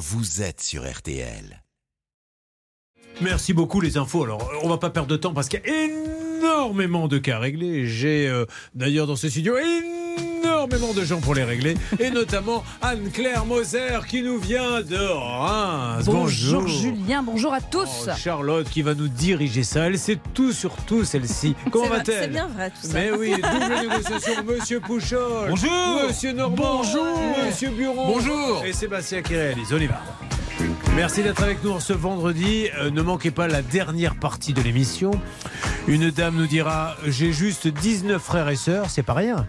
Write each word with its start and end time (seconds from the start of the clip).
vous 0.00 0.40
êtes 0.40 0.62
sur 0.62 0.90
RTL. 0.90 1.62
Merci 3.20 3.52
beaucoup 3.52 3.82
les 3.82 3.98
infos. 3.98 4.24
Alors, 4.24 4.50
on 4.62 4.68
va 4.68 4.78
pas 4.78 4.88
perdre 4.88 5.08
de 5.08 5.16
temps 5.16 5.34
parce 5.34 5.48
qu'il 5.48 5.60
y 5.60 5.68
a 5.68 5.84
énormément 5.84 7.06
de 7.06 7.18
cas 7.18 7.38
réglés. 7.38 7.86
J'ai 7.86 8.26
euh, 8.26 8.46
d'ailleurs 8.74 9.06
dans 9.06 9.16
ce 9.16 9.28
studio 9.28 9.58
énormément 9.58 9.99
de 10.68 11.04
gens 11.04 11.20
pour 11.20 11.34
les 11.34 11.44
régler, 11.44 11.74
et 11.98 12.10
notamment 12.10 12.62
Anne-Claire 12.82 13.46
Moser 13.46 14.00
qui 14.06 14.22
nous 14.22 14.38
vient 14.38 14.82
de 14.82 14.96
Reims. 14.96 16.04
Bonjour, 16.04 16.68
Julien, 16.68 17.22
bonjour 17.22 17.54
à 17.54 17.62
tous. 17.62 18.08
Oh, 18.08 18.10
Charlotte 18.16 18.68
qui 18.68 18.82
va 18.82 18.94
nous 18.94 19.08
diriger 19.08 19.62
ça. 19.62 19.86
Elle 19.86 19.98
sait 19.98 20.18
tout 20.34 20.52
sur 20.52 20.74
tout, 20.86 21.04
celle-ci. 21.04 21.54
Comment 21.70 21.88
va-t-elle 21.88 22.24
C'est 22.24 22.28
bien 22.28 22.46
vrai 22.48 22.70
tout 22.70 22.86
ça. 22.86 22.92
Mais 22.92 23.10
oui, 23.10 23.32
double 23.36 23.88
négociation, 23.88 24.44
Monsieur 24.44 24.80
Pouchol. 24.80 25.48
Bonjour. 25.48 26.02
Monsieur 26.06 26.32
Normand. 26.32 26.76
Bonjour. 26.78 27.18
Monsieur 27.46 27.70
Buron. 27.70 28.06
Bonjour. 28.06 28.62
Et 28.64 28.72
Sébastien 28.74 29.22
qui 29.22 29.34
réalise. 29.34 29.72
On 29.72 29.78
y 29.78 29.86
va. 29.86 30.02
Merci 30.96 31.22
d'être 31.22 31.42
avec 31.42 31.64
nous 31.64 31.80
ce 31.80 31.92
vendredi. 31.92 32.68
Euh, 32.78 32.90
ne 32.90 33.00
manquez 33.00 33.30
pas 33.30 33.48
la 33.48 33.62
dernière 33.62 34.16
partie 34.16 34.52
de 34.52 34.60
l'émission. 34.60 35.12
Une 35.88 36.10
dame 36.10 36.36
nous 36.36 36.46
dira 36.46 36.96
J'ai 37.06 37.32
juste 37.32 37.68
19 37.68 38.20
frères 38.20 38.48
et 38.48 38.56
sœurs, 38.56 38.90
c'est 38.90 39.02
pas 39.02 39.14
rien. 39.14 39.46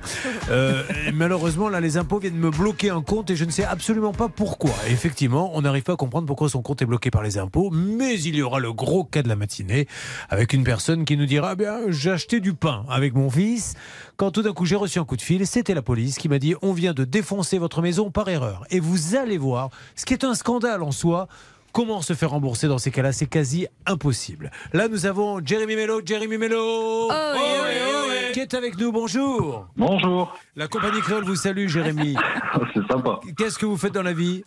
Euh, 0.50 0.84
malheureusement, 1.14 1.68
là, 1.68 1.82
les 1.82 1.98
impôts 1.98 2.20
viennent 2.20 2.38
me 2.38 2.50
bloquer 2.50 2.90
un 2.90 3.02
compte 3.02 3.30
et 3.30 3.36
je 3.36 3.44
ne 3.44 3.52
sais 3.52 3.66
absolument 3.66 4.14
pas 4.14 4.30
pourquoi. 4.30 4.74
Effectivement, 4.90 5.52
on 5.54 5.62
n'arrive 5.62 5.84
pas 5.84 5.94
à 5.94 5.98
comprendre 5.98 6.26
pourquoi 6.26 6.48
son 6.48 6.62
compte 6.62 6.82
est 6.82 6.86
bloqué 6.86 7.12
par 7.12 7.22
les 7.22 7.38
impôts, 7.38 7.70
mais 7.72 8.20
il 8.20 8.36
y 8.36 8.42
aura 8.42 8.60
le 8.60 8.72
gros 8.72 9.04
cas 9.04 9.22
de 9.22 9.28
la 9.28 9.36
matinée 9.36 9.88
avec 10.30 10.54
une 10.54 10.64
personne 10.64 11.06
qui 11.06 11.18
nous 11.18 11.26
dira 11.26 11.56
Bien, 11.56 11.80
j'ai 11.90 12.12
acheté 12.12 12.40
du 12.40 12.54
pain 12.54 12.86
avec 12.90 13.14
mon 13.14 13.30
fils. 13.30 13.74
Quand 14.16 14.32
tout 14.32 14.44
d'un 14.44 14.54
coup 14.54 14.66
j'ai 14.66 14.76
reçu 14.76 15.00
un 15.00 15.06
coup 15.06 15.18
de 15.18 15.22
fil, 15.22 15.46
c'était 15.48 15.74
la 15.74 15.82
police 15.82 16.18
qui 16.18 16.30
m'a 16.30 16.40
dit 16.40 16.56
On 16.62 16.74
vient 16.74 16.94
de 16.94 17.04
défoncer 17.04 17.58
votre 17.58 17.82
maison 17.82 18.10
par 18.10 18.30
erreur. 18.30 18.64
Et 18.70 18.80
vous 18.80 19.16
allez 19.16 19.38
voir, 19.38 19.70
ce 19.96 20.06
qui 20.06 20.14
est 20.14 20.24
un 20.24 20.36
scandale 20.36 20.84
en 20.84 20.92
soi. 21.02 21.28
Comment 21.74 22.02
se 22.02 22.14
faire 22.14 22.32
rembourser 22.32 22.68
dans 22.68 22.78
ces 22.78 22.92
cas-là? 22.92 23.12
C'est 23.12 23.26
quasi 23.26 23.66
impossible. 23.88 24.52
Là, 24.74 24.88
nous 24.88 25.06
avons 25.06 25.44
Jérémy 25.44 25.76
Mello. 25.76 26.02
Jérémy 26.06 26.38
Mello 26.38 26.60
Oh, 26.60 27.10
oui, 27.34 27.40
oui, 27.40 28.10
oui. 28.10 28.32
Qui 28.34 28.42
est 28.42 28.54
avec 28.54 28.78
nous? 28.78 28.92
Bonjour 28.92 29.68
Bonjour, 29.78 30.38
La 30.56 30.68
compagnie 30.68 31.00
créole 31.02 31.24
vous 31.24 31.36
salue, 31.36 31.68
Jérémy. 31.68 32.16
c'est 32.74 32.86
sympa. 32.88 33.20
Qu'est-ce 33.38 33.58
que 33.58 33.66
vous 33.66 33.78
faites 33.78 33.94
dans 33.94 34.04
la 34.04 34.14
vie? 34.14 34.44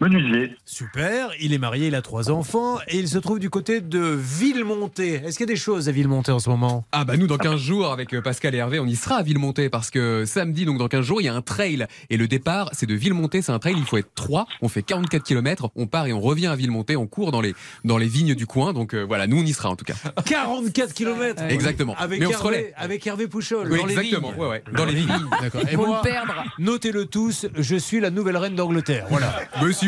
Menuisier, 0.00 0.52
Super, 0.64 1.30
il 1.40 1.52
est 1.52 1.58
marié, 1.58 1.88
il 1.88 1.94
a 1.96 2.02
trois 2.02 2.30
enfants 2.30 2.78
et 2.86 2.98
il 2.98 3.08
se 3.08 3.18
trouve 3.18 3.40
du 3.40 3.50
côté 3.50 3.80
de 3.80 3.98
Villemonté. 3.98 5.14
Est-ce 5.24 5.36
qu'il 5.36 5.40
y 5.48 5.50
a 5.50 5.52
des 5.52 5.58
choses 5.58 5.88
à 5.88 5.92
Villemonté 5.92 6.30
en 6.30 6.38
ce 6.38 6.48
moment? 6.48 6.84
Ah 6.92 7.04
bah 7.04 7.16
nous 7.16 7.26
dans 7.26 7.36
15 7.36 7.58
jours 7.60 7.90
avec 7.92 8.14
euh, 8.14 8.22
Pascal 8.22 8.54
et 8.54 8.58
Hervé 8.58 8.78
on 8.78 8.86
y 8.86 8.94
sera 8.94 9.16
à 9.16 9.22
Villemonté 9.24 9.68
parce 9.68 9.90
que 9.90 10.24
samedi 10.24 10.64
donc 10.64 10.78
dans 10.78 10.86
15 10.86 11.04
jours 11.04 11.20
il 11.20 11.24
y 11.24 11.28
a 11.28 11.34
un 11.34 11.42
trail 11.42 11.84
et 12.10 12.16
le 12.16 12.28
départ 12.28 12.70
c'est 12.74 12.86
de 12.86 12.94
Villemonté 12.94 13.42
c'est 13.42 13.50
un 13.50 13.58
trail 13.58 13.74
il 13.76 13.84
faut 13.86 13.96
être 13.96 14.14
3 14.14 14.46
on 14.62 14.68
fait 14.68 14.84
44 14.84 15.24
km 15.24 15.70
on 15.74 15.88
part 15.88 16.06
et 16.06 16.12
on 16.12 16.20
revient 16.20 16.46
à 16.46 16.54
Villemonté 16.54 16.94
on 16.94 17.08
court 17.08 17.32
dans 17.32 17.40
les 17.40 17.56
dans 17.84 17.98
les 17.98 18.06
vignes 18.06 18.36
du 18.36 18.46
coin 18.46 18.72
donc 18.72 18.94
euh, 18.94 19.02
voilà 19.02 19.26
nous 19.26 19.38
on 19.40 19.44
y 19.44 19.52
sera 19.52 19.68
en 19.68 19.74
tout 19.74 19.84
cas 19.84 19.94
44 20.24 20.94
km 20.94 21.42
Exactement. 21.48 21.96
Avec, 21.98 22.20
Mais 22.20 22.26
on 22.26 22.30
se 22.30 22.34
Hervé, 22.36 22.46
relaie. 22.48 22.72
avec 22.76 23.04
Hervé 23.06 23.26
Pouchol. 23.26 23.66
Oui, 23.72 23.78
dans 23.80 23.86
les 23.86 23.94
exactement 23.98 24.30
vignes. 24.30 24.40
ouais, 24.40 24.48
ouais, 24.48 24.62
dans 24.72 24.84
les 24.84 24.94
vignes 24.94 25.08
D'accord. 25.40 25.62
Et 25.70 25.76
moi, 25.76 26.00
le 26.04 26.08
perdre. 26.08 26.44
notez-le 26.58 27.06
tous, 27.06 27.46
je 27.56 27.76
suis 27.76 27.98
la 28.00 28.10
nouvelle 28.10 28.36
reine 28.36 28.54
d'Angleterre. 28.54 29.06
Voilà. 29.10 29.34
Monsieur 29.62 29.87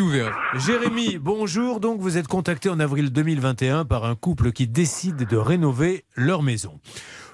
Jérémy, 0.54 1.18
bonjour. 1.18 1.78
Donc, 1.78 2.00
vous 2.00 2.16
êtes 2.16 2.26
contacté 2.26 2.70
en 2.70 2.80
avril 2.80 3.12
2021 3.12 3.84
par 3.84 4.06
un 4.06 4.14
couple 4.14 4.52
qui 4.52 4.66
décide 4.66 5.28
de 5.28 5.36
rénover 5.36 6.04
leur 6.16 6.42
maison. 6.42 6.80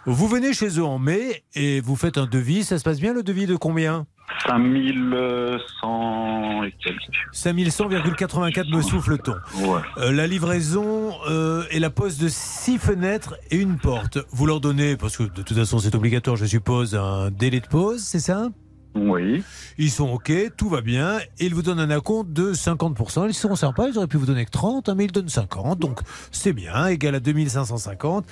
Vous 0.05 0.27
venez 0.27 0.53
chez 0.53 0.79
eux 0.79 0.85
en 0.85 0.99
mai 0.99 1.45
et 1.55 1.81
vous 1.81 1.95
faites 1.97 2.19
un 2.19 2.27
devis. 2.27 2.65
Ça 2.65 2.79
se 2.79 2.85
passe 2.85 2.99
bien 3.01 3.13
le 3.13 3.23
devis 3.23 3.47
de 3.47 3.55
combien? 3.55 4.07
5100 4.47 6.65
et 6.65 6.75
quelques. 6.83 7.01
5100,84 7.33 8.75
me 8.75 8.83
souffle-t-on. 8.83 9.37
Ouais. 9.65 9.81
Euh, 9.99 10.11
la 10.13 10.27
livraison 10.27 11.13
euh, 11.29 11.63
et 11.71 11.79
la 11.79 11.91
pose 11.91 12.19
de 12.19 12.27
six 12.29 12.79
fenêtres 12.79 13.37
et 13.51 13.57
une 13.57 13.79
porte. 13.79 14.19
Vous 14.31 14.47
leur 14.47 14.61
donnez, 14.61 14.97
parce 14.97 15.17
que 15.17 15.23
de 15.23 15.43
toute 15.43 15.57
façon 15.57 15.79
c'est 15.79 15.95
obligatoire, 15.95 16.35
je 16.37 16.47
suppose, 16.47 16.97
un 16.97 17.31
délai 17.31 17.61
de 17.61 17.69
pause, 17.69 18.03
c'est 18.03 18.21
ça? 18.21 18.49
Oui. 18.97 19.45
Ils 19.79 19.91
sont 19.91 20.09
OK, 20.09 20.33
tout 20.57 20.69
va 20.69 20.81
bien, 20.81 21.19
et 21.39 21.47
ils 21.47 21.55
vous 21.55 21.63
donnent 21.63 21.81
un 21.81 21.91
acompte 21.91 22.33
de 22.33 22.53
50%. 22.53 23.27
Ils 23.29 23.35
seront 23.35 23.57
sympas, 23.57 23.89
ils 23.89 23.99
auraient 23.99 24.07
pu 24.07 24.17
vous 24.17 24.27
donner 24.27 24.45
que 24.45 24.51
30, 24.51 24.89
hein, 24.89 24.95
mais 24.97 25.05
ils 25.05 25.13
donnent 25.13 25.29
50, 25.29 25.79
donc 25.79 26.01
c'est 26.33 26.53
bien, 26.53 26.87
égal 26.87 27.15
à 27.15 27.21
2550. 27.21 28.25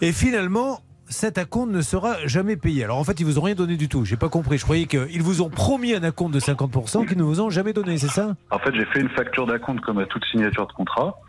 Et 0.00 0.12
finalement, 0.12 0.80
cet 1.08 1.38
acompte 1.38 1.72
ne 1.72 1.82
sera 1.82 2.16
jamais 2.26 2.56
payé. 2.56 2.84
Alors 2.84 2.98
en 2.98 3.04
fait, 3.04 3.20
ils 3.20 3.26
vous 3.26 3.38
ont 3.38 3.42
rien 3.42 3.54
donné 3.54 3.76
du 3.76 3.88
tout. 3.88 4.04
J'ai 4.04 4.16
pas 4.16 4.28
compris. 4.28 4.58
Je 4.58 4.64
croyais 4.64 4.86
qu'ils 4.86 5.22
vous 5.22 5.42
ont 5.42 5.50
promis 5.50 5.94
un 5.94 6.02
acompte 6.02 6.32
de 6.32 6.40
50% 6.40 7.06
qu'ils 7.06 7.18
ne 7.18 7.22
vous 7.22 7.40
ont 7.40 7.50
jamais 7.50 7.72
donné, 7.72 7.98
c'est 7.98 8.08
ça? 8.08 8.36
En 8.50 8.58
fait, 8.58 8.74
j'ai 8.74 8.86
fait 8.86 9.00
une 9.00 9.08
facture 9.10 9.46
d'acompte 9.46 9.80
comme 9.80 9.98
à 9.98 10.06
toute 10.06 10.24
signature 10.26 10.66
de 10.66 10.72
contrat 10.72 11.20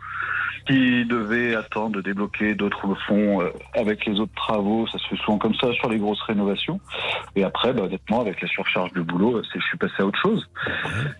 qui 0.66 1.04
devait 1.04 1.54
attendre 1.54 1.96
de 1.96 2.00
débloquer 2.00 2.54
d'autres 2.54 2.94
fonds 3.06 3.42
euh, 3.42 3.50
avec 3.74 4.06
les 4.06 4.20
autres 4.20 4.34
travaux. 4.34 4.86
Ça 4.86 4.98
se 4.98 5.08
fait 5.08 5.22
souvent 5.22 5.38
comme 5.38 5.54
ça 5.54 5.72
sur 5.74 5.88
les 5.88 5.98
grosses 5.98 6.22
rénovations. 6.22 6.80
Et 7.36 7.44
après, 7.44 7.72
bah, 7.72 7.82
honnêtement, 7.82 8.20
avec 8.20 8.40
la 8.40 8.48
surcharge 8.48 8.92
de 8.92 9.02
boulot, 9.02 9.36
euh, 9.36 9.42
c'est, 9.52 9.60
je 9.60 9.66
suis 9.66 9.78
passé 9.78 9.94
à 9.98 10.06
autre 10.06 10.18
chose. 10.20 10.48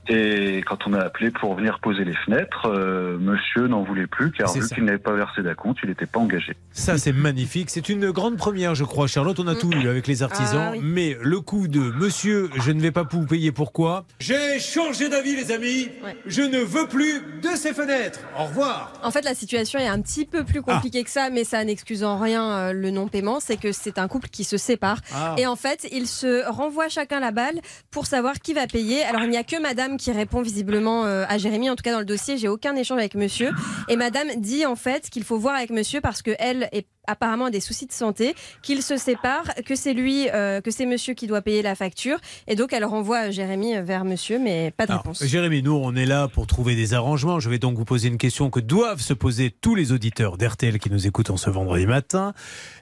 Et 0.09 0.63
quand 0.67 0.87
on 0.87 0.93
a 0.93 1.01
appelé 1.01 1.31
pour 1.31 1.55
venir 1.55 1.79
poser 1.81 2.05
les 2.05 2.15
fenêtres, 2.15 2.67
euh, 2.67 3.19
monsieur 3.19 3.67
n'en 3.67 3.83
voulait 3.83 4.07
plus 4.07 4.31
car 4.33 4.53
vu 4.53 4.67
qu'il 4.69 4.85
n'avait 4.85 4.99
pas 4.99 5.15
versé 5.15 5.43
d'acompte, 5.43 5.79
il 5.83 5.89
n'était 5.89 6.07
pas 6.07 6.21
engagé. 6.21 6.55
Ça, 6.71 6.99
c'est 6.99 7.13
magnifique. 7.13 7.71
C'est 7.71 7.89
une 7.89 8.11
grande 8.11 8.37
première, 8.37 8.75
je 8.75 8.85
crois. 8.85 9.07
Charlotte, 9.07 9.39
on 9.41 9.47
a 9.47 9.55
tout 9.55 9.71
eu 9.73 9.89
avec 9.89 10.07
les 10.07 10.23
artisans. 10.23 10.69
Ah 10.69 10.73
oui. 10.73 10.81
Mais 10.83 11.17
le 11.21 11.41
coup 11.41 11.69
de 11.69 11.81
monsieur, 11.81 12.51
je 12.57 12.73
ne 12.73 12.81
vais 12.81 12.91
pas 12.91 13.05
vous 13.11 13.27
payer 13.27 13.53
pourquoi 13.53 14.05
J'ai 14.21 14.59
changé 14.59 15.09
d'avis, 15.09 15.37
les 15.37 15.53
amis. 15.53 15.89
Ouais. 16.05 16.17
Je 16.27 16.43
ne 16.43 16.59
veux 16.59 16.87
plus 16.87 17.21
de 17.43 17.49
ces 17.57 17.73
fenêtres. 17.73 18.21
Au 18.39 18.45
revoir. 18.45 18.93
En 19.03 19.11
fait, 19.11 19.22
la 19.25 19.35
situation 19.35 19.79
est 19.79 19.87
un 19.87 20.01
petit 20.01 20.25
peu 20.25 20.45
plus 20.45 20.63
compliquée 20.63 21.03
que 21.05 21.11
ça, 21.11 21.31
mais 21.31 21.45
ça 21.45 21.65
n'excuse 21.65 22.05
en 22.05 22.19
rien 22.19 22.51
euh, 22.51 22.73
le 22.73 22.91
non-paiement. 22.91 23.41
C'est 23.41 23.57
que 23.57 23.73
c'est 23.73 23.99
un 23.99 24.09
couple 24.09 24.29
qui 24.29 24.45
se 24.45 24.57
sépare. 24.57 24.99
Ah. 25.13 25.35
Et 25.39 25.47
en 25.47 25.57
fait, 25.57 25.89
ils 25.93 26.07
se 26.07 26.49
renvoient 26.49 26.89
chacun 26.89 27.21
la 27.21 27.31
balle 27.31 27.61
pour 27.91 28.07
savoir 28.07 28.41
qui 28.41 28.55
va 28.55 28.67
payer. 28.67 29.03
Alors, 29.03 29.23
il 29.23 29.31
n'y 29.31 29.37
a 29.37 29.45
que 29.45 29.61
madame 29.61 29.97
qui 29.97 30.13
répond 30.13 30.43
visiblement 30.43 31.05
euh, 31.05 31.25
à 31.29 31.39
Jérémy. 31.39 31.71
En 31.71 31.77
tout 31.77 31.83
cas, 31.83 31.93
dans 31.93 32.01
le 32.01 32.05
dossier, 32.05 32.37
j'ai 32.37 32.49
aucun 32.49 32.75
échange 32.77 32.99
avec 32.99 33.15
monsieur. 33.15 33.51
Et 33.89 33.97
madame 33.97 34.29
dit 34.37 34.67
en 34.67 34.77
fait 34.77 35.11
qu'il 35.11 35.25
faut 35.25 35.39
voir 35.39 35.55
avec 35.55 35.71
monsieur 35.71 36.01
parce 36.01 36.23
qu'elle 36.23 36.69
est 36.73 36.87
apparemment 37.07 37.51
des 37.51 37.61
soucis 37.61 37.87
de 37.87 37.93
santé, 37.93 38.35
qu'ils 38.63 38.83
se 38.83 38.97
séparent, 38.97 39.55
que 39.67 39.75
c'est 39.75 39.93
lui, 39.93 40.29
euh, 40.31 40.61
que 40.61 40.71
c'est 40.71 40.87
monsieur 40.87 41.15
qui 41.15 41.27
doit 41.27 41.43
payer 41.43 41.63
la 41.63 41.75
facture. 41.75 42.19
Et 42.47 42.55
donc, 42.55 42.73
elle 42.73 42.85
renvoie 42.85 43.31
Jérémy 43.31 43.75
vers 43.83 44.05
monsieur, 44.05 44.39
mais 44.39 44.71
pas 44.71 44.87
de 44.87 44.93
Alors, 44.93 45.03
réponse. 45.03 45.25
Jérémy, 45.25 45.63
nous, 45.63 45.73
on 45.73 45.95
est 45.97 46.07
là 46.07 46.29
pour 46.29 46.47
trouver 46.47 46.77
des 46.77 46.95
arrangements. 46.95 47.41
Je 47.41 47.51
vais 47.51 47.59
donc 47.59 47.77
vous 47.77 47.85
poser 47.85 48.09
une 48.09 48.19
question 48.19 48.51
que 48.51 48.61
doivent 48.61 49.01
se 49.01 49.12
poser 49.15 49.51
tous 49.51 49.75
les 49.75 49.93
auditeurs 49.93 50.37
d'RTL 50.37 50.79
qui 50.79 50.91
nous 50.91 51.07
écoutent 51.07 51.31
en 51.31 51.37
ce 51.37 51.51
vendredi 51.51 51.87
matin. 51.87 52.33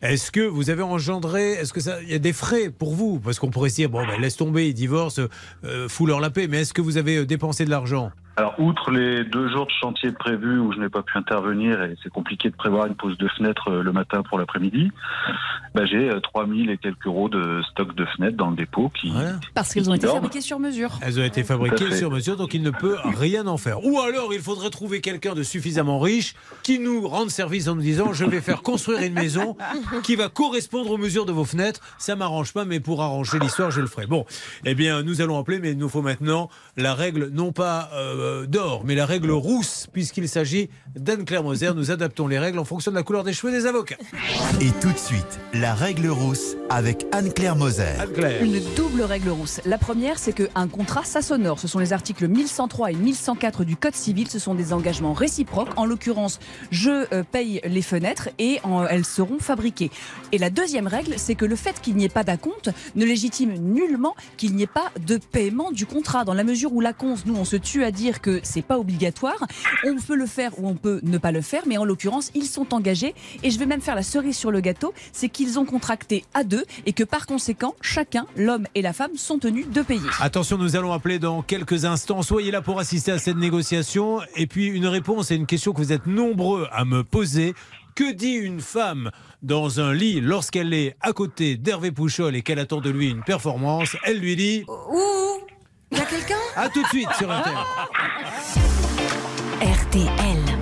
Est-ce 0.03 0.31
que 0.31 0.41
vous 0.41 0.71
avez 0.71 0.83
engendré, 0.83 1.53
est-ce 1.53 1.73
que 1.73 1.81
ça, 1.81 2.01
il 2.03 2.11
y 2.11 2.15
a 2.15 2.19
des 2.19 2.33
frais 2.33 2.71
pour 2.71 2.95
vous? 2.95 3.21
Parce 3.21 3.39
qu'on 3.39 3.51
pourrait 3.51 3.71
se 3.71 3.77
dire, 3.77 3.91
bon, 3.91 4.07
ben, 4.07 4.21
laisse 4.21 4.37
tomber, 4.37 4.69
ils 4.69 4.75
divorcent, 4.75 5.23
euh, 5.65 5.89
fous-leur 5.89 6.21
la 6.21 6.31
paix. 6.31 6.49
Mais 6.49 6.61
est-ce 6.61 6.75
que 6.75 6.81
vous 6.81 6.97
avez 6.97 7.19
euh, 7.19 7.27
dépensé 7.27 7.65
de 7.65 7.71
l'argent? 7.71 8.11
Alors, 8.37 8.59
outre 8.59 8.91
les 8.91 9.25
deux 9.25 9.51
jours 9.51 9.67
de 9.67 9.73
chantier 9.83 10.13
prévus 10.13 10.59
où 10.59 10.73
je 10.73 10.79
n'ai 10.79 10.89
pas 10.89 11.03
pu 11.03 11.19
intervenir 11.19 11.83
et 11.83 11.95
c'est 12.03 12.09
compliqué 12.09 12.49
de 12.49 12.57
prévoir 12.57 12.87
une 12.87 12.95
pause 12.95 13.19
de 13.19 13.29
fenêtre 13.29 13.69
euh, 13.69 13.83
le 13.83 13.93
matin 13.93 14.23
pour 14.23 14.39
l'après-midi, 14.39 14.91
bah, 15.75 15.85
j'ai 15.87 16.11
euh, 16.11 16.21
3000 16.21 16.71
et 16.71 16.79
quelques 16.79 17.07
euros 17.07 17.29
de 17.29 17.63
stock 17.71 17.95
de 17.95 18.05
fenêtres 18.17 18.37
dans 18.37 18.51
le 18.51 18.57
dépôt 18.57 18.91
qui. 19.01 19.11
Voilà. 19.11 19.39
Parce 19.55 19.73
qu'elles 19.73 19.89
ont 19.89 19.95
été 19.95 20.07
fabriquées 20.07 20.41
sur 20.41 20.59
mesure. 20.59 20.99
Elles 21.01 21.21
ont 21.21 21.25
été 21.25 21.45
fabriquées 21.45 21.95
sur 21.95 22.11
mesure, 22.11 22.37
donc 22.37 22.55
il 22.55 22.63
ne 22.63 22.71
peut 22.71 22.97
rien 23.05 23.47
en 23.47 23.57
faire. 23.57 23.85
Ou 23.85 24.01
alors, 24.01 24.35
il 24.35 24.41
faudrait 24.41 24.71
trouver 24.71 25.01
quelqu'un 25.01 25.35
de 25.35 25.43
suffisamment 25.43 26.01
riche 26.01 26.35
qui 26.63 26.79
nous 26.79 27.07
rende 27.07 27.31
service 27.31 27.69
en 27.69 27.77
nous 27.77 27.83
disant 27.83 28.13
je 28.13 28.25
vais 28.25 28.41
faire 28.41 28.63
construire 28.63 29.01
une 29.01 29.15
maison 29.15 29.57
qui 30.03 30.17
va 30.17 30.29
correspondre 30.29 30.91
aux 30.91 30.99
mesures 30.99 31.27
de 31.27 31.33
vos 31.33 31.45
fenêtres. 31.45 31.81
Ça 31.99 32.17
m'arrange 32.17 32.53
pas, 32.53 32.65
mais 32.65 32.81
pour 32.81 33.03
arranger 33.03 33.39
l'histoire, 33.39 33.71
je 33.71 33.81
le 33.81 33.87
ferai. 33.87 34.07
Bon, 34.07 34.25
eh 34.65 34.75
bien, 34.75 35.03
nous 35.03 35.21
allons 35.21 35.39
appeler, 35.39 35.61
mais 35.61 35.71
il 35.73 35.79
nous 35.79 35.89
faut 35.89 36.03
maintenant 36.03 36.51
la 36.77 36.95
règle, 36.95 37.29
non 37.33 37.53
pas 37.53 37.91
euh, 37.95 38.47
d'or, 38.47 38.83
mais 38.85 38.95
la 38.95 39.07
règle 39.07 39.31
rousse, 39.31 39.87
puisqu'il 39.93 40.29
s'agit 40.29 40.69
d'Anne-Claire 40.97 41.45
Moser. 41.45 41.73
Nous 41.75 41.91
adaptons 41.91 42.27
les 42.27 42.39
règles 42.39 42.59
en 42.59 42.65
fonction 42.65 42.91
de 42.91 42.97
la 42.97 43.03
couleur 43.03 43.25
des 43.25 43.33
cheveux 43.33 43.53
des 43.53 43.67
avocats. 43.67 43.97
Et 44.61 44.71
tout 44.81 44.93
de 44.93 44.99
suite, 44.99 45.39
la 45.61 45.75
règle 45.75 46.09
rousse 46.09 46.57
avec 46.71 47.07
Anne-Claire 47.13 47.55
Moser. 47.57 47.85
Une 48.41 48.61
double 48.77 49.03
règle 49.03 49.29
rousse. 49.29 49.61
La 49.67 49.77
première, 49.79 50.19
c'est 50.19 50.33
qu'un 50.33 50.69
contrat, 50.69 51.05
ça 51.05 51.21
s'honore. 51.21 51.59
Ce 51.59 51.69
sont 51.69 51.79
les 51.79 51.93
articles 51.93 52.27
1103 52.27 52.93
et 52.93 52.95
1104 52.95 53.65
du 53.65 53.77
Code 53.77 53.95
civil. 53.95 54.29
Ce 54.29 54.39
sont 54.39 54.55
des 54.55 54.73
engagements 54.73 55.13
réciproques. 55.13 55.69
En 55.77 55.85
l'occurrence, 55.85 56.39
je 56.71 57.07
euh, 57.13 57.23
paye 57.31 57.61
les 57.65 57.83
fenêtres 57.83 58.31
et 58.39 58.59
en- 58.63 58.87
elles 58.87 59.05
seront 59.05 59.39
fabriquées. 59.39 59.91
Et 60.33 60.39
la 60.39 60.49
deuxième 60.51 60.87
règle, 60.87 61.15
c'est 61.17 61.35
que 61.35 61.45
le 61.45 61.57
fait 61.57 61.81
qu'il 61.81 61.97
n'y 61.97 62.05
ait 62.05 62.09
pas 62.09 62.25
d'acompte 62.25 62.71
ne 62.95 63.05
légitime 63.05 63.53
nullement 63.55 64.15
qu'il 64.37 64.55
n'y 64.55 64.63
ait 64.63 64.67
pas 64.67 64.91
de 65.07 65.19
paiement 65.19 65.73
du 65.73 65.85
contrat. 65.87 66.25
Dans 66.25 66.35
la 66.35 66.45
mesure 66.45 66.73
où 66.73 66.81
l'acompte, 66.81 67.27
nous, 67.27 67.37
on 67.37 67.45
se 67.45 67.57
tue 67.57 67.85
à 67.85 67.91
dire 67.91 68.01
dire 68.01 68.23
que 68.23 68.41
c'est 68.45 68.63
pas 68.63 68.79
obligatoire. 68.79 69.47
On 69.85 69.97
peut 69.97 70.15
le 70.17 70.25
faire 70.25 70.59
ou 70.59 70.67
on 70.67 70.75
peut 70.75 71.01
ne 71.03 71.19
pas 71.19 71.33
le 71.33 71.43
faire, 71.43 71.65
mais 71.67 71.77
en 71.77 71.85
l'occurrence, 71.85 72.31
ils 72.35 72.47
sont 72.47 72.73
engagés. 72.73 73.15
Et 73.43 73.51
je 73.51 73.59
vais 73.59 73.67
même 73.67 73.83
faire 73.83 73.95
la 73.95 74.03
cerise 74.03 74.39
sur 74.39 74.51
le 74.51 74.61
gâteau, 74.61 74.95
c'est 75.13 75.29
qu'ils 75.29 75.50
ont 75.59 75.65
contracté 75.65 76.25
à 76.35 76.45
deux 76.45 76.65
et 76.87 76.93
que 76.93 77.05
par 77.05 77.27
conséquent, 77.27 77.75
chacun, 77.81 78.27
l'homme 78.37 78.67
et 78.75 78.83
la 78.83 78.93
femme, 78.93 79.17
sont 79.17 79.39
tenus 79.39 79.69
de 79.69 79.83
payer. 79.83 80.09
Attention, 80.21 80.59
nous 80.59 80.77
allons 80.77 80.93
appeler 80.93 81.19
dans 81.19 81.43
quelques 81.43 81.85
instants. 81.85 82.23
Soyez 82.23 82.51
là 82.51 82.63
pour 82.63 82.79
assister 82.79 83.13
à 83.13 83.19
cette 83.19 83.37
négociation. 83.37 84.21
Et 84.37 84.47
puis 84.47 84.67
une 84.67 84.87
réponse 84.87 85.31
à 85.31 85.35
une 85.35 85.47
question 85.47 85.73
que 85.73 85.79
vous 85.79 85.93
êtes 85.93 86.07
nombreux 86.07 86.69
à 86.73 86.85
me 86.85 87.05
poser. 87.05 87.55
Que 87.95 88.13
dit 88.13 88.33
une 88.33 88.61
femme 88.61 89.11
dans 89.43 89.81
un 89.81 89.93
lit 89.93 90.21
lorsqu'elle 90.21 90.73
est 90.73 90.97
à 91.01 91.13
côté 91.13 91.57
d'Hervé 91.57 91.91
Pouchol 91.91 92.37
et 92.37 92.43
qu'elle 92.43 92.59
attend 92.59 92.81
de 92.81 92.91
lui 92.91 93.11
une 93.11 93.23
performance? 93.23 93.97
Elle 94.05 94.21
lui 94.21 94.37
dit 94.37 94.65
Ouh 94.69 95.41
Il 95.91 95.99
y 95.99 96.01
a 96.01 96.05
quelqu'un? 96.05 96.37
À 96.57 96.69
tout 96.69 96.83
de 96.83 96.89
suite 96.89 97.09
sur 97.19 97.29
RTL. 97.29 97.55
RTL. 99.61 100.61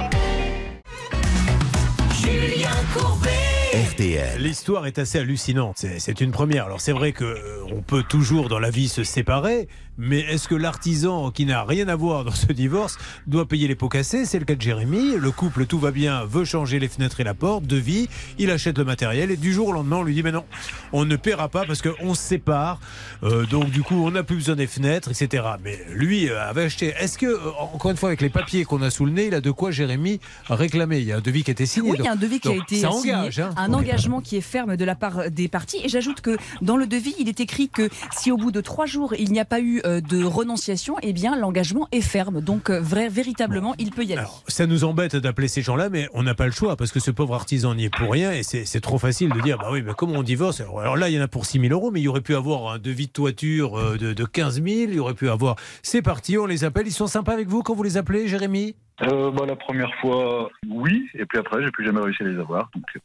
L'histoire 4.38 4.86
est 4.86 4.98
assez 4.98 5.18
hallucinante. 5.18 5.76
C'est 5.78 5.98
c'est 5.98 6.20
une 6.20 6.30
première. 6.30 6.66
Alors 6.66 6.80
c'est 6.80 6.92
vrai 6.92 7.12
que 7.12 7.24
euh, 7.24 7.64
on 7.70 7.82
peut 7.82 8.02
toujours 8.02 8.48
dans 8.48 8.58
la 8.58 8.70
vie 8.70 8.88
se 8.88 9.04
séparer, 9.04 9.68
mais 9.98 10.20
est-ce 10.20 10.46
que 10.48 10.54
l'artisan 10.54 11.30
qui 11.32 11.44
n'a 11.44 11.64
rien 11.64 11.88
à 11.88 11.96
voir 11.96 12.24
dans 12.24 12.30
ce 12.30 12.52
divorce 12.52 12.96
doit 13.26 13.46
payer 13.46 13.66
les 13.68 13.74
pots 13.74 13.88
cassés? 13.88 14.24
C'est 14.24 14.38
le 14.38 14.44
cas 14.44 14.54
de 14.54 14.62
Jérémy. 14.62 15.16
Le 15.16 15.30
couple, 15.32 15.66
tout 15.66 15.78
va 15.78 15.90
bien, 15.90 16.24
veut 16.24 16.44
changer 16.44 16.78
les 16.78 16.88
fenêtres 16.88 17.20
et 17.20 17.24
la 17.24 17.34
porte, 17.34 17.64
devis. 17.66 18.08
Il 18.38 18.50
achète 18.50 18.78
le 18.78 18.84
matériel 18.84 19.30
et 19.30 19.36
du 19.36 19.52
jour 19.52 19.68
au 19.68 19.72
lendemain, 19.72 19.96
on 19.96 20.02
lui 20.04 20.14
dit 20.14 20.22
mais 20.22 20.32
non, 20.32 20.44
on 20.92 21.04
ne 21.04 21.16
paiera 21.16 21.48
pas 21.48 21.64
parce 21.66 21.82
qu'on 21.82 22.14
se 22.14 22.22
sépare. 22.22 22.78
Euh, 23.24 23.44
donc 23.46 23.70
du 23.70 23.82
coup, 23.82 23.96
on 24.06 24.12
n'a 24.12 24.22
plus 24.22 24.36
besoin 24.36 24.54
des 24.56 24.66
fenêtres, 24.68 25.10
etc. 25.10 25.44
Mais 25.64 25.78
lui 25.90 26.28
euh, 26.30 26.40
avait 26.48 26.62
acheté. 26.64 26.94
Est-ce 26.98 27.18
que 27.18 27.26
euh, 27.26 27.50
encore 27.72 27.90
une 27.90 27.96
fois 27.96 28.10
avec 28.10 28.20
les 28.20 28.28
papiers 28.30 28.64
qu'on 28.64 28.82
a 28.82 28.90
sous 28.90 29.04
le 29.04 29.12
nez, 29.12 29.26
il 29.26 29.34
a 29.34 29.40
de 29.40 29.50
quoi 29.50 29.70
Jérémy 29.72 30.20
réclamer? 30.48 30.98
Il 31.00 31.06
y 31.06 31.12
a 31.12 31.16
un 31.16 31.20
devis 31.20 31.42
qui 31.42 31.50
a 31.50 31.52
été 31.52 31.66
signé. 31.66 31.90
Oui, 31.90 31.96
il 31.98 32.04
y 32.04 32.08
a 32.08 32.12
un 32.12 32.16
devis 32.16 32.38
qui 32.40 32.48
a 32.48 32.54
été 32.54 32.76
ça 32.76 32.92
signé, 32.92 33.14
engage. 33.14 33.40
hein. 33.40 33.50
un 33.56 33.72
engagement 33.72 34.20
qui 34.20 34.36
est 34.36 34.40
ferme 34.42 34.76
de 34.76 34.84
la 34.84 34.94
part 34.94 35.30
des 35.30 35.48
parties. 35.48 35.78
Et 35.82 35.88
j'ajoute 35.88 36.20
que 36.20 36.36
dans 36.62 36.76
le 36.76 36.86
devis, 36.86 37.14
il 37.18 37.28
est 37.28 37.40
écrit 37.40 37.68
que 37.68 37.88
si 38.16 38.30
au 38.30 38.36
bout 38.36 38.52
de 38.52 38.60
trois 38.60 38.86
jours 38.86 39.14
il 39.18 39.32
n'y 39.32 39.40
a 39.40 39.44
pas 39.44 39.60
eu 39.60 39.82
de 40.00 40.24
renonciation, 40.24 40.96
eh 41.02 41.12
bien 41.12 41.36
l'engagement 41.36 41.88
est 41.92 42.00
ferme. 42.00 42.40
Donc 42.40 42.70
euh, 42.70 42.80
vrai, 42.80 43.08
véritablement, 43.08 43.74
il 43.78 43.90
peut 43.90 44.02
y 44.04 44.12
aller. 44.12 44.20
Alors, 44.20 44.42
ça 44.48 44.66
nous 44.66 44.84
embête 44.84 45.16
d'appeler 45.16 45.48
ces 45.48 45.62
gens-là, 45.62 45.88
mais 45.88 46.08
on 46.12 46.22
n'a 46.22 46.34
pas 46.34 46.46
le 46.46 46.52
choix 46.52 46.76
parce 46.76 46.92
que 46.92 47.00
ce 47.00 47.10
pauvre 47.10 47.34
artisan 47.34 47.74
n'y 47.74 47.84
est 47.84 47.94
pour 47.94 48.12
rien 48.12 48.32
et 48.32 48.42
c'est 48.42 48.80
trop 48.80 48.98
facile 48.98 49.30
de 49.32 49.40
dire 49.40 49.58
bah 49.58 49.68
oui, 49.72 49.82
mais 49.82 49.92
comment 49.96 50.18
on 50.18 50.22
divorce? 50.22 50.60
Alors, 50.60 50.80
alors 50.80 50.96
là, 50.96 51.08
il 51.08 51.14
y 51.14 51.18
en 51.18 51.22
a 51.22 51.28
pour 51.28 51.46
6 51.46 51.60
000 51.60 51.72
euros, 51.72 51.90
mais 51.90 52.00
il 52.00 52.04
y 52.04 52.08
aurait 52.08 52.20
pu 52.20 52.34
avoir 52.34 52.72
un 52.72 52.78
devis 52.78 53.06
de 53.06 53.12
toiture 53.12 53.78
euh, 53.78 53.96
de, 53.96 54.12
de 54.12 54.24
15 54.24 54.62
000, 54.62 54.66
il 54.66 54.94
y 54.94 54.98
aurait 54.98 55.14
pu 55.14 55.28
avoir. 55.28 55.56
C'est 55.82 56.02
parti, 56.02 56.38
on 56.38 56.46
les 56.46 56.64
appelle. 56.64 56.86
Ils 56.86 56.92
sont 56.92 57.06
sympas 57.06 57.32
avec 57.32 57.48
vous 57.48 57.62
quand 57.62 57.74
vous 57.74 57.82
les 57.82 57.96
appelez, 57.96 58.28
Jérémy? 58.28 58.76
Euh, 59.02 59.30
bah, 59.30 59.44
la 59.46 59.56
première 59.56 59.94
fois, 60.00 60.50
oui, 60.68 61.06
et 61.14 61.24
puis 61.24 61.38
après, 61.38 61.62
j'ai 61.62 61.70
plus 61.70 61.84
jamais 61.84 62.00
réussi 62.00 62.22
à 62.22 62.26
les 62.26 62.38
avoir. 62.38 62.70
Donc, 62.74 62.84
euh, 62.96 63.00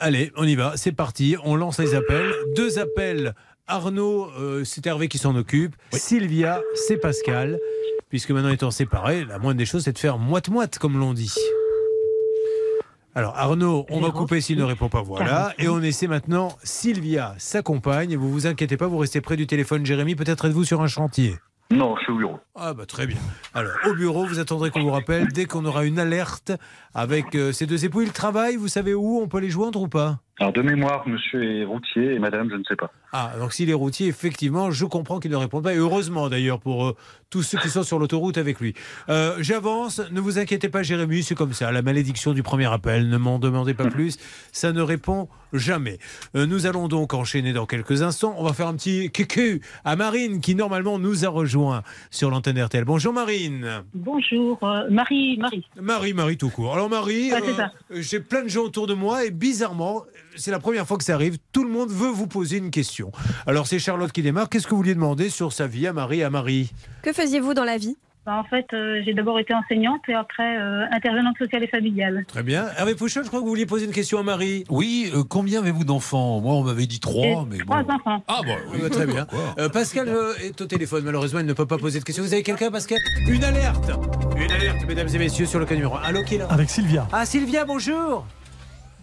Allez, 0.00 0.30
on 0.36 0.44
y 0.44 0.54
va, 0.54 0.76
c'est 0.76 0.92
parti, 0.92 1.36
on 1.42 1.56
lance 1.56 1.80
les 1.80 1.96
appels. 1.96 2.32
Deux 2.54 2.78
appels. 2.78 3.34
Arnaud, 3.68 4.30
euh, 4.38 4.64
c'est 4.64 4.86
Hervé 4.86 5.08
qui 5.08 5.18
s'en 5.18 5.36
occupe. 5.36 5.76
Sylvia, 5.92 6.62
c'est 6.74 6.96
Pascal. 6.96 7.58
Puisque 8.08 8.30
maintenant 8.30 8.48
étant 8.50 8.70
séparés, 8.70 9.26
la 9.26 9.38
moindre 9.38 9.58
des 9.58 9.66
choses, 9.66 9.84
c'est 9.84 9.92
de 9.92 9.98
faire 9.98 10.16
moite-moite, 10.16 10.78
comme 10.78 10.98
l'on 10.98 11.12
dit. 11.12 11.34
Alors 13.14 13.36
Arnaud, 13.36 13.84
on 13.90 14.00
va 14.00 14.10
couper 14.10 14.40
s'il 14.40 14.58
ne 14.58 14.62
répond 14.64 14.88
pas, 14.88 15.02
voilà. 15.02 15.52
Et 15.58 15.68
on 15.68 15.82
essaie 15.82 16.06
maintenant 16.06 16.56
Sylvia, 16.62 17.34
sa 17.36 17.60
compagne. 17.62 18.16
Vous 18.16 18.30
vous 18.30 18.46
inquiétez 18.46 18.76
pas, 18.76 18.86
vous 18.86 18.98
restez 18.98 19.20
près 19.20 19.36
du 19.36 19.46
téléphone, 19.46 19.84
Jérémy. 19.84 20.14
Peut-être 20.14 20.46
êtes-vous 20.46 20.64
sur 20.64 20.80
un 20.80 20.86
chantier. 20.86 21.36
non, 21.70 21.96
je 21.96 22.04
suis 22.04 22.12
au 22.12 22.16
bureau. 22.16 22.38
Ah 22.54 22.72
bah 22.72 22.86
très 22.86 23.06
bien. 23.06 23.18
Alors 23.52 23.72
au 23.86 23.92
bureau, 23.94 24.24
vous 24.24 24.38
attendrez 24.38 24.70
qu'on 24.70 24.82
vous 24.82 24.90
rappelle 24.90 25.28
dès 25.28 25.44
qu'on 25.44 25.64
aura 25.66 25.84
une 25.84 25.98
alerte 25.98 26.52
avec 26.94 27.34
euh, 27.34 27.52
ces 27.52 27.66
deux 27.66 27.84
époux. 27.84 28.00
Ils 28.02 28.12
travaillent, 28.12 28.56
vous 28.56 28.68
savez 28.68 28.94
où 28.94 29.18
On 29.20 29.28
peut 29.28 29.40
les 29.40 29.50
joindre 29.50 29.82
ou 29.82 29.88
pas? 29.88 30.20
Alors, 30.40 30.52
de 30.52 30.62
mémoire, 30.62 31.08
monsieur 31.08 31.42
est 31.42 31.64
routier 31.64 32.14
et 32.14 32.18
madame, 32.20 32.48
je 32.50 32.56
ne 32.56 32.62
sais 32.62 32.76
pas. 32.76 32.92
Ah, 33.12 33.32
donc 33.40 33.52
s'il 33.52 33.70
est 33.70 33.74
routier, 33.74 34.06
effectivement, 34.06 34.70
je 34.70 34.84
comprends 34.84 35.18
qu'il 35.18 35.30
ne 35.32 35.36
répond 35.36 35.60
pas. 35.60 35.74
Et 35.74 35.78
heureusement 35.78 36.28
d'ailleurs 36.28 36.60
pour 36.60 36.86
euh, 36.86 36.96
tous 37.30 37.42
ceux 37.42 37.58
qui 37.58 37.68
sont 37.70 37.82
sur 37.82 37.98
l'autoroute 37.98 38.38
avec 38.38 38.60
lui. 38.60 38.74
Euh, 39.08 39.36
J'avance, 39.40 40.00
ne 40.12 40.20
vous 40.20 40.38
inquiétez 40.38 40.68
pas, 40.68 40.82
Jérémy, 40.82 41.22
c'est 41.22 41.34
comme 41.34 41.54
ça. 41.54 41.72
La 41.72 41.82
malédiction 41.82 42.34
du 42.34 42.42
premier 42.42 42.66
appel, 42.72 43.08
ne 43.08 43.16
m'en 43.16 43.38
demandez 43.38 43.74
pas 43.74 43.86
plus. 43.86 44.18
Ça 44.52 44.72
ne 44.72 44.80
répond 44.80 45.28
jamais. 45.52 45.98
Euh, 46.36 46.46
nous 46.46 46.66
allons 46.66 46.88
donc 46.88 47.14
enchaîner 47.14 47.52
dans 47.52 47.66
quelques 47.66 48.02
instants. 48.02 48.34
On 48.38 48.44
va 48.44 48.52
faire 48.52 48.68
un 48.68 48.74
petit 48.74 49.10
cucu 49.10 49.60
à 49.84 49.96
Marine 49.96 50.40
qui 50.40 50.54
normalement 50.54 50.98
nous 50.98 51.24
a 51.24 51.28
rejoint 51.28 51.82
sur 52.10 52.30
l'antenne 52.30 52.62
RTL. 52.62 52.84
Bonjour 52.84 53.12
Marine. 53.12 53.82
Bonjour, 53.94 54.58
euh, 54.62 54.88
Marie, 54.90 55.36
Marie. 55.38 55.64
Marie, 55.80 56.12
Marie 56.14 56.36
tout 56.36 56.50
court. 56.50 56.74
Alors 56.74 56.88
Marie, 56.88 57.32
Ouais, 57.32 57.54
ça. 57.56 57.72
j'ai 57.90 58.20
plein 58.20 58.42
de 58.42 58.48
gens 58.48 58.62
autour 58.64 58.86
de 58.86 58.94
moi 58.94 59.24
et 59.24 59.30
bizarrement, 59.30 60.04
c'est 60.36 60.50
la 60.50 60.58
première 60.60 60.86
fois 60.86 60.96
que 60.98 61.04
ça 61.04 61.14
arrive, 61.14 61.38
tout 61.52 61.64
le 61.64 61.70
monde 61.70 61.90
veut 61.90 62.10
vous 62.10 62.26
poser 62.26 62.58
une 62.58 62.70
question. 62.70 63.10
Alors 63.46 63.66
c'est 63.66 63.78
Charlotte 63.78 64.12
qui 64.12 64.22
démarre. 64.22 64.48
Qu'est-ce 64.48 64.66
que 64.66 64.70
vous 64.70 64.78
vouliez 64.78 64.94
demander 64.94 65.28
sur 65.30 65.52
sa 65.52 65.66
vie 65.66 65.86
à 65.86 65.92
Marie, 65.92 66.22
à 66.22 66.30
Marie? 66.30 66.70
Que 67.02 67.12
faisiez-vous 67.12 67.54
dans 67.54 67.64
la 67.64 67.78
vie? 67.78 67.96
Bah, 68.26 68.34
en 68.36 68.44
fait, 68.44 68.66
euh, 68.74 69.00
j'ai 69.04 69.14
d'abord 69.14 69.38
été 69.38 69.54
enseignante 69.54 70.02
et 70.08 70.14
après 70.14 70.58
euh, 70.58 70.84
intervenante 70.92 71.38
sociale 71.38 71.62
et 71.62 71.66
familiale. 71.66 72.24
Très 72.28 72.42
bien. 72.42 72.66
Hervé 72.76 72.94
Pouchol, 72.94 73.22
je 73.24 73.28
crois 73.28 73.40
que 73.40 73.44
vous 73.44 73.50
vouliez 73.50 73.64
poser 73.64 73.86
une 73.86 73.92
question 73.92 74.18
à 74.18 74.22
Marie. 74.22 74.64
Oui, 74.68 75.10
euh, 75.14 75.22
combien 75.26 75.60
avez-vous 75.60 75.84
d'enfants? 75.84 76.40
Moi, 76.40 76.54
on 76.54 76.62
m'avait 76.62 76.86
dit 76.86 77.00
trois, 77.00 77.46
mais 77.48 77.58
trois 77.58 77.82
bon. 77.82 77.94
enfants. 77.94 78.22
Ah 78.28 78.40
bah 78.46 78.52
oui, 78.70 78.78
Ah 78.80 78.82
bah, 78.82 78.90
très 78.90 79.06
bien. 79.06 79.26
Euh, 79.58 79.68
Pascal 79.70 80.08
euh, 80.08 80.34
est 80.42 80.60
au 80.60 80.66
téléphone, 80.66 81.04
malheureusement, 81.04 81.40
il 81.40 81.46
ne 81.46 81.52
peut 81.54 81.66
pas 81.66 81.78
poser 81.78 82.00
de 82.00 82.04
question. 82.04 82.22
Vous 82.22 82.34
avez 82.34 82.42
quelqu'un, 82.42 82.70
Pascal? 82.70 82.98
Une 83.26 83.42
alerte 83.44 83.90
Une 84.36 84.50
alerte, 84.52 84.84
mesdames 84.86 85.08
et 85.14 85.18
messieurs, 85.18 85.46
sur 85.46 85.58
le 85.58 85.64
cas 85.64 85.74
numéro 85.74 85.96
1. 85.96 86.00
Allô, 86.02 86.22
qui 86.22 86.34
est 86.34 86.38
là? 86.38 86.48
Avec 86.50 86.68
Sylvia. 86.68 87.08
Ah, 87.12 87.24
Sylvia, 87.24 87.64
bonjour 87.64 88.26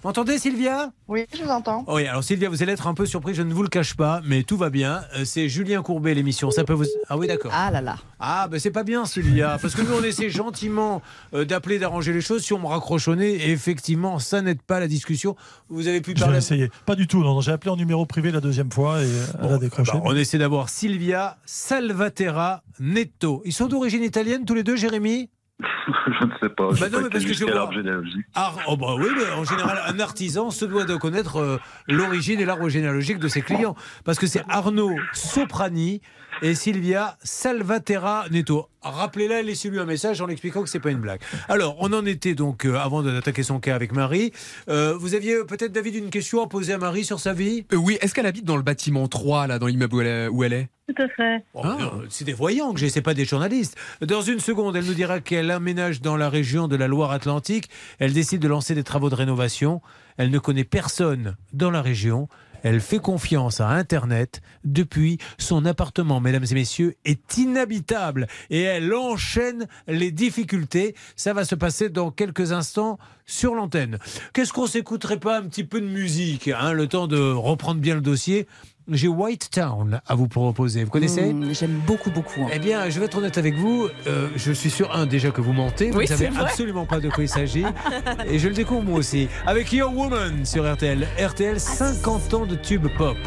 M'entendez, 0.06 0.38
Sylvia? 0.38 0.92
Oui, 1.08 1.26
je 1.36 1.42
vous 1.44 1.50
entends. 1.50 1.84
Oui, 1.88 2.06
alors 2.06 2.24
Sylvia, 2.24 2.48
vous 2.48 2.62
allez 2.62 2.74
être 2.74 2.86
un 2.86 2.94
peu 2.94 3.08
surpris, 3.08 3.34
je 3.34 3.42
ne 3.42 3.52
vous 3.52 3.64
le 3.64 3.70
cache 3.70 3.96
pas, 3.96 4.22
mais 4.24 4.44
tout 4.44 4.56
va 4.56 4.70
bien. 4.70 5.02
Euh, 5.16 5.26
C'est 5.26 5.50
Julien 5.50 5.82
Courbet, 5.82 6.14
l'émission. 6.14 6.52
Ça 6.52 6.64
peut 6.64 6.74
vous. 6.74 6.84
Ah 7.10 7.18
oui, 7.18 7.26
d'accord. 7.26 7.50
Ah 7.52 7.72
là 7.72 7.82
là. 7.82 7.98
Ah, 8.20 8.48
ben 8.48 8.60
c'est 8.60 8.70
pas 8.70 8.84
bien, 8.84 9.06
Sylvia, 9.08 9.58
parce 9.60 9.74
que 9.74 9.82
nous, 9.82 9.94
on 10.00 10.04
essaie 10.04 10.30
gentiment 10.30 11.02
euh, 11.34 11.44
d'appeler, 11.44 11.80
d'arranger 11.80 12.14
les 12.14 12.22
choses. 12.22 12.44
Si 12.44 12.54
on 12.54 12.60
me 12.60 12.68
raccroche 12.68 13.08
au 13.08 13.16
nez, 13.16 13.32
et 13.32 13.50
effectivement, 13.50 14.20
ça 14.20 14.44
n'aide 14.44 14.62
pas 14.62 14.80
la 14.80 14.88
discussion. 14.88 15.36
Vous 15.70 15.88
avez 15.88 16.02
pu 16.02 16.12
J'ai 16.16 16.22
parler. 16.22 16.38
essayé. 16.38 16.70
Pas 16.86 16.94
du 16.96 17.08
tout, 17.08 17.24
non. 17.24 17.34
non, 17.34 17.42
J'ai 17.42 17.54
appelé 17.54 17.72
en 17.72 17.76
numéro 17.76 18.06
privé 18.06 18.30
la 18.30 18.42
deuxième 18.42 18.72
fois 18.72 19.02
et 19.02 19.06
euh, 19.06 19.26
elle 19.42 19.54
a 19.54 19.58
décroché. 19.58 19.92
Bah, 19.92 20.02
on 20.04 20.16
essaie 20.16 20.38
d'avoir 20.38 20.70
Sylvia 20.70 21.38
Salvatera 21.48 22.62
Netto. 22.80 23.42
Ils 23.44 23.54
sont 23.54 23.66
d'origine 23.66 24.04
italienne 24.04 24.46
tous 24.46 24.54
les 24.54 24.64
deux, 24.64 24.76
Jérémy? 24.76 25.32
je 25.62 26.26
ne 26.26 26.32
sais 26.42 26.50
pas. 26.50 26.70
Bah 26.72 26.90
non, 26.90 26.98
pas 26.98 27.02
mais 27.04 27.10
parce 27.10 27.24
que 27.26 27.34
je 27.34 27.46
vois- 27.46 27.54
l'arbre 27.54 27.74
généalogique. 27.74 28.26
Ah, 28.36 28.54
oh 28.68 28.76
bah 28.76 28.96
oui, 28.98 29.08
mais 29.16 29.30
en 29.32 29.44
général, 29.46 29.80
un 29.88 30.00
artisan 30.00 30.52
se 30.52 30.66
doit 30.66 30.84
de 30.86 30.96
connaître 30.96 31.38
euh, 31.38 31.58
l'origine 31.88 32.40
et 32.42 32.46
l'arbre 32.46 32.68
généalogique 32.70 33.20
de 33.20 33.28
ses 33.28 33.42
clients. 33.42 33.76
Parce 34.04 34.20
que 34.20 34.28
c'est 34.28 34.44
Arnaud 34.50 34.96
Soprani 35.14 36.02
et 36.42 36.56
Sylvia 36.56 37.18
Salvatera 37.24 38.26
Netto. 38.30 38.68
Rappelez-la 38.82 39.40
et 39.40 39.44
laissez-lui 39.44 39.80
un 39.80 39.86
message 39.86 40.20
en 40.22 40.26
l'expliquant 40.28 40.62
que 40.62 40.70
c'est 40.70 40.82
pas 40.82 40.92
une 40.92 41.00
blague. 41.00 41.22
Alors, 41.48 41.78
on 41.80 41.92
en 41.94 42.06
était 42.06 42.36
donc, 42.36 42.66
euh, 42.66 42.76
avant 42.78 43.02
d'attaquer 43.02 43.42
son 43.44 43.60
cas 43.62 43.74
avec 43.76 43.94
Marie. 43.94 44.32
Euh, 44.70 44.96
vous 44.98 45.16
aviez 45.16 45.44
peut-être, 45.48 45.72
David, 45.72 45.96
une 45.96 46.10
question 46.10 46.44
à 46.44 46.48
poser 46.48 46.74
à 46.74 46.78
Marie 46.78 47.06
sur 47.06 47.20
sa 47.22 47.34
vie? 47.34 47.66
Euh, 47.72 47.78
oui, 47.78 47.98
est-ce 48.02 48.14
qu'elle 48.14 48.26
habite 48.26 48.46
dans 48.46 48.58
le 48.58 48.64
bâtiment 48.64 49.08
3, 49.08 49.48
là, 49.48 49.58
dans 49.60 49.68
l'immeuble 49.68 49.96
où 50.32 50.44
elle 50.44 50.54
est? 50.54 50.70
Tout 50.88 51.02
à 51.02 51.08
fait. 51.08 51.44
Oh, 51.56 51.64
C'est 52.10 52.26
des 52.26 52.34
voyants 52.34 52.72
que 52.72 52.80
j'ai, 52.80 52.90
c'est 52.90 53.02
pas 53.02 53.16
des 53.16 53.26
journalistes. 53.26 53.76
Dans 54.02 54.22
une 54.22 54.40
seconde, 54.40 54.76
elle 54.76 54.86
nous 54.86 54.94
dira 54.94 55.20
qu'elle 55.20 55.50
aménage 55.50 56.00
dans 56.02 56.16
la 56.16 56.30
région 56.30 56.68
de 56.68 56.76
la 56.76 56.88
Loire-Atlantique. 56.88 57.70
Elle 57.98 58.14
décide 58.14 58.42
de 58.42 58.48
lancer 58.48 58.76
des 58.76 58.84
travaux 58.84 59.10
de 59.10 59.16
rénovation. 59.16 59.82
Elle 60.18 60.30
ne 60.30 60.38
connaît 60.38 60.64
personne 60.64 61.38
dans 61.54 61.72
la 61.72 61.82
région. 61.82 62.28
Elle 62.62 62.82
fait 62.82 63.00
confiance 63.00 63.62
à 63.62 63.70
Internet. 63.70 64.42
Depuis, 64.64 65.18
son 65.38 65.66
appartement, 65.66 66.20
mesdames 66.20 66.46
et 66.50 66.54
messieurs, 66.56 66.96
est 67.04 67.38
inhabitable. 67.38 68.28
Et 68.50 68.62
elle 68.62 68.94
enchaîne 68.94 69.68
les 69.88 70.12
difficultés. 70.12 70.96
Ça 71.16 71.34
va 71.34 71.46
se 71.46 71.56
passer 71.56 71.90
dans 71.90 72.12
quelques 72.12 72.52
instants 72.52 72.98
sur 73.26 73.56
l'antenne. 73.56 73.98
Qu'est-ce 74.34 74.54
qu'on 74.54 74.68
s'écouterait 74.68 75.20
pas 75.20 75.40
un 75.40 75.44
petit 75.44 75.64
peu 75.64 75.82
de 75.82 75.88
musique, 75.88 76.48
hein, 76.48 76.74
le 76.74 76.88
temps 76.88 77.08
de 77.08 77.20
reprendre 77.20 77.82
bien 77.82 77.96
le 77.96 78.02
dossier? 78.02 78.48
J'ai 78.90 79.08
White 79.08 79.50
Town 79.52 80.00
à 80.08 80.16
vous 80.16 80.28
proposer. 80.28 80.84
Vous 80.84 80.92
connaissez 80.92 81.34
Mmh, 81.34 81.54
J'aime 81.54 81.80
beaucoup, 81.88 82.12
beaucoup. 82.12 82.42
hein. 82.44 82.50
Eh 82.54 82.60
bien, 82.60 82.90
je 82.90 83.00
vais 83.00 83.06
être 83.06 83.18
honnête 83.18 83.38
avec 83.38 83.56
vous. 83.56 83.88
euh, 84.08 84.30
je 84.36 84.52
suis 84.52 84.70
sûr, 84.70 84.94
un, 84.96 85.06
déjà 85.06 85.32
que 85.32 85.42
vous 85.42 85.54
mentez. 85.54 85.92
Vous 85.92 85.98
Oui, 85.98 86.04
ne 86.06 86.10
savez 86.10 86.30
absolument 86.38 86.86
pas 86.86 87.00
de 87.00 87.10
quoi 87.10 87.24
il 87.24 87.30
s'agit. 87.30 87.66
Et 88.30 88.38
je 88.40 88.48
le 88.48 88.54
découvre 88.54 88.84
moi 88.84 89.00
aussi. 89.00 89.28
Avec 89.46 89.72
Your 89.74 89.96
Woman 89.96 90.46
sur 90.46 90.72
RTL. 90.72 91.08
RTL, 91.20 91.60
50 91.60 92.34
ans 92.34 92.46
de 92.46 92.56
tube 92.56 92.88
pop. 92.98 93.18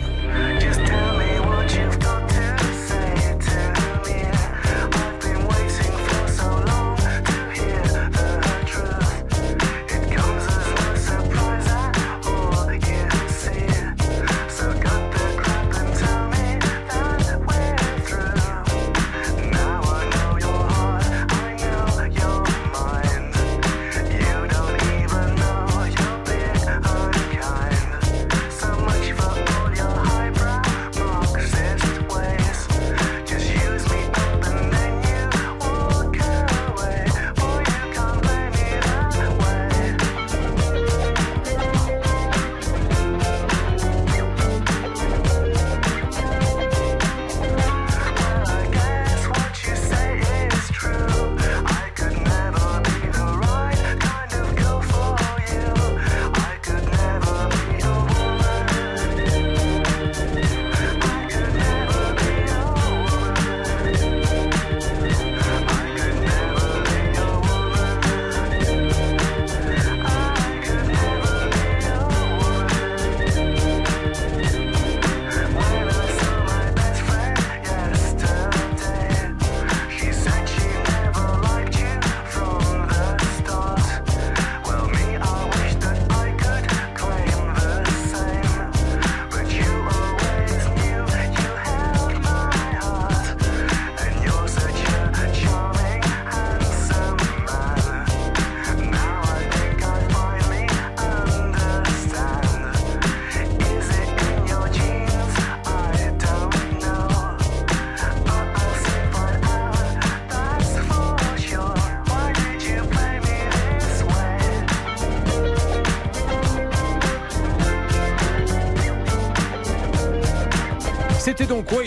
C'était 0.61 0.91
donc 1.39 2.08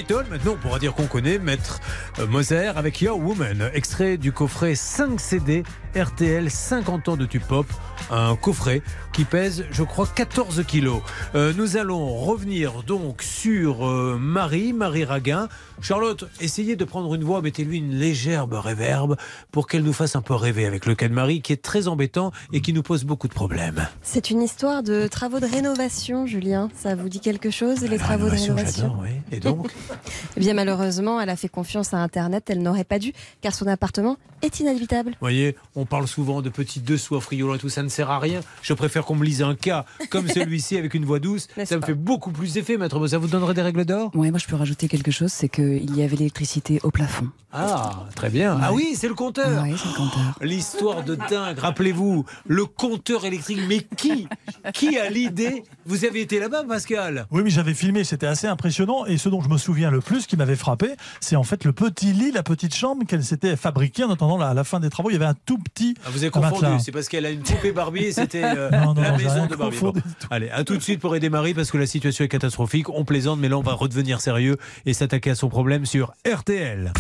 Maintenant, 0.09 0.53
on 0.53 0.57
pourra 0.57 0.79
dire 0.79 0.95
qu'on 0.95 1.05
connaît 1.05 1.37
Maître 1.37 1.79
euh, 2.17 2.25
Moser 2.25 2.71
avec 2.75 3.01
Your 3.01 3.19
Woman, 3.19 3.69
extrait 3.73 4.17
du 4.17 4.31
coffret 4.31 4.73
5 4.73 5.19
CD 5.19 5.63
RTL 5.95 6.49
50 6.49 7.09
ans 7.09 7.17
de 7.17 7.25
tube 7.25 7.43
pop. 7.43 7.67
Un 8.09 8.35
coffret 8.35 8.81
qui 9.13 9.25
pèse, 9.25 9.65
je 9.71 9.83
crois, 9.83 10.07
14 10.07 10.63
kilos. 10.65 11.01
Euh, 11.35 11.53
nous 11.55 11.77
allons 11.77 12.17
revenir 12.17 12.83
donc 12.83 13.21
sur 13.21 13.87
euh, 13.87 14.17
Marie, 14.19 14.73
Marie 14.73 15.05
Raguin. 15.05 15.49
Charlotte, 15.81 16.25
essayez 16.39 16.75
de 16.75 16.83
prendre 16.83 17.13
une 17.13 17.23
voix, 17.23 17.41
mettez-lui 17.41 17.77
une 17.77 17.95
légère 17.95 18.47
réverbe 18.49 19.17
pour 19.51 19.67
qu'elle 19.67 19.83
nous 19.83 19.93
fasse 19.93 20.15
un 20.15 20.21
peu 20.21 20.33
rêver 20.33 20.65
avec 20.65 20.85
le 20.85 20.95
cas 20.95 21.07
de 21.07 21.13
Marie 21.13 21.41
qui 21.41 21.53
est 21.53 21.61
très 21.61 21.87
embêtant 21.87 22.31
et 22.53 22.61
qui 22.61 22.73
nous 22.73 22.83
pose 22.83 23.03
beaucoup 23.03 23.27
de 23.27 23.33
problèmes. 23.33 23.87
C'est 24.01 24.29
une 24.29 24.41
histoire 24.41 24.83
de 24.83 25.07
travaux 25.07 25.39
de 25.39 25.45
rénovation, 25.45 26.25
Julien. 26.25 26.69
Ça 26.75 26.95
vous 26.95 27.09
dit 27.09 27.19
quelque 27.19 27.49
chose, 27.49 27.81
les 27.81 27.97
travaux 27.97 28.25
de 28.25 28.31
rénovation 28.35 28.95
oui. 29.01 29.09
Et 29.31 29.39
donc 29.39 29.67
Eh 30.37 30.39
bien, 30.39 30.53
malheureusement, 30.53 31.19
elle 31.19 31.29
a 31.29 31.35
fait 31.35 31.49
confiance 31.49 31.93
à 31.93 31.97
Internet. 31.97 32.49
Elle 32.49 32.61
n'aurait 32.61 32.83
pas 32.83 32.99
dû, 32.99 33.13
car 33.41 33.53
son 33.53 33.67
appartement 33.67 34.17
est 34.41 34.59
inhabitable. 34.59 35.11
Vous 35.11 35.17
voyez, 35.19 35.55
on 35.75 35.85
parle 35.85 36.07
souvent 36.07 36.41
de 36.41 36.49
petits 36.49 36.79
dessous 36.79 37.15
à 37.15 37.21
friolant 37.21 37.55
et 37.55 37.59
tout, 37.59 37.69
ça 37.69 37.83
ne 37.83 37.89
sert 37.89 38.09
à 38.09 38.19
rien. 38.19 38.39
Je 38.61 38.73
préfère 38.73 39.05
qu'on 39.05 39.15
me 39.15 39.23
lise 39.23 39.41
un 39.41 39.55
cas 39.55 39.85
comme 40.09 40.27
celui-ci 40.33 40.77
avec 40.77 40.93
une 40.93 41.05
voix 41.05 41.19
douce. 41.19 41.47
Ça 41.65 41.77
me 41.77 41.81
fait 41.81 41.93
beaucoup 41.93 42.31
plus 42.31 42.53
d'effet, 42.53 42.77
maître. 42.77 43.05
Ça 43.07 43.17
vous 43.17 43.27
donnerait 43.27 43.53
des 43.53 43.61
règles 43.61 43.85
d'or? 43.85 44.11
Oui, 44.15 44.29
moi 44.31 44.39
je 44.39 44.47
peux 44.47 44.55
rajouter 44.55 44.87
quelque 44.87 45.11
chose, 45.11 45.31
c'est 45.31 45.49
qu'il 45.49 45.95
y 45.95 46.03
avait 46.03 46.15
l'électricité 46.15 46.79
au 46.83 46.91
plafond. 46.91 47.27
Ah, 47.53 48.05
très 48.15 48.29
bien. 48.29 48.57
Ah 48.61 48.71
oui, 48.73 48.93
c'est 48.95 49.09
le 49.09 49.13
compteur. 49.13 49.40
Oui, 49.63 49.75
c'est 49.77 49.89
le 49.89 49.95
compteur. 49.95 50.21
L'histoire 50.41 51.03
de 51.03 51.15
dingue, 51.15 51.57
rappelez-vous, 51.59 52.25
le 52.47 52.65
compteur 52.65 53.25
électrique. 53.25 53.59
Mais 53.67 53.79
qui 53.97 54.27
Qui 54.73 54.97
a 54.97 55.09
l'idée? 55.09 55.63
Vous 55.85 56.05
avez 56.05 56.21
été 56.21 56.39
là-bas, 56.39 56.63
Pascal? 56.67 57.25
Oui, 57.31 57.41
mais 57.43 57.49
j'avais 57.49 57.73
filmé, 57.73 58.03
c'était 58.03 58.27
assez 58.27 58.47
impressionnant. 58.47 59.05
Et 59.05 59.17
ce 59.17 59.29
dont 59.29 59.41
je 59.41 59.49
me 59.49 59.57
souviens 59.57 59.91
le 59.91 59.99
plus, 60.01 60.27
qui 60.27 60.37
m'avait 60.37 60.55
frappé, 60.55 60.89
c'est 61.19 61.35
en 61.35 61.43
fait 61.43 61.63
le 61.65 61.73
petit 61.73 62.13
lit, 62.13 62.31
la 62.31 62.43
petite 62.43 62.75
chambre 62.75 63.05
qu'elle 63.05 63.23
s'était 63.23 63.55
fabriquée 63.55 64.03
en 64.03 64.11
attendant 64.11 64.37
la, 64.37 64.53
la 64.53 64.63
fin 64.63 64.79
des 64.79 64.89
travaux. 64.89 65.09
Il 65.09 65.13
y 65.13 65.15
avait 65.17 65.25
un 65.25 65.35
tout 65.45 65.57
petit. 65.57 65.95
Ah, 66.05 66.09
Vous 66.11 66.23
avez 66.23 66.31
matelas. 66.33 66.49
confondu, 66.51 66.83
c'est 66.83 66.91
parce 66.91 67.07
qu'elle 67.09 67.25
a 67.25 67.29
une 67.29 67.41
poupée 67.41 67.71
Barbie 67.71 68.05
et 68.05 68.11
c'était 68.13 68.43
euh, 68.43 68.69
Non, 68.71 68.93
non, 68.93 69.01
la 69.01 69.17
maison 69.17 69.47
de 69.47 69.55
Barbie. 69.55 69.77
Bon. 69.81 69.93
Allez, 70.29 70.49
à 70.49 70.63
tout 70.63 70.75
de 70.77 70.81
suite 70.83 70.99
pour 70.99 71.15
aider 71.15 71.29
Marie 71.29 71.53
parce 71.53 71.71
que 71.71 71.77
la 71.77 71.87
situation 71.87 72.25
est 72.25 72.29
catastrophique. 72.29 72.89
On 72.89 73.05
plaisante, 73.05 73.39
mais 73.39 73.49
là 73.49 73.57
on 73.57 73.61
va 73.63 73.73
redevenir 73.73 74.21
sérieux 74.21 74.57
et 74.85 74.93
s'attaquer 74.93 75.31
à 75.31 75.35
son 75.35 75.49
problème 75.49 75.85
sur 75.85 76.13
RTL. 76.27 76.91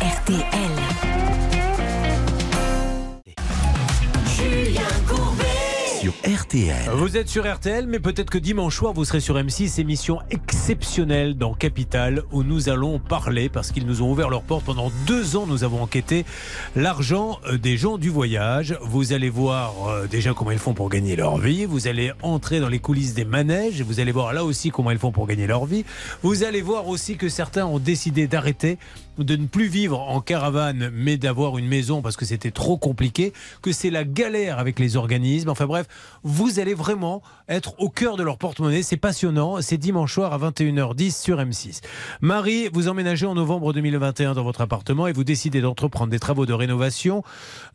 RTL. 0.00 1.17
RTL. 6.24 6.90
Vous 6.94 7.16
êtes 7.16 7.28
sur 7.28 7.50
RTL, 7.52 7.86
mais 7.86 7.98
peut-être 7.98 8.30
que 8.30 8.38
dimanche 8.38 8.76
soir, 8.76 8.92
vous 8.92 9.04
serez 9.04 9.20
sur 9.20 9.36
M6, 9.36 9.80
émission 9.80 10.20
exceptionnelle 10.30 11.36
dans 11.36 11.54
Capital, 11.54 12.22
où 12.32 12.42
nous 12.42 12.68
allons 12.68 12.98
parler, 12.98 13.48
parce 13.48 13.72
qu'ils 13.72 13.86
nous 13.86 14.02
ont 14.02 14.10
ouvert 14.10 14.30
leurs 14.30 14.42
portes 14.42 14.64
pendant 14.64 14.90
deux 15.06 15.36
ans, 15.36 15.46
nous 15.46 15.64
avons 15.64 15.82
enquêté 15.82 16.24
l'argent 16.76 17.38
euh, 17.46 17.58
des 17.58 17.76
gens 17.76 17.98
du 17.98 18.10
voyage. 18.10 18.78
Vous 18.82 19.12
allez 19.12 19.30
voir 19.30 19.88
euh, 19.88 20.06
déjà 20.06 20.34
comment 20.34 20.50
ils 20.50 20.58
font 20.58 20.74
pour 20.74 20.88
gagner 20.88 21.16
leur 21.16 21.38
vie, 21.38 21.64
vous 21.64 21.88
allez 21.88 22.12
entrer 22.22 22.60
dans 22.60 22.68
les 22.68 22.78
coulisses 22.78 23.14
des 23.14 23.24
manèges, 23.24 23.82
vous 23.82 24.00
allez 24.00 24.12
voir 24.12 24.32
là 24.32 24.44
aussi 24.44 24.70
comment 24.70 24.90
ils 24.90 24.98
font 24.98 25.12
pour 25.12 25.26
gagner 25.26 25.46
leur 25.46 25.66
vie. 25.66 25.84
Vous 26.22 26.44
allez 26.44 26.62
voir 26.62 26.88
aussi 26.88 27.16
que 27.16 27.28
certains 27.28 27.66
ont 27.66 27.78
décidé 27.78 28.26
d'arrêter 28.26 28.78
de 29.18 29.36
ne 29.36 29.46
plus 29.46 29.66
vivre 29.66 30.00
en 30.00 30.20
caravane, 30.20 30.90
mais 30.92 31.16
d'avoir 31.16 31.58
une 31.58 31.66
maison 31.66 32.02
parce 32.02 32.16
que 32.16 32.24
c'était 32.24 32.50
trop 32.50 32.76
compliqué, 32.78 33.32
que 33.62 33.72
c'est 33.72 33.90
la 33.90 34.04
galère 34.04 34.58
avec 34.58 34.78
les 34.78 34.96
organismes. 34.96 35.48
Enfin 35.48 35.66
bref, 35.66 35.86
vous 36.22 36.60
allez 36.60 36.74
vraiment 36.74 37.22
être 37.48 37.74
au 37.78 37.88
cœur 37.88 38.16
de 38.16 38.22
leur 38.22 38.38
porte-monnaie. 38.38 38.82
C'est 38.82 38.96
passionnant. 38.96 39.60
C'est 39.60 39.78
dimanche 39.78 40.14
soir 40.14 40.32
à 40.32 40.38
21h10 40.38 41.22
sur 41.22 41.38
M6. 41.38 41.80
Marie, 42.20 42.68
vous 42.72 42.88
emménagez 42.88 43.26
en 43.26 43.34
novembre 43.34 43.72
2021 43.72 44.34
dans 44.34 44.42
votre 44.42 44.60
appartement 44.60 45.06
et 45.06 45.12
vous 45.12 45.24
décidez 45.24 45.60
d'entreprendre 45.60 46.10
des 46.10 46.18
travaux 46.18 46.46
de 46.46 46.52
rénovation 46.52 47.22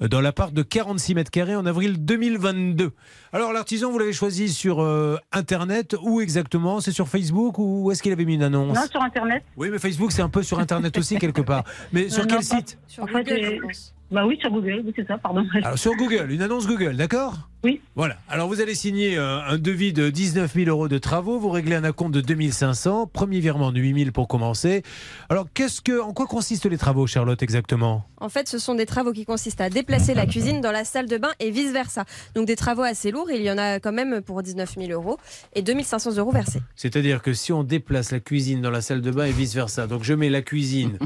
euh, 0.02 0.08
dans 0.08 0.22
l'appart 0.22 0.54
de 0.54 0.62
46 0.62 1.16
mètres 1.16 1.32
carrés 1.32 1.56
en 1.56 1.66
avril 1.66 2.04
2022. 2.04 2.92
Alors 3.32 3.52
l'artisan, 3.54 3.92
vous 3.92 4.00
l'avez 4.00 4.14
choisi 4.14 4.50
sur 4.50 4.82
euh, 4.82 5.18
Internet. 5.32 5.96
Où 6.02 6.22
exactement? 6.22 6.82
C'est 6.82 6.92
sur 6.92 7.08
Facebook 7.08 7.58
ou 7.58 7.86
où 7.86 7.92
est-ce 7.92 8.04
qu'il 8.04 8.12
avait 8.12 8.26
mis 8.26 8.36
une 8.36 8.44
annonce? 8.44 8.76
Non, 8.76 8.86
sur 8.90 9.02
Internet. 9.02 9.44
oui, 9.58 9.70
mais 9.72 9.80
Facebook, 9.80 10.12
c'est 10.12 10.22
un 10.22 10.30
peu 10.30 10.44
sur 10.44 10.60
Internet 10.60 10.98
aussi, 10.98 11.18
quelque 11.34 11.46
part. 11.46 11.64
Mais 11.92 12.10
sur 12.10 12.24
quel 12.24 12.36
non, 12.36 12.38
pas- 12.38 12.42
site? 12.58 12.78
Sur 12.88 13.06
Google, 13.06 13.40
je 13.42 13.62
pense. 13.62 13.96
Bah 14.12 14.26
oui, 14.28 14.38
sur 14.40 14.52
Google, 14.52 14.84
oui, 14.86 14.94
c'est 14.96 15.08
ça, 15.08 15.18
pardon. 15.18 15.44
Alors, 15.64 15.78
sur 15.78 15.96
Google, 15.96 16.32
une 16.32 16.42
annonce 16.42 16.68
Google, 16.68 16.96
d'accord? 16.96 17.50
Oui. 17.64 17.80
Voilà. 17.96 18.18
Alors, 18.28 18.48
vous 18.50 18.60
allez 18.60 18.76
signer 18.76 19.18
euh, 19.18 19.40
un 19.42 19.58
devis 19.58 19.94
de 19.94 20.10
19 20.10 20.54
000 20.54 20.70
euros 20.70 20.88
de 20.90 20.98
travaux. 20.98 21.40
Vous 21.40 21.50
réglez 21.50 21.76
un 21.76 21.84
acompte 21.86 22.14
de 22.14 22.20
2500. 22.22 23.08
Premier 23.08 23.40
virement 23.40 23.72
de 23.72 23.80
8 23.80 24.00
000 24.00 24.12
pour 24.12 24.28
commencer. 24.28 24.84
Alors, 25.30 25.48
qu'est-ce 25.54 25.80
que, 25.82 26.02
en 26.02 26.12
quoi 26.14 26.28
consistent 26.28 26.66
les 26.66 26.78
travaux, 26.78 27.08
Charlotte, 27.08 27.42
exactement? 27.42 28.06
En 28.18 28.28
fait, 28.30 28.48
ce 28.50 28.58
sont 28.58 28.76
des 28.76 28.86
travaux 28.86 29.14
qui 29.14 29.24
consistent 29.26 29.62
à 29.62 29.70
déplacer 29.70 30.14
la 30.14 30.26
cuisine 30.26 30.60
dans 30.62 30.72
la 30.72 30.84
salle 30.84 31.08
de 31.08 31.18
bain 31.18 31.32
et 31.40 31.52
vice-versa. 31.52 32.06
Donc 32.36 32.48
des 32.48 32.56
travaux 32.56 32.82
assez 32.84 33.12
lourds, 33.12 33.30
il 33.32 33.42
y 33.42 33.52
en 33.52 33.58
a 33.58 33.80
quand 33.80 33.92
même 33.92 34.22
pour 34.22 34.42
19 34.44 34.76
000 34.78 34.92
euros 34.92 35.18
et 35.54 35.62
2500 35.62 36.18
euros 36.18 36.32
versés. 36.32 36.62
C'est-à-dire 36.76 37.22
que 37.22 37.34
si 37.34 37.52
on 37.52 37.64
déplace 37.64 38.12
la 38.12 38.20
cuisine 38.22 38.62
dans 38.62 38.72
la 38.72 38.80
salle 38.82 39.02
de 39.02 39.12
bain 39.12 39.26
et 39.26 39.32
vice-versa, 39.34 39.88
donc 39.88 40.04
je 40.04 40.14
mets 40.14 40.30
la 40.30 40.42
cuisine 40.42 40.98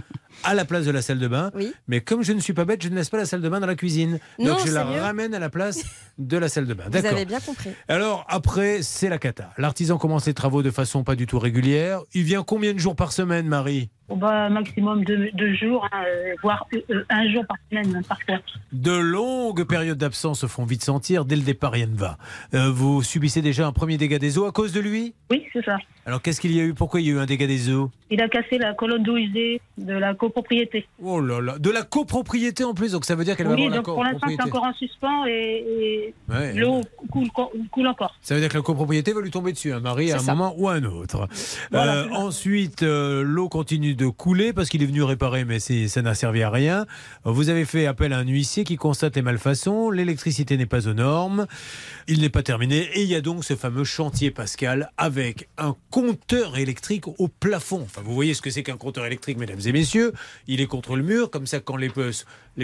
à 0.43 0.53
la 0.53 0.65
place 0.65 0.85
de 0.85 0.91
la 0.91 1.01
salle 1.01 1.17
de 1.17 1.27
bain, 1.27 1.49
Oui. 1.55 1.73
mais 1.87 2.01
comme 2.01 2.21
je 2.21 2.31
ne 2.33 2.39
suis 2.39 2.53
pas 2.53 2.65
bête, 2.65 2.83
je 2.83 2.89
ne 2.89 2.95
laisse 2.95 3.09
pas 3.09 3.17
la 3.17 3.25
salle 3.25 3.41
de 3.41 3.49
bain 3.49 3.59
dans 3.59 3.65
la 3.67 3.75
cuisine. 3.75 4.19
Donc, 4.37 4.47
Non, 4.47 4.57
je 4.59 4.67
c'est 4.67 4.71
la 4.73 4.85
mieux. 4.85 5.01
ramène 5.01 5.33
à 5.33 5.39
la 5.39 5.49
place 5.49 5.83
de 6.19 6.37
la 6.37 6.46
salle 6.49 6.65
de 6.65 6.73
bain. 6.73 6.85
Vous 6.91 7.05
avez 7.05 7.25
bien 7.25 7.39
compris. 7.39 7.69
Alors 7.87 8.25
après, 8.27 8.81
c'est 8.81 9.09
la 9.09 9.17
cata. 9.17 9.51
L'artisan 9.57 9.97
commence 9.97 10.25
les 10.27 10.33
travaux 10.33 10.63
de 10.63 10.71
façon 10.71 11.03
pas 11.03 11.15
du 11.15 11.25
tout 11.27 11.39
régulière. 11.39 12.01
Il 12.13 12.23
vient 12.23 12.43
combien 12.43 12.73
de 12.73 12.79
jours 12.79 12.95
par 12.95 13.11
semaine, 13.11 13.47
Marie? 13.47 13.89
Bah, 14.15 14.47
maximum 14.49 15.03
deux, 15.03 15.29
deux 15.33 15.53
jours, 15.55 15.85
hein, 15.91 16.01
euh, 16.07 16.33
voire 16.41 16.65
euh, 16.73 16.79
euh, 16.91 17.03
un 17.09 17.29
jour 17.29 17.45
par 17.45 17.57
semaine, 17.69 18.01
parfois. 18.07 18.37
De 18.71 18.93
longues 18.93 19.65
périodes 19.65 19.97
d'absence 19.97 20.39
se 20.39 20.47
font 20.47 20.63
vite 20.63 20.81
sentir. 20.81 21.25
Dès 21.25 21.35
le 21.35 21.41
départ, 21.41 21.73
rien 21.73 21.87
ne 21.87 21.95
va. 21.97 22.17
Euh, 22.53 22.71
vous 22.71 23.03
subissez 23.03 23.41
déjà 23.41 23.67
un 23.67 23.73
premier 23.73 23.97
dégât 23.97 24.17
des 24.17 24.37
eaux 24.37 24.45
à 24.45 24.53
cause 24.53 24.71
de 24.71 24.79
lui? 24.79 25.13
Oui, 25.29 25.43
c'est 25.51 25.65
ça. 25.65 25.75
Alors 26.05 26.21
qu'est-ce 26.21 26.39
qu'il 26.39 26.55
y 26.55 26.61
a 26.61 26.63
eu? 26.63 26.73
Pourquoi 26.73 27.01
il 27.01 27.07
y 27.07 27.09
a 27.09 27.15
eu 27.15 27.19
un 27.19 27.25
dégât 27.25 27.47
des 27.47 27.69
eaux? 27.69 27.91
Il 28.09 28.21
a 28.21 28.29
cassé 28.29 28.57
la 28.57 28.73
colonne 28.73 29.03
d'eau 29.03 29.17
usée 29.17 29.59
de 29.77 29.93
la 29.93 30.13
copropriété. 30.13 30.87
Oh 31.03 31.19
là 31.19 31.41
là 31.41 31.59
De 31.59 31.69
la 31.69 31.83
copropriété 31.83 32.63
en 32.63 32.73
plus, 32.73 32.93
donc 32.93 33.03
ça 33.03 33.15
veut 33.15 33.25
dire 33.25 33.35
qu'elle 33.35 33.47
va 33.47 33.55
Oui, 33.55 33.65
avoir 33.65 33.71
la 33.71 33.75
donc 33.83 33.93
pour 33.93 34.03
l'instant, 34.05 34.27
c'est 34.29 34.41
encore 34.41 34.63
en 34.63 34.73
suspens 34.73 35.25
et, 35.25 35.65
et 35.81 36.13
Ouais. 36.29 36.36
L'eau 36.55 36.81
coule, 37.11 37.27
coule 37.71 37.87
encore. 37.87 38.15
Ça 38.21 38.33
veut 38.35 38.41
dire 38.41 38.49
que 38.49 38.57
la 38.57 38.61
copropriété 38.63 39.13
va 39.13 39.21
lui 39.21 39.31
tomber 39.31 39.53
dessus, 39.53 39.73
hein, 39.73 39.79
Marie, 39.79 40.11
à 40.11 40.17
un 40.17 40.19
ça. 40.19 40.33
moment 40.35 40.53
ou 40.57 40.67
à 40.69 40.73
un 40.73 40.83
autre. 40.83 41.27
Voilà, 41.71 42.03
Euh, 42.03 42.09
ensuite, 42.11 42.83
euh, 42.83 43.23
l'eau 43.23 43.49
continue 43.49 43.95
de 43.95 44.07
couler 44.07 44.53
parce 44.53 44.69
qu'il 44.69 44.83
est 44.83 44.85
venu 44.87 45.03
réparer, 45.03 45.45
mais 45.45 45.59
ça 45.59 46.01
n'a 46.01 46.13
servi 46.13 46.43
à 46.43 46.49
rien. 46.49 46.85
Vous 47.23 47.49
avez 47.49 47.65
fait 47.65 47.85
appel 47.85 48.13
à 48.13 48.17
un 48.19 48.27
huissier 48.27 48.63
qui 48.63 48.75
constate 48.75 49.15
les 49.15 49.21
malfaçons. 49.21 49.89
L'électricité 49.89 50.57
n'est 50.57 50.65
pas 50.65 50.87
aux 50.87 50.93
normes. 50.93 51.47
Il 52.07 52.21
n'est 52.21 52.29
pas 52.29 52.43
terminé. 52.43 52.89
Et 52.93 53.01
il 53.03 53.07
y 53.09 53.15
a 53.15 53.21
donc 53.21 53.43
ce 53.43 53.55
fameux 53.55 53.83
chantier 53.83 54.31
Pascal 54.31 54.91
avec 54.97 55.49
un 55.57 55.75
compteur 55.91 56.57
électrique 56.57 57.07
au 57.07 57.27
plafond. 57.27 57.81
Enfin, 57.83 58.01
vous 58.03 58.13
voyez 58.13 58.33
ce 58.33 58.41
que 58.41 58.49
c'est 58.49 58.63
qu'un 58.63 58.77
compteur 58.77 59.05
électrique, 59.05 59.37
mesdames 59.37 59.59
et 59.65 59.71
messieurs. 59.71 60.13
Il 60.47 60.61
est 60.61 60.67
contre 60.67 60.95
le 60.95 61.03
mur, 61.03 61.29
comme 61.29 61.47
ça, 61.47 61.59
quand 61.59 61.77
les 61.77 61.89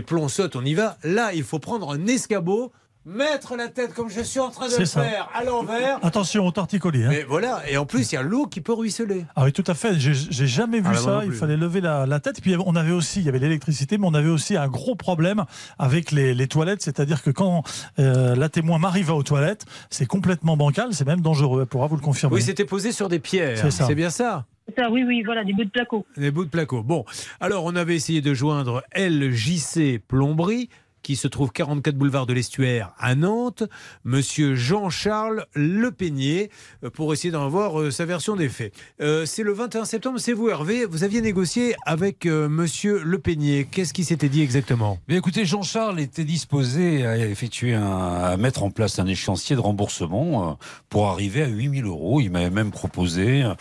plombs 0.01 0.27
sautent, 0.29 0.55
on 0.55 0.65
y 0.65 0.73
va. 0.73 0.97
Là, 1.03 1.33
il 1.33 1.43
faut 1.43 1.59
prendre 1.59 1.91
un 1.91 2.07
escabeau. 2.07 2.71
Mettre 3.05 3.57
la 3.57 3.67
tête 3.67 3.93
comme 3.93 4.10
je 4.10 4.22
suis 4.22 4.39
en 4.39 4.50
train 4.50 4.69
de 4.69 4.77
le 4.77 4.86
ça. 4.86 5.03
faire 5.03 5.29
à 5.33 5.43
l'envers 5.43 6.00
Attention 6.05 6.48
au 6.48 6.51
torticolis. 6.51 7.03
Hein. 7.03 7.10
mais 7.10 7.24
voilà, 7.24 7.62
et 7.69 7.75
en 7.75 7.86
plus, 7.86 8.10
il 8.12 8.15
y 8.15 8.17
a 8.17 8.22
l'eau 8.22 8.48
qui 8.48 8.62
peut 8.62 8.72
ruisseler. 8.72 9.25
Ah 9.36 9.43
oui, 9.43 9.51
tout 9.51 9.63
à 9.67 9.74
fait. 9.74 10.00
J'ai 10.00 10.48
jamais 10.48 10.79
vu 10.79 10.88
Ah, 10.89 10.93
non 10.93 11.01
ça. 11.01 11.22
Il 11.25 11.33
fallait 11.33 11.57
lever 11.57 11.81
la, 11.81 12.05
la 12.05 12.19
tête. 12.22 12.41
Puis 12.41 12.55
on 12.65 12.75
avait 12.77 12.93
aussi, 12.93 13.19
il 13.19 13.25
y 13.25 13.29
avait 13.29 13.39
l'électricité, 13.39 13.98
mais 13.98 14.07
on 14.07 14.13
avait 14.13 14.29
aussi 14.29 14.55
un 14.55 14.69
gros 14.69 14.95
problème 14.95 15.43
avec 15.79 16.12
les, 16.12 16.33
les 16.33 16.48
toilettes. 16.48 16.81
C'est-à-dire 16.81 17.22
que 17.22 17.29
quand 17.29 17.63
euh, 18.00 18.36
la 18.36 18.48
témoin 18.48 18.77
Marie 18.79 19.03
va 19.03 19.15
aux 19.15 19.24
toilettes, 19.24 19.65
c'est 19.89 20.05
complètement 20.05 20.55
bancal. 20.55 20.93
C'est 20.93 21.05
même 21.05 21.22
dangereux. 21.22 21.62
Elle 21.63 21.67
pourra 21.67 21.88
vous 21.88 21.98
le 21.98 22.01
confirmer. 22.01 22.36
Oui, 22.36 22.41
c'était 22.41 22.65
posé 22.65 22.93
sur 22.93 23.10
des 23.10 23.19
pierres. 23.19 23.57
C'est 23.57 23.72
ça. 23.72 23.86
C'est 23.86 23.95
bien 23.95 24.10
ça 24.10 24.45
ça, 24.77 24.89
oui, 24.89 25.03
oui, 25.05 25.24
voilà, 25.24 25.43
des 25.43 25.51
bouts 25.51 25.65
de 25.65 25.69
placo. 25.69 26.05
Des 26.15 26.31
bouts 26.31 26.45
de 26.45 26.50
placo. 26.50 26.83
Bon, 26.83 27.03
alors 27.41 27.65
on 27.65 27.75
avait 27.75 27.95
essayé 27.95 28.22
de 28.22 28.33
joindre 28.33 28.81
LJC 28.95 30.00
Plomberie 30.07 30.69
qui 31.03 31.15
se 31.15 31.27
trouve 31.27 31.51
44 31.51 31.95
boulevard 31.95 32.25
de 32.25 32.33
l'Estuaire 32.33 32.93
à 32.98 33.13
Nantes, 33.13 33.63
monsieur 34.03 34.55
Jean-Charles 34.55 35.45
Lepeignier, 35.53 36.50
euh, 36.83 36.89
pour 36.89 37.13
essayer 37.13 37.31
d'en 37.31 37.45
avoir 37.45 37.79
euh, 37.79 37.91
sa 37.91 38.05
version 38.05 38.36
des 38.36 38.50
faits. 38.50 38.74
Euh, 39.01 39.25
c'est 39.25 39.43
le 39.43 39.53
21 39.53 39.86
septembre, 39.86 40.19
c'est 40.19 40.33
vous 40.33 40.50
Hervé, 40.50 40.86
vous 40.86 41.03
aviez 41.03 41.22
négocié 41.22 41.75
avec 41.86 42.25
euh, 42.25 42.50
monsieur 42.50 43.03
Lepeignier. 43.03 43.67
Qu'est-ce 43.69 43.93
qui 43.93 44.03
s'était 44.03 44.29
dit 44.29 44.41
exactement? 44.41 44.98
Écoutez, 45.10 45.45
Jean-Charles 45.45 46.00
était 46.00 46.24
disposé 46.24 47.05
à 47.05 47.17
effectuer 47.17 47.75
à 47.75 48.36
mettre 48.38 48.63
en 48.63 48.72
place 48.72 48.98
un 48.98 49.05
échéancier 49.05 49.55
de 49.55 49.62
remboursement 49.62 50.57
pour 50.89 51.10
arriver 51.10 51.43
à 51.43 51.48
8000 51.48 51.86
euros. 51.86 52.22
Il 52.22 52.31
m'avait 52.31 52.50
même 52.50 52.72
proposé 52.72 53.43
euh, 53.43 53.53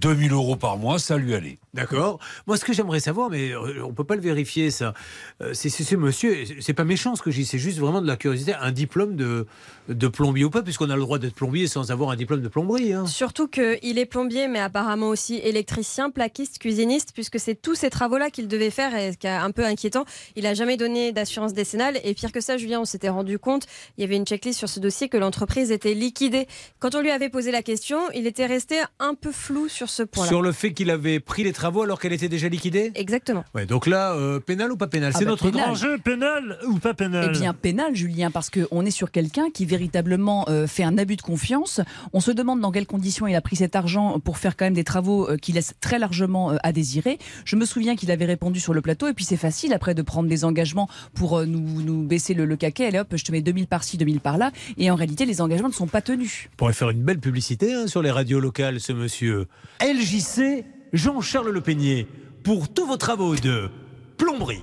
2000 0.00 0.32
euros 0.32 0.56
par 0.56 0.78
mois, 0.78 0.98
ça 0.98 1.16
lui 1.16 1.34
allait. 1.34 1.58
D'accord. 1.72 2.18
Moi, 2.48 2.56
ce 2.56 2.64
que 2.64 2.72
j'aimerais 2.72 2.98
savoir, 2.98 3.30
mais 3.30 3.52
euh, 3.52 3.84
on 3.84 3.92
peut 3.92 4.02
pas 4.02 4.16
le 4.16 4.20
vérifier, 4.20 4.72
ça, 4.72 4.92
euh, 5.40 5.52
c'est 5.54 5.68
ce 5.70 5.94
monsieur, 5.94 6.36
c'est 6.60 6.72
pas 6.74 6.82
méchant 6.84 7.14
ce 7.14 7.22
que 7.22 7.30
je 7.30 7.36
dis, 7.36 7.44
c'est 7.44 7.58
juste 7.58 7.78
vraiment 7.78 8.02
de 8.02 8.08
la 8.08 8.16
curiosité, 8.16 8.54
un 8.54 8.72
diplôme 8.72 9.14
de, 9.14 9.46
de 9.88 10.08
plombier 10.08 10.44
ou 10.44 10.50
pas, 10.50 10.62
puisqu'on 10.62 10.90
a 10.90 10.96
le 10.96 11.00
droit 11.02 11.18
d'être 11.20 11.34
plombier 11.34 11.68
sans 11.68 11.92
avoir 11.92 12.10
un 12.10 12.16
diplôme 12.16 12.42
de 12.42 12.48
plomberie. 12.48 12.92
hein. 12.92 13.06
Surtout 13.06 13.46
qu'il 13.46 13.98
est 13.98 14.06
plombier, 14.06 14.48
mais 14.48 14.58
apparemment 14.58 15.08
aussi 15.10 15.36
électricien, 15.36 16.10
plaquiste, 16.10 16.58
cuisiniste, 16.58 17.10
puisque 17.14 17.38
c'est 17.38 17.54
tous 17.54 17.76
ces 17.76 17.88
travaux-là 17.88 18.30
qu'il 18.30 18.48
devait 18.48 18.70
faire. 18.70 18.92
Et 18.96 19.12
ce 19.12 19.16
qui 19.16 19.28
est 19.28 19.30
un 19.30 19.52
peu 19.52 19.64
inquiétant, 19.64 20.04
il 20.34 20.42
n'a 20.42 20.54
jamais 20.54 20.76
donné 20.76 21.12
d'assurance 21.12 21.52
décennale. 21.54 22.00
Et 22.02 22.14
pire 22.14 22.32
que 22.32 22.40
ça, 22.40 22.56
Julien, 22.56 22.80
on 22.80 22.84
s'était 22.84 23.08
rendu 23.10 23.38
compte, 23.38 23.66
il 23.96 24.00
y 24.00 24.04
avait 24.04 24.16
une 24.16 24.26
checklist 24.26 24.58
sur 24.58 24.68
ce 24.68 24.80
dossier, 24.80 25.08
que 25.08 25.16
l'entreprise 25.16 25.70
était 25.70 25.94
liquidée. 25.94 26.48
Quand 26.80 26.96
on 26.96 27.00
lui 27.00 27.12
avait 27.12 27.28
posé 27.28 27.52
la 27.52 27.62
question, 27.62 27.98
il 28.12 28.26
était 28.26 28.46
resté 28.46 28.80
un 28.98 29.14
peu 29.14 29.30
flou 29.30 29.68
sur 29.68 29.88
ce 29.88 30.02
point-là. 30.02 30.28
Sur 30.28 30.42
le 30.42 30.50
fait 30.50 30.72
qu'il 30.72 30.90
avait 30.90 31.20
pris 31.20 31.44
les 31.44 31.52
travaux 31.60 31.82
alors 31.82 32.00
qu'elle 32.00 32.14
était 32.14 32.28
déjà 32.30 32.48
liquidée? 32.48 32.90
Exactement. 32.94 33.44
Ouais, 33.54 33.66
donc 33.66 33.86
là, 33.86 34.14
euh, 34.14 34.40
pénal 34.40 34.72
ou 34.72 34.76
pas 34.78 34.86
pénal? 34.86 35.12
Ah 35.14 35.18
C'est 35.18 35.24
bah, 35.26 35.32
notre 35.32 35.50
pénal. 35.50 35.66
grand 35.66 35.74
Jeu 35.74 35.98
pénal 35.98 36.58
ou 36.66 36.78
pas 36.78 36.94
pénal? 36.94 37.26
Eh 37.28 37.38
bien, 37.38 37.52
pénal, 37.52 37.94
Julien, 37.94 38.30
parce 38.30 38.48
qu'on 38.48 38.86
est 38.86 38.90
sur 38.90 39.10
quelqu'un 39.10 39.50
qui 39.52 39.66
véritablement 39.66 40.46
euh, 40.48 40.66
fait 40.66 40.84
un 40.84 40.96
abus 40.96 41.16
de 41.16 41.22
confiance. 41.22 41.80
On 42.14 42.20
se 42.20 42.30
demande 42.30 42.60
dans 42.60 42.72
quelles 42.72 42.86
conditions 42.86 43.26
il 43.26 43.34
a 43.34 43.42
pris 43.42 43.56
cet 43.56 43.76
argent 43.76 44.18
pour 44.20 44.38
faire 44.38 44.56
quand 44.56 44.64
même 44.64 44.74
des 44.74 44.84
travaux 44.84 45.28
euh, 45.28 45.36
qui 45.36 45.52
laissent 45.52 45.74
très 45.80 45.98
largement 45.98 46.52
euh, 46.52 46.56
à 46.62 46.72
désirer. 46.72 47.18
Je 47.44 47.56
me 47.56 47.66
souviens 47.66 47.94
qu'il 47.94 48.10
avait 48.10 48.24
répondu 48.24 48.58
sur 48.58 48.72
le 48.72 48.80
plateau, 48.80 49.06
et 49.08 49.12
puis 49.12 49.26
c'est 49.26 49.36
facile 49.36 49.74
après 49.74 49.94
de 49.94 50.00
prendre 50.02 50.28
des 50.30 50.44
engagements 50.46 50.88
pour 51.14 51.38
euh, 51.38 51.44
nous, 51.44 51.82
nous 51.82 52.04
baisser 52.04 52.32
le, 52.32 52.46
le 52.46 52.56
caquet. 52.56 52.86
Allez 52.86 52.98
hop, 53.00 53.08
je 53.14 53.24
te 53.24 53.32
mets 53.32 53.42
2000 53.42 53.66
par-ci, 53.66 53.98
2000 53.98 54.20
par-là. 54.20 54.50
Et 54.78 54.90
en 54.90 54.94
réalité, 54.94 55.26
les 55.26 55.42
engagements 55.42 55.68
ne 55.68 55.74
sont 55.74 55.86
pas 55.88 56.00
tenus. 56.00 56.48
On 56.54 56.56
pourrait 56.56 56.72
faire 56.72 56.88
une 56.90 57.02
belle 57.02 57.18
publicité 57.20 57.74
hein, 57.74 57.86
sur 57.86 58.00
les 58.00 58.10
radios 58.10 58.40
locales, 58.40 58.80
ce 58.80 58.92
monsieur. 58.94 59.46
LJC 59.82 60.64
Jean-Charles 60.92 61.50
Le 61.50 61.60
Peignet, 61.60 62.06
pour 62.42 62.68
tous 62.72 62.86
vos 62.86 62.96
travaux 62.96 63.36
de 63.36 63.70
plomberie, 64.16 64.62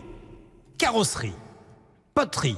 carrosserie, 0.78 1.34
poterie, 2.14 2.58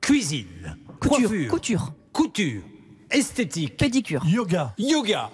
cuisine, 0.00 0.76
Couture, 1.00 1.28
coiffure, 1.28 1.50
couture, 1.50 1.92
couture, 2.12 2.62
esthétique, 3.10 3.76
pédicure. 3.76 4.24
Yoga. 4.26 4.74
yoga. 4.78 5.30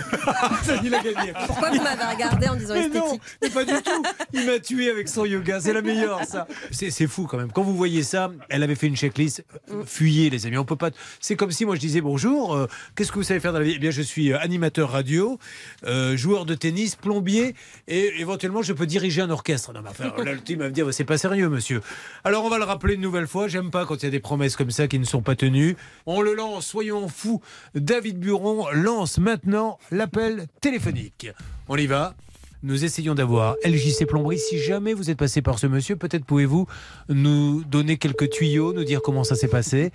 Il 0.84 0.94
a 0.94 1.02
gagné. 1.02 1.32
Pourquoi 1.46 1.70
vous 1.70 1.82
m'avez 1.82 2.04
regardé 2.14 2.48
en 2.48 2.56
disant 2.56 2.74
Mais 2.74 2.86
esthétique 2.86 3.20
pas 3.54 3.64
du 3.64 3.72
tout. 3.82 4.02
Il 4.32 4.46
m'a 4.46 4.58
tué 4.58 4.90
avec 4.90 5.08
son 5.08 5.24
yoga. 5.24 5.60
C'est 5.60 5.72
la 5.72 5.82
meilleure, 5.82 6.24
ça. 6.24 6.46
C'est 6.70 6.90
c'est 6.90 7.06
fou 7.06 7.26
quand 7.26 7.36
même. 7.38 7.50
Quand 7.52 7.62
vous 7.62 7.74
voyez 7.76 8.02
ça, 8.02 8.30
elle 8.48 8.62
avait 8.62 8.74
fait 8.74 8.86
une 8.86 8.96
checklist. 8.96 9.44
Euh, 9.70 9.82
Fuyez, 9.84 10.30
les 10.30 10.46
amis. 10.46 10.58
On 10.58 10.64
peut 10.64 10.76
pas. 10.76 10.90
C'est 11.20 11.36
comme 11.36 11.50
si 11.50 11.64
moi 11.64 11.74
je 11.74 11.80
disais 11.80 12.00
bonjour. 12.00 12.54
euh, 12.54 12.66
Qu'est-ce 12.94 13.10
que 13.12 13.18
vous 13.18 13.24
savez 13.24 13.40
faire 13.40 13.52
dans 13.52 13.58
la 13.58 13.64
vie? 13.64 13.72
Eh 13.76 13.78
bien, 13.78 13.90
je 13.90 14.02
suis 14.02 14.32
euh, 14.32 14.38
animateur 14.38 14.90
radio, 14.90 15.38
euh, 15.84 16.16
joueur 16.16 16.44
de 16.46 16.54
tennis, 16.54 16.96
plombier, 16.96 17.54
et 17.88 18.20
éventuellement 18.20 18.62
je 18.62 18.72
peux 18.72 18.86
diriger 18.86 19.22
un 19.22 19.30
orchestre. 19.30 19.72
Non, 19.72 19.80
mais 19.82 19.90
enfin, 19.90 20.12
là, 20.22 20.32
le 20.32 20.40
team 20.40 20.58
va 20.60 20.66
me 20.66 20.70
dire, 20.72 20.86
c'est 20.92 21.04
pas 21.04 21.18
sérieux, 21.18 21.48
monsieur. 21.48 21.80
Alors, 22.24 22.44
on 22.44 22.48
va 22.48 22.58
le 22.58 22.64
rappeler 22.64 22.94
une 22.94 23.00
nouvelle 23.00 23.26
fois. 23.26 23.48
J'aime 23.48 23.70
pas 23.70 23.86
quand 23.86 23.96
il 23.96 24.04
y 24.04 24.08
a 24.08 24.10
des 24.10 24.20
promesses 24.20 24.56
comme 24.56 24.70
ça 24.70 24.86
qui 24.88 24.98
ne 24.98 25.04
sont 25.04 25.22
pas 25.22 25.34
tenues. 25.36 25.76
On 26.06 26.20
le 26.20 26.34
lance. 26.34 26.66
Soyons 26.66 27.08
fous. 27.08 27.40
David 27.74 28.18
Buron 28.18 28.66
lance 28.72 29.18
maintenant 29.18 29.78
l'appel 29.90 30.46
téléphonique. 30.60 31.28
On 31.68 31.76
y 31.76 31.86
va. 31.86 32.14
Nous 32.62 32.84
essayons 32.84 33.14
d'avoir 33.14 33.56
LJC 33.64 34.04
Plomberie. 34.06 34.38
Si 34.38 34.58
jamais 34.58 34.92
vous 34.92 35.08
êtes 35.10 35.16
passé 35.18 35.40
par 35.40 35.58
ce 35.58 35.66
monsieur, 35.66 35.96
peut-être 35.96 36.24
pouvez-vous 36.26 36.66
nous 37.08 37.64
donner 37.64 37.96
quelques 37.96 38.28
tuyaux, 38.30 38.72
nous 38.74 38.84
dire 38.84 39.00
comment 39.02 39.24
ça 39.24 39.34
s'est 39.34 39.48
passé 39.48 39.92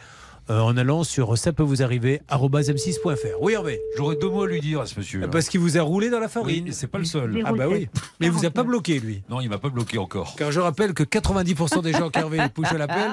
euh, 0.52 0.60
en 0.60 0.78
allant 0.78 1.04
sur 1.04 1.38
ça 1.40 1.54
peut 1.54 1.64
vous 1.64 1.82
arriver 1.82 2.22
m6.fr. 2.30 3.38
Oui 3.42 3.54
Hervé, 3.54 3.82
J'aurais 3.98 4.16
deux 4.16 4.30
mots 4.30 4.44
à 4.44 4.48
lui 4.48 4.62
dire 4.62 4.82
à 4.82 4.86
ce 4.86 4.98
monsieur. 5.00 5.28
parce 5.28 5.50
qu'il 5.50 5.60
vous 5.60 5.78
a 5.78 5.82
roulé 5.82 6.12
dans 6.12 6.20
la 6.20 6.28
Oui, 6.28 6.32
farine. 6.32 6.72
c'est 6.72 6.86
pas 6.88 7.00
le 7.00 7.06
seul. 7.06 7.42
ah 7.46 7.52
bah 7.54 7.68
oui, 7.68 7.88
mais 8.20 8.28
il 8.28 8.32
vous 8.32 8.46
a 8.46 8.52
pas 8.52 8.62
bloqué 8.64 9.00
lui. 9.00 9.24
Non, 9.28 9.42
il 9.42 9.50
m'a 9.50 9.58
pas 9.58 9.70
bloqué 9.70 9.98
encore. 9.98 10.36
Car 10.36 10.52
je 10.52 10.60
rappelle 10.60 10.94
que 10.94 11.02
90% 11.04 11.82
des 11.82 11.94
gens 11.94 12.10
qui 12.12 12.20
Hervé 12.20 12.40
poussent 12.54 12.72
à 12.72 12.78
l'appel 12.78 13.10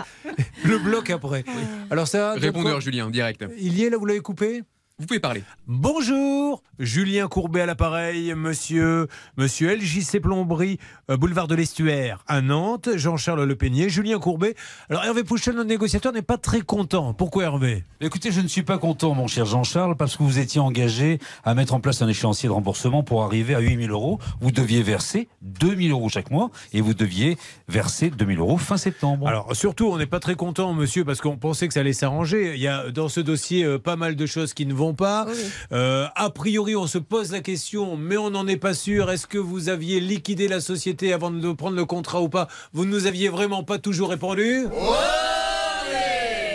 le 0.64 0.78
bloquent 0.78 1.14
après. 1.14 1.42
Alors 1.90 2.06
ça, 2.06 2.34
Répondeur, 2.34 2.80
Julien, 2.82 3.08
direct. 3.10 3.44
il 3.58 3.78
y 3.78 3.84
est 3.84 3.90
là, 3.90 3.96
vous 3.96 4.04
l'avez 4.06 4.20
coupé? 4.20 4.62
Vous 4.98 5.06
pouvez 5.06 5.20
parler. 5.20 5.42
Bonjour, 5.66 6.62
Julien 6.78 7.26
Courbet 7.26 7.62
à 7.62 7.66
l'appareil, 7.66 8.34
monsieur, 8.34 9.08
monsieur 9.36 9.74
LJC 9.74 10.20
Plomberie, 10.20 10.78
euh, 11.10 11.16
boulevard 11.16 11.48
de 11.48 11.54
l'Estuaire 11.54 12.22
à 12.28 12.40
Nantes, 12.40 12.90
Jean-Charles 12.94 13.42
Le 13.42 13.56
Peignet, 13.56 13.88
Julien 13.88 14.18
Courbet. 14.18 14.54
Alors 14.90 15.02
Hervé 15.04 15.24
Pouchel, 15.24 15.54
notre 15.54 15.68
négociateur, 15.68 16.12
n'est 16.12 16.22
pas 16.22 16.36
très 16.36 16.60
content. 16.60 17.14
Pourquoi 17.14 17.44
Hervé? 17.44 17.84
Écoutez, 18.00 18.30
je 18.30 18.40
ne 18.40 18.46
suis 18.46 18.62
pas 18.62 18.78
content, 18.78 19.14
mon 19.14 19.26
cher 19.26 19.46
Jean-Charles, 19.46 19.96
parce 19.96 20.16
que 20.16 20.22
vous 20.22 20.38
étiez 20.38 20.60
engagé 20.60 21.18
à 21.42 21.54
mettre 21.54 21.74
en 21.74 21.80
place 21.80 22.02
un 22.02 22.08
échéancier 22.08 22.48
de 22.48 22.52
remboursement 22.52 23.02
pour 23.02 23.24
arriver 23.24 23.54
à 23.54 23.60
8000 23.60 23.90
euros. 23.90 24.18
Vous 24.40 24.52
deviez 24.52 24.82
verser 24.82 25.26
2000 25.40 25.90
euros 25.90 26.10
chaque 26.10 26.30
mois 26.30 26.50
et 26.72 26.80
vous 26.80 26.94
deviez 26.94 27.38
verser 27.66 28.10
2000 28.10 28.38
euros 28.38 28.58
fin 28.58 28.76
septembre. 28.76 29.26
Alors 29.26 29.56
surtout, 29.56 29.86
on 29.86 29.96
n'est 29.96 30.06
pas 30.06 30.20
très 30.20 30.34
content, 30.34 30.74
monsieur, 30.74 31.04
parce 31.04 31.20
qu'on 31.20 31.38
pensait 31.38 31.66
que 31.66 31.74
ça 31.74 31.80
allait 31.80 31.92
s'arranger. 31.92 32.54
Il 32.54 32.60
y 32.60 32.68
a 32.68 32.90
dans 32.90 33.08
ce 33.08 33.20
dossier 33.20 33.64
euh, 33.64 33.78
pas 33.78 33.96
mal 33.96 34.16
de 34.16 34.26
choses 34.26 34.52
qui 34.54 34.66
ne 34.66 34.74
vont 34.74 34.81
pas. 34.92 35.26
Oui. 35.28 35.34
Euh, 35.72 36.06
a 36.16 36.30
priori, 36.30 36.74
on 36.76 36.86
se 36.86 36.98
pose 36.98 37.30
la 37.32 37.40
question, 37.40 37.96
mais 37.96 38.16
on 38.16 38.30
n'en 38.30 38.46
est 38.48 38.56
pas 38.56 38.74
sûr. 38.74 39.10
Est-ce 39.10 39.26
que 39.28 39.38
vous 39.38 39.68
aviez 39.68 40.00
liquidé 40.00 40.48
la 40.48 40.60
société 40.60 41.12
avant 41.12 41.30
de 41.30 41.52
prendre 41.52 41.76
le 41.76 41.84
contrat 41.84 42.20
ou 42.20 42.28
pas? 42.28 42.48
Vous 42.72 42.84
ne 42.84 42.90
nous 42.90 43.06
aviez 43.06 43.28
vraiment 43.28 43.62
pas 43.62 43.78
toujours 43.78 44.10
répondu? 44.10 44.66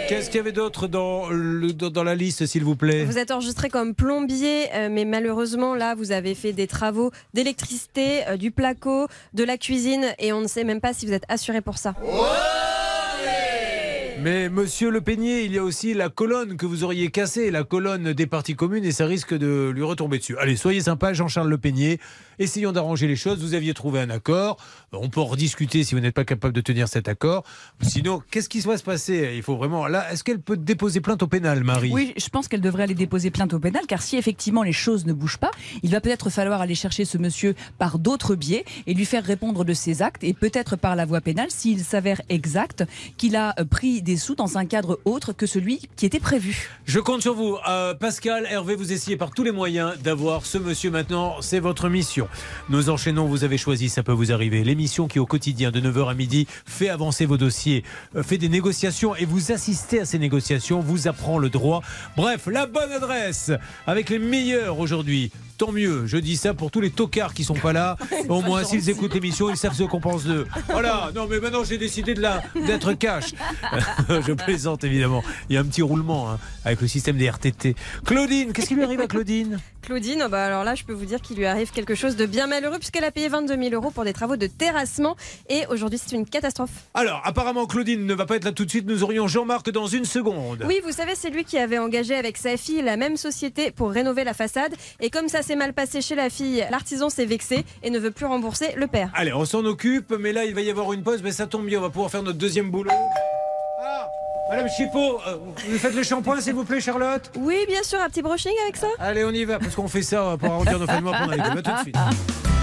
Qu'est-ce 0.10 0.28
qu'il 0.30 0.38
y 0.38 0.40
avait 0.40 0.54
d'autre 0.54 0.88
dans, 0.88 1.28
le- 1.30 1.74
dans 1.74 1.90
dans 1.90 2.04
la 2.06 2.16
liste, 2.16 2.46
s'il 2.46 2.64
vous 2.64 2.78
plaît? 2.78 3.04
Vous 3.04 3.18
êtes 3.18 3.30
enregistré 3.30 3.68
comme 3.70 3.94
plombier, 3.94 4.68
euh, 4.74 4.88
mais 4.90 5.04
malheureusement, 5.04 5.76
là, 5.76 5.96
vous 5.96 6.14
avez 6.14 6.34
fait 6.34 6.54
des 6.54 6.66
travaux 6.66 7.12
d'électricité, 7.34 8.26
euh, 8.30 8.38
du 8.38 8.52
placo, 8.52 9.08
de 9.34 9.44
la 9.44 9.58
cuisine, 9.58 10.06
et 10.18 10.32
on 10.32 10.40
ne 10.40 10.48
sait 10.48 10.64
même 10.64 10.80
pas 10.80 10.94
si 10.94 11.06
vous 11.06 11.12
êtes 11.12 11.26
assuré 11.28 11.60
pour 11.60 11.78
ça. 11.78 11.94
Mais 14.20 14.50
monsieur 14.50 14.90
Le 14.90 15.00
Peignet, 15.00 15.46
il 15.46 15.54
y 15.54 15.60
a 15.60 15.64
aussi 15.64 15.94
la 15.94 16.10
colonne 16.10 16.58
que 16.58 16.66
vous 16.66 16.84
auriez 16.84 17.12
cassée, 17.12 17.52
la 17.52 17.64
colonne 17.64 18.14
des 18.14 18.26
parties 18.26 18.56
communes, 18.56 18.84
et 18.84 18.92
ça 18.92 19.06
risque 19.06 19.34
de 19.34 19.70
lui 19.70 19.84
retomber 19.84 20.18
dessus. 20.18 20.36
Allez, 20.40 20.56
soyez 20.56 20.82
sympa, 20.82 21.14
Jean-Charles 21.14 21.50
Le 21.50 21.58
Peignet. 21.58 22.00
Essayons 22.40 22.72
d'arranger 22.72 23.08
les 23.08 23.16
choses. 23.16 23.40
Vous 23.40 23.56
aviez 23.56 23.74
trouvé 23.74 24.00
un 24.00 24.12
accord. 24.12 24.58
On 24.92 25.10
peut 25.10 25.20
en 25.20 25.26
rediscuter 25.26 25.84
si 25.84 25.96
vous 25.96 26.02
n'êtes 26.02 26.14
pas 26.14 26.24
capable 26.24 26.54
de 26.54 26.62
tenir 26.62 26.88
cet 26.88 27.08
accord. 27.08 27.44
Sinon, 27.82 28.22
qu'est-ce 28.30 28.48
qui 28.48 28.60
va 28.60 28.78
se 28.78 28.84
passer? 28.84 29.34
Il 29.36 29.42
faut 29.42 29.56
vraiment. 29.56 29.88
Là, 29.88 30.12
est-ce 30.12 30.24
qu'elle 30.24 30.40
peut 30.40 30.58
déposer 30.58 31.02
plainte 31.02 31.24
au 31.24 31.28
pénal, 31.28 31.64
Marie? 31.64 31.92
Oui, 31.92 32.14
je 32.16 32.30
pense 32.30 32.48
qu'elle 32.48 32.62
devrait 32.62 32.84
aller 32.84 32.94
déposer 32.94 33.32
plainte 33.32 33.54
au 33.54 33.60
pénal, 33.60 33.84
car 33.88 34.04
si 34.04 34.18
effectivement 34.18 34.62
les 34.62 34.72
choses 34.72 35.06
ne 35.06 35.14
bougent 35.14 35.40
pas, 35.40 35.52
il 35.82 35.90
va 35.90 36.00
peut-être 36.00 36.30
falloir 36.30 36.62
aller 36.62 36.76
chercher 36.76 37.06
ce 37.06 37.18
monsieur 37.18 37.56
par 37.80 37.98
d'autres 37.98 38.36
biais 38.36 38.66
et 38.86 38.94
lui 38.94 39.06
faire 39.06 39.24
répondre 39.24 39.66
de 39.66 39.74
ses 39.74 40.04
actes, 40.04 40.24
et 40.24 40.34
peut-être 40.34 40.76
par 40.76 40.96
la 40.96 41.06
voie 41.06 41.22
pénale, 41.22 41.50
s'il 41.50 41.84
s'avère 41.84 42.22
exact 42.30 42.84
qu'il 43.18 43.36
a 43.36 43.56
pris 43.70 44.04
des 44.08 44.16
sous 44.16 44.36
dans 44.36 44.58
un 44.58 44.66
cadre 44.66 45.02
autre 45.04 45.34
que 45.34 45.46
celui 45.46 45.82
qui 45.98 46.06
était 46.06 46.22
prévu. 46.22 46.70
Je 46.86 47.02
compte 47.02 47.22
sur 47.22 47.34
vous. 47.34 47.58
Euh, 47.68 47.94
Pascal, 47.94 48.48
Hervé, 48.50 48.76
vous 48.76 48.94
essayez 48.94 49.18
par 49.18 49.32
tous 49.32 49.44
les 49.44 49.52
moyens 49.52 49.98
d'avoir 50.02 50.46
ce 50.46 50.58
monsieur 50.58 50.90
maintenant. 50.90 51.42
C'est 51.42 51.60
votre 51.60 51.90
mission. 51.90 52.30
Nous 52.70 52.90
enchaînons. 52.90 53.26
Vous 53.26 53.44
avez 53.44 53.58
choisi, 53.58 53.90
ça 53.90 54.04
peut 54.04 54.14
vous 54.14 54.32
arriver. 54.32 54.64
L'émission 54.64 55.10
qui, 55.10 55.20
au 55.20 55.26
quotidien, 55.26 55.72
de 55.72 55.82
9h 55.82 56.10
à 56.10 56.14
midi, 56.14 56.48
fait 56.66 56.88
avancer 56.88 57.26
vos 57.26 57.36
dossiers, 57.36 57.84
euh, 58.16 58.24
fait 58.24 58.38
des 58.38 58.48
négociations 58.48 59.14
et 59.14 59.26
vous 59.26 59.52
assistez 59.52 60.00
à 60.00 60.06
ces 60.06 60.20
négociations, 60.20 60.80
vous 60.80 61.10
apprend 61.10 61.38
le 61.38 61.50
droit. 61.50 61.82
Bref, 62.16 62.48
la 62.48 62.66
bonne 62.66 62.94
adresse 62.94 63.52
avec 63.86 64.10
les 64.10 64.20
meilleurs 64.20 64.80
aujourd'hui. 64.80 65.32
Tant 65.58 65.72
mieux. 65.72 66.06
Je 66.06 66.18
dis 66.18 66.38
ça 66.38 66.54
pour 66.54 66.70
tous 66.70 66.82
les 66.82 66.92
tocards 66.92 67.34
qui 67.34 67.44
sont 67.44 67.56
pas 67.56 67.74
là. 67.74 67.98
Au 68.30 68.42
moins, 68.42 68.64
s'ils 68.64 68.90
écoutent 68.92 69.14
l'émission, 69.14 69.50
ils 69.50 69.58
savent 69.58 69.74
ce 69.74 69.84
qu'on 69.84 70.00
pense 70.00 70.24
d'eux. 70.24 70.46
Voilà. 70.70 71.10
Non, 71.16 71.28
mais 71.28 71.40
maintenant, 71.40 71.64
j'ai 71.64 71.80
décidé 71.80 72.14
de 72.14 72.22
la 72.22 72.44
d'être 72.56 72.94
cash. 72.94 73.34
Je 74.10 74.34
plaisante 74.34 74.84
évidemment. 74.84 75.24
Il 75.50 75.56
y 75.56 75.58
a 75.58 75.62
un 75.62 75.66
petit 75.66 75.82
roulement 75.82 76.30
hein, 76.32 76.40
avec 76.64 76.82
le 76.82 76.88
système 76.88 77.18
des 77.18 77.28
RTT. 77.28 77.76
Claudine, 78.06 78.54
qu'est-ce 78.54 78.68
qui 78.68 78.76
lui 78.76 78.84
arrive 78.84 79.02
à 79.02 79.08
Claudine? 79.08 79.60
Claudine, 79.82 80.28
bah 80.30 80.44
alors 80.44 80.66
là, 80.66 80.76
je 80.76 80.84
peux 80.84 80.94
vous 80.94 81.06
dire 81.06 81.22
qu'il 81.22 81.38
lui 81.38 81.46
arrive 81.46 81.72
quelque 81.72 81.96
chose 81.96 82.18
de 82.18 82.26
bien 82.26 82.46
malheureux, 82.46 82.78
puisqu'elle 82.78 83.06
a 83.06 83.12
payé 83.12 83.30
22 83.30 83.56
000 83.56 83.74
euros 83.74 83.90
pour 83.90 84.04
des 84.04 84.12
travaux 84.12 84.36
de 84.36 84.46
terrassement, 84.48 85.16
et 85.50 85.66
aujourd'hui, 85.70 85.98
c'est 85.98 86.14
une 86.14 86.26
catastrophe. 86.26 86.72
Alors, 86.94 87.22
apparemment, 87.24 87.66
Claudine 87.66 88.06
ne 88.06 88.14
va 88.14 88.26
pas 88.26 88.36
être 88.36 88.44
là 88.44 88.52
tout 88.52 88.66
de 88.66 88.70
suite. 88.70 88.86
Nous 88.86 89.04
aurions 89.04 89.28
Jean-Marc 89.28 89.72
dans 89.72 89.88
une 89.88 90.04
seconde. 90.04 90.66
Oui, 90.68 90.82
vous 90.84 90.92
savez, 90.92 91.14
c'est 91.16 91.30
lui 91.30 91.46
qui 91.46 91.58
avait 91.58 91.78
engagé 91.78 92.16
avec 92.16 92.36
sa 92.36 92.58
fille 92.58 92.82
la 92.82 92.98
même 92.98 93.16
société 93.16 93.72
pour 93.72 93.90
rénover 93.92 94.26
la 94.26 94.34
façade. 94.34 94.76
Et 95.00 95.10
comme 95.10 95.30
ça 95.30 95.42
s'est 95.48 95.56
mal 95.56 95.72
passé 95.72 96.02
chez 96.02 96.16
la 96.16 96.30
fille, 96.30 96.66
l'artisan 96.70 97.10
s'est 97.10 97.26
vexé 97.26 97.64
et 97.82 97.90
ne 97.90 98.00
veut 98.00 98.12
plus 98.12 98.26
rembourser 98.26 98.74
le 98.76 98.86
père. 98.88 99.10
Allez, 99.16 99.32
on 99.32 99.46
s'en 99.46 99.64
occupe, 99.64 100.14
mais 100.20 100.34
là, 100.34 100.44
il 100.44 100.54
va 100.54 100.60
y 100.60 100.70
avoir 100.70 100.92
une 100.92 101.04
pause. 101.04 101.22
Mais 101.24 101.32
ça 101.32 101.48
tombe 101.48 101.66
bien, 101.66 101.80
on 101.80 101.82
va 101.82 101.90
pouvoir 101.90 102.12
faire 102.12 102.22
notre 102.22 102.38
deuxième 102.38 102.70
boulot. 102.70 102.92
Ah, 103.82 104.10
Madame 104.50 104.68
Chipot, 104.70 105.22
euh, 105.26 105.38
vous 105.70 105.78
faites 105.78 105.96
le 105.96 106.04
shampoing, 106.04 106.42
s'il 106.42 106.54
vous 106.54 106.66
plaît, 106.66 106.82
Charlotte? 106.82 107.32
Oui, 107.38 107.66
bien 107.66 107.82
sûr, 107.82 108.00
un 108.02 108.10
petit 108.10 108.22
brushing 108.22 108.52
avec 108.64 108.76
ça 108.76 108.88
Allez, 109.00 109.24
on 109.24 109.32
y 109.32 109.46
va, 109.46 109.58
parce 109.58 109.74
qu'on 109.74 109.88
fait 109.88 110.02
ça 110.02 110.36
pour 110.38 110.52
arrondir 110.52 110.80
nos 110.80 110.86
fins 110.86 110.98
de 110.98 111.04
mois 111.04 111.18
pendant 111.18 111.32
les 111.32 111.40
À 111.40 111.50
tout 111.52 111.62
de 111.62 111.78
suite. 111.84 112.57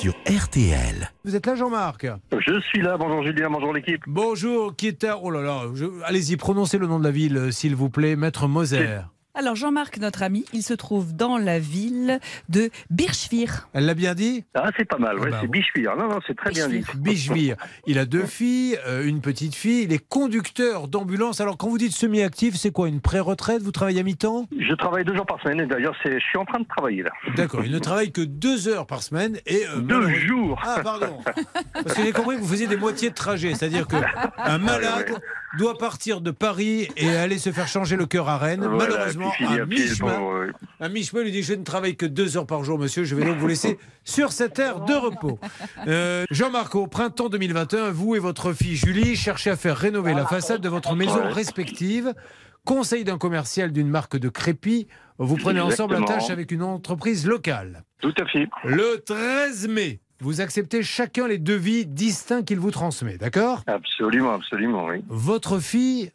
Sur 0.00 0.14
RTL. 0.28 1.10
Vous 1.24 1.34
êtes 1.34 1.46
là, 1.46 1.56
Jean-Marc 1.56 2.06
Je 2.38 2.60
suis 2.60 2.80
là. 2.80 2.96
Bonjour 2.96 3.22
Julien, 3.24 3.50
bonjour 3.50 3.72
l'équipe. 3.72 4.00
Bonjour, 4.06 4.76
qui 4.76 4.86
est 4.88 5.02
à... 5.04 5.18
Oh 5.20 5.30
là 5.30 5.40
là, 5.42 5.62
je- 5.74 5.86
allez-y, 6.04 6.36
prononcez 6.36 6.78
le 6.78 6.86
nom 6.86 6.98
de 7.00 7.04
la 7.04 7.10
ville, 7.10 7.36
euh, 7.36 7.50
s'il 7.50 7.74
vous 7.74 7.90
plaît, 7.90 8.14
Maître 8.14 8.46
Moser. 8.46 9.00
Alors 9.40 9.54
Jean-Marc, 9.54 9.98
notre 9.98 10.24
ami, 10.24 10.44
il 10.52 10.64
se 10.64 10.74
trouve 10.74 11.14
dans 11.14 11.38
la 11.38 11.60
ville 11.60 12.18
de 12.48 12.70
Birchvir. 12.90 13.68
Elle 13.72 13.86
l'a 13.86 13.94
bien 13.94 14.14
dit? 14.16 14.44
Ah, 14.54 14.70
c'est 14.76 14.84
pas 14.84 14.98
mal, 14.98 15.16
ouais, 15.20 15.26
Ah 15.28 15.30
bah 15.30 15.36
c'est 15.42 15.46
oui. 15.46 15.60
Bichevire. 15.60 15.94
Non, 15.96 16.08
non, 16.08 16.18
c'est 16.26 16.36
très 16.36 16.50
bien 16.50 16.68
dit. 16.68 16.82
Bichevire. 16.96 17.54
Il 17.86 18.00
a 18.00 18.04
deux 18.04 18.24
filles, 18.26 18.76
euh, 18.88 19.04
une 19.06 19.20
petite 19.20 19.54
fille. 19.54 19.84
Il 19.84 19.92
est 19.92 20.04
conducteur 20.08 20.88
d'ambulance. 20.88 21.40
Alors, 21.40 21.56
quand 21.56 21.68
vous 21.68 21.78
dites 21.78 21.92
semi-actif, 21.92 22.56
c'est 22.56 22.72
quoi 22.72 22.88
Une 22.88 23.00
pré-retraite? 23.00 23.62
Vous 23.62 23.70
travaillez 23.70 24.00
à 24.00 24.02
mi-temps? 24.02 24.46
Je 24.58 24.74
travaille 24.74 25.04
deux 25.04 25.14
jours 25.14 25.26
par 25.26 25.40
semaine 25.40 25.60
et 25.60 25.66
d'ailleurs, 25.66 25.94
c'est- 26.02 26.18
je 26.18 26.24
suis 26.24 26.38
en 26.38 26.44
train 26.44 26.58
de 26.58 26.66
travailler 26.66 27.04
là. 27.04 27.10
D'accord. 27.36 27.64
Il 27.64 27.70
ne 27.70 27.78
travaille 27.78 28.10
que 28.10 28.22
deux 28.22 28.66
heures 28.66 28.88
par 28.88 29.04
semaine. 29.04 29.38
et 29.46 29.62
euh, 29.68 29.78
Deux 29.82 30.08
jours 30.26 30.60
Ah, 30.66 30.80
pardon. 30.82 31.16
Parce 31.74 31.94
que 31.94 32.02
j'ai 32.02 32.10
compris 32.12 32.34
que 32.36 32.40
vous 32.40 32.48
faisiez 32.48 32.66
des 32.66 32.76
moitiés 32.76 33.10
de 33.10 33.14
trajet. 33.14 33.54
C'est-à-dire 33.54 33.86
qu'un 33.86 34.58
malade 34.58 35.12
doit 35.58 35.78
partir 35.78 36.20
de 36.20 36.32
Paris 36.32 36.88
et 36.96 37.08
aller 37.16 37.38
se 37.38 37.50
faire 37.52 37.68
changer 37.68 37.94
le 37.96 38.06
cœur 38.06 38.28
à 38.28 38.36
Rennes. 38.36 38.66
Voilà, 38.66 38.88
Malheureusement, 38.94 39.27
un 39.40 39.66
mi-chemin. 39.66 40.20
ouais. 40.20 40.46
Un 40.80 40.88
mi-chemin 40.88 41.22
lui 41.22 41.32
dit 41.32 41.42
Je 41.42 41.54
ne 41.54 41.64
travaille 41.64 41.96
que 41.96 42.06
deux 42.06 42.36
heures 42.36 42.46
par 42.46 42.64
jour, 42.64 42.78
monsieur. 42.78 43.04
Je 43.04 43.14
vais 43.14 43.24
donc 43.24 43.36
vous 43.38 43.46
laisser 43.46 43.78
sur 44.04 44.32
cette 44.32 44.58
aire 44.58 44.80
de 44.84 44.94
repos. 44.94 45.38
Euh, 45.86 46.24
Jean-Marc, 46.30 46.74
au 46.74 46.86
printemps 46.86 47.28
2021, 47.28 47.90
vous 47.90 48.14
et 48.16 48.18
votre 48.18 48.52
fille 48.52 48.76
Julie 48.76 49.16
cherchez 49.16 49.50
à 49.50 49.56
faire 49.56 49.76
rénover 49.76 50.14
la 50.14 50.26
façade 50.26 50.60
de 50.60 50.68
votre 50.68 50.94
maison 50.94 51.28
respective. 51.30 52.14
Conseil 52.64 53.04
d'un 53.04 53.16
commercial 53.18 53.72
d'une 53.72 53.88
marque 53.88 54.18
de 54.18 54.28
crépi. 54.28 54.88
Vous 55.18 55.36
prenez 55.36 55.60
ensemble 55.60 55.94
la 55.98 56.04
tâche 56.04 56.30
avec 56.30 56.52
une 56.52 56.62
entreprise 56.62 57.26
locale. 57.26 57.82
Tout 58.00 58.14
à 58.20 58.26
fait. 58.26 58.46
Le 58.64 59.02
13 59.04 59.68
mai, 59.68 60.00
vous 60.20 60.40
acceptez 60.40 60.82
chacun 60.82 61.26
les 61.28 61.38
devis 61.38 61.86
distincts 61.86 62.42
qu'il 62.42 62.58
vous 62.58 62.70
transmet, 62.70 63.16
d'accord? 63.18 63.62
Absolument, 63.66 64.32
absolument, 64.34 64.86
oui. 64.86 65.02
Votre 65.08 65.60
fille 65.60 66.10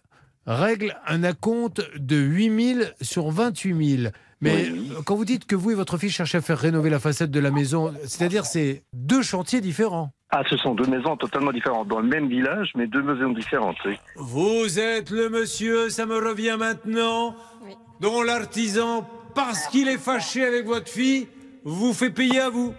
règle 0.46 0.96
un 1.08 1.24
acompte 1.24 1.82
de 1.98 2.16
8 2.16 2.76
000 2.76 2.90
sur 3.02 3.30
28 3.30 3.98
000. 3.98 4.12
Mais 4.42 4.68
quand 5.06 5.16
vous 5.16 5.26
dites 5.26 5.46
que 5.46 5.56
vous 5.56 5.72
et 5.72 5.76
votre 5.76 5.98
fille 5.98 6.10
cherchez 6.10 6.38
à 6.38 6.42
faire 6.42 6.60
rénover 6.60 6.90
la 6.90 7.00
façade 7.00 7.32
de 7.32 7.40
la 7.40 7.50
maison, 7.50 7.94
c'est-à-dire 8.06 8.46
c'est 8.46 8.84
deux 8.94 9.22
chantiers 9.22 9.62
différents. 9.62 10.12
Ah, 10.32 10.42
ce 10.50 10.58
sont 10.58 10.74
deux 10.74 10.88
maisons 10.88 11.16
totalement 11.16 11.52
différentes, 11.52 11.88
dans 11.88 12.00
le 12.00 12.08
même 12.08 12.28
village, 12.28 12.72
mais 12.76 12.88
deux 12.88 13.04
maisons 13.04 13.32
différentes, 13.32 13.78
oui. 13.86 13.98
Vous 14.16 14.80
êtes 14.80 15.12
le 15.12 15.30
monsieur, 15.30 15.90
ça 15.90 16.06
me 16.06 16.18
revient 16.18 16.56
maintenant, 16.58 17.36
dont 18.02 18.24
l'artisan, 18.24 19.08
parce 19.36 19.68
qu'il 19.68 19.88
est 19.88 20.00
fâché 20.00 20.44
avec 20.44 20.66
votre 20.66 20.90
fille, 20.90 21.28
vous 21.64 21.94
fait 21.94 22.10
payer 22.10 22.42
à 22.42 22.50
vous. 22.50 22.74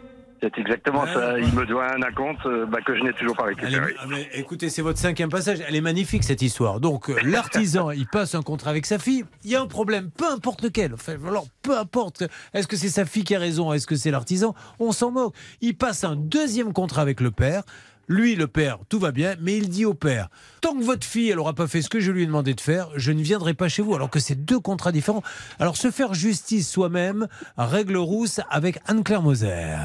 C'est 0.54 0.60
exactement 0.60 1.06
ça. 1.06 1.38
Il 1.38 1.52
me 1.54 1.64
doit 1.64 1.92
un 1.94 2.02
acompte 2.02 2.44
euh, 2.46 2.66
bah, 2.66 2.78
que 2.84 2.96
je 2.96 3.02
n'ai 3.02 3.12
toujours 3.14 3.36
pas 3.36 3.44
est- 3.44 3.54
récupéré. 3.60 3.94
mais 4.08 4.28
écoutez, 4.34 4.68
c'est 4.68 4.82
votre 4.82 4.98
cinquième 4.98 5.30
passage. 5.30 5.58
Elle 5.66 5.74
est 5.76 5.80
magnifique 5.80 6.24
cette 6.24 6.42
histoire. 6.42 6.80
Donc 6.80 7.08
euh, 7.08 7.16
l'artisan, 7.24 7.90
il 7.90 8.06
passe 8.06 8.34
un 8.34 8.42
contrat 8.42 8.70
avec 8.70 8.86
sa 8.86 8.98
fille. 8.98 9.24
Il 9.44 9.50
y 9.50 9.56
a 9.56 9.60
un 9.60 9.66
problème, 9.66 10.10
peu 10.10 10.30
importe 10.30 10.62
lequel. 10.62 10.94
Enfin, 10.94 11.14
alors 11.26 11.46
peu 11.62 11.76
importe. 11.78 12.24
Est-ce 12.52 12.66
que 12.68 12.76
c'est 12.76 12.88
sa 12.88 13.04
fille 13.04 13.24
qui 13.24 13.34
a 13.34 13.38
raison? 13.38 13.72
Est-ce 13.72 13.86
que 13.86 13.96
c'est 13.96 14.10
l'artisan? 14.10 14.54
On 14.78 14.92
s'en 14.92 15.10
moque. 15.10 15.34
Il 15.60 15.76
passe 15.76 16.04
un 16.04 16.16
deuxième 16.16 16.72
contrat 16.72 17.02
avec 17.02 17.20
le 17.20 17.30
père. 17.30 17.62
Lui, 18.06 18.34
le 18.34 18.46
père, 18.46 18.78
tout 18.90 18.98
va 18.98 19.12
bien, 19.12 19.34
mais 19.40 19.56
il 19.56 19.70
dit 19.70 19.86
au 19.86 19.94
père 19.94 20.28
tant 20.64 20.74
que 20.74 20.82
votre 20.82 21.06
fille, 21.06 21.28
elle 21.28 21.38
aura 21.38 21.52
pas 21.52 21.66
fait 21.66 21.82
ce 21.82 21.90
que 21.90 22.00
je 22.00 22.10
lui 22.10 22.22
ai 22.22 22.26
demandé 22.26 22.54
de 22.54 22.60
faire, 22.60 22.88
je 22.96 23.12
ne 23.12 23.20
viendrai 23.20 23.52
pas 23.52 23.68
chez 23.68 23.82
vous. 23.82 23.94
Alors 23.94 24.08
que 24.08 24.18
c'est 24.18 24.46
deux 24.46 24.58
contrats 24.58 24.92
différents. 24.92 25.22
Alors 25.60 25.76
se 25.76 25.90
faire 25.90 26.14
justice 26.14 26.70
soi-même, 26.70 27.28
règle 27.58 27.98
rousse 27.98 28.40
avec 28.48 28.78
Anne-Claire 28.86 29.20
Moser. 29.20 29.76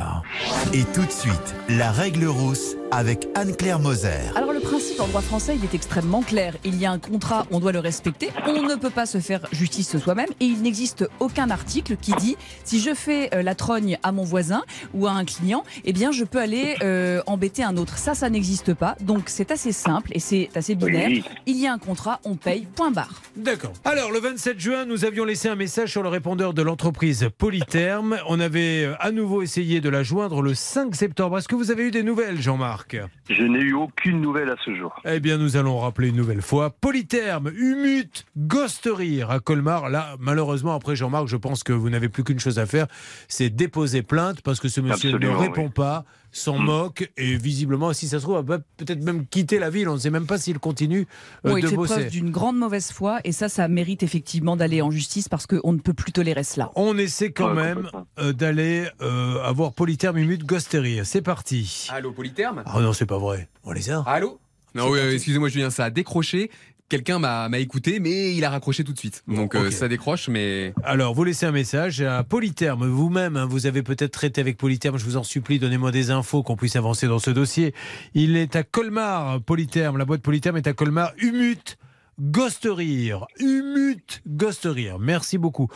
Et 0.73 0.85
tout 0.93 1.03
de 1.03 1.11
suite, 1.11 1.55
la 1.67 1.91
règle 1.91 2.27
rousse 2.27 2.77
avec 2.91 3.27
Anne-Claire 3.35 3.79
Moser. 3.79 4.31
Alors 4.35 4.53
le 4.53 4.61
principe 4.61 4.99
en 4.99 5.07
droit 5.07 5.21
français, 5.21 5.55
il 5.55 5.63
est 5.63 5.73
extrêmement 5.75 6.21
clair. 6.21 6.55
Il 6.63 6.79
y 6.79 6.85
a 6.85 6.91
un 6.91 6.97
contrat, 6.97 7.45
on 7.51 7.59
doit 7.59 7.71
le 7.71 7.79
respecter. 7.79 8.29
On 8.47 8.63
ne 8.63 8.75
peut 8.75 8.89
pas 8.89 9.05
se 9.05 9.19
faire 9.19 9.41
justice 9.51 9.97
soi-même 9.97 10.29
et 10.39 10.45
il 10.45 10.61
n'existe 10.61 11.07
aucun 11.19 11.49
article 11.49 11.97
qui 11.97 12.13
dit 12.13 12.37
si 12.63 12.79
je 12.79 12.93
fais 12.93 13.35
euh, 13.35 13.43
la 13.43 13.53
trogne 13.53 13.97
à 14.01 14.11
mon 14.11 14.23
voisin 14.23 14.63
ou 14.93 15.07
à 15.07 15.11
un 15.11 15.25
client, 15.25 15.63
eh 15.85 15.93
bien 15.93 16.11
je 16.11 16.23
peux 16.23 16.39
aller 16.39 16.77
euh, 16.81 17.21
embêter 17.27 17.63
un 17.63 17.77
autre. 17.77 17.97
Ça, 17.97 18.15
ça 18.15 18.29
n'existe 18.29 18.73
pas. 18.73 18.95
Donc 19.01 19.23
c'est 19.27 19.51
assez 19.51 19.71
simple 19.71 20.11
et 20.13 20.19
c'est 20.19 20.49
assez 20.55 20.68
binaire. 20.75 21.07
Oui. 21.09 21.23
Il 21.45 21.57
y 21.57 21.67
a 21.67 21.73
un 21.73 21.77
contrat, 21.77 22.19
on 22.23 22.35
paye, 22.35 22.67
point 22.75 22.91
barre. 22.91 23.21
D'accord. 23.35 23.73
Alors, 23.85 24.11
le 24.11 24.19
27 24.19 24.59
juin, 24.59 24.85
nous 24.85 25.05
avions 25.05 25.25
laissé 25.25 25.47
un 25.49 25.55
message 25.55 25.91
sur 25.91 26.03
le 26.03 26.09
répondeur 26.09 26.53
de 26.53 26.61
l'entreprise 26.61 27.29
Polytherme. 27.37 28.17
On 28.27 28.39
avait 28.39 28.85
euh, 28.85 28.95
à 28.99 29.11
nouveau 29.11 29.41
essayé 29.41 29.81
de 29.81 29.89
la 29.89 30.03
joindre 30.03 30.41
le 30.41 30.53
5 30.53 30.95
septembre. 30.95 31.37
Est-ce 31.37 31.47
que 31.47 31.55
vous 31.55 31.71
avez 31.71 31.83
eu 31.83 31.91
des 31.91 32.03
nouvelles, 32.03 32.41
Jean-Marc? 32.41 32.97
Je 33.29 33.43
n'ai 33.43 33.59
eu 33.59 33.73
aucune 33.73 34.21
nouvelle 34.21 34.49
à 34.49 34.55
ce 34.63 34.75
jour. 34.75 34.93
Eh 35.05 35.19
bien, 35.19 35.37
nous 35.37 35.57
allons 35.57 35.79
rappeler 35.79 36.09
une 36.09 36.15
nouvelle 36.15 36.41
fois. 36.41 36.69
Polytherme, 36.69 37.51
Humut, 37.55 38.25
Gosterir 38.37 39.31
à 39.31 39.39
Colmar. 39.39 39.89
Là, 39.89 40.15
malheureusement, 40.19 40.73
après 40.73 40.95
Jean-Marc, 40.95 41.27
je 41.27 41.37
pense 41.37 41.63
que 41.63 41.73
vous 41.73 41.89
n'avez 41.89 42.09
plus 42.09 42.23
qu'une 42.23 42.39
chose 42.39 42.59
à 42.59 42.65
faire, 42.65 42.87
c'est 43.27 43.49
déposer 43.49 44.01
plainte 44.01 44.41
parce 44.41 44.59
que 44.59 44.67
ce 44.67 44.81
monsieur 44.81 45.09
Absolument, 45.13 45.33
ne 45.33 45.47
répond 45.47 45.65
oui. 45.65 45.71
pas, 45.73 46.05
s'en 46.31 46.59
Mm. 46.59 46.63
moque 46.65 47.11
et 47.17 47.37
visiblement, 47.37 47.91
si 47.93 48.07
ça 48.07 48.19
se 48.19 48.23
trouve, 48.23 48.39
va 48.45 48.59
peut-être 48.77 49.03
même 49.03 49.25
quitter 49.27 49.59
la 49.59 49.69
ville. 49.69 49.89
On 49.89 49.93
ne 49.95 49.99
sait 49.99 50.09
même 50.09 50.27
pas 50.27 50.37
s'il 50.37 50.59
continue 50.59 51.07
euh, 51.45 51.49
Bon, 51.51 51.57
il 51.57 51.63
de 51.63 51.67
fait 51.69 51.75
bosser. 51.75 51.93
preuve 51.93 52.09
d'une 52.09 52.31
grande 52.31 52.57
mauvaise 52.57 52.91
foi 52.91 53.19
et 53.23 53.31
ça, 53.31 53.49
ça 53.49 53.67
mérite 53.67 54.03
effectivement 54.03 54.55
d'aller 54.55 54.81
en 54.81 54.91
justice 54.91 55.27
parce 55.29 55.47
qu'on 55.47 55.73
ne 55.73 55.79
peut 55.79 55.93
plus 55.93 56.11
tolérer 56.11 56.43
cela. 56.43 56.71
On 56.75 56.97
essaie 56.97 57.31
quand 57.31 57.49
Ouais, 57.55 57.63
même 57.63 57.89
euh, 58.19 58.33
d'aller 58.33 58.87
euh, 59.01 59.41
avoir 59.43 59.73
Polytherme 59.73 60.19
Gosterir. 60.37 61.05
C'est 61.05 61.21
parti. 61.21 61.87
Allô, 61.91 62.11
Polytherme 62.11 62.63
Ah 62.65 62.79
non, 62.81 62.93
c'est 62.93 63.05
pas 63.05 63.17
vrai. 63.17 63.49
On 63.63 63.71
les 63.71 63.89
a. 63.89 64.01
Allô? 64.05 64.39
Non, 64.75 64.89
oui, 64.89 64.99
excusez-moi, 64.99 65.49
Julien, 65.49 65.71
ça 65.71 65.85
a 65.85 65.89
décroché. 65.89 66.51
Quelqu'un 66.89 67.19
m'a 67.19 67.47
m'a 67.49 67.59
écouté, 67.59 67.99
mais 67.99 68.35
il 68.35 68.43
a 68.43 68.49
raccroché 68.49 68.83
tout 68.83 68.93
de 68.93 68.97
suite. 68.97 69.23
Donc 69.27 69.55
euh, 69.55 69.69
ça 69.69 69.87
décroche, 69.87 70.27
mais. 70.27 70.73
Alors, 70.83 71.13
vous 71.13 71.23
laissez 71.23 71.45
un 71.45 71.51
message 71.51 72.01
à 72.01 72.23
Polytherme. 72.23 72.87
Vous-même, 72.87 73.37
hein, 73.37 73.45
vous 73.45 73.67
avez 73.67 73.83
peut-être 73.83 74.11
traité 74.11 74.41
avec 74.41 74.57
Polytherme. 74.57 74.97
Je 74.97 75.05
vous 75.05 75.15
en 75.15 75.23
supplie, 75.23 75.59
donnez-moi 75.59 75.91
des 75.91 76.09
infos 76.09 76.41
qu'on 76.41 76.55
puisse 76.55 76.75
avancer 76.75 77.07
dans 77.07 77.19
ce 77.19 77.29
dossier. 77.29 77.73
Il 78.15 78.35
est 78.35 78.55
à 78.55 78.63
Colmar, 78.63 79.39
Polytherme. 79.41 79.97
La 79.97 80.05
boîte 80.05 80.21
Polytherme 80.21 80.57
est 80.57 80.67
à 80.67 80.73
Colmar. 80.73 81.13
Humut. 81.19 81.77
Gosterir, 82.19 83.25
Humut, 83.39 84.21
Gosterir. 84.27 84.99
Merci 84.99 85.37
beaucoup. 85.37 85.67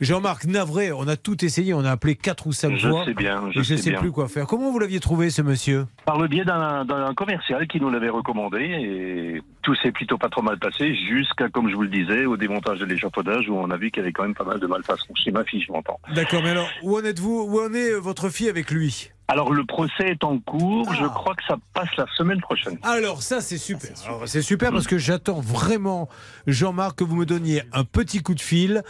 Jean-Marc, 0.00 0.44
navré, 0.46 0.92
on 0.92 1.06
a 1.08 1.16
tout 1.16 1.44
essayé, 1.44 1.74
on 1.74 1.84
a 1.84 1.90
appelé 1.92 2.16
quatre 2.16 2.46
ou 2.46 2.52
cinq 2.52 2.76
Je 2.76 2.88
fois. 2.88 3.04
sais 3.04 3.14
bien, 3.14 3.50
je 3.52 3.60
et 3.60 3.62
je 3.62 3.74
sais 3.76 3.82
sais 3.82 3.90
bien. 3.90 4.00
plus 4.00 4.10
quoi 4.12 4.28
faire. 4.28 4.46
Comment 4.46 4.70
vous 4.72 4.78
l'aviez 4.78 5.00
trouvé, 5.00 5.30
ce 5.30 5.42
monsieur 5.42 5.86
Par 6.04 6.18
le 6.20 6.26
biais 6.28 6.44
d'un 6.44 6.84
d'un 6.84 7.14
commercial 7.14 7.66
qui 7.68 7.80
nous 7.80 7.90
l'avait 7.90 8.08
recommandé 8.08 8.58
et 8.60 9.42
tout 9.62 9.74
s'est 9.76 9.92
plutôt 9.92 10.18
pas 10.18 10.28
trop 10.28 10.42
mal 10.42 10.58
passé 10.58 10.94
jusqu'à, 10.94 11.48
comme 11.48 11.68
je 11.70 11.76
vous 11.76 11.82
le 11.82 11.88
disais, 11.88 12.24
au 12.24 12.36
démontage 12.36 12.80
de 12.80 12.84
l'échafaudage 12.84 13.48
où 13.48 13.54
on 13.54 13.70
a 13.70 13.76
vu 13.76 13.90
qu'il 13.92 14.00
y 14.00 14.02
avait 14.02 14.12
quand 14.12 14.24
même 14.24 14.34
pas 14.34 14.44
mal 14.44 14.58
de 14.58 14.66
malfaçons 14.66 15.14
chez 15.14 15.30
ma 15.30 15.44
fille, 15.44 15.62
je 15.64 15.70
m'entends. 15.72 16.00
D'accord, 16.14 16.42
mais 16.42 16.50
alors, 16.50 16.68
où 16.82 16.96
en 16.98 17.04
êtes-vous? 17.04 17.46
Où 17.48 17.60
en 17.60 17.72
est 17.72 17.92
euh, 17.92 17.98
votre 18.00 18.28
fille 18.28 18.48
avec 18.48 18.72
lui? 18.72 19.11
Alors 19.28 19.52
le 19.52 19.64
procès 19.64 20.08
est 20.08 20.24
en 20.24 20.38
cours, 20.38 20.92
je 20.92 21.06
crois 21.06 21.34
que 21.34 21.42
ça 21.48 21.56
passe 21.72 21.88
la 21.96 22.06
semaine 22.16 22.40
prochaine. 22.40 22.78
Alors 22.82 23.22
ça 23.22 23.40
c'est 23.40 23.56
super. 23.56 23.90
Alors, 24.06 24.28
C'est 24.28 24.42
super 24.42 24.72
parce 24.72 24.86
que 24.86 24.98
j'attends 24.98 25.40
vraiment, 25.40 26.08
Jean-Marc, 26.46 26.98
que 26.98 27.04
vous 27.04 27.16
me 27.16 27.24
donniez 27.24 27.62
un 27.72 27.84
petit 27.84 28.22
coup 28.22 28.34
de 28.34 28.40
fil 28.40 28.82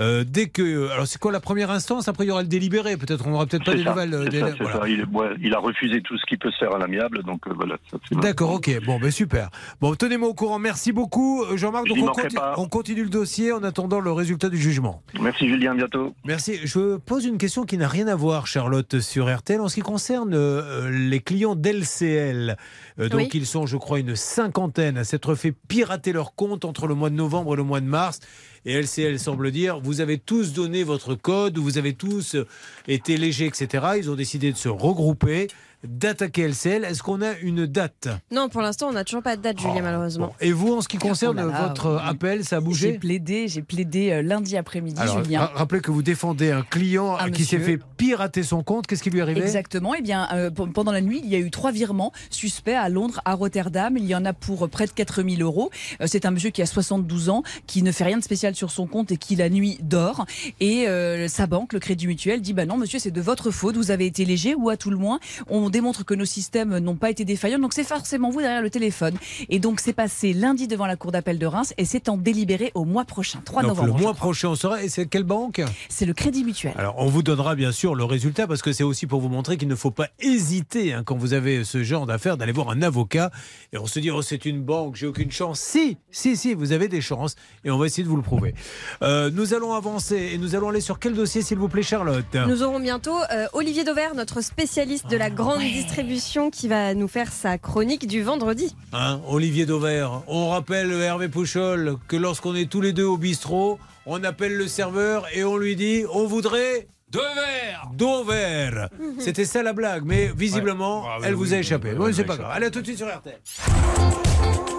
euh, 0.00 0.24
dès 0.26 0.48
que. 0.48 0.88
Alors 0.90 1.06
c'est 1.06 1.18
quoi 1.20 1.30
la 1.32 1.40
première 1.40 1.70
instance? 1.70 2.08
Après 2.08 2.24
il 2.24 2.28
y 2.28 2.30
aura 2.30 2.42
le 2.42 2.48
délibéré. 2.48 2.96
Peut-être 2.96 3.26
on 3.26 3.30
n'aura 3.30 3.46
peut-être 3.46 3.64
pas 3.64 3.74
des 3.74 3.84
ça, 3.84 3.90
nouvelles. 3.90 4.14
euh, 4.14 4.24
c'est 4.24 4.30
des- 4.30 4.40
ça, 4.40 4.50
c'est 4.56 4.62
voilà. 4.64 4.80
ça. 4.80 4.88
Il, 4.88 5.04
ouais, 5.12 5.28
il 5.42 5.54
a 5.54 5.58
refusé 5.58 6.00
tout 6.02 6.16
ce 6.18 6.24
qui 6.26 6.36
peut 6.36 6.50
se 6.50 6.58
faire 6.58 6.74
à 6.74 6.78
l'amiable, 6.78 7.22
donc 7.22 7.46
euh, 7.46 7.52
voilà. 7.54 7.76
D'accord, 8.12 8.52
ok. 8.54 8.70
Bon, 8.84 8.98
ben 8.98 9.10
super. 9.10 9.50
Bon, 9.80 9.94
tenez-moi 9.94 10.28
au 10.28 10.34
courant. 10.34 10.58
Merci 10.58 10.92
beaucoup, 10.92 11.42
euh, 11.44 11.56
Jean-Marc. 11.56 11.86
Je 11.86 11.92
on, 11.92 11.96
manquerai 12.06 12.22
conti- 12.28 12.34
pas. 12.36 12.54
on 12.56 12.66
continue 12.68 13.02
le 13.04 13.10
dossier 13.10 13.52
en 13.52 13.62
attendant 13.62 14.00
le 14.00 14.12
résultat 14.12 14.48
du 14.48 14.56
jugement. 14.58 15.02
Merci 15.20 15.48
Julien, 15.48 15.72
à 15.72 15.74
bientôt. 15.74 16.14
Merci. 16.24 16.58
Je 16.64 16.96
pose 16.96 17.24
une 17.26 17.38
question 17.38 17.64
qui 17.64 17.76
n'a 17.76 17.88
rien 17.88 18.08
à 18.08 18.14
voir, 18.14 18.46
Charlotte, 18.46 19.00
sur 19.00 19.34
RTL, 19.34 19.60
en 19.60 19.68
ce 19.68 19.74
qui 19.76 19.80
concerne 19.82 20.32
euh, 20.34 20.90
les 20.90 21.20
clients 21.20 21.54
d'LCL. 21.56 22.56
Euh, 22.98 23.08
donc, 23.08 23.20
Oui. 23.20 23.28
ils 23.34 23.46
sont, 23.46 23.66
je 23.66 23.76
crois, 23.76 23.98
une 23.98 24.16
cinquantaine 24.16 24.96
à 24.98 25.04
s'être 25.04 25.34
fait 25.34 25.52
pirater 25.68 26.12
leur 26.12 26.34
compte 26.34 26.64
entre 26.64 26.86
le 26.86 26.94
mois 26.94 27.10
de 27.10 27.14
novembre 27.16 27.54
et 27.54 27.56
le 27.56 27.62
mois 27.62 27.80
de 27.80 27.86
mars. 27.86 28.20
Et 28.66 28.74
LCL 28.74 29.18
semble 29.18 29.50
dire 29.50 29.80
vous 29.80 30.00
avez 30.00 30.18
tous 30.18 30.52
donné 30.52 30.82
votre 30.84 31.14
code, 31.14 31.58
vous 31.58 31.78
avez 31.78 31.94
tous 31.94 32.34
euh, 32.34 32.46
été 32.88 33.16
légers, 33.16 33.46
etc. 33.46 33.86
Ils 33.96 34.10
ont 34.10 34.14
décidé 34.14 34.52
de 34.52 34.56
se 34.56 34.68
regrouper. 34.68 35.48
D'attaquer 35.84 36.48
LCL. 36.48 36.84
Est-ce 36.84 37.02
qu'on 37.02 37.22
a 37.22 37.36
une 37.42 37.66
date? 37.66 38.08
Non, 38.30 38.48
pour 38.48 38.60
l'instant, 38.62 38.88
on 38.88 38.92
n'a 38.92 39.04
toujours 39.04 39.22
pas 39.22 39.36
de 39.36 39.42
date, 39.42 39.58
Julien, 39.60 39.82
malheureusement. 39.82 40.34
Et 40.40 40.52
vous, 40.52 40.74
en 40.74 40.80
ce 40.80 40.88
qui 40.88 40.98
concerne 40.98 41.40
Oh 41.42 41.46
là 41.48 41.52
là, 41.52 41.68
votre 41.68 41.94
oui. 41.94 42.00
appel, 42.04 42.44
ça 42.44 42.56
a 42.56 42.58
J'ai 42.60 42.64
bougé? 42.64 42.92
plaidé, 42.98 43.48
j'ai 43.48 43.62
plaidé 43.62 44.10
euh, 44.10 44.22
lundi 44.22 44.56
après-midi, 44.56 45.00
Alors, 45.00 45.22
Julien. 45.24 45.40
ra- 45.40 45.52
rappelez 45.54 45.80
que 45.80 45.90
vous 45.90 46.02
défendez 46.02 46.50
un 46.50 46.62
client 46.62 47.16
Un 47.16 47.30
qui 47.30 47.44
s'est 47.44 47.58
fait 47.58 47.78
pirater 47.96 48.42
son 48.42 48.62
compte. 48.62 48.86
Qu'est-ce 48.86 49.02
qui 49.02 49.10
lui 49.10 49.18
est 49.18 49.22
arrivé? 49.22 49.40
Exactement. 49.40 49.94
Eh 49.94 50.02
bien, 50.02 50.28
euh, 50.32 50.50
pendant 50.50 50.92
la 50.92 51.00
nuit, 51.00 51.20
il 51.24 51.30
y 51.30 51.34
a 51.34 51.38
eu 51.38 51.50
trois 51.50 51.72
virements 51.72 52.12
suspects 52.30 52.74
à 52.74 52.88
Londres, 52.88 53.20
à 53.24 53.34
Rotterdam. 53.34 53.96
Il 53.96 54.04
y 54.06 54.14
en 54.14 54.24
a 54.24 54.32
pour 54.32 54.64
euh, 54.64 54.68
près 54.68 54.86
de 54.86 54.92
4000 54.92 55.42
euros. 55.42 55.70
Euh, 56.00 56.04
c'est 56.06 56.24
un 56.26 56.30
monsieur 56.30 56.50
qui 56.50 56.62
a 56.62 56.66
72 56.66 57.28
ans, 57.30 57.42
qui 57.66 57.82
ne 57.82 57.92
fait 57.92 58.04
rien 58.04 58.18
de 58.18 58.22
spécial 58.24 58.54
sur 58.54 58.70
son 58.70 58.86
compte 58.86 59.12
et 59.12 59.16
qui 59.16 59.36
la 59.36 59.48
nuit 59.48 59.78
dort. 59.82 60.26
Et 60.60 60.88
euh, 60.88 61.28
sa 61.28 61.46
banque, 61.46 61.72
le 61.72 61.78
Crédit 61.80 62.06
Mutuel, 62.06 62.40
dit 62.42 62.52
bah 62.52 62.66
non, 62.66 62.76
monsieur, 62.76 62.98
c'est 62.98 63.10
de 63.10 63.20
votre 63.20 63.50
faute. 63.50 63.76
Vous 63.76 63.90
avez 63.90 64.06
été 64.06 64.24
léger 64.24 64.54
ou 64.54 64.68
à 64.70 64.76
tout 64.76 64.90
le 64.90 64.96
moins, 64.96 65.20
on 65.48 65.69
démontre 65.70 66.04
que 66.04 66.14
nos 66.14 66.24
systèmes 66.24 66.78
n'ont 66.78 66.96
pas 66.96 67.10
été 67.10 67.24
défaillants. 67.24 67.58
Donc 67.58 67.72
c'est 67.72 67.84
forcément 67.84 68.30
vous 68.30 68.40
derrière 68.40 68.62
le 68.62 68.70
téléphone. 68.70 69.16
Et 69.48 69.58
donc 69.58 69.80
c'est 69.80 69.92
passé 69.92 70.32
lundi 70.32 70.68
devant 70.68 70.86
la 70.86 70.96
cour 70.96 71.12
d'appel 71.12 71.38
de 71.38 71.46
Reims 71.46 71.74
et 71.78 71.84
c'est 71.84 72.08
en 72.08 72.16
délibéré 72.16 72.72
au 72.74 72.84
mois 72.84 73.04
prochain, 73.04 73.40
3 73.44 73.62
Donc, 73.62 73.70
novembre. 73.70 73.96
le 73.96 74.02
mois 74.02 74.14
prochain, 74.14 74.48
on 74.48 74.54
saura. 74.54 74.82
Et 74.82 74.88
c'est 74.88 75.06
quelle 75.06 75.24
banque? 75.24 75.62
C'est 75.88 76.06
le 76.06 76.14
Crédit 76.14 76.44
Mutuel. 76.44 76.74
Alors, 76.76 76.94
on 76.98 77.06
vous 77.06 77.22
donnera 77.22 77.54
bien 77.54 77.72
sûr 77.72 77.94
le 77.94 78.04
résultat 78.04 78.46
parce 78.46 78.62
que 78.62 78.72
c'est 78.72 78.84
aussi 78.84 79.06
pour 79.06 79.20
vous 79.20 79.28
montrer 79.28 79.56
qu'il 79.56 79.68
ne 79.68 79.74
faut 79.74 79.90
pas 79.90 80.08
hésiter 80.20 80.92
hein, 80.92 81.02
quand 81.04 81.16
vous 81.16 81.32
avez 81.32 81.64
ce 81.64 81.82
genre 81.82 82.06
d'affaires 82.06 82.36
d'aller 82.36 82.52
voir 82.52 82.70
un 82.70 82.82
avocat 82.82 83.30
et 83.72 83.78
on 83.78 83.86
se 83.86 83.98
dit 84.00 84.10
oh 84.10 84.22
c'est 84.22 84.44
une 84.44 84.62
banque, 84.62 84.96
j'ai 84.96 85.06
aucune 85.06 85.30
chance. 85.30 85.60
Si, 85.60 85.96
si, 86.10 86.36
si, 86.36 86.54
vous 86.54 86.72
avez 86.72 86.88
des 86.88 87.00
chances 87.00 87.36
et 87.64 87.70
on 87.70 87.78
va 87.78 87.86
essayer 87.86 88.04
de 88.04 88.08
vous 88.08 88.16
le 88.16 88.22
prouver. 88.22 88.54
Euh, 89.02 89.30
nous 89.32 89.54
allons 89.54 89.72
avancer 89.74 90.30
et 90.32 90.38
nous 90.38 90.54
allons 90.54 90.70
aller 90.70 90.80
sur 90.80 90.98
quel 90.98 91.14
dossier 91.14 91.42
s'il 91.42 91.58
vous 91.58 91.68
plaît 91.68 91.82
Charlotte? 91.82 92.24
Nous 92.46 92.62
aurons 92.62 92.80
bientôt 92.80 93.16
euh, 93.32 93.46
Olivier 93.52 93.84
Dauvert, 93.84 94.14
notre 94.14 94.40
spécialiste 94.40 95.08
de 95.08 95.16
la 95.16 95.30
grande 95.30 95.59
distribution, 95.68 96.50
qui 96.50 96.68
va 96.68 96.94
nous 96.94 97.08
faire 97.08 97.32
sa 97.32 97.58
chronique 97.58 98.06
du 98.06 98.22
vendredi. 98.22 98.74
Hein, 98.92 99.20
Olivier 99.28 99.66
Dauvert, 99.66 100.22
on 100.26 100.48
rappelle 100.50 100.92
Hervé 100.92 101.28
Pouchol 101.28 101.96
que 102.08 102.16
lorsqu'on 102.16 102.54
est 102.54 102.70
tous 102.70 102.80
les 102.80 102.92
deux 102.92 103.04
au 103.04 103.16
bistrot, 103.16 103.78
on 104.06 104.22
appelle 104.24 104.56
le 104.56 104.66
serveur 104.68 105.26
et 105.34 105.44
on 105.44 105.56
lui 105.56 105.76
dit 105.76 106.04
on 106.12 106.26
voudrait 106.26 106.88
Deux 107.10 107.20
verres 107.20 107.88
Deux 107.94 108.24
verres. 108.26 108.88
C'était 109.18 109.44
ça 109.44 109.62
la 109.62 109.72
blague, 109.72 110.02
mais 110.04 110.30
visiblement, 110.36 111.02
Ouais. 111.02 111.08
Ah, 111.10 111.16
oui, 111.20 111.24
elle 111.28 111.34
vous 111.34 111.48
oui, 111.50 111.54
a 111.54 111.58
échappé. 111.58 111.90
oui, 111.90 111.96
Oui, 111.98 112.04
oui, 112.06 112.14
c'est 112.14 112.22
oui, 112.22 112.26
pas 112.28 112.36
grave. 112.36 112.50
Allez, 112.54 112.66
à 112.66 112.70
tout 112.70 112.80
de 112.80 112.86
suite 112.86 112.98
sur 112.98 113.06
RTL. 113.08 113.38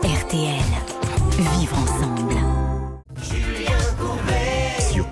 RTL. 0.03 0.59
Vivre 1.59 1.77
ensemble. 1.77 2.20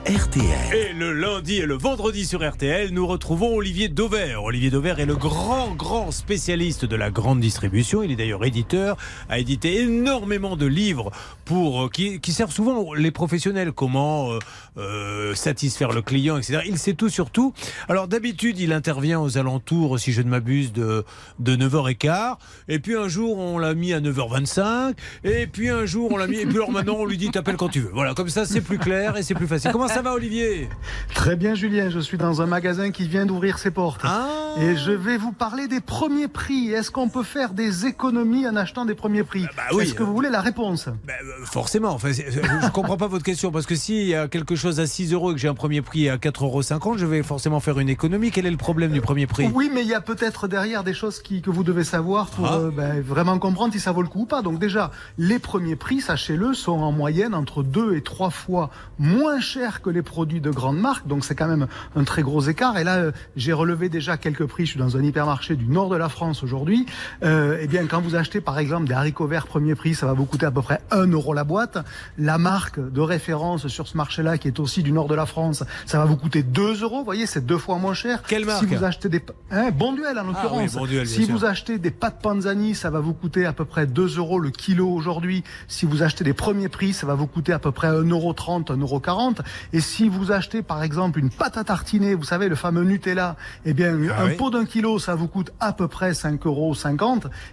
RTL. 0.10 0.74
Et 0.74 0.94
le 0.94 1.14
lundi 1.14 1.58
et 1.58 1.68
le 1.68 1.78
vendredi 1.78 2.26
sur 2.26 2.42
RTL, 2.42 2.90
nous 2.90 3.06
retrouvons 3.06 3.56
Olivier 3.56 3.90
Dauvert. 3.90 4.44
Olivier 4.44 4.72
Dauvert 4.72 5.00
est 5.00 5.06
le 5.06 5.16
grand, 5.16 5.76
grand 5.76 6.10
spécialiste 6.10 6.84
de 6.84 6.96
la 6.96 7.12
grande 7.12 7.40
distribution. 7.40 8.02
Il 8.02 8.10
est 8.10 8.16
d'ailleurs 8.16 8.44
éditeur, 8.44 8.98
a 9.30 9.38
édité 9.38 9.82
énormément 9.82 10.56
de 10.56 10.66
livres 10.66 11.12
pour, 11.46 11.84
euh, 11.84 11.90
qui, 11.90 12.34
servent 12.34 12.52
souvent 12.52 12.96
les 12.96 13.12
professionnels, 13.12 13.72
comment 13.72 14.32
euh, 14.32 14.40
euh, 14.78 15.36
satisfaire 15.36 15.92
le 15.92 16.02
client, 16.02 16.38
etc. 16.38 16.62
Il 16.66 16.80
sait 16.80 16.96
tout 16.96 17.10
sur 17.10 17.30
tout. 17.30 17.54
Alors 17.88 18.08
d'habitude, 18.08 18.58
il 18.58 18.74
intervient 18.74 19.20
aux 19.20 19.38
alentours, 19.38 20.00
si 20.00 20.12
je 20.12 20.24
ne 20.24 20.30
m'abuse, 20.30 20.74
de, 20.74 21.06
de 21.38 21.56
9h15. 21.56 22.38
Et 22.68 22.80
puis 22.80 22.96
un 22.96 23.10
jour, 23.10 23.38
on 23.38 23.60
l'a 23.60 23.76
mis 23.76 23.94
à 23.94 24.00
9h25. 24.00 24.96
Et 25.24 25.46
puis 25.46 25.70
un 25.70 25.86
jour, 25.86 26.12
on 26.12 26.18
l'a 26.18 26.26
mis. 26.26 26.38
Et 26.38 26.48
puis 26.48 26.56
alors 26.56 26.72
maintenant, 26.72 26.96
on 26.98 27.06
lui 27.06 27.18
dit 27.18 27.30
t'appelles 27.30 27.58
quand 27.58 27.70
tu 27.70 27.82
veux. 27.82 27.92
Voilà, 27.94 28.16
comme 28.16 28.30
ça, 28.30 28.46
c'est 28.46 28.62
plus 28.62 28.80
clair 28.80 29.16
et 29.16 29.22
c'est 29.22 29.36
plus 29.36 29.46
facile. 29.46 29.70
Comment 29.72 29.88
ça 29.88 29.99
va, 30.02 30.14
Olivier 30.14 30.70
Très 31.14 31.36
bien 31.36 31.56
Julien, 31.56 31.90
je 31.90 32.00
suis 32.00 32.18
dans 32.18 32.42
un 32.42 32.46
magasin 32.46 32.92
qui 32.92 33.08
vient 33.08 33.26
d'ouvrir 33.26 33.58
ses 33.58 33.72
portes. 33.72 34.02
Ah. 34.04 34.28
Et 34.60 34.76
je 34.76 34.92
vais 34.92 35.18
vous 35.18 35.32
parler 35.32 35.68
des 35.68 35.80
premiers 35.82 36.28
prix. 36.28 36.72
Est-ce 36.72 36.92
qu'on 36.92 37.10
peut 37.10 37.24
faire 37.24 37.54
des 37.54 37.86
économies 37.86 38.48
en 38.48 38.56
achetant 38.56 38.86
des 38.86 38.96
premiers 38.96 39.24
prix 39.24 39.46
bah 39.58 39.64
oui. 39.74 39.84
Est-ce 39.84 39.94
que 39.94 40.04
vous 40.04 40.14
voulez 40.14 40.30
la 40.30 40.42
réponse? 40.42 40.86
Ben, 41.06 41.14
euh, 41.24 41.46
forcément. 41.46 41.90
Enfin, 41.92 42.12
je 42.12 42.22
ne 42.66 42.70
comprends 42.70 42.98
pas 42.98 43.08
votre 43.08 43.24
question 43.24 43.52
parce 43.52 43.66
que 43.66 43.76
s'il 43.76 44.08
y 44.08 44.16
a 44.16 44.28
quelque 44.28 44.56
chose 44.56 44.80
à 44.80 44.88
6 44.88 45.14
euros 45.14 45.32
et 45.32 45.34
que 45.36 45.40
j'ai 45.40 45.48
un 45.48 45.54
premier 45.54 45.82
prix 45.82 46.10
à 46.10 46.18
4,50 46.18 46.44
euros, 46.44 46.98
je 46.98 47.06
vais 47.06 47.22
forcément 47.24 47.60
faire 47.60 47.80
une 47.80 47.90
économie. 47.90 48.32
Quel 48.32 48.46
est 48.46 48.52
le 48.52 48.58
problème 48.58 48.92
du 48.92 49.02
premier 49.02 49.28
prix? 49.28 49.50
Oui, 49.54 49.70
mais 49.74 49.82
il 49.82 49.88
y 49.88 49.94
a 49.94 50.02
peut-être 50.02 50.48
derrière 50.48 50.84
des 50.84 50.94
choses 50.94 51.22
qui, 51.22 51.42
que 51.42 51.50
vous 51.50 51.64
devez 51.64 51.84
savoir 51.84 52.28
pour 52.28 52.46
Ah. 52.48 52.58
euh, 52.60 52.72
ben, 52.72 53.02
vraiment 53.02 53.38
comprendre 53.40 53.74
si 53.74 53.80
ça 53.80 53.92
vaut 53.92 54.02
le 54.02 54.08
coup 54.08 54.22
ou 54.22 54.26
pas. 54.26 54.42
Donc 54.42 54.60
déjà, 54.60 54.92
les 55.18 55.40
premiers 55.40 55.76
prix, 55.76 56.02
sachez-le, 56.02 56.54
sont 56.54 56.80
en 56.80 56.92
moyenne 56.92 57.34
entre 57.34 57.64
deux 57.64 57.96
et 57.96 58.02
trois 58.02 58.30
fois 58.30 58.70
moins 58.98 59.40
chers 59.40 59.82
que 59.82 59.89
les 59.90 60.02
produits 60.02 60.42
de 60.42 60.52
grande 60.52 60.80
marque. 60.80 61.08
Donc 61.08 61.26
c'est 61.26 61.36
quand 61.36 61.48
même 61.48 61.68
un 61.96 62.04
très 62.04 62.22
gros 62.22 62.42
écart. 62.42 62.78
Et 62.78 62.84
là, 62.84 62.98
euh, 62.98 63.12
j'ai 63.36 63.54
relevé 63.54 63.90
déjà 63.90 64.18
quelques 64.18 64.46
prix. 64.46 64.66
Je 64.66 64.72
suis 64.72 64.80
dans 64.80 64.98
un 64.98 65.04
hypermarché 65.04 65.56
du 65.56 65.66
nord 65.68 65.90
de 65.90 65.96
la 65.96 66.10
France 66.10 66.44
aujourd'hui. 66.44 66.86
Euh, 67.24 67.58
eh 67.62 67.68
bien, 67.68 67.86
quand 67.88 68.02
vous 68.02 68.16
achetez 68.16 68.42
par 68.42 68.60
exemple 68.60 68.88
des 68.88 68.94
haricots 68.94 69.28
verts 69.28 69.48
premier 69.48 69.76
prix, 69.76 69.96
ça 69.96 70.06
va 70.06 70.14
vous 70.14 70.26
coûter 70.26 70.46
à 70.46 70.52
peu 70.52 70.62
près 70.62 70.80
1 70.92 71.08
euro 71.12 71.34
la 71.34 71.44
boîte. 71.44 71.78
La 72.18 72.38
marque 72.38 72.80
de 72.80 73.02
référence 73.02 73.68
sur 73.68 73.88
ce 73.88 73.98
marché-là, 73.98 74.38
qui 74.38 74.48
est 74.48 74.60
aussi 74.60 74.84
du 74.84 74.92
nord 74.92 75.08
de 75.08 75.16
la 75.16 75.26
France, 75.26 75.64
ça 75.86 76.00
va 76.00 76.06
vous 76.06 76.18
coûter 76.18 76.44
2 76.44 76.82
euros. 76.84 77.00
Vous 77.00 77.06
voyez, 77.06 77.26
c'est 77.26 77.46
deux 77.46 77.58
fois 77.58 77.78
moins 77.78 77.94
cher. 77.94 78.24
Quelle 78.28 78.46
marque 78.46 78.60
Si 78.60 78.66
vous 78.76 78.84
achetez 78.84 79.10
des... 79.10 79.22
Hein, 79.52 79.70
bon 79.72 79.94
duel 79.94 80.18
en 80.18 80.22
Ah 80.22 80.24
l'occurrence. 80.26 80.60
oui, 80.74 80.80
Bon 80.80 80.86
Duel, 80.86 81.06
bien 81.06 81.14
si 81.16 81.26
sûr. 81.26 81.36
vous 81.36 81.46
achetez 81.46 81.78
des 81.80 81.92
pâtes 81.92 82.22
panzani, 82.22 82.76
ça 82.76 82.90
va 82.90 83.00
vous 83.00 83.14
coûter 83.14 83.46
à 83.46 83.54
peu 83.54 83.66
près 83.66 83.86
2 83.88 84.18
euros 84.18 84.40
le 84.40 84.50
kilo 84.50 84.88
aujourd'hui. 84.90 85.44
Si 85.68 85.86
vous 85.86 86.04
achetez 86.04 86.24
des 86.24 86.34
premiers 86.34 86.70
prix, 86.70 86.94
ça 86.94 87.06
va 87.08 87.16
vous 87.16 87.28
coûter 87.28 87.54
à 87.54 87.60
peu 87.60 87.72
près 87.72 87.88
1,30 87.90 88.10
euro, 88.12 88.34
1,40 88.34 88.72
euro. 88.82 89.34
Et 89.74 89.79
si 89.82 90.10
vous 90.10 90.32
achetez 90.32 90.62
par 90.62 90.84
exemple 90.84 91.20
une 91.20 91.30
pâte 91.30 91.58
à 91.58 91.64
tartiner, 91.64 92.16
vous 92.16 92.24
savez, 92.24 92.50
le 92.50 92.56
fameux 92.56 92.84
Nutella, 92.84 93.36
eh 93.66 93.74
bien, 93.74 93.98
Ah 94.16 94.24
un 94.24 94.28
oui. 94.28 94.36
pot 94.36 94.50
d'un 94.50 94.66
kilo, 94.66 95.00
ça 95.00 95.16
vous 95.16 95.28
coûte 95.28 95.52
à 95.60 95.74
peu 95.74 95.88
près 95.88 96.12
5,50 96.12 96.48
euros. 96.48 96.74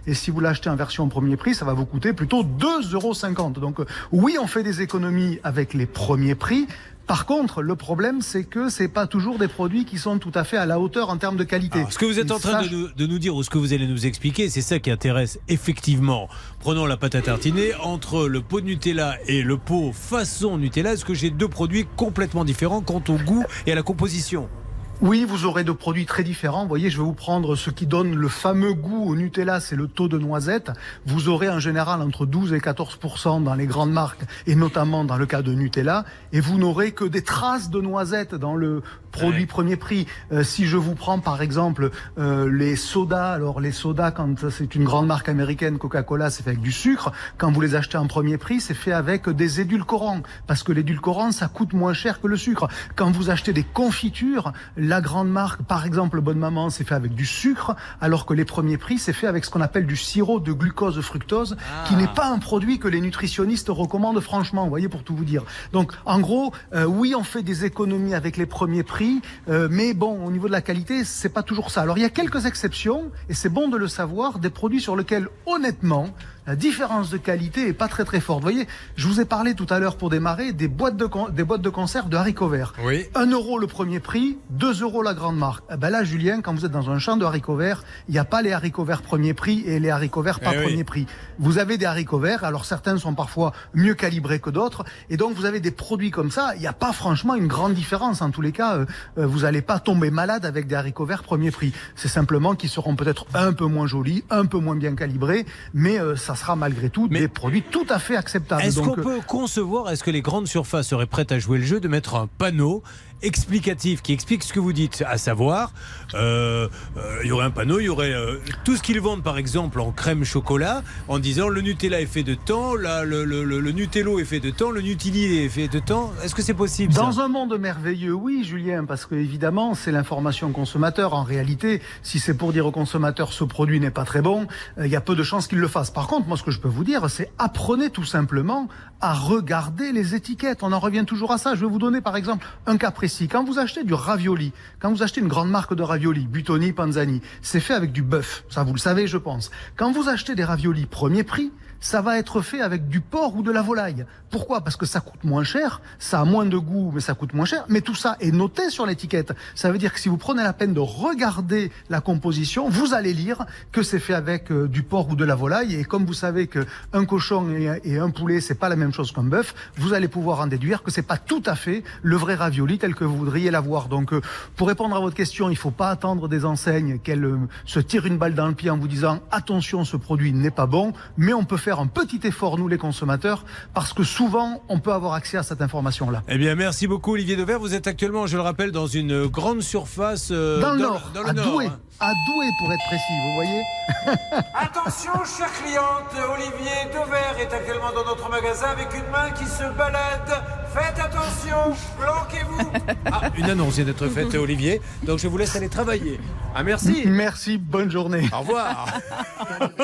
Et 0.05 0.13
si 0.13 0.31
vous 0.31 0.39
l'achetez 0.39 0.69
en 0.69 0.75
version 0.75 1.07
premier 1.07 1.37
prix, 1.37 1.53
ça 1.55 1.65
va 1.65 1.73
vous 1.73 1.85
coûter 1.85 2.13
plutôt 2.13 2.43
2,50 2.43 2.93
euros. 2.93 3.49
Donc, 3.59 3.79
euh, 3.79 3.85
oui, 4.11 4.37
on 4.41 4.47
fait 4.47 4.63
des 4.63 4.81
économies 4.81 5.39
avec 5.43 5.73
les 5.73 5.85
premiers 5.85 6.35
prix. 6.35 6.67
Par 7.07 7.25
contre, 7.25 7.61
le 7.61 7.75
problème, 7.77 8.21
c'est 8.21 8.43
que 8.43 8.69
c'est 8.69 8.89
pas 8.89 9.07
toujours 9.07 9.37
des 9.39 9.47
produits 9.47 9.85
qui 9.85 9.97
sont 9.97 10.19
tout 10.19 10.31
à 10.35 10.43
fait 10.43 10.57
à 10.57 10.65
la 10.65 10.77
hauteur 10.77 11.09
en 11.09 11.15
termes 11.15 11.37
de 11.37 11.45
qualité. 11.45 11.79
Alors, 11.79 11.93
ce 11.93 11.97
que 11.97 12.05
vous 12.05 12.19
êtes 12.19 12.29
Et 12.29 12.33
en 12.33 12.39
train 12.39 12.63
ça, 12.63 12.67
de 12.67 12.75
nous, 12.75 12.89
de 12.89 13.05
nous 13.07 13.17
dire 13.17 13.33
ou 13.33 13.43
ce 13.43 13.49
que 13.49 13.57
vous 13.57 13.71
allez 13.71 13.87
nous 13.87 14.05
expliquer, 14.05 14.49
c'est 14.49 14.61
ça 14.61 14.79
qui 14.79 14.91
intéresse 14.91 15.39
effectivement. 15.47 16.27
Prenons 16.59 16.85
la 16.85 16.97
pâte 16.97 17.15
à 17.15 17.21
tartiner. 17.21 17.73
Entre 17.81 18.27
le 18.27 18.41
pot 18.41 18.59
de 18.59 18.65
Nutella 18.65 19.15
et 19.25 19.41
le 19.41 19.57
pot 19.57 19.93
façon 19.93 20.57
Nutella, 20.57 20.93
est-ce 20.93 21.05
que 21.05 21.13
j'ai 21.13 21.29
deux 21.29 21.47
produits 21.47 21.87
complètement 21.95 22.43
différents 22.43 22.81
quant 22.81 23.01
au 23.07 23.15
goût 23.15 23.45
et 23.65 23.71
à 23.71 23.75
la 23.75 23.83
composition? 23.83 24.49
Oui, 24.99 25.25
vous 25.29 25.45
aurez 25.45 25.63
de 25.63 25.71
produits 25.71 26.07
très 26.07 26.23
différents. 26.23 26.63
Vous 26.63 26.69
voyez, 26.69 26.89
je 26.89 26.97
vais 26.97 27.03
vous 27.03 27.13
prendre 27.13 27.55
ce 27.55 27.69
qui 27.69 27.85
donne 27.85 28.15
le 28.15 28.27
fameux 28.27 28.73
goût 28.73 29.05
au 29.05 29.15
Nutella, 29.15 29.59
c'est 29.59 29.75
le 29.75 29.87
taux 29.87 30.07
de 30.07 30.17
noisette. 30.17 30.71
Vous 31.05 31.29
aurez 31.29 31.49
en 31.49 31.59
général 31.59 32.01
entre 32.01 32.25
12 32.25 32.53
et 32.53 32.57
14% 32.57 33.43
dans 33.43 33.53
les 33.53 33.67
grandes 33.67 33.91
marques 33.91 34.21
et 34.47 34.55
notamment 34.55 35.03
dans 35.05 35.17
le 35.17 35.27
cas 35.27 35.43
de 35.43 35.53
Nutella. 35.53 36.03
Et 36.33 36.39
vous 36.39 36.57
n'aurez 36.57 36.93
que 36.93 37.05
des 37.05 37.21
traces 37.23 37.69
de 37.69 37.79
noisette 37.79 38.33
dans 38.33 38.55
le 38.55 38.81
produit 39.11 39.41
Ouais. 39.41 39.45
premier 39.45 39.75
prix. 39.75 40.07
Euh, 40.31 40.43
si 40.43 40.65
je 40.65 40.77
vous 40.77 40.95
prends 40.95 41.19
par 41.19 41.41
exemple 41.41 41.89
euh, 42.17 42.49
les 42.51 42.75
sodas, 42.75 43.33
alors 43.33 43.59
les 43.59 43.71
sodas 43.71 44.11
quand 44.11 44.49
c'est 44.49 44.73
une 44.73 44.83
grande 44.83 45.05
marque 45.07 45.29
américaine, 45.29 45.77
Coca-Cola, 45.77 46.29
c'est 46.31 46.41
fait 46.43 46.51
avec 46.51 46.61
du 46.61 46.71
sucre. 46.71 47.11
Quand 47.37 47.51
vous 47.51 47.61
les 47.61 47.75
achetez 47.75 47.97
en 47.97 48.07
premier 48.07 48.37
prix, 48.37 48.61
c'est 48.61 48.73
fait 48.73 48.93
avec 48.93 49.29
des 49.29 49.59
édulcorants 49.61 50.21
parce 50.47 50.63
que 50.63 50.71
l'édulcorant 50.71 51.31
ça 51.31 51.47
coûte 51.49 51.73
moins 51.73 51.93
cher 51.93 52.19
que 52.19 52.27
le 52.27 52.37
sucre. 52.37 52.67
Quand 52.95 53.11
vous 53.11 53.29
achetez 53.29 53.53
des 53.53 53.63
confitures, 53.63 54.53
la 54.87 55.01
grande 55.01 55.29
marque, 55.29 55.61
par 55.63 55.85
exemple 55.85 56.21
Bonne 56.21 56.39
Maman, 56.39 56.69
c'est 56.69 56.83
fait 56.83 56.95
avec 56.95 57.13
du 57.13 57.25
sucre, 57.25 57.75
alors 58.01 58.25
que 58.25 58.33
les 58.33 58.45
premiers 58.45 58.77
prix 58.77 58.97
c'est 58.97 59.13
fait 59.13 59.27
avec 59.27 59.45
ce 59.45 59.49
qu'on 59.49 59.61
appelle 59.61 59.85
du 59.85 59.97
sirop 59.97 60.39
de 60.39 60.53
glucose 60.53 60.99
fructose, 61.01 61.57
qui 61.87 61.95
n'est 61.95 62.07
pas 62.07 62.27
un 62.27 62.39
produit 62.39 62.79
que 62.79 62.87
les 62.87 63.01
nutritionnistes 63.01 63.69
recommandent 63.69 64.19
franchement. 64.21 64.63
Vous 64.63 64.69
voyez 64.69 64.89
pour 64.89 65.03
tout 65.03 65.15
vous 65.15 65.25
dire. 65.25 65.43
Donc 65.73 65.91
en 66.05 66.19
gros, 66.19 66.53
euh, 66.73 66.85
oui, 66.85 67.13
on 67.15 67.23
fait 67.23 67.43
des 67.43 67.65
économies 67.65 68.15
avec 68.15 68.37
les 68.37 68.45
premiers 68.45 68.83
prix, 68.83 69.21
euh, 69.49 69.67
mais 69.69 69.93
bon, 69.93 70.25
au 70.25 70.31
niveau 70.31 70.47
de 70.47 70.53
la 70.53 70.61
qualité, 70.61 71.03
c'est 71.03 71.29
pas 71.29 71.43
toujours 71.43 71.69
ça. 71.71 71.81
Alors 71.81 71.97
il 71.97 72.01
y 72.01 72.05
a 72.05 72.09
quelques 72.09 72.45
exceptions, 72.45 73.11
et 73.29 73.33
c'est 73.33 73.49
bon 73.49 73.67
de 73.67 73.77
le 73.77 73.87
savoir, 73.87 74.39
des 74.39 74.49
produits 74.49 74.81
sur 74.81 74.95
lesquels 74.95 75.27
honnêtement 75.45 76.09
la 76.47 76.55
différence 76.55 77.09
de 77.09 77.17
qualité 77.17 77.67
est 77.67 77.73
pas 77.73 77.89
très 77.89 78.05
très 78.05 78.21
forte. 78.21 78.39
Vous 78.39 78.49
voyez, 78.49 78.67
je 78.95 79.05
vous 79.07 79.19
ai 79.19 79.25
parlé 79.25 79.53
tout 79.53 79.67
à 79.69 79.79
l'heure 79.79 79.97
pour 79.97 80.09
démarrer 80.09 80.53
des 80.53 80.67
boîtes 80.69 80.95
de 80.95 81.07
des 81.31 81.43
boîtes 81.43 81.61
de 81.61 81.69
conserve 81.69 82.07
de 82.09 82.15
haricots 82.15 82.47
verts. 82.47 82.73
Oui. 82.83 83.05
1 83.15 83.31
euro 83.31 83.59
le 83.59 83.67
premier 83.67 83.99
prix, 83.99 84.37
2 84.51 84.81
euros 84.81 85.03
la 85.03 85.13
grande 85.13 85.37
marque. 85.37 85.65
Eh 85.73 85.75
ben 85.77 85.89
là, 85.89 86.03
Julien, 86.05 86.41
quand 86.41 86.53
vous 86.53 86.65
êtes 86.65 86.71
dans 86.71 86.89
un 86.89 86.99
champ 86.99 87.17
de 87.17 87.25
haricots 87.25 87.57
verts, 87.57 87.83
il 88.07 88.13
n'y 88.13 88.17
a 88.19 88.23
pas 88.25 88.41
les 88.41 88.53
haricots 88.53 88.85
verts 88.85 89.01
premier 89.01 89.33
prix 89.33 89.63
et 89.65 89.79
les 89.79 89.89
haricots 89.89 90.21
verts 90.21 90.39
pas 90.39 90.51
Eh 90.53 90.57
oui. 90.59 90.63
premier 90.63 90.83
prix. 90.85 91.05
Vous 91.37 91.57
avez 91.57 91.77
des 91.77 91.85
haricots 91.85 92.19
verts, 92.19 92.45
alors 92.45 92.63
certains 92.65 92.97
sont 92.97 93.13
parfois 93.13 93.51
mieux 93.73 93.93
calibrés 93.93 94.39
que 94.39 94.49
d'autres, 94.49 94.85
et 95.09 95.17
donc 95.17 95.35
vous 95.35 95.43
avez 95.45 95.59
des 95.59 95.71
produits 95.71 96.11
comme 96.11 96.31
ça. 96.31 96.51
Il 96.55 96.61
n'y 96.61 96.67
a 96.67 96.73
pas 96.73 96.93
franchement 96.93 97.35
une 97.35 97.47
grande 97.47 97.73
différence. 97.73 98.21
En 98.21 98.31
tous 98.31 98.41
les 98.41 98.53
cas, 98.53 98.75
euh, 98.77 98.85
euh, 99.17 99.25
vous 99.27 99.39
n'allez 99.41 99.61
pas 99.61 99.79
tomber 99.79 100.11
malade 100.11 100.45
avec 100.45 100.67
des 100.67 100.75
haricots 100.75 101.05
verts 101.05 101.23
premier 101.23 101.51
prix. 101.51 101.73
C'est 101.97 102.07
simplement 102.07 102.55
qu'ils 102.55 102.69
seront 102.69 102.95
peut-être 102.95 103.25
un 103.33 103.51
peu 103.51 103.65
moins 103.65 103.85
jolis, 103.87 104.23
un 104.29 104.45
peu 104.45 104.59
moins 104.59 104.75
bien 104.77 104.95
calibrés, 104.95 105.45
mais 105.73 105.99
euh, 105.99 106.15
ça 106.15 106.35
sera 106.37 106.55
malgré 106.55 106.89
tout 106.89 107.07
Mais- 107.11 107.19
des 107.19 107.27
produits 107.27 107.61
tout 107.63 107.85
à 107.89 107.99
fait 107.99 108.15
acceptables. 108.15 108.61
Est-ce 108.61 108.79
qu'on 108.79 108.97
euh, 108.97 109.03
peut 109.03 109.19
concevoir, 109.27 109.89
est-ce 109.91 110.03
que 110.03 110.11
les 110.11 110.21
grandes 110.21 110.47
surfaces 110.47 110.87
seraient 110.87 111.05
prêtes 111.05 111.31
à 111.31 111.39
jouer 111.39 111.57
le 111.57 111.65
jeu 111.65 111.79
de 111.79 111.87
mettre 111.87 112.15
un 112.15 112.27
panneau 112.37 112.83
explicatif 113.21 114.01
qui 114.01 114.13
explique 114.13 114.43
ce 114.43 114.53
que 114.53 114.59
vous 114.59 114.73
dites, 114.73 115.03
à 115.07 115.17
savoir, 115.17 115.71
euh, 116.13 116.67
euh, 116.97 117.19
il 117.23 117.29
y 117.29 117.31
aurait 117.31 117.45
un 117.45 117.51
panneau, 117.51 117.79
il 117.79 117.85
y 117.85 117.89
aurait 117.89 118.13
euh, 118.13 118.37
tout 118.63 118.75
ce 118.75 118.81
qu'ils 118.81 118.99
vendent 118.99 119.23
par 119.23 119.37
exemple 119.37 119.79
en 119.79 119.91
crème 119.91 120.23
chocolat, 120.23 120.83
en 121.07 121.19
disant 121.19 121.47
le 121.47 121.61
Nutella 121.61 122.01
est 122.01 122.05
fait 122.05 122.23
de 122.23 122.35
temps, 122.35 122.75
là, 122.75 123.03
le, 123.03 123.23
Nutello 123.71 124.19
est 124.19 124.25
fait 124.25 124.39
de 124.39 124.49
temps, 124.49 124.71
le 124.71 124.81
Nutili 124.81 125.37
est 125.37 125.49
fait 125.49 125.67
de 125.67 125.79
temps. 125.79 126.11
Est-ce 126.23 126.35
que 126.35 126.41
c'est 126.41 126.53
possible 126.53 126.93
Dans 126.93 127.19
un 127.19 127.27
monde 127.27 127.57
merveilleux, 127.57 128.13
oui, 128.13 128.43
Julien, 128.43 128.85
parce 128.85 129.05
que 129.05 129.15
évidemment, 129.15 129.73
c'est 129.73 129.91
l'information 129.91 130.51
consommateur. 130.51 131.13
En 131.13 131.23
réalité, 131.23 131.81
si 132.03 132.19
c'est 132.19 132.35
pour 132.35 132.53
dire 132.53 132.65
au 132.65 132.71
consommateur 132.71 133.33
ce 133.33 133.43
produit 133.43 133.79
n'est 133.79 133.91
pas 133.91 134.05
très 134.05 134.21
bon, 134.21 134.47
il 134.79 134.87
y 134.87 134.95
a 134.95 135.01
peu 135.01 135.15
de 135.15 135.23
chances 135.23 135.47
qu'il 135.47 135.59
le 135.59 135.67
fasse. 135.67 135.91
Par 135.91 136.07
contre, 136.07 136.27
moi, 136.27 136.37
ce 136.37 136.43
que 136.43 136.51
je 136.51 136.59
peux 136.59 136.67
vous 136.67 136.83
dire, 136.83 137.09
c'est 137.09 137.31
apprenez 137.37 137.89
tout 137.89 138.05
simplement 138.05 138.67
à 139.01 139.13
regarder 139.13 139.91
les 139.91 140.15
étiquettes. 140.15 140.63
On 140.63 140.71
en 140.71 140.79
revient 140.79 141.05
toujours 141.05 141.31
à 141.31 141.37
ça. 141.37 141.55
Je 141.55 141.61
vais 141.61 141.71
vous 141.71 141.79
donner 141.79 142.01
par 142.01 142.15
exemple 142.15 142.45
un 142.65 142.77
cas. 142.77 142.91
Quand 143.29 143.43
vous 143.43 143.59
achetez 143.59 143.83
du 143.83 143.93
ravioli, 143.93 144.51
quand 144.79 144.91
vous 144.91 145.03
achetez 145.03 145.21
une 145.21 145.27
grande 145.27 145.49
marque 145.49 145.73
de 145.73 145.83
ravioli, 145.83 146.27
Butoni, 146.27 146.73
Panzani, 146.73 147.21
c'est 147.41 147.59
fait 147.59 147.73
avec 147.73 147.91
du 147.91 148.01
bœuf. 148.01 148.43
Ça, 148.49 148.63
vous 148.63 148.73
le 148.73 148.79
savez, 148.79 149.07
je 149.07 149.17
pense. 149.17 149.49
Quand 149.75 149.91
vous 149.91 150.09
achetez 150.09 150.35
des 150.35 150.43
raviolis 150.43 150.85
premier 150.85 151.23
prix, 151.23 151.51
ça 151.79 152.01
va 152.01 152.17
être 152.17 152.41
fait 152.41 152.61
avec 152.61 152.87
du 152.87 153.01
porc 153.01 153.35
ou 153.35 153.43
de 153.43 153.51
la 153.51 153.61
volaille. 153.61 154.05
Pourquoi? 154.29 154.61
Parce 154.61 154.75
que 154.75 154.85
ça 154.85 154.99
coûte 154.99 155.23
moins 155.23 155.43
cher, 155.43 155.81
ça 155.99 156.19
a 156.19 156.25
moins 156.25 156.45
de 156.45 156.57
goût, 156.57 156.91
mais 156.93 156.99
ça 156.99 157.13
coûte 157.13 157.33
moins 157.33 157.45
cher. 157.45 157.65
Mais 157.69 157.81
tout 157.81 157.95
ça 157.95 158.17
est 158.19 158.31
noté 158.31 158.69
sur 158.69 158.85
l'étiquette. 158.85 159.33
Ça 159.55 159.71
veut 159.71 159.77
dire 159.77 159.93
que 159.93 159.99
si 159.99 160.09
vous 160.09 160.17
prenez 160.17 160.43
la 160.43 160.53
peine 160.53 160.73
de 160.73 160.79
regarder 160.79 161.71
la 161.89 162.01
composition, 162.01 162.69
vous 162.69 162.93
allez 162.93 163.13
lire 163.13 163.45
que 163.71 163.83
c'est 163.83 163.99
fait 163.99 164.13
avec 164.13 164.51
euh, 164.51 164.67
du 164.67 164.83
porc 164.83 165.09
ou 165.09 165.15
de 165.15 165.23
la 165.23 165.35
volaille. 165.35 165.75
Et 165.75 165.83
comme 165.83 166.05
vous 166.05 166.13
savez 166.13 166.47
que 166.47 166.65
un 166.93 167.05
cochon 167.05 167.49
et, 167.51 167.97
un 167.97 168.09
poulet, 168.09 168.41
c'est 168.41 168.55
pas 168.55 168.69
la 168.69 168.75
même 168.75 168.93
chose 168.93 169.11
qu'un 169.11 169.23
bœuf, 169.23 169.55
vous 169.77 169.93
allez 169.93 170.07
pouvoir 170.07 170.41
en 170.41 170.47
déduire 170.47 170.83
que 170.83 170.91
c'est 170.91 171.01
pas 171.01 171.17
tout 171.17 171.43
à 171.45 171.55
fait 171.55 171.83
le 172.01 172.15
vrai 172.15 172.35
ravioli 172.35 172.77
tel 172.77 172.95
que 172.95 173.05
vous 173.05 173.17
voudriez 173.17 173.51
l'avoir. 173.51 173.87
Donc, 173.87 174.13
euh, 174.13 174.21
pour 174.55 174.67
répondre 174.67 174.95
à 174.95 174.99
votre 174.99 175.15
question, 175.15 175.49
il 175.49 175.57
faut 175.57 175.71
pas 175.71 175.89
attendre 175.89 176.27
des 176.27 176.43
enseignes 176.43 176.99
qu'elles 176.99 177.25
euh, 177.25 177.37
se 177.65 177.79
tirent 177.79 178.05
une 178.05 178.17
balle 178.17 178.35
dans 178.35 178.47
le 178.47 178.53
pied 178.53 178.69
en 178.69 178.77
vous 178.77 178.87
disant 178.87 179.19
attention, 179.31 179.85
ce 179.85 179.95
produit 179.95 180.33
n'est 180.33 180.51
pas 180.51 180.65
bon, 180.65 180.93
mais 181.17 181.33
on 181.33 181.43
peut 181.43 181.57
faire 181.57 181.66
un 181.71 181.87
petit 181.87 182.19
effort, 182.23 182.57
nous 182.57 182.67
les 182.67 182.77
consommateurs, 182.77 183.43
parce 183.73 183.93
que 183.93 184.03
souvent, 184.03 184.63
on 184.69 184.79
peut 184.79 184.93
avoir 184.93 185.13
accès 185.13 185.37
à 185.37 185.43
cette 185.43 185.61
information-là. 185.61 186.23
Eh 186.27 186.37
bien, 186.37 186.55
merci 186.55 186.87
beaucoup 186.87 187.13
Olivier 187.13 187.35
Dever. 187.35 187.57
Vous 187.59 187.73
êtes 187.75 187.87
actuellement, 187.87 188.25
je 188.27 188.37
le 188.37 188.41
rappelle, 188.43 188.71
dans 188.71 188.87
une 188.87 189.27
grande 189.27 189.61
surface 189.61 190.29
euh, 190.31 190.61
Dans 190.61 190.71
le 190.73 190.79
Nord, 190.79 191.11
dans 191.13 191.23
le 191.23 191.29
à 191.29 191.33
Nord, 191.33 191.51
Douai. 191.51 191.65
hein. 191.67 191.79
À 191.99 192.13
Douai, 192.27 192.51
pour 192.59 192.71
être 192.71 192.83
précis, 192.85 193.13
vous 193.23 193.33
voyez 193.33 193.63
Attention, 194.53 195.13
chère 195.25 195.51
cliente, 195.63 196.29
Olivier 196.31 196.91
Dover 196.93 197.41
est 197.41 197.51
actuellement 197.51 197.91
dans 197.91 198.05
notre 198.05 198.29
magasin 198.29 198.67
avec 198.67 198.87
une 198.93 199.09
main 199.11 199.31
qui 199.31 199.45
se 199.45 199.63
balade. 199.75 200.43
Faites 200.73 200.99
attention, 200.99 201.75
planquez-vous. 201.99 202.71
Ah, 203.09 203.29
une 203.37 203.49
annonce 203.49 203.75
vient 203.75 203.85
d'être 203.85 204.07
faite, 204.09 204.35
Olivier. 204.35 204.81
Donc 205.03 205.17
je 205.17 205.27
vous 205.27 205.37
laisse 205.37 205.55
aller 205.55 205.69
travailler. 205.69 206.19
Ah, 206.53 206.63
merci. 206.63 207.03
Merci, 207.05 207.57
bonne 207.57 207.89
journée. 207.89 208.27
Au 208.33 208.39
revoir. 208.39 208.93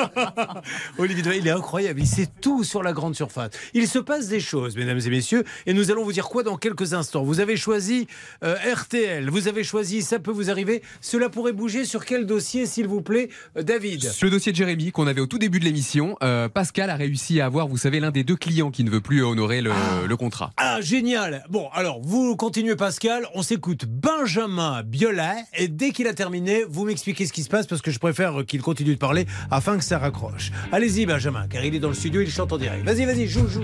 Olivier 0.98 1.22
Dover, 1.22 1.38
il 1.38 1.48
est 1.48 1.52
incroyable. 1.52 2.00
Il 2.00 2.06
sait 2.06 2.28
tout 2.40 2.64
sur 2.64 2.82
la 2.82 2.92
grande 2.92 3.14
surface. 3.14 3.50
Il 3.72 3.88
se 3.88 3.98
passe 3.98 4.28
des 4.28 4.40
choses, 4.40 4.76
mesdames 4.76 5.00
et 5.04 5.10
messieurs, 5.10 5.44
et 5.66 5.72
nous 5.72 5.90
allons 5.90 6.04
vous 6.04 6.12
dire 6.12 6.28
quoi 6.28 6.42
dans 6.42 6.58
quelques 6.58 6.92
instants. 6.92 7.24
Vous 7.24 7.40
avez 7.40 7.56
choisi 7.56 8.06
euh, 8.44 8.56
RTL, 8.72 9.30
vous 9.30 9.48
avez 9.48 9.64
choisi 9.64 10.02
Ça 10.02 10.18
peut 10.18 10.30
vous 10.30 10.50
arriver. 10.50 10.82
Cela 11.00 11.28
pourrait 11.28 11.52
bouger 11.52 11.84
sur 11.84 12.03
quel 12.04 12.26
dossier, 12.26 12.66
s'il 12.66 12.86
vous 12.86 13.02
plaît, 13.02 13.28
euh, 13.56 13.62
David? 13.62 14.10
Le 14.22 14.30
dossier 14.30 14.52
de 14.52 14.56
Jérémy 14.56 14.90
qu'on 14.90 15.06
avait 15.06 15.20
au 15.20 15.26
tout 15.26 15.38
début 15.38 15.60
de 15.60 15.64
l'émission, 15.64 16.16
euh, 16.22 16.48
Pascal 16.48 16.90
a 16.90 16.96
réussi 16.96 17.40
à 17.40 17.46
avoir, 17.46 17.68
vous 17.68 17.76
savez, 17.76 18.00
l'un 18.00 18.10
des 18.10 18.24
deux 18.24 18.36
clients 18.36 18.70
qui 18.70 18.84
ne 18.84 18.90
veut 18.90 19.00
plus 19.00 19.22
honorer 19.22 19.60
le, 19.60 19.72
le 20.06 20.16
contrat. 20.16 20.52
Ah, 20.56 20.80
génial 20.80 21.44
Bon, 21.50 21.68
alors, 21.72 22.00
vous 22.02 22.36
continuez 22.36 22.76
Pascal, 22.76 23.26
on 23.34 23.42
s'écoute 23.42 23.84
Benjamin 23.86 24.82
Biolay, 24.82 25.44
et 25.58 25.68
dès 25.68 25.90
qu'il 25.90 26.06
a 26.06 26.14
terminé, 26.14 26.64
vous 26.68 26.84
m'expliquez 26.84 27.26
ce 27.26 27.32
qui 27.32 27.42
se 27.42 27.48
passe, 27.48 27.66
parce 27.66 27.82
que 27.82 27.90
je 27.90 27.98
préfère 27.98 28.44
qu'il 28.46 28.62
continue 28.62 28.94
de 28.94 28.98
parler 28.98 29.26
afin 29.50 29.76
que 29.78 29.84
ça 29.84 29.98
raccroche. 29.98 30.50
Allez-y, 30.72 31.06
Benjamin, 31.06 31.46
car 31.48 31.64
il 31.64 31.74
est 31.74 31.80
dans 31.80 31.88
le 31.88 31.94
studio, 31.94 32.20
il 32.20 32.30
chante 32.30 32.52
en 32.52 32.58
direct. 32.58 32.84
Vas-y, 32.84 33.04
vas-y, 33.04 33.26
joue, 33.28 33.48
joue. 33.48 33.62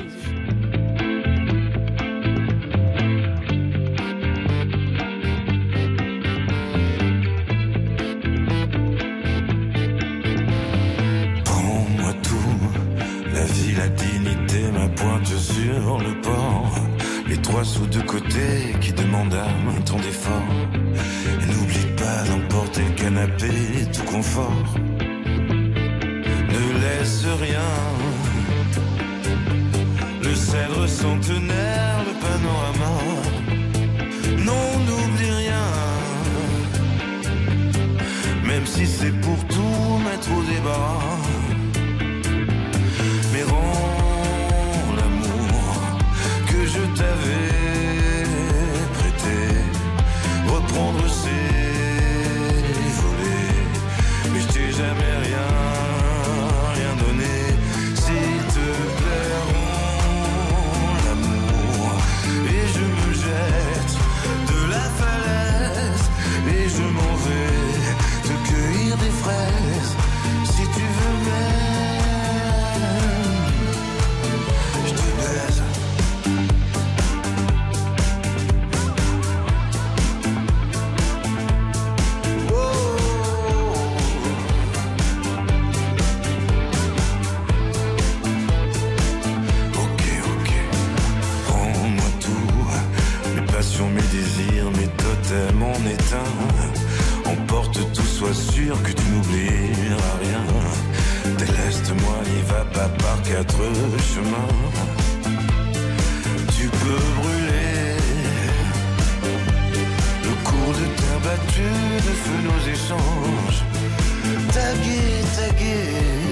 Qui 18.81 18.93
demandent 18.93 19.35
un 19.35 19.81
temps 19.83 19.99
d'effort. 19.99 20.53
Et 21.43 21.47
n'oublie 21.47 21.89
pas 21.97 22.23
d'emporter 22.29 22.83
le 22.89 22.95
canapé, 23.03 23.53
tout 23.93 24.05
confort. 24.05 24.65
Ne 26.55 26.65
laisse 26.83 27.25
rien. 27.47 27.73
Le 30.23 30.35
cèdre 30.35 30.87
centenaire, 30.89 31.97
le 32.09 32.15
panorama. 32.27 32.93
Non, 34.49 34.67
n'oublie 34.87 35.33
rien. 35.45 35.69
Même 38.47 38.67
si 38.67 38.87
c'est 38.87 39.15
pour 39.21 39.39
tout 39.55 39.99
mettre 40.07 40.31
au 40.39 40.43
débat. 40.55 40.99
Mais 43.33 43.43
rends 43.45 44.93
l'amour 44.97 45.73
que 46.47 46.67
je 46.67 46.83
t'avais 46.99 47.50
éteint. 95.87 96.35
Emporte 97.25 97.79
tout, 97.95 98.03
sois 98.03 98.35
sûr 98.35 98.81
que 98.83 98.93
tu 98.93 99.05
n'oublieras 99.11 100.17
rien. 100.25 100.45
Déleste-moi, 101.39 102.17
n'y 102.31 102.43
va 102.43 102.65
pas 102.77 102.89
par 103.03 103.23
quatre 103.23 103.65
chemins. 104.13 104.55
Tu 106.57 106.69
peux 106.69 107.05
brûler 107.21 107.97
le 110.25 110.33
cours 110.47 110.75
de 110.81 110.87
terre 111.01 111.21
battue 111.25 111.87
de 112.09 112.15
feu 112.23 112.39
nos 112.49 112.61
échanges. 112.75 113.61
Taguer, 114.53 115.23
taguer 115.37 116.31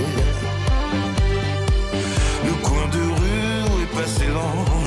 le 2.45 2.53
coin 2.67 2.87
de 2.93 3.03
rue 3.19 3.63
où 3.71 3.83
est 3.83 3.93
passé 4.01 4.27
l'ange. 4.27 4.78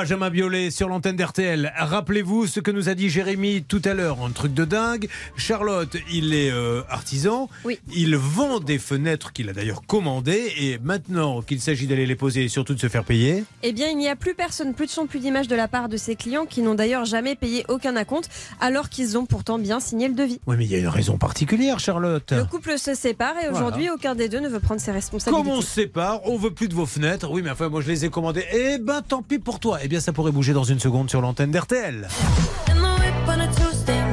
Benjamin 0.00 0.30
Biolay 0.30 0.70
sur 0.70 0.88
l'antenne 0.88 1.16
d'RTL. 1.16 1.74
Rappelez-vous 1.76 2.46
ce 2.46 2.58
que 2.60 2.70
nous 2.70 2.88
a 2.88 2.94
dit 2.94 3.10
Jérémy 3.10 3.62
tout 3.62 3.82
à 3.84 3.92
l'heure, 3.92 4.24
un 4.24 4.30
truc 4.30 4.54
de 4.54 4.64
dingue. 4.64 5.08
Charlotte, 5.36 5.94
il 6.10 6.32
est 6.32 6.50
euh, 6.50 6.80
artisan. 6.88 7.50
Il 7.94 8.16
vend 8.16 8.60
des 8.60 8.78
fenêtres 8.78 9.34
qu'il 9.34 9.50
a 9.50 9.52
d'ailleurs 9.52 9.82
commandées. 9.86 10.54
Et 10.58 10.78
maintenant 10.82 11.42
qu'il 11.42 11.60
s'agit 11.60 11.86
d'aller 11.86 12.06
les 12.06 12.16
poser 12.16 12.44
et 12.44 12.48
surtout 12.48 12.72
de 12.72 12.80
se 12.80 12.88
faire 12.88 13.04
payer. 13.04 13.44
Eh 13.62 13.72
bien, 13.72 13.88
il 13.90 13.98
n'y 13.98 14.08
a 14.08 14.16
plus 14.16 14.34
personne, 14.34 14.72
plus 14.72 14.86
de 14.86 14.90
son, 14.90 15.06
plus 15.06 15.18
d'image 15.18 15.48
de 15.48 15.54
la 15.54 15.68
part 15.68 15.90
de 15.90 15.98
ses 15.98 16.16
clients 16.16 16.46
qui 16.46 16.62
n'ont 16.62 16.74
d'ailleurs 16.74 17.04
jamais 17.04 17.36
payé 17.36 17.66
aucun 17.68 17.94
acompte, 17.94 18.30
alors 18.58 18.88
qu'ils 18.88 19.18
ont 19.18 19.26
pourtant 19.26 19.58
bien 19.58 19.80
signé 19.80 20.08
le 20.08 20.14
devis. 20.14 20.40
Oui, 20.46 20.56
mais 20.56 20.64
il 20.64 20.70
y 20.70 20.76
a 20.76 20.78
une 20.78 20.88
raison 20.88 21.18
particulière, 21.18 21.78
Charlotte. 21.78 22.32
Le 22.32 22.46
couple 22.46 22.78
se 22.78 22.94
sépare 22.94 23.34
et 23.36 23.50
aujourd'hui, 23.50 23.88
Voilà. 23.88 23.96
aucun 23.96 24.14
des 24.14 24.30
deux 24.30 24.40
ne 24.40 24.48
veut 24.48 24.60
prendre 24.60 24.80
ses 24.80 24.92
responsabilités. 24.92 25.42
Comme 25.44 25.54
on 25.54 25.60
se 25.60 25.68
sépare, 25.68 26.22
on 26.24 26.38
veut 26.38 26.54
plus 26.54 26.68
de 26.68 26.74
vos 26.74 26.86
fenêtres. 26.86 27.30
Oui, 27.30 27.42
mais 27.42 27.50
enfin, 27.50 27.68
moi 27.68 27.82
je 27.82 27.88
les 27.88 28.06
ai 28.06 28.08
commandées. 28.08 28.46
Eh 28.54 28.78
ben, 28.78 29.02
tant 29.06 29.20
pis 29.20 29.38
pour 29.38 29.60
toi. 29.60 29.78
Eh 29.82 29.89
bien, 29.90 29.98
ça 30.00 30.12
pourrait 30.12 30.30
bouger 30.30 30.52
dans 30.52 30.62
une 30.62 30.78
seconde 30.78 31.10
sur 31.10 31.20
l'antenne 31.20 31.50
d'RTL. 31.50 32.06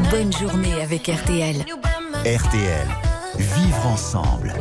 Bonne 0.09 0.33
journée 0.33 0.81
avec 0.81 1.07
RTL. 1.07 1.63
RTL. 2.25 2.87
Vivre 3.37 3.85
ensemble. 3.85 4.53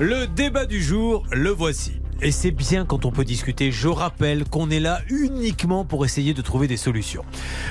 Le 0.00 0.26
débat 0.26 0.66
du 0.66 0.82
jour, 0.82 1.24
le 1.30 1.50
voici. 1.50 2.00
Et 2.20 2.32
c'est 2.32 2.50
bien 2.50 2.84
quand 2.84 3.04
on 3.04 3.12
peut 3.12 3.24
discuter. 3.24 3.70
Je 3.70 3.86
rappelle 3.86 4.44
qu'on 4.44 4.68
est 4.68 4.80
là 4.80 5.00
uniquement 5.10 5.84
pour 5.84 6.04
essayer 6.04 6.34
de 6.34 6.42
trouver 6.42 6.66
des 6.66 6.76
solutions. 6.76 7.24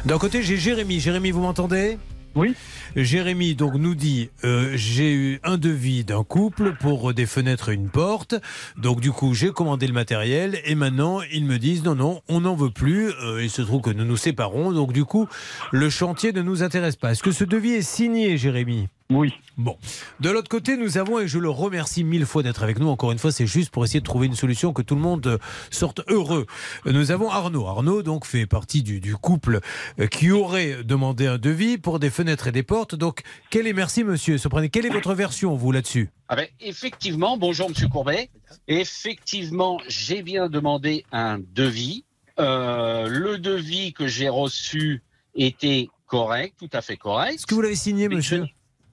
D'un 0.05 0.17
côté, 0.17 0.41
j'ai 0.43 0.55
Jérémy. 0.55 1.01
Jérémy, 1.01 1.31
vous 1.31 1.41
m'entendez? 1.41 1.97
Oui. 2.35 2.55
Jérémy 2.95 3.55
donc 3.55 3.75
nous 3.75 3.95
dit 3.95 4.29
euh, 4.43 4.71
j'ai 4.75 5.13
eu 5.13 5.39
un 5.43 5.57
devis 5.57 6.03
d'un 6.03 6.23
couple 6.23 6.75
pour 6.79 7.13
des 7.13 7.25
fenêtres 7.25 7.69
et 7.69 7.73
une 7.73 7.89
porte. 7.89 8.35
Donc 8.77 9.01
du 9.01 9.11
coup 9.11 9.33
j'ai 9.33 9.51
commandé 9.51 9.87
le 9.87 9.93
matériel 9.93 10.59
et 10.65 10.75
maintenant 10.75 11.21
ils 11.31 11.45
me 11.45 11.57
disent 11.57 11.83
non 11.83 11.95
non 11.95 12.21
on 12.27 12.41
n'en 12.41 12.55
veut 12.55 12.71
plus. 12.71 13.09
Euh, 13.09 13.43
il 13.43 13.49
se 13.49 13.61
trouve 13.61 13.81
que 13.81 13.89
nous 13.89 14.05
nous 14.05 14.17
séparons 14.17 14.71
donc 14.71 14.93
du 14.93 15.05
coup 15.05 15.27
le 15.71 15.89
chantier 15.89 16.31
ne 16.31 16.41
nous 16.41 16.63
intéresse 16.63 16.95
pas. 16.95 17.11
Est-ce 17.11 17.23
que 17.23 17.31
ce 17.31 17.43
devis 17.43 17.71
est 17.71 17.81
signé 17.81 18.37
Jérémy? 18.37 18.87
Oui. 19.11 19.33
Bon. 19.57 19.75
De 20.19 20.29
l'autre 20.29 20.49
côté, 20.49 20.77
nous 20.77 20.99
avons, 20.99 21.19
et 21.19 21.27
je 21.27 21.39
le 21.39 21.49
remercie 21.49 22.03
mille 22.03 22.27
fois 22.27 22.43
d'être 22.43 22.61
avec 22.61 22.77
nous, 22.77 22.89
encore 22.89 23.11
une 23.11 23.17
fois, 23.17 23.31
c'est 23.31 23.47
juste 23.47 23.71
pour 23.71 23.83
essayer 23.83 24.01
de 24.01 24.05
trouver 24.05 24.27
une 24.27 24.35
solution 24.35 24.71
que 24.71 24.83
tout 24.83 24.93
le 24.93 25.01
monde 25.01 25.25
euh, 25.25 25.37
sorte 25.71 26.01
heureux. 26.09 26.45
Nous 26.85 27.09
avons 27.09 27.31
Arnaud. 27.31 27.65
Arnaud, 27.65 28.03
donc, 28.03 28.25
fait 28.25 28.45
partie 28.45 28.83
du, 28.83 28.99
du 28.99 29.15
couple 29.15 29.61
euh, 29.99 30.05
qui 30.05 30.29
aurait 30.29 30.83
demandé 30.83 31.25
un 31.25 31.39
devis 31.39 31.79
pour 31.79 31.97
des 31.97 32.11
fenêtres 32.11 32.47
et 32.47 32.51
des 32.51 32.61
portes. 32.61 32.93
Donc, 32.93 33.23
quel 33.49 33.65
est, 33.65 33.73
merci 33.73 34.03
monsieur, 34.03 34.37
quelle 34.71 34.85
est 34.85 34.89
votre 34.89 35.15
version, 35.15 35.55
vous, 35.55 35.71
là-dessus? 35.71 36.11
Ah 36.27 36.35
ben, 36.35 36.47
effectivement, 36.59 37.35
bonjour 37.35 37.69
Monsieur 37.69 37.87
Courbet. 37.87 38.29
Effectivement, 38.67 39.79
j'ai 39.87 40.21
bien 40.21 40.49
demandé 40.49 41.03
un 41.11 41.39
devis. 41.39 42.05
Euh, 42.39 43.07
le 43.07 43.39
devis 43.39 43.91
que 43.91 44.05
j'ai 44.05 44.29
reçu 44.29 45.01
était 45.33 45.89
correct, 46.05 46.53
tout 46.59 46.69
à 46.73 46.81
fait 46.81 46.97
correct. 46.97 47.33
Est-ce 47.33 47.47
que 47.47 47.55
vous 47.55 47.61
l'avez 47.63 47.75
signé, 47.75 48.07
monsieur? 48.07 48.45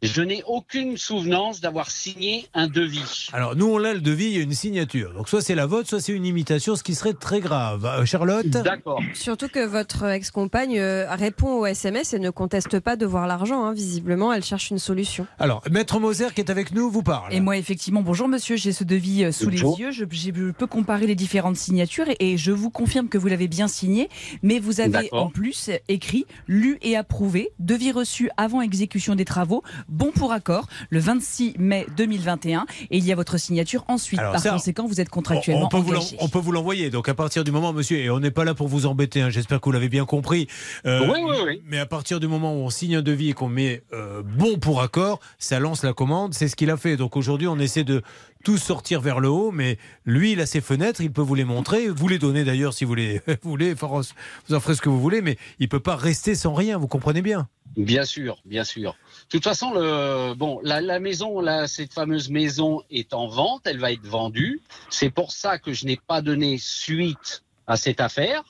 Je 0.02 0.20
n'ai 0.20 0.42
aucune 0.46 0.96
souvenance 0.98 1.60
d'avoir 1.60 1.90
signé 1.90 2.46
un 2.52 2.68
devis. 2.68 3.28
Alors, 3.32 3.56
nous, 3.56 3.66
on 3.66 3.82
a 3.82 3.94
le 3.94 4.00
devis, 4.00 4.26
il 4.26 4.36
y 4.36 4.38
a 4.38 4.42
une 4.42 4.52
signature. 4.52 5.14
Donc, 5.14 5.28
soit 5.28 5.40
c'est 5.40 5.54
la 5.54 5.64
vôtre, 5.66 5.88
soit 5.88 6.00
c'est 6.00 6.12
une 6.12 6.26
imitation, 6.26 6.76
ce 6.76 6.82
qui 6.82 6.94
serait 6.94 7.14
très 7.14 7.40
grave. 7.40 7.86
Euh, 7.86 8.04
Charlotte 8.04 8.46
D'accord. 8.46 9.00
Surtout 9.14 9.48
que 9.48 9.64
votre 9.64 10.04
ex-compagne 10.04 10.78
euh, 10.78 11.06
répond 11.14 11.60
au 11.60 11.66
SMS 11.66 12.12
et 12.12 12.18
ne 12.18 12.28
conteste 12.30 12.78
pas 12.80 12.96
de 12.96 13.06
voir 13.06 13.26
l'argent. 13.26 13.64
hein. 13.64 13.72
Visiblement, 13.72 14.32
elle 14.32 14.44
cherche 14.44 14.70
une 14.70 14.78
solution. 14.78 15.26
Alors, 15.38 15.62
Maître 15.70 15.98
Moser 15.98 16.28
qui 16.34 16.40
est 16.42 16.50
avec 16.50 16.72
nous 16.72 16.90
vous 16.90 17.02
parle. 17.02 17.32
Et 17.32 17.40
moi, 17.40 17.56
effectivement, 17.56 18.02
bonjour 18.02 18.28
monsieur, 18.28 18.56
j'ai 18.56 18.72
ce 18.72 18.84
devis 18.84 19.24
euh, 19.24 19.32
sous 19.32 19.50
Bonjour. 19.50 19.76
les 19.78 19.84
yeux. 19.84 19.90
Je, 19.92 20.04
peux 20.50 20.66
comparer 20.66 21.06
les 21.06 21.14
différentes 21.14 21.56
signatures 21.56 22.08
et, 22.08 22.16
et 22.32 22.36
je 22.36 22.52
vous 22.52 22.70
confirme 22.70 23.08
que 23.08 23.16
vous 23.18 23.28
l'avez 23.28 23.48
bien 23.48 23.66
signé. 23.68 24.08
Mais 24.42 24.58
vous 24.58 24.80
avez 24.80 25.08
en 25.12 25.30
plus 25.30 25.70
écrit, 25.88 26.26
lu 26.46 26.78
et 26.82 26.96
approuvé, 26.96 27.50
devis 27.58 27.92
reçu 27.92 28.30
avant 28.36 28.60
exécution 28.60 29.14
des 29.14 29.24
travaux, 29.24 29.62
bon 29.88 30.10
pour 30.12 30.32
accord, 30.32 30.66
le 30.90 30.98
26 31.00 31.54
mai 31.58 31.86
2021. 31.96 32.66
Et 32.90 32.98
il 32.98 33.04
y 33.04 33.12
a 33.12 33.14
votre 33.14 33.38
signature 33.38 33.84
ensuite. 33.88 34.18
Alors 34.20 34.32
Par 34.32 34.40
ça, 34.40 34.50
conséquent, 34.50 34.86
vous 34.86 35.00
êtes 35.00 35.08
contractuellement 35.08 35.66
on 35.66 35.68
peut, 35.68 35.78
vous 35.78 35.94
engagé. 35.94 36.16
on 36.20 36.28
peut 36.28 36.38
vous 36.38 36.52
l'envoyer. 36.52 36.90
Donc 36.90 37.08
à 37.08 37.14
partir 37.14 37.44
du 37.44 37.50
moment, 37.52 37.72
monsieur, 37.72 37.98
et 37.98 38.10
on 38.10 38.20
n'est 38.20 38.30
pas 38.30 38.44
là 38.44 38.54
pour 38.54 38.68
vous 38.68 38.86
embêter, 38.86 39.22
hein, 39.22 39.30
j'espère 39.30 39.60
que 39.60 39.66
vous 39.66 39.72
l'avez 39.72 39.88
bien 39.88 40.04
compris. 40.04 40.46
Euh, 40.86 41.06
Oui, 41.06 41.20
oui, 41.22 41.36
oui. 41.44 41.62
Mais 41.66 41.78
à 41.78 41.86
partir 41.86 42.20
du 42.20 42.26
moment 42.28 42.54
où 42.54 42.58
on 42.58 42.70
signe 42.70 42.96
un 42.96 43.02
devis 43.02 43.30
et 43.30 43.32
qu'on 43.32 43.48
met 43.48 43.82
euh, 43.92 44.22
bon 44.22 44.58
pour 44.58 44.82
accord, 44.82 45.20
ça 45.38 45.58
lance 45.60 45.82
la 45.84 45.92
commande. 45.92 46.34
C'est 46.34 46.48
ce 46.48 46.56
qu'il 46.56 46.70
a 46.70 46.76
fait. 46.76 46.96
Donc 46.96 47.16
aujourd'hui, 47.16 47.46
on 47.48 47.58
essaie 47.58 47.84
de 47.84 48.02
tout 48.44 48.58
sortir 48.58 49.00
vers 49.00 49.20
le 49.20 49.28
haut. 49.28 49.50
Mais 49.52 49.78
lui, 50.04 50.32
il 50.32 50.40
a 50.40 50.46
ses 50.46 50.60
fenêtres, 50.60 51.00
il 51.00 51.10
peut 51.12 51.22
vous 51.22 51.34
les 51.34 51.44
montrer. 51.44 51.88
Vous 51.88 52.08
les 52.08 52.18
donner 52.18 52.44
d'ailleurs 52.44 52.74
si 52.74 52.84
vous 52.84 52.94
les 52.94 53.20
vous 53.42 53.50
voulez. 53.50 53.74
Vous 53.74 54.54
en 54.54 54.60
ferez 54.60 54.74
ce 54.74 54.80
que 54.82 54.88
vous 54.88 55.00
voulez. 55.00 55.20
Mais 55.22 55.36
il 55.58 55.68
peut 55.68 55.80
pas 55.80 55.96
rester 55.96 56.34
sans 56.34 56.54
rien. 56.54 56.78
Vous 56.78 56.88
comprenez 56.88 57.22
bien? 57.22 57.48
Bien 57.76 58.04
sûr, 58.04 58.38
bien 58.46 58.64
sûr. 58.64 58.96
De 59.28 59.38
toute 59.38 59.44
façon, 59.44 59.72
le, 59.74 60.34
bon, 60.34 60.60
la, 60.62 60.80
la 60.80 61.00
maison, 61.00 61.40
là, 61.40 61.66
cette 61.66 61.92
fameuse 61.92 62.30
maison 62.30 62.82
est 62.90 63.12
en 63.12 63.26
vente, 63.26 63.62
elle 63.64 63.78
va 63.78 63.90
être 63.90 64.06
vendue. 64.06 64.60
C'est 64.88 65.10
pour 65.10 65.32
ça 65.32 65.58
que 65.58 65.72
je 65.72 65.84
n'ai 65.84 65.98
pas 66.06 66.22
donné 66.22 66.58
suite 66.58 67.42
à 67.66 67.76
cette 67.76 68.00
affaire. 68.00 68.44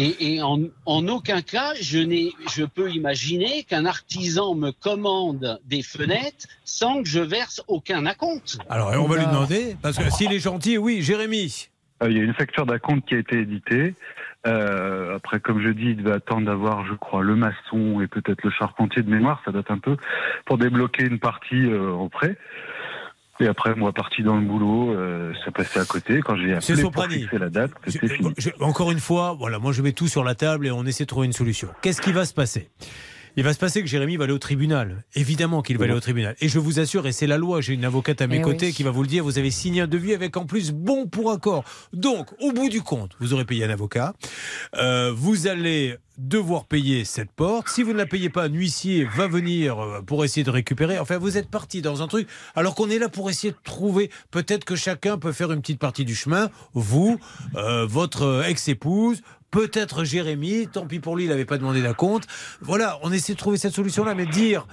Et, 0.00 0.36
et 0.36 0.42
en, 0.42 0.60
en 0.86 1.06
aucun 1.08 1.42
cas, 1.42 1.74
je, 1.78 1.98
n'ai, 1.98 2.32
je 2.54 2.64
peux 2.64 2.90
imaginer 2.90 3.64
qu'un 3.64 3.84
artisan 3.84 4.54
me 4.54 4.70
commande 4.70 5.60
des 5.66 5.82
fenêtres 5.82 6.46
sans 6.64 7.02
que 7.02 7.08
je 7.08 7.20
verse 7.20 7.62
aucun 7.68 8.06
acompte. 8.06 8.56
Alors 8.70 8.88
on 8.98 9.06
va 9.08 9.18
lui 9.18 9.26
demander 9.26 9.76
parce 9.82 9.98
que 9.98 10.08
s'il 10.10 10.32
est 10.32 10.40
gentil, 10.40 10.78
oui, 10.78 11.02
Jérémy. 11.02 11.68
Euh, 12.02 12.10
Il 12.10 12.16
y 12.16 12.20
a 12.20 12.22
une 12.22 12.34
facture 12.34 12.64
d'acompte 12.64 13.06
qui 13.06 13.14
a 13.14 13.18
été 13.18 13.40
éditée. 13.40 13.94
Euh, 14.46 15.16
après, 15.16 15.38
comme 15.40 15.60
je 15.62 15.68
dis, 15.68 15.90
il 15.90 15.96
devait 15.98 16.12
attendre 16.16 16.46
d'avoir, 16.46 16.84
je 16.86 16.94
crois, 16.94 17.22
le 17.22 17.36
maçon 17.36 18.00
et 18.00 18.08
peut-être 18.08 18.42
le 18.42 18.50
charpentier 18.50 19.02
de 19.02 19.10
mémoire, 19.10 19.40
ça 19.44 19.52
date 19.52 19.70
un 19.70 19.78
peu, 19.78 19.96
pour 20.46 20.58
débloquer 20.58 21.04
une 21.04 21.18
partie 21.20 21.66
euh, 21.70 21.92
en 21.92 22.08
prêt. 22.08 22.36
Et 23.40 23.46
après, 23.46 23.74
moi, 23.74 23.92
parti 23.92 24.22
dans 24.22 24.36
le 24.36 24.42
boulot, 24.42 24.92
euh, 24.92 25.32
ça 25.44 25.50
passait 25.50 25.80
à 25.80 25.84
côté. 25.84 26.20
Quand 26.20 26.36
j'ai 26.36 26.52
appelé 26.54 26.82
pour 26.82 26.92
fixer 27.22 27.38
la 27.38 27.50
date, 27.50 27.72
c'était 27.86 28.08
fini. 28.08 28.32
Je- 28.36 28.50
encore 28.60 28.90
une 28.92 29.00
fois, 29.00 29.34
voilà, 29.38 29.58
moi 29.58 29.72
je 29.72 29.80
mets 29.82 29.92
tout 29.92 30.06
sur 30.06 30.22
la 30.22 30.34
table 30.34 30.66
et 30.66 30.70
on 30.70 30.84
essaie 30.84 31.04
de 31.04 31.08
trouver 31.08 31.26
une 31.26 31.32
solution. 31.32 31.68
Qu'est-ce 31.80 32.02
qui 32.02 32.12
va 32.12 32.24
se 32.24 32.34
passer? 32.34 32.68
Il 33.36 33.44
va 33.44 33.52
se 33.52 33.58
passer 33.58 33.80
que 33.80 33.86
Jérémy 33.88 34.16
va 34.16 34.24
aller 34.24 34.32
au 34.32 34.38
tribunal. 34.38 35.04
Évidemment 35.14 35.62
qu'il 35.62 35.78
va 35.78 35.84
aller 35.84 35.94
au 35.94 36.00
tribunal. 36.00 36.34
Et 36.40 36.48
je 36.48 36.58
vous 36.58 36.80
assure, 36.80 37.06
et 37.06 37.12
c'est 37.12 37.26
la 37.26 37.38
loi, 37.38 37.60
j'ai 37.60 37.74
une 37.74 37.84
avocate 37.84 38.20
à 38.20 38.26
mes 38.26 38.36
Eh 38.38 38.42
côtés 38.42 38.66
oui. 38.66 38.72
qui 38.72 38.82
va 38.82 38.90
vous 38.90 39.02
le 39.02 39.08
dire, 39.08 39.24
vous 39.24 39.38
avez 39.38 39.50
signé 39.50 39.80
un 39.82 39.86
devis 39.86 40.14
avec 40.14 40.36
en 40.36 40.44
plus 40.46 40.70
bon 40.72 41.06
pour 41.06 41.30
accord. 41.30 41.64
Donc, 41.92 42.28
au 42.40 42.52
bout 42.52 42.68
du 42.68 42.82
compte, 42.82 43.12
vous 43.20 43.32
aurez 43.32 43.44
payé 43.44 43.64
un 43.64 43.70
avocat. 43.70 44.14
Euh, 44.76 45.12
vous 45.14 45.46
allez 45.46 45.96
devoir 46.18 46.66
payer 46.66 47.04
cette 47.04 47.32
porte. 47.32 47.68
Si 47.68 47.82
vous 47.82 47.92
ne 47.92 47.98
la 47.98 48.06
payez 48.06 48.28
pas, 48.28 48.44
un 48.44 48.52
huissier 48.52 49.04
va 49.16 49.26
venir 49.26 49.78
euh, 49.80 50.02
pour 50.02 50.24
essayer 50.24 50.44
de 50.44 50.50
récupérer. 50.50 50.98
Enfin, 50.98 51.16
vous 51.18 51.38
êtes 51.38 51.48
parti 51.48 51.80
dans 51.80 52.02
un 52.02 52.08
truc, 52.08 52.28
alors 52.54 52.74
qu'on 52.74 52.90
est 52.90 52.98
là 52.98 53.08
pour 53.08 53.30
essayer 53.30 53.52
de 53.52 53.58
trouver. 53.64 54.10
Peut-être 54.30 54.64
que 54.64 54.76
chacun 54.76 55.16
peut 55.18 55.32
faire 55.32 55.52
une 55.52 55.60
petite 55.62 55.78
partie 55.78 56.04
du 56.04 56.14
chemin. 56.14 56.50
Vous, 56.74 57.18
euh, 57.56 57.86
votre 57.86 58.44
ex-épouse, 58.46 59.22
peut-être 59.52 60.02
Jérémy. 60.02 60.66
Tant 60.66 60.86
pis 60.86 60.98
pour 60.98 61.14
lui, 61.14 61.24
il 61.24 61.28
n'avait 61.28 61.44
pas 61.44 61.58
demandé 61.58 61.80
d'acompte. 61.80 62.26
Voilà, 62.60 62.98
on 63.04 63.12
essaie 63.12 63.34
de 63.34 63.38
trouver 63.38 63.58
cette 63.58 63.74
solution-là, 63.74 64.16
mais 64.16 64.26
dire. 64.26 64.66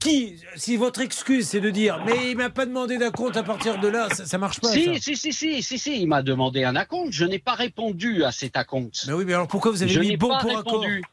Qui, 0.00 0.34
si 0.56 0.76
votre 0.76 1.00
excuse 1.00 1.46
c'est 1.46 1.60
de 1.60 1.70
dire, 1.70 2.02
mais 2.04 2.32
il 2.32 2.36
m'a 2.36 2.50
pas 2.50 2.66
demandé 2.66 2.98
d'acompte 2.98 3.36
à 3.36 3.44
partir 3.44 3.78
de 3.78 3.86
là, 3.86 4.08
ça, 4.10 4.26
ça 4.26 4.36
marche 4.36 4.58
pas. 4.58 4.66
ça. 4.66 4.74
Si, 4.74 5.00
si, 5.00 5.16
si, 5.16 5.32
si, 5.32 5.62
si, 5.62 5.78
si, 5.78 6.00
il 6.02 6.08
m'a 6.08 6.22
demandé 6.22 6.64
un 6.64 6.74
acompte. 6.74 7.12
Je 7.12 7.24
n'ai 7.24 7.38
pas 7.38 7.54
répondu 7.54 8.24
à 8.24 8.32
cet 8.32 8.56
acompte. 8.56 9.04
Mais 9.06 9.12
oui, 9.12 9.24
mais 9.24 9.34
alors 9.34 9.46
pourquoi 9.46 9.70
vous 9.70 9.80
avez 9.84 9.92
je 9.92 10.00
mis 10.00 10.16
bon 10.16 10.30
pas 10.30 10.40
pour 10.40 10.58
accord 10.58 10.80
répondu. 10.80 11.04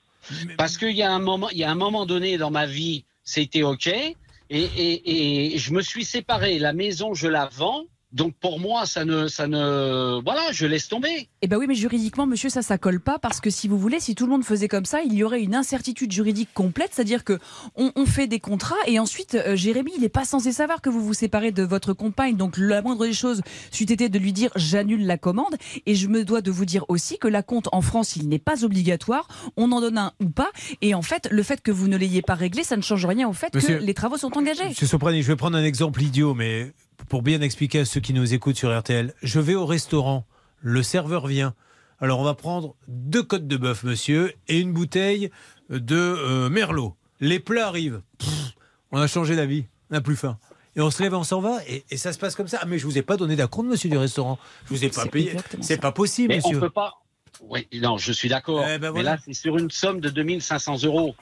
Parce 0.57 0.79
qu'il 0.79 0.95
y 0.95 1.03
a 1.03 1.11
un 1.11 1.19
moment, 1.19 1.51
il 1.51 1.59
y 1.59 1.63
a 1.63 1.69
un 1.69 1.75
moment 1.75 2.07
donné 2.07 2.39
dans 2.39 2.49
ma 2.49 2.65
vie, 2.65 3.05
c'était 3.23 3.61
ok, 3.61 3.87
et, 3.87 4.15
et, 4.49 5.53
et 5.53 5.57
je 5.59 5.71
me 5.71 5.81
suis 5.81 6.03
séparé. 6.03 6.57
La 6.57 6.73
maison, 6.73 7.13
je 7.13 7.27
la 7.27 7.45
vends. 7.45 7.83
Donc 8.11 8.33
pour 8.41 8.59
moi, 8.59 8.85
ça 8.87 9.05
ne, 9.05 9.27
ça 9.27 9.47
ne, 9.47 10.19
voilà, 10.23 10.41
je 10.51 10.65
laisse 10.65 10.87
tomber. 10.87 11.29
Eh 11.43 11.47
ben 11.47 11.57
oui, 11.57 11.65
mais 11.67 11.75
juridiquement, 11.75 12.25
monsieur, 12.25 12.49
ça, 12.49 12.63
ça 12.63 12.79
colle 12.79 12.99
pas 12.99 13.19
parce 13.19 13.39
que 13.39 13.51
si 13.51 13.67
vous 13.67 13.77
voulez, 13.77 13.99
si 13.99 14.15
tout 14.15 14.25
le 14.25 14.31
monde 14.31 14.43
faisait 14.43 14.67
comme 14.67 14.85
ça, 14.85 15.01
il 15.03 15.13
y 15.13 15.23
aurait 15.23 15.41
une 15.43 15.53
incertitude 15.53 16.11
juridique 16.11 16.49
complète, 16.55 16.89
c'est-à-dire 16.93 17.23
que 17.23 17.37
on, 17.75 17.91
on 17.95 18.05
fait 18.07 18.25
des 18.25 18.39
contrats 18.39 18.75
et 18.87 18.97
ensuite, 18.99 19.35
euh, 19.35 19.55
Jérémy, 19.55 19.91
il 19.95 20.01
n'est 20.01 20.09
pas 20.09 20.25
censé 20.25 20.51
savoir 20.51 20.81
que 20.81 20.89
vous 20.89 21.01
vous 21.05 21.13
séparez 21.13 21.51
de 21.51 21.61
votre 21.61 21.93
compagne. 21.93 22.35
Donc 22.35 22.55
la 22.57 22.81
moindre 22.81 23.05
des 23.05 23.13
choses, 23.13 23.41
c'eût 23.71 23.83
été 23.83 24.09
de 24.09 24.17
lui 24.17 24.33
dire 24.33 24.49
j'annule 24.55 25.05
la 25.05 25.17
commande. 25.19 25.55
Et 25.85 25.93
je 25.93 26.07
me 26.07 26.25
dois 26.25 26.41
de 26.41 26.49
vous 26.49 26.65
dire 26.65 26.85
aussi 26.89 27.19
que 27.19 27.27
la 27.27 27.43
compte 27.43 27.69
en 27.71 27.81
France, 27.81 28.15
il 28.15 28.27
n'est 28.27 28.39
pas 28.39 28.65
obligatoire. 28.65 29.27
On 29.55 29.71
en 29.71 29.81
donne 29.81 29.99
un 29.99 30.13
ou 30.19 30.29
pas. 30.29 30.49
Et 30.81 30.95
en 30.95 31.03
fait, 31.03 31.27
le 31.29 31.43
fait 31.43 31.61
que 31.61 31.71
vous 31.71 31.87
ne 31.87 31.95
l'ayez 31.95 32.23
pas 32.23 32.33
réglé, 32.35 32.63
ça 32.63 32.75
ne 32.75 32.81
change 32.81 33.05
rien 33.05 33.29
au 33.29 33.33
fait 33.33 33.53
Monsieur- 33.53 33.77
que 33.77 33.83
les 33.83 33.93
travaux 33.93 34.17
sont 34.17 34.35
engagés. 34.35 34.69
Monsieur 34.69 34.87
Soprani, 34.87 35.21
je 35.21 35.27
vais 35.27 35.35
prendre 35.35 35.57
un 35.57 35.63
exemple 35.63 36.01
idiot, 36.01 36.33
mais 36.33 36.71
pour 37.09 37.23
bien 37.23 37.41
expliquer 37.41 37.79
à 37.79 37.85
ceux 37.85 37.99
qui 37.99 38.13
nous 38.13 38.33
écoutent 38.33 38.55
sur 38.55 38.77
RTL. 38.77 39.13
Je 39.21 39.39
vais 39.39 39.55
au 39.55 39.65
restaurant, 39.65 40.25
le 40.61 40.83
serveur 40.83 41.27
vient. 41.27 41.53
Alors 41.99 42.19
on 42.19 42.23
va 42.23 42.35
prendre 42.35 42.75
deux 42.87 43.23
côtes 43.23 43.47
de 43.47 43.57
bœuf, 43.57 43.83
monsieur, 43.83 44.33
et 44.47 44.59
une 44.59 44.71
bouteille 44.71 45.31
de 45.69 45.95
euh, 45.97 46.49
merlot. 46.49 46.95
Les 47.19 47.39
plats 47.39 47.67
arrivent. 47.67 48.01
Pff, 48.19 48.29
on 48.91 48.99
a 48.99 49.07
changé 49.07 49.35
d'avis, 49.35 49.65
on 49.89 49.95
n'a 49.95 50.01
plus 50.01 50.15
faim. 50.15 50.37
Et 50.75 50.81
on 50.81 50.91
se 50.91 51.01
lève, 51.01 51.13
on 51.15 51.23
s'en 51.23 51.41
va, 51.41 51.57
et, 51.67 51.83
et 51.89 51.97
ça 51.97 52.13
se 52.13 52.19
passe 52.19 52.35
comme 52.35 52.47
ça. 52.47 52.59
Ah, 52.61 52.65
mais 52.65 52.77
je 52.77 52.85
vous 52.85 52.97
ai 52.97 53.01
pas 53.01 53.17
donné 53.17 53.35
d'acompte, 53.35 53.67
monsieur 53.67 53.89
du 53.89 53.97
restaurant. 53.97 54.37
Je 54.65 54.69
vous 54.75 54.85
ai 54.85 54.89
pas 54.89 55.07
payé. 55.07 55.35
C'est 55.61 55.81
pas 55.81 55.91
possible, 55.91 56.29
Mais 56.29 56.37
monsieur. 56.37 56.57
on 56.57 56.61
peut 56.61 56.69
pas. 56.69 57.01
Oui, 57.41 57.67
non, 57.73 57.97
je 57.97 58.11
suis 58.11 58.29
d'accord. 58.29 58.63
Eh 58.67 58.77
ben 58.77 58.91
Mais 58.93 59.03
là, 59.03 59.17
c'est 59.25 59.33
sur 59.33 59.57
une 59.57 59.71
somme 59.71 59.99
de 59.99 60.09
2500 60.09 60.83
euros. 60.83 61.15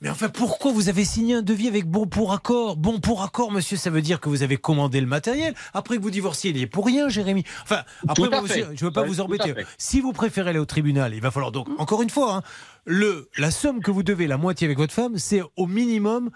Mais 0.00 0.10
enfin, 0.10 0.28
pourquoi 0.28 0.70
vous 0.72 0.88
avez 0.88 1.04
signé 1.04 1.34
un 1.34 1.42
devis 1.42 1.66
avec 1.66 1.86
bon 1.86 2.06
pour 2.06 2.32
accord? 2.32 2.76
Bon 2.76 3.00
pour 3.00 3.22
accord, 3.22 3.50
monsieur, 3.50 3.76
ça 3.76 3.90
veut 3.90 4.00
dire 4.00 4.20
que 4.20 4.28
vous 4.28 4.44
avez 4.44 4.56
commandé 4.56 5.00
le 5.00 5.08
matériel. 5.08 5.54
Après 5.74 5.96
que 5.96 6.02
vous 6.02 6.10
divorciez, 6.10 6.50
il 6.50 6.56
y 6.56 6.62
est 6.62 6.66
pour 6.68 6.86
rien, 6.86 7.08
Jérémy. 7.08 7.42
Enfin, 7.64 7.82
après, 8.06 8.28
moi, 8.28 8.42
monsieur, 8.42 8.66
je 8.74 8.84
ne 8.84 8.88
veux 8.88 8.92
pas 8.92 9.02
Ouais, 9.02 9.08
vous 9.08 9.20
embêter. 9.20 9.54
Si 9.76 10.00
vous 10.00 10.12
préférez 10.12 10.50
aller 10.50 10.58
au 10.60 10.66
tribunal, 10.66 11.14
il 11.14 11.20
va 11.20 11.32
falloir 11.32 11.50
donc, 11.50 11.68
encore 11.78 12.02
une 12.02 12.10
fois, 12.10 12.36
hein, 12.36 12.42
le, 12.84 13.28
la 13.36 13.50
somme 13.50 13.80
que 13.80 13.90
vous 13.90 14.04
devez, 14.04 14.28
la 14.28 14.36
moitié 14.36 14.66
avec 14.66 14.78
votre 14.78 14.94
femme, 14.94 15.18
c'est 15.18 15.42
au 15.56 15.66
minimum 15.66 16.30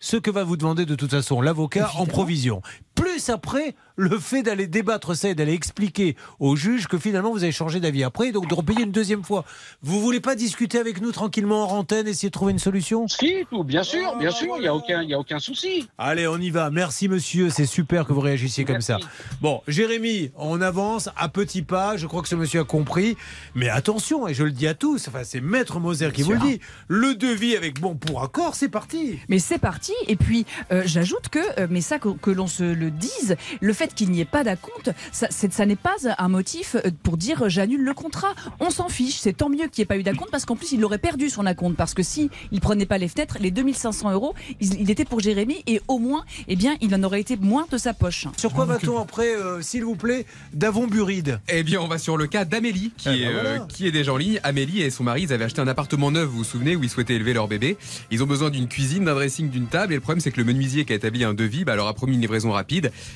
ce 0.00 0.16
que 0.16 0.30
va 0.30 0.42
vous 0.44 0.56
demander 0.56 0.84
de 0.84 0.94
toute 0.96 1.12
façon 1.12 1.40
l'avocat 1.40 1.90
en 1.96 2.06
provision. 2.06 2.62
Plus 2.94 3.28
après, 3.28 3.74
le 3.96 4.18
fait 4.18 4.42
d'aller 4.42 4.66
débattre 4.66 5.16
ça 5.16 5.28
et 5.28 5.34
d'aller 5.34 5.52
expliquer 5.52 6.16
au 6.40 6.56
juge 6.56 6.86
que 6.86 6.98
finalement 6.98 7.32
vous 7.32 7.42
avez 7.42 7.52
changé 7.52 7.80
d'avis 7.80 8.04
après, 8.04 8.32
donc 8.32 8.48
de 8.48 8.54
repayer 8.54 8.82
une 8.82 8.92
deuxième 8.92 9.22
fois. 9.22 9.44
Vous 9.82 10.00
voulez 10.00 10.20
pas 10.20 10.34
discuter 10.34 10.78
avec 10.78 11.00
nous 11.00 11.12
tranquillement 11.12 11.70
en 11.70 11.78
antenne, 11.78 12.08
essayer 12.08 12.28
de 12.28 12.32
trouver 12.32 12.52
une 12.52 12.58
solution? 12.58 13.06
Si, 13.08 13.46
tout, 13.50 13.64
bien 13.64 13.82
sûr, 13.82 14.16
bien 14.16 14.30
sûr, 14.30 14.54
il 14.56 14.62
n'y 14.62 14.68
a 14.68 14.74
aucun, 14.74 15.02
il 15.02 15.10
y 15.10 15.14
a 15.14 15.18
aucun 15.18 15.38
souci. 15.38 15.88
Allez, 15.98 16.26
on 16.26 16.38
y 16.38 16.50
va. 16.50 16.70
Merci 16.70 17.08
monsieur, 17.08 17.50
c'est 17.50 17.66
super 17.66 18.06
que 18.06 18.12
vous 18.12 18.20
réagissiez 18.20 18.64
comme 18.64 18.80
ça. 18.80 18.98
Bon, 19.40 19.62
Jérémy, 19.68 20.30
on 20.36 20.60
avance 20.60 21.08
à 21.16 21.28
petits 21.28 21.62
pas. 21.62 21.96
Je 21.96 22.06
crois 22.06 22.22
que 22.22 22.28
ce 22.28 22.36
monsieur 22.36 22.60
a 22.60 22.64
compris. 22.64 23.16
Mais 23.54 23.68
attention, 23.68 24.26
et 24.28 24.34
je 24.34 24.44
le 24.44 24.52
dis 24.52 24.66
à 24.66 24.74
tous, 24.74 25.08
enfin, 25.08 25.24
c'est 25.24 25.40
Maître 25.40 25.80
Moser 25.80 26.10
qui 26.12 26.22
vous 26.22 26.32
le 26.32 26.40
dit. 26.40 26.60
Le 26.88 27.14
devis 27.14 27.56
avec 27.56 27.80
bon 27.80 27.94
pour 27.94 28.22
accord, 28.22 28.54
c'est 28.54 28.68
parti. 28.68 29.18
Mais 29.28 29.38
c'est 29.38 29.58
parti. 29.58 29.92
Et 30.06 30.16
puis, 30.16 30.46
euh, 30.72 30.82
j'ajoute 30.84 31.28
que, 31.28 31.60
euh, 31.60 31.66
mais 31.70 31.80
ça, 31.80 31.98
que, 31.98 32.08
que 32.08 32.30
l'on 32.30 32.46
se 32.46 32.62
le 32.62 32.83
dise, 32.90 33.36
le 33.60 33.72
fait 33.72 33.94
qu'il 33.94 34.10
n'y 34.10 34.20
ait 34.20 34.24
pas 34.24 34.44
d'acompte, 34.44 34.90
ça, 35.12 35.28
ça 35.30 35.66
n'est 35.66 35.76
pas 35.76 35.94
un 36.18 36.28
motif 36.28 36.76
euh, 36.76 36.90
pour 37.02 37.16
dire 37.16 37.42
euh, 37.44 37.48
j'annule 37.48 37.82
le 37.82 37.94
contrat. 37.94 38.34
On 38.60 38.70
s'en 38.70 38.88
fiche. 38.88 39.16
C'est 39.20 39.32
tant 39.36 39.48
mieux 39.48 39.68
qu'il 39.68 39.78
n'y 39.78 39.82
ait 39.82 39.86
pas 39.86 39.96
eu 39.98 40.02
d'acompte 40.02 40.30
parce 40.30 40.44
qu'en 40.44 40.56
plus, 40.56 40.72
il 40.72 40.84
aurait 40.84 40.98
perdu 40.98 41.30
son 41.30 41.46
acompte. 41.46 41.76
Parce 41.76 41.94
que 41.94 42.02
si 42.02 42.30
il 42.52 42.60
prenait 42.60 42.86
pas 42.86 42.98
les 42.98 43.08
fenêtres, 43.08 43.38
les 43.40 43.50
2500 43.50 44.12
euros, 44.12 44.34
il, 44.60 44.80
il 44.80 44.90
était 44.90 45.04
pour 45.04 45.20
Jérémy 45.20 45.62
et 45.66 45.80
au 45.88 45.98
moins, 45.98 46.24
eh 46.48 46.56
bien, 46.56 46.76
il 46.80 46.94
en 46.94 47.02
aurait 47.02 47.20
été 47.20 47.36
moins 47.36 47.66
de 47.70 47.78
sa 47.78 47.94
poche. 47.94 48.26
Sur 48.36 48.52
quoi 48.52 48.64
va-t-on 48.64 48.98
après, 48.98 49.34
euh, 49.34 49.62
s'il 49.62 49.84
vous 49.84 49.96
plaît, 49.96 50.26
d'Avon 50.52 50.86
Buride 50.86 51.40
Eh 51.48 51.62
bien, 51.62 51.80
on 51.80 51.88
va 51.88 51.98
sur 51.98 52.16
le 52.16 52.26
cas 52.26 52.44
d'Amélie, 52.44 52.92
qui, 52.96 53.08
Eh 53.08 53.24
ben 53.24 53.32
voilà. 53.32 53.48
euh, 53.50 53.58
qui 53.66 53.86
est 53.86 53.92
déjà 53.92 54.12
en 54.12 54.16
ligne. 54.16 54.40
Amélie 54.42 54.82
et 54.82 54.90
son 54.90 55.04
mari, 55.04 55.22
ils 55.22 55.32
avaient 55.32 55.44
acheté 55.44 55.60
un 55.60 55.68
appartement 55.68 56.10
neuf, 56.10 56.26
vous 56.28 56.38
vous 56.38 56.44
souvenez, 56.44 56.76
où 56.76 56.82
ils 56.82 56.90
souhaitaient 56.90 57.14
élever 57.14 57.32
leur 57.32 57.48
bébé. 57.48 57.76
Ils 58.10 58.22
ont 58.22 58.26
besoin 58.26 58.50
d'une 58.50 58.68
cuisine, 58.68 59.04
d'un 59.04 59.14
dressing, 59.14 59.50
d'une 59.50 59.66
table. 59.66 59.92
Et 59.92 59.96
le 59.96 60.00
problème, 60.00 60.20
c'est 60.20 60.30
que 60.30 60.38
le 60.38 60.44
menuisier 60.44 60.84
qui 60.84 60.92
a 60.92 60.96
établi 60.96 61.24
un 61.24 61.34
devis 61.34 61.64
bah, 61.64 61.76
leur 61.76 61.86
a 61.86 61.94
promis 61.94 62.14
une 62.14 62.20
livraison 62.20 62.50
rapide, 62.52 62.73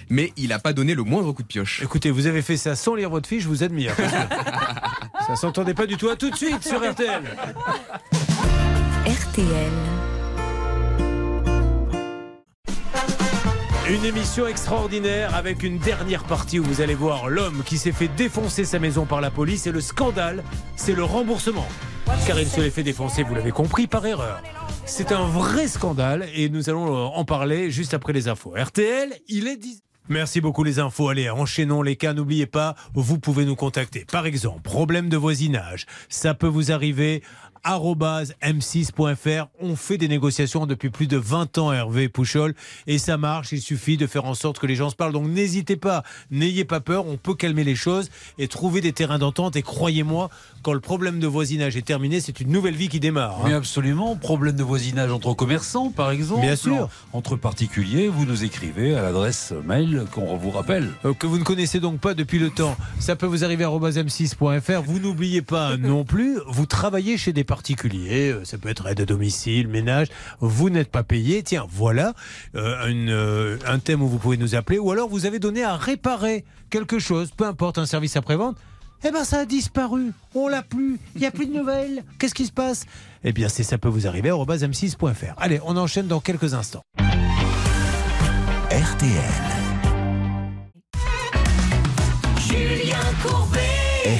mais 0.08 0.32
il 0.36 0.48
n'a 0.48 0.58
pas 0.58 0.72
donné 0.72 0.94
le 0.94 1.02
moindre 1.02 1.32
coup 1.32 1.42
de 1.42 1.48
pioche. 1.48 1.82
Écoutez, 1.82 2.10
vous 2.10 2.26
avez 2.26 2.42
fait 2.42 2.56
ça 2.56 2.76
sans 2.76 2.94
lire 2.94 3.10
votre 3.10 3.28
fiche, 3.28 3.44
je 3.44 3.48
vous 3.48 3.62
admire. 3.62 3.94
ça 5.26 5.36
s'entendait 5.36 5.74
pas 5.74 5.86
du 5.86 5.96
tout. 5.96 6.08
À 6.08 6.16
tout 6.16 6.30
de 6.30 6.36
suite 6.36 6.66
sur 6.66 6.78
RTL. 6.78 7.22
RTL. 9.06 9.72
Une 13.90 14.04
émission 14.04 14.46
extraordinaire 14.46 15.34
avec 15.34 15.62
une 15.62 15.78
dernière 15.78 16.22
partie 16.24 16.58
où 16.58 16.62
vous 16.62 16.82
allez 16.82 16.94
voir 16.94 17.30
l'homme 17.30 17.62
qui 17.64 17.78
s'est 17.78 17.90
fait 17.90 18.08
défoncer 18.08 18.66
sa 18.66 18.78
maison 18.78 19.06
par 19.06 19.22
la 19.22 19.30
police 19.30 19.66
et 19.66 19.72
le 19.72 19.80
scandale, 19.80 20.44
c'est 20.76 20.92
le 20.92 21.04
remboursement. 21.04 21.66
Car 22.26 22.38
il 22.38 22.46
se 22.46 22.60
l'est 22.60 22.68
fait 22.68 22.82
défoncer, 22.82 23.22
vous 23.22 23.34
l'avez 23.34 23.50
compris, 23.50 23.86
par 23.86 24.04
erreur. 24.04 24.42
C'est 24.84 25.10
un 25.10 25.24
vrai 25.24 25.68
scandale 25.68 26.28
et 26.34 26.50
nous 26.50 26.68
allons 26.68 26.94
euh, 26.94 27.06
en 27.06 27.24
parler 27.24 27.70
juste 27.70 27.94
après 27.94 28.12
les 28.12 28.28
infos. 28.28 28.52
RTL, 28.54 29.14
il 29.26 29.48
est 29.48 29.56
10. 29.56 29.82
Merci 30.10 30.40
beaucoup 30.40 30.64
les 30.64 30.78
infos. 30.78 31.10
Allez, 31.10 31.28
enchaînons 31.28 31.82
les 31.82 31.96
cas. 31.96 32.14
N'oubliez 32.14 32.46
pas, 32.46 32.74
vous 32.94 33.18
pouvez 33.18 33.44
nous 33.44 33.56
contacter. 33.56 34.06
Par 34.10 34.24
exemple, 34.24 34.62
problème 34.62 35.10
de 35.10 35.18
voisinage. 35.18 35.84
Ça 36.08 36.32
peut 36.32 36.46
vous 36.46 36.72
arriver 36.72 37.22
m6.fr. 37.64 39.46
On 39.60 39.76
fait 39.76 39.98
des 39.98 40.08
négociations 40.08 40.66
depuis 40.66 40.90
plus 40.90 41.06
de 41.06 41.16
20 41.16 41.58
ans, 41.58 41.72
Hervé 41.72 42.08
Pouchol, 42.08 42.54
et 42.86 42.98
ça 42.98 43.16
marche. 43.16 43.52
Il 43.52 43.60
suffit 43.60 43.96
de 43.96 44.06
faire 44.06 44.24
en 44.24 44.34
sorte 44.34 44.58
que 44.58 44.66
les 44.66 44.74
gens 44.74 44.90
se 44.90 44.96
parlent. 44.96 45.12
Donc 45.12 45.26
n'hésitez 45.28 45.76
pas, 45.76 46.02
n'ayez 46.30 46.64
pas 46.64 46.80
peur. 46.80 47.06
On 47.06 47.16
peut 47.16 47.34
calmer 47.34 47.64
les 47.64 47.74
choses 47.74 48.10
et 48.38 48.48
trouver 48.48 48.80
des 48.80 48.92
terrains 48.92 49.18
d'entente. 49.18 49.56
Et 49.56 49.62
croyez-moi, 49.62 50.30
quand 50.62 50.72
le 50.72 50.80
problème 50.80 51.20
de 51.20 51.26
voisinage 51.26 51.76
est 51.76 51.82
terminé, 51.82 52.20
c'est 52.20 52.40
une 52.40 52.50
nouvelle 52.50 52.74
vie 52.74 52.88
qui 52.88 53.00
démarre. 53.00 53.38
hein. 53.40 53.48
Mais 53.48 53.54
absolument, 53.54 54.16
problème 54.16 54.56
de 54.56 54.62
voisinage 54.62 55.10
entre 55.12 55.32
commerçants, 55.34 55.90
par 55.90 56.10
exemple. 56.10 56.42
Bien 56.42 56.56
sûr. 56.56 56.88
Entre 57.12 57.36
particuliers, 57.36 58.08
vous 58.08 58.24
nous 58.24 58.44
écrivez 58.44 58.94
à 58.94 59.02
l'adresse 59.02 59.52
mail 59.64 60.04
qu'on 60.12 60.36
vous 60.36 60.50
rappelle. 60.50 60.90
Euh, 61.04 61.14
que 61.14 61.26
vous 61.26 61.38
ne 61.38 61.44
connaissez 61.44 61.80
donc 61.80 62.00
pas 62.00 62.14
depuis 62.14 62.38
le 62.38 62.50
temps. 62.50 62.76
Ça 62.98 63.16
peut 63.16 63.26
vous 63.26 63.44
arriver 63.44 63.64
à 63.64 63.68
m6.fr. 63.68 64.82
Vous 64.84 64.98
n'oubliez 64.98 65.42
pas 65.42 65.76
non 65.78 66.04
plus, 66.04 66.38
vous 66.46 66.66
travaillez 66.66 67.16
chez 67.16 67.32
des 67.32 67.44
particuliers, 67.48 68.30
euh, 68.30 68.44
ça 68.44 68.58
peut 68.58 68.68
être 68.68 68.86
aide 68.86 69.00
à 69.00 69.04
domicile, 69.04 69.66
ménage, 69.66 70.06
vous 70.38 70.70
n'êtes 70.70 70.90
pas 70.92 71.02
payé. 71.02 71.42
Tiens, 71.42 71.66
voilà 71.68 72.14
euh, 72.54 72.86
une, 72.86 73.10
euh, 73.10 73.58
un 73.66 73.80
thème 73.80 74.02
où 74.02 74.06
vous 74.06 74.18
pouvez 74.18 74.36
nous 74.36 74.54
appeler. 74.54 74.78
Ou 74.78 74.92
alors 74.92 75.08
vous 75.08 75.26
avez 75.26 75.40
donné 75.40 75.64
à 75.64 75.74
réparer 75.74 76.44
quelque 76.70 77.00
chose, 77.00 77.32
peu 77.36 77.44
importe, 77.44 77.78
un 77.78 77.86
service 77.86 78.16
après-vente. 78.16 78.56
Eh 79.04 79.10
ben 79.10 79.24
ça 79.24 79.40
a 79.40 79.44
disparu, 79.44 80.12
on 80.34 80.48
l'a 80.48 80.62
plus, 80.62 80.98
il 81.14 81.20
n'y 81.20 81.26
a 81.26 81.30
plus 81.30 81.46
de 81.46 81.56
nouvelles. 81.56 82.04
Qu'est-ce 82.18 82.34
qui 82.34 82.46
se 82.46 82.52
passe? 82.52 82.84
Eh 83.24 83.32
bien, 83.32 83.48
c'est 83.48 83.62
ça 83.62 83.78
peut 83.78 83.88
vous 83.88 84.06
arriver 84.06 84.30
à 84.30 84.34
m6.fr. 84.34 85.34
Allez, 85.38 85.60
on 85.64 85.76
enchaîne 85.76 86.06
dans 86.06 86.20
quelques 86.20 86.54
instants. 86.54 86.82
RTL. 88.70 89.58
Julien 92.38 92.96
Courbet. 93.22 93.58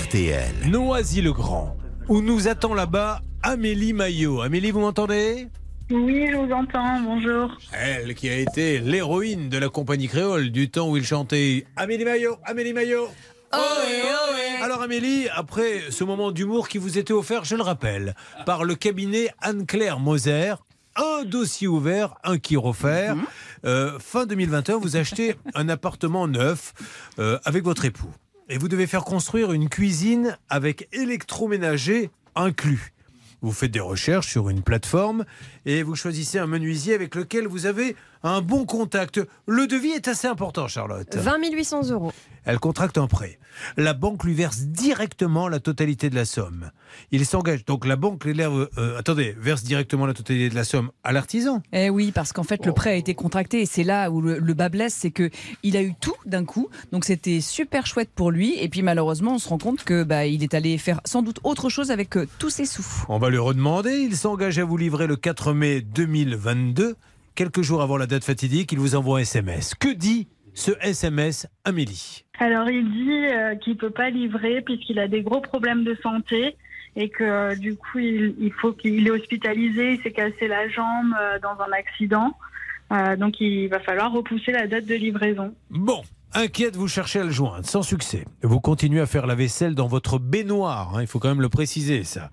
RTL. 0.04 0.70
Noisy-le-Grand, 0.70 1.76
où 2.08 2.22
nous 2.22 2.48
attend 2.48 2.74
là-bas 2.74 3.20
Amélie 3.42 3.92
Maillot. 3.92 4.40
Amélie, 4.40 4.70
vous 4.70 4.80
m'entendez? 4.80 5.48
Oui, 5.90 6.26
je 6.30 6.36
vous 6.36 6.52
entends, 6.52 7.00
bonjour. 7.00 7.56
Elle 7.72 8.14
qui 8.14 8.28
a 8.28 8.36
été 8.36 8.78
l'héroïne 8.78 9.48
de 9.48 9.58
la 9.58 9.68
compagnie 9.68 10.08
créole 10.08 10.50
du 10.50 10.70
temps 10.70 10.90
où 10.90 10.96
il 10.96 11.04
chantait 11.04 11.66
Amélie 11.76 12.04
Maillot, 12.04 12.36
Amélie 12.44 12.72
Maillot. 12.72 13.08
Alors 14.62 14.82
Amélie, 14.82 15.28
après 15.34 15.82
ce 15.90 16.04
moment 16.04 16.30
d'humour 16.30 16.68
qui 16.68 16.78
vous 16.78 16.98
était 16.98 17.12
offert, 17.12 17.44
je 17.44 17.56
le 17.56 17.62
rappelle, 17.62 18.14
par 18.44 18.64
le 18.64 18.74
cabinet 18.74 19.30
Anne-Claire 19.40 19.98
Moser, 19.98 20.54
un 20.96 21.24
dossier 21.24 21.68
ouvert, 21.68 22.16
un 22.24 22.38
qui 22.38 22.56
refaire. 22.56 23.16
Euh, 23.64 23.98
fin 23.98 24.26
2021, 24.26 24.78
vous 24.78 24.96
achetez 24.96 25.36
un 25.54 25.68
appartement 25.68 26.26
neuf 26.26 26.74
euh, 27.18 27.38
avec 27.44 27.64
votre 27.64 27.84
époux. 27.84 28.12
Et 28.50 28.56
vous 28.56 28.68
devez 28.68 28.86
faire 28.86 29.04
construire 29.04 29.52
une 29.52 29.68
cuisine 29.68 30.38
avec 30.48 30.88
électroménager 30.92 32.10
inclus. 32.34 32.92
Vous 33.42 33.52
faites 33.52 33.70
des 33.70 33.80
recherches 33.80 34.28
sur 34.28 34.48
une 34.48 34.62
plateforme 34.62 35.24
et 35.68 35.82
vous 35.82 35.94
choisissez 35.94 36.38
un 36.38 36.46
menuisier 36.46 36.94
avec 36.94 37.14
lequel 37.14 37.46
vous 37.46 37.66
avez 37.66 37.94
un 38.22 38.40
bon 38.40 38.64
contact. 38.64 39.20
Le 39.46 39.66
devis 39.66 39.90
est 39.90 40.08
assez 40.08 40.26
important, 40.26 40.66
Charlotte. 40.66 41.14
20 41.14 41.52
800 41.52 41.90
euros. 41.90 42.12
Elle 42.44 42.58
contracte 42.58 42.96
un 42.96 43.06
prêt. 43.06 43.38
La 43.76 43.92
banque 43.92 44.24
lui 44.24 44.32
verse 44.32 44.60
directement 44.60 45.48
la 45.48 45.60
totalité 45.60 46.08
de 46.08 46.14
la 46.14 46.24
somme. 46.24 46.70
Il 47.10 47.26
s'engage. 47.26 47.66
Donc 47.66 47.84
la 47.84 47.96
banque 47.96 48.24
l'élève, 48.24 48.70
euh, 48.78 48.98
attendez, 48.98 49.36
verse 49.38 49.62
directement 49.62 50.06
la 50.06 50.14
totalité 50.14 50.48
de 50.48 50.54
la 50.54 50.64
somme 50.64 50.90
à 51.04 51.12
l'artisan. 51.12 51.62
Eh 51.74 51.90
oui, 51.90 52.10
parce 52.12 52.32
qu'en 52.32 52.44
fait, 52.44 52.64
le 52.64 52.72
prêt 52.72 52.90
a 52.90 52.94
été 52.94 53.14
contracté 53.14 53.60
et 53.60 53.66
c'est 53.66 53.84
là 53.84 54.10
où 54.10 54.22
le, 54.22 54.38
le 54.38 54.54
bas 54.54 54.70
blesse, 54.70 54.94
c'est 54.94 55.10
que 55.10 55.28
il 55.62 55.76
a 55.76 55.82
eu 55.82 55.92
tout 56.00 56.14
d'un 56.24 56.46
coup. 56.46 56.70
Donc 56.90 57.04
c'était 57.04 57.42
super 57.42 57.86
chouette 57.86 58.08
pour 58.14 58.30
lui. 58.30 58.58
Et 58.58 58.70
puis 58.70 58.80
malheureusement, 58.80 59.34
on 59.34 59.38
se 59.38 59.48
rend 59.48 59.58
compte 59.58 59.84
que 59.84 60.02
bah, 60.02 60.24
il 60.24 60.42
est 60.42 60.54
allé 60.54 60.78
faire 60.78 61.02
sans 61.04 61.20
doute 61.20 61.40
autre 61.44 61.68
chose 61.68 61.90
avec 61.90 62.16
euh, 62.16 62.26
tous 62.38 62.50
ses 62.50 62.64
sous. 62.64 62.86
On 63.10 63.18
va 63.18 63.28
lui 63.28 63.38
redemander. 63.38 63.98
Il 63.98 64.16
s'engage 64.16 64.58
à 64.58 64.64
vous 64.64 64.78
livrer 64.78 65.06
le 65.06 65.16
4 65.16 65.52
mai 65.52 65.57
2022. 65.58 66.96
Quelques 67.34 67.62
jours 67.62 67.82
avant 67.82 67.96
la 67.96 68.06
date 68.06 68.24
fatidique, 68.24 68.72
il 68.72 68.78
vous 68.78 68.94
envoie 68.94 69.18
un 69.18 69.22
SMS. 69.22 69.74
Que 69.74 69.92
dit 69.92 70.28
ce 70.54 70.72
SMS 70.80 71.46
Amélie? 71.64 72.24
Alors 72.38 72.68
il 72.68 72.90
dit 72.90 73.26
euh, 73.32 73.54
qu'il 73.56 73.76
peut 73.76 73.90
pas 73.90 74.10
livrer 74.10 74.60
puisqu'il 74.62 74.98
a 74.98 75.08
des 75.08 75.22
gros 75.22 75.40
problèmes 75.40 75.84
de 75.84 75.96
santé 76.02 76.56
et 76.96 77.08
que 77.08 77.24
euh, 77.24 77.54
du 77.54 77.76
coup 77.76 77.98
il, 77.98 78.34
il 78.40 78.52
faut 78.52 78.72
qu'il 78.72 79.06
est 79.06 79.10
hospitalisé, 79.10 79.94
il 79.94 80.02
s'est 80.02 80.12
cassé 80.12 80.48
la 80.48 80.68
jambe 80.68 81.14
euh, 81.20 81.38
dans 81.40 81.60
un 81.62 81.72
accident. 81.72 82.36
Euh, 82.90 83.16
donc 83.16 83.40
il 83.40 83.68
va 83.68 83.80
falloir 83.80 84.10
repousser 84.12 84.52
la 84.52 84.66
date 84.66 84.86
de 84.86 84.94
livraison. 84.94 85.54
Bon, 85.70 86.02
inquiète, 86.34 86.76
vous 86.76 86.88
cherchez 86.88 87.20
à 87.20 87.24
le 87.24 87.30
joindre, 87.30 87.66
sans 87.66 87.82
succès. 87.82 88.24
Vous 88.42 88.60
continuez 88.60 89.00
à 89.00 89.06
faire 89.06 89.26
la 89.26 89.34
vaisselle 89.34 89.74
dans 89.74 89.88
votre 89.88 90.18
baignoire, 90.18 90.96
hein, 90.96 91.00
il 91.00 91.06
faut 91.06 91.18
quand 91.18 91.28
même 91.28 91.40
le 91.40 91.48
préciser 91.48 92.04
ça. 92.04 92.30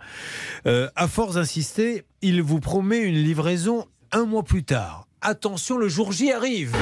Euh, 0.68 0.90
à 0.96 1.08
force 1.08 1.36
d'insister, 1.36 2.04
il 2.22 2.42
vous 2.42 2.60
promet 2.60 3.00
une 3.00 3.16
livraison 3.16 3.86
un 4.12 4.26
mois 4.26 4.44
plus 4.44 4.64
tard. 4.64 5.08
Attention, 5.22 5.78
le 5.78 5.88
jour 5.88 6.12
J 6.12 6.32
arrive. 6.32 6.76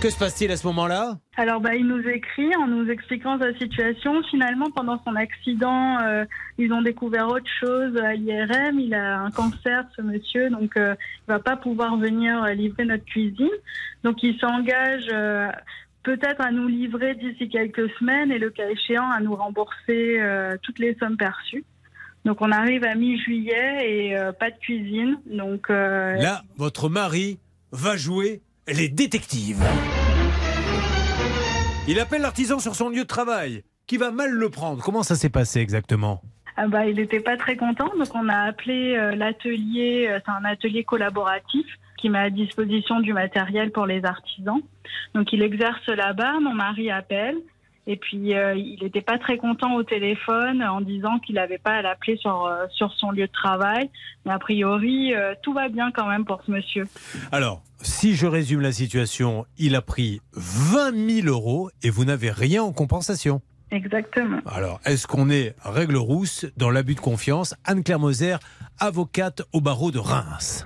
Que 0.00 0.08
se 0.08 0.18
passe-t-il 0.18 0.50
à 0.50 0.56
ce 0.56 0.66
moment-là 0.68 1.18
Alors 1.36 1.60
bah, 1.60 1.74
il 1.74 1.86
nous 1.86 2.00
écrit 2.08 2.56
en 2.56 2.66
nous 2.66 2.88
expliquant 2.90 3.38
sa 3.38 3.52
situation. 3.58 4.22
Finalement, 4.30 4.70
pendant 4.70 4.98
son 5.04 5.14
accident, 5.14 5.98
euh, 6.00 6.24
ils 6.56 6.72
ont 6.72 6.80
découvert 6.80 7.28
autre 7.28 7.50
chose 7.60 7.94
à 7.98 8.14
l'IRM. 8.14 8.80
Il 8.80 8.94
a 8.94 9.18
un 9.20 9.30
cancer, 9.30 9.84
ce 9.94 10.00
monsieur, 10.00 10.48
donc 10.48 10.78
euh, 10.78 10.94
il 11.28 11.32
va 11.32 11.38
pas 11.38 11.58
pouvoir 11.58 11.98
venir 11.98 12.42
euh, 12.42 12.52
livrer 12.52 12.86
notre 12.86 13.04
cuisine. 13.04 13.50
Donc 14.02 14.22
il 14.22 14.38
s'engage 14.38 15.04
euh, 15.12 15.48
peut-être 16.02 16.40
à 16.40 16.50
nous 16.50 16.66
livrer 16.66 17.14
d'ici 17.16 17.50
quelques 17.50 17.90
semaines 17.98 18.32
et 18.32 18.38
le 18.38 18.48
cas 18.48 18.70
échéant 18.70 19.10
à 19.10 19.20
nous 19.20 19.34
rembourser 19.34 20.18
toutes 20.62 20.78
les 20.78 20.94
sommes 20.94 21.18
perçues. 21.18 21.66
Donc 22.24 22.40
on 22.40 22.50
arrive 22.52 22.84
à 22.84 22.94
mi-juillet 22.94 23.82
et 23.82 24.16
pas 24.38 24.50
de 24.50 24.56
cuisine. 24.56 25.18
Donc 25.26 25.68
Là, 25.68 26.42
votre 26.56 26.88
mari 26.88 27.38
va 27.70 27.98
jouer 27.98 28.40
les 28.72 28.88
détectives. 28.88 29.64
Il 31.88 31.98
appelle 31.98 32.22
l'artisan 32.22 32.58
sur 32.58 32.74
son 32.74 32.88
lieu 32.88 33.02
de 33.02 33.08
travail, 33.08 33.64
qui 33.86 33.96
va 33.96 34.10
mal 34.10 34.30
le 34.30 34.48
prendre. 34.48 34.82
Comment 34.82 35.02
ça 35.02 35.16
s'est 35.16 35.30
passé 35.30 35.60
exactement? 35.60 36.22
Ah 36.56 36.68
bah, 36.68 36.86
il 36.86 36.96
n'était 36.96 37.20
pas 37.20 37.36
très 37.36 37.56
content, 37.56 37.90
donc 37.96 38.14
on 38.14 38.28
a 38.28 38.36
appelé 38.36 38.94
euh, 38.96 39.14
l'atelier, 39.14 40.08
euh, 40.10 40.20
c'est 40.24 40.32
un 40.32 40.44
atelier 40.44 40.84
collaboratif 40.84 41.66
qui 41.96 42.10
met 42.10 42.18
à 42.18 42.30
disposition 42.30 43.00
du 43.00 43.12
matériel 43.12 43.72
pour 43.72 43.86
les 43.86 44.04
artisans. 44.04 44.60
Donc 45.14 45.32
il 45.32 45.42
exerce 45.42 45.86
là-bas, 45.86 46.40
mon 46.40 46.54
mari 46.54 46.90
appelle, 46.90 47.36
et 47.86 47.96
puis 47.96 48.34
euh, 48.34 48.54
il 48.54 48.78
n'était 48.82 49.00
pas 49.00 49.18
très 49.18 49.36
content 49.36 49.74
au 49.74 49.82
téléphone 49.82 50.62
en 50.62 50.80
disant 50.80 51.18
qu'il 51.18 51.36
n'avait 51.36 51.58
pas 51.58 51.72
à 51.72 51.82
l'appeler 51.82 52.16
sur, 52.18 52.46
euh, 52.46 52.66
sur 52.70 52.92
son 52.92 53.10
lieu 53.10 53.26
de 53.26 53.32
travail. 53.32 53.90
Mais 54.24 54.32
a 54.32 54.38
priori, 54.38 55.14
euh, 55.14 55.34
tout 55.42 55.52
va 55.52 55.68
bien 55.68 55.90
quand 55.90 56.06
même 56.06 56.24
pour 56.24 56.42
ce 56.44 56.50
monsieur. 56.50 56.86
Alors, 57.32 57.62
si 57.82 58.14
je 58.14 58.26
résume 58.26 58.60
la 58.60 58.72
situation, 58.72 59.46
il 59.58 59.74
a 59.74 59.82
pris 59.82 60.20
20 60.34 61.22
000 61.22 61.28
euros 61.28 61.70
et 61.82 61.90
vous 61.90 62.04
n'avez 62.04 62.30
rien 62.30 62.62
en 62.62 62.72
compensation. 62.72 63.40
Exactement. 63.70 64.40
Alors, 64.46 64.80
est-ce 64.84 65.06
qu'on 65.06 65.30
est 65.30 65.54
règle 65.62 65.96
rousse 65.96 66.46
dans 66.56 66.70
l'abus 66.70 66.96
de 66.96 67.00
confiance? 67.00 67.54
Anne-Claire 67.64 68.00
Moser, 68.00 68.36
avocate 68.80 69.42
au 69.52 69.60
barreau 69.60 69.90
de 69.90 69.98
Reims. 69.98 70.64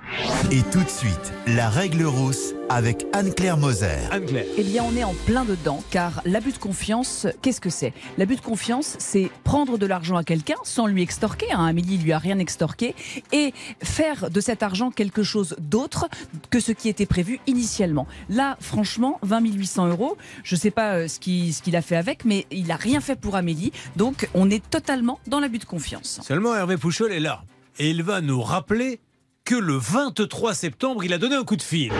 Et 0.51 0.61
tout 0.71 0.83
de 0.83 0.89
suite, 0.89 1.33
la 1.47 1.69
règle 1.69 2.03
rousse 2.05 2.53
avec 2.69 3.05
Anne-Claire 3.13 3.57
Moser. 3.57 3.99
Anne-Claire. 4.11 4.45
Eh 4.57 4.63
bien, 4.63 4.83
on 4.83 4.95
est 4.95 5.03
en 5.03 5.13
plein 5.25 5.45
dedans, 5.45 5.83
car 5.91 6.21
l'abus 6.25 6.53
de 6.53 6.57
confiance, 6.57 7.27
qu'est-ce 7.41 7.61
que 7.61 7.69
c'est? 7.69 7.93
L'abus 8.17 8.37
de 8.37 8.41
confiance, 8.41 8.95
c'est 8.99 9.29
prendre 9.43 9.77
de 9.77 9.85
l'argent 9.85 10.15
à 10.15 10.23
quelqu'un 10.23 10.55
sans 10.63 10.87
lui 10.87 11.01
extorquer. 11.01 11.51
Hein, 11.51 11.65
Amélie 11.65 11.97
lui 11.97 12.13
a 12.13 12.17
rien 12.17 12.39
extorqué, 12.39 12.95
et 13.31 13.53
faire 13.83 14.29
de 14.31 14.39
cet 14.39 14.63
argent 14.63 14.91
quelque 14.91 15.23
chose 15.23 15.55
d'autre 15.59 16.07
que 16.49 16.59
ce 16.59 16.71
qui 16.71 16.89
était 16.89 17.05
prévu 17.05 17.39
initialement. 17.47 18.07
Là, 18.29 18.57
franchement, 18.59 19.19
20 19.21 19.41
800 19.41 19.87
euros, 19.89 20.17
je 20.43 20.55
ne 20.55 20.59
sais 20.59 20.71
pas 20.71 20.95
euh, 20.95 21.07
ce 21.07 21.19
qu'il 21.19 21.53
ce 21.53 21.61
qu'il 21.61 21.75
a 21.75 21.81
fait 21.81 21.95
avec, 21.95 22.25
mais 22.25 22.45
il 22.51 22.67
n'a 22.67 22.75
rien 22.75 23.01
fait 23.01 23.15
pour 23.15 23.35
Amélie, 23.35 23.71
donc 23.95 24.29
on 24.33 24.49
est 24.49 24.67
totalement 24.69 25.19
dans 25.27 25.39
l'abus 25.39 25.59
de 25.59 25.65
confiance. 25.65 26.19
Seulement 26.23 26.55
Hervé 26.55 26.77
Pouchol 26.77 27.11
est 27.11 27.19
là. 27.19 27.43
Et 27.77 27.89
il 27.89 28.03
va 28.03 28.21
nous 28.21 28.41
rappeler 28.41 28.99
que 29.43 29.55
le 29.55 29.75
23 29.75 30.53
septembre, 30.53 31.03
il 31.03 31.13
a 31.13 31.17
donné 31.17 31.35
un 31.35 31.43
coup 31.43 31.57
de 31.57 31.61
fil. 31.61 31.91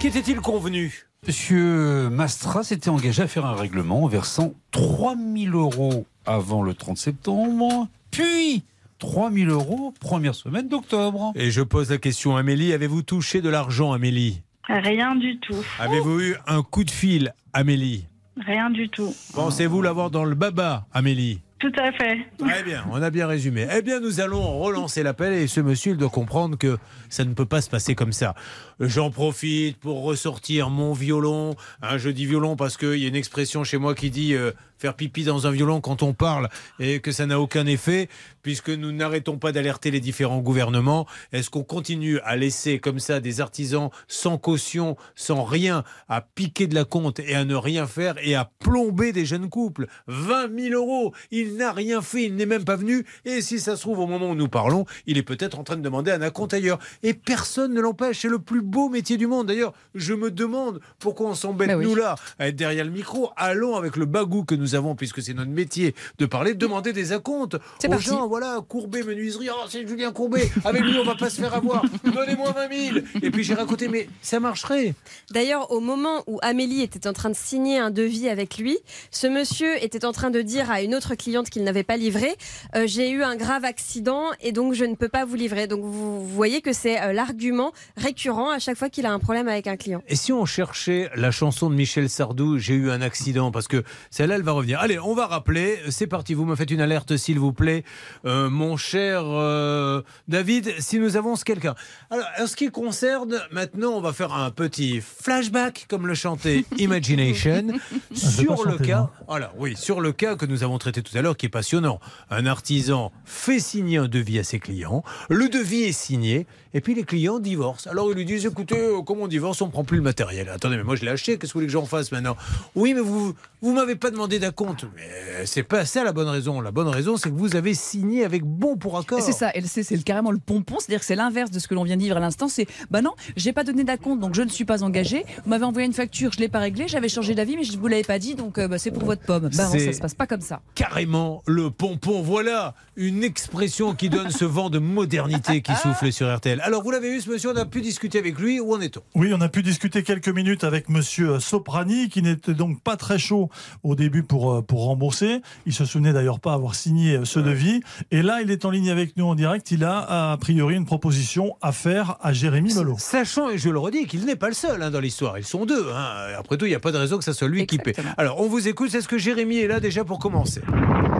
Qu'était-il 0.00 0.40
convenu? 0.40 1.06
Monsieur 1.26 2.10
Mastra 2.10 2.64
s'était 2.64 2.90
engagé 2.90 3.22
à 3.22 3.28
faire 3.28 3.46
un 3.46 3.54
règlement 3.54 4.02
en 4.04 4.08
versant 4.08 4.52
3000 4.72 5.54
euros 5.54 6.04
avant 6.26 6.62
le 6.62 6.74
30 6.74 6.98
septembre, 6.98 7.88
puis 8.10 8.64
3000 8.98 9.48
euros 9.48 9.94
première 10.00 10.34
semaine 10.34 10.68
d'octobre. 10.68 11.32
Et 11.34 11.50
je 11.50 11.62
pose 11.62 11.90
la 11.90 11.98
question 11.98 12.36
à 12.36 12.40
Amélie, 12.40 12.72
avez-vous 12.72 13.02
touché 13.02 13.40
de 13.40 13.48
l'argent 13.48 13.92
Amélie? 13.92 14.42
Rien 14.68 15.14
du 15.14 15.38
tout. 15.38 15.64
Avez-vous 15.78 16.20
eu 16.20 16.36
un 16.46 16.62
coup 16.62 16.84
de 16.84 16.90
fil 16.90 17.32
Amélie? 17.52 18.06
Rien 18.44 18.68
du 18.68 18.88
tout. 18.88 19.14
Pensez-vous 19.32 19.80
l'avoir 19.80 20.10
dans 20.10 20.24
le 20.24 20.34
baba 20.34 20.86
Amélie? 20.92 21.40
Tout 21.64 21.80
à 21.80 21.92
fait. 21.92 22.18
Très 22.36 22.62
bien, 22.62 22.84
on 22.90 23.00
a 23.00 23.08
bien 23.08 23.26
résumé. 23.26 23.66
Eh 23.74 23.80
bien, 23.80 23.98
nous 23.98 24.20
allons 24.20 24.58
relancer 24.58 25.02
l'appel 25.02 25.32
et 25.32 25.46
ce 25.46 25.62
monsieur, 25.62 25.92
il 25.92 25.96
doit 25.96 26.10
comprendre 26.10 26.58
que 26.58 26.76
ça 27.08 27.24
ne 27.24 27.32
peut 27.32 27.46
pas 27.46 27.62
se 27.62 27.70
passer 27.70 27.94
comme 27.94 28.12
ça. 28.12 28.34
J'en 28.80 29.10
profite 29.10 29.78
pour 29.78 30.02
ressortir 30.02 30.68
mon 30.68 30.92
violon. 30.92 31.54
Hein, 31.82 31.96
je 31.96 32.10
dis 32.10 32.26
violon 32.26 32.56
parce 32.56 32.76
qu'il 32.76 32.96
y 32.96 33.04
a 33.04 33.08
une 33.08 33.14
expression 33.14 33.62
chez 33.62 33.78
moi 33.78 33.94
qui 33.94 34.10
dit 34.10 34.34
euh, 34.34 34.50
faire 34.78 34.94
pipi 34.94 35.24
dans 35.24 35.46
un 35.46 35.50
violon 35.50 35.80
quand 35.80 36.02
on 36.02 36.12
parle 36.12 36.48
et 36.80 37.00
que 37.00 37.12
ça 37.12 37.26
n'a 37.26 37.38
aucun 37.40 37.66
effet 37.66 38.08
puisque 38.42 38.70
nous 38.70 38.92
n'arrêtons 38.92 39.38
pas 39.38 39.52
d'alerter 39.52 39.90
les 39.90 40.00
différents 40.00 40.40
gouvernements. 40.40 41.06
Est-ce 41.32 41.50
qu'on 41.50 41.62
continue 41.62 42.18
à 42.20 42.36
laisser 42.36 42.78
comme 42.78 42.98
ça 42.98 43.20
des 43.20 43.40
artisans 43.40 43.90
sans 44.08 44.38
caution, 44.38 44.96
sans 45.14 45.44
rien, 45.44 45.84
à 46.08 46.20
piquer 46.20 46.66
de 46.66 46.74
la 46.74 46.84
compte 46.84 47.20
et 47.20 47.34
à 47.34 47.44
ne 47.44 47.54
rien 47.54 47.86
faire 47.86 48.16
et 48.22 48.34
à 48.34 48.50
plomber 48.58 49.12
des 49.12 49.24
jeunes 49.24 49.48
couples? 49.48 49.86
20 50.08 50.58
000 50.58 50.74
euros 50.74 51.14
Il 51.30 51.56
n'a 51.56 51.72
rien 51.72 52.02
fait, 52.02 52.24
il 52.24 52.34
n'est 52.34 52.44
même 52.44 52.64
pas 52.64 52.76
venu. 52.76 53.06
Et 53.24 53.40
si 53.40 53.60
ça 53.60 53.76
se 53.76 53.82
trouve, 53.82 54.00
au 54.00 54.06
moment 54.06 54.30
où 54.30 54.34
nous 54.34 54.48
parlons, 54.48 54.84
il 55.06 55.16
est 55.16 55.22
peut-être 55.22 55.58
en 55.58 55.64
train 55.64 55.76
de 55.76 55.82
demander 55.82 56.10
un 56.10 56.20
acompte 56.22 56.52
ailleurs. 56.52 56.78
Et 57.02 57.14
personne 57.14 57.72
ne 57.72 57.80
l'empêche. 57.80 58.18
C'est 58.20 58.28
le 58.28 58.38
plus 58.38 58.60
beau 58.64 58.88
métier 58.88 59.16
du 59.16 59.26
monde. 59.26 59.46
D'ailleurs, 59.46 59.72
je 59.94 60.14
me 60.14 60.30
demande 60.30 60.80
pourquoi 60.98 61.28
on 61.28 61.34
s'embête, 61.34 61.68
Bah 61.68 61.76
oui. 61.76 61.84
nous 61.84 61.94
là, 61.94 62.16
à 62.38 62.48
être 62.48 62.56
derrière 62.56 62.84
le 62.84 62.90
micro. 62.90 63.30
Allons 63.36 63.76
avec 63.76 63.96
le 63.96 64.06
bagou 64.06 64.44
que 64.44 64.54
nous 64.54 64.74
avons, 64.74 64.94
puisque 64.94 65.22
c'est 65.22 65.34
notre 65.34 65.50
métier 65.50 65.94
de 66.18 66.26
parler, 66.26 66.54
demander 66.54 66.92
des 66.92 67.12
acomptes 67.12 67.54
aux 67.54 67.88
parti. 67.88 68.04
gens. 68.06 68.26
Voilà, 68.28 68.60
Courbet, 68.68 69.02
menuiserie. 69.02 69.48
Oh, 69.52 69.66
c'est 69.68 69.86
Julien 69.86 70.12
Courbet. 70.12 70.50
Avec 70.64 70.82
lui, 70.82 70.98
on 70.98 71.04
va 71.04 71.14
pas 71.14 71.30
se 71.30 71.40
faire 71.40 71.54
avoir. 71.54 71.84
Donnez-moi 72.04 72.52
20 72.52 72.92
000. 72.92 72.98
Et 73.22 73.30
puis 73.30 73.44
j'ai 73.44 73.54
raconté, 73.54 73.88
mais 73.88 74.08
ça 74.22 74.40
marcherait. 74.40 74.94
D'ailleurs, 75.30 75.70
au 75.70 75.80
moment 75.80 76.22
où 76.26 76.38
Amélie 76.42 76.82
était 76.82 77.06
en 77.06 77.12
train 77.12 77.30
de 77.30 77.36
signer 77.36 77.78
un 77.78 77.90
devis 77.90 78.28
avec 78.28 78.58
lui, 78.58 78.78
ce 79.10 79.26
monsieur 79.26 79.82
était 79.84 80.04
en 80.04 80.12
train 80.12 80.30
de 80.30 80.40
dire 80.42 80.70
à 80.70 80.82
une 80.82 80.94
autre 80.94 81.14
cliente 81.14 81.50
qu'il 81.50 81.62
n'avait 81.64 81.82
pas 81.84 81.96
livré 81.96 82.34
euh, 82.74 82.84
J'ai 82.86 83.10
eu 83.10 83.22
un 83.22 83.36
grave 83.36 83.64
accident 83.64 84.24
et 84.40 84.52
donc 84.52 84.74
je 84.74 84.84
ne 84.84 84.94
peux 84.94 85.08
pas 85.08 85.24
vous 85.24 85.34
livrer. 85.36 85.66
Donc 85.66 85.82
vous, 85.82 86.20
vous 86.22 86.28
voyez 86.28 86.60
que 86.62 86.72
c'est 86.72 87.00
euh, 87.00 87.12
l'argument 87.12 87.72
récurrent 87.96 88.50
à 88.54 88.58
chaque 88.58 88.76
fois 88.76 88.88
qu'il 88.88 89.04
a 89.06 89.12
un 89.12 89.18
problème 89.18 89.48
avec 89.48 89.66
un 89.66 89.76
client. 89.76 90.02
Et 90.08 90.16
si 90.16 90.32
on 90.32 90.44
cherchait 90.46 91.10
la 91.14 91.30
chanson 91.30 91.68
de 91.70 91.74
Michel 91.74 92.08
Sardou, 92.08 92.58
J'ai 92.58 92.74
eu 92.74 92.90
un 92.90 93.00
accident, 93.00 93.50
parce 93.50 93.68
que 93.68 93.82
celle-là, 94.10 94.36
elle 94.36 94.42
va 94.42 94.52
revenir. 94.52 94.80
Allez, 94.80 94.98
on 94.98 95.14
va 95.14 95.26
rappeler. 95.26 95.78
C'est 95.90 96.06
parti, 96.06 96.34
vous 96.34 96.44
me 96.44 96.56
faites 96.56 96.70
une 96.70 96.80
alerte, 96.80 97.16
s'il 97.16 97.38
vous 97.38 97.52
plaît. 97.52 97.84
Euh, 98.24 98.48
mon 98.48 98.76
cher 98.76 99.22
euh, 99.24 100.02
David, 100.28 100.72
si 100.78 100.98
nous 100.98 101.16
avons 101.16 101.36
ce 101.36 101.44
quelqu'un. 101.44 101.74
Alors, 102.10 102.26
en 102.40 102.46
ce 102.46 102.56
qui 102.56 102.70
concerne, 102.70 103.40
maintenant, 103.50 103.90
on 103.92 104.00
va 104.00 104.12
faire 104.12 104.32
un 104.32 104.50
petit 104.50 105.00
flashback, 105.00 105.86
comme 105.88 106.06
le 106.06 106.14
chantait 106.14 106.64
Imagination, 106.78 107.66
sur 108.12 108.64
le 108.64 108.72
chanter, 108.72 108.86
cas. 108.86 109.10
moi. 109.26 109.36
Alors, 109.36 109.52
oui, 109.58 109.74
sur 109.76 110.00
le 110.00 110.12
cas 110.12 110.36
que 110.36 110.46
nous 110.46 110.62
avons 110.62 110.78
traité 110.78 111.02
tout 111.02 111.16
à 111.16 111.22
l'heure, 111.22 111.36
qui 111.36 111.46
est 111.46 111.50
passionnant. 111.50 111.98
Un 112.30 112.46
artisan 112.46 113.12
fait 113.24 113.58
signer 113.60 113.98
un 113.98 114.08
devis 114.08 114.38
à 114.38 114.44
ses 114.44 114.58
clients. 114.58 115.02
Le 115.28 115.48
devis 115.48 115.82
est 115.84 115.92
signé. 115.92 116.46
Et 116.76 116.80
puis 116.80 116.94
les 116.96 117.04
clients 117.04 117.38
divorcent. 117.38 117.88
Alors 117.88 118.10
ils 118.10 118.16
lui 118.16 118.24
disent 118.24 118.43
écoutez, 118.46 118.78
euh, 118.78 119.02
comme 119.02 119.20
on 119.20 119.28
divorce, 119.28 119.60
on 119.62 119.68
prend 119.68 119.84
plus 119.84 119.96
le 119.96 120.02
matériel. 120.02 120.48
Attendez, 120.48 120.76
mais 120.76 120.82
moi 120.82 120.96
je 120.96 121.02
l'ai 121.02 121.10
acheté, 121.10 121.38
qu'est-ce 121.38 121.52
que 121.52 121.58
vous 121.58 121.60
voulez 121.60 121.66
que 121.66 121.72
j'en 121.72 121.86
fasse 121.86 122.12
maintenant 122.12 122.36
Oui, 122.74 122.94
mais 122.94 123.00
vous 123.00 123.34
vous 123.64 123.72
m'avez 123.72 123.96
pas 123.96 124.10
demandé 124.10 124.38
d'acompte. 124.38 124.84
Mais 124.94 125.46
c'est 125.46 125.62
pas 125.62 125.86
ça 125.86 126.04
la 126.04 126.12
bonne 126.12 126.28
raison. 126.28 126.60
La 126.60 126.70
bonne 126.70 126.88
raison, 126.88 127.16
c'est 127.16 127.30
que 127.30 127.34
vous 127.34 127.56
avez 127.56 127.72
signé 127.72 128.22
avec 128.22 128.44
bon 128.44 128.76
pour 128.76 128.98
accord. 128.98 129.22
C'est 129.22 129.32
ça, 129.32 129.52
c'est 129.64 130.04
carrément 130.04 130.30
le 130.30 130.38
pompon, 130.38 130.76
c'est-à-dire 130.78 131.00
que 131.00 131.06
c'est 131.06 131.16
l'inverse 131.16 131.50
de 131.50 131.58
ce 131.58 131.66
que 131.66 131.74
l'on 131.74 131.82
vient 131.82 131.96
de 131.96 132.02
vivre 132.02 132.18
à 132.18 132.20
l'instant. 132.20 132.48
C'est 132.48 132.66
bah 132.90 133.00
non, 133.00 133.12
j'ai 133.36 133.54
pas 133.54 133.64
donné 133.64 133.82
d'acompte, 133.82 134.20
donc 134.20 134.34
je 134.34 134.42
ne 134.42 134.50
suis 134.50 134.66
pas 134.66 134.82
engagé. 134.82 135.24
Vous 135.44 135.50
m'avez 135.50 135.64
envoyé 135.64 135.86
une 135.86 135.94
facture, 135.94 136.32
je 136.32 136.40
l'ai 136.40 136.48
pas 136.48 136.58
réglé, 136.58 136.88
j'avais 136.88 137.08
changé 137.08 137.34
d'avis, 137.34 137.56
mais 137.56 137.64
je 137.64 137.78
vous 137.78 137.86
l'avais 137.86 138.02
pas 138.02 138.18
dit, 138.18 138.34
donc 138.34 138.58
euh, 138.58 138.68
bah, 138.68 138.76
c'est 138.76 138.90
pour 138.90 139.04
votre 139.04 139.22
pomme. 139.22 139.48
Bah 139.54 139.64
non, 139.64 139.78
ça 139.78 139.92
se 139.94 140.00
passe 140.00 140.14
pas 140.14 140.26
comme 140.26 140.42
ça. 140.42 140.60
Carrément 140.74 141.42
le 141.46 141.70
pompon. 141.70 142.20
Voilà 142.20 142.74
une 142.96 143.24
expression 143.24 143.94
qui 143.94 144.10
donne 144.10 144.30
ce 144.30 144.44
vent 144.44 144.68
de 144.68 144.78
modernité 144.78 145.62
qui 145.62 145.74
souffle 145.82 146.12
sur 146.12 146.34
RTL. 146.34 146.60
Alors 146.60 146.82
vous 146.82 146.90
l'avez 146.90 147.08
eu 147.08 147.22
ce 147.22 147.30
monsieur, 147.30 147.50
on 147.50 147.56
a 147.56 147.64
pu 147.64 147.80
discuter 147.80 148.18
avec 148.18 148.33
lui. 148.38 148.60
Où 148.60 148.74
en 148.74 148.80
est-on? 148.80 149.00
Oui, 149.14 149.32
on 149.34 149.40
a 149.40 149.48
pu 149.48 149.62
discuter 149.62 150.02
quelques 150.02 150.28
minutes 150.28 150.64
avec 150.64 150.88
Monsieur 150.88 151.40
Soprani, 151.40 152.08
qui 152.08 152.20
n'était 152.22 152.54
donc 152.54 152.82
pas 152.82 152.96
très 152.96 153.18
chaud 153.18 153.48
au 153.82 153.94
début 153.94 154.22
pour 154.22 154.34
pour, 154.34 154.52
euh, 154.54 154.62
pour 154.62 154.84
rembourser. 154.86 155.42
Il 155.64 155.72
se 155.72 155.84
souvenait 155.84 156.12
d'ailleurs 156.12 156.40
pas 156.40 156.54
avoir 156.54 156.74
signé 156.74 157.18
euh, 157.18 157.24
ce 157.24 157.38
devis. 157.38 157.82
Et 158.10 158.20
là, 158.20 158.40
il 158.42 158.50
est 158.50 158.64
en 158.64 158.70
ligne 158.70 158.90
avec 158.90 159.16
nous 159.16 159.26
en 159.26 159.36
direct. 159.36 159.70
Il 159.70 159.84
a 159.84 160.32
a 160.32 160.36
priori 160.38 160.74
une 160.74 160.86
proposition 160.86 161.54
à 161.62 161.70
faire 161.70 162.16
à 162.20 162.32
Jérémy 162.32 162.74
Melot. 162.74 162.96
Sachant, 162.98 163.50
et 163.50 163.58
je 163.58 163.68
le 163.70 163.78
redis, 163.78 164.06
qu'il 164.06 164.24
n'est 164.24 164.34
pas 164.34 164.48
le 164.48 164.54
seul 164.54 164.82
hein, 164.82 164.90
dans 164.90 164.98
l'histoire. 164.98 165.38
Ils 165.38 165.44
sont 165.44 165.66
deux. 165.66 165.86
hein. 165.94 166.34
Après 166.36 166.56
tout, 166.56 166.66
il 166.66 166.70
n'y 166.70 166.74
a 166.74 166.80
pas 166.80 166.90
de 166.90 166.96
raison 166.98 167.16
que 167.18 167.22
ça 167.22 167.32
soit 167.32 167.46
lui 167.46 167.64
qui 167.66 167.78
paie. 167.78 167.94
Alors, 168.16 168.40
on 168.40 168.48
vous 168.48 168.66
écoute. 168.66 168.92
Est-ce 168.92 169.06
que 169.06 169.18
Jérémy 169.18 169.58
est 169.58 169.68
là 169.68 169.78
déjà 169.78 170.04
pour 170.04 170.18
commencer? 170.18 170.62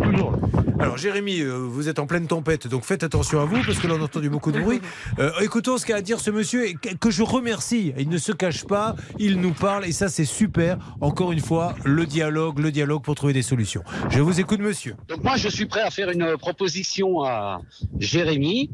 Toujours. 0.03 0.37
Alors, 0.81 0.99
Jérémy, 0.99 1.41
euh, 1.41 1.53
vous 1.57 1.89
êtes 1.89 2.01
en 2.01 2.07
pleine 2.07 2.27
tempête, 2.27 2.67
donc 2.67 2.85
faites 2.85 3.05
attention 3.05 3.41
à 3.41 3.45
vous, 3.45 3.63
parce 3.65 3.79
que 3.79 3.87
là, 3.87 3.95
on 3.97 4.01
a 4.01 4.05
entendu 4.05 4.29
beaucoup 4.29 4.51
de 4.53 4.61
bruit. 4.61 4.81
Euh, 5.21 5.31
écoutons 5.43 5.79
ce 5.79 5.87
qu'a 5.87 5.97
à 5.97 6.01
dire 6.01 6.19
ce 6.19 6.31
monsieur, 6.31 6.67
et 6.67 6.75
que 7.05 7.11
je 7.11 7.23
remercie. 7.23 7.93
Il 7.99 8.09
ne 8.09 8.17
se 8.17 8.33
cache 8.33 8.65
pas, 8.65 8.97
il 9.19 9.39
nous 9.39 9.53
parle, 9.53 9.85
et 9.85 9.93
ça, 9.93 10.09
c'est 10.09 10.25
super. 10.25 10.79
Encore 11.03 11.33
une 11.33 11.41
fois, 11.41 11.75
le 11.85 12.07
dialogue, 12.07 12.59
le 12.61 12.73
dialogue 12.73 13.03
pour 13.03 13.15
trouver 13.15 13.35
des 13.35 13.43
solutions. 13.43 13.83
Je 14.09 14.23
vous 14.23 14.41
écoute, 14.41 14.61
monsieur. 14.61 14.97
Donc 15.07 15.23
moi, 15.23 15.37
je 15.37 15.51
suis 15.51 15.67
prêt 15.67 15.83
à 15.83 15.91
faire 15.91 16.09
une 16.09 16.39
proposition 16.39 17.23
à 17.23 17.61
Jérémy. 17.99 18.71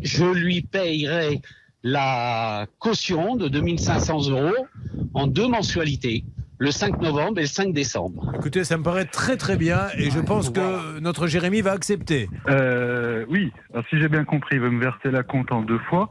Je 0.00 0.24
lui 0.24 0.62
payerai 0.62 1.42
la 1.82 2.66
caution 2.78 3.36
de 3.36 3.48
2500 3.48 4.30
euros 4.30 4.66
en 5.12 5.26
deux 5.26 5.46
mensualités, 5.46 6.24
le 6.64 6.70
5 6.70 7.00
novembre 7.02 7.38
et 7.38 7.42
le 7.42 7.46
5 7.46 7.74
décembre. 7.74 8.32
Écoutez, 8.34 8.64
ça 8.64 8.78
me 8.78 8.82
paraît 8.82 9.04
très 9.04 9.36
très 9.36 9.56
bien, 9.56 9.88
et 9.98 10.10
je 10.10 10.18
pense 10.18 10.48
que 10.48 10.98
notre 10.98 11.26
Jérémy 11.26 11.60
va 11.60 11.72
accepter. 11.72 12.30
Euh, 12.48 13.26
oui, 13.28 13.52
alors 13.72 13.84
si 13.90 14.00
j'ai 14.00 14.08
bien 14.08 14.24
compris, 14.24 14.56
il 14.56 14.62
veut 14.62 14.70
me 14.70 14.80
verser 14.80 15.10
la 15.10 15.22
compte 15.22 15.52
en 15.52 15.60
deux 15.60 15.78
fois, 15.90 16.10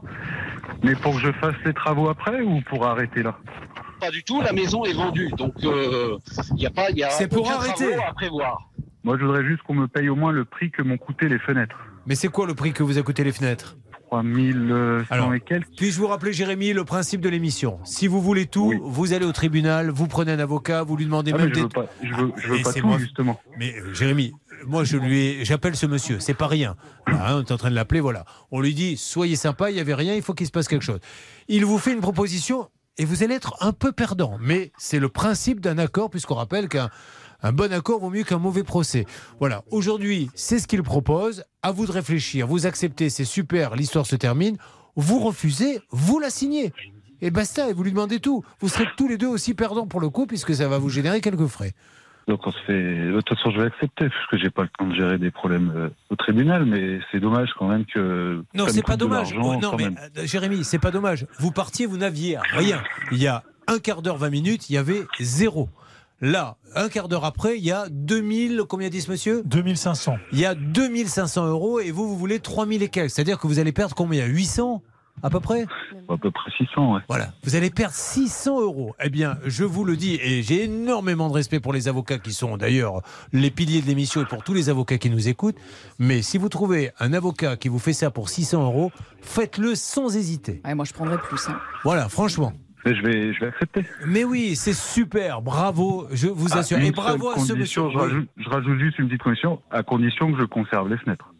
mais 0.84 0.94
pour 0.94 1.14
que 1.16 1.20
je 1.20 1.32
fasse 1.32 1.56
les 1.64 1.74
travaux 1.74 2.08
après 2.08 2.40
ou 2.40 2.60
pour 2.68 2.86
arrêter 2.86 3.24
là? 3.24 3.36
Pas 4.00 4.12
du 4.12 4.22
tout, 4.22 4.40
la 4.42 4.52
maison 4.52 4.84
est 4.84 4.92
vendue, 4.92 5.30
donc 5.36 5.54
il 5.58 6.54
n'y 6.54 6.66
a 6.66 6.70
pas, 6.70 6.90
il 6.90 6.98
y 6.98 7.02
a 7.02 7.10
C'est 7.10 7.26
pour 7.28 7.50
arrêter. 7.50 7.94
à 7.94 8.12
prévoir. 8.12 8.70
Moi, 9.02 9.16
je 9.18 9.24
voudrais 9.24 9.44
juste 9.44 9.62
qu'on 9.64 9.74
me 9.74 9.88
paye 9.88 10.08
au 10.08 10.14
moins 10.16 10.30
le 10.32 10.44
prix 10.44 10.70
que 10.70 10.82
m'ont 10.82 10.96
coûté 10.98 11.28
les 11.28 11.38
fenêtres. 11.40 11.76
Mais 12.06 12.14
c'est 12.14 12.28
quoi 12.28 12.46
le 12.46 12.54
prix 12.54 12.72
que 12.72 12.82
vous 12.82 12.96
a 12.96 13.02
coûté 13.02 13.24
les 13.24 13.32
fenêtres? 13.32 13.76
3100 14.22 15.06
Alors, 15.10 15.34
et 15.34 15.40
quelques. 15.40 15.68
Puis-je 15.76 15.98
vous 15.98 16.06
rappeler, 16.06 16.32
Jérémy, 16.32 16.72
le 16.72 16.84
principe 16.84 17.20
de 17.20 17.28
l'émission? 17.28 17.78
Si 17.84 18.06
vous 18.06 18.20
voulez 18.20 18.46
tout, 18.46 18.72
vous 18.84 19.12
allez 19.12 19.26
au 19.26 19.32
tribunal, 19.32 19.90
vous 19.90 20.06
prenez 20.06 20.32
un 20.32 20.38
avocat, 20.38 20.82
vous 20.82 20.96
lui 20.96 21.04
demandez 21.06 21.32
Ah, 21.34 21.38
même 21.38 21.48
mais 21.48 21.54
je 21.54 21.54
des... 21.54 21.62
veux 21.62 21.68
pas, 21.68 21.86
je 22.02 22.14
veux, 22.14 22.32
je 22.36 22.48
veux 22.48 22.58
Et 22.58 22.62
pas 22.62 22.72
c'est 22.72 22.80
tout, 22.80 22.86
moi- 22.86 22.98
justement. 22.98 23.40
Mais 23.58 23.74
euh, 23.78 23.92
Jérémy, 23.94 24.32
moi 24.66 24.84
je 24.84 24.96
lui 24.96 25.18
ai- 25.20 25.44
j'appelle 25.44 25.76
ce 25.76 25.86
monsieur, 25.86 26.20
c'est 26.20 26.34
pas 26.34 26.46
rien. 26.46 26.76
Là, 27.06 27.28
hein, 27.30 27.36
on 27.38 27.40
est 27.44 27.52
en 27.52 27.56
train 27.56 27.70
de 27.70 27.74
l'appeler, 27.74 28.00
voilà. 28.00 28.24
On 28.50 28.60
lui 28.60 28.74
dit 28.74 28.96
soyez 28.96 29.36
sympa, 29.36 29.70
il 29.70 29.76
y 29.76 29.80
avait 29.80 29.94
rien, 29.94 30.14
il 30.14 30.22
faut 30.22 30.34
qu'il 30.34 30.46
se 30.46 30.52
passe 30.52 30.68
quelque 30.68 30.84
chose. 30.84 31.00
Il 31.48 31.64
vous 31.64 31.78
fait 31.78 31.92
une 31.92 32.00
proposition 32.00 32.68
et 32.96 33.04
vous 33.04 33.24
allez 33.24 33.34
être 33.34 33.56
un 33.60 33.72
peu 33.72 33.90
perdant, 33.92 34.38
mais 34.40 34.70
c'est 34.78 35.00
le 35.00 35.08
principe 35.08 35.60
d'un 35.60 35.78
accord 35.78 36.10
puisqu'on 36.10 36.34
rappelle 36.36 36.68
qu'un 36.68 36.90
un 37.44 37.52
bon 37.52 37.72
accord 37.74 38.00
vaut 38.00 38.08
mieux 38.10 38.24
qu'un 38.24 38.38
mauvais 38.38 38.64
procès. 38.64 39.04
Voilà, 39.38 39.62
aujourd'hui, 39.70 40.30
c'est 40.34 40.58
ce 40.58 40.66
qu'il 40.66 40.82
propose. 40.82 41.44
À 41.62 41.72
vous 41.72 41.86
de 41.86 41.92
réfléchir. 41.92 42.46
Vous 42.46 42.66
acceptez, 42.66 43.10
c'est 43.10 43.24
super, 43.26 43.76
l'histoire 43.76 44.06
se 44.06 44.16
termine. 44.16 44.56
Vous 44.96 45.18
refusez, 45.20 45.80
vous 45.90 46.18
la 46.18 46.30
signez. 46.30 46.72
Et 47.20 47.30
basta, 47.30 47.68
et 47.68 47.74
vous 47.74 47.84
lui 47.84 47.90
demandez 47.92 48.18
tout. 48.18 48.42
Vous 48.60 48.68
serez 48.68 48.86
tous 48.96 49.08
les 49.08 49.18
deux 49.18 49.26
aussi 49.28 49.52
perdants 49.52 49.86
pour 49.86 50.00
le 50.00 50.08
coup, 50.08 50.26
puisque 50.26 50.54
ça 50.54 50.68
va 50.68 50.78
vous 50.78 50.88
générer 50.88 51.20
quelques 51.20 51.46
frais. 51.46 51.72
Donc 52.28 52.46
on 52.46 52.50
se 52.50 52.58
fait. 52.66 52.72
De 52.72 53.20
toute 53.20 53.36
façon, 53.36 53.50
je 53.50 53.60
vais 53.60 53.66
accepter 53.66 54.08
parce 54.08 54.26
que 54.30 54.38
j'ai 54.38 54.48
pas 54.48 54.62
le 54.62 54.70
temps 54.78 54.86
de 54.86 54.94
gérer 54.94 55.18
des 55.18 55.30
problèmes 55.30 55.70
euh, 55.76 55.88
au 56.08 56.16
tribunal, 56.16 56.64
mais 56.64 56.98
c'est 57.12 57.20
dommage 57.20 57.50
quand 57.58 57.68
même 57.68 57.84
que. 57.84 58.42
Non, 58.54 58.66
c'est 58.68 58.82
pas 58.82 58.96
dommage. 58.96 59.34
Oh, 59.38 59.56
non, 59.56 59.76
mais 59.76 59.84
même. 59.84 59.98
euh, 60.16 60.24
Jérémy, 60.26 60.64
c'est 60.64 60.78
pas 60.78 60.90
dommage. 60.90 61.26
Vous 61.38 61.50
partiez, 61.50 61.84
vous 61.84 61.98
n'aviez 61.98 62.38
rien. 62.54 62.82
Il 63.12 63.18
y 63.18 63.26
a 63.26 63.42
un 63.66 63.78
quart 63.78 64.00
d'heure, 64.00 64.16
20 64.16 64.30
minutes, 64.30 64.70
il 64.70 64.74
y 64.74 64.78
avait 64.78 65.02
zéro. 65.20 65.68
Là, 66.24 66.56
un 66.74 66.88
quart 66.88 67.08
d'heure 67.08 67.26
après, 67.26 67.58
il 67.58 67.64
y 67.66 67.70
a 67.70 67.86
2000, 67.90 68.62
combien 68.66 68.88
dit 68.88 69.02
ce 69.02 69.10
monsieur 69.10 69.42
2500. 69.44 70.16
Il 70.32 70.38
y 70.38 70.46
a 70.46 70.54
2500 70.54 71.48
euros 71.48 71.80
et 71.80 71.90
vous, 71.90 72.08
vous 72.08 72.16
voulez 72.16 72.40
3000 72.40 72.82
et 72.82 72.88
quelques. 72.88 73.10
C'est-à-dire 73.10 73.38
que 73.38 73.46
vous 73.46 73.58
allez 73.58 73.72
perdre 73.72 73.94
combien? 73.94 74.24
800 74.24 74.82
à 75.22 75.28
peu 75.28 75.40
près? 75.40 75.66
À 76.08 76.16
peu 76.16 76.30
près 76.30 76.50
600, 76.56 76.94
ouais. 76.94 77.00
Voilà, 77.10 77.34
vous 77.42 77.56
allez 77.56 77.68
perdre 77.68 77.94
600 77.94 78.58
euros. 78.62 78.94
Eh 79.04 79.10
bien, 79.10 79.36
je 79.44 79.64
vous 79.64 79.84
le 79.84 79.98
dis, 79.98 80.14
et 80.14 80.42
j'ai 80.42 80.64
énormément 80.64 81.28
de 81.28 81.34
respect 81.34 81.60
pour 81.60 81.74
les 81.74 81.88
avocats 81.88 82.18
qui 82.18 82.32
sont 82.32 82.56
d'ailleurs 82.56 83.02
les 83.34 83.50
piliers 83.50 83.82
de 83.82 83.86
l'émission 83.86 84.22
et 84.22 84.24
pour 84.24 84.42
tous 84.42 84.54
les 84.54 84.70
avocats 84.70 84.96
qui 84.96 85.10
nous 85.10 85.28
écoutent. 85.28 85.58
Mais 85.98 86.22
si 86.22 86.38
vous 86.38 86.48
trouvez 86.48 86.90
un 87.00 87.12
avocat 87.12 87.58
qui 87.58 87.68
vous 87.68 87.78
fait 87.78 87.92
ça 87.92 88.10
pour 88.10 88.30
600 88.30 88.64
euros, 88.64 88.90
faites-le 89.20 89.74
sans 89.74 90.16
hésiter. 90.16 90.62
moi, 90.74 90.86
je 90.86 90.94
prendrais 90.94 91.18
plus. 91.18 91.48
hein. 91.50 91.58
Voilà, 91.84 92.08
franchement. 92.08 92.54
Mais 92.84 92.94
je 92.94 93.02
vais, 93.02 93.32
je 93.32 93.40
vais 93.40 93.46
accepter. 93.46 93.84
Mais 94.06 94.24
oui, 94.24 94.56
c'est 94.56 94.74
super, 94.74 95.42
bravo, 95.42 96.06
je 96.12 96.28
vous 96.28 96.56
assure. 96.56 96.78
Et 96.78 96.90
bravo 96.90 97.30
à 97.30 97.38
ce 97.38 97.52
monsieur. 97.54 97.82
Je 97.90 97.98
rajoute, 97.98 98.28
je 98.36 98.48
rajoute 98.48 98.78
juste 98.78 98.98
une 98.98 99.08
petite 99.08 99.22
condition, 99.22 99.60
à 99.70 99.82
condition 99.82 100.32
que 100.32 100.38
je 100.38 100.44
conserve 100.44 100.88
les 100.90 100.98
fenêtres. 100.98 101.33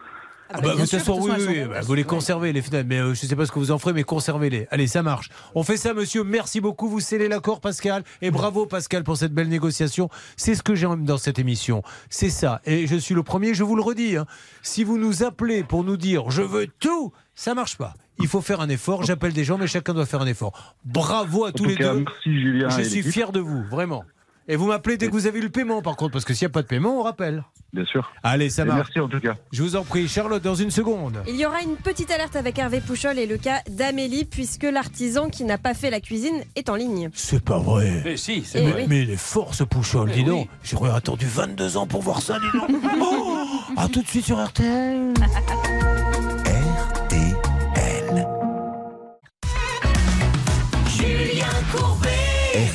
Ah 0.50 0.60
bah, 0.60 0.74
de 0.74 0.80
toute 0.80 0.90
façon, 0.90 1.18
oui, 1.20 1.30
oui, 1.38 1.44
oui, 1.48 1.64
bah, 1.68 1.80
vous 1.80 1.94
les 1.94 2.04
conservez, 2.04 2.52
les 2.52 2.60
fenêtres, 2.62 2.86
mais 2.88 2.98
euh, 2.98 3.14
je 3.14 3.24
ne 3.24 3.28
sais 3.28 3.34
pas 3.34 3.46
ce 3.46 3.50
que 3.52 3.58
vous 3.58 3.70
en 3.70 3.78
ferez, 3.78 3.92
mais 3.92 4.04
conservez-les. 4.04 4.66
Allez, 4.70 4.86
ça 4.86 5.02
marche. 5.02 5.30
On 5.54 5.64
fait 5.64 5.76
ça, 5.78 5.94
monsieur. 5.94 6.22
Merci 6.22 6.60
beaucoup. 6.60 6.88
Vous 6.88 7.00
scellez 7.00 7.28
l'accord, 7.28 7.60
Pascal. 7.60 8.04
Et 8.20 8.30
bravo, 8.30 8.66
Pascal, 8.66 9.04
pour 9.04 9.16
cette 9.16 9.32
belle 9.32 9.48
négociation. 9.48 10.10
C'est 10.36 10.54
ce 10.54 10.62
que 10.62 10.74
j'aime 10.74 11.04
dans 11.04 11.16
cette 11.18 11.38
émission. 11.38 11.82
C'est 12.10 12.30
ça. 12.30 12.60
Et 12.66 12.86
je 12.86 12.96
suis 12.96 13.14
le 13.14 13.22
premier, 13.22 13.54
je 13.54 13.64
vous 13.64 13.74
le 13.74 13.82
redis. 13.82 14.16
hein. 14.16 14.26
Si 14.62 14.84
vous 14.84 14.98
nous 14.98 15.22
appelez 15.22 15.64
pour 15.64 15.82
nous 15.82 15.96
dire 15.96 16.30
je 16.30 16.42
veux 16.42 16.66
tout, 16.78 17.12
ça 17.34 17.54
marche 17.54 17.76
pas. 17.76 17.94
Il 18.20 18.28
faut 18.28 18.40
faire 18.42 18.60
un 18.60 18.68
effort. 18.68 19.02
J'appelle 19.02 19.32
des 19.32 19.44
gens, 19.44 19.58
mais 19.58 19.66
chacun 19.66 19.92
doit 19.94 20.06
faire 20.06 20.20
un 20.20 20.26
effort. 20.26 20.76
Bravo 20.84 21.46
à 21.46 21.52
tous 21.52 21.64
les 21.64 21.74
cas, 21.74 21.94
deux. 21.94 22.04
merci, 22.04 22.40
Julien 22.40 22.68
Je 22.68 22.82
suis 22.82 23.02
fier 23.02 23.32
de 23.32 23.40
vous, 23.40 23.64
vraiment. 23.64 24.04
Et 24.46 24.56
vous 24.56 24.66
m'appelez 24.66 24.96
dès 24.96 25.06
que 25.06 25.12
vous 25.12 25.26
avez 25.26 25.38
eu 25.38 25.42
le 25.42 25.48
paiement, 25.48 25.80
par 25.80 25.96
contre, 25.96 26.12
parce 26.12 26.24
que 26.24 26.34
s'il 26.34 26.46
n'y 26.46 26.50
a 26.50 26.52
pas 26.52 26.62
de 26.62 26.66
paiement, 26.66 27.00
on 27.00 27.02
rappelle. 27.02 27.44
Bien 27.72 27.84
sûr. 27.86 28.12
Allez, 28.22 28.50
ça 28.50 28.64
marche. 28.64 28.88
Merci 28.88 29.00
en 29.00 29.08
tout 29.08 29.20
cas. 29.20 29.36
Je 29.52 29.62
vous 29.62 29.74
en 29.74 29.84
prie, 29.84 30.06
Charlotte, 30.06 30.42
dans 30.42 30.54
une 30.54 30.70
seconde. 30.70 31.22
Il 31.26 31.36
y 31.36 31.46
aura 31.46 31.62
une 31.62 31.76
petite 31.76 32.10
alerte 32.10 32.36
avec 32.36 32.58
Hervé 32.58 32.80
Pouchol 32.80 33.18
et 33.18 33.26
le 33.26 33.36
cas 33.38 33.60
d'Amélie, 33.68 34.24
puisque 34.24 34.64
l'artisan 34.64 35.28
qui 35.28 35.44
n'a 35.44 35.58
pas 35.58 35.74
fait 35.74 35.90
la 35.90 36.00
cuisine 36.00 36.44
est 36.56 36.68
en 36.68 36.76
ligne. 36.76 37.10
C'est 37.14 37.42
pas 37.42 37.58
vrai. 37.58 38.02
Mais 38.04 38.16
si, 38.16 38.44
c'est 38.44 38.62
mais, 38.62 38.70
vrai. 38.70 38.86
mais 38.88 39.04
les 39.04 39.16
forces 39.16 39.64
Pouchol, 39.66 40.10
dis 40.10 40.20
oui. 40.20 40.24
donc. 40.24 40.48
J'aurais 40.62 40.90
attendu 40.90 41.26
22 41.26 41.76
ans 41.76 41.86
pour 41.86 42.02
voir 42.02 42.20
ça, 42.22 42.38
dis 42.38 42.58
donc. 42.58 42.70
Oh, 43.00 43.36
à 43.76 43.88
tout 43.88 44.02
de 44.02 44.06
suite 44.06 44.24
sur 44.24 44.42
RTL. 44.42 45.14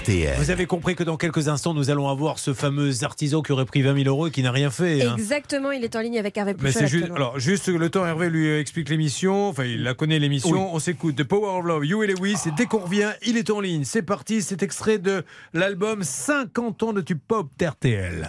RTL. 0.09 0.35
Vous 0.39 0.49
avez 0.49 0.65
compris 0.65 0.95
que 0.95 1.03
dans 1.03 1.17
quelques 1.17 1.47
instants, 1.49 1.73
nous 1.73 1.89
allons 1.91 2.07
avoir 2.09 2.39
ce 2.39 2.53
fameux 2.53 3.03
artisan 3.03 3.41
qui 3.41 3.51
aurait 3.51 3.65
pris 3.65 3.81
20 3.81 3.95
000 4.03 4.07
euros 4.07 4.27
et 4.27 4.31
qui 4.31 4.41
n'a 4.41 4.51
rien 4.51 4.71
fait. 4.71 5.03
hein. 5.03 5.15
Exactement, 5.17 5.71
il 5.71 5.83
est 5.83 5.95
en 5.95 6.01
ligne 6.01 6.17
avec 6.17 6.35
Hervé 6.37 6.55
Mais 6.61 6.71
c'est 6.71 6.87
juste, 6.87 7.11
alors 7.15 7.39
juste 7.39 7.67
le 7.67 7.89
temps, 7.89 8.05
Hervé 8.05 8.29
lui 8.29 8.49
explique 8.57 8.89
l'émission, 8.89 9.49
enfin 9.49 9.65
il 9.65 9.83
la 9.83 9.93
connaît 9.93 10.17
l'émission, 10.19 10.51
Oui. 10.51 10.69
on 10.73 10.79
s'écoute 10.79 11.15
The 11.15 11.23
Power 11.23 11.59
of 11.59 11.65
Love, 11.65 11.85
You 11.85 12.03
et 12.03 12.07
Lewis, 12.07 12.37
et 12.47 12.51
dès 12.57 12.65
qu'on 12.65 12.79
revient, 12.79 13.11
il 13.25 13.37
est 13.37 13.49
en 13.51 13.59
ligne. 13.59 13.83
C'est 13.83 14.01
parti, 14.01 14.41
c'est 14.41 14.63
extrait 14.63 14.97
de 14.97 15.23
l'album 15.53 16.03
50 16.03 16.83
ans 16.83 16.93
de 16.93 17.01
tube 17.01 17.19
pop 17.27 17.47
d'RTL. 17.59 18.25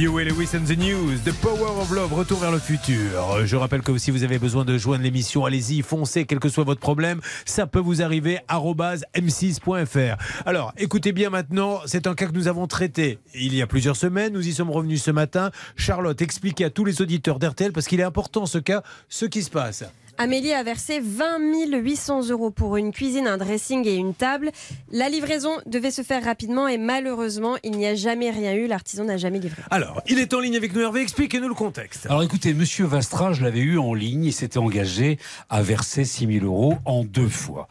You 0.00 0.18
and 0.18 0.24
Lewis 0.24 0.56
and 0.56 0.64
the 0.64 0.78
News, 0.78 1.18
The 1.26 1.34
Power 1.42 1.78
of 1.78 1.92
Love, 1.92 2.14
retour 2.14 2.38
vers 2.38 2.50
le 2.50 2.58
futur. 2.58 3.44
Je 3.44 3.54
rappelle 3.54 3.82
que 3.82 3.98
si 3.98 4.10
vous 4.10 4.24
avez 4.24 4.38
besoin 4.38 4.64
de 4.64 4.78
joindre 4.78 5.04
l'émission, 5.04 5.44
allez-y, 5.44 5.82
foncez, 5.82 6.24
quel 6.24 6.38
que 6.38 6.48
soit 6.48 6.64
votre 6.64 6.80
problème. 6.80 7.20
Ça 7.44 7.66
peut 7.66 7.80
vous 7.80 8.00
arriver, 8.00 8.38
arobase 8.48 9.04
m6.fr. 9.14 10.16
Alors, 10.46 10.72
écoutez 10.78 11.12
bien 11.12 11.28
maintenant, 11.28 11.80
c'est 11.84 12.06
un 12.06 12.14
cas 12.14 12.28
que 12.28 12.32
nous 12.32 12.48
avons 12.48 12.66
traité 12.66 13.18
il 13.34 13.54
y 13.54 13.60
a 13.60 13.66
plusieurs 13.66 13.96
semaines. 13.96 14.32
Nous 14.32 14.48
y 14.48 14.54
sommes 14.54 14.70
revenus 14.70 15.02
ce 15.02 15.10
matin. 15.10 15.50
Charlotte, 15.76 16.22
expliquez 16.22 16.64
à 16.64 16.70
tous 16.70 16.86
les 16.86 17.02
auditeurs 17.02 17.38
d'RTL, 17.38 17.72
parce 17.72 17.86
qu'il 17.86 18.00
est 18.00 18.04
important 18.04 18.46
ce 18.46 18.56
cas, 18.56 18.82
ce 19.10 19.26
qui 19.26 19.42
se 19.42 19.50
passe. 19.50 19.84
Amélie 20.22 20.52
a 20.52 20.62
versé 20.62 21.00
20 21.00 21.38
800 21.80 22.28
euros 22.28 22.50
pour 22.50 22.76
une 22.76 22.92
cuisine, 22.92 23.26
un 23.26 23.38
dressing 23.38 23.88
et 23.88 23.94
une 23.94 24.12
table. 24.12 24.50
La 24.92 25.08
livraison 25.08 25.52
devait 25.64 25.90
se 25.90 26.02
faire 26.02 26.22
rapidement 26.22 26.68
et 26.68 26.76
malheureusement, 26.76 27.56
il 27.64 27.70
n'y 27.70 27.86
a 27.86 27.94
jamais 27.94 28.30
rien 28.30 28.52
eu. 28.52 28.66
L'artisan 28.66 29.04
n'a 29.04 29.16
jamais 29.16 29.38
livré. 29.38 29.62
Alors, 29.70 30.02
il 30.06 30.18
est 30.18 30.34
en 30.34 30.40
ligne 30.40 30.56
avec 30.56 30.74
nous, 30.74 30.82
Hervé. 30.82 31.00
Expliquez-nous 31.00 31.48
le 31.48 31.54
contexte. 31.54 32.04
Alors 32.04 32.22
écoutez, 32.22 32.52
Monsieur 32.52 32.84
Vastra, 32.84 33.32
je 33.32 33.42
l'avais 33.42 33.60
eu 33.60 33.78
en 33.78 33.94
ligne, 33.94 34.24
il 34.26 34.34
s'était 34.34 34.58
engagé 34.58 35.18
à 35.48 35.62
verser 35.62 36.04
6 36.04 36.26
000 36.40 36.44
euros 36.44 36.76
en 36.84 37.02
deux 37.02 37.30
fois. 37.30 37.66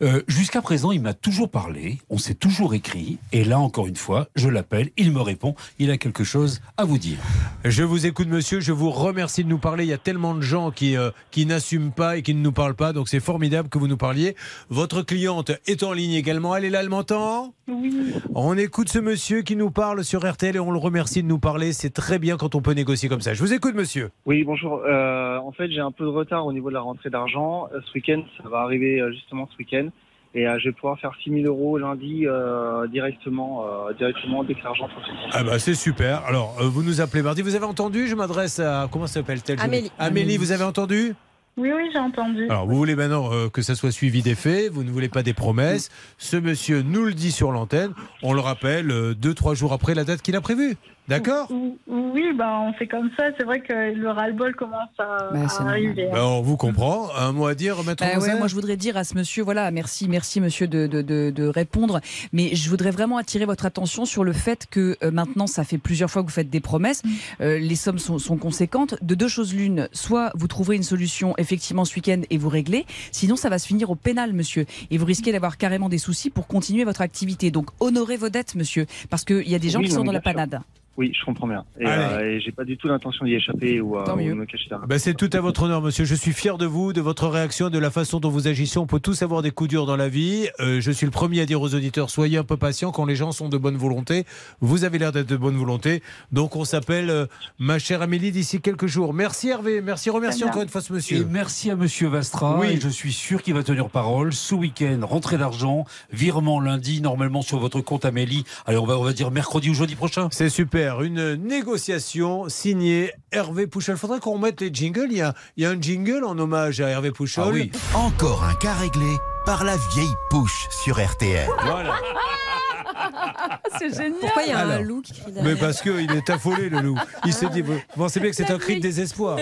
Euh, 0.00 0.22
Jusqu'à 0.26 0.62
présent, 0.62 0.92
il 0.92 1.02
m'a 1.02 1.12
toujours 1.12 1.50
parlé, 1.50 1.98
on 2.08 2.16
s'est 2.16 2.32
toujours 2.32 2.72
écrit, 2.72 3.18
et 3.32 3.44
là 3.44 3.58
encore 3.58 3.88
une 3.88 3.96
fois, 3.96 4.28
je 4.36 4.48
l'appelle, 4.48 4.88
il 4.96 5.12
me 5.12 5.20
répond, 5.20 5.54
il 5.78 5.90
a 5.90 5.98
quelque 5.98 6.24
chose 6.24 6.62
à 6.78 6.86
vous 6.86 6.96
dire. 6.96 7.18
Je 7.66 7.82
vous 7.82 8.06
écoute, 8.06 8.28
monsieur. 8.28 8.60
Je 8.60 8.72
vous 8.72 8.90
remercie 8.90 9.44
de 9.44 9.50
nous 9.50 9.58
parler. 9.58 9.84
Il 9.84 9.90
y 9.90 9.92
a 9.92 9.98
tellement 9.98 10.34
de 10.34 10.40
gens 10.40 10.70
qui, 10.70 10.96
euh, 10.96 11.10
qui 11.30 11.44
n'assument 11.44 11.89
pas 11.90 12.16
et 12.16 12.22
qui 12.22 12.34
ne 12.34 12.40
nous 12.40 12.52
parlent 12.52 12.74
pas. 12.74 12.92
Donc, 12.92 13.08
c'est 13.08 13.20
formidable 13.20 13.68
que 13.68 13.78
vous 13.78 13.88
nous 13.88 13.96
parliez. 13.96 14.36
Votre 14.68 15.02
cliente 15.02 15.50
est 15.66 15.82
en 15.82 15.92
ligne 15.92 16.12
également. 16.12 16.54
Elle 16.56 16.64
est 16.64 16.70
là, 16.70 16.80
elle 16.82 16.88
m'entend 16.88 17.54
Oui. 17.68 18.12
On 18.34 18.56
écoute 18.56 18.88
ce 18.88 18.98
monsieur 18.98 19.42
qui 19.42 19.56
nous 19.56 19.70
parle 19.70 20.04
sur 20.04 20.28
RTL 20.30 20.56
et 20.56 20.60
on 20.60 20.70
le 20.70 20.78
remercie 20.78 21.22
de 21.22 21.28
nous 21.28 21.38
parler. 21.38 21.72
C'est 21.72 21.90
très 21.90 22.18
bien 22.18 22.36
quand 22.36 22.54
on 22.54 22.60
peut 22.62 22.72
négocier 22.72 23.08
comme 23.08 23.20
ça. 23.20 23.34
Je 23.34 23.40
vous 23.40 23.52
écoute, 23.52 23.74
monsieur. 23.74 24.10
Oui, 24.26 24.44
bonjour. 24.44 24.82
Euh, 24.86 25.38
en 25.38 25.52
fait, 25.52 25.70
j'ai 25.70 25.80
un 25.80 25.92
peu 25.92 26.04
de 26.04 26.10
retard 26.10 26.46
au 26.46 26.52
niveau 26.52 26.68
de 26.68 26.74
la 26.74 26.80
rentrée 26.80 27.10
d'argent. 27.10 27.68
Euh, 27.74 27.80
Ce 27.86 27.94
week-end, 27.94 28.22
ça 28.42 28.48
va 28.48 28.58
arriver 28.58 29.00
euh, 29.00 29.10
justement 29.12 29.48
ce 29.52 29.56
week-end. 29.58 29.88
Et 30.32 30.46
euh, 30.46 30.60
je 30.60 30.68
vais 30.68 30.72
pouvoir 30.72 30.96
faire 31.00 31.10
6 31.24 31.30
000 31.42 31.46
euros 31.46 31.76
lundi 31.76 32.24
euh, 32.24 32.86
directement, 32.86 33.64
euh, 33.66 33.92
directement 33.94 34.44
dès 34.44 34.54
que 34.54 34.62
l'argent. 34.62 34.86
Ah 35.32 35.42
bah 35.42 35.58
c'est 35.58 35.74
super. 35.74 36.24
Alors, 36.24 36.56
euh, 36.60 36.68
vous 36.68 36.84
nous 36.84 37.00
appelez 37.00 37.20
mardi. 37.22 37.42
Vous 37.42 37.56
avez 37.56 37.64
entendu? 37.64 38.06
Je 38.06 38.14
m'adresse 38.14 38.60
à... 38.60 38.86
Comment 38.92 39.08
s'appelle-t-elle? 39.08 39.58
Amélie. 39.60 39.90
Amélie, 39.98 40.36
vous 40.36 40.52
avez 40.52 40.62
entendu? 40.62 41.14
Oui, 41.60 41.70
oui, 41.76 41.90
j'ai 41.92 41.98
entendu. 41.98 42.46
Alors, 42.48 42.66
vous 42.66 42.74
voulez 42.74 42.96
maintenant 42.96 43.30
euh, 43.32 43.50
que 43.50 43.60
ça 43.60 43.74
soit 43.74 43.92
suivi 43.92 44.22
des 44.22 44.34
faits, 44.34 44.72
vous 44.72 44.82
ne 44.82 44.90
voulez 44.90 45.10
pas 45.10 45.22
des 45.22 45.34
promesses. 45.34 45.90
Ce 46.16 46.38
monsieur 46.38 46.80
nous 46.80 47.04
le 47.04 47.12
dit 47.12 47.32
sur 47.32 47.52
l'antenne. 47.52 47.92
On 48.22 48.32
le 48.32 48.40
rappelle 48.40 48.90
euh, 48.90 49.14
deux, 49.14 49.34
trois 49.34 49.52
jours 49.52 49.74
après 49.74 49.94
la 49.94 50.04
date 50.04 50.22
qu'il 50.22 50.36
a 50.36 50.40
prévue. 50.40 50.78
D'accord 51.10 51.50
Ou- 51.50 51.76
Oui, 51.88 52.32
bah, 52.36 52.60
on 52.62 52.72
fait 52.74 52.86
comme 52.86 53.10
ça. 53.18 53.24
C'est 53.36 53.42
vrai 53.44 53.60
que 53.60 53.72
le 53.72 54.08
ras-le-bol 54.10 54.54
commence 54.54 54.88
à, 54.98 55.28
Bah, 55.32 55.40
à 55.58 55.62
arriver. 55.68 56.08
Ben, 56.12 56.22
On 56.22 56.40
vous 56.40 56.56
comprend. 56.56 57.08
Un 57.18 57.32
mot 57.32 57.46
à 57.46 57.54
dire, 57.56 57.82
maître 57.84 58.04
Bah 58.04 58.18
ouais, 58.20 58.38
moi, 58.38 58.46
je 58.46 58.54
voudrais 58.54 58.76
dire 58.76 58.96
à 58.96 59.02
ce 59.02 59.16
monsieur, 59.16 59.42
voilà, 59.42 59.70
merci, 59.72 60.08
merci 60.08 60.40
monsieur 60.40 60.68
de, 60.68 60.86
de, 60.86 61.02
de, 61.02 61.30
de 61.34 61.46
répondre, 61.48 62.00
mais 62.32 62.54
je 62.54 62.70
voudrais 62.70 62.92
vraiment 62.92 63.16
attirer 63.16 63.44
votre 63.44 63.66
attention 63.66 64.04
sur 64.04 64.22
le 64.22 64.32
fait 64.32 64.66
que 64.70 64.96
euh, 65.02 65.10
maintenant, 65.10 65.48
ça 65.48 65.64
fait 65.64 65.78
plusieurs 65.78 66.10
fois 66.10 66.22
que 66.22 66.28
vous 66.28 66.32
faites 66.34 66.48
des 66.50 66.60
promesses, 66.60 67.02
Euh, 67.40 67.58
les 67.58 67.74
sommes 67.76 67.98
sont, 67.98 68.18
sont 68.20 68.36
conséquentes. 68.36 68.94
De 69.02 69.14
deux 69.16 69.28
choses 69.28 69.52
l'une, 69.52 69.88
soit 69.92 70.30
vous 70.36 70.46
trouverez 70.46 70.76
une 70.76 70.84
solution 70.84 71.34
effectivement 71.38 71.84
ce 71.84 71.96
week-end 71.96 72.20
et 72.30 72.38
vous 72.38 72.48
réglez, 72.48 72.86
sinon 73.10 73.34
ça 73.34 73.48
va 73.48 73.58
se 73.58 73.66
finir 73.66 73.90
au 73.90 73.96
pénal, 73.96 74.32
monsieur, 74.32 74.64
et 74.92 74.96
vous 74.98 75.06
risquez 75.06 75.32
d'avoir 75.32 75.58
carrément 75.58 75.88
des 75.88 75.98
soucis 75.98 76.30
pour 76.30 76.46
continuer 76.46 76.84
votre 76.84 77.00
activité. 77.00 77.50
Donc 77.50 77.66
honorez 77.80 78.16
vos 78.16 78.28
dettes, 78.28 78.54
monsieur, 78.54 78.86
parce 79.10 79.24
qu'il 79.24 79.48
y 79.48 79.54
a 79.56 79.58
des 79.58 79.70
gens 79.70 79.80
Oui, 79.80 79.86
qui 79.86 79.90
sont 79.92 80.04
dans 80.04 80.12
la 80.12 80.20
panade. 80.20 80.60
Oui, 81.00 81.12
je 81.18 81.24
comprends 81.24 81.46
bien. 81.46 81.64
Et, 81.78 81.86
euh, 81.86 82.20
et 82.20 82.40
j'ai 82.42 82.52
pas 82.52 82.64
du 82.64 82.76
tout 82.76 82.86
l'intention 82.86 83.24
d'y 83.24 83.32
échapper 83.32 83.80
ou, 83.80 83.96
euh, 83.96 84.04
de 84.04 84.34
me 84.34 84.44
cacher 84.44 84.68
derrière. 84.68 84.86
Ben, 84.86 84.98
c'est 84.98 85.14
tout 85.14 85.30
à 85.32 85.40
votre 85.40 85.62
honneur, 85.62 85.80
monsieur. 85.80 86.04
Je 86.04 86.14
suis 86.14 86.34
fier 86.34 86.58
de 86.58 86.66
vous, 86.66 86.92
de 86.92 87.00
votre 87.00 87.26
réaction, 87.26 87.70
de 87.70 87.78
la 87.78 87.90
façon 87.90 88.20
dont 88.20 88.28
vous 88.28 88.48
agissez. 88.48 88.78
On 88.78 88.86
peut 88.86 89.00
tous 89.00 89.22
avoir 89.22 89.40
des 89.40 89.50
coups 89.50 89.70
durs 89.70 89.86
dans 89.86 89.96
la 89.96 90.10
vie. 90.10 90.48
Euh, 90.60 90.82
je 90.82 90.90
suis 90.90 91.06
le 91.06 91.10
premier 91.10 91.40
à 91.40 91.46
dire 91.46 91.62
aux 91.62 91.74
auditeurs 91.74 92.10
soyez 92.10 92.36
un 92.36 92.44
peu 92.44 92.58
patients 92.58 92.92
quand 92.92 93.06
les 93.06 93.16
gens 93.16 93.32
sont 93.32 93.48
de 93.48 93.56
bonne 93.56 93.78
volonté. 93.78 94.26
Vous 94.60 94.84
avez 94.84 94.98
l'air 94.98 95.10
d'être 95.10 95.26
de 95.26 95.38
bonne 95.38 95.56
volonté. 95.56 96.02
Donc, 96.32 96.54
on 96.54 96.66
s'appelle 96.66 97.08
euh, 97.08 97.24
ma 97.58 97.78
chère 97.78 98.02
Amélie 98.02 98.30
d'ici 98.30 98.60
quelques 98.60 98.86
jours. 98.86 99.14
Merci 99.14 99.48
Hervé. 99.48 99.80
Merci. 99.80 100.10
Remercie 100.10 100.44
encore 100.44 100.60
une 100.60 100.68
fois 100.68 100.82
ce 100.82 100.92
Et 100.92 100.96
monsieur. 100.96 101.26
merci 101.30 101.70
à 101.70 101.76
Monsieur 101.76 102.08
Vastra. 102.08 102.58
Oui. 102.60 102.72
Et 102.72 102.80
je 102.80 102.90
suis 102.90 103.14
sûr 103.14 103.42
qu'il 103.42 103.54
va 103.54 103.62
tenir 103.62 103.88
parole. 103.88 104.34
Ce 104.34 104.54
week-end, 104.54 105.00
rentrée 105.00 105.38
d'argent, 105.38 105.86
virement 106.12 106.60
lundi, 106.60 107.00
normalement 107.00 107.40
sur 107.40 107.58
votre 107.58 107.80
compte 107.80 108.04
Amélie. 108.04 108.44
Allez, 108.66 108.76
on 108.76 108.84
va, 108.84 108.98
on 108.98 109.02
va 109.02 109.14
dire 109.14 109.30
mercredi 109.30 109.70
ou 109.70 109.74
jeudi 109.74 109.94
prochain. 109.94 110.28
C'est 110.30 110.50
super. 110.50 110.89
Une 110.98 111.34
négociation 111.34 112.48
signée 112.48 113.12
Hervé 113.30 113.66
Pouchol. 113.66 113.96
Faudrait 113.96 114.18
qu'on 114.18 114.32
remette 114.32 114.60
les 114.60 114.70
jingles. 114.72 115.08
Il 115.10 115.18
y 115.18 115.22
a, 115.22 115.34
il 115.56 115.62
y 115.62 115.66
a 115.66 115.70
un 115.70 115.80
jingle 115.80 116.24
en 116.24 116.36
hommage 116.38 116.80
à 116.80 116.88
Hervé 116.88 117.12
Pouchol. 117.12 117.44
Ah 117.46 117.50
oui. 117.52 117.70
Encore 117.94 118.42
un 118.44 118.54
cas 118.54 118.74
réglé 118.74 119.16
par 119.46 119.64
la 119.64 119.76
vieille 119.94 120.14
pouche 120.30 120.68
sur 120.70 121.02
RTL. 121.02 121.48
Voilà. 121.64 121.94
C'est 123.78 123.94
génial. 123.94 124.18
Pourquoi 124.20 124.42
il 124.42 124.48
y 124.48 124.52
a 124.52 124.58
un 124.58 124.80
loup 124.80 125.00
qui 125.00 125.12
crie 125.12 125.22
Mais 125.26 125.42
derrière 125.42 125.58
parce 125.58 125.80
qu'il 125.80 126.10
est 126.10 126.30
affolé, 126.30 126.68
le 126.68 126.80
loup. 126.80 126.98
Il 127.24 127.32
s'est 127.32 127.48
dit, 127.48 127.62
vous 127.62 127.78
pensez 127.96 128.20
bien 128.20 128.30
que 128.30 128.36
c'est 128.36 128.50
un 128.50 128.58
cri 128.58 128.76
de 128.76 128.80
désespoir. 128.80 129.38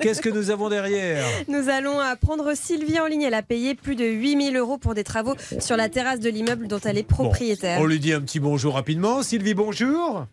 Qu'est-ce 0.00 0.20
que 0.20 0.30
nous 0.30 0.50
avons 0.50 0.68
derrière? 0.68 1.24
Nous 1.48 1.68
allons 1.68 2.00
apprendre 2.00 2.54
Sylvie 2.54 2.98
en 2.98 3.06
ligne. 3.06 3.22
Elle 3.22 3.34
a 3.34 3.42
payé 3.42 3.74
plus 3.74 3.94
de 3.94 4.04
8000 4.04 4.56
euros 4.56 4.78
pour 4.78 4.94
des 4.94 5.04
travaux 5.04 5.34
sur 5.60 5.76
la 5.76 5.88
terrasse 5.88 6.20
de 6.20 6.30
l'immeuble 6.30 6.66
dont 6.66 6.80
elle 6.84 6.98
est 6.98 7.08
propriétaire. 7.08 7.80
On 7.80 7.86
lui 7.86 8.00
dit 8.00 8.12
un 8.12 8.20
petit 8.20 8.40
bonjour 8.40 8.74
rapidement. 8.74 9.22
Sylvie, 9.22 9.54
bonjour. 9.54 10.26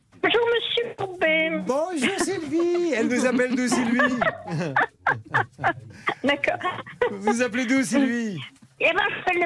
Bonjour, 1.66 2.20
Sylvie. 2.20 2.94
Elle 2.94 3.08
nous 3.08 3.26
appelle 3.26 3.56
d'où 3.56 3.68
Sylvie 3.68 4.00
D'accord. 6.24 6.60
Vous 7.12 7.42
appelez 7.42 7.66
d'où 7.66 7.84
Sylvie 7.84 8.40
Eh 8.80 8.92
ben, 8.94 9.04
je 9.10 9.24
fais 9.24 9.40
les. 9.40 9.46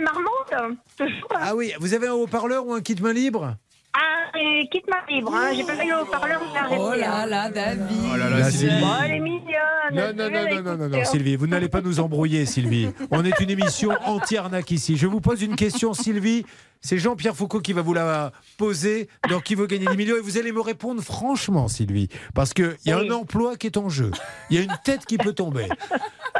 Toujours. 0.98 1.28
Ah 1.36 1.56
oui, 1.56 1.74
vous 1.80 1.94
avez 1.94 2.08
un 2.08 2.14
haut-parleur 2.14 2.66
ou 2.66 2.74
un 2.74 2.82
kit 2.82 2.96
main 3.02 3.14
libre 3.14 3.56
Ah, 3.94 4.38
euh, 4.38 4.64
quitte-moi 4.72 4.98
libre. 5.10 5.34
Hein. 5.34 5.52
J'ai 5.56 5.64
pas 5.64 5.84
eu 5.84 5.90
le 5.90 6.02
haut-parleur. 6.02 6.42
Oh 6.72 6.94
là 6.96 7.22
hein. 7.22 7.26
là, 7.26 7.50
David. 7.50 7.82
Oh 8.14 8.18
là 8.18 8.30
là, 8.30 8.52
Sylvie. 8.52 8.84
Oh, 8.84 9.02
elle 9.04 9.12
est 9.12 9.20
mignonne. 9.20 9.44
Non, 9.92 10.14
non, 10.16 10.30
non, 10.30 10.46
non, 10.50 10.62
non, 10.62 10.78
non, 10.78 10.90
non, 10.90 11.06
Sylvie, 11.06 11.36
vous 11.36 11.48
n'allez 11.48 11.70
pas 11.70 11.82
nous 11.82 12.00
embrouiller, 12.00 12.46
Sylvie. 12.46 12.90
On 13.10 13.26
est 13.26 13.40
une 13.40 13.50
émission 13.50 13.90
anti-arnaque 14.06 14.70
ici. 14.70 14.96
Je 14.96 15.08
vous 15.08 15.20
pose 15.22 15.42
une 15.42 15.56
question, 15.56 15.94
Sylvie. 15.96 16.46
C'est 16.82 17.00
Jean-Pierre 17.00 17.36
Foucault 17.36 17.60
qui 17.62 17.74
va 17.74 17.82
vous 17.82 17.96
la 17.96 18.32
poser. 18.58 19.10
Donc, 19.28 19.44
qui 19.44 19.56
veut 19.56 19.66
gagner 19.66 19.88
des 19.88 19.98
millions 19.98 20.16
Et 20.18 20.22
vous 20.22 20.38
allez 20.38 20.52
me 20.52 20.62
répondre 20.62 21.02
franchement, 21.02 21.68
Sylvie. 21.68 22.08
Parce 22.36 22.54
qu'il 22.54 22.78
y 22.86 22.92
a 22.92 23.00
Oui. 23.00 23.10
un 23.10 23.14
emploi 23.14 23.58
qui 23.58 23.66
est 23.68 23.78
en 23.78 23.90
jeu. 23.90 24.12
Il 24.52 24.58
y 24.58 24.60
a 24.60 24.64
une 24.64 24.78
tête 24.84 25.06
qui 25.08 25.18
peut 25.18 25.34
tomber. 25.34 25.68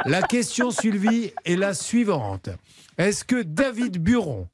La 0.06 0.22
question, 0.22 0.70
Sylvie, 0.70 1.32
est 1.44 1.56
la 1.56 1.74
suivante. 1.74 2.48
Est-ce 2.96 3.24
que 3.24 3.42
David 3.42 3.98
Buron, 3.98 4.46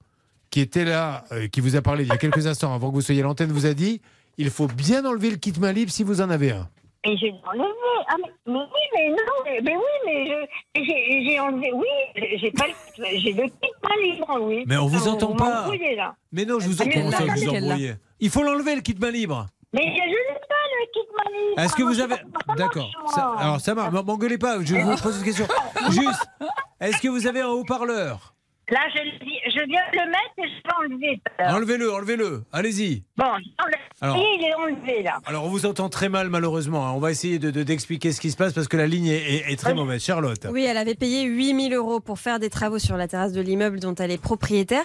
qui 0.56 0.62
était 0.62 0.86
là, 0.86 1.22
euh, 1.32 1.48
qui 1.48 1.60
vous 1.60 1.76
a 1.76 1.82
parlé 1.82 2.04
il 2.04 2.08
y 2.08 2.12
a 2.12 2.16
quelques 2.16 2.46
instants 2.52 2.72
avant 2.74 2.88
que 2.88 2.94
vous 2.94 3.02
soyez 3.02 3.20
à 3.20 3.24
l'antenne, 3.24 3.52
vous 3.52 3.66
a 3.66 3.74
dit 3.74 4.00
il 4.38 4.48
faut 4.48 4.66
bien 4.68 5.04
enlever 5.04 5.28
le 5.28 5.36
kit 5.36 5.52
main 5.60 5.70
libre 5.70 5.92
si 5.92 6.02
vous 6.02 6.22
en 6.22 6.30
avez 6.30 6.52
un 6.52 6.66
Et 7.04 7.14
j'ai 7.18 7.30
enlevé. 7.46 7.68
Ah, 8.08 8.14
mais, 8.22 8.30
mais 8.46 8.58
oui, 8.58 8.84
mais 8.94 9.08
non, 9.10 9.16
mais, 9.44 9.60
mais 9.62 9.76
oui, 9.76 9.94
mais 10.06 10.26
je- 10.76 11.28
j'ai 11.28 11.38
enlevé. 11.40 11.70
Oui, 11.74 12.38
j'ai 12.40 12.50
pas, 12.52 12.64
le- 12.68 13.18
j'ai 13.20 13.32
le 13.34 13.42
kit 13.48 13.76
pas 13.82 13.96
libre, 14.02 14.38
oui. 14.40 14.64
Mais 14.66 14.78
on 14.78 14.86
vous 14.86 15.06
Ah, 15.06 15.10
entend 15.12 15.28
vous 15.28 15.34
pas. 15.34 15.68
là. 15.94 16.14
Mais 16.32 16.46
non, 16.46 16.58
je 16.58 16.68
vous 16.68 16.80
Ah, 16.80 16.84
entends 16.86 17.10
ça, 17.10 17.24
vous 17.24 17.48
embrouillez. 17.50 17.94
Il 18.20 18.30
faut 18.30 18.42
l'enlever, 18.42 18.76
le 18.76 18.80
kit 18.80 18.96
main 18.98 19.10
libre. 19.10 19.46
Mais 19.74 19.82
je 19.82 19.88
n'ai 19.88 20.40
pas 20.48 20.64
le 20.72 20.86
kit 20.94 21.08
pas 21.14 21.30
libre. 21.30 21.60
Est-ce 21.60 21.74
que 21.76 21.82
Moi, 21.82 21.92
vous 21.92 22.00
avez. 22.00 22.14
D'accord. 22.56 22.90
Alors, 23.38 23.60
ça 23.60 23.74
marche. 23.74 23.92
M'engueulez 23.92 24.38
pas, 24.38 24.56
je 24.64 24.74
vous 24.74 24.96
pose 25.02 25.18
une 25.18 25.24
question. 25.24 25.46
Juste, 25.90 26.26
est-ce 26.80 27.02
que 27.02 27.08
vous 27.08 27.26
avez 27.26 27.42
un 27.42 27.48
haut-parleur? 27.48 28.32
Là, 28.68 28.80
je, 28.92 29.00
viens 29.68 29.80
de 29.92 29.96
le 29.96 30.06
mettre 30.10 30.34
et 30.38 30.48
je 30.48 30.54
vais 30.56 30.94
enlever. 30.94 31.20
Enlevez-le, 31.38 31.92
enlevez-le. 31.92 32.42
Allez-y. 32.52 33.04
Bon. 33.16 33.24
Alors- 34.00 34.16
il 34.16 34.44
est 34.44 34.54
enlevé, 34.54 35.02
là. 35.04 35.20
Alors, 35.24 35.44
on 35.44 35.48
vous 35.48 35.66
entend 35.66 35.88
très 35.88 36.08
mal, 36.08 36.30
malheureusement. 36.30 36.86
hein. 36.88 36.92
On 36.92 36.98
va 36.98 37.12
essayer 37.12 37.38
de- 37.38 37.52
de- 37.52 37.62
d'expliquer 37.62 38.10
ce 38.10 38.20
qui 38.20 38.32
se 38.32 38.36
passe 38.36 38.52
parce 38.52 38.66
que 38.66 38.76
la 38.76 38.88
ligne 38.88 39.06
est, 39.06 39.22
est- 39.22 39.52
est 39.52 39.56
très 39.56 39.72
mauvaise. 39.72 40.02
Charlotte. 40.02 40.46
Oui, 40.50 40.64
elle 40.64 40.76
avait 40.78 40.96
payé 40.96 41.22
8000 41.22 41.74
euros 41.74 42.00
pour 42.00 42.18
faire 42.18 42.40
des 42.40 42.50
travaux 42.50 42.80
sur 42.80 42.96
la 42.96 43.06
terrasse 43.06 43.32
de 43.32 43.40
l'immeuble 43.40 43.78
dont 43.78 43.94
elle 43.94 44.10
est 44.10 44.20
propriétaire. 44.20 44.84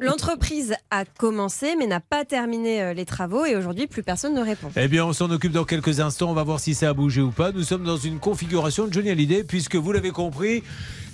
L'entreprise 0.00 0.74
a 0.90 1.04
commencé 1.04 1.76
mais 1.76 1.86
n'a 1.86 2.00
pas 2.00 2.24
terminé 2.24 2.82
euh, 2.82 2.94
les 2.94 3.04
travaux 3.04 3.44
et 3.44 3.54
aujourd'hui 3.54 3.86
plus 3.86 4.02
personne 4.02 4.34
ne 4.34 4.40
répond. 4.42 4.70
Eh 4.76 4.88
bien, 4.88 5.04
on 5.04 5.12
s'en 5.12 5.30
occupe 5.30 5.52
dans 5.52 5.64
quelques 5.64 6.00
instants. 6.00 6.30
On 6.30 6.34
va 6.34 6.42
voir 6.42 6.58
si 6.60 6.74
ça 6.74 6.88
a 6.88 6.92
bougé 6.94 7.20
ou 7.20 7.30
pas. 7.30 7.52
Nous 7.52 7.62
sommes 7.62 7.84
dans 7.84 7.96
une 7.96 8.18
configuration 8.18 8.86
de 8.86 8.92
Johnny 8.92 9.10
Hallyday, 9.10 9.44
puisque 9.44 9.76
vous 9.76 9.92
l'avez 9.92 10.10
compris, 10.10 10.62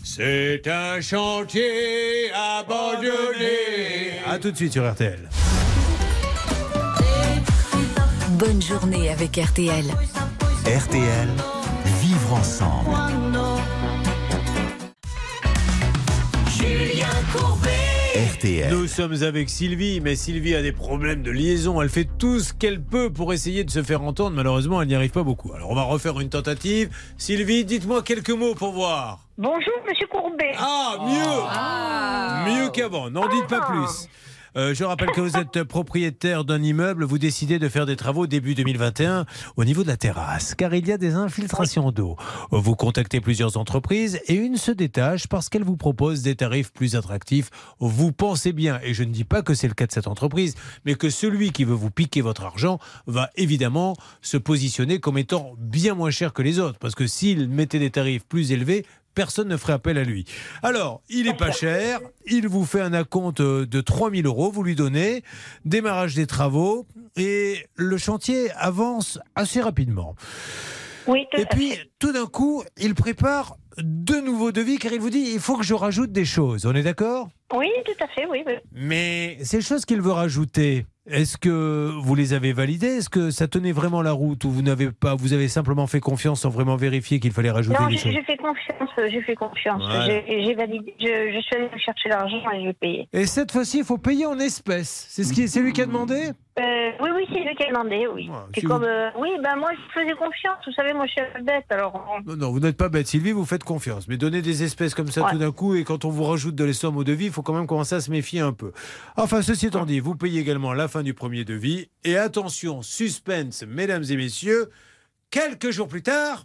c'est 0.02 0.66
un 0.66 1.00
chantier 1.00 2.30
abandonné. 2.32 4.20
À 4.26 4.38
tout 4.38 4.50
de 4.50 4.56
suite 4.56 4.72
sur 4.72 4.90
RTL. 4.90 5.28
Bonne 8.30 8.62
journée 8.62 9.10
avec 9.10 9.36
RTL. 9.36 9.84
RTL, 10.66 11.28
vivre 12.00 12.34
ensemble. 12.34 12.90
Julien 16.56 17.06
Courbet. 17.32 17.79
RTL. 18.14 18.72
Nous 18.72 18.88
sommes 18.88 19.22
avec 19.22 19.48
Sylvie, 19.48 20.00
mais 20.00 20.16
Sylvie 20.16 20.56
a 20.56 20.62
des 20.62 20.72
problèmes 20.72 21.22
de 21.22 21.30
liaison. 21.30 21.80
Elle 21.80 21.88
fait 21.88 22.08
tout 22.18 22.40
ce 22.40 22.52
qu'elle 22.52 22.82
peut 22.82 23.08
pour 23.08 23.32
essayer 23.32 23.62
de 23.62 23.70
se 23.70 23.84
faire 23.84 24.02
entendre. 24.02 24.34
Malheureusement, 24.34 24.82
elle 24.82 24.88
n'y 24.88 24.96
arrive 24.96 25.12
pas 25.12 25.22
beaucoup. 25.22 25.52
Alors, 25.52 25.70
on 25.70 25.76
va 25.76 25.82
refaire 25.82 26.18
une 26.18 26.28
tentative. 26.28 26.90
Sylvie, 27.18 27.64
dites-moi 27.64 28.02
quelques 28.02 28.30
mots 28.30 28.56
pour 28.56 28.72
voir. 28.72 29.20
Bonjour, 29.38 29.74
monsieur 29.88 30.08
Courbet. 30.08 30.50
Ah, 30.58 30.96
mieux 32.46 32.52
Mieux 32.52 32.70
qu'avant. 32.70 33.10
N'en 33.10 33.28
dites 33.28 33.46
pas 33.46 33.60
plus. 33.60 34.08
Euh, 34.56 34.74
je 34.74 34.84
rappelle 34.84 35.10
que 35.10 35.20
vous 35.20 35.36
êtes 35.36 35.62
propriétaire 35.62 36.44
d'un 36.44 36.62
immeuble. 36.62 37.04
Vous 37.04 37.18
décidez 37.18 37.58
de 37.58 37.68
faire 37.68 37.86
des 37.86 37.96
travaux 37.96 38.26
début 38.26 38.54
2021 38.54 39.26
au 39.56 39.64
niveau 39.64 39.82
de 39.82 39.88
la 39.88 39.96
terrasse, 39.96 40.54
car 40.54 40.74
il 40.74 40.86
y 40.88 40.92
a 40.92 40.98
des 40.98 41.14
infiltrations 41.14 41.92
d'eau. 41.92 42.16
Vous 42.50 42.74
contactez 42.74 43.20
plusieurs 43.20 43.56
entreprises 43.56 44.20
et 44.26 44.34
une 44.34 44.56
se 44.56 44.72
détache 44.72 45.28
parce 45.28 45.48
qu'elle 45.48 45.64
vous 45.64 45.76
propose 45.76 46.22
des 46.22 46.34
tarifs 46.34 46.72
plus 46.72 46.96
attractifs. 46.96 47.50
Vous 47.78 48.12
pensez 48.12 48.52
bien, 48.52 48.80
et 48.82 48.94
je 48.94 49.04
ne 49.04 49.12
dis 49.12 49.24
pas 49.24 49.42
que 49.42 49.54
c'est 49.54 49.68
le 49.68 49.74
cas 49.74 49.86
de 49.86 49.92
cette 49.92 50.08
entreprise, 50.08 50.54
mais 50.84 50.94
que 50.94 51.10
celui 51.10 51.52
qui 51.52 51.64
veut 51.64 51.74
vous 51.74 51.90
piquer 51.90 52.20
votre 52.20 52.44
argent 52.44 52.78
va 53.06 53.30
évidemment 53.36 53.94
se 54.20 54.36
positionner 54.36 54.98
comme 54.98 55.18
étant 55.18 55.54
bien 55.58 55.94
moins 55.94 56.10
cher 56.10 56.32
que 56.32 56.42
les 56.42 56.58
autres, 56.58 56.78
parce 56.78 56.94
que 56.94 57.06
s'il 57.06 57.48
mettait 57.48 57.78
des 57.78 57.90
tarifs 57.90 58.24
plus 58.24 58.52
élevés, 58.52 58.84
personne 59.14 59.48
ne 59.48 59.56
ferait 59.56 59.72
appel 59.72 59.98
à 59.98 60.04
lui. 60.04 60.24
Alors, 60.62 61.02
il 61.08 61.26
est 61.28 61.36
pas 61.36 61.52
cher, 61.52 62.00
il 62.26 62.48
vous 62.48 62.64
fait 62.64 62.80
un 62.80 62.92
acompte 62.92 63.42
de 63.42 63.80
3000 63.80 64.26
euros, 64.26 64.50
vous 64.50 64.62
lui 64.62 64.74
donnez, 64.74 65.22
démarrage 65.64 66.14
des 66.14 66.26
travaux, 66.26 66.86
et 67.16 67.66
le 67.76 67.98
chantier 67.98 68.50
avance 68.52 69.18
assez 69.34 69.60
rapidement. 69.60 70.14
Oui, 71.06 71.26
tout 71.30 71.40
Et 71.40 71.46
puis, 71.46 71.74
tout 71.98 72.12
d'un 72.12 72.26
coup, 72.26 72.62
il 72.76 72.94
prépare 72.94 73.56
de 73.78 74.20
nouveaux 74.20 74.52
devis, 74.52 74.78
car 74.78 74.92
il 74.92 75.00
vous 75.00 75.10
dit, 75.10 75.30
il 75.32 75.40
faut 75.40 75.56
que 75.56 75.64
je 75.64 75.74
rajoute 75.74 76.12
des 76.12 76.24
choses, 76.24 76.66
on 76.66 76.74
est 76.74 76.82
d'accord? 76.82 77.30
Oui, 77.54 77.68
tout 77.84 78.04
à 78.04 78.06
fait, 78.08 78.26
oui. 78.30 78.42
oui. 78.46 78.54
mais 78.72 79.38
ces 79.42 79.60
choses 79.60 79.84
qu'il 79.84 80.00
veut 80.00 80.12
rajouter, 80.12 80.86
est-ce 81.08 81.36
que 81.36 81.90
vous 82.00 82.14
les 82.14 82.32
avez 82.32 82.52
validées? 82.52 82.98
Est-ce 82.98 83.08
que 83.10 83.30
ça 83.30 83.48
tenait 83.48 83.72
vraiment 83.72 84.02
la 84.02 84.12
route 84.12 84.44
ou 84.44 84.50
vous 84.50 84.62
n'avez 84.62 84.92
pas, 84.92 85.14
vous 85.16 85.32
avez 85.32 85.48
simplement 85.48 85.86
fait 85.88 85.98
confiance 86.00 86.42
sans 86.42 86.50
vraiment 86.50 86.76
vérifier 86.76 87.18
qu'il 87.18 87.32
fallait 87.32 87.50
rajouter 87.50 87.78
Non, 87.80 87.88
des 87.88 87.96
choses? 87.96 88.12
j'ai 88.12 88.22
fait 88.22 88.36
confiance, 88.36 88.90
euh, 88.98 89.08
j'ai 89.10 89.22
fait 89.22 89.34
confiance. 89.34 89.82
Voilà. 89.84 90.20
J'ai 90.28 90.54
validé, 90.54 90.94
je, 91.00 91.06
je 91.34 91.40
suis 91.40 91.56
allée 91.56 91.68
chercher 91.84 92.08
l'argent 92.10 92.38
et 92.54 92.62
j'ai 92.64 92.72
payé. 92.74 93.08
Et 93.12 93.26
cette 93.26 93.50
fois-ci, 93.50 93.78
il 93.78 93.84
faut 93.84 93.98
payer 93.98 94.26
en 94.26 94.38
espèces. 94.38 95.06
C'est 95.10 95.24
ce 95.24 95.32
qui, 95.32 95.48
c'est 95.48 95.60
lui 95.60 95.72
qui 95.72 95.82
a 95.82 95.86
demandé? 95.86 96.30
Euh, 96.58 96.90
oui, 97.00 97.08
oui, 97.16 97.22
c'est 97.32 97.40
lui 97.40 97.54
qui 97.56 97.62
a 97.64 97.68
demandé, 97.70 98.06
oui. 98.12 98.28
C'est 98.54 98.60
si 98.60 98.66
comme, 98.66 98.80
vous- 98.82 98.84
euh, 98.88 99.08
oui, 99.18 99.30
ben 99.42 99.56
moi 99.56 99.70
je 99.72 100.00
faisais 100.00 100.12
confiance. 100.14 100.58
Vous 100.66 100.72
savez, 100.72 100.92
moi 100.92 101.06
je 101.06 101.12
suis 101.12 101.42
bête, 101.44 101.64
alors. 101.70 102.20
Non, 102.26 102.36
non, 102.36 102.50
vous 102.52 102.60
n'êtes 102.60 102.76
pas 102.76 102.88
bête, 102.90 103.06
Sylvie, 103.06 103.32
vous 103.32 103.46
faites 103.46 103.64
confiance. 103.64 104.06
Mais 104.08 104.16
donner 104.18 104.42
des 104.42 104.62
espèces 104.62 104.94
comme 104.94 105.06
ça 105.08 105.22
Ouais. 105.24 105.30
tout 105.32 105.38
d'un 105.38 105.52
coup, 105.52 105.74
et 105.74 105.84
quand 105.84 106.04
on 106.04 106.10
vous 106.10 106.24
rajoute 106.24 106.54
de 106.54 106.64
les 106.64 106.72
sommes 106.74 106.96
au 106.98 107.04
devis, 107.04 107.26
il 107.26 107.32
faut 107.32 107.39
quand 107.42 107.54
même 107.54 107.66
commencer 107.66 107.94
à 107.94 108.00
se 108.00 108.10
méfier 108.10 108.40
un 108.40 108.52
peu. 108.52 108.72
Enfin, 109.16 109.42
ceci 109.42 109.66
étant 109.66 109.86
dit, 109.86 110.00
vous 110.00 110.14
payez 110.14 110.40
également 110.40 110.72
la 110.72 110.88
fin 110.88 111.02
du 111.02 111.14
premier 111.14 111.44
devis. 111.44 111.88
Et 112.04 112.16
attention, 112.16 112.82
suspense, 112.82 113.64
mesdames 113.66 114.04
et 114.08 114.16
messieurs, 114.16 114.70
quelques 115.30 115.70
jours 115.70 115.88
plus 115.88 116.02
tard. 116.02 116.44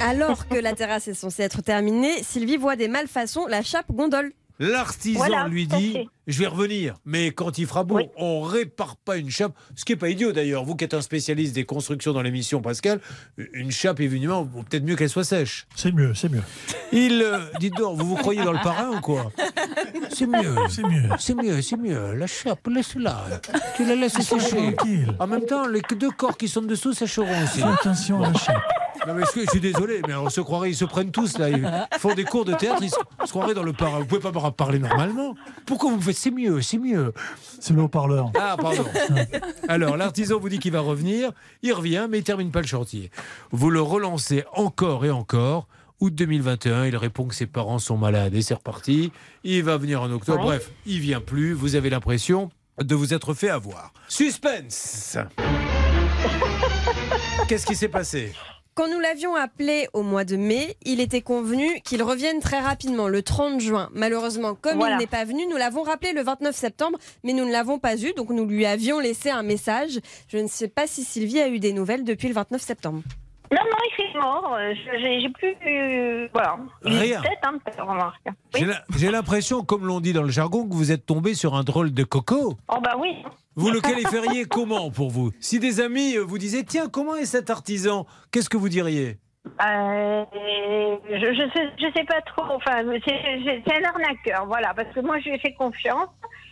Alors 0.00 0.46
que 0.46 0.54
la 0.54 0.74
terrasse 0.74 1.08
est 1.08 1.14
censée 1.14 1.42
être 1.42 1.60
terminée, 1.60 2.22
Sylvie 2.22 2.56
voit 2.56 2.76
des 2.76 2.88
malfaçons, 2.88 3.46
la 3.46 3.62
chape 3.62 3.90
gondole. 3.90 4.32
L'artisan 4.58 5.18
Voilà, 5.18 5.46
lui 5.48 5.66
dit 5.66 5.92
fait. 5.92 6.06
Je 6.26 6.40
vais 6.40 6.46
revenir, 6.46 6.94
mais 7.06 7.30
quand 7.30 7.56
il 7.58 7.66
fera 7.66 7.84
beau, 7.84 8.00
on 8.16 8.42
répare 8.42 8.96
pas 8.96 9.16
une 9.16 9.30
chape. 9.30 9.52
Ce 9.76 9.84
qui 9.84 9.92
n'est 9.92 9.96
pas 9.96 10.10
idiot 10.10 10.32
d'ailleurs. 10.32 10.64
Vous 10.64 10.74
qui 10.74 10.84
êtes 10.84 10.92
un 10.94 11.00
spécialiste 11.00 11.54
des 11.54 11.64
constructions 11.64 12.12
dans 12.12 12.20
l'émission, 12.22 12.60
Pascal, 12.60 13.00
une 13.54 13.70
chape, 13.70 14.00
évidemment, 14.00 14.42
vaut 14.42 14.62
peut-être 14.62 14.84
mieux 14.84 14.96
qu'elle 14.96 15.08
soit 15.08 15.24
sèche. 15.24 15.66
C'est 15.74 15.92
mieux, 15.92 16.12
c'est 16.14 16.28
mieux. 16.30 16.42
Il. 16.92 17.22
euh, 17.22 17.38
dites 17.60 17.76
donc, 17.76 17.98
vous 17.98 18.06
vous 18.06 18.16
croyez 18.16 18.42
dans 18.44 18.52
le 18.52 18.58
parrain 18.62 18.90
ou 18.90 19.00
quoi? 19.00 19.32
C'est 20.10 20.26
mieux. 20.26 20.54
C'est 20.68 20.82
mieux. 20.82 21.08
C'est 21.18 21.34
mieux, 21.34 21.62
c'est 21.62 21.76
mieux. 21.76 22.14
La 22.14 22.26
chape, 22.26 22.66
laisse-la. 22.66 23.24
Tu 23.76 23.84
la 23.86 23.94
laisses 23.94 24.20
sécher. 24.20 24.74
En 25.18 25.26
même 25.26 25.44
temps, 25.46 25.66
les 25.66 25.82
deux 25.96 26.10
corps 26.10 26.36
qui 26.36 26.48
sont 26.48 26.62
dessous 26.62 26.92
sécheront 26.92 27.42
aussi. 27.44 27.60
Fais 27.60 27.66
attention 27.66 28.22
à 28.22 28.32
la 28.32 28.38
chape. 28.38 28.62
Non 29.06 29.14
mais 29.14 29.24
je, 29.34 29.40
je 29.40 29.50
suis 29.50 29.60
désolé, 29.60 30.00
mais 30.06 30.14
on 30.14 30.30
se 30.30 30.40
croirait, 30.40 30.70
ils 30.70 30.76
se 30.76 30.84
prennent 30.84 31.10
tous 31.10 31.38
là, 31.38 31.48
ils 31.50 31.68
font 31.98 32.14
des 32.14 32.24
cours 32.24 32.44
de 32.44 32.54
théâtre, 32.54 32.82
ils 32.82 32.90
se, 32.90 32.96
se 33.24 33.30
croiraient 33.30 33.54
dans 33.54 33.62
le 33.62 33.72
parrain. 33.72 34.00
Vous 34.00 34.06
pouvez 34.06 34.20
pas 34.20 34.32
me 34.32 34.50
parler 34.50 34.78
normalement. 34.78 35.34
Pourquoi 35.66 35.90
vous 35.90 35.96
me 35.96 36.02
faites 36.02 36.16
c'est 36.16 36.30
mieux, 36.30 36.60
c'est 36.60 36.78
mieux 36.78 37.12
C'est 37.60 37.74
le 37.74 37.82
haut-parleur. 37.82 38.30
Ah 38.38 38.56
pardon. 38.60 38.84
Alors 39.68 39.96
l'artisan 39.96 40.38
vous 40.38 40.48
dit 40.48 40.58
qu'il 40.58 40.72
va 40.72 40.80
revenir, 40.80 41.30
il 41.62 41.72
revient, 41.72 42.06
mais 42.10 42.18
il 42.18 42.24
termine 42.24 42.50
pas 42.50 42.60
le 42.60 42.66
chantier. 42.66 43.10
Vous 43.52 43.70
le 43.70 43.80
relancez 43.80 44.44
encore 44.52 45.04
et 45.04 45.10
encore. 45.10 45.68
Août 46.00 46.14
2021, 46.14 46.86
il 46.86 46.96
répond 46.96 47.26
que 47.26 47.34
ses 47.34 47.46
parents 47.46 47.80
sont 47.80 47.96
malades 47.96 48.32
et 48.34 48.42
c'est 48.42 48.54
reparti. 48.54 49.10
Il 49.42 49.64
va 49.64 49.76
venir 49.78 50.00
en 50.00 50.10
octobre. 50.12 50.38
Ouais. 50.40 50.58
Bref, 50.58 50.70
il 50.86 51.00
vient 51.00 51.20
plus. 51.20 51.54
Vous 51.54 51.74
avez 51.74 51.90
l'impression 51.90 52.50
de 52.80 52.94
vous 52.94 53.14
être 53.14 53.34
fait 53.34 53.50
avoir. 53.50 53.92
Suspense. 54.06 55.18
Qu'est-ce 57.48 57.66
qui 57.66 57.74
s'est 57.74 57.88
passé? 57.88 58.32
Quand 58.78 58.86
nous 58.88 59.00
l'avions 59.00 59.34
appelé 59.34 59.88
au 59.92 60.04
mois 60.04 60.24
de 60.24 60.36
mai, 60.36 60.76
il 60.84 61.00
était 61.00 61.20
convenu 61.20 61.80
qu'il 61.80 62.00
revienne 62.00 62.38
très 62.38 62.60
rapidement, 62.60 63.08
le 63.08 63.24
30 63.24 63.58
juin. 63.60 63.88
Malheureusement, 63.92 64.54
comme 64.54 64.76
Voilà. 64.76 64.94
il 64.94 64.98
n'est 64.98 65.08
pas 65.08 65.24
venu, 65.24 65.48
nous 65.50 65.56
l'avons 65.56 65.82
rappelé 65.82 66.12
le 66.12 66.22
29 66.22 66.54
septembre, 66.54 66.96
mais 67.24 67.32
nous 67.32 67.44
ne 67.44 67.50
l'avons 67.50 67.80
pas 67.80 67.96
eu, 67.96 68.12
donc 68.12 68.30
nous 68.30 68.46
lui 68.46 68.66
avions 68.66 69.00
laissé 69.00 69.30
un 69.30 69.42
message. 69.42 69.98
Je 70.28 70.38
ne 70.38 70.46
sais 70.46 70.68
pas 70.68 70.86
si 70.86 71.02
Sylvie 71.02 71.40
a 71.40 71.48
eu 71.48 71.58
des 71.58 71.72
nouvelles 71.72 72.04
depuis 72.04 72.28
le 72.28 72.34
29 72.34 72.60
septembre. 72.62 73.02
Non, 73.50 73.58
non, 73.64 73.78
il 73.98 74.04
est 74.04 74.20
mort. 74.20 74.54
euh, 74.56 74.74
J'ai 75.22 75.28
plus. 75.30 75.56
euh, 75.66 76.28
voilà. 76.32 76.58
Rien. 76.82 77.22
Hein, 77.42 77.58
J'ai 78.96 79.10
l'impression, 79.10 79.64
comme 79.64 79.86
l'on 79.86 79.98
dit 80.00 80.12
dans 80.12 80.22
le 80.22 80.28
jargon, 80.28 80.68
que 80.68 80.74
vous 80.74 80.92
êtes 80.92 81.04
tombé 81.04 81.34
sur 81.34 81.54
un 81.56 81.64
drôle 81.64 81.92
de 81.92 82.04
coco. 82.04 82.56
Oh, 82.68 82.76
bah 82.80 82.94
oui. 82.98 83.16
Vous 83.58 83.70
le 83.72 83.80
qualifieriez 83.80 84.44
comment 84.44 84.88
pour 84.88 85.10
vous? 85.10 85.32
Si 85.40 85.58
des 85.58 85.80
amis 85.80 86.16
euh, 86.16 86.20
vous 86.20 86.38
disaient 86.38 86.62
Tiens, 86.62 86.88
comment 86.88 87.16
est 87.16 87.24
cet 87.24 87.50
artisan? 87.50 88.06
Qu'est-ce 88.30 88.48
que 88.48 88.56
vous 88.56 88.68
diriez? 88.68 89.18
Euh, 89.46 90.24
je, 91.10 91.34
je, 91.34 91.92
sais, 91.92 92.04
pas 92.04 92.20
trop. 92.20 92.54
Enfin, 92.54 92.84
c'est 93.04 93.74
un 93.74 93.84
arnaqueur, 93.84 94.46
voilà. 94.46 94.72
Parce 94.74 94.94
que 94.94 95.00
moi, 95.00 95.18
je 95.18 95.30
lui 95.30 95.34
ai 95.34 95.38
fait 95.40 95.54
confiance. 95.54 96.06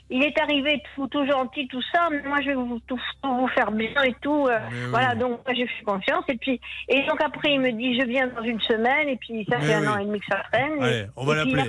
Il 0.08 0.22
est 0.22 0.38
arrivé 0.40 0.80
tout, 0.94 1.08
tout 1.08 1.26
gentil, 1.26 1.66
tout 1.68 1.82
ça. 1.92 2.08
Mais 2.10 2.22
moi, 2.28 2.38
je 2.40 2.48
vais 2.48 2.54
vous, 2.54 2.78
tout, 2.86 2.98
tout 3.22 3.34
vous 3.34 3.48
faire 3.48 3.72
bien 3.72 3.90
et 4.04 4.14
tout. 4.22 4.46
euh, 4.46 4.58
oui. 4.70 4.76
voilà, 4.90 5.14
donc 5.16 5.40
moi, 5.44 5.54
j'ai 5.54 5.66
fait 5.66 5.84
confiance. 5.84 6.24
Et 6.28 6.36
puis, 6.36 6.60
et 6.88 7.02
donc 7.06 7.20
après, 7.20 7.52
il 7.54 7.60
me 7.60 7.72
dit, 7.72 7.98
je 8.00 8.06
viens 8.06 8.28
dans 8.28 8.42
une 8.42 8.60
semaine. 8.60 9.08
Et 9.08 9.16
puis, 9.16 9.44
ça 9.50 9.56
Mais 9.58 9.66
fait 9.66 9.74
un 9.74 9.80
oui. 9.82 9.88
an 9.88 9.98
et 9.98 10.04
demi 10.04 10.20
que 10.20 10.26
ça 10.30 10.42
traîne. 10.52 10.80
Allez, 10.82 10.96
et, 10.98 11.06
on 11.16 11.24
va 11.24 11.34
l'appeler. 11.34 11.64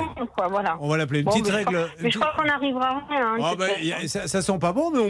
voilà. 0.50 0.78
On 0.80 0.88
va 0.90 0.98
l'appeler 0.98 1.20
une 1.20 1.26
Bon, 1.26 1.32
petite 1.32 1.46
mais 1.46 1.52
je 1.52 1.56
règle. 1.58 1.72
crois- 1.74 1.90
Mais 2.02 2.12
je 2.12 2.20
crois 2.20 2.34
qu'on 2.38 2.44
n'arrivera 2.46 2.88
à 2.90 2.94
rien. 3.10 3.28
hein, 3.28 3.38
Ah 3.42 3.52
a- 3.54 3.58
façon. 3.58 4.08
ça, 4.08 4.28
ça 4.28 4.42
sent 4.42 4.60
pas 4.60 4.72
bon, 4.74 4.92
mais 4.92 5.00
au 5.00 5.10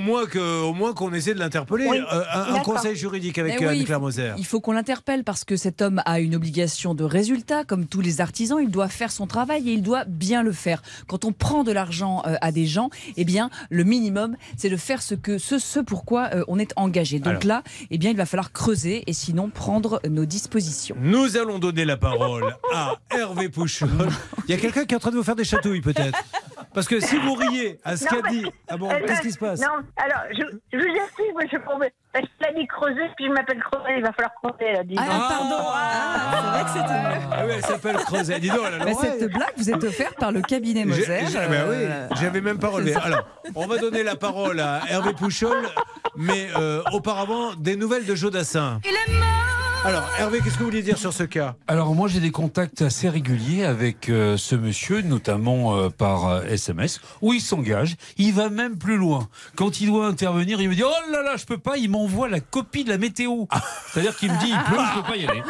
moins 0.74 0.94
qu'on 0.94 1.14
essaie 1.14 1.34
de 1.34 1.40
l'interpeller. 1.40 1.88
Oui. 1.90 2.00
Euh, 2.00 2.24
un, 2.34 2.56
un 2.56 2.60
conseil 2.60 2.96
juridique 2.96 3.38
avec 3.40 3.62
euh, 3.62 3.70
Anne-Claire 3.70 3.98
faut- 3.98 4.04
Moser. 4.04 4.32
Il 4.38 4.46
faut 4.46 4.62
qu'on 4.62 4.72
l'interpelle 4.72 5.24
parce 5.24 5.44
que 5.44 5.56
cet 5.58 5.82
homme 5.82 6.02
a 6.06 6.20
une 6.20 6.36
obligation 6.36 6.94
de 6.94 7.04
résultat, 7.04 7.64
comme 7.66 7.88
tous 7.88 8.02
les 8.02 8.22
artisans. 8.22 8.60
Il 8.62 8.72
doit 8.72 8.88
faire 8.88 9.12
son 9.12 9.28
travail 9.28 9.70
et 9.70 9.74
il 9.74 9.82
doit 9.84 10.06
bien 10.08 10.44
le 10.44 10.52
faire. 10.54 10.82
Quand 11.08 11.26
on 11.26 11.34
prend 11.34 11.64
de 11.64 11.72
l'argent 11.72 12.24
euh, 12.26 12.36
à 12.42 12.52
des 12.52 12.66
gens, 12.66 12.90
eh 13.18 13.26
bien, 13.26 13.49
le 13.70 13.84
minimum, 13.84 14.38
c'est 14.55 14.70
de 14.70 14.78
faire 14.78 15.01
ce 15.01 15.15
que 15.15 15.38
ce, 15.38 15.59
ce 15.59 15.80
pourquoi 15.80 16.30
euh, 16.34 16.43
on 16.47 16.59
est 16.59 16.72
engagé. 16.78 17.20
Donc 17.20 17.28
Alors. 17.43 17.43
là, 17.45 17.63
eh 17.91 17.97
bien, 17.97 18.11
il 18.11 18.18
va 18.18 18.26
falloir 18.26 18.51
creuser 18.51 19.03
et 19.07 19.13
sinon 19.13 19.49
prendre 19.49 19.99
nos 20.09 20.26
dispositions. 20.26 20.95
Nous 20.99 21.36
allons 21.38 21.59
donner 21.59 21.84
la 21.86 21.97
parole 21.97 22.55
à 22.74 22.95
Hervé 23.11 23.49
Pouchol. 23.49 23.89
Il 24.47 24.51
y 24.51 24.53
a 24.53 24.57
quelqu'un 24.61 24.86
qui 24.86 24.93
est 24.93 24.97
en 24.97 24.99
train 25.01 25.11
de 25.11 25.18
vous 25.18 25.24
faire 25.24 25.36
des 25.36 25.43
chatouilles, 25.43 25.82
peut-être 25.82 26.18
Parce 26.74 26.88
que 26.88 26.99
si 26.99 27.18
vous 27.18 27.34
riez 27.34 27.80
à 27.84 27.97
ce 27.97 28.05
qu'a 28.05 28.22
dit. 28.30 28.45
Ah 28.68 28.78
bon, 28.78 28.89
Euh, 28.89 28.99
qu'est-ce 29.05 29.22
qui 29.22 29.32
se 29.32 29.39
passe? 29.39 29.59
Non, 29.59 29.68
alors, 29.97 30.22
je, 30.32 30.43
je 30.72 30.78
vous 30.78 30.95
explique, 30.95 31.36
monsieur 31.41 31.59
Courbet. 31.59 31.91
Qu'il 32.22 32.47
a 32.47 32.53
dit 32.59 32.68
creuser, 32.68 33.01
puis 33.15 33.26
je 33.28 33.32
m'appelle 33.32 33.59
creuser, 33.59 33.97
il 33.97 34.03
va 34.03 34.11
falloir 34.13 34.34
creuser, 34.41 34.65
elle 34.72 34.80
a 34.80 34.84
dit. 34.84 34.95
Ah, 34.97 35.28
pardon. 35.30 35.55
Ah, 35.59 36.32
c'est 36.32 36.49
vrai 36.49 36.63
que 36.63 36.70
c'était. 36.70 37.28
Ah 37.32 37.43
oui, 37.45 37.51
elle 37.55 37.65
s'appelle 37.65 37.95
Creuset. 37.97 38.39
Dis 38.39 38.49
donc, 38.49 38.59
elle 38.68 38.82
a 38.82 38.86
Bah, 38.86 38.91
cette 38.99 39.32
blague 39.32 39.53
vous 39.57 39.70
est 39.70 39.84
offerte 39.84 40.15
par 40.20 40.32
le 40.32 40.41
cabinet 40.41 40.86
Moser. 40.86 41.05
ben 41.07 41.51
euh, 41.51 42.07
oui, 42.09 42.18
j'avais 42.20 42.41
même 42.41 42.59
pas 42.59 42.70
relevé. 42.70 42.95
Alors, 42.95 43.26
on 43.55 43.68
va 43.68 43.78
donner 43.78 44.03
la 44.03 44.15
parole 44.15 44.59
à 44.59 44.82
Hervé 44.89 45.13
Pouchol, 45.13 45.68
mais 46.15 46.47
euh, 46.57 46.82
auparavant, 46.93 47.53
des 47.55 47.76
nouvelles 47.76 48.05
de 48.05 48.15
Jodassin. 48.15 48.80
Il 48.84 48.89
est 48.89 49.13
mort 49.18 49.24
Alors, 49.86 50.09
Hervé, 50.20 50.39
qu'est-ce 50.43 50.55
que 50.55 50.59
vous 50.59 50.65
voulez 50.70 50.82
dire 50.82 50.97
sur 50.97 51.13
ce 51.13 51.24
cas? 51.24 51.55
Alors 51.68 51.93
moi 51.93 52.07
j'ai 52.07 52.20
des 52.20 52.32
contacts 52.32 52.82
assez 52.82 53.07
réguliers 53.09 53.63
avec 53.63 54.09
euh, 54.09 54.36
ce 54.36 54.55
monsieur, 54.55 55.01
notamment 55.01 55.78
euh, 55.78 55.89
par 55.89 56.28
euh, 56.28 56.41
SMS, 56.43 56.99
où 57.22 57.34
il 57.34 57.41
s'engage. 57.41 57.95
Il 58.18 58.34
va 58.34 58.49
même 58.49 58.78
plus 58.78 58.97
loin. 58.97 59.28
Quand 59.55 59.80
il 59.80 59.88
doit 59.88 60.07
intervenir, 60.07 60.59
il 60.61 60.70
me 60.70 60.76
dit 60.76 60.84
oh 60.84 61.11
là 61.11 61.22
là 61.22 61.36
je 61.38 61.45
peux 61.45 61.57
pas. 61.59 61.78
Il 61.78 61.89
m'envoie 61.91 62.07
la 62.28 62.39
copie 62.39 62.84
de 62.84 62.89
la 62.89 62.97
météo. 62.97 63.45
C'est-à-dire 63.91 64.16
qu'il 64.16 64.32
me 64.32 64.39
dit 64.39 64.49
il 64.51 64.64
pleut, 64.64 64.78
je 64.93 64.99
peux 65.01 65.08
pas 65.08 65.16
y 65.18 65.28
aller. 65.28 65.41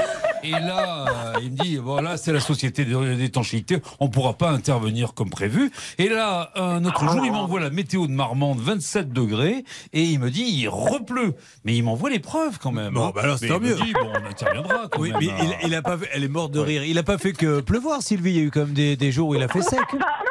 Et 0.44 0.52
là 0.52 1.06
euh, 1.36 1.40
il 1.42 1.52
me 1.52 1.58
dit 1.58 1.78
bon 1.78 2.02
là 2.02 2.16
c'est 2.18 2.32
la 2.32 2.40
société 2.40 2.86
de- 2.86 3.16
d'étanchéité, 3.16 3.80
on 4.00 4.10
pourra 4.10 4.34
pas 4.34 4.50
intervenir 4.50 5.14
comme 5.14 5.30
prévu. 5.30 5.72
Et 5.98 6.10
là 6.10 6.52
un 6.56 6.84
autre 6.86 7.08
jour 7.10 7.26
il 7.26 7.32
m'envoie 7.32 7.60
la 7.60 7.70
météo 7.70 8.08
de 8.08 8.12
Marmande 8.12 8.60
27 8.60 9.12
degrés 9.12 9.64
et 9.94 10.04
il 10.04 10.20
me 10.20 10.30
dit 10.30 10.44
il 10.44 10.68
repleut. 10.70 11.36
Mais 11.66 11.76
il 11.76 11.84
m'envoie 11.84 12.10
les 12.10 12.20
preuves 12.20 12.60
quand 12.60 12.72
même. 12.72 12.94
Bon, 12.94 13.10
bah 13.10 13.22
alors, 13.24 13.38
c'est 13.40 13.50
mieux. 13.60 13.76
dit, 13.76 13.94
bon 13.94 14.12
on 14.14 14.26
interviendra. 14.30 14.88
Quand 14.92 15.00
Oui, 15.02 15.12
même, 15.12 15.20
mais 15.22 15.28
il, 15.64 15.68
il 15.70 15.76
a 15.76 15.82
pas 15.82 15.98
fait, 15.98 16.10
elle 16.14 16.24
est 16.24 16.28
morte 16.30 16.52
de 16.52 16.60
rire. 16.60 16.84
Il 16.84 16.98
a 16.98 17.04
pas 17.04 17.18
fait 17.18 17.34
que 17.34 17.60
pleuvoir, 17.62 18.02
Sylvie. 18.02 18.32
Il 18.32 18.38
y 18.38 18.40
a 18.40 18.44
eu 18.44 18.52
quand 18.52 18.62
même 18.62 18.74
des, 18.74 18.96
des 18.96 19.12
jours 19.12 19.30
où 19.30 19.36
il 19.36 19.42
a 19.44 19.48
fait 19.48 19.62
sec. 19.62 19.80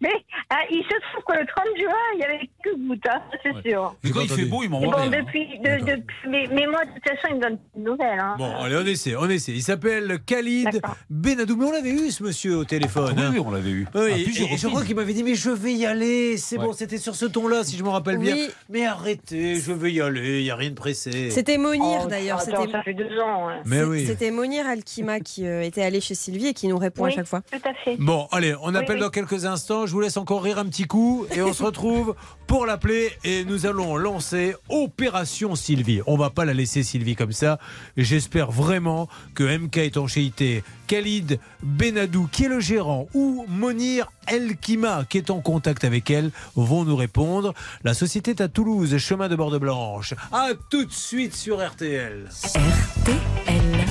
Mais 0.00 0.12
ah, 0.50 0.56
il 0.70 0.82
se 0.82 0.94
trouve 1.12 1.24
que 1.28 1.40
le 1.40 1.46
30 1.46 1.64
juin, 1.78 1.92
il 2.14 2.20
y 2.20 2.24
avait 2.24 2.50
que 2.62 2.70
gouttes, 2.88 3.06
hein, 3.08 3.20
c'est 3.42 3.68
sûr. 3.68 3.94
Mais 4.04 4.10
quand 4.10 4.20
il 4.22 4.28
fait 4.30 4.44
beau, 4.44 4.62
il 4.62 4.70
m'envoie 4.70 4.90
bon, 4.96 5.10
rien. 5.10 5.22
depuis, 5.22 5.46
de- 5.58 5.84
de- 5.96 6.02
mais, 6.28 6.46
mais 6.52 6.66
moi, 6.66 6.84
de 6.84 6.90
toute 6.92 7.04
façon, 7.08 7.28
il 7.30 7.36
me 7.36 7.40
donne 7.42 7.58
des 7.74 7.82
nouvelles. 7.82 8.18
Hein. 8.20 8.34
Bon, 8.38 8.54
allez, 8.56 8.76
on 8.76 8.86
essaie, 8.86 9.16
on 9.16 9.28
essaie. 9.28 9.52
Il 9.52 9.62
s'appelle 9.62 10.18
Khalid 10.26 10.80
Benadou. 11.10 11.56
Mais 11.56 11.66
on 11.66 11.72
l'avait 11.72 11.90
eu, 11.90 12.10
ce 12.10 12.22
monsieur, 12.22 12.56
au 12.58 12.64
téléphone. 12.64 13.14
Oui, 13.16 13.22
hein. 13.22 13.30
oui, 13.32 13.38
on 13.44 13.50
l'avait 13.50 13.70
eu. 13.70 13.86
Oui, 13.94 14.26
et 14.52 14.56
je 14.56 14.68
crois 14.68 14.84
qu'il 14.84 14.96
m'avait 14.96 15.12
dit, 15.14 15.22
mais 15.22 15.34
je 15.34 15.50
vais 15.50 15.72
y 15.72 15.86
aller. 15.86 16.36
C'est 16.36 16.58
bon, 16.58 16.72
c'était 16.72 16.98
sur 16.98 17.14
ce 17.14 17.26
ton-là, 17.26 17.64
si 17.64 17.76
je 17.76 17.82
me 17.84 17.88
rappelle 17.88 18.18
bien. 18.18 18.36
Mais 18.68 18.86
arrêtez, 18.86 19.56
je 19.56 19.72
vais 19.72 19.92
y 19.92 20.00
aller, 20.00 20.38
il 20.40 20.44
n'y 20.44 20.50
a 20.50 20.56
rien 20.56 20.70
de 20.70 20.74
pressé. 20.74 21.30
C'était 21.30 21.58
Monir 21.58 22.02
Oh, 22.04 22.08
d'ailleurs. 22.08 22.40
C'était 22.40 22.70
ça 22.70 22.82
fait 22.82 22.94
deux 22.94 23.18
ans. 23.20 23.48
hein. 23.48 23.60
Mais 23.64 23.82
oui. 23.82 24.06
C'était 24.06 24.30
Monir 24.30 24.66
Alkima 24.66 25.20
qui 25.20 25.46
euh, 25.46 25.62
était 25.62 25.82
allé 25.82 26.00
chez 26.00 26.14
Sylvie 26.14 26.48
et 26.48 26.54
qui 26.54 26.68
nous 26.68 26.78
répond 26.78 27.04
à 27.04 27.10
chaque 27.10 27.26
fois. 27.26 27.42
Tout 27.50 27.58
à 27.68 27.74
fait. 27.74 27.96
Bon, 27.98 28.26
allez, 28.32 28.54
on 28.62 28.70
Oui, 28.70 28.76
appelle 28.76 28.96
oui. 28.96 29.00
dans 29.02 29.10
quelques 29.10 29.44
instants. 29.44 29.73
Je 29.86 29.92
vous 29.92 30.00
laisse 30.00 30.16
encore 30.16 30.42
rire 30.42 30.58
un 30.58 30.66
petit 30.66 30.84
coup 30.84 31.26
et 31.34 31.42
on 31.42 31.52
se 31.52 31.62
retrouve 31.64 32.14
pour 32.46 32.66
l'appeler 32.66 33.10
et 33.24 33.44
nous 33.44 33.66
allons 33.66 33.96
lancer 33.96 34.54
Opération 34.68 35.54
Sylvie. 35.56 36.00
On 36.06 36.16
va 36.16 36.30
pas 36.30 36.44
la 36.44 36.54
laisser 36.54 36.82
Sylvie 36.82 37.16
comme 37.16 37.32
ça. 37.32 37.58
J'espère 37.96 38.50
vraiment 38.50 39.08
que 39.34 39.58
MK 39.58 39.78
étanchéité, 39.78 40.62
Khalid 40.86 41.40
Benadou, 41.62 42.28
qui 42.30 42.44
est 42.44 42.48
le 42.48 42.60
gérant, 42.60 43.08
ou 43.14 43.44
Monir 43.48 44.10
Elkima, 44.28 45.04
qui 45.08 45.18
est 45.18 45.30
en 45.30 45.40
contact 45.40 45.84
avec 45.84 46.10
elle, 46.10 46.30
vont 46.54 46.84
nous 46.84 46.96
répondre. 46.96 47.52
La 47.82 47.94
société 47.94 48.30
est 48.30 48.40
à 48.40 48.48
Toulouse, 48.48 48.96
chemin 48.98 49.28
de 49.28 49.36
Borde 49.36 49.58
Blanche. 49.58 50.14
À 50.32 50.50
tout 50.70 50.84
de 50.84 50.92
suite 50.92 51.34
sur 51.34 51.66
RTL. 51.66 52.28
Julien 53.46 53.83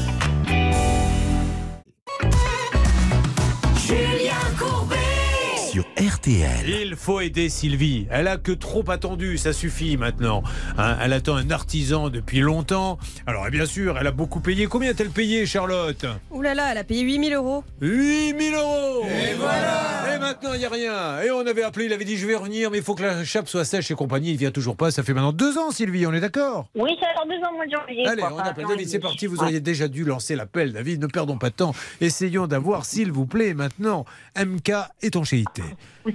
Sur 5.74 5.88
RTL. 5.98 6.70
Il 6.70 6.96
faut 6.96 7.20
aider 7.20 7.50
Sylvie. 7.50 8.06
Elle 8.12 8.28
a 8.28 8.38
que 8.38 8.52
trop 8.52 8.88
attendu, 8.92 9.40
ça 9.40 9.54
suffit 9.54 9.98
maintenant. 9.98 10.44
Hein, 10.78 10.98
elle 11.02 11.14
attend 11.14 11.36
un 11.36 11.50
artisan 11.50 12.10
depuis 12.10 12.42
longtemps. 12.42 13.00
Alors, 13.26 13.48
et 13.48 13.50
bien 13.50 13.66
sûr, 13.66 13.98
elle 13.98 14.06
a 14.06 14.12
beaucoup 14.12 14.40
payé. 14.40 14.68
Combien 14.68 14.92
a-t-elle 14.92 15.10
payé, 15.10 15.48
Charlotte? 15.48 16.06
Ouh 16.30 16.44
là 16.44 16.54
là, 16.54 16.68
elle 16.74 16.78
a 16.78 16.84
payé 16.84 17.02
8000 17.02 17.34
euros. 17.34 17.64
8000 17.82 18.54
euros 18.54 19.04
Et 19.06 19.34
voilà 19.34 20.16
Et 20.16 20.20
maintenant, 20.20 20.54
il 20.54 20.60
n'y 20.60 20.66
a 20.66 20.70
rien. 20.70 21.22
Et 21.22 21.32
on 21.32 21.40
avait 21.40 21.64
appelé, 21.64 21.86
il 21.86 21.94
avait 21.94 22.06
dit 22.06 22.18
je 22.18 22.28
vais 22.28 22.36
revenir, 22.36 22.70
mais 22.70 22.78
il 22.78 22.84
faut 22.84 22.94
que 22.94 23.02
la 23.02 23.24
chape 23.24 23.50
soit 23.50 23.66
sèche 23.66 23.90
et 23.90 23.96
compagnie. 23.96 24.30
Il 24.30 24.38
vient 24.38 24.52
toujours 24.52 24.76
pas. 24.76 24.92
Ça 24.92 25.02
fait 25.02 25.16
maintenant 25.16 25.34
deux 25.34 25.58
ans, 25.58 25.72
Sylvie, 25.72 26.06
on 26.06 26.14
est 26.14 26.22
d'accord? 26.22 26.68
Oui, 26.76 26.92
ça 27.02 27.08
va 27.16 27.26
deux 27.26 27.44
ans 27.44 27.66
de 27.66 27.72
janvier. 27.72 28.08
Allez, 28.08 28.22
quoi, 28.22 28.34
on 28.36 28.38
appelle 28.38 28.68
David, 28.68 28.88
c'est 28.88 29.00
parti. 29.00 29.26
Vous 29.26 29.42
auriez 29.42 29.60
déjà 29.60 29.88
dû 29.88 30.04
lancer 30.04 30.36
l'appel, 30.36 30.72
David. 30.72 31.02
Ne 31.02 31.08
perdons 31.08 31.40
pas 31.40 31.50
de 31.50 31.56
temps. 31.56 31.74
Essayons 32.00 32.46
d'avoir, 32.46 32.86
s'il 32.86 33.12
vous 33.12 33.26
plaît, 33.26 33.56
maintenant, 33.56 34.06
MK 34.38 34.72
étanchéité. 35.02 35.63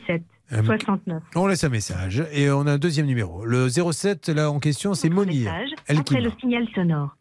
7 0.06 0.22
Euh, 0.52 0.62
69. 0.62 1.22
On 1.36 1.46
laisse 1.46 1.62
un 1.64 1.68
message 1.68 2.24
et 2.32 2.50
on 2.50 2.66
a 2.66 2.72
un 2.72 2.78
deuxième 2.78 3.04
numéro. 3.06 3.44
Le 3.44 3.68
07, 3.68 4.28
là 4.30 4.50
en 4.50 4.60
question, 4.60 4.94
c'est 4.94 5.10
Monir. 5.10 5.52
Message 5.52 5.70
Elle 5.86 5.98
après 5.98 6.16
qui 6.16 6.22
le 6.22 6.30
signal 6.40 6.66
sonore. 6.74 7.16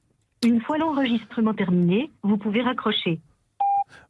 Une 0.45 0.61
fois 0.61 0.77
l'enregistrement 0.77 1.53
terminé, 1.53 2.09
vous 2.23 2.37
pouvez 2.37 2.61
raccrocher. 2.61 3.19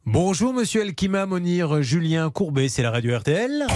Bonjour 0.06 0.52
Monsieur 0.54 0.82
Elkima, 0.82 1.26
Monir, 1.26 1.82
Julien 1.82 2.30
Courbet, 2.30 2.68
c'est 2.68 2.82
la 2.82 2.90
radio 2.90 3.16
RTL. 3.18 3.66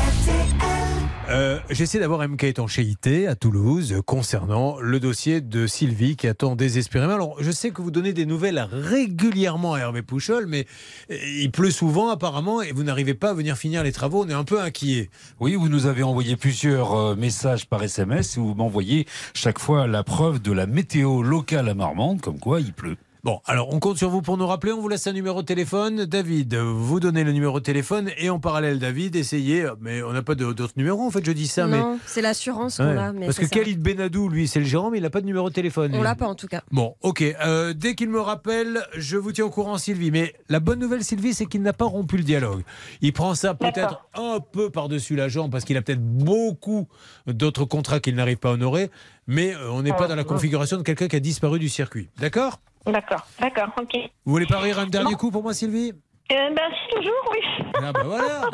Euh, 1.31 1.61
J'essaie 1.71 1.99
d'avoir 2.01 2.29
MK 2.29 2.45
étanchéité 2.45 3.27
à 3.27 3.37
Toulouse 3.37 4.03
concernant 4.05 4.81
le 4.81 5.01
dossier 5.01 5.41
de 5.41 5.67
Sylvie 5.67 6.17
qui 6.17 6.27
attend 6.27 6.57
désespérément. 6.57 7.15
Alors, 7.15 7.37
je 7.43 7.51
sais 7.51 7.71
que 7.71 7.81
vous 7.81 7.91
donnez 7.91 8.13
des 8.13 8.27
nouvelles 8.27 8.67
régulièrement 8.71 9.75
à 9.75 9.79
Hervé 9.79 10.03
Pouchol, 10.03 10.47
mais 10.47 10.67
euh, 11.11 11.17
il 11.41 11.51
pleut 11.51 11.71
souvent 11.71 12.11
apparemment 12.11 12.61
et 12.61 12.73
vous 12.73 12.83
n'arrivez 12.83 13.15
pas 13.15 13.31
à 13.31 13.35
venir 13.35 13.57
finir 13.57 13.83
les 13.83 13.93
travaux. 13.93 14.25
On 14.25 14.29
est 14.29 14.35
un 14.35 14.45
peu 14.45 14.61
inquiet. 14.61 15.11
Oui, 15.41 15.55
vous 15.55 15.69
nous 15.69 15.87
avez 15.87 16.03
envoyé 16.03 16.37
plusieurs 16.37 16.95
euh, 16.95 17.15
messages 17.15 17.67
par 17.67 17.83
SMS 17.83 18.37
et 18.37 18.41
vous 18.41 18.55
m'envoyez 18.55 19.07
chaque 19.33 19.59
fois 19.59 19.87
la 19.87 20.03
preuve 20.03 20.43
de 20.43 20.53
la 20.53 20.67
météo 20.67 21.23
locale 21.23 21.69
à 21.69 21.75
Marmande, 21.75 22.21
comme 22.21 22.39
quoi 22.39 22.61
il 22.61 22.73
pleut. 22.73 22.97
Bon, 23.25 23.41
alors 23.47 23.73
on 23.73 23.79
compte 23.79 23.99
sur 23.99 24.11
vous 24.11 24.21
pour 24.21 24.37
nous 24.37 24.49
rappeler. 24.49 24.73
On 24.73 24.81
vous 24.81 24.89
laisse 24.89 25.07
un 25.07 25.13
numéro 25.13 25.43
de 25.43 25.47
téléphone. 25.47 26.07
David, 26.07 26.57
vous 26.57 26.99
donnez 26.99 27.23
le 27.23 27.31
numéro 27.31 27.61
de 27.61 27.65
téléphone 27.65 28.11
et 28.19 28.31
en 28.31 28.41
parallèle, 28.41 28.81
David, 28.81 29.15
essayez. 29.15 29.65
Mais 29.81 30.03
on 30.03 30.13
n'a 30.13 30.23
pas 30.23 30.35
de- 30.35 30.53
d'autres 30.53 30.73
numéros 30.77 31.03
en 31.07 31.11
fait, 31.13 31.25
je 31.25 31.31
dis 31.31 31.47
ça. 31.47 31.69
mais... 31.69 31.79
non, 31.79 32.01
c'est 32.05 32.21
l'assurance 32.21 32.79
qu'on 32.79 32.85
Ouais. 32.89 32.97
a. 32.99 33.13
Mais 33.13 33.27
Parce 33.27 33.39
que 33.39 33.45
ça. 33.45 33.51
Khalid 33.51 33.81
Benadou, 33.81 34.29
lui, 34.29 34.49
c'est 34.49 34.59
le 34.59 34.67
gérant, 34.67 34.91
mais 34.91 34.99
il 34.99 35.03
n'a 35.03 35.11
pas 35.11 35.21
de 35.21 35.27
numéro 35.27 35.49
de 35.49 35.55
téléphone. 35.55 35.93
On 35.95 36.03
l'a 36.03 36.17
pas 36.17 36.27
en 36.27 36.35
tout 36.35 36.49
cas. 36.49 36.63
Bon, 36.73 36.97
ok. 37.03 37.23
Euh, 37.23 37.73
dès 37.75 37.95
qu'il 37.95 38.09
me 38.09 38.21
rappelle, 38.21 38.83
je 38.97 39.17
vous 39.17 39.31
tiens 39.31 39.45
au 39.45 39.51
courant, 39.51 39.79
Sylvie. 39.79 40.11
Mais 40.11 40.35
la 40.49 40.59
bonne 40.59 40.81
nouvelle, 40.81 41.05
Sylvie, 41.05 41.33
c'est 41.33 41.47
qu'il 41.47 41.63
n'a 41.63 41.73
pas 41.73 41.85
rompu 41.85 42.17
le 42.17 42.25
dialogue. 42.25 42.63
Il 43.03 43.13
prend 43.13 43.37
ça 43.37 43.55
peut-être 43.55 44.05
un 44.17 44.41
peu 44.41 44.69
par-dessus 44.69 45.15
la 45.15 45.29
jambe 45.29 45.53
parce 45.53 45.65
qu'il 45.65 45.77
a 45.77 45.83
peut-être 45.83 46.03
beaucoup 46.05 46.89
d'autres 47.29 47.67
contrats 47.67 48.01
qu'il 48.01 48.17
n'arrive 48.17 48.39
pas 48.39 48.49
à 48.49 48.53
honorer. 48.55 48.91
Mais 49.29 49.55
euh, 49.55 49.71
on 49.71 49.83
n'est 49.83 49.93
pas 49.93 50.09
dans 50.09 50.17
la 50.17 50.25
configuration 50.25 50.77
de 50.77 50.83
quelqu'un 50.83 51.07
qui 51.07 51.15
a 51.15 51.21
disparu 51.21 51.61
du 51.61 51.69
circuit. 51.69 52.09
D'accord? 52.19 52.59
D'accord, 52.87 53.27
d'accord, 53.41 53.69
ok. 53.81 53.97
Vous 54.25 54.33
voulez 54.33 54.47
pas 54.47 54.59
rire 54.59 54.79
un 54.79 54.87
dernier 54.87 55.15
coup 55.15 55.31
pour 55.31 55.43
moi, 55.43 55.55
Sylvie? 55.55 55.93
Euh, 56.31 56.35
ben, 56.55 56.63
si, 56.71 56.95
toujours, 56.97 57.31
oui. 57.33 57.39
Ah 57.83 57.93
bah 57.93 58.03
voilà 58.05 58.51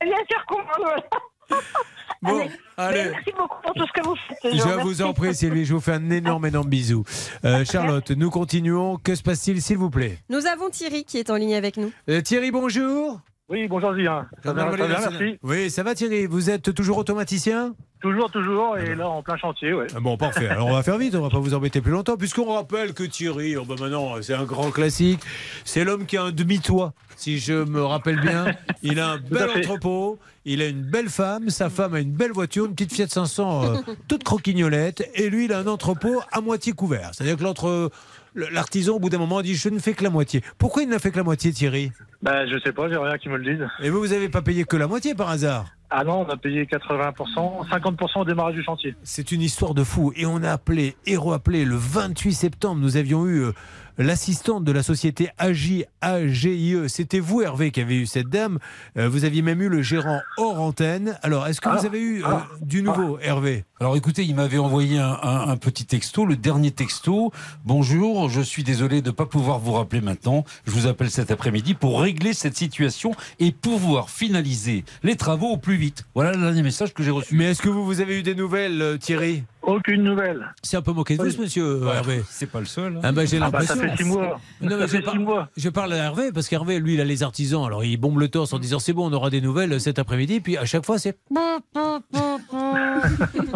Bien 0.00 0.16
sûr 0.28 0.46
qu'on 0.46 0.58
voilà. 0.78 1.02
Bon, 2.22 2.40
Allez, 2.40 2.50
allez. 2.76 3.02
ben, 3.04 3.10
Merci 3.12 3.32
beaucoup 3.36 3.56
pour 3.62 3.74
tout 3.74 3.86
ce 3.86 3.92
que 4.00 4.04
vous 4.06 4.16
faites. 4.16 4.54
Je 4.56 4.80
vous 4.82 5.02
en 5.02 5.12
prie, 5.12 5.34
Sylvie. 5.34 5.64
Je 5.64 5.74
vous 5.74 5.80
fais 5.80 5.92
un 5.92 6.10
énorme, 6.10 6.46
énorme 6.46 6.68
bisou. 6.68 7.04
Euh, 7.44 7.64
Charlotte, 7.64 8.10
nous 8.10 8.30
continuons. 8.30 8.96
Que 8.96 9.14
se 9.14 9.22
passe-t-il, 9.22 9.62
s'il 9.62 9.78
vous 9.78 9.90
plaît? 9.90 10.18
Nous 10.28 10.46
avons 10.46 10.70
Thierry 10.70 11.04
qui 11.04 11.18
est 11.18 11.30
en 11.30 11.36
ligne 11.36 11.54
avec 11.54 11.76
nous. 11.76 11.92
Euh, 12.08 12.20
Thierry, 12.22 12.50
bonjour. 12.50 13.20
Oui, 13.48 13.68
bonjour 13.68 13.94
Julien. 13.94 14.26
Ça 14.42 14.52
va, 14.52 14.70
ça 14.72 14.76
va, 14.76 14.88
merci. 14.88 15.38
Oui, 15.44 15.70
ça 15.70 15.84
va 15.84 15.94
Thierry. 15.94 16.26
Vous 16.26 16.50
êtes 16.50 16.74
toujours 16.74 16.98
automaticien? 16.98 17.74
Toujours, 18.00 18.28
toujours, 18.30 18.76
et 18.76 18.96
là 18.96 19.08
en 19.08 19.22
plein 19.22 19.36
chantier, 19.36 19.72
ouais. 19.72 19.86
Ah 19.94 20.00
Bon, 20.00 20.16
parfait. 20.16 20.48
Alors 20.48 20.66
on 20.66 20.72
va 20.72 20.82
faire 20.82 20.98
vite, 20.98 21.14
on 21.14 21.22
va 21.22 21.30
pas 21.30 21.38
vous 21.38 21.54
embêter 21.54 21.80
plus 21.80 21.92
longtemps, 21.92 22.16
puisqu'on 22.16 22.52
rappelle 22.52 22.92
que 22.92 23.04
Thierry, 23.04 23.56
oh 23.56 23.64
ben 23.64 23.76
maintenant, 23.78 24.20
c'est 24.20 24.34
un 24.34 24.44
grand 24.44 24.70
classique. 24.72 25.20
C'est 25.64 25.84
l'homme 25.84 26.06
qui 26.06 26.16
a 26.16 26.24
un 26.24 26.32
demi-toit, 26.32 26.92
si 27.16 27.38
je 27.38 27.64
me 27.64 27.84
rappelle 27.84 28.20
bien. 28.20 28.46
Il 28.82 28.98
a 28.98 29.12
un 29.12 29.18
bel 29.18 29.48
entrepôt, 29.50 30.18
il 30.44 30.60
a 30.60 30.66
une 30.68 30.82
belle 30.82 31.08
femme, 31.08 31.50
sa 31.50 31.70
femme 31.70 31.94
a 31.94 32.00
une 32.00 32.12
belle 32.12 32.30
voiture, 32.30 32.66
une 32.66 32.74
petite 32.74 32.92
Fiat 32.92 33.08
500 33.08 33.64
euh, 33.64 33.76
toute 34.08 34.22
croquignolette, 34.22 35.08
et 35.14 35.30
lui, 35.30 35.46
il 35.46 35.52
a 35.52 35.58
un 35.58 35.66
entrepôt 35.66 36.20
à 36.30 36.40
moitié 36.40 36.72
couvert. 36.72 37.10
C'est-à-dire 37.12 37.36
que 37.36 37.42
l'entre... 37.42 37.90
L'artisan, 38.36 38.96
au 38.96 38.98
bout 38.98 39.08
d'un 39.08 39.18
moment, 39.18 39.38
a 39.38 39.42
dit 39.42 39.54
Je 39.54 39.68
ne 39.70 39.78
fais 39.78 39.94
que 39.94 40.04
la 40.04 40.10
moitié. 40.10 40.42
Pourquoi 40.58 40.82
il 40.82 40.88
n'a 40.90 40.98
fait 40.98 41.10
que 41.10 41.16
la 41.16 41.24
moitié, 41.24 41.52
Thierry? 41.52 41.90
Bah, 42.22 42.46
je 42.46 42.58
sais 42.60 42.72
pas, 42.72 42.88
j'ai 42.88 42.96
rien 42.96 43.16
qui 43.16 43.28
me 43.30 43.38
le 43.38 43.56
dise. 43.56 43.66
Et 43.82 43.88
vous, 43.88 44.00
vous 44.00 44.08
n'avez 44.08 44.28
pas 44.28 44.42
payé 44.42 44.64
que 44.64 44.76
la 44.76 44.86
moitié 44.86 45.14
par 45.14 45.30
hasard? 45.30 45.66
Ah 45.88 46.04
non, 46.04 46.26
on 46.26 46.28
a 46.28 46.36
payé 46.36 46.64
80%, 46.64 47.68
50% 47.68 48.20
au 48.20 48.24
démarrage 48.24 48.54
du 48.54 48.62
chantier. 48.62 48.94
C'est 49.04 49.30
une 49.32 49.40
histoire 49.40 49.72
de 49.72 49.84
fou. 49.84 50.12
Et 50.16 50.26
on 50.26 50.42
a 50.42 50.50
appelé 50.50 50.96
et 51.06 51.16
rappelé 51.16 51.64
le 51.64 51.76
28 51.76 52.34
septembre. 52.34 52.80
Nous 52.80 52.96
avions 52.96 53.26
eu 53.26 53.44
euh, 53.44 53.52
l'assistante 53.98 54.64
de 54.64 54.72
la 54.72 54.82
société 54.82 55.28
AGI, 55.38 55.84
AGIE. 56.00 56.76
C'était 56.88 57.20
vous, 57.20 57.42
Hervé, 57.42 57.70
qui 57.70 57.80
avez 57.80 57.96
eu 57.96 58.06
cette 58.06 58.28
dame. 58.28 58.58
Euh, 58.96 59.08
vous 59.08 59.24
aviez 59.24 59.42
même 59.42 59.62
eu 59.62 59.68
le 59.68 59.82
gérant 59.82 60.20
hors 60.36 60.60
antenne. 60.60 61.18
Alors, 61.22 61.46
est-ce 61.46 61.60
que 61.60 61.68
vous 61.68 61.86
avez 61.86 62.00
eu 62.00 62.24
euh, 62.24 62.28
du 62.60 62.82
nouveau, 62.82 63.18
Hervé? 63.20 63.64
Alors 63.78 63.94
écoutez, 63.96 64.24
il 64.24 64.34
m'avait 64.34 64.56
envoyé 64.58 64.98
un, 64.98 65.18
un- 65.22 65.48
un 65.48 65.56
petit 65.58 65.84
texto, 65.84 66.24
le 66.24 66.34
dernier 66.36 66.70
texto. 66.70 67.30
Bonjour, 67.66 68.30
je 68.30 68.40
suis 68.40 68.64
désolé 68.64 69.02
de 69.02 69.08
ne 69.08 69.12
pas 69.14 69.26
pouvoir 69.26 69.58
vous 69.58 69.72
rappeler 69.72 70.00
maintenant. 70.00 70.44
Je 70.66 70.70
vous 70.70 70.86
appelle 70.86 71.10
cet 71.10 71.30
après-midi 71.30 71.74
pour 71.74 72.00
régler 72.00 72.32
cette 72.32 72.56
situation 72.56 73.12
et 73.38 73.52
pouvoir 73.52 74.08
finaliser 74.08 74.84
les 75.02 75.16
travaux 75.16 75.48
au 75.48 75.56
plus 75.58 75.76
vite. 75.76 76.04
Voilà 76.14 76.32
le 76.32 76.38
dernier 76.40 76.62
message 76.62 76.94
que 76.94 77.02
j'ai 77.02 77.10
reçu. 77.10 77.34
Mais 77.36 77.50
est-ce 77.50 77.60
que 77.60 77.68
vous, 77.68 77.84
vous 77.84 78.00
avez 78.00 78.18
eu 78.18 78.22
des 78.22 78.34
nouvelles, 78.34 78.80
euh, 78.80 78.96
Thierry? 78.96 79.42
Aucune 79.66 80.02
nouvelle. 80.04 80.54
C'est 80.62 80.76
un 80.76 80.82
peu 80.82 80.92
moqué 80.92 81.16
de 81.16 81.22
vous, 81.24 81.42
monsieur 81.42 81.64
euh, 81.82 81.92
Hervé. 81.92 82.22
C'est 82.30 82.46
pas 82.50 82.60
le 82.60 82.66
seul. 82.66 82.96
hein. 82.96 83.00
Ah 83.02 83.12
bah, 83.12 83.24
j'ai 83.24 83.40
Ah 83.42 83.50
bah, 83.50 83.62
ça 83.62 83.74
fait 83.76 83.96
six 83.96 84.04
mois. 84.04 84.40
Non, 84.60 84.76
mais 84.76 84.78
Ça 84.80 84.86
je, 84.86 84.86
fait 84.86 85.00
par- 85.02 85.12
six 85.14 85.18
mois. 85.18 85.48
je 85.56 85.68
parle 85.68 85.92
à 85.92 85.96
Hervé 85.96 86.30
parce 86.32 86.48
qu'Hervé, 86.48 86.78
lui, 86.78 86.94
il 86.94 87.00
a 87.00 87.04
les 87.04 87.22
artisans. 87.24 87.64
Alors, 87.64 87.84
il 87.84 87.96
bombe 87.96 88.18
le 88.20 88.28
torse 88.28 88.52
en 88.52 88.58
disant 88.58 88.78
c'est 88.78 88.92
bon, 88.92 89.10
on 89.10 89.12
aura 89.12 89.28
des 89.28 89.40
nouvelles 89.40 89.80
cet 89.80 89.98
après-midi. 89.98 90.40
Puis 90.40 90.56
à 90.56 90.64
chaque 90.64 90.86
fois, 90.86 90.98
c'est 90.98 91.18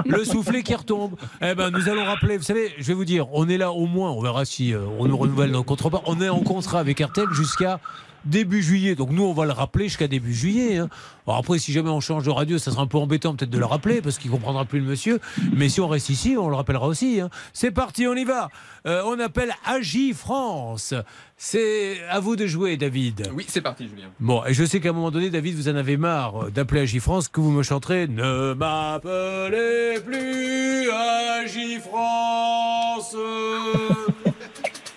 le 0.04 0.24
soufflet 0.24 0.62
qui 0.62 0.74
retombe. 0.74 1.14
Eh 1.42 1.54
ben, 1.54 1.70
nous 1.70 1.88
allons 1.88 2.04
rappeler. 2.04 2.36
Vous 2.36 2.42
savez, 2.42 2.72
je 2.78 2.84
vais 2.84 2.94
vous 2.94 3.04
dire, 3.04 3.26
on 3.32 3.48
est 3.48 3.58
là 3.58 3.70
au 3.72 3.86
moins. 3.86 4.10
On 4.10 4.20
verra 4.20 4.44
si 4.44 4.74
euh, 4.74 4.80
on 4.98 5.06
nous 5.06 5.16
renouvelle 5.16 5.50
nos 5.50 5.62
contrats. 5.62 5.90
On 6.06 6.20
est 6.20 6.28
en 6.28 6.40
contrat 6.40 6.80
avec 6.80 7.00
RTL 7.00 7.28
jusqu'à 7.32 7.80
début 8.24 8.62
juillet. 8.62 8.94
Donc 8.94 9.10
nous, 9.10 9.22
on 9.24 9.32
va 9.32 9.44
le 9.46 9.52
rappeler 9.52 9.84
jusqu'à 9.84 10.08
début 10.08 10.34
juillet. 10.34 10.78
hein. 10.78 10.88
Alors 11.26 11.38
après, 11.38 11.58
si 11.58 11.72
jamais 11.72 11.90
on 11.90 12.00
change 12.00 12.24
de 12.24 12.30
radio, 12.30 12.58
ça 12.58 12.70
sera 12.72 12.82
un 12.82 12.86
peu 12.86 12.98
embêtant 12.98 13.34
peut-être 13.36 13.50
de 13.50 13.58
le 13.58 13.64
rappeler 13.66 14.00
parce 14.02 14.18
qu'il 14.18 14.30
comprendra 14.30 14.64
plus 14.64 14.80
le 14.80 14.86
monsieur. 14.86 15.20
Mais 15.52 15.68
si 15.68 15.80
on 15.80 15.86
reste 15.88 16.08
ici, 16.10 16.36
on 16.38 16.48
le 16.48 16.56
rappellera 16.56 16.86
aussi. 16.86 17.20
hein. 17.20 17.30
C'est 17.52 17.70
parti, 17.70 18.06
on 18.06 18.14
y 18.14 18.24
va. 18.24 18.48
Euh, 18.86 19.02
on 19.06 19.18
appelle 19.20 19.52
Agi 19.64 20.12
France. 20.12 20.94
C'est 21.36 21.98
à 22.10 22.18
vous 22.20 22.34
de 22.36 22.46
jouer, 22.46 22.76
David. 22.76 23.30
Oui, 23.34 23.44
c'est 23.48 23.60
parti, 23.60 23.88
Julien. 23.88 24.08
Bon, 24.18 24.44
et 24.44 24.52
je 24.54 24.64
sais 24.64 24.80
qu'à 24.80 24.90
un 24.90 24.92
moment 24.92 25.10
donné, 25.10 25.30
David, 25.30 25.54
vous 25.54 25.68
en 25.68 25.76
avez 25.76 25.96
marre 25.96 26.44
euh, 26.46 26.50
d'appeler 26.50 26.80
Agi 26.82 26.98
France, 27.00 27.28
que 27.28 27.40
vous 27.40 27.50
me 27.52 27.62
chanterez 27.62 28.08
Ne 28.08 28.54
m'appelez 28.54 30.00
plus 30.04 30.90
Agi 30.90 31.78
France. 31.78 33.14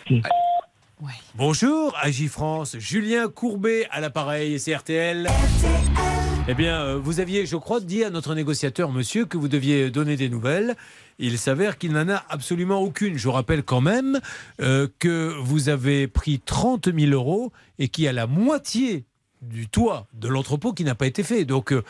Bonjour, 1.35 1.97
Agi 1.99 2.27
France, 2.27 2.77
Julien 2.77 3.27
Courbet 3.27 3.87
à 3.89 3.99
l'appareil, 3.99 4.59
c'est 4.59 4.75
RTL. 4.75 5.27
Eh 6.47 6.53
bien, 6.53 6.79
euh, 6.79 6.99
vous 7.01 7.19
aviez, 7.19 7.47
je 7.47 7.55
crois, 7.55 7.79
dit 7.79 8.03
à 8.03 8.11
notre 8.11 8.35
négociateur, 8.35 8.91
monsieur, 8.91 9.25
que 9.25 9.35
vous 9.35 9.47
deviez 9.47 9.89
donner 9.89 10.15
des 10.15 10.29
nouvelles. 10.29 10.75
Il 11.17 11.39
s'avère 11.39 11.79
qu'il 11.79 11.91
n'en 11.91 12.07
a 12.07 12.23
absolument 12.29 12.81
aucune. 12.81 13.17
Je 13.17 13.29
rappelle 13.29 13.63
quand 13.63 13.81
même 13.81 14.19
euh, 14.61 14.87
que 14.99 15.33
vous 15.41 15.69
avez 15.69 16.07
pris 16.07 16.39
30 16.39 16.93
000 16.93 17.11
euros 17.13 17.51
et 17.79 17.87
qu'il 17.87 18.03
y 18.03 18.07
a 18.07 18.13
la 18.13 18.27
moitié 18.27 19.05
du 19.41 19.67
toit 19.67 20.05
de 20.13 20.27
l'entrepôt 20.27 20.71
qui 20.71 20.83
n'a 20.83 20.93
pas 20.93 21.07
été 21.07 21.23
fait. 21.23 21.45
Donc, 21.45 21.73
euh, 21.73 21.83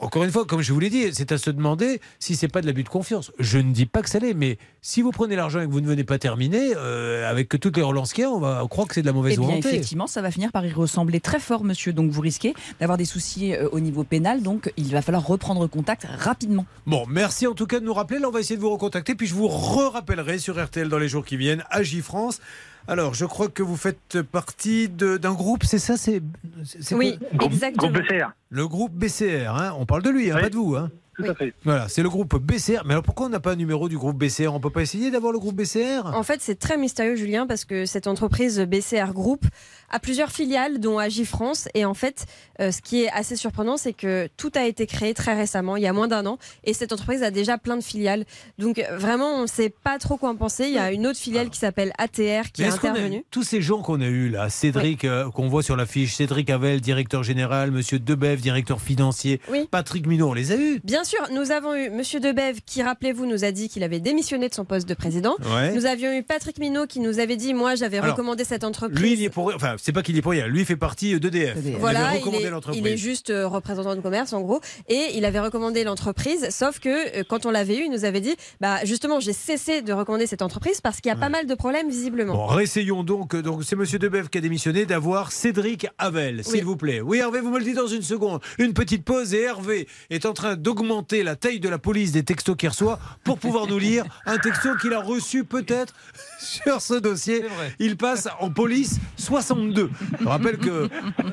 encore 0.00 0.24
une 0.24 0.30
fois, 0.30 0.44
comme 0.46 0.62
je 0.62 0.72
vous 0.72 0.80
l'ai 0.80 0.90
dit, 0.90 1.12
c'est 1.12 1.30
à 1.32 1.38
se 1.38 1.50
demander 1.50 2.00
si 2.18 2.34
c'est 2.36 2.48
pas 2.48 2.60
de 2.60 2.66
l'abus 2.66 2.82
de 2.84 2.88
confiance. 2.88 3.32
Je 3.38 3.58
ne 3.58 3.72
dis 3.72 3.86
pas 3.86 4.02
que 4.02 4.08
ça 4.08 4.18
l'est, 4.18 4.34
mais 4.34 4.58
si 4.82 5.02
vous 5.02 5.10
prenez 5.10 5.36
l'argent 5.36 5.60
et 5.60 5.66
que 5.66 5.70
vous 5.70 5.80
ne 5.80 5.86
venez 5.86 6.04
pas 6.04 6.18
terminer, 6.18 6.72
euh, 6.76 7.28
avec 7.30 7.48
toutes 7.60 7.76
les 7.76 7.82
relances 7.82 8.12
qu'il 8.12 8.22
y 8.22 8.26
a, 8.26 8.30
on 8.30 8.40
va 8.40 8.64
croire 8.68 8.88
que 8.88 8.94
c'est 8.94 9.02
de 9.02 9.06
la 9.06 9.12
mauvaise 9.12 9.34
Eh 9.34 9.36
bien, 9.38 9.46
volonté. 9.46 9.68
effectivement, 9.68 10.06
ça 10.06 10.22
va 10.22 10.30
finir 10.30 10.52
par 10.52 10.64
y 10.64 10.72
ressembler 10.72 11.20
très 11.20 11.38
fort, 11.40 11.64
monsieur. 11.64 11.92
Donc, 11.92 12.10
vous 12.10 12.20
risquez 12.20 12.54
d'avoir 12.80 12.96
des 12.98 13.04
soucis 13.04 13.54
euh, 13.54 13.68
au 13.72 13.80
niveau 13.80 14.04
pénal. 14.04 14.42
Donc, 14.42 14.72
il 14.76 14.90
va 14.90 15.02
falloir 15.02 15.26
reprendre 15.26 15.66
contact 15.66 16.06
rapidement. 16.18 16.66
Bon, 16.86 17.04
merci 17.08 17.46
en 17.46 17.54
tout 17.54 17.66
cas 17.66 17.80
de 17.80 17.84
nous 17.84 17.94
rappeler. 17.94 18.18
Là, 18.18 18.28
on 18.28 18.32
va 18.32 18.40
essayer 18.40 18.56
de 18.56 18.62
vous 18.62 18.70
recontacter, 18.70 19.14
puis 19.14 19.26
je 19.26 19.34
vous 19.34 19.48
re-rappellerai 19.48 20.38
sur 20.38 20.62
RTL 20.62 20.88
dans 20.88 20.98
les 20.98 21.08
jours 21.08 21.24
qui 21.24 21.36
viennent, 21.36 21.64
AJ 21.70 22.00
France. 22.00 22.40
Alors, 22.88 23.14
je 23.14 23.24
crois 23.24 23.48
que 23.48 23.62
vous 23.62 23.76
faites 23.76 24.20
partie 24.22 24.88
de- 24.88 25.16
d'un 25.16 25.32
groupe, 25.34 25.64
c'est 25.64 25.78
ça 25.78 25.96
c'est, 25.96 26.22
c'est 26.64 26.94
Oui, 26.94 27.18
exactement. 27.40 27.90
Groupe 27.92 28.02
BCR. 28.02 28.30
Le 28.50 28.68
groupe 28.68 28.92
BCR, 28.92 29.54
hein 29.54 29.74
on 29.78 29.86
parle 29.86 30.02
de 30.02 30.10
lui, 30.10 30.30
hein, 30.30 30.38
pas 30.40 30.48
de 30.50 30.56
vous. 30.56 30.74
Hein 30.76 30.90
Tout 31.16 31.24
à 31.24 31.34
fait. 31.34 31.52
voilà, 31.64 31.88
c'est 31.88 32.02
le 32.02 32.08
groupe 32.08 32.36
BCR. 32.42 32.82
Mais 32.86 32.92
alors 32.92 33.02
pourquoi 33.04 33.26
on 33.26 33.28
n'a 33.28 33.38
pas 33.40 33.52
un 33.52 33.56
numéro 33.56 33.88
du 33.88 33.96
groupe 33.98 34.16
BCR 34.18 34.48
On 34.54 34.60
peut 34.60 34.70
pas 34.70 34.82
essayer 34.82 35.10
d'avoir 35.10 35.32
le 35.32 35.38
groupe 35.38 35.54
BCR 35.54 36.06
En 36.14 36.22
fait, 36.22 36.40
c'est 36.40 36.58
très 36.58 36.76
mystérieux, 36.78 37.14
Julien, 37.14 37.46
parce 37.46 37.64
que 37.64 37.84
cette 37.86 38.06
entreprise 38.06 38.58
BCR 38.60 39.12
Group 39.12 39.44
a 39.90 39.98
plusieurs 39.98 40.30
filiales, 40.30 40.78
dont 40.80 40.98
Agifrance. 40.98 41.68
Et 41.74 41.84
en 41.84 41.94
fait, 41.94 42.26
euh, 42.60 42.70
ce 42.70 42.80
qui 42.80 43.02
est 43.02 43.10
assez 43.10 43.36
surprenant, 43.36 43.76
c'est 43.76 43.92
que 43.92 44.28
tout 44.36 44.50
a 44.54 44.64
été 44.64 44.86
créé 44.86 45.14
très 45.14 45.34
récemment, 45.34 45.76
il 45.76 45.82
y 45.82 45.86
a 45.86 45.92
moins 45.92 46.08
d'un 46.08 46.24
an. 46.26 46.38
Et 46.64 46.72
cette 46.74 46.92
entreprise 46.92 47.22
a 47.22 47.30
déjà 47.30 47.58
plein 47.58 47.76
de 47.76 47.82
filiales. 47.82 48.24
Donc, 48.58 48.78
euh, 48.78 48.96
vraiment, 48.96 49.34
on 49.34 49.42
ne 49.42 49.46
sait 49.46 49.70
pas 49.70 49.98
trop 49.98 50.16
quoi 50.16 50.30
en 50.30 50.36
penser. 50.36 50.64
Il 50.66 50.72
y 50.74 50.78
a 50.78 50.92
une 50.92 51.06
autre 51.06 51.18
filiale 51.18 51.50
qui 51.50 51.58
s'appelle 51.58 51.92
ATR 51.98 52.52
qui 52.52 52.62
est 52.62 52.66
a- 52.70 52.74
intervenue. 52.74 53.24
tous 53.30 53.42
ces 53.42 53.60
gens 53.62 53.82
qu'on 53.82 54.00
a 54.00 54.06
eus 54.06 54.28
là, 54.30 54.48
Cédric, 54.48 55.04
euh, 55.04 55.30
qu'on 55.30 55.48
voit 55.48 55.62
sur 55.62 55.76
l'affiche, 55.76 56.14
Cédric 56.14 56.50
Havel, 56.50 56.80
directeur 56.80 57.22
général, 57.22 57.70
Monsieur 57.70 57.98
Debev, 57.98 58.40
directeur 58.40 58.80
financier, 58.80 59.40
Oui. 59.50 59.66
Patrick 59.70 60.06
Minot, 60.06 60.28
on 60.30 60.34
les 60.34 60.52
a 60.52 60.56
eus. 60.56 60.80
Bien 60.84 61.04
sûr, 61.04 61.20
nous 61.32 61.50
avons 61.50 61.74
eu 61.74 61.90
Monsieur 61.90 62.20
Debev 62.20 62.58
qui, 62.64 62.82
rappelez-vous, 62.82 63.26
nous 63.26 63.44
a 63.44 63.50
dit 63.52 63.68
qu'il 63.68 63.82
avait 63.82 64.00
démissionné 64.00 64.48
de 64.48 64.54
son 64.54 64.64
poste 64.64 64.88
de 64.88 64.94
président. 64.94 65.36
Ouais. 65.54 65.72
Nous 65.74 65.86
avions 65.86 66.12
eu 66.12 66.22
Patrick 66.22 66.58
Minot 66.58 66.86
qui 66.86 67.00
nous 67.00 67.18
avait 67.18 67.36
dit, 67.36 67.54
moi, 67.54 67.74
j'avais 67.74 68.00
recommandé 68.00 68.44
cette 68.44 68.64
entreprise. 68.64 69.00
Lui, 69.00 69.12
il 69.14 69.22
est 69.24 69.30
pour. 69.30 69.52
Enfin, 69.54 69.76
c'est 69.82 69.92
pas 69.92 70.02
qu'il 70.02 70.14
y 70.14 70.18
est 70.18 70.22
pour 70.22 70.32
rien. 70.32 70.46
Lui, 70.46 70.60
il 70.60 70.66
fait 70.66 70.76
partie 70.76 71.18
d'EDF. 71.18 71.56
Il 71.64 71.76
Voilà, 71.76 72.08
avait 72.08 72.18
il 72.18 72.20
recommandé 72.20 72.44
est, 72.44 72.50
l'entreprise. 72.50 72.82
il 72.84 72.86
est 72.86 72.96
juste 72.96 73.30
euh, 73.30 73.46
représentant 73.48 73.94
de 73.94 74.00
commerce 74.00 74.32
en 74.32 74.40
gros, 74.40 74.60
et 74.88 75.08
il 75.14 75.24
avait 75.24 75.40
recommandé 75.40 75.84
l'entreprise. 75.84 76.48
Sauf 76.50 76.78
que 76.78 77.20
euh, 77.20 77.24
quand 77.28 77.46
on 77.46 77.50
l'avait 77.50 77.76
eu, 77.78 77.84
il 77.84 77.90
nous 77.90 78.04
avait 78.04 78.20
dit, 78.20 78.34
bah 78.60 78.84
justement, 78.84 79.20
j'ai 79.20 79.32
cessé 79.32 79.82
de 79.82 79.92
recommander 79.92 80.26
cette 80.26 80.42
entreprise 80.42 80.80
parce 80.80 81.00
qu'il 81.00 81.10
y 81.10 81.12
a 81.12 81.16
pas 81.18 81.28
mal 81.28 81.46
de 81.46 81.54
problèmes 81.54 81.88
visiblement. 81.88 82.34
Bon, 82.34 82.46
réessayons 82.46 83.02
donc. 83.04 83.36
Donc, 83.36 83.64
c'est 83.64 83.76
Monsieur 83.76 83.98
Debev 83.98 84.28
qui 84.28 84.38
a 84.38 84.40
démissionné 84.40 84.86
d'avoir 84.86 85.32
Cédric 85.32 85.86
Havel, 85.98 86.44
s'il 86.44 86.54
Oui. 86.56 86.60
vous 86.62 86.76
plaît. 86.76 87.00
Oui, 87.00 87.18
Hervé, 87.18 87.40
vous 87.40 87.50
me 87.50 87.58
le 87.58 87.64
dites 87.64 87.76
dans 87.76 87.86
une 87.86 88.02
seconde. 88.02 88.40
Une 88.58 88.72
petite 88.72 89.04
pause 89.04 89.34
et 89.34 89.42
Hervé 89.42 89.88
est 90.10 90.26
en 90.26 90.32
train 90.32 90.56
d'augmenter 90.56 91.22
la 91.22 91.36
taille 91.36 91.60
de 91.60 91.68
la 91.68 91.78
police 91.78 92.12
des 92.12 92.22
textos 92.22 92.56
qu'il 92.56 92.68
reçoit 92.68 92.98
pour 93.24 93.38
pouvoir 93.38 93.66
nous 93.66 93.78
lire 93.78 94.04
un 94.26 94.38
texto 94.38 94.76
qu'il 94.80 94.92
a 94.92 95.00
reçu 95.00 95.44
peut-être 95.44 95.94
sur 96.40 96.80
ce 96.80 96.94
dossier. 96.94 97.44
Il 97.78 97.96
passe 97.96 98.28
en 98.40 98.50
police 98.50 98.98
62. 99.16 99.90
Je 100.20 100.26
rappelle 100.26 100.58
que 100.58 100.88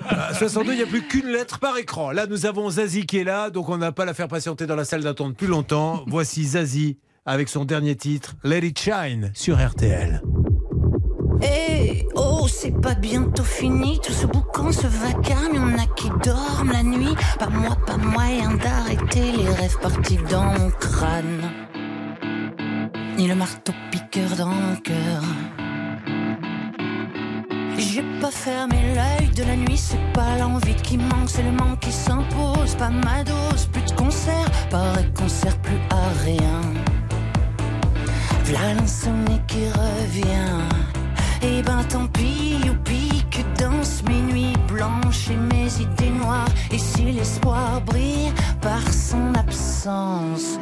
à 0.07 0.33
62, 0.33 0.73
il 0.73 0.77
n'y 0.77 0.83
a 0.83 0.87
plus 0.87 1.07
qu'une 1.07 1.27
lettre 1.27 1.59
par 1.59 1.77
écran. 1.77 2.11
Là, 2.11 2.27
nous 2.27 2.45
avons 2.45 2.69
Zazie 2.69 3.05
qui 3.05 3.17
est 3.17 3.23
là, 3.23 3.49
donc 3.49 3.69
on 3.69 3.77
n'a 3.77 3.91
pas 3.91 4.05
la 4.05 4.13
faire 4.13 4.27
patienter 4.27 4.65
dans 4.65 4.75
la 4.75 4.85
salle 4.85 5.03
d'attente 5.03 5.35
plus 5.35 5.47
longtemps. 5.47 6.03
Voici 6.07 6.43
Zazie 6.43 6.97
avec 7.25 7.49
son 7.49 7.65
dernier 7.65 7.95
titre, 7.95 8.35
Let 8.43 8.59
It 8.59 8.79
Shine, 8.79 9.31
sur 9.33 9.57
RTL. 9.57 10.21
Eh 11.43 12.07
oh, 12.15 12.47
c'est 12.47 12.79
pas 12.81 12.95
bientôt 12.95 13.43
fini, 13.43 13.99
tout 14.01 14.13
ce 14.13 14.25
boucan, 14.25 14.71
ce 14.71 14.87
vacarme, 14.87 15.53
y'en 15.53 15.77
a 15.77 15.85
qui 15.95 16.09
dorment 16.23 16.71
la 16.71 16.83
nuit. 16.83 17.15
Pas 17.37 17.49
moi, 17.49 17.77
pas 17.85 17.97
moyen 17.97 18.55
d'arrêter 18.55 19.31
les 19.33 19.49
rêves 19.49 19.77
partis 19.81 20.17
dans 20.29 20.45
mon 20.45 20.71
crâne. 20.71 21.66
Ni 23.17 23.27
le 23.27 23.33
marteau 23.33 23.73
piqueur 23.89 24.29
dans 24.37 24.47
mon 24.47 24.75
cœur. 24.75 25.23
J'ai 27.79 28.03
pas 28.21 28.29
fermé 28.29 28.75
l'œil 28.93 29.29
de 29.29 29.43
la 29.43 29.55
nuit, 29.55 29.77
c'est 29.77 30.13
pas 30.13 30.37
l'envie 30.39 30.75
qui 30.75 30.97
manque, 30.97 31.27
c'est 31.27 31.41
le 31.41 31.51
manque 31.51 31.79
qui 31.79 31.91
s'impose. 31.91 32.75
Pas 32.75 32.91
ma 32.91 33.23
dose, 33.23 33.65
plus 33.73 33.81
de 33.81 33.91
concert, 33.93 34.51
paraît 34.69 35.09
qu'on 35.15 35.27
sert 35.27 35.57
plus 35.61 35.79
à 35.89 36.23
rien. 36.23 36.61
V'là 38.45 38.75
l'insomnie 38.75 39.41
qui 39.47 39.67
revient. 39.67 40.61
Et 41.41 41.63
ben 41.63 41.83
tant 41.89 42.05
pis, 42.07 42.59
youpi, 42.65 43.25
que 43.31 43.41
dansent 43.59 44.03
mes 44.07 44.21
nuits 44.21 44.57
blanches 44.67 45.31
et 45.31 45.55
mes 45.55 45.69
idées 45.81 46.11
noires. 46.11 46.53
Et 46.71 46.77
si 46.77 47.03
l'espoir 47.03 47.81
brille 47.81 48.31
par 48.61 48.81
son 48.93 49.33
absence, 49.33 50.59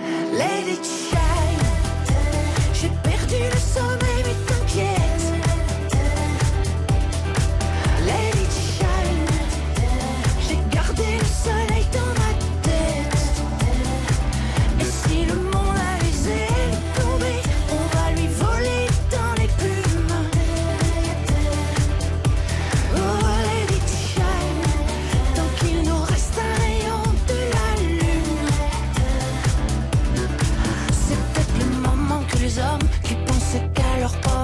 it 0.68 1.15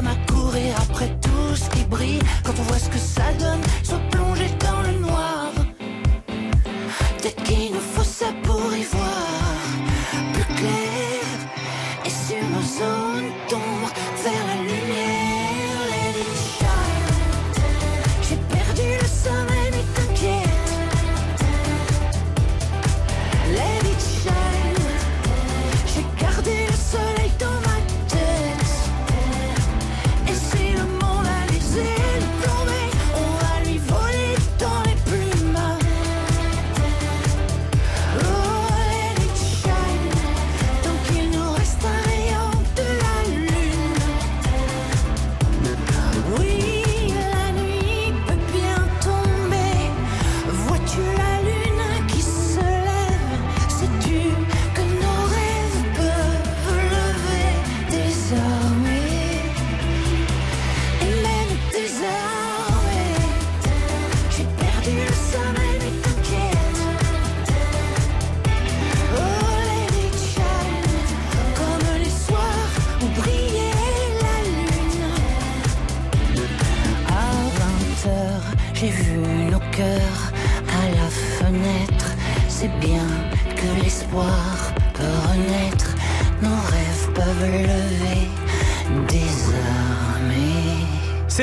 à 0.07 0.31
courir 0.31 0.75
après 0.77 1.09
tout 1.21 1.55
ce 1.55 1.69
qui 1.69 1.83
brille, 1.85 2.19
quand 2.43 2.53
on 2.59 2.63
voit 2.63 2.79
ce 2.79 2.89
que 2.89 2.97
ça 2.97 3.23
donne, 3.39 3.61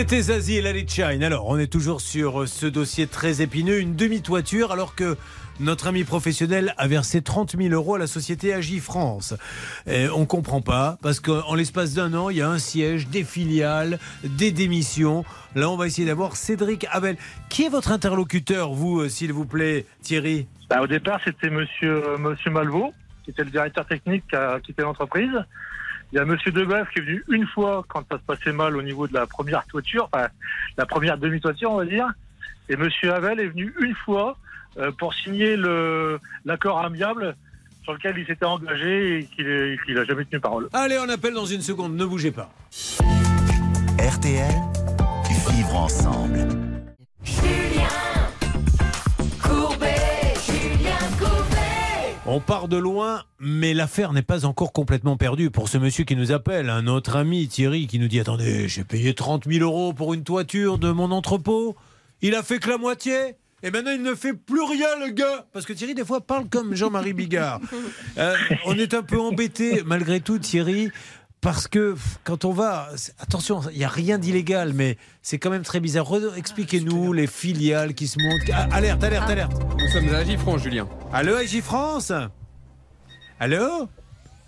C'était 0.09 0.23
Zazie 0.23 0.57
et 0.57 0.89
Shine. 0.89 1.23
Alors, 1.23 1.47
on 1.49 1.59
est 1.59 1.71
toujours 1.71 2.01
sur 2.01 2.41
euh, 2.41 2.47
ce 2.47 2.65
dossier 2.65 3.07
très 3.07 3.43
épineux, 3.43 3.79
une 3.79 3.95
demi-toiture, 3.95 4.73
alors 4.73 4.95
que 4.95 5.19
notre 5.61 5.87
ami 5.87 6.03
professionnel 6.05 6.73
a 6.79 6.89
versé 6.89 7.21
30 7.21 7.59
000 7.59 7.75
euros 7.75 7.97
à 7.97 7.99
la 7.99 8.07
société 8.07 8.55
Agi 8.55 8.81
France. 8.81 9.35
On 9.87 10.25
comprend 10.25 10.63
pas, 10.63 10.97
parce 11.03 11.21
qu'en 11.21 11.55
l'espace 11.55 11.93
d'un 11.93 12.15
an, 12.15 12.31
il 12.31 12.39
y 12.39 12.41
a 12.41 12.49
un 12.49 12.57
siège, 12.59 13.09
des 13.09 13.23
filiales, 13.23 13.99
des 14.25 14.51
démissions. 14.51 15.27
Là, 15.55 15.69
on 15.69 15.77
va 15.77 15.87
essayer 15.87 16.09
d'avoir 16.09 16.37
Cédric 16.37 16.87
Abel. 16.91 17.19
Qui 17.51 17.65
est 17.65 17.69
votre 17.69 17.93
interlocuteur, 17.93 18.73
vous, 18.73 19.01
euh, 19.01 19.11
s'il 19.11 19.35
vous 19.35 19.45
plaît, 19.45 19.85
Thierry? 20.01 20.47
Bah, 20.71 20.81
au 20.81 20.87
départ, 20.87 21.21
c'était 21.23 21.51
monsieur, 21.51 22.03
euh, 22.09 22.51
Malvaux, 22.51 22.95
qui 23.25 23.33
était 23.33 23.45
le 23.45 23.51
directeur 23.51 23.85
technique 23.85 24.25
qui 24.31 24.37
a 24.37 24.59
quitté 24.61 24.81
l'entreprise. 24.81 25.33
Il 26.13 26.17
y 26.17 26.19
a 26.19 26.25
monsieur 26.25 26.51
Debeuf 26.51 26.89
qui 26.91 27.01
est 27.01 27.03
venu 27.03 27.25
une 27.29 27.47
fois 27.47 27.85
quand 27.87 28.03
ça 28.11 28.19
se 28.19 28.23
passait 28.23 28.53
mal 28.53 28.77
au 28.77 28.83
niveau 28.83 29.07
de 29.07 29.15
la 29.15 29.27
première 29.27 29.65
toiture, 29.67 30.09
enfin, 30.11 30.29
la 30.77 30.87
première 30.87 31.19
demi-toiture, 31.19 31.71
on 31.71 31.77
va 31.77 31.85
dire. 31.85 32.09
Et 32.71 32.77
monsieur 32.77 33.13
Havel 33.13 33.41
est 33.41 33.49
venu 33.49 33.75
une 33.81 33.95
fois 33.95 34.39
euh, 34.79 34.91
pour 34.93 35.13
signer 35.15 35.57
le, 35.57 36.19
l'accord 36.45 36.79
amiable 36.81 37.37
sur 37.83 37.93
lequel 37.95 38.19
il 38.19 38.27
s'était 38.27 38.45
engagé 38.45 39.19
et 39.19 39.25
qu'il 39.25 39.79
qu'il 39.85 39.99
a 39.99 40.05
jamais 40.05 40.25
tenu 40.25 40.41
parole. 40.41 40.69
Allez, 40.73 40.99
on 40.99 41.09
appelle 41.09 41.35
dans 41.35 41.47
une 41.47 41.63
seconde, 41.63 41.95
ne 41.95 42.05
bougez 42.05 42.33
pas. 42.33 42.51
RTL, 43.99 44.55
vivre 45.51 45.77
ensemble. 45.77 46.49
On 52.31 52.41
part 52.41 52.69
de 52.69 52.77
loin, 52.77 53.25
mais 53.41 53.73
l'affaire 53.73 54.13
n'est 54.13 54.21
pas 54.21 54.45
encore 54.45 54.75
complètement 54.75 55.17
perdue 55.17 55.51
pour 55.51 55.71
ce 55.71 55.79
monsieur 55.79 56.05
qui 56.05 56.15
nous 56.15 56.31
appelle, 56.31 56.69
un 56.69 56.87
autre 56.87 57.17
ami, 57.17 57.49
Thierry, 57.49 57.87
qui 57.87 57.99
nous 57.99 58.07
dit 58.07 58.21
Attendez, 58.21 58.69
j'ai 58.69 58.85
payé 58.85 59.15
30 59.15 59.47
000 59.51 59.65
euros 59.65 59.95
pour 59.95 60.13
une 60.13 60.25
toiture 60.25 60.77
de 60.77 60.91
mon 60.91 61.11
entrepôt. 61.11 61.75
Il 62.21 62.35
a 62.35 62.43
fait 62.43 62.59
que 62.59 62.69
la 62.69 62.77
moitié 62.77 63.37
et 63.63 63.71
maintenant, 63.71 63.93
il 63.93 64.03
ne 64.03 64.15
fait 64.15 64.35
plus 64.35 64.63
rien, 64.63 64.89
le 65.05 65.11
gars. 65.11 65.47
Parce 65.53 65.67
que 65.67 65.73
Thierry, 65.73 65.95
des 65.95 66.05
fois, 66.05 66.21
parle 66.21 66.49
comme 66.49 66.75
Jean-Marie 66.75 67.15
Bigard. 67.15 67.61
Euh, 68.19 68.35
on 68.67 68.77
est 68.77 68.95
un 68.95 69.03
peu 69.03 69.21
embêté, 69.21 69.83
malgré 69.87 70.19
tout, 70.19 70.41
Thierry. 70.41 70.91
Parce 71.41 71.69
que 71.69 71.95
quand 72.25 72.45
on 72.45 72.53
va, 72.53 72.89
attention, 73.21 73.61
il 73.73 73.79
n'y 73.79 73.85
a 73.85 73.89
rien 73.89 74.19
d'illégal, 74.19 74.73
mais 74.75 74.97
c'est 75.23 75.39
quand 75.39 75.51
même 75.51 75.63
très 75.63 75.79
bizarre. 75.79 76.07
Re- 76.07 76.35
Expliquez-nous 76.37 77.13
les 77.13 77.29
filiales 77.29 77.95
qui 77.95 78.09
se 78.09 78.19
montent. 78.21 78.51
Ah, 78.53 78.67
alerte, 78.73 79.05
alerte, 79.05 79.31
alerte. 79.31 79.53
Nous 79.79 79.89
sommes 79.89 80.13
à 80.13 80.19
Agifrance, 80.19 80.63
Julien. 80.63 80.89
Allô, 81.13 81.37
Agifrance 81.37 82.13
Allô? 83.39 83.89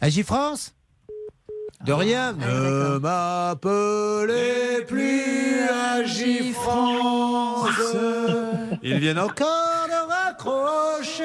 Agifrance 0.00 0.74
De 1.86 1.92
rien. 1.92 2.32
Ne 2.32 2.98
m'appelez 2.98 4.84
plus 4.88 5.68
Agifrance. 5.94 7.68
Ils 8.82 8.98
viennent 8.98 9.18
encore 9.20 9.86
de 9.86 10.08
raccrocher. 10.30 11.24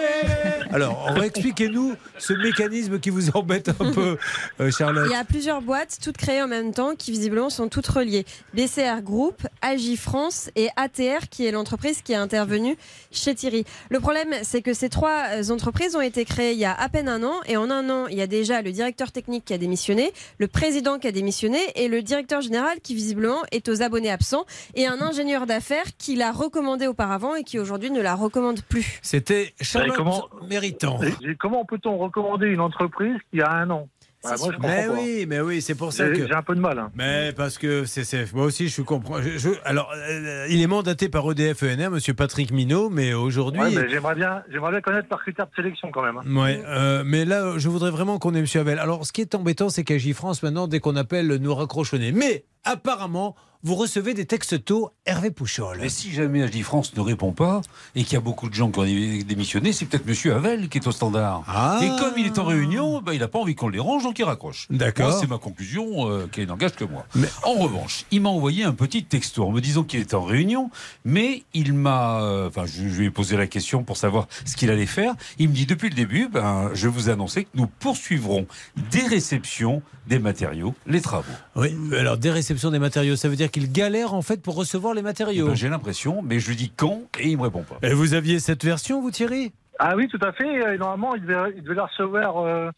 Alors, 0.72 1.18
expliquez-nous 1.24 1.96
ce 2.18 2.34
mécanisme 2.34 3.00
qui 3.00 3.10
vous 3.10 3.30
embête 3.32 3.70
un 3.80 3.92
peu, 3.92 4.18
euh, 4.60 4.72
Charlotte. 4.72 5.08
Il 5.10 5.12
y 5.12 5.16
a 5.16 5.24
plusieurs 5.24 5.62
boîtes, 5.62 5.98
toutes 6.02 6.18
créées 6.18 6.42
en 6.42 6.48
même 6.48 6.74
temps, 6.74 6.96
qui 6.96 7.12
visiblement 7.12 7.50
sont 7.50 7.70
toutes 7.70 7.88
reliées. 7.88 8.26
BCR 8.54 9.02
Group, 9.02 9.48
Agi 9.62 9.96
France 9.96 10.50
et 10.56 10.70
ATR, 10.76 11.30
qui 11.30 11.46
est 11.46 11.52
l'entreprise 11.52 12.02
qui 12.02 12.14
est 12.14 12.18
intervenue 12.18 12.78
chez 13.12 13.36
Thierry. 13.36 13.66
Le 13.90 14.00
problème, 14.00 14.34
c'est 14.44 14.62
que 14.62 14.74
ces 14.74 14.90
trois 14.90 15.26
euh, 15.34 15.50
entreprises 15.50 15.96
ont 15.96 16.02
été 16.02 16.26
créées 16.26 16.54
il 16.54 16.60
y 16.60 16.66
a 16.66 16.74
à 16.74 16.90
peine 16.90 17.08
un 17.08 17.24
an, 17.24 17.36
et 17.46 17.58
en 17.58 17.70
un 17.70 17.90
an, 17.90 18.08
il 18.08 18.18
y 18.18 18.22
a 18.22 18.28
déjà 18.28 18.62
le 18.62 18.72
directeur 18.72 19.12
technique 19.12 19.46
qui 19.46 19.54
a 19.54 19.58
démissionné, 19.58 20.12
le 20.40 20.48
président 20.48 21.00
qui 21.00 21.08
a 21.08 21.12
démissionné, 21.12 21.60
et 21.76 21.88
le 21.88 22.02
directeur 22.02 22.42
général 22.42 22.80
qui 22.82 22.96
visiblement 22.96 23.42
est 23.52 23.70
aux 23.70 23.82
abonnés 23.82 24.12
absents, 24.12 24.46
et 24.74 24.88
un 24.88 25.02
ingénieur 25.02 25.46
d'affaires 25.46 25.86
qui 25.98 26.16
l'a 26.16 26.32
recommandé 26.32 26.88
auparavant 26.88 27.36
et 27.36 27.44
qui 27.44 27.60
aujourd'hui 27.60 27.92
ne 27.92 28.02
la 28.02 28.16
recommande 28.16 28.62
plus. 28.62 28.95
C'était 29.02 29.54
Charlotte 29.62 29.94
Et 29.94 29.98
comment- 29.98 30.30
Méritant. 30.50 31.00
Comment 31.40 31.66
peut-on 31.66 31.98
recommander 31.98 32.48
une 32.48 32.62
entreprise 32.62 33.18
qui 33.32 33.42
a 33.42 33.52
un 33.52 33.70
an 33.70 33.88
Bah, 34.24 34.32
moi, 34.40 34.48
je 34.50 34.56
comprends 34.56 34.68
Mais 34.70 34.88
pas. 34.88 34.94
oui, 34.94 35.26
mais 35.30 35.40
oui, 35.40 35.62
c'est 35.62 35.76
pour 35.76 35.94
ça 35.94 36.08
J'ai 36.12 36.22
que. 36.22 36.28
j'ai 36.28 36.34
un 36.34 36.42
peu 36.42 36.56
de 36.56 36.60
mal. 36.60 36.80
hein. 36.80 36.90
Mais 36.96 37.32
parce 37.34 37.60
que 37.60 37.86
c'est, 37.86 38.34
moi 38.34 38.46
aussi 38.46 38.70
je 38.70 38.82
comprends. 38.82 39.22
je- 39.22 39.38
je- 39.38 39.50
alors, 39.66 39.92
euh, 39.96 40.48
il 40.50 40.62
est 40.64 40.68
mandaté 40.68 41.10
par 41.10 41.30
EDF 41.30 41.62
ENR, 41.62 41.92
Monsieur 41.92 42.16
Patrick 42.16 42.52
Minot, 42.52 42.90
mais 42.90 43.14
aujourd'hui. 43.14 43.62
Ouais, 43.62 43.88
j'aimerais 43.90 44.16
bien, 44.16 44.42
j'aimerais 44.52 44.72
bien 44.72 44.82
connaître 44.82 45.08
leurs 45.12 45.22
critères 45.22 45.46
de 45.46 45.52
sélection 45.56 45.92
quand 45.92 46.02
même. 46.02 46.18
hein. 46.18 46.42
Ouais, 46.42 46.60
euh, 46.66 47.04
mais 47.06 47.24
là, 47.24 47.54
je 47.58 47.70
voudrais 47.70 47.92
vraiment 47.92 48.18
qu'on 48.18 48.34
ait 48.34 48.42
Monsieur 48.42 48.62
Abel. 48.62 48.80
Alors, 48.80 49.06
ce 49.06 49.14
qui 49.14 49.22
est 49.22 49.36
embêtant, 49.36 49.70
c'est 49.70 49.84
qu'à 49.84 50.00
France 50.16 50.42
maintenant, 50.42 50.68
dès 50.68 50.80
qu'on 50.80 50.96
appelle, 50.96 51.28
nous 51.36 51.54
raccrochonner. 51.54 52.12
Mais 52.12 52.46
apparemment, 52.64 53.36
vous 53.66 53.74
recevez 53.76 54.14
des 54.14 54.26
textos 54.28 54.90
Hervé 55.08 55.32
Pouchol. 55.32 55.80
Mais 55.82 55.90
si 55.90 56.12
jamais 56.12 56.44
Agi 56.44 56.62
France 56.62 56.96
ne 56.96 57.02
répond 57.02 57.32
pas 57.32 57.62
et 57.96 58.04
qu'il 58.04 58.14
y 58.14 58.16
a 58.16 58.20
beaucoup 58.22 58.48
de 58.48 58.54
gens 58.54 58.70
qui 58.70 58.80
ont 58.80 58.84
dé- 58.86 59.24
démissionné, 59.24 59.74
c'est 59.74 59.86
peut-être 59.86 60.06
Monsieur 60.06 60.36
Havel 60.36 60.70
qui 60.70 60.78
est 60.78 60.88
au 60.88 60.92
standard. 60.92 61.44
Ah. 61.48 61.80
Et 61.84 61.88
comme 62.00 62.14
il 62.18 62.28
est 62.28 62.38
en 62.38 62.44
réunion, 62.46 63.02
bah, 63.02 63.16
il 63.16 63.20
n'a 63.22 63.28
pas 63.28 63.40
envie 63.40 63.56
qu'on 63.56 63.68
le 63.68 63.74
dérange, 63.74 64.04
donc 64.04 64.20
il 64.20 64.24
raccroche. 64.24 64.68
D'accord. 64.70 65.18
C'est 65.20 65.28
ma 65.28 65.40
conclusion 65.40 66.10
euh, 66.12 66.28
qui 66.32 66.46
n'engage 66.46 66.74
que 66.76 66.86
moi. 66.86 67.08
En 67.44 67.54
revanche, 67.54 68.06
il 68.12 68.22
m'a 68.22 68.30
envoyé 68.30 68.64
un 68.64 68.74
petit 68.74 69.04
texto 69.04 69.44
en 69.44 69.52
me 69.52 69.62
disant 69.62 69.84
qu'il 69.84 70.00
était 70.00 70.14
en 70.16 70.24
réunion, 70.24 70.70
mais 71.04 71.44
il 71.56 71.74
m'a. 71.74 72.22
euh, 72.22 72.48
Enfin, 72.48 72.66
je, 72.68 72.88
je 72.88 73.00
lui 73.00 73.08
ai 73.08 73.12
posé 73.12 73.36
la 73.36 73.48
question 73.48 73.84
pour 73.84 73.98
savoir 73.98 74.28
ce 74.46 74.56
qu'il 74.56 74.70
allait 74.70 74.86
faire. 74.86 75.14
Il 75.40 75.50
me 75.50 75.54
dit 75.56 75.66
depuis 75.66 75.90
le 75.90 75.96
début, 75.96 76.30
ben, 76.32 76.70
je 76.76 76.88
vous 76.88 77.10
ai 77.10 77.14
annoncé 77.14 77.46
que 77.46 77.50
nous 77.56 77.66
poursuivrons 77.68 78.46
des 78.92 79.02
réceptions 79.02 79.82
des 80.08 80.20
matériaux, 80.20 80.76
les 80.86 81.02
travaux. 81.02 81.32
Oui, 81.56 81.76
alors 81.98 82.18
des 82.20 82.30
réceptions 82.30 82.70
des 82.70 82.78
matériaux, 82.78 83.16
ça 83.16 83.28
veut 83.28 83.36
dire 83.36 83.50
qu'il 83.56 83.72
galère 83.72 84.14
en 84.14 84.22
fait 84.22 84.42
pour 84.42 84.56
recevoir 84.58 84.94
les 84.94 85.00
Eh 85.00 85.04
matériaux. 85.04 85.48
ben, 85.48 85.56
J'ai 85.56 85.70
l'impression, 85.70 86.22
mais 86.22 86.40
je 86.40 86.50
lui 86.50 86.58
dis 86.58 86.74
quand 86.76 87.04
et 87.18 87.30
il 87.30 87.38
me 87.38 87.44
répond 87.44 87.64
pas. 87.64 87.78
Et 87.88 87.94
vous 87.94 88.14
aviez 88.14 88.40
cette 88.40 88.66
version, 88.66 89.02
vous 89.02 89.12
Thierry? 89.12 89.54
Ah 89.80 89.96
oui, 89.96 90.10
tout 90.10 90.20
à 90.22 90.34
fait. 90.34 90.74
Et 90.74 90.78
normalement, 90.78 91.16
il 91.16 91.22
devait, 91.22 91.54
il 91.56 91.64
devait 91.64 91.76
la 91.76 91.86
recevoir 91.86 92.40
euh, 92.40 92.70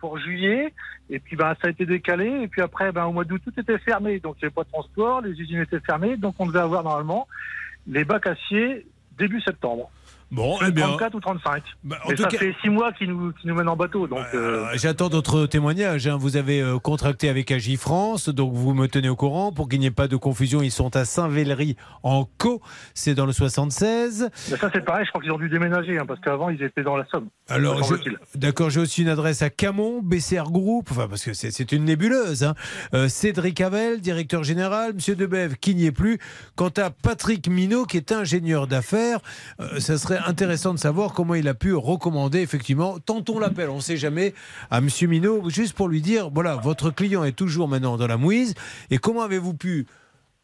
pour 0.00 0.18
juillet. 0.18 0.74
Et 1.08 1.20
puis, 1.20 1.36
ben, 1.36 1.54
ça 1.62 1.68
a 1.68 1.70
été 1.70 1.86
décalé. 1.86 2.26
Et 2.42 2.48
puis 2.48 2.62
après, 2.62 2.90
ben, 2.90 3.04
au 3.04 3.12
mois 3.12 3.22
d'août, 3.22 3.42
tout 3.44 3.52
était 3.60 3.78
fermé. 3.78 4.18
Donc, 4.18 4.34
il 4.38 4.44
n'y 4.44 4.46
avait 4.46 4.54
pas 4.54 4.64
de 4.64 4.70
transport. 4.70 5.20
Les 5.20 5.40
usines 5.40 5.60
étaient 5.60 5.78
fermées. 5.78 6.16
Donc, 6.16 6.34
on 6.40 6.46
devait 6.46 6.58
avoir 6.58 6.82
normalement 6.82 7.28
les 7.86 8.04
bacs 8.04 8.26
aciers 8.26 8.88
début 9.16 9.40
septembre. 9.40 9.88
Bon, 10.30 10.56
eh 10.66 10.70
bien. 10.70 10.86
34 10.88 11.14
ou 11.14 11.20
35. 11.20 11.62
en 11.62 11.88
Mais 12.08 12.14
tout 12.16 12.22
ça 12.22 12.28
cas- 12.28 12.38
fait 12.38 12.54
six 12.62 12.68
mois 12.68 12.92
qu'ils 12.92 13.08
nous, 13.10 13.32
qu'ils 13.32 13.48
nous 13.50 13.54
mènent 13.56 13.68
en 13.68 13.76
bateau. 13.76 14.06
Donc, 14.06 14.24
euh, 14.34 14.66
J'attends 14.74 15.08
d'autres 15.08 15.46
témoignages. 15.46 16.06
hein. 16.06 16.16
Vous 16.18 16.36
avez 16.36 16.60
euh, 16.60 16.78
contracté 16.78 17.28
avec 17.28 17.50
Agifrance, 17.52 18.28
donc 18.28 18.52
vous 18.54 18.74
me 18.74 18.86
tenez 18.88 19.08
au 19.08 19.16
courant. 19.16 19.52
Pour 19.52 19.68
qu'il 19.68 19.80
n'y 19.80 19.86
ait 19.86 19.90
pas 19.90 20.08
de 20.08 20.16
confusion, 20.16 20.62
ils 20.62 20.70
sont 20.70 20.96
à 20.96 21.04
Saint-Vélery 21.04 21.76
en 22.02 22.26
Co. 22.38 22.60
C'est 22.94 23.14
dans 23.14 23.26
le 23.26 23.32
76. 23.32 24.28
mais 24.50 24.56
ça, 24.56 24.70
c'est 24.72 24.84
pareil. 24.84 25.04
Je 25.04 25.10
crois 25.10 25.22
qu'ils 25.22 25.32
ont 25.32 25.38
dû 25.38 25.48
déménager. 25.48 25.98
hein, 25.98 26.04
parce 26.06 26.20
qu'avant, 26.20 26.50
ils 26.50 26.62
étaient 26.62 26.82
dans 26.82 26.96
la 26.96 27.04
Somme. 27.06 27.28
Alors, 27.48 27.80
d'accord, 28.34 28.70
j'ai 28.70 28.80
aussi 28.80 29.02
une 29.02 29.08
adresse 29.08 29.42
à 29.42 29.50
Camon, 29.50 30.00
BCR 30.02 30.50
Group, 30.50 30.88
enfin 30.90 31.06
parce 31.08 31.22
que 31.24 31.32
c'est 31.34 31.50
c'est 31.50 31.72
une 31.72 31.84
nébuleuse. 31.84 32.42
hein. 32.44 32.54
Euh, 32.94 33.08
Cédric 33.08 33.60
Havel, 33.60 34.00
directeur 34.00 34.42
général, 34.44 34.94
Monsieur 34.94 35.14
Debev, 35.14 35.56
qui 35.60 35.74
n'y 35.74 35.86
est 35.86 35.92
plus. 35.92 36.18
Quant 36.56 36.70
à 36.78 36.90
Patrick 36.90 37.48
Minot, 37.48 37.84
qui 37.84 37.96
est 37.98 38.12
ingénieur 38.12 38.66
d'affaires, 38.66 39.18
euh, 39.60 39.78
ça 39.80 39.98
serait 39.98 40.18
intéressant 40.26 40.74
de 40.74 40.78
savoir 40.78 41.12
comment 41.12 41.34
il 41.34 41.48
a 41.48 41.54
pu 41.54 41.74
recommander 41.74 42.40
effectivement. 42.40 42.98
Tentons 42.98 43.38
l'appel, 43.38 43.68
on 43.68 43.76
ne 43.76 43.80
sait 43.80 43.96
jamais, 43.96 44.34
à 44.70 44.80
Monsieur 44.80 45.08
Minot, 45.08 45.50
juste 45.50 45.74
pour 45.74 45.88
lui 45.88 46.00
dire 46.00 46.30
voilà, 46.30 46.56
votre 46.56 46.90
client 46.90 47.24
est 47.24 47.32
toujours 47.32 47.68
maintenant 47.68 47.96
dans 47.96 48.06
la 48.06 48.16
mouise, 48.16 48.54
et 48.90 48.98
comment 48.98 49.22
avez-vous 49.22 49.54
pu 49.54 49.86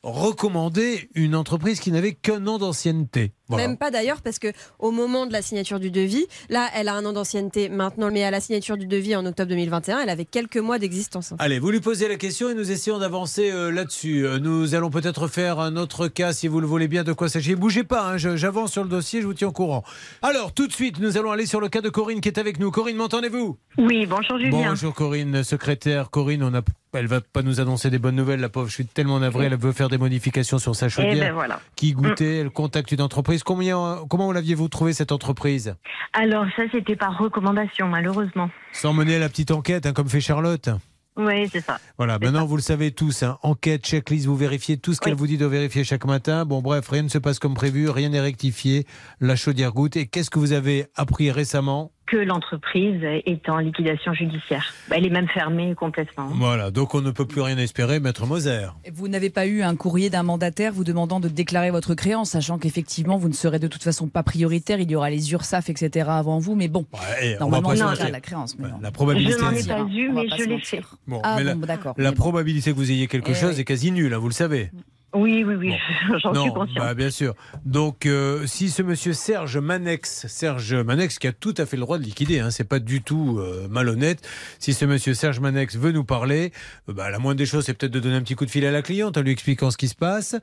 recommander 0.02 1.10
une 1.14 1.34
entreprise 1.34 1.78
qui 1.78 1.92
n'avait 1.92 2.14
qu'un 2.14 2.46
an 2.46 2.56
d'ancienneté 2.58 3.32
Voilà. 3.48 3.68
Même 3.68 3.76
pas 3.76 3.90
d'ailleurs, 3.90 4.22
parce 4.22 4.38
que 4.38 4.48
au 4.78 4.92
moment 4.92 5.26
de 5.26 5.32
la 5.32 5.42
signature 5.42 5.78
du 5.78 5.90
devis, 5.90 6.26
là, 6.48 6.68
elle 6.74 6.88
a 6.88 6.94
un 6.94 7.04
an 7.04 7.12
d'ancienneté 7.12 7.68
maintenant, 7.68 8.10
mais 8.10 8.24
à 8.24 8.30
la 8.30 8.40
signature 8.40 8.78
du 8.78 8.86
devis 8.86 9.14
en 9.14 9.26
octobre 9.26 9.50
2021, 9.50 10.00
elle 10.00 10.08
avait 10.08 10.24
quelques 10.24 10.56
mois 10.56 10.78
d'existence. 10.78 11.34
Allez, 11.38 11.58
vous 11.58 11.70
lui 11.70 11.80
posez 11.80 12.08
la 12.08 12.16
question 12.16 12.48
et 12.48 12.54
nous 12.54 12.70
essayons 12.70 12.98
d'avancer 12.98 13.50
euh, 13.50 13.70
là-dessus. 13.70 14.26
Euh, 14.26 14.38
nous 14.38 14.74
allons 14.74 14.88
peut-être 14.88 15.28
faire 15.28 15.60
un 15.60 15.76
autre 15.76 16.08
cas 16.08 16.32
si 16.32 16.48
vous 16.48 16.60
le 16.60 16.66
voulez 16.66 16.88
bien 16.88 17.04
de 17.04 17.12
quoi 17.12 17.28
s'agit. 17.28 17.54
Bougez 17.54 17.84
pas, 17.84 18.12
hein, 18.12 18.16
j'avance 18.16 18.72
sur 18.72 18.82
le 18.82 18.88
dossier, 18.88 19.20
je 19.20 19.26
vous 19.26 19.34
tiens 19.34 19.48
au 19.48 19.52
courant. 19.52 19.84
Alors, 20.22 20.54
tout 20.54 20.66
de 20.66 20.72
suite, 20.72 20.98
nous 20.98 21.18
allons 21.18 21.30
aller 21.30 21.46
sur 21.46 21.60
le 21.60 21.68
cas 21.68 21.82
de 21.82 21.90
Corinne 21.90 22.22
qui 22.22 22.28
est 22.28 22.38
avec 22.38 22.58
nous. 22.58 22.70
Corinne, 22.70 22.96
m'entendez-vous? 22.96 23.58
Oui, 23.76 24.06
bonjour 24.06 24.38
Julien. 24.38 24.70
Bonjour 24.70 24.94
Corinne, 24.94 25.44
secrétaire. 25.44 26.10
Corinne, 26.10 26.42
on 26.42 26.54
a... 26.54 26.62
elle 26.92 27.06
va 27.06 27.20
pas 27.20 27.42
nous 27.42 27.60
annoncer 27.60 27.90
des 27.90 27.98
bonnes 27.98 28.16
nouvelles, 28.16 28.40
la 28.40 28.48
pauvre. 28.48 28.68
Je 28.68 28.74
suis 28.74 28.86
tellement 28.86 29.20
navré, 29.20 29.46
elle 29.46 29.56
veut 29.56 29.72
faire 29.72 29.88
des 29.88 29.98
modifications 29.98 30.58
sur 30.58 30.74
sa 30.74 30.88
chaudière. 30.88 31.14
ben 31.14 31.32
voilà. 31.32 31.60
Qui 31.76 31.92
goûtait, 31.92 32.38
elle 32.38 32.50
contacte 32.50 32.92
une 32.92 33.02
entreprise. 33.02 33.42
Combien, 33.42 33.98
comment 34.08 34.32
l'aviez-vous 34.32 34.68
trouvé 34.68 34.92
cette 34.92 35.12
entreprise? 35.12 35.74
Alors 36.12 36.46
ça, 36.56 36.62
c'était 36.72 36.96
par 36.96 37.16
recommandation, 37.18 37.86
malheureusement. 37.88 38.50
Sans 38.72 38.92
mener 38.92 39.18
la 39.18 39.28
petite 39.28 39.50
enquête, 39.50 39.86
hein, 39.86 39.92
comme 39.92 40.08
fait 40.08 40.20
Charlotte. 40.20 40.70
Oui, 41.16 41.48
c'est 41.52 41.60
ça. 41.60 41.78
Voilà, 41.98 42.18
maintenant 42.18 42.46
vous 42.46 42.56
le 42.56 42.62
savez 42.62 42.92
tous, 42.92 43.24
hein, 43.24 43.36
enquête, 43.42 43.84
checklist, 43.84 44.26
vous 44.26 44.36
vérifiez 44.36 44.78
tout 44.78 44.94
ce 44.94 45.00
qu'elle 45.00 45.14
vous 45.14 45.26
dit 45.26 45.36
de 45.36 45.44
vérifier 45.44 45.84
chaque 45.84 46.06
matin. 46.06 46.44
Bon, 46.44 46.62
bref, 46.62 46.88
rien 46.88 47.02
ne 47.02 47.08
se 47.08 47.18
passe 47.18 47.38
comme 47.38 47.54
prévu, 47.54 47.90
rien 47.90 48.08
n'est 48.08 48.20
rectifié. 48.20 48.86
La 49.20 49.36
chaudière 49.36 49.72
goutte. 49.72 49.96
Et 49.96 50.06
qu'est-ce 50.06 50.30
que 50.30 50.38
vous 50.38 50.52
avez 50.52 50.86
appris 50.96 51.30
récemment? 51.30 51.92
Que 52.10 52.16
l'entreprise 52.16 53.02
est 53.04 53.48
en 53.48 53.58
liquidation 53.58 54.12
judiciaire. 54.14 54.72
Elle 54.90 55.06
est 55.06 55.10
même 55.10 55.28
fermée 55.28 55.74
complètement. 55.74 56.26
Voilà, 56.34 56.70
donc 56.70 56.94
on 56.94 57.00
ne 57.00 57.10
peut 57.10 57.24
plus 57.26 57.40
rien 57.40 57.56
espérer, 57.58 58.00
Maître 58.00 58.26
Moser. 58.26 58.66
Vous 58.92 59.08
n'avez 59.08 59.30
pas 59.30 59.46
eu 59.46 59.62
un 59.62 59.76
courrier 59.76 60.10
d'un 60.10 60.22
mandataire 60.22 60.72
vous 60.72 60.84
demandant 60.84 61.20
de 61.20 61.28
déclarer 61.28 61.70
votre 61.70 61.94
créance, 61.94 62.30
sachant 62.30 62.58
qu'effectivement 62.58 63.16
vous 63.16 63.28
ne 63.28 63.34
serez 63.34 63.58
de 63.58 63.68
toute 63.68 63.82
façon 63.82 64.08
pas 64.08 64.22
prioritaire, 64.22 64.80
il 64.80 64.90
y 64.90 64.96
aura 64.96 65.10
les 65.10 65.32
URSAF, 65.32 65.70
etc. 65.70 66.06
avant 66.10 66.38
vous, 66.38 66.54
mais 66.56 66.68
bon, 66.68 66.84
eh, 67.22 67.36
on 67.36 67.40
normalement 67.40 67.68
va 67.70 67.74
pas 67.76 67.84
mentir. 67.90 68.10
la 68.10 68.20
créance. 68.20 68.58
mais 68.58 68.68
non. 68.68 68.78
La 68.82 68.90
probabilité. 68.90 69.34
Je 69.38 69.44
n'en 69.44 69.50
ai 69.52 69.62
pas 69.64 69.86
eu, 69.92 70.10
mais 70.10 70.26
pas 70.28 70.36
je 70.36 70.44
l'ai 70.44 70.58
fait. 70.58 70.82
Bon, 71.06 71.20
Ah 71.22 71.36
mais 71.38 71.44
la, 71.44 71.54
bon, 71.54 71.66
d'accord. 71.66 71.94
la 71.96 72.10
mais 72.10 72.16
bon. 72.16 72.22
probabilité 72.22 72.72
que 72.72 72.76
vous 72.76 72.90
ayez 72.90 73.06
quelque 73.06 73.30
Eh 73.30 73.34
chose 73.34 73.54
oui. 73.54 73.60
est 73.60 73.64
quasi 73.64 73.92
nulle, 73.92 74.12
hein, 74.14 74.18
vous 74.18 74.28
le 74.28 74.34
savez. 74.34 74.70
Oui, 75.12 75.42
oui, 75.44 75.54
oui, 75.54 75.74
j'en 76.22 76.34
suis 76.34 76.50
bah, 76.76 76.94
bien 76.94 77.10
sûr. 77.10 77.34
Donc, 77.64 78.06
euh, 78.06 78.46
si 78.46 78.70
ce 78.70 78.82
monsieur 78.82 79.12
Serge 79.12 79.58
Manex, 79.58 80.26
Serge 80.28 80.74
Manex, 80.74 81.18
qui 81.18 81.26
a 81.26 81.32
tout 81.32 81.54
à 81.56 81.66
fait 81.66 81.76
le 81.76 81.82
droit 81.82 81.98
de 81.98 82.04
liquider, 82.04 82.38
hein, 82.38 82.50
c'est 82.50 82.68
pas 82.68 82.78
du 82.78 83.02
tout 83.02 83.38
euh, 83.38 83.66
malhonnête. 83.68 84.26
Si 84.60 84.72
ce 84.72 84.84
monsieur 84.84 85.14
Serge 85.14 85.40
Manex 85.40 85.76
veut 85.76 85.90
nous 85.90 86.04
parler, 86.04 86.52
euh, 86.88 86.92
bah, 86.92 87.10
la 87.10 87.18
moindre 87.18 87.38
des 87.38 87.46
choses, 87.46 87.64
c'est 87.64 87.74
peut-être 87.74 87.92
de 87.92 87.98
donner 87.98 88.14
un 88.14 88.22
petit 88.22 88.36
coup 88.36 88.44
de 88.44 88.50
fil 88.50 88.64
à 88.64 88.70
la 88.70 88.82
cliente 88.82 89.16
en 89.16 89.22
lui 89.22 89.32
expliquant 89.32 89.72
ce 89.72 89.76
qui 89.76 89.88
se 89.88 89.96
passe. 89.96 90.36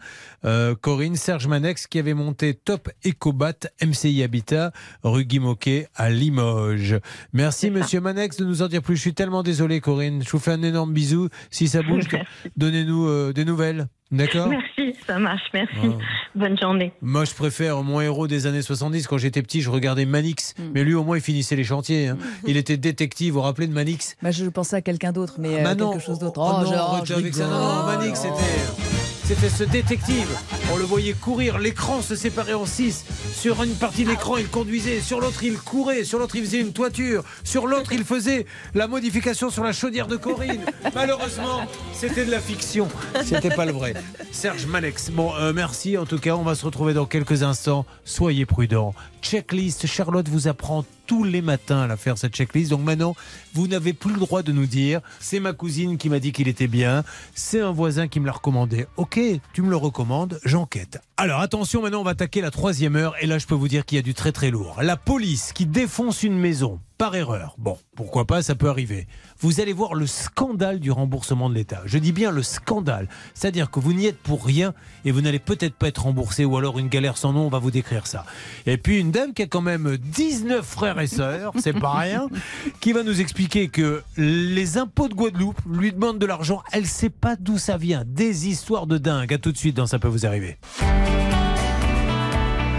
Euh, 0.43 0.75
Corinne, 0.75 1.15
Serge 1.15 1.47
Manex, 1.47 1.87
qui 1.87 1.99
avait 1.99 2.13
monté 2.13 2.53
Top 2.53 2.89
Ecobat 3.05 3.69
MCI 3.81 4.21
Habitat, 4.23 4.73
rue 5.03 5.25
Guy 5.25 5.39
Moquet 5.39 5.87
à 5.95 6.09
Limoges. 6.09 6.99
Merci, 7.31 7.71
monsieur 7.71 8.01
Manex, 8.01 8.37
de 8.37 8.45
nous 8.45 8.61
en 8.61 8.67
dire 8.67 8.81
plus. 8.81 8.97
Je 8.97 9.01
suis 9.01 9.13
tellement 9.13 9.43
désolé, 9.43 9.79
Corinne. 9.79 10.21
Je 10.23 10.29
vous 10.29 10.39
fais 10.39 10.51
un 10.51 10.61
énorme 10.61 10.91
bisou. 10.93 11.29
Si 11.51 11.69
ça 11.69 11.81
bouge, 11.81 12.07
donnez-nous 12.57 13.07
euh, 13.07 13.33
des 13.33 13.45
nouvelles. 13.45 13.87
D'accord 14.09 14.47
Merci, 14.47 14.95
ça 15.05 15.19
marche, 15.19 15.43
merci. 15.53 15.75
Ah. 15.83 15.87
Bonne 16.33 16.57
journée. 16.57 16.93
Moi, 17.01 17.25
je 17.25 17.33
préfère 17.33 17.83
mon 17.83 17.99
héros 17.99 18.27
des 18.27 18.47
années 18.47 18.61
70. 18.61 19.05
Quand 19.07 19.17
j'étais 19.17 19.41
petit, 19.41 19.61
je 19.61 19.69
regardais 19.69 20.05
Manix. 20.05 20.53
Mm. 20.57 20.63
Mais 20.73 20.83
lui, 20.85 20.93
au 20.93 21.03
moins, 21.03 21.17
il 21.17 21.21
finissait 21.21 21.55
les 21.57 21.65
chantiers. 21.65 22.07
hein. 22.07 22.17
Il 22.47 22.55
était 22.55 22.77
détective. 22.77 23.33
Vous 23.33 23.39
vous 23.39 23.45
rappelez 23.45 23.67
de 23.67 23.73
Manix? 23.73 24.15
Bah, 24.21 24.31
je 24.31 24.45
pensais 24.45 24.77
à 24.77 24.81
quelqu'un 24.81 25.11
d'autre, 25.11 25.35
mais 25.39 25.59
euh, 25.59 25.63
Bah 25.63 25.75
non. 25.75 25.91
quelque 25.91 26.03
chose 26.05 26.19
d'autre. 26.19 26.39
Oh, 26.41 26.63
non, 26.63 26.71
genre, 26.71 26.93
arrêtez 26.93 27.07
je 27.07 27.13
avec 27.15 27.33
ça. 27.35 27.45
rigole. 27.45 27.59
Non, 27.59 27.75
non, 27.75 27.85
Manix, 27.97 28.19
c'était. 28.19 29.16
C'était 29.27 29.49
ce 29.49 29.65
détective. 29.65 30.29
On 30.71 30.77
le 30.77 30.85
voyait 30.85 31.11
courir. 31.11 31.57
L'écran 31.57 32.01
se 32.01 32.15
séparait 32.15 32.53
en 32.53 32.65
six. 32.65 33.03
Sur 33.33 33.61
une 33.61 33.75
partie 33.75 34.05
de 34.05 34.09
l'écran, 34.11 34.37
il 34.37 34.47
conduisait. 34.47 35.01
Sur 35.01 35.19
l'autre, 35.19 35.43
il 35.43 35.57
courait. 35.57 36.05
Sur 36.05 36.19
l'autre, 36.19 36.37
il 36.37 36.45
faisait 36.45 36.61
une 36.61 36.71
toiture. 36.71 37.25
Sur 37.43 37.67
l'autre, 37.67 37.91
il 37.91 38.05
faisait 38.05 38.45
la 38.73 38.87
modification 38.87 39.49
sur 39.49 39.65
la 39.65 39.73
chaudière 39.73 40.07
de 40.07 40.15
Corinne. 40.15 40.61
Malheureusement, 40.95 41.65
c'était 41.91 42.23
de 42.23 42.31
la 42.31 42.39
fiction. 42.39 42.87
C'était 43.25 43.49
pas 43.49 43.65
le 43.65 43.73
vrai. 43.73 43.95
Serge 44.31 44.65
Malex. 44.65 45.09
Bon, 45.09 45.33
euh, 45.35 45.51
merci. 45.51 45.97
En 45.97 46.05
tout 46.05 46.19
cas, 46.19 46.37
on 46.37 46.43
va 46.43 46.55
se 46.55 46.63
retrouver 46.65 46.93
dans 46.93 47.05
quelques 47.05 47.43
instants. 47.43 47.85
Soyez 48.05 48.45
prudents. 48.45 48.95
Checklist. 49.21 49.87
Charlotte 49.87 50.29
vous 50.29 50.47
apprend 50.47 50.85
tous 51.07 51.23
les 51.23 51.41
matins 51.41 51.81
à 51.81 51.87
la 51.87 51.97
faire 51.97 52.17
cette 52.17 52.35
checklist. 52.35 52.69
Donc 52.69 52.81
maintenant, 52.81 53.15
vous 53.53 53.67
n'avez 53.67 53.93
plus 53.93 54.13
le 54.13 54.19
droit 54.19 54.43
de 54.43 54.51
nous 54.51 54.65
dire 54.65 55.01
c'est 55.19 55.39
ma 55.39 55.53
cousine 55.53 55.97
qui 55.97 56.09
m'a 56.09 56.19
dit 56.19 56.31
qu'il 56.31 56.47
était 56.47 56.67
bien, 56.67 57.03
c'est 57.33 57.61
un 57.61 57.71
voisin 57.71 58.07
qui 58.07 58.19
me 58.19 58.25
l'a 58.25 58.33
recommandé. 58.33 58.85
Ok, 58.97 59.19
tu 59.53 59.61
me 59.61 59.69
le 59.69 59.77
recommandes, 59.77 60.39
j'enquête. 60.43 61.01
Alors 61.15 61.39
attention, 61.39 61.81
maintenant 61.81 62.01
on 62.01 62.03
va 62.03 62.11
attaquer 62.11 62.41
la 62.41 62.51
troisième 62.51 62.95
heure 62.95 63.15
et 63.21 63.25
là 63.25 63.39
je 63.39 63.47
peux 63.47 63.55
vous 63.55 63.67
dire 63.67 63.85
qu'il 63.85 63.95
y 63.95 63.99
a 63.99 64.03
du 64.03 64.13
très 64.13 64.31
très 64.31 64.51
lourd. 64.51 64.79
La 64.83 64.97
police 64.97 65.53
qui 65.53 65.65
défonce 65.65 66.23
une 66.23 66.37
maison 66.37 66.79
par 66.97 67.15
erreur. 67.15 67.55
Bon, 67.57 67.77
pourquoi 67.95 68.25
pas, 68.25 68.41
ça 68.41 68.55
peut 68.55 68.69
arriver. 68.69 69.07
Vous 69.39 69.61
allez 69.61 69.73
voir 69.73 69.93
le 69.93 70.07
scandale 70.07 70.79
du 70.79 70.91
remboursement 70.91 71.49
de 71.49 71.55
l'État. 71.55 71.81
Je 71.85 71.97
dis 71.97 72.11
bien 72.11 72.31
le 72.31 72.43
scandale. 72.43 73.07
C'est-à-dire 73.33 73.69
que 73.69 73.79
vous 73.79 73.93
n'y 73.93 74.07
êtes 74.07 74.17
pour 74.17 74.45
rien 74.45 74.73
et 75.05 75.11
vous 75.11 75.21
n'allez 75.21 75.39
peut-être 75.39 75.75
pas 75.75 75.87
être 75.87 76.03
remboursé 76.03 76.45
ou 76.45 76.57
alors 76.57 76.79
une 76.79 76.87
galère 76.87 77.17
sans 77.17 77.33
nom, 77.33 77.45
on 77.45 77.49
va 77.49 77.59
vous 77.59 77.71
décrire 77.71 78.07
ça. 78.07 78.25
Et 78.65 78.77
puis 78.77 78.99
une 78.99 79.11
dame 79.11 79.33
qui 79.33 79.43
a 79.43 79.47
quand 79.47 79.61
même 79.61 79.97
19 79.97 80.65
frères 80.65 80.99
et 80.99 81.07
sœurs, 81.07 81.53
c'est 81.59 81.79
pas 81.79 81.93
rien, 81.93 82.27
qui 82.79 82.93
va 82.93 83.03
nous 83.03 83.21
expliquer 83.21 83.69
que 83.69 84.03
les 84.17 84.77
impôts 84.77 85.07
de 85.07 85.13
Guadeloupe 85.13 85.61
lui 85.69 85.91
demandent 85.91 86.19
de 86.19 86.25
l'argent. 86.25 86.63
Elle 86.71 86.87
sait 86.87 87.09
pas 87.09 87.35
d'où 87.35 87.57
ça 87.57 87.77
vient. 87.77 88.03
Des 88.05 88.47
histoires 88.47 88.87
de 88.87 88.97
dingue. 88.97 89.33
À 89.33 89.37
tout 89.37 89.51
de 89.51 89.57
suite 89.57 89.75
dans 89.75 89.87
Ça 89.87 89.99
peut 89.99 90.07
vous 90.07 90.25
arriver. 90.25 90.57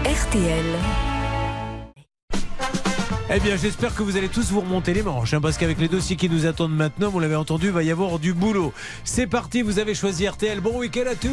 RTL. 0.05 1.08
Eh 3.31 3.39
bien, 3.39 3.55
j'espère 3.57 3.93
que 3.93 4.01
vous 4.01 4.17
allez 4.17 4.27
tous 4.27 4.49
vous 4.51 4.61
remonter 4.61 4.91
les 4.91 5.03
manches, 5.03 5.35
hein, 5.35 5.41
parce 5.41 5.59
qu'avec 5.59 5.77
les 5.77 5.87
dossiers 5.87 6.15
qui 6.15 6.27
nous 6.31 6.47
attendent 6.47 6.75
maintenant, 6.75 7.09
vous 7.09 7.19
l'avez 7.19 7.35
entendu, 7.35 7.67
il 7.67 7.71
va 7.71 7.83
y 7.83 7.91
avoir 7.91 8.17
du 8.17 8.33
boulot. 8.33 8.73
C'est 9.03 9.27
parti, 9.27 9.61
vous 9.61 9.77
avez 9.77 9.93
choisi 9.93 10.27
RTL. 10.27 10.59
Bon 10.61 10.79
week-end 10.79 11.03
à 11.11 11.13
tous. 11.13 11.29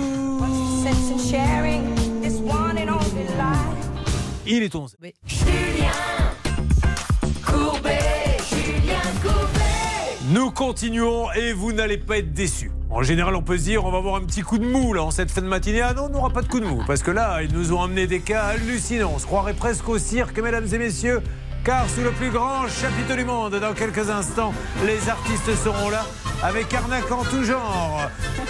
Il 4.47 4.63
est 4.63 4.75
11. 4.75 4.97
Courbet, 7.47 7.99
Julien 8.47 9.01
Courbet. 9.23 9.61
Nous 10.33 10.51
continuons 10.51 11.33
et 11.33 11.55
vous 11.55 11.73
n'allez 11.73 11.97
pas 11.97 12.19
être 12.19 12.35
déçus. 12.35 12.73
En 12.91 13.03
général, 13.03 13.35
on 13.37 13.43
peut 13.43 13.57
se 13.57 13.65
dire, 13.65 13.87
on 13.87 13.91
va 13.91 13.99
avoir 13.99 14.17
un 14.17 14.25
petit 14.25 14.43
coup 14.43 14.59
de 14.59 14.67
mou 14.67 14.93
là 14.93 15.03
en 15.03 15.11
cette 15.11 15.31
fin 15.31 15.41
de 15.41 15.47
matinée. 15.47 15.81
Ah 15.81 15.95
non, 15.95 16.05
on 16.05 16.09
n'aura 16.11 16.29
pas 16.29 16.43
de 16.43 16.49
coup 16.49 16.61
de 16.61 16.67
mou, 16.67 16.83
parce 16.87 17.03
que 17.03 17.11
là, 17.11 17.43
ils 17.43 17.55
nous 17.55 17.73
ont 17.73 17.81
amené 17.83 18.07
des 18.07 18.21
cas 18.21 18.43
hallucinants. 18.45 19.13
On 19.15 19.19
se 19.19 19.25
croirait 19.25 19.55
presque 19.55 19.89
au 19.89 19.97
cirque, 19.97 20.39
mesdames 20.39 20.67
et 20.71 20.79
messieurs. 20.79 21.23
Car 21.67 21.91
sous 21.91 22.03
le 22.03 22.13
plus 22.13 22.31
grand 22.31 22.69
chapiteau 22.69 23.17
du 23.17 23.25
monde, 23.25 23.57
dans 23.57 23.75
quelques 23.75 24.09
instants, 24.09 24.55
les 24.85 25.09
artistes 25.09 25.53
seront 25.65 25.91
là 25.91 26.07
avec 26.45 26.73
arnaque 26.73 27.11
en 27.11 27.25
tout 27.25 27.43
genre. 27.43 28.03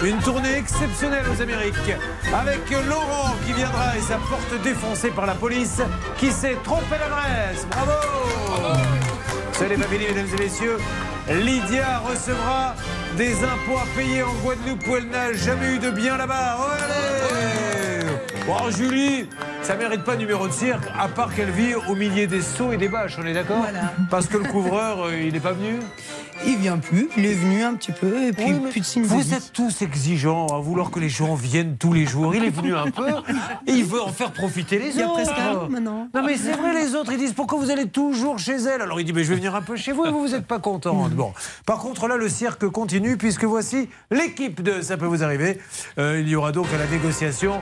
Une 0.03 0.19
tournée 0.19 0.55
exceptionnelle 0.55 1.25
aux 1.27 1.41
Amériques. 1.41 1.95
Avec 2.31 2.69
Laurent 2.69 3.33
qui 3.43 3.53
viendra 3.53 3.97
et 3.97 4.01
sa 4.01 4.17
porte 4.17 4.61
défoncée 4.61 5.09
par 5.09 5.25
la 5.25 5.33
police 5.33 5.81
qui 6.19 6.31
s'est 6.31 6.57
trompé 6.63 6.95
l'adresse. 6.99 7.65
Bravo 7.71 7.91
Salut 9.53 9.77
ma 9.77 9.87
mesdames 9.87 10.27
et 10.37 10.43
messieurs. 10.43 10.77
Lydia 11.27 11.97
recevra 12.07 12.75
des 13.17 13.33
impôts 13.43 13.79
à 13.81 13.87
payer 13.97 14.21
en 14.21 14.33
Guadeloupe 14.43 14.87
où 14.87 14.95
elle 14.95 15.07
n'a 15.07 15.33
jamais 15.33 15.73
eu 15.73 15.79
de 15.79 15.89
bien 15.89 16.17
là-bas. 16.17 16.57
Oh, 16.59 16.71
allez 16.71 17.87
Bon, 18.45 18.69
Julie, 18.69 19.27
ça 19.67 19.75
mérite 19.75 20.05
pas 20.05 20.15
numéro 20.15 20.47
de 20.47 20.53
cirque, 20.53 20.85
à 20.97 21.09
part 21.09 21.35
qu'elle 21.35 21.51
vit 21.51 21.75
au 21.75 21.93
milieu 21.93 22.25
des 22.25 22.41
sauts 22.41 22.71
et 22.71 22.77
des 22.77 22.87
bâches, 22.87 23.17
on 23.21 23.25
est 23.25 23.33
d'accord 23.33 23.65
Parce 24.09 24.27
que 24.27 24.37
le 24.37 24.45
couvreur, 24.45 25.07
euh, 25.07 25.21
il 25.21 25.33
n'est 25.33 25.41
pas 25.41 25.51
venu 25.51 25.79
Il 26.45 26.55
vient 26.55 26.77
plus, 26.77 27.09
il 27.17 27.25
est 27.25 27.33
venu 27.33 27.63
un 27.63 27.73
petit 27.73 27.91
peu 27.91 28.27
et 28.27 28.31
puis 28.31 28.45
Oui, 28.53 28.71
plus 28.71 28.95
de 28.95 29.05
Vous 29.05 29.33
êtes 29.33 29.51
tous 29.51 29.81
exigeants 29.81 30.47
à 30.47 30.59
vouloir 30.59 30.89
que 30.89 31.01
les 31.01 31.09
gens 31.09 31.35
viennent 31.35 31.75
tous 31.75 31.91
les 31.91 32.05
jours. 32.05 32.33
Il 32.33 32.45
est 32.45 32.49
venu 32.49 32.77
un 32.77 32.89
peu 32.91 33.09
et 33.67 33.73
il 33.73 33.83
veut 33.83 34.01
en 34.01 34.07
faire 34.13 34.31
profiter 34.31 34.79
les 34.79 34.91
Il 34.91 34.99
y 35.01 35.03
a 35.03 35.07
autres. 35.07 35.15
presque 35.15 35.37
un 35.37 35.55
an 35.57 35.69
maintenant. 35.69 36.07
Non 36.13 36.23
mais 36.23 36.37
c'est 36.37 36.53
vrai, 36.53 36.73
les 36.73 36.95
autres, 36.95 37.11
ils 37.11 37.17
disent 37.17 37.33
pourquoi 37.33 37.59
vous 37.59 37.69
allez 37.69 37.89
toujours 37.89 38.39
chez 38.39 38.55
elle? 38.55 38.81
Alors 38.81 39.01
il 39.01 39.03
dit 39.03 39.11
mais 39.11 39.25
je 39.25 39.29
vais 39.31 39.35
venir 39.35 39.53
un 39.53 39.61
peu 39.61 39.75
chez 39.75 39.91
vous 39.91 40.05
et 40.05 40.11
vous, 40.11 40.21
vous 40.21 40.29
n'êtes 40.29 40.47
pas 40.47 40.59
contente. 40.59 41.11
Bon, 41.11 41.33
par 41.65 41.79
contre 41.79 42.07
là, 42.07 42.15
le 42.15 42.29
cirque 42.29 42.69
continue 42.69 43.17
puisque 43.17 43.43
voici 43.43 43.89
l'équipe 44.11 44.63
de 44.63 44.79
Ça 44.81 44.95
peut 44.95 45.07
vous 45.07 45.23
arriver. 45.25 45.59
Euh, 45.99 46.21
il 46.21 46.29
y 46.29 46.37
aura 46.37 46.53
donc 46.53 46.67
à 46.73 46.77
la 46.77 46.87
négociation 46.87 47.59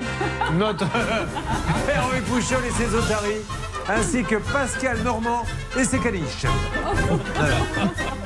notre 0.59 0.85
Hervé 1.95 2.19
Pouchol 2.21 2.65
et 2.65 2.71
ses 2.71 2.93
otaries 2.93 3.41
ainsi 3.87 4.23
que 4.23 4.35
Pascal 4.51 5.01
Normand 5.03 5.43
et 5.77 5.85
ses 5.85 5.99
caniches. 5.99 6.45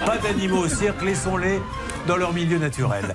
Pas 0.05 0.17
d'animaux 0.17 0.65
au 0.65 0.67
cirque, 0.67 1.03
laissons-les 1.03 1.59
dans 2.07 2.17
leur 2.17 2.33
milieu 2.33 2.57
naturel. 2.57 3.13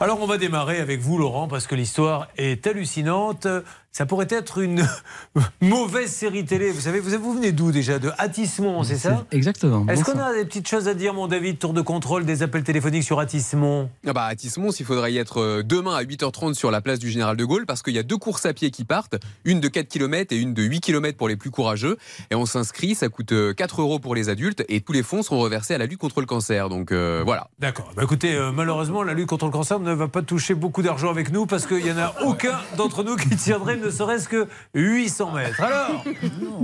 Alors 0.00 0.20
on 0.20 0.26
va 0.26 0.38
démarrer 0.38 0.80
avec 0.80 1.00
vous 1.00 1.18
Laurent 1.18 1.46
parce 1.46 1.66
que 1.66 1.76
l'histoire 1.76 2.28
est 2.36 2.66
hallucinante. 2.66 3.46
Ça 3.94 4.06
pourrait 4.06 4.28
être 4.30 4.56
une 4.56 4.88
mauvaise 5.60 6.10
série 6.10 6.46
télé. 6.46 6.70
Vous 6.70 6.80
savez, 6.80 6.98
vous, 6.98 7.10
vous 7.18 7.34
venez 7.34 7.52
d'où 7.52 7.72
déjà? 7.72 7.98
De 7.98 8.10
Attismont, 8.16 8.82
c'est 8.84 8.96
ça? 8.96 9.26
Exactement. 9.30 9.86
Est-ce 9.86 10.02
qu'on 10.02 10.18
a 10.18 10.32
des 10.32 10.46
petites 10.46 10.66
choses 10.66 10.88
à 10.88 10.94
dire, 10.94 11.12
mon 11.12 11.28
David, 11.28 11.58
tour 11.58 11.74
de 11.74 11.82
contrôle 11.82 12.24
des 12.24 12.42
appels 12.42 12.64
téléphoniques 12.64 13.02
sur 13.02 13.20
Attismont 13.20 13.90
Ah 14.06 14.14
bah, 14.14 14.24
à 14.24 14.34
Tismons, 14.34 14.70
il 14.70 14.86
faudrait 14.86 15.12
y 15.12 15.18
être 15.18 15.42
euh, 15.42 15.62
demain 15.62 15.94
à 15.94 16.02
8h30 16.04 16.54
sur 16.54 16.70
la 16.70 16.80
place 16.80 17.00
du 17.00 17.10
Général 17.10 17.36
de 17.36 17.44
Gaulle 17.44 17.66
parce 17.66 17.82
qu'il 17.82 17.92
y 17.92 17.98
a 17.98 18.02
deux 18.02 18.16
courses 18.16 18.46
à 18.46 18.54
pied 18.54 18.70
qui 18.70 18.84
partent, 18.84 19.16
une 19.44 19.60
de 19.60 19.68
4 19.68 19.88
km 19.88 20.32
et 20.32 20.38
une 20.38 20.54
de 20.54 20.62
8 20.62 20.80
km 20.80 21.18
pour 21.18 21.28
les 21.28 21.36
plus 21.36 21.50
courageux. 21.50 21.98
Et 22.30 22.34
on 22.34 22.46
s'inscrit, 22.46 22.94
ça 22.94 23.10
coûte 23.10 23.32
euh, 23.32 23.52
4 23.52 23.82
euros 23.82 23.98
pour 23.98 24.14
les 24.14 24.30
adultes 24.30 24.64
et 24.70 24.80
tous 24.80 24.92
les 24.92 25.02
fonds 25.02 25.22
seront 25.22 25.40
reversés 25.40 25.74
à 25.74 25.78
la 25.78 25.84
lutte 25.84 26.00
contre 26.00 26.20
le 26.20 26.26
cancer. 26.26 26.70
Donc 26.70 26.92
euh, 26.92 27.22
voilà. 27.26 27.48
D'accord. 27.58 27.92
Bah 27.94 28.04
écoutez, 28.04 28.34
euh, 28.34 28.52
malheureusement, 28.52 29.02
la 29.02 29.12
lutte 29.12 29.28
contre 29.28 29.44
le 29.44 29.50
cancer 29.52 29.80
ne 29.80 29.92
va 29.92 30.08
pas 30.08 30.22
toucher 30.22 30.54
beaucoup 30.54 30.80
d'argent 30.80 31.10
avec 31.10 31.30
nous 31.30 31.44
parce 31.44 31.66
qu'il 31.66 31.84
n'y 31.84 31.92
en 31.92 31.98
a 31.98 32.14
aucun 32.24 32.58
d'entre 32.78 33.04
nous 33.04 33.16
qui 33.16 33.36
tiendrait 33.36 33.81
ne 33.82 33.90
serait-ce 33.90 34.28
que 34.28 34.48
800 34.74 35.32
mètres. 35.32 35.60
Alors, 35.62 36.04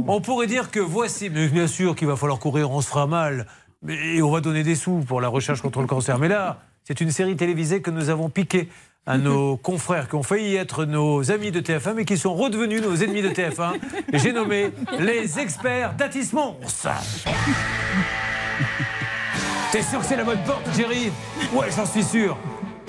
on 0.06 0.20
pourrait 0.20 0.46
dire 0.46 0.70
que 0.70 0.80
voici, 0.80 1.28
mais 1.30 1.48
bien 1.48 1.66
sûr 1.66 1.94
qu'il 1.96 2.06
va 2.08 2.16
falloir 2.16 2.38
courir, 2.38 2.70
on 2.70 2.80
se 2.80 2.88
fera 2.88 3.06
mal, 3.06 3.46
mais- 3.82 4.16
et 4.16 4.22
on 4.22 4.30
va 4.30 4.40
donner 4.40 4.62
des 4.62 4.74
sous 4.74 5.00
pour 5.06 5.20
la 5.20 5.28
recherche 5.28 5.60
contre 5.62 5.80
le 5.80 5.86
cancer. 5.86 6.18
Mais 6.18 6.28
là, 6.28 6.60
c'est 6.84 7.00
une 7.00 7.10
série 7.10 7.36
télévisée 7.36 7.82
que 7.82 7.90
nous 7.90 8.08
avons 8.08 8.28
piquée 8.30 8.68
à 9.06 9.16
nos 9.18 9.56
confrères 9.62 10.08
qui 10.08 10.14
ont 10.16 10.22
failli 10.22 10.54
être 10.56 10.84
nos 10.84 11.30
amis 11.30 11.50
de 11.50 11.60
TF1 11.60 11.94
mais 11.94 12.04
qui 12.04 12.16
sont 12.18 12.34
redevenus 12.34 12.82
nos 12.82 12.94
ennemis 12.96 13.22
de 13.22 13.30
TF1. 13.30 13.72
Et 14.12 14.18
J'ai 14.18 14.32
nommé 14.32 14.70
les 14.98 15.38
experts 15.38 15.94
d'Attismons. 15.94 16.56
T'es 19.72 19.82
sûr 19.82 20.00
que 20.00 20.06
c'est 20.06 20.16
la 20.16 20.24
bonne 20.24 20.42
porte, 20.46 20.66
Jerry? 20.76 21.10
Ouais, 21.52 21.66
j'en 21.74 21.84
suis 21.86 22.02
sûr. 22.02 22.36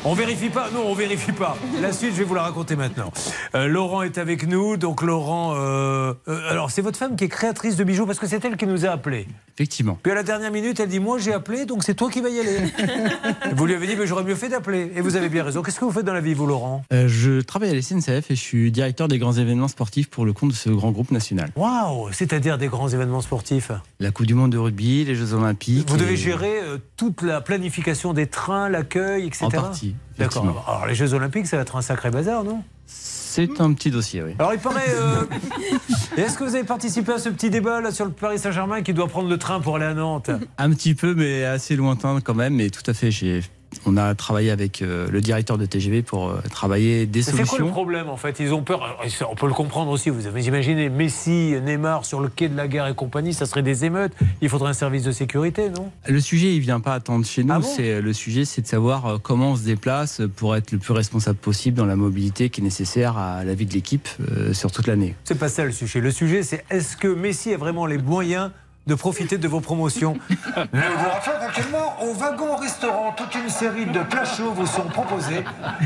On 0.05 0.13
vérifie 0.13 0.47
pas 0.49 0.69
Non, 0.73 0.83
on 0.87 0.93
vérifie 0.93 1.33
pas. 1.33 1.57
La 1.81 1.91
suite, 1.91 2.13
je 2.13 2.19
vais 2.19 2.23
vous 2.23 2.33
la 2.33 2.43
raconter 2.43 2.77
maintenant. 2.77 3.11
Euh, 3.53 3.67
Laurent 3.67 4.01
est 4.01 4.17
avec 4.17 4.47
nous. 4.47 4.77
Donc, 4.77 5.01
Laurent, 5.01 5.55
euh, 5.57 6.13
euh, 6.29 6.49
alors 6.49 6.71
c'est 6.71 6.81
votre 6.81 6.97
femme 6.97 7.17
qui 7.17 7.25
est 7.25 7.29
créatrice 7.29 7.75
de 7.75 7.83
bijoux 7.83 8.05
parce 8.05 8.17
que 8.17 8.25
c'est 8.25 8.43
elle 8.45 8.55
qui 8.55 8.65
nous 8.65 8.85
a 8.85 8.89
appelés. 8.91 9.27
Effectivement. 9.57 9.99
Puis 10.01 10.13
à 10.13 10.15
la 10.15 10.23
dernière 10.23 10.51
minute, 10.53 10.79
elle 10.79 10.87
dit 10.87 11.01
Moi, 11.01 11.17
j'ai 11.17 11.33
appelé, 11.33 11.65
donc 11.65 11.83
c'est 11.83 11.95
toi 11.95 12.09
qui 12.09 12.21
vas 12.21 12.29
y 12.29 12.39
aller. 12.39 12.59
vous 13.53 13.65
lui 13.65 13.73
avez 13.73 13.87
dit 13.87 13.97
Mais 13.97 14.07
j'aurais 14.07 14.23
mieux 14.23 14.35
fait 14.35 14.47
d'appeler. 14.47 14.89
Et 14.95 15.01
vous 15.01 15.17
avez 15.17 15.27
bien 15.27 15.43
raison. 15.43 15.61
Qu'est-ce 15.61 15.77
que 15.81 15.83
vous 15.85 15.91
faites 15.91 16.05
dans 16.05 16.13
la 16.13 16.21
vie, 16.21 16.33
vous, 16.33 16.47
Laurent? 16.47 16.81
Je 16.91 17.41
travaille 17.41 17.71
à 17.71 17.73
la 17.73 17.81
SNCF 17.81 18.31
et 18.31 18.35
je 18.35 18.41
suis 18.41 18.71
directeur 18.71 19.09
des 19.09 19.17
grands 19.19 19.33
événements 19.33 19.67
sportifs 19.67 20.09
pour 20.09 20.23
le 20.25 20.31
compte 20.31 20.51
de 20.51 20.55
ce 20.55 20.69
grand 20.69 20.91
groupe 20.91 21.11
national. 21.11 21.49
Waouh 21.57 22.07
C'est-à-dire 22.13 22.57
des 22.57 22.67
grands 22.67 22.87
événements 22.87 23.19
sportifs? 23.21 23.71
La 23.99 24.11
Coupe 24.11 24.27
du 24.27 24.33
Monde 24.33 24.53
de 24.53 24.57
rugby, 24.57 25.03
les 25.03 25.15
Jeux 25.15 25.33
Olympiques. 25.33 25.89
Vous 25.89 25.97
et- 25.97 25.99
devez 25.99 26.15
gérer 26.15 26.53
toute 26.95 27.21
la 27.21 27.41
planification 27.41 28.13
des 28.13 28.27
trains, 28.27 28.69
l'accueil, 28.69 29.27
etc. 29.27 29.45
En 29.45 29.49
partie, 29.49 29.88
D'accord. 30.17 30.65
Alors 30.67 30.85
les 30.85 30.95
Jeux 30.95 31.13
Olympiques, 31.13 31.47
ça 31.47 31.57
va 31.57 31.61
être 31.63 31.75
un 31.75 31.81
sacré 31.81 32.09
bazar, 32.11 32.43
non? 32.43 32.63
C'est 32.85 33.61
un 33.61 33.73
petit 33.73 33.91
dossier, 33.91 34.23
oui. 34.23 34.31
Alors 34.39 34.53
il 34.53 34.59
paraît. 34.59 34.89
euh, 34.89 35.23
Est-ce 36.17 36.37
que 36.37 36.43
vous 36.43 36.55
avez 36.55 36.63
participé 36.63 37.13
à 37.13 37.19
ce 37.19 37.29
petit 37.29 37.49
débat 37.49 37.79
là 37.79 37.91
sur 37.91 38.05
le 38.05 38.11
Paris 38.11 38.39
Saint-Germain 38.39 38.81
qui 38.81 38.93
doit 38.93 39.07
prendre 39.07 39.29
le 39.29 39.37
train 39.37 39.59
pour 39.61 39.75
aller 39.75 39.85
à 39.85 39.93
Nantes? 39.93 40.31
Un 40.57 40.69
petit 40.71 40.95
peu, 40.95 41.13
mais 41.13 41.45
assez 41.45 41.75
lointain 41.75 42.19
quand 42.21 42.33
même. 42.33 42.55
Mais 42.55 42.69
tout 42.69 42.83
à 42.89 42.93
fait, 42.93 43.11
j'ai. 43.11 43.41
On 43.85 43.97
a 43.97 44.15
travaillé 44.15 44.51
avec 44.51 44.81
euh, 44.81 45.07
le 45.11 45.21
directeur 45.21 45.57
de 45.57 45.65
TGV 45.65 46.01
pour 46.01 46.29
euh, 46.29 46.41
travailler 46.49 47.05
des 47.05 47.19
Mais 47.19 47.23
C'est 47.23 47.31
quoi 47.31 47.41
le 47.41 47.45
solutions. 47.47 47.71
problème 47.71 48.09
en 48.09 48.17
fait? 48.17 48.39
Ils 48.39 48.53
ont 48.53 48.63
peur. 48.63 48.97
On 49.29 49.35
peut 49.35 49.47
le 49.47 49.53
comprendre 49.53 49.91
aussi. 49.91 50.09
Vous 50.09 50.25
avez 50.27 50.43
imaginé 50.43 50.89
Messi, 50.89 51.55
Neymar 51.63 52.05
sur 52.05 52.19
le 52.19 52.29
quai 52.29 52.49
de 52.49 52.57
la 52.57 52.67
gare 52.67 52.87
et 52.87 52.95
compagnie, 52.95 53.33
ça 53.33 53.45
serait 53.45 53.61
des 53.63 53.85
émeutes. 53.85 54.13
Il 54.41 54.49
faudrait 54.49 54.71
un 54.71 54.73
service 54.73 55.03
de 55.03 55.11
sécurité, 55.11 55.69
non? 55.69 55.91
Le 56.07 56.19
sujet, 56.19 56.53
il 56.55 56.59
vient 56.61 56.79
pas 56.79 56.93
attendre 56.95 57.25
chez 57.25 57.43
nous. 57.43 57.53
Ah 57.53 57.59
bon? 57.59 57.67
C'est 57.75 58.01
le 58.01 58.13
sujet, 58.13 58.45
c'est 58.45 58.61
de 58.61 58.67
savoir 58.67 59.05
euh, 59.05 59.17
comment 59.21 59.51
on 59.51 59.55
se 59.55 59.63
déplace 59.63 60.21
pour 60.35 60.55
être 60.55 60.71
le 60.71 60.79
plus 60.79 60.93
responsable 60.93 61.37
possible 61.37 61.77
dans 61.77 61.85
la 61.85 61.95
mobilité 61.95 62.49
qui 62.49 62.61
est 62.61 62.63
nécessaire 62.63 63.17
à 63.17 63.43
la 63.43 63.53
vie 63.53 63.65
de 63.65 63.73
l'équipe 63.73 64.07
euh, 64.31 64.53
sur 64.53 64.71
toute 64.71 64.87
l'année. 64.87 65.15
C'est 65.23 65.37
pas 65.37 65.49
ça 65.49 65.63
le 65.63 65.71
sujet. 65.71 65.99
Le 66.01 66.11
sujet, 66.11 66.43
c'est 66.43 66.65
est-ce 66.69 66.97
que 66.97 67.07
Messi 67.07 67.53
a 67.53 67.57
vraiment 67.57 67.85
les 67.85 67.97
moyens 67.97 68.51
de 68.89 68.95
profiter 68.95 69.37
de 69.37 69.47
vos 69.47 69.61
promotions 69.61 70.17
Nous 70.29 70.81
vous 70.81 71.09
rappelons 71.09 71.47
actuellement 71.47 71.95
au 72.01 72.13
wagon 72.13 72.55
restaurant 72.55 73.13
toute 73.15 73.35
une 73.35 73.49
série 73.49 73.85
de 73.85 73.99
plats 73.99 74.25
chauds 74.25 74.51
vous 74.51 74.65
sont 74.65 74.85
proposés, 74.85 75.43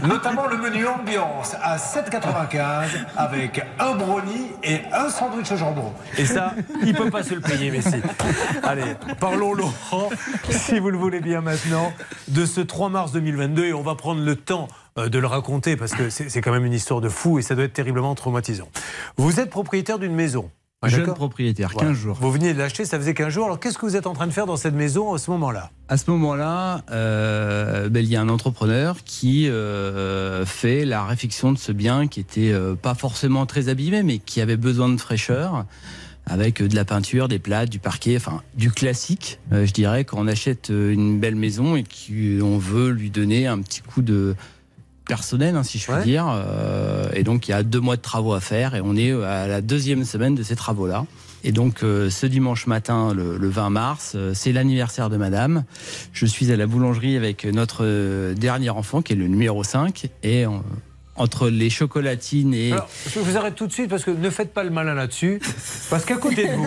notamment 0.08 0.48
le 0.48 0.58
menu 0.58 0.88
ambiance 0.88 1.56
à 1.62 1.76
7,95 1.76 2.88
avec 3.18 3.62
un 3.78 3.96
brownie 3.96 4.48
et 4.64 4.80
un 4.94 5.10
sandwich 5.10 5.52
au 5.52 5.58
jambon. 5.58 5.92
Et 6.18 6.26
ça, 6.26 6.54
il 6.86 6.94
peut 6.94 7.10
pas 7.10 7.24
se 7.24 7.34
le 7.34 7.42
payer, 7.42 7.72
Messi. 7.72 8.02
Allez, 8.64 8.96
parlons 9.20 9.54
Laurent, 9.54 10.10
si 10.50 10.80
vous 10.80 10.90
le 10.90 10.98
voulez 10.98 11.20
bien 11.20 11.42
maintenant, 11.42 11.92
de 12.30 12.46
ce 12.46 12.62
3 12.62 12.88
mars 12.88 13.12
2022 13.12 13.66
et 13.66 13.74
on 13.74 13.84
va 13.84 13.96
prendre 13.96 14.22
le 14.22 14.36
temps 14.38 14.70
euh, 14.98 15.10
de 15.10 15.20
le 15.20 15.28
raconter 15.28 15.76
parce 15.76 15.94
que 15.94 16.10
c'est 16.10 16.42
quand 16.42 16.52
même 16.52 16.66
une 16.66 16.74
histoire 16.74 17.02
de 17.02 17.10
fou 17.10 17.38
et 17.38 17.42
ça 17.42 17.56
doit 17.56 17.66
être 17.66 17.74
terriblement 17.74 18.16
traumatisant. 18.16 18.70
Vous 19.18 19.42
êtes 19.42 19.50
propriétaire 19.50 20.00
d'une 20.00 20.16
maison. 20.16 20.50
Jeune 20.90 21.14
propriétaire, 21.14 21.70
15 21.70 21.80
Voilà. 21.82 21.94
jours. 21.94 22.18
Vous 22.20 22.32
veniez 22.32 22.54
de 22.54 22.60
l'acheter, 22.60 22.86
ça 22.86 22.98
faisait 22.98 23.14
15 23.14 23.30
jours. 23.30 23.46
Alors 23.46 23.60
qu'est-ce 23.60 23.78
que 23.78 23.86
vous 23.86 23.96
êtes 23.96 24.08
en 24.08 24.14
train 24.14 24.28
de 24.28 24.32
faire 24.32 24.46
dans 24.46 24.58
cette 24.58 24.74
maison 24.76 25.14
à 25.14 25.18
ce 25.18 25.32
moment-là? 25.32 25.72
À 25.88 25.98
ce 25.98 26.10
moment-là, 26.12 26.82
euh, 26.92 27.90
ben, 27.90 28.04
il 28.04 28.10
y 28.10 28.16
a 28.16 28.22
un 28.22 28.30
entrepreneur 28.30 28.98
qui 29.06 29.48
euh, 29.50 30.46
fait 30.46 30.86
la 30.86 31.06
réfection 31.06 31.52
de 31.52 31.58
ce 31.58 31.72
bien 31.72 32.08
qui 32.08 32.20
était 32.20 32.52
euh, 32.52 32.76
pas 32.76 32.96
forcément 32.96 33.46
très 33.46 33.70
abîmé, 33.70 34.04
mais 34.04 34.20
qui 34.20 34.42
avait 34.42 34.58
besoin 34.58 34.90
de 34.90 34.98
fraîcheur, 35.00 35.66
avec 36.26 36.62
de 36.64 36.76
la 36.76 36.86
peinture, 36.86 37.28
des 37.28 37.40
plâtres, 37.40 37.70
du 37.70 37.80
parquet, 37.80 38.16
enfin 38.16 38.42
du 38.56 38.72
classique, 38.72 39.40
je 39.52 39.72
dirais, 39.74 40.06
quand 40.06 40.18
on 40.20 40.28
achète 40.28 40.70
une 40.70 41.20
belle 41.20 41.36
maison 41.36 41.76
et 41.76 41.84
qu'on 41.84 42.58
veut 42.58 42.92
lui 42.92 43.10
donner 43.10 43.46
un 43.46 43.60
petit 43.60 43.82
coup 43.82 44.02
de 44.02 44.34
personnel, 45.08 45.56
hein, 45.56 45.64
si 45.64 45.78
je 45.80 45.86
puis 45.86 45.94
Ouais. 45.96 46.04
dire. 46.04 46.26
Euh, 46.30 47.10
et 47.14 47.24
donc 47.24 47.48
il 47.48 47.52
y 47.52 47.54
a 47.54 47.64
deux 47.64 47.80
mois 47.80 47.96
de 47.98 48.02
travaux 48.02 48.34
à 48.34 48.40
faire 48.40 48.76
et 48.76 48.82
on 48.82 48.96
est 48.96 49.12
à 49.12 49.48
la 49.48 49.62
deuxième 49.62 50.06
semaine 50.06 50.36
de 50.36 50.44
ces 50.44 50.56
travaux-là. 50.56 51.06
Et 51.46 51.52
donc 51.52 51.84
euh, 51.84 52.10
ce 52.10 52.26
dimanche 52.26 52.68
matin, 52.68 53.14
le, 53.14 53.38
le 53.38 53.50
20 53.50 53.70
mars, 53.70 54.14
euh, 54.16 54.32
c'est 54.34 54.54
l'anniversaire 54.54 55.10
de 55.10 55.18
Madame. 55.18 55.66
Je 56.14 56.26
suis 56.26 56.52
à 56.54 56.56
la 56.56 56.68
boulangerie 56.68 57.18
avec 57.18 57.44
notre 57.46 57.84
euh, 57.84 58.34
dernier 58.34 58.70
enfant 58.70 59.02
qui 59.02 59.12
est 59.14 59.18
le 59.18 59.28
numéro 59.28 59.62
5 59.64 60.06
et 60.24 60.46
euh, 60.46 60.50
entre 61.16 61.50
les 61.50 61.70
chocolatines 61.70 62.54
et 62.54 62.72
Alors, 62.74 62.90
je 63.14 63.20
vous 63.20 63.38
arrête 63.38 63.56
tout 63.56 63.68
de 63.68 63.72
suite 63.72 63.90
parce 63.90 64.04
que 64.04 64.12
ne 64.12 64.30
faites 64.30 64.54
pas 64.54 64.64
le 64.64 64.72
malin 64.72 64.94
là-dessus. 64.96 65.40
Parce 65.90 66.06
qu'à 66.06 66.16
côté 66.16 66.48
de 66.48 66.54
vous, 66.54 66.66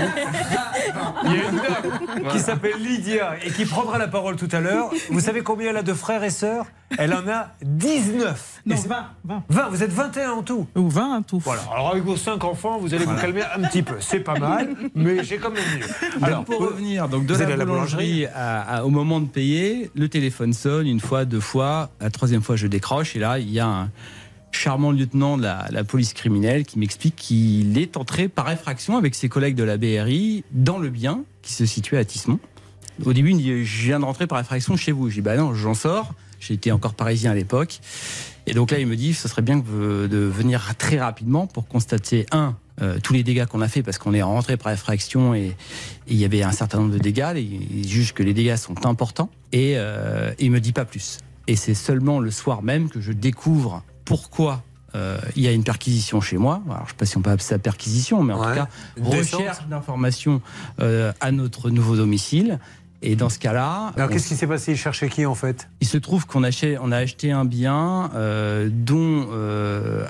il 1.25 1.31
y 1.33 1.35
a 1.41 1.49
une 1.51 1.57
dame 1.57 2.29
qui 2.33 2.39
s'appelle 2.39 2.77
Lydia 2.81 3.35
et 3.45 3.51
qui 3.51 3.65
prendra 3.65 3.99
la 3.99 4.07
parole 4.09 4.37
tout 4.37 4.49
à 4.53 4.61
l'heure. 4.61 4.91
Vous 5.11 5.21
savez 5.21 5.43
combien 5.43 5.71
elle 5.71 5.77
a 5.77 5.83
de 5.83 5.93
frères 5.95 6.23
et 6.23 6.31
sœurs? 6.31 6.67
Elle 6.99 7.13
en 7.15 7.27
a 7.29 7.49
19. 7.65 8.63
Non, 8.65 8.75
Et 8.75 8.79
c'est- 8.79 8.87
20, 8.89 9.07
20. 9.25 9.43
20, 9.49 9.69
vous 9.71 9.83
êtes 9.83 9.93
21 9.93 10.31
en 10.31 10.43
tout 10.45 10.69
Ou 10.77 10.89
20 10.89 11.17
en 11.17 11.23
tout. 11.23 11.41
Voilà, 11.41 11.63
alors 11.73 11.91
avec 11.91 12.05
vos 12.05 12.17
5 12.17 12.45
enfants, 12.45 12.79
vous 12.79 12.95
allez 12.95 13.05
vous 13.05 13.17
calmer 13.17 13.43
un 13.43 13.63
petit 13.67 13.83
peu. 13.83 13.97
C'est 13.99 14.21
pas 14.21 14.39
mal, 14.39 14.69
mais 14.95 15.25
j'ai 15.25 15.39
quand 15.39 15.51
même 15.51 15.65
mieux. 15.77 16.25
Alors, 16.25 16.45
pour 16.45 16.61
revenir 16.61 17.09
donc 17.09 17.27
de 17.27 17.35
la, 17.35 17.57
la 17.57 17.65
boulangerie 17.65 18.27
à- 18.27 18.61
à- 18.77 18.85
au 18.85 18.91
moment 18.91 19.21
de 19.21 19.27
payer, 19.27 19.91
le 19.97 20.09
téléphone 20.09 20.53
sonne 20.53 20.87
une 20.87 21.01
fois, 21.01 21.25
deux 21.25 21.41
fois, 21.41 21.91
la 22.01 22.11
troisième 22.11 22.43
fois 22.43 22.55
je 22.55 22.69
décroche 22.69 23.17
et 23.17 23.19
là 23.19 23.41
il 23.41 23.51
y 23.51 23.59
a 23.59 23.67
un 23.67 23.91
charmant 24.57 24.91
lieutenant 24.91 25.37
de 25.37 25.43
la, 25.43 25.85
police 25.85 26.13
criminelle 26.13 26.65
qui 26.65 26.79
m'explique 26.79 27.17
qu'il 27.17 27.79
est 27.79 27.97
entré 27.97 28.29
par 28.29 28.51
effraction 28.51 28.97
avec 28.97 29.15
ses 29.15 29.29
collègues 29.29 29.55
de 29.55 29.63
la 29.63 29.77
BRI 29.77 30.45
dans 30.53 30.79
le 30.79 30.91
bien 30.91 31.25
qui 31.43 31.53
se 31.53 31.67
situait 31.67 31.99
à 31.99 32.05
Tissemont. 32.05 32.41
Au 33.05 33.13
début 33.13 33.31
il 33.31 33.37
me 33.37 33.41
dit 33.41 33.65
je 33.65 33.83
viens 33.85 34.01
de 34.01 34.05
rentrer 34.05 34.27
par 34.27 34.41
effraction 34.41 34.77
chez 34.77 34.93
vous. 34.93 35.11
Je 35.11 35.17
dis 35.17 35.21
bah 35.21 35.37
non 35.37 35.55
j'en 35.55 35.75
sors. 35.75 36.13
J'étais 36.41 36.71
encore 36.71 36.95
parisien 36.95 37.31
à 37.31 37.35
l'époque. 37.35 37.81
Et 38.47 38.55
donc 38.55 38.71
là, 38.71 38.79
il 38.79 38.87
me 38.87 38.95
dit, 38.95 39.15
ce 39.15 39.27
serait 39.27 39.43
bien 39.43 39.57
de 39.57 40.17
venir 40.17 40.75
très 40.77 40.99
rapidement 40.99 41.47
pour 41.47 41.67
constater, 41.67 42.27
un, 42.31 42.55
euh, 42.83 42.99
tous 43.03 43.15
les 43.15 43.23
dégâts 43.23 43.47
qu'on 43.47 43.63
a 43.63 43.69
fait, 43.69 43.83
parce 43.83 43.99
qu'on 43.99 44.13
est 44.13 44.23
rentré 44.23 44.57
par 44.57 44.71
effraction 44.71 45.35
et, 45.35 45.57
il 46.09 46.17
y 46.17 46.25
avait 46.25 46.43
un 46.43 46.53
certain 46.53 46.79
nombre 46.79 46.93
de 46.93 46.99
dégâts. 46.99 47.33
Il 47.37 47.89
juge 47.89 48.13
que 48.13 48.23
les 48.23 48.35
dégâts 48.35 48.57
sont 48.57 48.87
importants. 48.87 49.31
Et 49.53 49.75
euh, 49.77 50.33
il 50.39 50.51
me 50.51 50.61
dit 50.61 50.73
pas 50.73 50.85
plus. 50.85 51.19
Et 51.49 51.57
c'est 51.57 51.75
seulement 51.75 52.21
le 52.21 52.31
soir 52.31 52.63
même 52.63 52.89
que 52.89 53.01
je 53.01 53.13
découvre 53.13 53.83
pourquoi 54.07 54.63
euh, 54.95 55.19
il 55.35 55.43
y 55.43 55.49
a 55.49 55.53
une 55.53 55.65
perquisition 55.65 56.23
chez 56.23 56.39
moi. 56.39 56.63
Alors, 56.67 56.79
je 56.79 56.85
ne 56.85 56.89
sais 56.89 56.95
pas 56.95 57.05
si 57.05 57.19
on 57.19 57.21
peut 57.21 57.31
appeler 57.31 57.45
ça 57.45 57.59
perquisition, 57.59 58.23
mais 58.23 58.33
en 58.33 58.41
Ouais. 58.41 58.49
tout 58.49 58.55
cas, 58.55 58.69
recherche 59.03 59.67
d'informations 59.69 60.41
euh, 60.81 61.13
à 61.21 61.33
notre 61.33 61.69
nouveau 61.69 61.97
domicile. 61.97 62.59
Et 63.03 63.15
dans 63.15 63.29
ce 63.29 63.39
cas-là, 63.39 63.93
Alors 63.95 64.09
on 64.09 64.13
qu'est-ce 64.13 64.29
qui 64.29 64.37
s'est 64.37 64.47
passé? 64.47 64.73
Il 64.73 64.79
cherchait 64.79 65.11
qui 65.11 65.27
en 65.27 65.35
fait? 65.35 65.69
Il 65.83 65.87
se 65.87 65.99
trouve 65.99 66.25
qu'on 66.27 66.43
on 66.43 66.93
a 66.93 66.97
acheté 66.97 67.31
un 67.31 67.45
bien 67.45 68.11
euh, 68.15 68.71
dont 68.73 69.27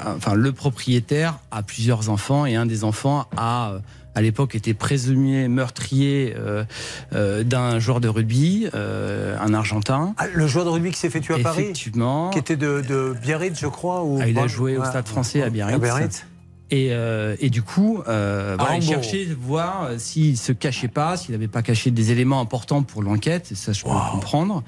enfin, 0.06 0.35
le 0.35 0.52
propriétaire 0.52 1.40
a 1.51 1.64
plusieurs 1.64 2.09
enfants 2.10 2.47
et 2.47 2.55
un 2.55 2.64
des 2.64 2.85
enfants 2.85 3.27
a 3.36 3.73
à 4.16 4.22
l'époque 4.22 4.55
était 4.55 4.72
présumé 4.72 5.47
meurtrier 5.47 6.34
euh, 6.36 6.64
euh, 7.12 7.44
d'un 7.44 7.78
joueur 7.78 8.01
de 8.01 8.09
rugby, 8.09 8.66
euh, 8.74 9.36
un 9.38 9.52
Argentin. 9.52 10.14
Ah, 10.16 10.24
Le 10.32 10.47
joueur 10.47 10.64
de 10.64 10.70
rugby 10.70 10.90
qui 10.90 10.98
s'est 10.98 11.10
fait 11.10 11.20
tuer 11.20 11.34
à 11.34 11.38
Paris? 11.38 11.64
Effectivement. 11.64 12.30
Qui 12.30 12.38
était 12.38 12.56
de, 12.56 12.80
de 12.80 13.14
Biarritz, 13.22 13.59
je 13.60 13.66
crois 13.66 14.02
ou... 14.02 14.18
Ah, 14.20 14.26
il 14.26 14.38
a 14.38 14.47
joué 14.47 14.78
au. 14.78 14.84
Stade 14.84 15.06
français 15.06 15.43
à 15.43 15.51
Biarritz. 15.51 15.76
À 15.76 15.78
Biarritz. 15.78 16.26
Et, 16.72 16.88
euh, 16.90 17.36
et 17.38 17.48
du 17.48 17.62
coup, 17.62 18.02
euh, 18.09 18.56
voilà, 18.59 18.76
il 18.76 18.82
Hambourg. 18.82 19.02
cherchait 19.05 19.24
voir 19.40 19.84
euh, 19.84 19.98
s'il 19.98 20.36
se 20.36 20.51
cachait 20.51 20.88
pas, 20.88 21.16
s'il 21.16 21.30
n'avait 21.32 21.47
pas 21.47 21.62
caché 21.62 21.93
des 21.93 22.10
éléments 22.10 22.40
importants 22.40 22.82
pour 22.82 23.02
l'enquête. 23.05 23.52
Ça, 23.55 23.72
je 23.72 23.84
peux 23.84 23.90
le 23.90 24.10
comprendre. 24.10 24.64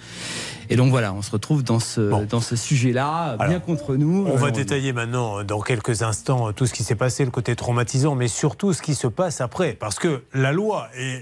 Et 0.70 0.76
donc 0.76 0.90
voilà, 0.90 1.12
on 1.12 1.22
se 1.22 1.30
retrouve 1.32 1.64
dans 1.64 1.80
ce, 1.80 2.24
dans 2.26 2.40
ce 2.40 2.54
sujet-là, 2.54 3.36
bien 3.48 3.58
contre 3.58 3.96
nous. 3.96 4.26
On 4.30 4.36
va 4.36 4.48
Euh, 4.48 4.50
détailler 4.52 4.92
maintenant, 4.92 5.42
dans 5.42 5.60
quelques 5.60 6.02
instants, 6.02 6.52
tout 6.52 6.66
ce 6.66 6.72
qui 6.72 6.84
s'est 6.84 6.94
passé, 6.94 7.24
le 7.24 7.32
côté 7.32 7.56
traumatisant, 7.56 8.14
mais 8.14 8.28
surtout 8.28 8.72
ce 8.72 8.80
qui 8.82 8.94
se 8.94 9.08
passe 9.08 9.40
après. 9.40 9.72
Parce 9.72 9.98
que 9.98 10.22
la 10.34 10.52
loi 10.52 10.88
est. 10.96 11.20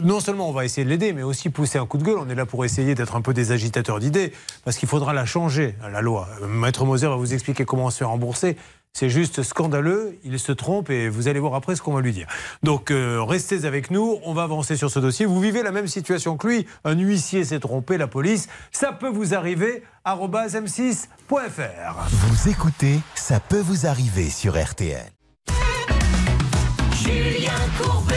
Non 0.00 0.20
seulement 0.20 0.48
on 0.48 0.52
va 0.52 0.64
essayer 0.64 0.84
de 0.84 0.90
l'aider, 0.90 1.12
mais 1.12 1.24
aussi 1.24 1.50
pousser 1.50 1.76
un 1.78 1.86
coup 1.86 1.98
de 1.98 2.04
gueule. 2.04 2.18
On 2.18 2.28
est 2.28 2.36
là 2.36 2.46
pour 2.46 2.64
essayer 2.64 2.94
d'être 2.94 3.16
un 3.16 3.20
peu 3.20 3.34
des 3.34 3.50
agitateurs 3.50 3.98
d'idées, 3.98 4.32
parce 4.64 4.76
qu'il 4.76 4.88
faudra 4.88 5.12
la 5.12 5.24
changer, 5.26 5.74
la 5.92 6.00
loi. 6.00 6.28
Maître 6.48 6.84
Moser 6.84 7.08
va 7.08 7.16
vous 7.16 7.34
expliquer 7.34 7.64
comment 7.64 7.90
se 7.90 7.98
faire 7.98 8.08
rembourser. 8.10 8.56
C'est 8.94 9.08
juste 9.08 9.42
scandaleux, 9.42 10.18
il 10.22 10.38
se 10.38 10.52
trompe 10.52 10.90
et 10.90 11.08
vous 11.08 11.26
allez 11.26 11.40
voir 11.40 11.54
après 11.54 11.76
ce 11.76 11.82
qu'on 11.82 11.94
va 11.94 12.02
lui 12.02 12.12
dire. 12.12 12.26
Donc 12.62 12.90
euh, 12.90 13.22
restez 13.22 13.64
avec 13.64 13.90
nous, 13.90 14.18
on 14.24 14.34
va 14.34 14.42
avancer 14.42 14.76
sur 14.76 14.90
ce 14.90 14.98
dossier. 14.98 15.24
Vous 15.24 15.40
vivez 15.40 15.62
la 15.62 15.72
même 15.72 15.86
situation 15.86 16.36
que 16.36 16.46
lui, 16.46 16.66
un 16.84 16.94
huissier 16.94 17.42
s'est 17.44 17.58
trompé, 17.58 17.96
la 17.96 18.06
police, 18.06 18.48
ça 18.70 18.92
peut 18.92 19.08
vous 19.08 19.34
arriver, 19.34 19.82
arobase 20.04 20.56
m6.fr. 20.56 22.08
Vous 22.10 22.48
écoutez 22.50 23.00
Ça 23.14 23.40
peut 23.40 23.60
vous 23.60 23.86
arriver 23.86 24.28
sur 24.28 24.62
RTL. 24.62 25.10
Julien 26.92 27.50
Courbet. 27.80 28.14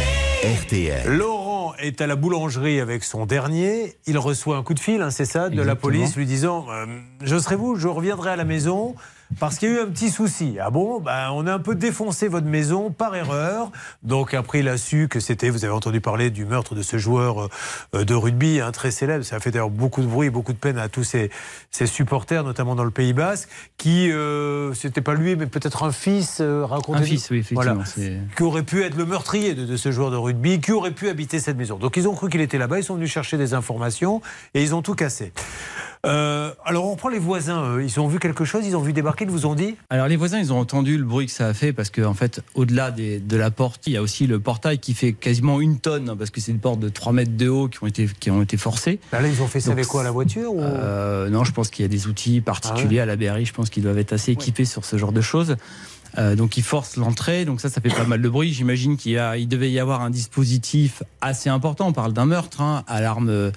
RTL. 0.61 1.07
Laurent 1.07 1.73
est 1.79 2.01
à 2.01 2.07
la 2.07 2.17
boulangerie 2.17 2.81
avec 2.81 3.05
son 3.05 3.25
dernier. 3.25 3.95
Il 4.07 4.17
reçoit 4.17 4.57
un 4.57 4.63
coup 4.63 4.73
de 4.73 4.79
fil, 4.79 5.01
hein, 5.01 5.09
c'est 5.09 5.25
ça, 5.25 5.49
de 5.49 5.61
la 5.61 5.75
police 5.75 6.17
lui 6.17 6.25
disant 6.25 6.65
euh, 6.69 6.85
Je 7.21 7.37
serai 7.37 7.55
vous, 7.55 7.77
je 7.77 7.87
reviendrai 7.87 8.31
à 8.31 8.35
la 8.35 8.43
maison. 8.43 8.93
Parce 9.39 9.57
qu'il 9.57 9.69
y 9.69 9.71
a 9.73 9.75
eu 9.75 9.81
un 9.81 9.87
petit 9.87 10.09
souci. 10.09 10.57
Ah 10.61 10.69
bon? 10.69 10.99
Ben, 10.99 11.29
On 11.31 11.47
a 11.47 11.53
un 11.53 11.59
peu 11.59 11.75
défoncé 11.75 12.27
votre 12.27 12.47
maison 12.47 12.91
par 12.91 13.15
erreur. 13.15 13.71
Donc 14.03 14.33
après, 14.33 14.59
il 14.59 14.67
a 14.69 14.77
su 14.77 15.07
que 15.07 15.19
c'était, 15.19 15.49
vous 15.49 15.65
avez 15.65 15.73
entendu 15.73 16.01
parler 16.01 16.29
du 16.29 16.45
meurtre 16.45 16.75
de 16.75 16.81
ce 16.81 16.97
joueur 16.97 17.49
euh, 17.93 18.03
de 18.05 18.13
rugby, 18.13 18.61
hein, 18.61 18.71
très 18.71 18.91
célèbre. 18.91 19.23
Ça 19.25 19.37
a 19.37 19.39
fait 19.39 19.51
d'ailleurs 19.51 19.69
beaucoup 19.69 20.01
de 20.01 20.07
bruit, 20.07 20.29
beaucoup 20.29 20.53
de 20.53 20.57
peine 20.57 20.77
à 20.77 20.89
tous 20.89 21.03
ses, 21.03 21.29
ses 21.71 21.87
supporters, 21.87 22.43
notamment 22.43 22.75
dans 22.75 22.83
le 22.83 22.91
Pays 22.91 23.13
Basque, 23.13 23.49
qui, 23.77 24.11
euh, 24.11 24.73
c'était 24.73 25.01
pas 25.01 25.13
lui, 25.13 25.35
mais 25.35 25.47
peut-être 25.47 25.83
un 25.83 25.91
fils, 25.91 26.39
euh, 26.41 26.65
racontez 26.65 26.99
Un 26.99 27.03
fils, 27.03 27.29
oui, 27.29 27.39
effectivement. 27.39 27.83
Voilà. 27.95 28.19
qui 28.35 28.43
aurait 28.43 28.63
pu 28.63 28.83
être 28.83 28.95
le 28.95 29.05
meurtrier 29.05 29.53
de, 29.53 29.65
de 29.65 29.77
ce 29.77 29.91
joueur 29.91 30.11
de 30.11 30.17
rugby, 30.17 30.59
qui 30.59 30.71
aurait 30.71 30.91
pu 30.91 31.09
habiter 31.09 31.39
cette 31.39 31.57
maison. 31.57 31.77
Donc 31.77 31.97
ils 31.97 32.07
ont 32.07 32.13
cru 32.13 32.29
qu'il 32.29 32.41
était 32.41 32.57
là-bas, 32.57 32.79
ils 32.79 32.83
sont 32.83 32.95
venus 32.95 33.11
chercher 33.11 33.37
des 33.37 33.53
informations 33.53 34.21
et 34.53 34.61
ils 34.61 34.73
ont 34.75 34.81
tout 34.81 34.95
cassé. 34.95 35.33
Euh, 36.05 36.51
alors 36.63 36.87
on 36.87 36.95
prend 36.95 37.09
les 37.09 37.19
voisins, 37.19 37.79
ils 37.81 37.99
ont 37.99 38.07
vu 38.07 38.19
quelque 38.19 38.45
chose, 38.45 38.65
ils 38.65 38.75
ont 38.77 38.81
vu 38.81 38.93
débarquer, 38.93 39.25
ils 39.25 39.31
vous 39.31 39.45
ont 39.45 39.55
dit 39.55 39.75
Alors 39.89 40.07
les 40.07 40.15
voisins, 40.15 40.39
ils 40.39 40.53
ont 40.53 40.59
entendu 40.59 40.97
le 40.97 41.03
bruit 41.03 41.25
que 41.25 41.31
ça 41.31 41.47
a 41.47 41.53
fait 41.53 41.73
parce 41.73 41.89
que 41.89 42.01
en 42.01 42.13
fait, 42.13 42.41
au-delà 42.53 42.91
de 42.91 43.37
la 43.37 43.51
porte, 43.51 43.87
il 43.87 43.93
y 43.93 43.97
a 43.97 44.01
aussi 44.01 44.27
le 44.27 44.39
portail 44.39 44.79
qui 44.79 44.93
fait 44.93 45.13
quasiment 45.13 45.59
une 45.61 45.79
tonne 45.79 46.09
hein, 46.09 46.15
parce 46.17 46.29
que 46.29 46.39
c'est 46.39 46.51
une 46.51 46.59
porte 46.59 46.79
de 46.79 46.89
3 46.89 47.13
mètres 47.13 47.35
de 47.35 47.49
haut 47.49 47.67
qui 47.67 47.83
ont 47.83 47.87
été 47.87 48.07
qui 48.19 48.31
ont 48.31 48.41
été 48.41 48.57
forcés. 48.57 48.99
Là, 49.11 49.21
là, 49.21 49.27
ils 49.27 49.41
ont 49.41 49.47
fait 49.47 49.59
ça 49.59 49.69
Donc, 49.69 49.79
avec 49.79 49.87
quoi, 49.87 50.03
la 50.03 50.11
voiture 50.11 50.53
ou... 50.53 50.61
Euh, 50.61 51.29
non, 51.29 51.43
je 51.43 51.51
pense 51.51 51.69
qu'il 51.69 51.83
y 51.83 51.85
a 51.85 51.89
des 51.89 52.07
outils 52.07 52.41
particuliers 52.41 52.99
Ah 52.99 53.03
à 53.03 53.05
la 53.05 53.15
BRI. 53.15 53.45
Je 53.45 53.53
pense 53.53 53.69
qu'ils 53.69 53.83
doivent 53.83 53.97
être 53.97 54.13
assez 54.13 54.31
équipés 54.31 54.65
sur 54.65 54.85
ce 54.85 54.97
genre 54.97 55.11
de 55.11 55.21
choses. 55.21 55.55
Euh, 56.17 56.35
donc 56.35 56.55
ils 56.57 56.63
forcent 56.63 56.95
l'entrée, 56.97 57.43
donc 57.45 57.59
ça, 57.61 57.69
ça 57.69 57.81
fait 57.81 57.89
pas 57.89 58.05
mal 58.05 58.21
de 58.21 58.29
bruit. 58.29 58.53
J'imagine 58.53 58.95
qu'il 58.97 59.11
y 59.13 59.17
a, 59.17 59.37
il 59.37 59.47
devait 59.47 59.69
y 59.71 59.79
avoir 59.79 60.01
un 60.01 60.09
dispositif 60.09 61.03
assez 61.21 61.49
important. 61.49 61.87
On 61.87 61.93
parle 61.93 62.13
d'un 62.13 62.25
meurtre 62.25 62.61
hein, 62.61 62.83
à 62.87 63.01
l'arme, 63.01 63.29
euh, 63.29 63.51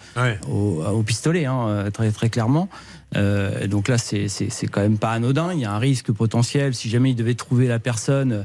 au, 0.51 0.83
au 0.85 1.03
pistolet, 1.03 1.45
hein, 1.47 1.67
euh, 1.69 1.91
très 1.91 2.11
très 2.11 2.29
clairement. 2.31 2.69
Euh, 3.17 3.67
donc 3.69 3.89
là, 3.89 3.97
c'est 3.97 4.27
quand 4.71 4.81
même 4.83 4.99
pas 4.99 5.13
anodin. 5.13 5.53
Il 5.55 5.61
y 5.61 5.65
a 5.65 5.73
un 5.73 5.79
risque 5.79 6.13
potentiel 6.13 6.75
si 6.75 6.91
jamais 6.91 7.11
il 7.11 7.15
devait 7.15 7.35
trouver 7.35 7.67
la 7.67 7.79
personne 7.79 8.45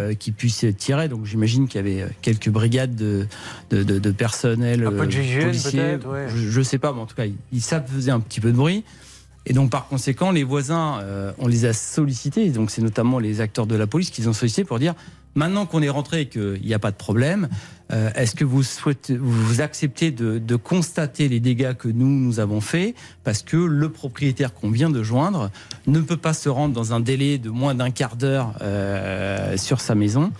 euh, 0.00 0.14
qui 0.14 0.30
puisse 0.30 0.64
tirer. 0.78 1.08
Donc 1.08 1.24
j'imagine 1.24 1.66
qu'il 1.66 1.84
y 1.84 1.84
avait 2.02 2.06
quelques 2.22 2.48
brigades 2.50 2.94
de, 2.94 3.26
de, 3.70 3.82
de- 3.82 3.98
de 3.98 4.10
personnel 4.12 4.86
Un 4.86 4.90
peu 4.92 5.06
de 5.06 5.10
GIGN, 5.10 5.40
policier. 5.46 5.80
ouais. 6.06 6.26
Je, 6.28 6.48
je 6.50 6.60
sais 6.62 6.78
pas, 6.78 6.92
mais 6.92 7.00
en 7.00 7.06
tout 7.06 7.16
cas, 7.16 7.24
ils, 7.24 7.34
ils 7.52 7.60
savent 7.62 7.86
faisait 7.92 8.12
un 8.12 8.20
petit 8.20 8.40
peu 8.40 8.52
de 8.52 8.56
bruit. 8.56 8.84
Et 9.46 9.52
donc, 9.52 9.70
par 9.70 9.86
conséquent, 9.86 10.32
les 10.32 10.44
voisins, 10.44 10.98
euh, 11.00 11.32
on 11.38 11.46
les 11.46 11.64
a 11.64 11.72
sollicités. 11.72 12.50
Donc, 12.50 12.70
c'est 12.70 12.82
notamment 12.82 13.18
les 13.18 13.40
acteurs 13.40 13.66
de 13.66 13.76
la 13.76 13.86
police 13.86 14.10
qui 14.10 14.20
les 14.20 14.28
ont 14.28 14.32
sollicités 14.32 14.64
pour 14.64 14.78
dire 14.78 14.94
maintenant 15.36 15.66
qu'on 15.66 15.82
est 15.82 15.88
rentré 15.88 16.22
et 16.22 16.26
qu'il 16.26 16.60
n'y 16.64 16.74
a 16.74 16.78
pas 16.78 16.90
de 16.90 16.96
problème, 16.96 17.48
euh, 17.92 18.10
est-ce 18.14 18.34
que 18.34 18.44
vous 18.44 18.64
souhaitez, 18.64 19.16
vous 19.16 19.60
acceptez 19.60 20.10
de, 20.10 20.38
de 20.38 20.56
constater 20.56 21.28
les 21.28 21.38
dégâts 21.38 21.74
que 21.74 21.88
nous, 21.88 22.08
nous 22.08 22.40
avons 22.40 22.60
faits 22.60 22.96
Parce 23.22 23.42
que 23.42 23.56
le 23.56 23.90
propriétaire 23.90 24.52
qu'on 24.52 24.70
vient 24.70 24.90
de 24.90 25.02
joindre 25.02 25.50
ne 25.86 26.00
peut 26.00 26.16
pas 26.16 26.32
se 26.32 26.48
rendre 26.48 26.74
dans 26.74 26.92
un 26.92 27.00
délai 27.00 27.38
de 27.38 27.50
moins 27.50 27.74
d'un 27.74 27.90
quart 27.90 28.16
d'heure 28.16 28.54
euh, 28.62 29.56
sur 29.56 29.80
sa 29.80 29.94
maison? 29.94 30.32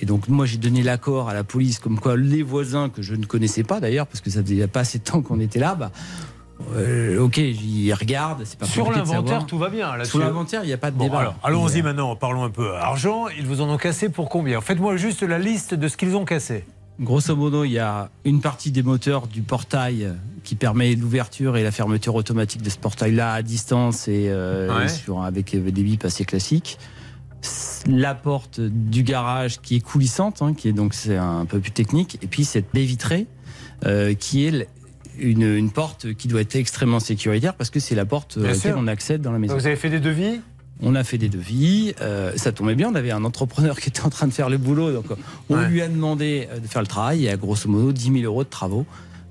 Et 0.00 0.06
donc 0.06 0.28
moi 0.28 0.44
j'ai 0.46 0.58
donné 0.58 0.82
l'accord 0.82 1.30
à 1.30 1.34
la 1.34 1.42
police 1.42 1.78
comme 1.78 1.98
quoi 1.98 2.16
les 2.16 2.42
voisins 2.42 2.90
que 2.90 3.00
je 3.00 3.14
ne 3.14 3.24
connaissais 3.24 3.62
pas 3.62 3.80
d'ailleurs 3.80 4.06
parce 4.06 4.20
que 4.20 4.28
ça 4.28 4.42
faisait 4.42 4.66
pas 4.66 4.80
assez 4.80 4.98
de 4.98 5.04
temps 5.04 5.22
qu'on 5.22 5.40
était 5.40 5.58
là, 5.58 5.74
bah, 5.74 5.90
euh, 6.74 7.18
ok 7.20 7.34
j'y 7.34 7.92
regarde, 7.92 8.42
c'est 8.44 8.58
pas 8.58 8.66
Sur 8.66 8.90
l'inventaire, 8.90 9.44
tout 9.46 9.58
va 9.58 9.68
bien. 9.68 9.92
là-dessus. 9.92 10.10
Sur 10.12 10.20
l'inventaire 10.20 10.64
il 10.64 10.68
n'y 10.68 10.72
a 10.72 10.78
pas 10.78 10.90
de 10.90 10.96
Bon, 10.96 11.04
débat. 11.04 11.18
alors, 11.20 11.34
allons-y 11.42 11.82
maintenant, 11.82 12.16
parlons 12.16 12.44
un 12.44 12.50
peu 12.50 12.74
argent. 12.76 13.26
Ils 13.28 13.46
vous 13.46 13.60
en 13.60 13.68
ont 13.68 13.76
cassé 13.76 14.08
pour 14.08 14.28
combien? 14.28 14.60
Faites-moi 14.60 14.96
juste 14.96 15.22
la 15.22 15.38
liste 15.38 15.74
de 15.74 15.86
ce 15.88 15.96
qu'ils 15.96 16.16
ont 16.16 16.24
cassé. 16.24 16.64
Grosso 16.98 17.36
modo, 17.36 17.64
il 17.64 17.72
y 17.72 17.78
a 17.78 18.08
une 18.24 18.40
partie 18.40 18.70
des 18.70 18.82
moteurs 18.82 19.26
du 19.26 19.42
portail 19.42 20.08
qui 20.44 20.54
permet 20.54 20.94
l'ouverture 20.94 21.58
et 21.58 21.62
la 21.62 21.70
fermeture 21.70 22.14
automatique 22.14 22.62
de 22.62 22.70
ce 22.70 22.78
portail-là 22.78 23.34
à 23.34 23.42
distance 23.42 24.08
et, 24.08 24.28
euh, 24.30 24.74
Ouais. 24.78 24.86
et 24.86 24.88
sur, 24.88 25.22
avec 25.22 25.54
euh, 25.54 25.70
des 25.70 25.82
bips 25.82 26.04
assez 26.06 26.24
classiques. 26.24 26.78
La 27.86 28.14
porte 28.14 28.60
du 28.60 29.02
garage 29.02 29.60
qui 29.60 29.76
est 29.76 29.80
coulissante, 29.80 30.40
hein, 30.40 30.54
qui 30.54 30.68
est 30.68 30.72
donc 30.72 30.94
c'est 30.94 31.16
un 31.18 31.44
peu 31.44 31.60
plus 31.60 31.70
technique, 31.70 32.18
et 32.22 32.26
puis 32.26 32.44
cette 32.44 32.72
baie 32.72 32.82
vitrée 32.84 33.26
euh, 33.84 34.14
qui 34.14 34.46
est 34.46 34.66
une, 35.18 35.42
une 35.42 35.70
porte 35.70 36.14
qui 36.14 36.28
doit 36.28 36.40
être 36.40 36.56
extrêmement 36.56 37.00
sécuritaire 37.00 37.54
parce 37.54 37.70
que 37.70 37.80
c'est 37.80 37.94
la 37.94 38.04
porte 38.04 38.36
à 38.38 38.40
laquelle 38.40 38.72
sûr. 38.72 38.76
on 38.76 38.86
accède 38.86 39.20
dans 39.22 39.32
la 39.32 39.38
maison. 39.38 39.54
Vous 39.54 39.66
avez 39.66 39.76
fait 39.76 39.90
des 39.90 40.00
devis? 40.00 40.40
On 40.82 40.94
a 40.94 41.04
fait 41.04 41.16
des 41.16 41.30
devis, 41.30 41.94
euh, 42.02 42.32
ça 42.36 42.52
tombait 42.52 42.74
bien, 42.74 42.90
on 42.90 42.94
avait 42.94 43.10
un 43.10 43.24
entrepreneur 43.24 43.76
qui 43.80 43.88
était 43.88 44.02
en 44.02 44.10
train 44.10 44.26
de 44.26 44.32
faire 44.32 44.50
le 44.50 44.58
boulot, 44.58 44.92
donc 44.92 45.06
on 45.48 45.56
lui 45.56 45.80
a 45.80 45.88
demandé 45.88 46.48
euh, 46.52 46.58
de 46.58 46.66
faire 46.66 46.82
le 46.82 46.86
travail, 46.86 47.24
et 47.24 47.30
à 47.30 47.36
grosso 47.36 47.68
modo 47.68 47.92
10 47.92 48.12
000 48.12 48.24
euros 48.24 48.44
de 48.44 48.48
travaux. 48.48 48.84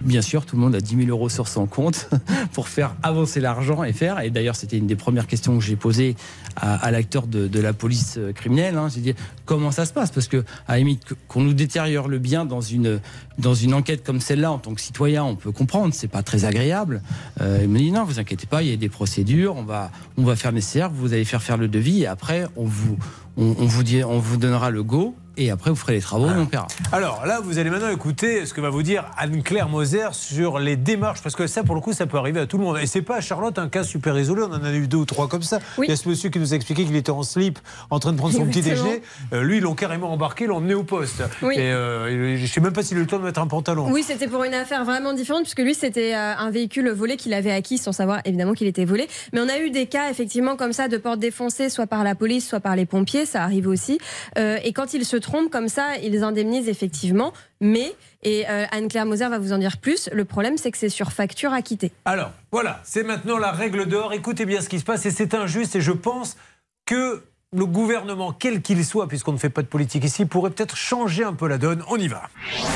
Bien 0.06 0.22
sûr, 0.22 0.46
tout 0.46 0.56
le 0.56 0.62
monde 0.62 0.76
a 0.76 0.82
10 0.82 0.98
000 0.98 1.10
euros 1.10 1.30
sur 1.30 1.48
son 1.48 1.66
compte 1.66 2.10
pour 2.54 2.70
faire 2.70 2.96
avancer 3.02 3.40
l'argent 3.40 3.84
et 3.84 3.92
faire. 3.92 4.20
Et 4.20 4.30
d'ailleurs, 4.30 4.56
c'était 4.56 4.78
une 4.78 4.86
des 4.86 4.96
premières 4.96 5.26
questions 5.26 5.58
que 5.58 5.64
j'ai 5.64 5.76
posées 5.76 6.16
à, 6.56 6.92
l'acteur 6.92 7.26
de, 7.26 7.60
la 7.60 7.74
police 7.74 8.16
euh, 8.18 8.32
criminelle. 8.32 8.78
Hein. 8.78 8.88
J'ai 8.94 9.02
dit 9.02 9.16
comment 9.46 9.72
ça 9.72 9.86
se 9.86 9.94
passe? 9.94 10.12
Parce 10.12 10.28
que, 10.28 10.46
à 10.68 10.78
limite, 10.78 11.02
qu'on 11.28 11.42
nous 11.42 11.54
détériore 11.54 12.08
le 12.08 12.20
bien 12.20 12.46
dans 12.46 12.62
une, 12.62 13.00
dans 13.40 13.56
une 13.56 13.74
enquête 13.74 14.06
comme 14.06 14.22
celle-là, 14.22 14.52
en 14.52 14.60
tant 14.60 14.76
que 14.76 14.82
citoyen, 14.82 15.24
on 15.24 15.36
peut 15.36 15.52
comprendre, 15.52 15.92
c'est 15.94 16.08
pas 16.08 16.22
très 16.22 16.46
agréable. 16.46 17.02
Euh, 17.42 17.62
il 17.64 17.70
me 17.70 17.80
dit 17.80 17.92
non, 17.92 18.04
vous 18.04 18.20
inquiétez 18.20 18.46
pas, 18.46 18.62
il 18.62 18.70
y 18.70 18.74
a 18.74 18.78
des 18.78 18.90
procédures, 18.90 19.56
on 19.56 19.64
va, 19.64 19.92
on 20.18 20.24
va 20.24 20.36
faire 20.36 20.52
nécessaire, 20.52 20.92
vous 20.92 21.14
allez 21.14 21.26
faire 21.26 21.42
faire 21.42 21.58
le 21.58 21.68
devis 21.68 22.04
et 22.04 22.08
après, 22.08 22.46
on 22.56 22.66
vous, 22.66 22.98
on, 23.38 23.56
on 23.60 23.66
vous, 23.66 23.84
dit, 23.84 24.04
on 24.04 24.20
vous 24.20 24.38
donnera 24.38 24.70
le 24.70 24.84
go 24.84 25.16
et 25.38 25.52
après, 25.52 25.70
vous 25.70 25.76
ferez 25.76 25.94
les 25.94 26.02
travaux 26.02 26.28
et 26.28 26.38
on 26.38 26.46
paiera. 26.46 26.68
Alors 26.92 27.26
là, 27.26 27.42
vous 27.44 27.58
allez 27.60 27.70
maintenant 27.70 27.90
écouter 27.90 28.46
ce 28.46 28.54
que 28.54 28.62
va 28.62 28.70
vous 28.70 28.84
dire 28.84 29.06
Anne-Claire 29.18 29.68
Moser 29.68 30.08
sur 30.14 30.60
les 30.60 30.78
démarches, 30.78 31.22
parce 31.22 31.36
que 31.36 31.46
ça, 31.48 31.64
pour 31.64 31.76
le 31.76 31.82
coup, 31.82 31.92
ça 31.92 32.06
peut 32.06 32.18
arriver 32.18 32.40
à 32.40 32.46
tout 32.46 32.58
le 32.58 32.64
monde. 32.64 32.78
Et 32.82 32.88
c'est 32.88 33.02
pas, 33.02 33.20
Charlotte, 33.20 33.58
un 33.60 33.68
cas 33.68 33.84
super 33.84 34.18
isolé, 34.18 34.44
on 34.44 34.54
en 34.54 34.64
a 34.64 34.72
eu 34.72 34.88
deux 34.88 34.98
ou 34.98 35.06
trois 35.06 35.28
comme 35.28 35.42
ça. 35.42 35.60
Il 35.78 35.90
y 35.90 35.92
a 35.92 35.96
ce 35.96 36.08
monsieur 36.08 36.30
qui 36.30 36.40
nous 36.40 36.54
a 36.54 36.56
expliqué 36.56 36.86
qu'il 36.86 36.96
était 36.96 37.12
en 37.12 37.24
slip, 37.24 37.60
en 37.90 38.00
train 38.00 38.14
de 38.14 38.18
prendre 38.18 38.34
son 38.34 38.46
petit 38.46 38.62
déjeuner. 38.62 39.02
Euh, 39.34 39.44
lui, 39.44 39.58
ils 39.58 39.64
l'ont 39.64 39.76
carrément 39.76 40.12
embarqué, 40.14 40.48
l'ont 40.48 40.58
emmené 40.58 40.74
au 40.74 40.84
poste. 40.84 41.24
Oui. 41.42 41.56
Et 41.58 41.72
euh, 41.72 42.38
je 42.38 42.46
sais 42.46 42.62
même 42.62 42.74
pas 42.74 42.84
s'il 42.84 42.96
a 42.96 43.00
eu 43.02 43.04
le 43.04 43.08
temps 43.08 43.20
de 43.20 43.26
mettre 43.26 43.42
un 43.42 43.48
pantalon. 43.48 43.92
Oui, 43.92 44.04
c'était 44.04 44.28
pour 44.28 44.44
une 44.46 44.54
affaire 44.54 44.86
vraiment 44.86 45.14
différente, 45.14 45.42
puisque 45.42 45.60
lui, 45.60 45.76
c'était 45.76 46.16
euh, 46.16 46.34
un 46.38 46.50
véhicule 46.50 46.90
volé 46.92 47.18
qu'il 47.18 47.34
avait 47.34 47.52
acquis 47.52 47.78
sans 47.78 47.92
savoir 47.92 48.22
évidemment 48.24 48.54
qu'il 48.54 48.68
était 48.68 48.86
volé. 48.86 49.10
Mais 49.34 49.42
on 49.42 49.50
a 49.50 49.60
eu 49.60 49.70
des 49.70 49.88
cas, 49.88 50.10
effectivement, 50.10 50.56
comme 50.56 50.72
ça, 50.72 50.88
de 50.88 50.98
portes 50.98 51.20
défoncées, 51.20 51.70
soit 51.70 51.88
par 51.88 52.06
la 52.06 52.16
police, 52.16 52.48
soit 52.48 52.62
par 52.62 52.78
les 52.78 52.86
pompiers, 52.86 53.25
ça 53.26 53.44
arrive 53.44 53.68
aussi. 53.68 54.00
Euh, 54.38 54.58
et 54.64 54.74
quand 54.74 54.94
ils 54.94 55.06
se 55.06 55.18
trompent 55.18 55.50
comme 55.50 55.68
ça, 55.68 55.98
ils 55.98 56.24
indemnisent 56.24 56.70
effectivement. 56.70 57.34
Mais, 57.62 57.94
et 58.24 58.48
euh, 58.50 58.66
Anne-Claire 58.72 59.06
Moser 59.06 59.30
va 59.30 59.40
vous 59.40 59.54
en 59.54 59.58
dire 59.58 59.78
plus, 59.78 60.10
le 60.12 60.26
problème, 60.26 60.58
c'est 60.58 60.72
que 60.72 60.78
c'est 60.78 60.90
sur 60.90 61.12
facture 61.12 61.54
acquittée. 61.54 61.92
Alors, 62.06 62.32
voilà, 62.52 62.82
c'est 62.84 63.04
maintenant 63.04 63.38
la 63.38 63.52
règle 63.52 63.86
d'or. 63.86 64.14
Écoutez 64.14 64.46
bien 64.46 64.62
ce 64.62 64.70
qui 64.70 64.80
se 64.80 64.86
passe 64.86 65.06
et 65.06 65.12
c'est 65.12 65.34
injuste 65.34 65.76
et 65.76 65.82
je 65.82 65.92
pense 65.92 66.38
que 66.86 67.24
le 67.56 67.66
gouvernement, 67.66 68.34
quel 68.34 68.62
qu'il 68.62 68.84
soit, 68.86 69.08
puisqu'on 69.08 69.32
ne 69.32 69.38
fait 69.38 69.50
pas 69.50 69.62
de 69.62 69.68
politique 69.68 70.04
ici, 70.04 70.26
pourrait 70.26 70.52
peut-être 70.52 70.76
changer 70.76 71.24
un 71.24 71.34
peu 71.34 71.48
la 71.48 71.58
donne. 71.58 71.84
On 71.90 71.98
y 71.98 72.08
va. 72.08 72.24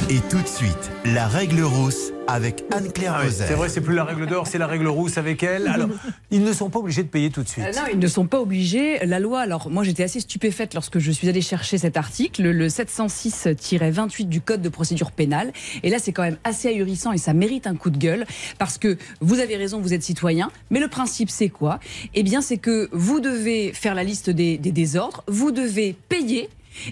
Et 0.10 0.20
tout 0.30 0.42
de 0.42 0.48
suite, 0.48 0.92
la 1.06 1.28
règle 1.28 1.62
rousse 1.62 2.14
avec 2.34 2.64
Anne-Claire 2.72 3.16
Ah 3.18 3.22
oui, 3.26 3.32
c'est 3.32 3.54
vrai, 3.54 3.70
c'est 3.70 3.82
plus 3.82 3.96
la 3.96 4.04
règle 4.04 4.28
d'or, 4.28 4.48
c'est 4.48 4.58
la 4.58 4.68
règle 4.68 4.88
rousse 4.88 5.18
avec 5.18 5.44
elle. 5.44 5.68
Alors, 5.74 5.90
ils 6.32 6.44
ne 6.44 6.54
sont 6.54 6.70
pas 6.70 6.80
obligés 6.80 7.04
de 7.04 7.08
payer 7.08 7.30
tout 7.30 7.44
de 7.44 7.48
suite. 7.48 7.66
Euh, 7.66 7.72
non, 7.72 7.88
ils 7.92 8.00
ne 8.00 8.08
sont 8.08 8.28
pas 8.28 8.40
obligés. 8.40 9.06
La 9.06 9.20
loi, 9.20 9.42
alors 9.42 9.70
moi 9.70 9.84
j'étais 9.84 10.04
assez 10.04 10.20
stupéfaite 10.20 10.74
lorsque 10.74 11.00
je 11.00 11.12
suis 11.12 11.28
allée 11.30 11.42
chercher 11.42 11.78
cet 11.78 11.98
article, 11.98 12.44
le 12.44 12.68
706-28 12.68 14.28
du 14.28 14.42
Code 14.42 14.62
de 14.62 14.70
procédure 14.70 15.12
pénale. 15.12 15.52
Et 15.84 15.90
là, 15.90 15.98
c'est 16.00 16.12
quand 16.12 16.24
même 16.24 16.38
assez 16.44 16.68
ahurissant 16.70 17.12
et 17.12 17.18
ça 17.18 17.34
mérite 17.34 17.68
un 17.68 17.76
coup 17.76 17.90
de 17.90 17.98
gueule 17.98 18.26
parce 18.58 18.78
que 18.78 18.98
vous 19.22 19.40
avez 19.40 19.56
raison, 19.56 19.80
vous 19.82 19.94
êtes 19.94 20.04
citoyen. 20.04 20.52
Mais 20.70 20.80
le 20.80 20.88
principe, 20.88 21.30
c'est 21.30 21.50
quoi? 21.50 21.80
Eh 22.14 22.24
bien, 22.24 22.42
c'est 22.42 22.58
que 22.58 22.90
vous 22.92 23.20
devez 23.20 23.74
faire 23.74 23.96
la 23.96 24.04
liste 24.04 24.30
des, 24.30 24.58
des 24.58 24.72
désordres, 24.72 25.24
vous 25.28 25.52
devez 25.52 25.96
payer. 26.10 26.50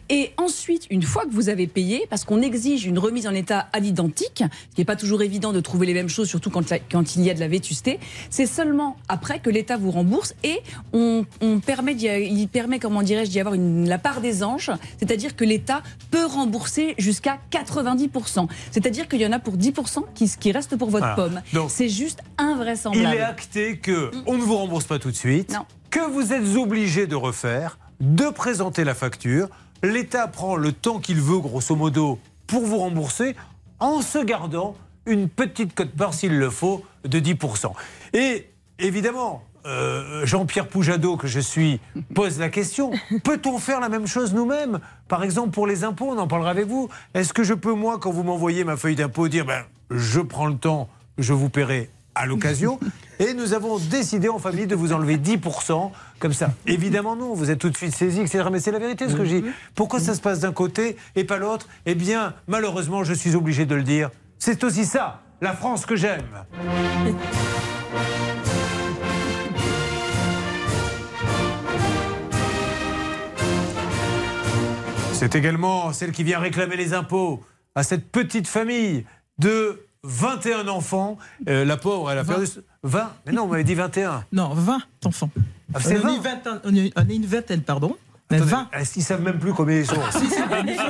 Et 0.09 0.31
ensuite, 0.37 0.87
une 0.89 1.03
fois 1.03 1.25
que 1.25 1.31
vous 1.31 1.49
avez 1.49 1.67
payé, 1.67 2.05
parce 2.09 2.25
qu'on 2.25 2.41
exige 2.41 2.85
une 2.85 2.99
remise 2.99 3.27
en 3.27 3.33
état 3.33 3.67
à 3.73 3.79
l'identique, 3.79 4.43
ce 4.43 4.75
qui 4.75 4.81
n'est 4.81 4.85
pas 4.85 4.95
toujours 4.95 5.21
évident 5.21 5.53
de 5.53 5.59
trouver 5.59 5.85
les 5.85 5.93
mêmes 5.93 6.09
choses, 6.09 6.27
surtout 6.27 6.49
quand, 6.49 6.69
la- 6.69 6.79
quand 6.79 7.15
il 7.15 7.23
y 7.23 7.29
a 7.29 7.33
de 7.33 7.39
la 7.39 7.47
vétusté, 7.47 7.99
c'est 8.29 8.45
seulement 8.45 8.97
après 9.07 9.39
que 9.39 9.49
l'État 9.49 9.77
vous 9.77 9.91
rembourse 9.91 10.33
et 10.43 10.59
on, 10.93 11.25
on 11.41 11.59
permet, 11.59 11.93
il 11.93 12.47
permet, 12.47 12.79
comment 12.79 13.01
dirais-je, 13.03 13.29
d'y 13.31 13.39
avoir 13.39 13.55
une, 13.55 13.87
la 13.87 13.97
part 13.97 14.21
des 14.21 14.43
anges, 14.43 14.71
c'est-à-dire 14.99 15.35
que 15.35 15.43
l'État 15.45 15.81
peut 16.11 16.25
rembourser 16.25 16.95
jusqu'à 16.97 17.39
90%. 17.51 18.47
C'est-à-dire 18.71 19.07
qu'il 19.07 19.21
y 19.21 19.25
en 19.25 19.31
a 19.31 19.39
pour 19.39 19.55
10% 19.57 20.03
qui, 20.15 20.29
qui 20.39 20.51
restent 20.51 20.75
pour 20.77 20.89
votre 20.89 21.13
Voilà. 21.15 21.41
pomme. 21.51 21.67
C'est 21.69 21.89
juste 21.89 22.19
Il 22.39 22.43
invraisemblable. 22.45 23.15
est 23.15 23.21
acté 23.21 23.77
que 23.77 24.11
on 24.25 24.37
ne 24.37 24.41
vous 24.41 24.55
rembourse 24.57 24.85
pas 24.85 24.99
tout 24.99 25.11
de 25.11 25.15
suite, 25.15 25.51
Non. 25.53 25.65
que 25.89 25.99
vous 26.09 26.33
êtes 26.33 26.55
obligé 26.55 27.07
de 27.07 27.15
refaire, 27.15 27.77
de 27.99 28.29
présenter 28.29 28.83
la 28.83 28.93
facture. 28.93 29.49
L'État 29.83 30.27
prend 30.27 30.55
le 30.55 30.71
temps 30.71 30.99
qu'il 30.99 31.21
veut, 31.21 31.39
grosso 31.39 31.75
modo, 31.75 32.19
pour 32.47 32.65
vous 32.65 32.77
rembourser, 32.77 33.35
en 33.79 34.01
se 34.01 34.19
gardant 34.19 34.75
une 35.05 35.29
petite 35.29 35.73
cote-part, 35.75 36.13
s'il 36.13 36.37
le 36.37 36.49
faut, 36.49 36.83
de 37.05 37.19
10%. 37.19 37.71
Et 38.13 38.49
évidemment, 38.79 39.43
euh, 39.65 40.25
Jean-Pierre 40.25 40.67
Poujado, 40.67 41.17
que 41.17 41.27
je 41.27 41.39
suis, 41.39 41.79
pose 42.13 42.39
la 42.39 42.49
question 42.49 42.91
peut-on 43.23 43.57
faire 43.59 43.79
la 43.79 43.89
même 43.89 44.07
chose 44.07 44.33
nous-mêmes? 44.33 44.79
Par 45.07 45.23
exemple, 45.23 45.51
pour 45.51 45.67
les 45.67 45.83
impôts, 45.83 46.09
on 46.09 46.17
en 46.17 46.27
parlera 46.27 46.51
avec 46.51 46.67
vous. 46.67 46.89
Est-ce 47.13 47.33
que 47.33 47.43
je 47.43 47.53
peux, 47.53 47.73
moi, 47.73 47.99
quand 47.99 48.11
vous 48.11 48.23
m'envoyez 48.23 48.63
ma 48.63 48.77
feuille 48.77 48.95
d'impôt, 48.95 49.27
dire 49.27 49.45
ben, 49.45 49.63
je 49.91 50.21
prends 50.21 50.47
le 50.47 50.57
temps, 50.57 50.89
je 51.17 51.33
vous 51.33 51.49
paierai 51.49 51.89
à 52.17 52.25
l'occasion. 52.25 52.79
Et 53.19 53.33
nous 53.33 53.53
avons 53.53 53.79
décidé 53.79 54.29
en 54.29 54.37
famille 54.37 54.67
de 54.67 54.75
vous 54.75 54.93
enlever 54.93 55.17
10%, 55.17 55.91
comme 56.19 56.33
ça. 56.33 56.51
Évidemment, 56.67 57.15
non, 57.15 57.33
vous 57.33 57.49
êtes 57.49 57.57
tout 57.57 57.71
de 57.71 57.75
suite 57.77 57.95
saisi, 57.95 58.21
etc. 58.21 58.43
Mais 58.51 58.59
c'est 58.59 58.71
la 58.71 58.77
vérité 58.77 59.09
ce 59.09 59.15
que 59.15 59.25
je 59.25 59.37
dis. 59.37 59.45
Pourquoi 59.73 59.99
ça 59.99 60.13
se 60.13 60.21
passe 60.21 60.41
d'un 60.41 60.51
côté 60.51 60.97
et 61.15 61.23
pas 61.23 61.37
l'autre? 61.37 61.67
Eh 61.87 61.95
bien, 61.95 62.35
malheureusement, 62.47 63.03
je 63.03 63.15
suis 63.15 63.35
obligé 63.35 63.65
de 63.65 63.73
le 63.73 63.81
dire. 63.81 64.11
C'est 64.37 64.63
aussi 64.63 64.85
ça, 64.85 65.21
la 65.41 65.53
France 65.53 65.87
que 65.87 65.95
j'aime. 65.95 66.45
C'est 75.13 75.33
également 75.33 75.91
celle 75.93 76.11
qui 76.11 76.23
vient 76.23 76.37
réclamer 76.37 76.75
les 76.75 76.93
impôts 76.93 77.43
à 77.73 77.81
cette 77.81 78.11
petite 78.11 78.47
famille 78.47 79.05
de 79.39 79.86
21 80.07 80.67
enfants. 80.69 81.17
Euh, 81.47 81.65
la 81.65 81.77
pauvre, 81.77 82.09
elle 82.11 82.17
a 82.19 82.23
perdu 82.23 82.45
20. 82.83 83.11
Mais 83.25 83.33
non, 83.33 83.43
on 83.43 83.47
m'avait 83.47 83.63
dit 83.63 83.75
21. 83.75 84.23
Non, 84.31 84.53
20 84.53 84.79
enfants. 85.05 85.29
Ah, 85.73 85.79
c'est 85.81 85.95
on, 85.97 85.99
est 85.99 86.03
20. 86.03 86.15
une 86.15 86.21
vingtaine, 86.21 86.59
on 86.63 86.75
est- 86.75 86.93
on 86.95 87.09
est 87.09 87.15
une 87.15 87.25
vingtaine, 87.25 87.61
pardon. 87.61 87.95
Mais 88.29 88.37
Attendez, 88.37 88.51
20. 88.51 88.67
Est-ce 88.73 88.93
qu'ils 88.93 89.03
savent 89.03 89.21
même 89.21 89.39
plus 89.39 89.53
combien 89.53 89.77
ils 89.77 89.85
sont 89.85 89.95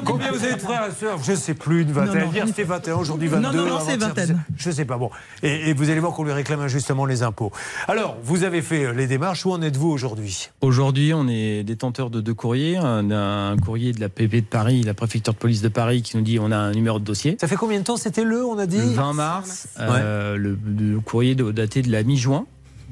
Combien 0.06 0.32
vous 0.32 0.44
avez 0.44 0.56
de 0.56 0.60
frères 0.60 0.88
et 0.90 0.92
sœurs 1.00 1.20
Je 1.24 1.32
ne 1.34 1.36
sais 1.38 1.54
plus, 1.54 1.84
une 1.84 1.92
vingtaine. 1.92 2.22
Non, 2.22 2.26
non. 2.28 2.32
Hier 2.34 2.48
c'était 2.48 2.64
21, 2.64 2.96
aujourd'hui 2.96 3.30
Non, 3.30 3.42
22. 3.42 3.58
non, 3.58 3.66
non, 3.66 3.80
c'est 3.80 3.94
avant-hier, 3.94 4.08
vingtaine. 4.08 4.44
Je 4.58 4.70
ne 4.70 4.74
sais 4.74 4.86
pas. 4.86 4.98
Bon. 4.98 5.12
Et, 5.44 5.70
et 5.70 5.74
vous 5.74 5.90
allez 5.92 6.00
voir 6.00 6.14
qu'on 6.14 6.24
lui 6.24 6.32
réclame 6.32 6.62
injustement 6.62 7.06
les 7.06 7.22
impôts. 7.22 7.52
Alors, 7.88 8.18
vous 8.24 8.44
avez 8.44 8.64
fait 8.64 8.86
euh, 8.86 8.92
les 8.94 9.06
démarches. 9.06 9.46
Où 9.46 9.52
en 9.52 9.62
êtes-vous 9.62 9.88
aujourd'hui? 9.90 10.50
Aujourd'hui, 10.62 11.14
on 11.14 11.28
est 11.28 11.64
détenteur 11.64 12.10
de 12.10 12.22
deux 12.22 12.34
courriers. 12.34 12.80
On 12.82 13.12
a 13.12 13.18
un 13.52 13.58
courrier 13.58 13.92
de 13.94 14.00
la 14.02 14.10
PP 14.10 14.38
de 14.38 14.42
Paris, 14.42 14.82
la 14.82 14.96
préfecture 14.96 15.34
de 15.34 15.38
police 15.40 15.62
de 15.62 15.68
Paris, 15.70 16.02
qui 16.02 16.18
nous 16.18 16.24
dit 16.24 16.40
on 16.40 16.52
a 16.52 16.58
un 16.58 16.72
numéro 16.72 16.98
de 16.98 17.06
dossier. 17.06 17.38
Ça 17.40 17.48
fait 17.48 17.56
combien 17.56 17.78
de 17.80 17.84
temps? 17.84 17.98
C'était 17.98 18.24
le, 18.24 18.44
on 18.44 18.58
a 18.58 18.66
dit? 18.66 18.78
Le 18.78 18.84
20 18.94 19.14
mars, 19.14 19.68
euh, 19.80 20.38
le, 20.38 20.58
le 20.66 21.00
courrier 21.02 21.36
de- 21.36 21.52
daté 21.52 21.84
de 21.84 21.92
la 21.92 22.02
mi-juin. 22.02 22.46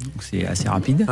Donc 0.04 0.22
c'est 0.22 0.46
assez 0.46 0.68
rapide. 0.68 1.06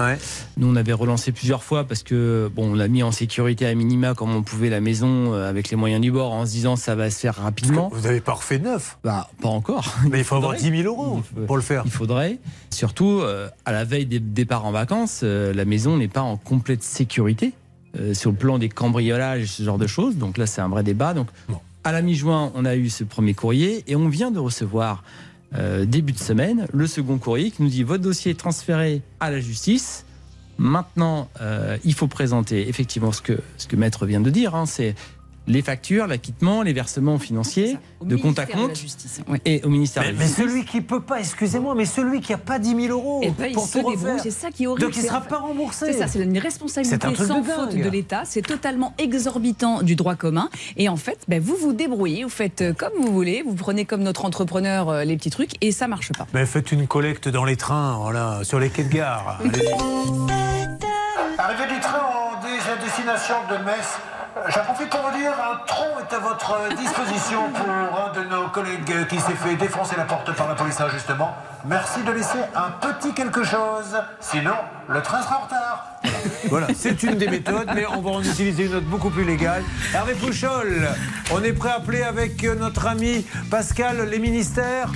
Nous, 0.57 0.67
on 0.67 0.75
avait 0.75 0.93
relancé 0.93 1.31
plusieurs 1.31 1.63
fois 1.63 1.85
parce 1.85 2.03
que 2.03 2.51
bon, 2.53 2.75
on 2.75 2.79
a 2.79 2.87
mis 2.87 3.01
en 3.01 3.11
sécurité 3.11 3.65
à 3.65 3.73
minima 3.73 4.13
comme 4.13 4.35
on 4.35 4.43
pouvait 4.43 4.69
la 4.69 4.81
maison 4.81 5.33
euh, 5.33 5.49
avec 5.49 5.69
les 5.69 5.77
moyens 5.77 6.01
du 6.01 6.11
bord 6.11 6.33
en 6.33 6.45
se 6.45 6.51
disant 6.51 6.75
ça 6.75 6.95
va 6.95 7.09
se 7.09 7.19
faire 7.19 7.35
rapidement. 7.35 7.89
Vous 7.93 8.01
n'avez 8.01 8.21
pas 8.21 8.33
refait 8.33 8.59
neuf 8.59 8.97
Bah, 9.03 9.29
pas 9.41 9.49
encore. 9.49 9.95
Mais 10.09 10.19
il 10.19 10.23
faut 10.23 10.35
avoir 10.35 10.55
10 10.55 10.83
000 10.83 10.83
euros 10.83 11.21
pour 11.47 11.55
le 11.55 11.63
faire. 11.63 11.83
Il 11.85 11.91
faudrait. 11.91 12.39
Surtout, 12.71 13.19
euh, 13.21 13.49
à 13.65 13.71
la 13.71 13.85
veille 13.85 14.05
des 14.05 14.19
départs 14.19 14.65
en 14.65 14.71
vacances, 14.71 15.21
euh, 15.23 15.53
la 15.53 15.65
maison 15.65 15.97
n'est 15.97 16.07
pas 16.07 16.21
en 16.21 16.37
complète 16.37 16.83
sécurité 16.83 17.53
euh, 17.99 18.13
sur 18.13 18.31
le 18.31 18.37
plan 18.37 18.57
des 18.57 18.69
cambriolages, 18.69 19.45
ce 19.45 19.63
genre 19.63 19.77
de 19.77 19.87
choses. 19.87 20.17
Donc 20.17 20.37
là, 20.37 20.45
c'est 20.47 20.61
un 20.61 20.69
vrai 20.69 20.83
débat. 20.83 21.13
Donc, 21.13 21.27
à 21.83 21.91
la 21.91 22.01
mi-juin, 22.01 22.51
on 22.55 22.65
a 22.65 22.75
eu 22.75 22.89
ce 22.89 23.03
premier 23.03 23.33
courrier 23.33 23.83
et 23.87 23.95
on 23.95 24.09
vient 24.09 24.31
de 24.31 24.39
recevoir 24.39 25.03
euh, 25.55 25.85
début 25.85 26.13
de 26.13 26.19
semaine 26.19 26.67
le 26.73 26.87
second 26.87 27.17
courrier 27.17 27.51
qui 27.51 27.61
nous 27.61 27.69
dit 27.69 27.83
votre 27.83 28.03
dossier 28.03 28.31
est 28.31 28.39
transféré 28.39 29.01
à 29.19 29.31
la 29.31 29.39
justice. 29.39 30.05
Maintenant, 30.57 31.29
euh, 31.41 31.77
il 31.83 31.93
faut 31.93 32.07
présenter 32.07 32.69
effectivement 32.69 33.11
ce 33.11 33.21
que, 33.21 33.39
ce 33.57 33.67
que 33.67 33.75
Maître 33.75 34.05
vient 34.05 34.21
de 34.21 34.29
dire. 34.29 34.55
hein, 34.55 34.65
c'est 34.65 34.95
les 35.47 35.61
factures, 35.61 36.07
l'acquittement, 36.07 36.61
les 36.61 36.73
versements 36.73 37.19
financiers 37.19 37.77
de 38.01 38.15
compte 38.15 38.39
à 38.39 38.43
ministère 38.43 38.47
de 38.57 38.61
la 38.61 38.67
compte 38.67 38.75
Justice, 38.77 39.21
et 39.45 39.61
au 39.63 39.69
ministère 39.69 40.03
Mais, 40.03 40.09
de 40.09 40.13
la 40.13 40.19
mais 40.19 40.25
Justice. 40.27 40.45
celui 40.45 40.65
qui 40.65 40.81
peut 40.81 41.01
pas, 41.01 41.19
excusez-moi, 41.19 41.75
mais 41.75 41.85
celui 41.85 42.21
qui 42.21 42.33
a 42.33 42.37
pas 42.37 42.59
10 42.59 42.69
000 42.87 42.97
euros 42.97 43.19
Eh 43.23 43.29
ben, 43.31 43.47
il 43.47 43.53
pour 43.53 43.65
se 43.67 43.79
tout 43.79 43.85
refaire. 43.87 44.19
c'est 44.21 44.31
ça 44.31 44.51
qui 44.51 44.63
est 44.63 44.67
horrible. 44.67 44.85
Donc 44.87 44.95
il 44.97 45.03
sera 45.03 45.21
pas 45.21 45.37
remboursé. 45.39 45.87
C'est 45.91 45.99
ça, 45.99 46.07
c'est 46.07 46.23
une 46.23 46.37
responsabilité 46.37 46.97
sans 47.15 47.41
de 47.41 47.45
faute 47.45 47.75
de 47.75 47.89
l'État. 47.89 48.23
C'est 48.25 48.41
totalement 48.41 48.93
exorbitant 48.97 49.81
du 49.81 49.95
droit 49.95 50.15
commun. 50.15 50.49
Et 50.77 50.87
en 50.89 50.95
fait, 50.97 51.19
ben, 51.27 51.41
vous 51.41 51.55
vous 51.55 51.73
débrouillez, 51.73 52.23
vous 52.23 52.29
faites 52.29 52.61
euh, 52.61 52.73
comme 52.73 52.93
vous 52.99 53.11
voulez, 53.11 53.43
vous 53.45 53.55
prenez 53.55 53.85
comme 53.85 54.01
notre 54.03 54.25
entrepreneur 54.25 54.89
euh, 54.89 55.03
les 55.03 55.17
petits 55.17 55.29
trucs 55.29 55.51
et 55.61 55.71
ça 55.71 55.87
marche 55.87 56.11
pas. 56.13 56.27
Mais 56.33 56.45
faites 56.45 56.71
une 56.71 56.87
collecte 56.87 57.27
dans 57.27 57.45
les 57.45 57.57
trains, 57.57 57.97
voilà, 58.01 58.39
sur 58.43 58.59
les 58.59 58.69
quais 58.69 58.83
de 58.83 58.93
gare. 58.93 59.39
Arrivée 61.37 61.73
du 61.73 61.79
train 61.81 61.99
en 61.99 62.31
dé- 62.31 62.32
destination 62.95 63.35
de 63.49 63.57
Metz, 63.63 63.97
euh, 64.37 64.41
j'en 64.49 64.61
profite 64.61 64.89
pour 64.89 65.01
vous 65.01 65.17
dire, 65.17 65.31
un 65.31 65.65
tronc 65.65 65.97
est 65.99 66.13
à 66.13 66.19
votre 66.19 66.75
disposition 66.77 67.49
pour 67.49 67.67
un 67.67 68.13
de 68.13 68.29
nos 68.29 68.47
collègues 68.49 69.07
qui 69.07 69.19
s'est 69.19 69.33
fait 69.33 69.55
défoncer 69.55 69.95
la 69.97 70.03
porte 70.03 70.31
par 70.35 70.47
la 70.47 70.53
police 70.53 70.79
injustement. 70.79 71.35
Merci 71.65 72.03
de 72.03 72.11
laisser 72.11 72.37
un 72.55 72.69
petit 72.69 73.13
quelque 73.13 73.43
chose, 73.43 73.97
sinon 74.19 74.53
le 74.87 75.01
train 75.01 75.23
sera 75.23 75.39
en 75.39 75.41
retard. 75.41 75.87
Voilà, 76.49 76.67
c'est 76.75 77.01
une 77.01 77.15
des 77.15 77.27
méthodes, 77.27 77.71
mais 77.73 77.85
on 77.87 78.01
va 78.01 78.11
en 78.11 78.21
utiliser 78.21 78.65
une 78.65 78.75
autre 78.75 78.85
beaucoup 78.85 79.09
plus 79.09 79.23
légale. 79.23 79.63
Hervé 79.93 80.13
Pouchol, 80.13 80.87
on 81.31 81.43
est 81.43 81.53
prêt 81.53 81.69
à 81.69 81.77
appeler 81.77 82.03
avec 82.03 82.43
euh, 82.43 82.53
notre 82.53 82.85
ami 82.85 83.25
Pascal 83.49 84.07
les 84.07 84.19
ministères? 84.19 84.89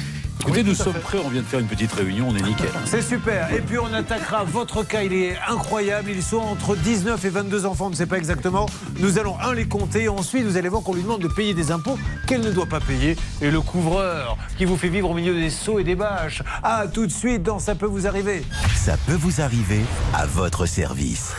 Écoutez, 0.48 0.62
Oui, 0.62 0.70
nous 0.70 0.76
sommes 0.76 0.94
fait. 0.94 1.00
prêts, 1.00 1.18
on 1.26 1.28
vient 1.30 1.42
de 1.42 1.46
faire 1.46 1.60
une 1.60 1.68
petite 1.68 1.92
réunion, 1.92 2.28
on 2.30 2.36
est 2.36 2.42
nickel. 2.42 2.70
C'est 2.86 3.02
super. 3.02 3.52
Et 3.54 3.60
puis 3.60 3.78
on 3.78 3.94
attaquera 3.94 4.46
votre 4.46 4.84
cas. 4.84 5.04
Il 5.04 5.12
est 5.14 5.36
incroyable. 5.48 6.10
Ils 6.10 6.24
sont 6.24 6.38
entre 6.38 6.76
19 6.78 7.24
et 7.26 7.30
22 7.30 7.66
enfants, 7.66 7.88
on 7.88 7.90
ne 7.90 7.96
sait 7.96 8.06
pas 8.06 8.18
exactement. 8.18 8.66
Nous 9.00 9.20
allons, 9.20 9.38
un, 9.42 9.54
les 9.54 9.68
compter. 9.68 10.08
Ensuite, 10.08 10.46
vous 10.46 10.56
allez 10.56 10.70
voir 10.70 10.84
qu'on 10.84 10.94
lui 10.94 11.04
demande 11.04 11.22
de 11.22 11.28
payer 11.28 11.54
des 11.54 11.70
impôts 11.72 12.00
qu'elle 12.28 12.42
ne 12.42 12.52
doit 12.52 12.66
pas 12.66 12.80
payer. 12.80 13.18
Et 13.42 13.52
le 13.52 13.60
couvreur 13.60 14.38
qui 14.58 14.64
vous 14.64 14.78
fait 14.78 14.90
vivre 14.90 15.10
au 15.10 15.14
milieu 15.14 15.34
des 15.34 15.50
seaux 15.50 15.80
et 15.80 15.84
des 15.84 15.96
bâches. 15.96 16.42
Ah, 16.64 16.86
tout 16.92 17.06
de 17.06 17.12
suite 17.12 17.44
dans 17.44 17.60
Ça 17.60 17.76
peut 17.76 17.86
vous 17.86 18.08
arriver. 18.08 18.44
Ça 18.76 18.96
peut 19.06 19.16
vous 19.20 19.42
arriver 19.42 19.82
à 20.14 20.26
votre 20.26 20.66
service. 20.66 21.34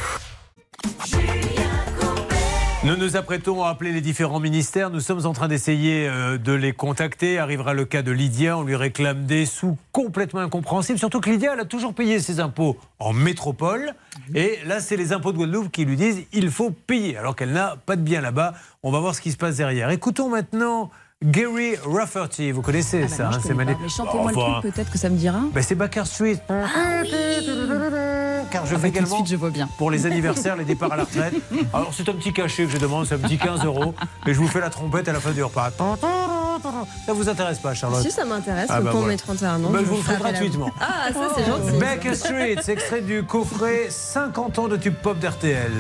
Nous 2.85 2.97
nous 2.97 3.17
apprêtons 3.17 3.65
à 3.65 3.71
appeler 3.71 3.91
les 3.91 4.01
différents 4.01 4.39
ministères. 4.39 4.91
Nous 4.91 5.01
sommes 5.01 5.27
en 5.27 5.33
train 5.33 5.49
d'essayer 5.49 6.09
euh, 6.09 6.39
de 6.39 6.53
les 6.53 6.73
contacter. 6.73 7.41
Arrivera 7.41 7.75
le 7.75 7.85
cas 7.85 8.03
de 8.03 8.13
Lydia. 8.13 8.57
On 8.57 8.63
lui 8.63 8.77
réclame 8.77 9.25
des 9.25 9.47
sous 9.47 9.77
complètement 9.91 10.41
incompréhensibles. 10.41 10.97
Surtout 10.97 11.21
que 11.21 11.29
Lydia, 11.29 11.55
elle 11.55 11.61
a 11.61 11.65
toujours 11.65 11.93
payé 11.93 12.21
ses 12.21 12.39
impôts 12.39 12.77
en 13.01 13.13
métropole. 13.13 13.95
Et 14.33 14.61
là, 14.65 14.79
c'est 14.79 14.97
les 14.97 15.13
impôts 15.13 15.33
de 15.33 15.39
Guadeloupe 15.39 15.73
qui 15.73 15.85
lui 15.85 15.97
disent 15.97 16.23
il 16.33 16.53
faut 16.53 16.71
payer, 16.71 17.17
alors 17.17 17.35
qu'elle 17.35 17.53
n'a 17.53 17.77
pas 17.85 17.97
de 17.97 18.03
bien 18.03 18.21
là-bas. 18.21 18.55
On 18.85 18.93
va 18.93 19.01
voir 19.01 19.17
ce 19.17 19.23
qui 19.23 19.33
se 19.33 19.37
passe 19.37 19.57
derrière. 19.57 19.91
Écoutons 19.91 20.29
maintenant 20.29 20.91
Gary 21.29 21.75
Rafferty. 21.85 22.53
Vous 22.53 22.63
connaissez 22.63 23.01
Ah 23.05 23.07
bah 23.09 23.15
ça 23.17 23.25
non, 23.25 23.31
je 23.45 23.51
hein, 23.51 23.55
mani- 23.55 23.73
pas. 23.75 23.79
Mais 23.83 23.89
chantez-moi 23.89 24.31
Enfin, 24.35 24.47
le 24.57 24.61
truc, 24.61 24.75
peut-être 24.75 24.91
que 24.93 24.99
ça 24.99 25.09
me 25.09 25.17
dira. 25.17 25.41
ben, 25.53 25.63
c'est 25.65 25.75
Baker 25.75 26.05
Street. 26.05 26.39
Car 26.47 26.65
je 28.65 28.71
Ah 28.71 28.75
bah, 28.75 28.79
fais 28.79 28.79
de 28.79 28.87
également 28.87 29.17
suite, 29.17 29.27
je 29.29 29.35
vois 29.37 29.51
bien. 29.51 29.69
pour 29.79 29.91
les 29.91 30.07
anniversaires, 30.07 30.55
les 30.57 30.65
départs 30.65 30.93
à 30.93 30.97
la 30.97 31.03
retraite. 31.05 31.35
Alors 31.75 31.93
c'est 31.93 32.09
un 32.09 32.13
petit 32.13 32.33
cachet 32.33 32.67
que 32.67 32.71
je 32.71 32.79
demande, 32.79 33.07
c'est 33.07 33.17
un 33.17 33.19
petit 33.19 33.37
15 33.37 33.65
euros. 33.65 33.95
Et 34.27 34.33
je 34.35 34.39
vous 34.39 34.47
fais 34.47 34.61
la 34.61 34.71
trompette 34.71 35.09
à 35.09 35.13
la 35.13 35.19
fin 35.21 35.33
du 35.33 35.43
repas. 35.43 35.71
Ça 37.05 37.13
vous 37.13 37.29
intéresse 37.29 37.59
pas, 37.59 37.75
Charlotte 37.75 38.03
Si 38.03 38.11
ça 38.13 38.25
m'intéresse, 38.25 38.67
Ah 38.69 38.81
bah 38.81 38.91
pour 38.91 39.01
voilà. 39.01 39.15
mes 39.15 39.19
31 39.19 39.65
ans. 39.65 39.71
Bah, 39.71 39.79
je 39.81 39.87
vous 39.87 39.97
le 39.97 40.03
ferai 40.03 40.17
gratuitement. 40.19 40.71
Ah, 40.81 41.09
ça 41.13 41.29
c'est 41.37 41.45
gentil. 41.45 41.79
Baker 41.81 42.15
Street, 42.15 42.57
c'est 42.63 42.73
extrait 42.73 43.01
du 43.01 43.25
coffret 43.25 43.87
50 43.91 44.59
ans 44.61 44.69
de 44.69 44.77
tube 44.77 44.95
pop 44.95 45.19
d'RTL. 45.19 45.73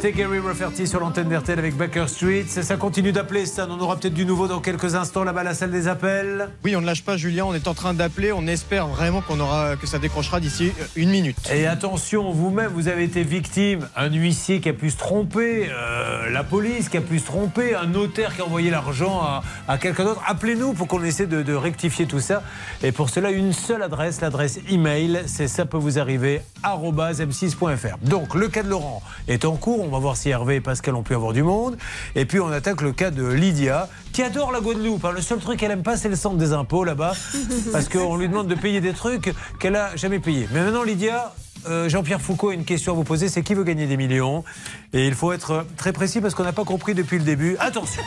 C'était 0.00 0.12
Gary 0.12 0.38
Rafferty 0.38 0.86
sur 0.86 1.00
l'antenne 1.00 1.28
d'RTL 1.28 1.58
avec 1.58 1.76
Baker 1.76 2.04
Street. 2.06 2.44
Ça, 2.46 2.62
ça 2.62 2.76
continue 2.76 3.10
d'appeler, 3.10 3.46
Stan. 3.46 3.66
On 3.68 3.80
aura 3.80 3.96
peut-être 3.96 4.14
du 4.14 4.24
nouveau 4.24 4.46
dans 4.46 4.60
quelques 4.60 4.94
instants 4.94 5.24
là-bas 5.24 5.40
à 5.40 5.44
la 5.44 5.54
salle 5.54 5.72
des 5.72 5.88
appels. 5.88 6.50
Oui, 6.62 6.76
on 6.76 6.80
ne 6.80 6.86
lâche 6.86 7.02
pas, 7.02 7.16
Julien. 7.16 7.46
On 7.46 7.52
est 7.52 7.66
en 7.66 7.74
train 7.74 7.94
d'appeler. 7.94 8.30
On 8.30 8.46
espère 8.46 8.86
vraiment 8.86 9.22
qu'on 9.22 9.40
aura 9.40 9.74
que 9.74 9.88
ça 9.88 9.98
décrochera 9.98 10.38
d'ici 10.38 10.70
euh, 10.80 10.84
une 10.94 11.10
minute. 11.10 11.36
Et 11.52 11.66
attention, 11.66 12.30
vous-même, 12.30 12.70
vous 12.72 12.86
avez 12.86 13.02
été 13.02 13.24
victime. 13.24 13.88
Un 13.96 14.08
huissier 14.12 14.60
qui 14.60 14.68
a 14.68 14.72
pu 14.72 14.88
se 14.90 14.96
tromper, 14.96 15.68
euh, 15.68 16.30
la 16.30 16.44
police 16.44 16.88
qui 16.88 16.96
a 16.96 17.00
pu 17.00 17.18
se 17.18 17.26
tromper, 17.26 17.74
un 17.74 17.86
notaire 17.86 18.36
qui 18.36 18.42
a 18.42 18.44
envoyé 18.44 18.70
l'argent 18.70 19.20
à, 19.20 19.42
à 19.66 19.78
quelqu'un 19.78 20.04
d'autre. 20.04 20.22
Appelez-nous 20.28 20.74
pour 20.74 20.86
qu'on 20.86 21.02
essaie 21.02 21.26
de, 21.26 21.42
de 21.42 21.54
rectifier 21.54 22.06
tout 22.06 22.20
ça. 22.20 22.44
Et 22.82 22.92
pour 22.92 23.10
cela, 23.10 23.32
une 23.32 23.52
seule 23.52 23.82
adresse, 23.82 24.20
l'adresse 24.20 24.60
email, 24.70 25.22
c'est 25.26 25.48
ça 25.48 25.66
peut 25.66 25.76
vous 25.76 25.98
arriver 25.98 26.42
m6.fr. 26.62 27.96
Donc, 28.02 28.34
le 28.34 28.46
cas 28.46 28.62
de 28.62 28.68
Laurent 28.68 29.02
est 29.26 29.44
en 29.44 29.56
cours. 29.56 29.80
On 29.84 29.88
va 29.88 29.98
voir 29.98 30.16
si 30.16 30.28
Hervé 30.28 30.56
et 30.56 30.60
Pascal 30.60 30.94
ont 30.94 31.02
pu 31.02 31.14
avoir 31.14 31.32
du 31.32 31.42
monde. 31.42 31.76
Et 32.14 32.24
puis, 32.24 32.38
on 32.38 32.48
attaque 32.52 32.80
le 32.82 32.92
cas 32.92 33.10
de 33.10 33.26
Lydia, 33.26 33.88
qui 34.12 34.22
adore 34.22 34.52
la 34.52 34.60
Guadeloupe. 34.60 35.04
hein. 35.04 35.10
Le 35.12 35.20
seul 35.20 35.38
truc 35.40 35.58
qu'elle 35.58 35.72
aime 35.72 35.82
pas, 35.82 35.96
c'est 35.96 36.08
le 36.08 36.14
centre 36.14 36.36
des 36.36 36.52
impôts 36.52 36.84
là-bas. 36.84 37.14
Parce 37.72 37.88
qu'on 37.88 38.16
lui 38.16 38.28
demande 38.28 38.46
de 38.46 38.54
payer 38.54 38.80
des 38.80 38.92
trucs 38.92 39.34
qu'elle 39.58 39.76
a 39.76 39.96
jamais 39.96 40.20
payés. 40.20 40.48
Mais 40.52 40.62
maintenant, 40.62 40.84
Lydia, 40.84 41.34
euh, 41.68 41.88
Jean-Pierre 41.88 42.20
Foucault 42.20 42.50
a 42.50 42.54
une 42.54 42.64
question 42.64 42.92
à 42.92 42.94
vous 42.94 43.02
poser, 43.02 43.28
c'est 43.28 43.42
qui 43.42 43.54
veut 43.54 43.64
gagner 43.64 43.86
des 43.88 43.96
millions? 43.96 44.44
Et 44.92 45.08
il 45.08 45.14
faut 45.14 45.32
être 45.32 45.66
très 45.76 45.92
précis 45.92 46.20
parce 46.20 46.36
qu'on 46.36 46.44
n'a 46.44 46.52
pas 46.52 46.64
compris 46.64 46.94
depuis 46.94 47.18
le 47.18 47.24
début. 47.24 47.56
Attention 47.58 48.02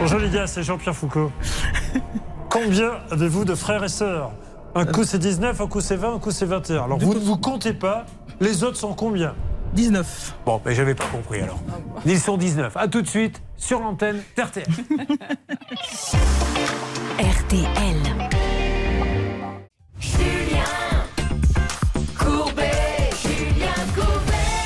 Bonjour 0.00 0.18
Lydia, 0.18 0.46
c'est 0.46 0.62
Jean-Pierre 0.62 0.94
Foucault. 0.94 1.32
Combien 2.54 3.00
avez-vous 3.10 3.44
de 3.44 3.56
frères 3.56 3.82
et 3.82 3.88
sœurs 3.88 4.30
Un 4.76 4.86
coup 4.86 5.02
c'est 5.02 5.18
19, 5.18 5.60
un 5.60 5.66
coup 5.66 5.80
c'est 5.80 5.96
20, 5.96 6.14
un 6.14 6.18
coup 6.20 6.30
c'est 6.30 6.46
21. 6.46 6.84
Alors 6.84 6.98
vous 6.98 7.12
ne 7.12 7.18
vous 7.18 7.36
comptez 7.36 7.72
pas, 7.72 8.06
les 8.38 8.62
autres 8.62 8.76
sont 8.76 8.94
combien 8.94 9.34
19. 9.72 10.36
Bon, 10.46 10.60
mais 10.64 10.72
j'avais 10.72 10.94
pas 10.94 11.06
compris 11.06 11.40
alors. 11.40 11.58
Ils 12.06 12.20
sont 12.20 12.36
19. 12.36 12.76
À 12.76 12.86
tout 12.86 13.02
de 13.02 13.08
suite 13.08 13.42
sur 13.56 13.80
l'antenne 13.80 14.22
d'RTL. 14.36 14.68
RTL. 17.18 18.33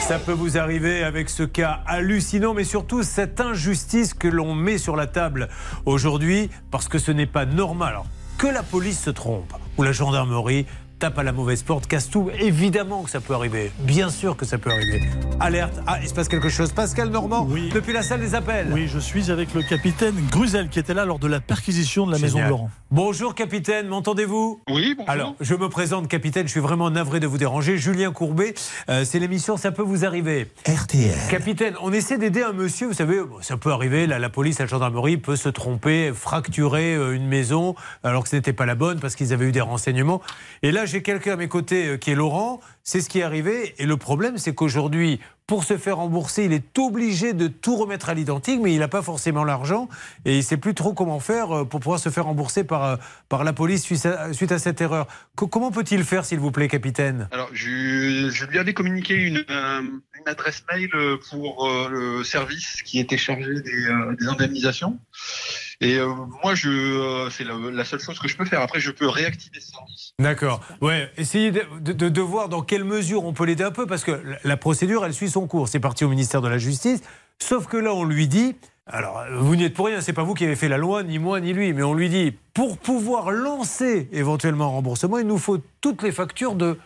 Ça 0.09 0.19
peut 0.19 0.33
vous 0.33 0.57
arriver 0.57 1.03
avec 1.03 1.29
ce 1.29 1.43
cas 1.43 1.81
hallucinant, 1.87 2.55
mais 2.55 2.65
surtout 2.65 3.03
cette 3.03 3.43
injustice 3.43 4.15
que 4.15 4.27
l'on 4.27 4.55
met 4.55 4.79
sur 4.79 4.97
la 4.97 5.07
table 5.07 5.51
aujourd'hui, 5.85 6.49
parce 6.71 6.89
que 6.89 6.99
ce 6.99 7.13
n'est 7.13 7.27
pas 7.27 7.45
normal. 7.45 7.99
Que 8.39 8.47
la 8.47 8.63
police 8.63 9.03
se 9.03 9.11
trompe, 9.11 9.53
ou 9.77 9.83
la 9.83 9.93
gendarmerie 9.93 10.65
tape 10.99 11.19
à 11.19 11.23
la 11.23 11.33
mauvaise 11.33 11.63
porte, 11.63 11.87
casse 11.87 12.11
tout, 12.11 12.31
évidemment 12.41 13.03
que 13.03 13.11
ça 13.11 13.21
peut 13.21 13.35
arriver. 13.35 13.71
Bien 13.81 14.11
sûr 14.11 14.37
que 14.37 14.45
ça 14.45 14.59
peut 14.59 14.71
arriver. 14.71 15.01
Alerte, 15.41 15.81
ah, 15.87 15.99
il 16.03 16.09
se 16.09 16.15
passe 16.15 16.29
quelque 16.29 16.49
chose. 16.49 16.73
Pascal 16.73 17.11
Normand, 17.11 17.47
depuis 17.73 17.93
la 17.93 18.03
salle 18.03 18.21
des 18.21 18.35
appels. 18.35 18.69
Oui, 18.73 18.89
je 18.89 18.99
suis 18.99 19.31
avec 19.31 19.55
le 19.55 19.63
capitaine 19.63 20.15
Gruzel 20.31 20.69
qui 20.69 20.79
était 20.79 20.95
là 20.95 21.05
lors 21.05 21.19
de 21.19 21.29
la 21.29 21.41
perquisition 21.41 22.07
de 22.07 22.13
la 22.13 22.19
maison 22.19 22.39
de. 22.39 22.49
Laurent. 22.49 22.71
Bonjour 22.91 23.35
capitaine, 23.35 23.87
m'entendez-vous? 23.87 24.61
Oui, 24.69 24.95
bonjour. 24.97 25.11
Alors, 25.11 25.35
je 25.41 25.55
me 25.55 25.69
présente 25.69 26.09
capitaine, 26.09 26.47
je 26.47 26.53
suis 26.53 26.61
vraiment 26.61 26.91
navré 26.91 27.21
de 27.21 27.27
vous 27.27 27.39
déranger. 27.39 27.77
Julien 27.77 28.13
Courbet, 28.13 28.55
euh, 28.89 29.05
c'est 29.05 29.19
l'émission 29.19 29.57
Ça 29.57 29.71
peut 29.73 29.83
vous 29.83 30.05
arriver. 30.05 30.49
RTL. 30.67 31.15
Capitaine, 31.31 31.75
on 31.83 31.93
essaie 31.93 32.19
d'aider 32.19 32.43
un 32.43 32.53
monsieur, 32.53 32.87
vous 32.89 32.95
savez, 32.95 33.21
ça 33.43 33.57
peut 33.57 33.71
arriver, 33.73 34.07
la, 34.07 34.19
la 34.19 34.31
police, 34.31 34.59
la 34.59 34.67
gendarmerie 34.67 35.19
peut 35.19 35.37
se 35.37 35.49
tromper, 35.49 36.13
fracturer 36.15 36.95
euh, 36.95 37.15
une 37.15 37.27
maison 37.27 37.75
alors 38.03 38.23
que 38.25 38.31
ce 38.31 38.37
n'était 38.37 38.53
pas 38.53 38.67
la 38.67 38.75
bonne 38.75 39.01
parce 39.01 39.15
qu'ils 39.15 39.33
avaient 39.33 39.47
eu 39.47 39.53
des 39.53 39.61
renseignements. 39.61 40.23
Et 40.63 40.73
là, 40.73 40.87
j'ai 40.89 41.03
quelqu'un 41.03 41.35
à 41.35 41.37
mes 41.37 41.49
côtés 41.49 41.87
euh, 41.87 41.97
qui 41.97 42.11
est 42.11 42.15
Laurent, 42.15 42.61
c'est 42.83 43.01
ce 43.01 43.09
qui 43.09 43.21
est 43.21 43.23
arrivé. 43.23 43.75
Et 43.79 43.87
le 43.87 43.97
problème, 43.97 44.39
c'est 44.39 44.55
qu'aujourd'hui, 44.55 45.21
pour 45.49 45.65
se 45.65 45.79
faire 45.79 45.97
rembourser, 45.97 46.45
il 46.45 46.53
est 46.53 46.79
obligé 46.79 47.33
de 47.33 47.49
tout 47.49 47.75
remettre 47.75 48.11
à 48.11 48.15
l'identique, 48.15 48.61
mais 48.63 48.75
il 48.75 48.79
n'a 48.81 48.87
pas 48.87 49.01
forcément 49.01 49.45
l'argent 49.45 49.89
et 50.27 50.35
il 50.35 50.37
ne 50.37 50.43
sait 50.43 50.59
plus 50.59 50.75
trop 50.75 50.93
comment 50.93 51.21
faire 51.21 51.51
euh, 51.51 51.65
pour 51.65 51.81
pouvoir 51.81 51.99
se 51.99 52.11
faire 52.11 52.27
rembourser 52.27 52.65
par, 52.65 52.85
euh, 52.85 52.97
par 53.31 53.45
la 53.45 53.55
police 53.55 53.83
suite 53.83 54.05
à, 54.05 54.33
suite 54.35 54.53
à 54.53 54.59
cette 54.59 54.81
erreur. 54.83 55.07
Co- 55.37 55.47
comment 55.49 55.71
peut-il 55.71 56.05
faire, 56.05 56.27
s'il 56.27 56.39
vous 56.39 56.51
plaît, 56.53 56.69
capitaine? 56.69 57.29
Alors, 57.33 57.49
je, 57.55 58.29
je 58.31 58.45
lui 58.45 58.59
avais 58.59 58.75
communiqué 58.75 59.15
une, 59.15 59.43
euh, 59.49 59.81
une 59.81 60.29
adresse 60.29 60.63
mail 60.71 60.91
pour 61.31 61.67
euh, 61.67 61.89
le 61.91 62.25
service 62.25 62.83
qui 62.85 63.01
était 63.01 63.17
chargé 63.17 63.55
des, 63.63 63.87
euh, 63.87 64.15
des 64.21 64.29
indemnisations. 64.29 64.99
Et 65.81 65.95
euh, 65.97 66.09
moi, 66.43 66.57
je, 66.57 66.69
euh, 66.69 67.31
c'est 67.31 67.45
la, 67.45 67.55
la 67.73 67.85
seule 67.85 68.01
chose 68.01 68.19
que 68.19 68.27
je 68.27 68.37
peux 68.37 68.45
faire. 68.45 68.61
Après, 68.61 68.81
je 68.81 68.91
peux 68.91 69.09
réactiver 69.09 69.61
ce 69.61 69.71
service. 69.71 70.13
D'accord. 70.19 70.61
Ouais, 70.81 71.09
essayez 71.17 71.53
de, 71.53 71.63
de- 71.93 72.09
de 72.09 72.21
voir 72.21 72.49
dans 72.49 72.63
quelle 72.63 72.83
mesure 72.83 73.25
on 73.25 73.33
peut 73.33 73.45
l'aider 73.45 73.63
un 73.63 73.71
peu, 73.71 73.87
parce 73.87 74.03
que 74.03 74.11
la, 74.11 74.39
la 74.43 74.57
procédure, 74.57 75.07
elle 75.07 75.15
suit 75.15 75.31
son 75.31 75.38
cours. 75.47 75.69
C'est 75.69 75.81
parti 75.81 76.05
au 76.05 76.09
ministère 76.09 76.43
de 76.43 76.49
la 76.49 76.59
Justice. 76.59 77.01
Sauf 77.39 77.67
que 77.67 77.77
là, 77.77 77.95
on 77.95 78.05
lui 78.05 78.27
dit. 78.29 78.57
Alors, 78.91 79.23
vous 79.41 79.55
n'y 79.55 79.65
êtes 79.65 79.75
pour 79.75 79.85
rien, 79.87 80.01
c'est 80.01 80.15
pas 80.15 80.23
vous 80.23 80.33
qui 80.33 80.45
avez 80.45 80.57
fait 80.57 80.69
la 80.69 80.79
loi, 80.79 81.03
ni 81.03 81.19
moi, 81.19 81.41
ni 81.41 81.53
lui, 81.53 81.75
mais 81.75 81.83
on 81.83 81.93
lui 81.93 82.09
dit, 82.09 82.33
pour 82.55 82.79
pouvoir 82.79 83.31
lancer 83.31 84.09
éventuellement 84.13 84.65
un 84.65 84.69
remboursement, 84.69 85.19
il 85.19 85.27
nous 85.27 85.37
faut 85.37 85.59
toutes 85.83 86.03
les 86.03 86.11
factures 86.11 86.55
de, 86.55 86.79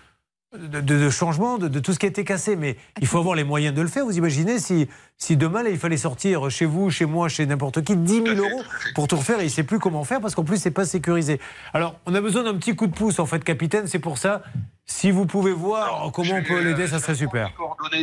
de, 0.59 0.81
de- 0.81 0.99
de 0.99 1.11
changement, 1.11 1.59
de, 1.59 1.69
de 1.69 1.79
tout 1.79 1.93
ce 1.93 2.01
qui 2.01 2.07
a 2.07 2.09
été 2.09 2.25
cassé. 2.25 2.57
Mais 2.57 2.77
il 3.01 3.07
faut 3.07 3.19
avoir 3.19 3.37
les 3.37 3.45
moyens 3.45 3.73
de 3.73 3.81
le 3.83 3.87
faire. 3.87 4.05
Vous 4.05 4.19
imaginez 4.19 4.59
si, 4.59 4.89
si 5.17 5.37
demain, 5.37 5.63
là, 5.63 5.71
il 5.71 5.79
fallait 5.79 5.97
sortir 5.97 6.51
chez 6.51 6.65
vous, 6.67 6.91
chez 6.91 7.07
moi, 7.07 7.29
chez 7.29 7.47
n'importe 7.47 7.83
qui, 7.85 7.95
10 7.97 8.25
000 8.25 8.27
euros 8.37 8.63
pour 8.97 9.07
tout 9.07 9.15
refaire 9.17 9.39
et 9.39 9.43
il 9.45 9.47
ne 9.47 9.51
sait 9.53 9.63
plus 9.63 9.79
comment 9.79 10.03
faire 10.03 10.21
parce 10.21 10.35
qu'en 10.35 10.43
plus, 10.43 10.57
c'est 10.57 10.73
pas 10.73 10.85
sécurisé. 10.85 11.39
Alors, 11.73 11.95
on 12.07 12.15
a 12.17 12.21
besoin 12.21 12.43
d'un 12.43 12.55
petit 12.55 12.75
coup 12.75 12.89
de 12.89 12.95
pouce, 12.95 13.21
en 13.21 13.27
fait, 13.27 13.45
capitaine. 13.45 13.87
C'est 13.87 14.01
pour 14.01 14.19
ça, 14.19 14.43
si 14.93 15.11
vous 15.11 15.27
pouvez 15.27 15.53
voir 15.53 16.13
comment 16.13 16.35
on 16.35 16.43
peut 16.43 16.61
l'aider, 16.63 16.87
ça 16.87 16.99
serait 16.99 17.15
super. 17.15 17.51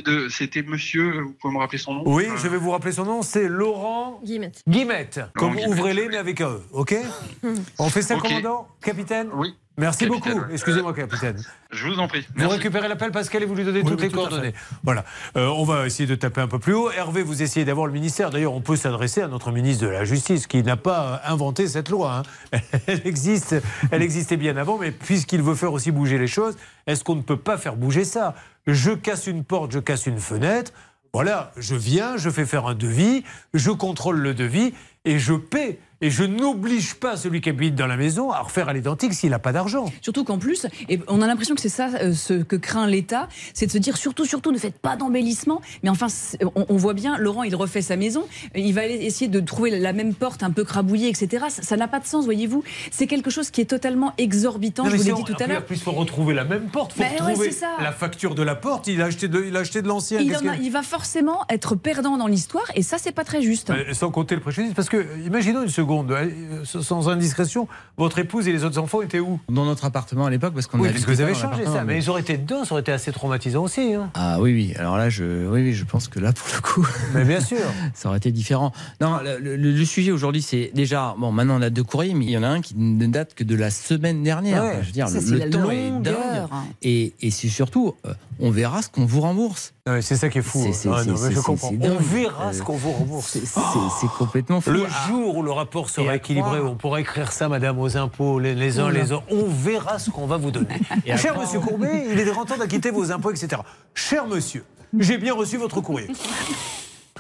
De, 0.06 0.28
c'était 0.30 0.64
monsieur, 0.64 1.22
vous 1.22 1.34
pouvez 1.40 1.54
me 1.54 1.60
rappeler 1.60 1.78
son 1.78 1.94
nom 1.94 2.04
Oui, 2.06 2.26
je 2.36 2.48
vais 2.48 2.58
vous 2.58 2.72
rappeler 2.72 2.92
son 2.92 3.06
nom, 3.06 3.22
c'est 3.22 3.48
Laurent 3.48 4.20
Guillemette. 4.24 4.62
Guillemette. 4.68 5.22
Comme 5.36 5.56
ouvrez-les, 5.68 6.08
mais 6.10 6.18
avec 6.18 6.42
un 6.42 6.50
E, 6.50 6.62
ok 6.72 6.96
On 7.80 7.90
fait 7.90 8.02
ça, 8.02 8.16
commandant 8.16 8.68
Capitaine 8.82 9.30
Oui. 9.34 9.56
Merci 9.78 10.10
Capitaine, 10.10 10.40
beaucoup. 10.40 10.52
Excusez-moi, 10.52 10.94
capitaine. 10.94 11.42
Je 11.72 11.88
vous 11.88 12.00
en 12.00 12.10
prie. 12.10 12.28
Vous 12.36 12.50
récupérez 12.50 12.90
l'appel, 12.90 13.12
Pascal, 13.12 13.44
et 13.44 13.46
vous 13.46 13.56
lui 13.56 13.64
donnez 13.64 13.80
Oui, 13.80 13.86
toutes 13.86 14.02
oui, 14.02 14.08
les 14.08 14.12
tout 14.12 14.18
coordonnées. 14.18 14.54
Voilà. 14.84 15.06
Euh, 15.38 15.48
on 15.48 15.64
va 15.64 15.86
essayer 15.86 16.06
de 16.06 16.16
taper 16.16 16.42
un 16.42 16.50
peu 16.50 16.60
plus 16.60 16.74
haut. 16.74 16.92
Hervé, 16.92 17.24
vous 17.24 17.42
essayez 17.42 17.66
d'avoir 17.66 17.88
le 17.88 17.94
ministère. 17.94 18.30
D'ailleurs, 18.30 18.54
on 18.54 18.60
peut 18.60 18.76
s'adresser 18.76 19.22
à 19.22 19.30
notre 19.30 19.54
ministre 19.54 19.86
de 19.86 19.90
la 19.90 20.04
Justice, 20.04 20.48
qui 20.48 20.64
n'a 20.64 20.76
pas 20.76 21.22
euh, 21.26 21.32
inventé 21.32 21.66
cette 21.70 21.88
loi. 21.88 22.24
hein. 22.52 22.60
Elle 22.88 23.08
existe, 23.08 23.56
elle 23.92 24.02
existait 24.02 24.36
bien 24.36 24.58
avant, 24.58 24.78
mais 24.78 24.92
puisqu'il 24.92 25.42
veut 25.42 25.56
faire 25.56 25.72
aussi 25.72 25.92
bouger 25.92 26.18
les 26.18 26.28
choses, 26.28 26.58
est-ce 26.88 27.04
qu'on 27.04 27.16
ne 27.16 27.22
peut 27.22 27.38
pas 27.38 27.58
faire 27.58 27.76
bouger 27.76 28.06
ça? 28.06 28.36
Je 28.68 28.92
casse 28.92 29.28
une 29.28 29.44
porte, 29.44 29.72
je 29.72 29.80
casse 29.80 30.06
une 30.06 30.20
fenêtre. 30.20 30.72
Voilà, 31.14 31.52
je 31.58 31.76
viens, 31.76 32.18
je 32.18 32.30
fais 32.30 32.46
faire 32.46 32.68
un 32.68 32.76
devis, 32.76 33.24
je 33.54 33.72
contrôle 33.72 34.20
le 34.20 34.34
devis 34.34 34.74
et 35.06 35.18
je 35.18 35.34
paie. 35.34 35.80
Et 36.02 36.10
je 36.10 36.24
n'oblige 36.24 36.96
pas 36.96 37.18
celui 37.18 37.42
qui 37.42 37.50
habite 37.50 37.76
dans 37.76 37.86
la 37.88 37.98
maison 37.98 38.32
à 38.32 38.40
refaire 38.40 38.70
à 38.70 38.74
l'identique 38.74 39.14
s'il 39.14 39.32
n'a 39.32 39.40
pas 39.40 39.52
d'argent. 39.52 39.86
Surtout 40.02 40.24
qu'en 40.24 40.38
plus, 40.38 40.66
et 40.88 41.00
on 41.10 41.22
a 41.22 41.28
l'impression 41.28 41.56
que 41.56 41.62
c'est 41.62 41.68
ça 41.68 41.90
euh, 42.02 42.14
ce 42.14 42.36
que 42.36 42.56
craint 42.56 42.88
l'État, 42.88 43.28
c'est 43.54 43.66
de 43.66 43.72
se 43.72 43.78
dire 43.78 43.98
surtout, 43.98 44.24
surtout, 44.24 44.54
ne 44.54 44.58
faites 44.58 44.80
pas 44.80 44.96
d'embellissement. 44.96 45.62
Mais 45.84 45.90
enfin, 45.90 46.08
on, 46.56 46.66
on 46.70 46.78
voit 46.78 46.94
bien, 46.94 47.18
Laurent, 47.18 47.44
il 47.44 47.54
refait 47.54 47.82
sa 47.82 47.98
maison, 47.98 48.26
il 48.56 48.74
va 48.74 48.86
essayer 48.86 49.28
de 49.28 49.40
trouver 49.42 49.78
la 49.78 49.92
même 49.92 50.14
porte 50.14 50.42
un 50.42 50.52
peu 50.52 50.64
crabouillée, 50.64 51.10
etc. 51.10 51.46
Ça- 51.50 51.76
n'a 51.76 51.88
pas 51.90 52.00
de 52.00 52.06
sens, 52.06 52.24
voyez-vous. 52.26 52.64
C'est 52.92 53.08
quelque 53.08 53.30
chose 53.30 53.50
qui 53.52 53.60
est 53.62 53.66
totalement 53.66 54.14
exorbitant, 54.18 54.84
Non, 54.84 54.90
je 54.92 54.96
vous 54.96 55.04
l'ai 55.04 55.10
si 55.10 55.16
dit 55.16 55.24
tout 55.26 55.36
à 55.44 55.48
l'heure. 55.48 55.66
Plus, 55.66 55.76
il 55.76 55.82
faut 55.82 55.92
retrouver 55.92 56.34
la 56.34 56.44
même 56.46 56.68
porte. 56.70 56.94
Il 56.98 57.04
faut 57.04 57.10
Bah 57.10 57.26
ouais, 57.26 57.32
retrouver 57.32 57.52
ça. 57.52 57.72
la 57.82 57.92
facture 57.92 58.36
de 58.36 58.44
la 58.44 58.56
porte. 58.56 58.88
Il 58.88 59.02
a 59.02 59.06
acheté 59.06 59.28
de, 59.28 59.44
il 59.46 59.56
a 59.58 59.60
acheté 59.62 59.82
de 59.82 59.88
l'ancien. 59.88 60.20
Il, 60.22 60.34
a- 60.34 60.70
va 60.72 60.82
forcément 60.84 61.40
être 61.50 61.76
perdant 61.76 62.16
dans 62.18 62.28
l'histoire, 62.28 62.66
et 62.76 62.84
ça, 62.84 62.98
c'est 63.00 63.12
pas 63.12 63.24
très 63.26 63.42
juste. 63.42 63.70
Euh, 63.70 63.94
Sans 63.94 64.12
compter 64.12 64.36
le 64.36 64.42
préjudice, 64.42 64.74
Parce 64.74 64.88
que, 64.90 65.06
imaginons 65.26 65.64
une 65.64 65.68
seconde, 65.70 65.89
euh, 65.94 66.64
sans 66.64 67.10
indiscrétion, 67.10 67.68
votre 67.98 68.20
épouse 68.20 68.48
et 68.48 68.52
les 68.52 68.64
autres 68.64 68.78
enfants 68.80 69.02
étaient 69.02 69.20
où? 69.20 69.40
Dans 69.50 69.66
notre 69.66 69.86
appartement 69.86 70.26
à 70.26 70.30
l'époque, 70.30 70.54
parce 70.54 70.68
qu'on 70.68 70.80
Oui, 70.80 70.88
a 70.88 70.92
parce 70.92 71.06
que 71.06 71.12
vous 71.12 71.22
avez 71.22 71.34
changé 71.34 71.66
ça. 71.66 71.84
Mais 71.84 71.98
ils 71.98 72.10
auraient 72.10 72.22
été 72.22 72.38
dedans, 72.38 72.64
ça 72.66 72.74
aurait 72.74 72.82
été 72.82 72.92
assez 72.92 73.12
traumatisant 73.12 73.64
aussi. 73.64 73.94
hein. 73.94 74.10
Ah 74.14 74.38
oui, 74.40 74.54
oui. 74.54 74.74
Alors 74.78 74.98
là, 74.98 75.10
je, 75.10 75.48
oui, 75.48 75.62
oui, 75.64 75.74
je 75.74 75.86
pense 75.86 76.08
que 76.08 76.20
là, 76.20 76.32
pour 76.34 76.48
le 76.56 76.62
coup, 76.62 76.88
Mais 77.14 77.24
bien 77.26 77.42
sûr. 77.42 77.58
ça 77.94 78.10
aurait 78.10 78.18
été 78.18 78.32
différent. 78.32 78.72
Non, 79.02 79.20
le, 79.24 79.38
le- 79.40 79.56
le 79.56 79.86
sujet 79.86 80.12
aujourd'hui, 80.12 80.42
c'est 80.42 80.72
déjà, 80.74 81.16
bon, 81.18 81.32
maintenant 81.32 81.58
on 81.60 81.62
a 81.62 81.70
deux 81.70 81.84
courriers, 81.84 82.14
mais 82.14 82.26
il 82.26 82.32
y 82.32 82.38
en 82.38 82.44
a 82.44 82.48
un 82.48 82.62
qui 82.62 82.76
ne 82.78 83.08
date 83.08 83.34
que 83.34 83.44
de 83.44 83.56
la 83.56 83.70
semaine 83.72 84.24
dernière. 84.24 84.64
Ouais. 84.64 84.70
Enfin, 84.72 84.80
je 84.82 84.86
veux 84.88 84.92
dire, 84.94 85.08
Ça, 85.10 85.16
le, 85.16 85.22
c'est 85.22 85.32
le 85.32 85.38
la 85.40 85.50
temps 85.50 85.70
est 85.72 85.92
dingue. 85.92 86.16
hein. 86.52 86.64
Et, 86.82 87.14
et 87.22 87.32
c'est 87.32 87.48
surtout, 87.50 87.96
euh, 88.06 88.14
on 88.40 88.52
verra 88.52 88.82
ce 88.82 88.90
qu'on 88.90 89.06
vous 89.06 89.22
rembourse. 89.22 89.74
Ouais, 89.88 90.02
c'est 90.02 90.16
ça 90.18 90.30
qui 90.30 90.38
est 90.38 90.42
fou. 90.44 90.62
C'est- 90.64 90.74
c'est- 90.74 90.90
Ah, 90.94 91.04
non, 91.04 91.16
c'est- 91.18 91.24
mais 91.30 91.32
je 91.32 91.40
c'est- 91.40 91.46
comprends. 91.46 91.70
c'est 91.72 91.90
On 91.90 91.98
verra 91.98 92.54
ce 92.54 92.62
qu'on 92.62 92.76
vous 92.78 92.92
rembourse. 92.92 93.30
C'est 93.32 93.46
c'est- 93.46 93.60
c'est 94.02 94.08
complètement 94.18 94.62
fou. 94.62 94.70
Le 94.72 94.86
jour 95.08 95.38
où 95.38 95.42
le 95.44 95.52
rapport 95.52 95.79
Sera 95.88 96.16
équilibré, 96.16 96.58
croire. 96.58 96.72
on 96.72 96.76
pourra 96.76 97.00
écrire 97.00 97.32
ça, 97.32 97.48
madame, 97.48 97.80
aux 97.80 97.96
impôts, 97.96 98.40
les, 98.40 98.56
les 98.56 98.80
uns, 98.80 98.90
les 98.90 99.12
autres. 99.14 99.24
On 99.30 99.46
verra 99.48 100.00
ce 100.00 100.10
qu'on 100.10 100.26
va 100.28 100.38
vous 100.38 100.52
donner. 100.52 100.76
Et 101.06 101.16
Cher 101.16 101.34
croire. 101.34 101.46
monsieur 101.46 101.60
Courbet, 101.62 102.08
il 102.12 102.20
est 102.20 102.26
grand 102.26 102.44
temps 102.46 102.58
d'acquitter 102.58 102.92
vos 102.92 103.12
impôts, 103.12 103.32
etc. 103.32 103.62
Cher 103.94 104.28
monsieur, 104.28 104.66
j'ai 104.98 105.18
bien 105.18 105.34
reçu 105.34 105.58
votre 105.58 105.80
courrier. 105.80 106.10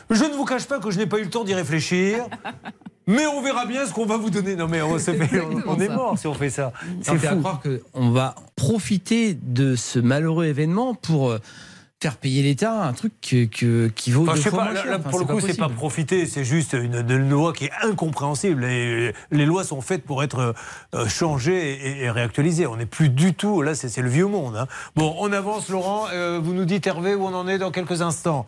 Je 0.09 0.23
ne 0.23 0.33
vous 0.33 0.45
cache 0.45 0.65
pas 0.65 0.79
que 0.79 0.89
je 0.89 0.97
n'ai 0.97 1.05
pas 1.05 1.19
eu 1.19 1.23
le 1.23 1.29
temps 1.29 1.43
d'y 1.43 1.53
réfléchir. 1.53 2.25
Mais 3.05 3.25
on 3.27 3.41
verra 3.41 3.65
bien 3.65 3.85
ce 3.87 3.93
qu'on 3.93 4.05
va 4.05 4.17
vous 4.17 4.29
donner. 4.29 4.55
Non 4.55 4.67
mais 4.67 4.81
on, 4.81 4.97
se 4.99 5.11
fait- 5.11 5.39
on- 5.41 5.63
on 5.75 5.79
est 5.79 5.89
mort 5.89 6.17
si 6.17 6.27
on 6.27 6.33
fait 6.33 6.49
ça. 6.49 6.71
C'est 7.01 7.11
à 7.25 7.31
fou. 7.31 7.39
croire 7.39 7.61
qu'on 7.93 8.09
va 8.11 8.35
profiter 8.55 9.33
de 9.35 9.75
ce 9.75 9.97
malheureux 9.99 10.45
événement 10.45 10.93
pour 10.93 11.29
euh, 11.31 11.39
faire 12.01 12.15
payer 12.15 12.41
l'État 12.43 12.85
un 12.85 12.93
truc 12.93 13.11
que, 13.21 13.43
que- 13.45 13.87
qui 13.93 14.11
vaut 14.11 14.23
Enfin, 14.23 14.31
deux 14.33 14.37
je 14.37 14.43
sais 14.43 14.49
fois 14.51 14.59
pas, 14.59 14.65
moins 14.65 14.73
là, 14.73 14.81
cher. 14.83 14.91
là, 14.91 14.97
Enfin, 14.99 15.09
pour 15.09 15.19
le 15.19 15.25
coup, 15.25 15.39
c'est 15.41 15.57
pas 15.57 15.67
profiter, 15.67 16.25
c'est 16.27 16.45
juste 16.45 16.71
une, 16.71 16.95
une 17.09 17.29
loi 17.29 17.51
qui 17.51 17.65
est 17.65 17.71
incompréhensible. 17.83 18.63
Et 18.63 19.13
les 19.31 19.45
lois 19.45 19.65
sont 19.65 19.81
faites 19.81 20.03
pour 20.03 20.23
être 20.23 20.55
euh, 20.95 21.07
changées 21.09 21.73
et, 21.73 22.03
et 22.03 22.09
réactualisées. 22.09 22.67
On 22.67 22.77
n'est 22.77 22.85
plus 22.85 23.09
du 23.09 23.33
tout, 23.33 23.61
là, 23.61 23.75
c'est 23.75 23.95
le 24.01 24.07
vieux 24.09 24.27
monde. 24.27 24.55
hein. 24.55 24.67
Bon, 24.95 25.13
on 25.19 25.31
avance, 25.33 25.67
Laurent. 25.67 26.05
Euh, 26.13 26.39
vous 26.41 26.53
nous 26.53 26.63
dites, 26.63 26.87
Hervé, 26.87 27.15
où 27.15 27.25
on 27.25 27.33
en 27.33 27.47
est 27.49 27.57
dans 27.57 27.71
quelques 27.71 28.01
instants. 28.01 28.45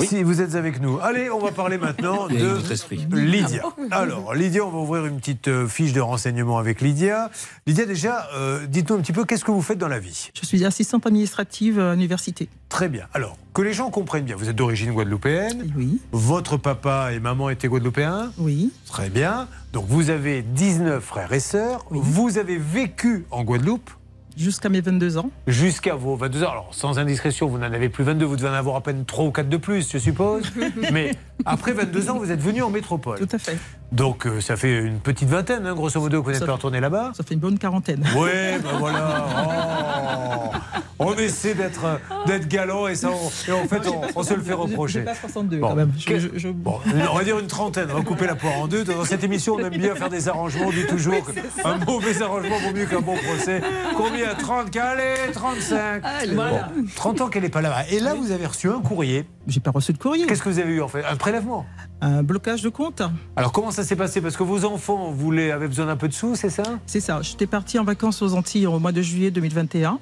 Si 0.00 0.22
vous 0.22 0.40
êtes 0.42 0.54
avec 0.54 0.80
nous. 0.82 0.98
Allez, 1.00 1.30
on 1.30 1.38
va 1.38 1.50
parler 1.52 1.78
maintenant 1.78 2.26
de. 2.28 3.16
Lydia. 3.16 3.62
Alors, 3.90 4.34
Lydia, 4.34 4.64
on 4.66 4.70
va 4.70 4.78
ouvrir 4.78 5.06
une 5.06 5.18
petite 5.18 5.48
euh, 5.48 5.66
fiche 5.66 5.92
de 5.94 6.00
renseignement 6.00 6.58
avec 6.58 6.80
Lydia. 6.82 7.30
Lydia, 7.66 7.86
déjà, 7.86 8.28
euh, 8.34 8.66
dites-nous 8.66 8.96
un 8.96 9.00
petit 9.00 9.12
peu, 9.12 9.24
qu'est-ce 9.24 9.44
que 9.44 9.50
vous 9.50 9.62
faites 9.62 9.78
dans 9.78 9.88
la 9.88 9.98
vie? 9.98 10.30
Je 10.38 10.44
suis 10.46 10.62
assistante 10.66 11.06
administrative 11.06 11.78
à 11.78 11.92
l'université. 11.94 12.48
Très 12.72 12.88
bien. 12.88 13.06
Alors, 13.12 13.36
que 13.52 13.60
les 13.60 13.74
gens 13.74 13.90
comprennent 13.90 14.24
bien, 14.24 14.34
vous 14.34 14.48
êtes 14.48 14.56
d'origine 14.56 14.92
guadeloupéenne. 14.92 15.74
Oui. 15.76 16.00
Votre 16.10 16.56
papa 16.56 17.10
et 17.12 17.20
maman 17.20 17.50
étaient 17.50 17.68
guadeloupéens. 17.68 18.32
Oui. 18.38 18.72
Très 18.86 19.10
bien. 19.10 19.46
Donc, 19.74 19.84
vous 19.88 20.08
avez 20.08 20.40
19 20.40 21.04
frères 21.04 21.34
et 21.34 21.38
sœurs. 21.38 21.84
Vous 21.90 22.38
avez 22.38 22.56
vécu 22.56 23.26
en 23.30 23.44
Guadeloupe 23.44 23.90
Jusqu'à 24.36 24.68
mes 24.68 24.80
22 24.80 25.18
ans. 25.18 25.30
jusqu'à 25.46 25.94
vos 25.94 26.16
22 26.16 26.44
ans. 26.44 26.50
Alors, 26.50 26.68
sans 26.72 26.98
indiscrétion, 26.98 27.46
vous 27.48 27.58
n'en 27.58 27.72
avez 27.72 27.88
plus 27.88 28.04
22, 28.04 28.24
vous 28.24 28.36
devez 28.36 28.48
en 28.48 28.52
avoir 28.54 28.76
à 28.76 28.80
peine 28.82 29.04
3 29.04 29.24
ou 29.26 29.30
4 29.30 29.48
de 29.48 29.56
plus, 29.56 29.90
je 29.92 29.98
suppose. 29.98 30.50
Mais 30.92 31.14
après 31.44 31.72
22 31.72 32.10
ans, 32.10 32.18
vous 32.18 32.30
êtes 32.30 32.40
venu 32.40 32.62
en 32.62 32.70
métropole. 32.70 33.18
Tout 33.18 33.28
à 33.30 33.38
fait. 33.38 33.58
Donc, 33.92 34.26
euh, 34.26 34.40
ça 34.40 34.56
fait 34.56 34.78
une 34.78 35.00
petite 35.00 35.28
vingtaine, 35.28 35.66
hein, 35.66 35.74
grosso 35.74 36.00
modo, 36.00 36.20
que 36.22 36.26
vous 36.26 36.32
n'êtes 36.32 36.46
pas 36.46 36.52
retourné 36.54 36.80
là-bas. 36.80 37.12
Ça 37.14 37.22
fait 37.24 37.34
une 37.34 37.40
bonne 37.40 37.58
quarantaine. 37.58 38.02
Oui, 38.16 38.30
ben 38.62 38.78
voilà. 38.78 39.26
Oh. 39.46 40.56
On 40.98 41.14
essaie 41.16 41.54
d'être 41.54 41.84
d'être 42.26 42.46
galant 42.48 42.86
et, 42.86 42.94
ça, 42.94 43.10
on, 43.10 43.50
et 43.50 43.52
en 43.52 43.66
fait, 43.66 43.86
on, 43.88 44.00
on 44.16 44.22
se 44.22 44.34
le 44.34 44.40
fait 44.42 44.52
reprocher. 44.52 45.00
J'ai 45.00 45.04
pas 45.04 45.14
62 45.16 45.58
Bon. 45.58 45.68
quand 45.68 45.74
même. 45.74 45.92
Je- 45.98 46.06
Que- 46.06 46.18
je- 46.18 46.28
je- 46.36 46.48
Bon, 46.48 46.78
on 47.10 47.16
va 47.16 47.24
dire 47.24 47.38
une 47.38 47.48
trentaine, 47.48 47.88
on 47.92 47.96
va 47.98 48.02
couper 48.02 48.26
la 48.26 48.34
poire 48.36 48.56
en 48.60 48.68
deux. 48.68 48.84
Dans 48.84 49.04
cette 49.04 49.24
émission, 49.24 49.54
on 49.56 49.58
aime 49.58 49.76
bien 49.76 49.94
faire 49.96 50.08
des 50.10 50.28
arrangements. 50.28 50.66
On 50.66 50.70
dit 50.70 50.86
toujours 50.86 51.14
qu'un 51.62 51.78
mauvais 51.86 52.22
arrangement 52.22 52.58
vaut 52.60 52.72
mieux 52.74 52.86
qu'un 52.86 53.00
bon 53.00 53.16
procès. 53.16 53.60
Combien 53.96 54.21
30 54.38 54.76
Allez, 54.76 55.32
35. 55.32 56.02
Allez. 56.04 56.34
Bon, 56.34 56.42
Voilà. 56.42 56.70
30 56.96 57.20
ans 57.20 57.28
qu'elle 57.28 57.42
n'est 57.42 57.48
pas 57.48 57.62
là-bas. 57.62 57.88
Et 57.90 58.00
là, 58.00 58.14
vous 58.14 58.30
avez 58.30 58.46
reçu 58.46 58.68
un 58.68 58.80
courrier. 58.80 59.26
J'ai 59.46 59.60
pas 59.60 59.70
reçu 59.70 59.92
de 59.92 59.98
courrier. 59.98 60.26
Qu'est-ce 60.26 60.42
que 60.42 60.48
vous 60.48 60.58
avez 60.58 60.72
eu 60.72 60.82
en 60.82 60.88
fait? 60.88 61.04
Un 61.04 61.16
prélèvement? 61.16 61.66
Un 62.00 62.22
blocage 62.22 62.62
de 62.62 62.68
compte. 62.68 63.02
Alors, 63.36 63.52
comment 63.52 63.70
ça 63.70 63.84
s'est 63.84 63.96
passé? 63.96 64.20
Parce 64.20 64.36
que 64.36 64.42
vos 64.42 64.64
enfants 64.64 65.10
voulaient, 65.12 65.50
avaient 65.50 65.68
besoin 65.68 65.86
d'un 65.86 65.96
peu 65.96 66.08
de 66.08 66.14
sous, 66.14 66.34
c'est 66.34 66.50
ça? 66.50 66.64
C'est 66.86 67.00
ça. 67.00 67.20
J'étais 67.22 67.46
partie 67.46 67.78
en 67.78 67.84
vacances 67.84 68.22
aux 68.22 68.34
Antilles 68.34 68.66
au 68.66 68.78
mois 68.78 68.92
de 68.92 69.02
juillet 69.02 69.30
2021. 69.30 69.98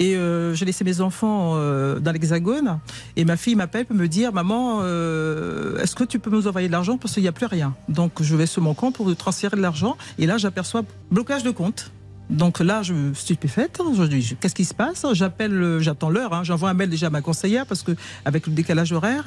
Et 0.00 0.16
euh, 0.16 0.54
j'ai 0.54 0.64
laissé 0.64 0.82
mes 0.84 1.00
enfants 1.00 1.52
euh, 1.54 2.00
dans 2.00 2.10
l'Hexagone. 2.12 2.80
Et 3.16 3.24
ma 3.24 3.36
fille 3.36 3.54
m'appelle 3.54 3.86
pour 3.86 3.96
me 3.96 4.08
dire 4.08 4.32
Maman, 4.32 4.80
euh, 4.82 5.78
est-ce 5.78 5.94
que 5.94 6.04
tu 6.04 6.18
peux 6.18 6.30
nous 6.30 6.48
envoyer 6.48 6.66
de 6.66 6.72
l'argent? 6.72 6.98
Parce 6.98 7.14
qu'il 7.14 7.22
n'y 7.22 7.28
a 7.28 7.32
plus 7.32 7.46
rien. 7.46 7.74
Donc 7.88 8.20
je 8.20 8.34
vais 8.34 8.46
sur 8.46 8.62
mon 8.62 8.74
compte 8.74 8.96
pour 8.96 9.14
transférer 9.16 9.56
de 9.56 9.62
l'argent. 9.62 9.96
Et 10.18 10.26
là, 10.26 10.36
j'aperçois 10.36 10.82
blocage 11.10 11.44
de 11.44 11.50
compte. 11.50 11.92
Donc 12.30 12.60
là, 12.60 12.82
je 12.82 12.94
suis 12.94 13.14
stupéfaite. 13.14 13.80
Je 13.96 14.02
dis 14.04 14.36
Qu'est-ce 14.40 14.54
qui 14.54 14.64
se 14.64 14.74
passe? 14.74 15.04
J'appelle, 15.12 15.52
euh, 15.52 15.80
j'attends 15.80 16.10
l'heure. 16.10 16.32
hein. 16.32 16.42
J'envoie 16.42 16.70
un 16.70 16.74
mail 16.74 16.88
déjà 16.88 17.08
à 17.08 17.10
ma 17.10 17.20
conseillère 17.20 17.66
parce 17.66 17.82
que 17.82 17.92
avec 18.24 18.46
le 18.46 18.52
décalage 18.52 18.92
horaire. 18.92 19.24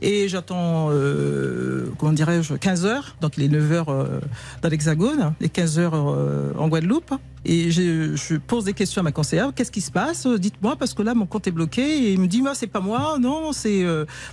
Et 0.00 0.28
j'attends, 0.28 0.88
euh, 0.90 1.90
comment 1.98 2.12
dirais-je, 2.12 2.54
15 2.54 2.86
heures. 2.86 3.16
Donc 3.20 3.36
il 3.36 3.44
est 3.44 3.48
9 3.48 3.72
heures 3.72 3.88
euh, 3.90 4.20
dans 4.62 4.68
l'Hexagone 4.68 5.34
et 5.40 5.48
15 5.48 5.78
heures 5.78 5.94
en 5.94 6.68
Guadeloupe. 6.68 7.12
Et 7.44 7.70
je, 7.70 8.36
pose 8.36 8.64
des 8.64 8.72
questions 8.72 9.00
à 9.00 9.02
ma 9.02 9.12
conseillère. 9.12 9.52
Qu'est-ce 9.54 9.70
qui 9.70 9.80
se 9.80 9.90
passe? 9.90 10.26
Dites-moi 10.26 10.76
parce 10.76 10.94
que 10.94 11.02
là 11.02 11.14
mon 11.14 11.26
compte 11.26 11.46
est 11.46 11.52
bloqué. 11.52 11.82
Et 11.82 12.12
il 12.12 12.20
me 12.20 12.26
dit 12.26 12.42
moi 12.42 12.54
c'est 12.54 12.66
pas 12.66 12.80
moi. 12.80 13.18
Non, 13.20 13.52
c'est 13.52 13.84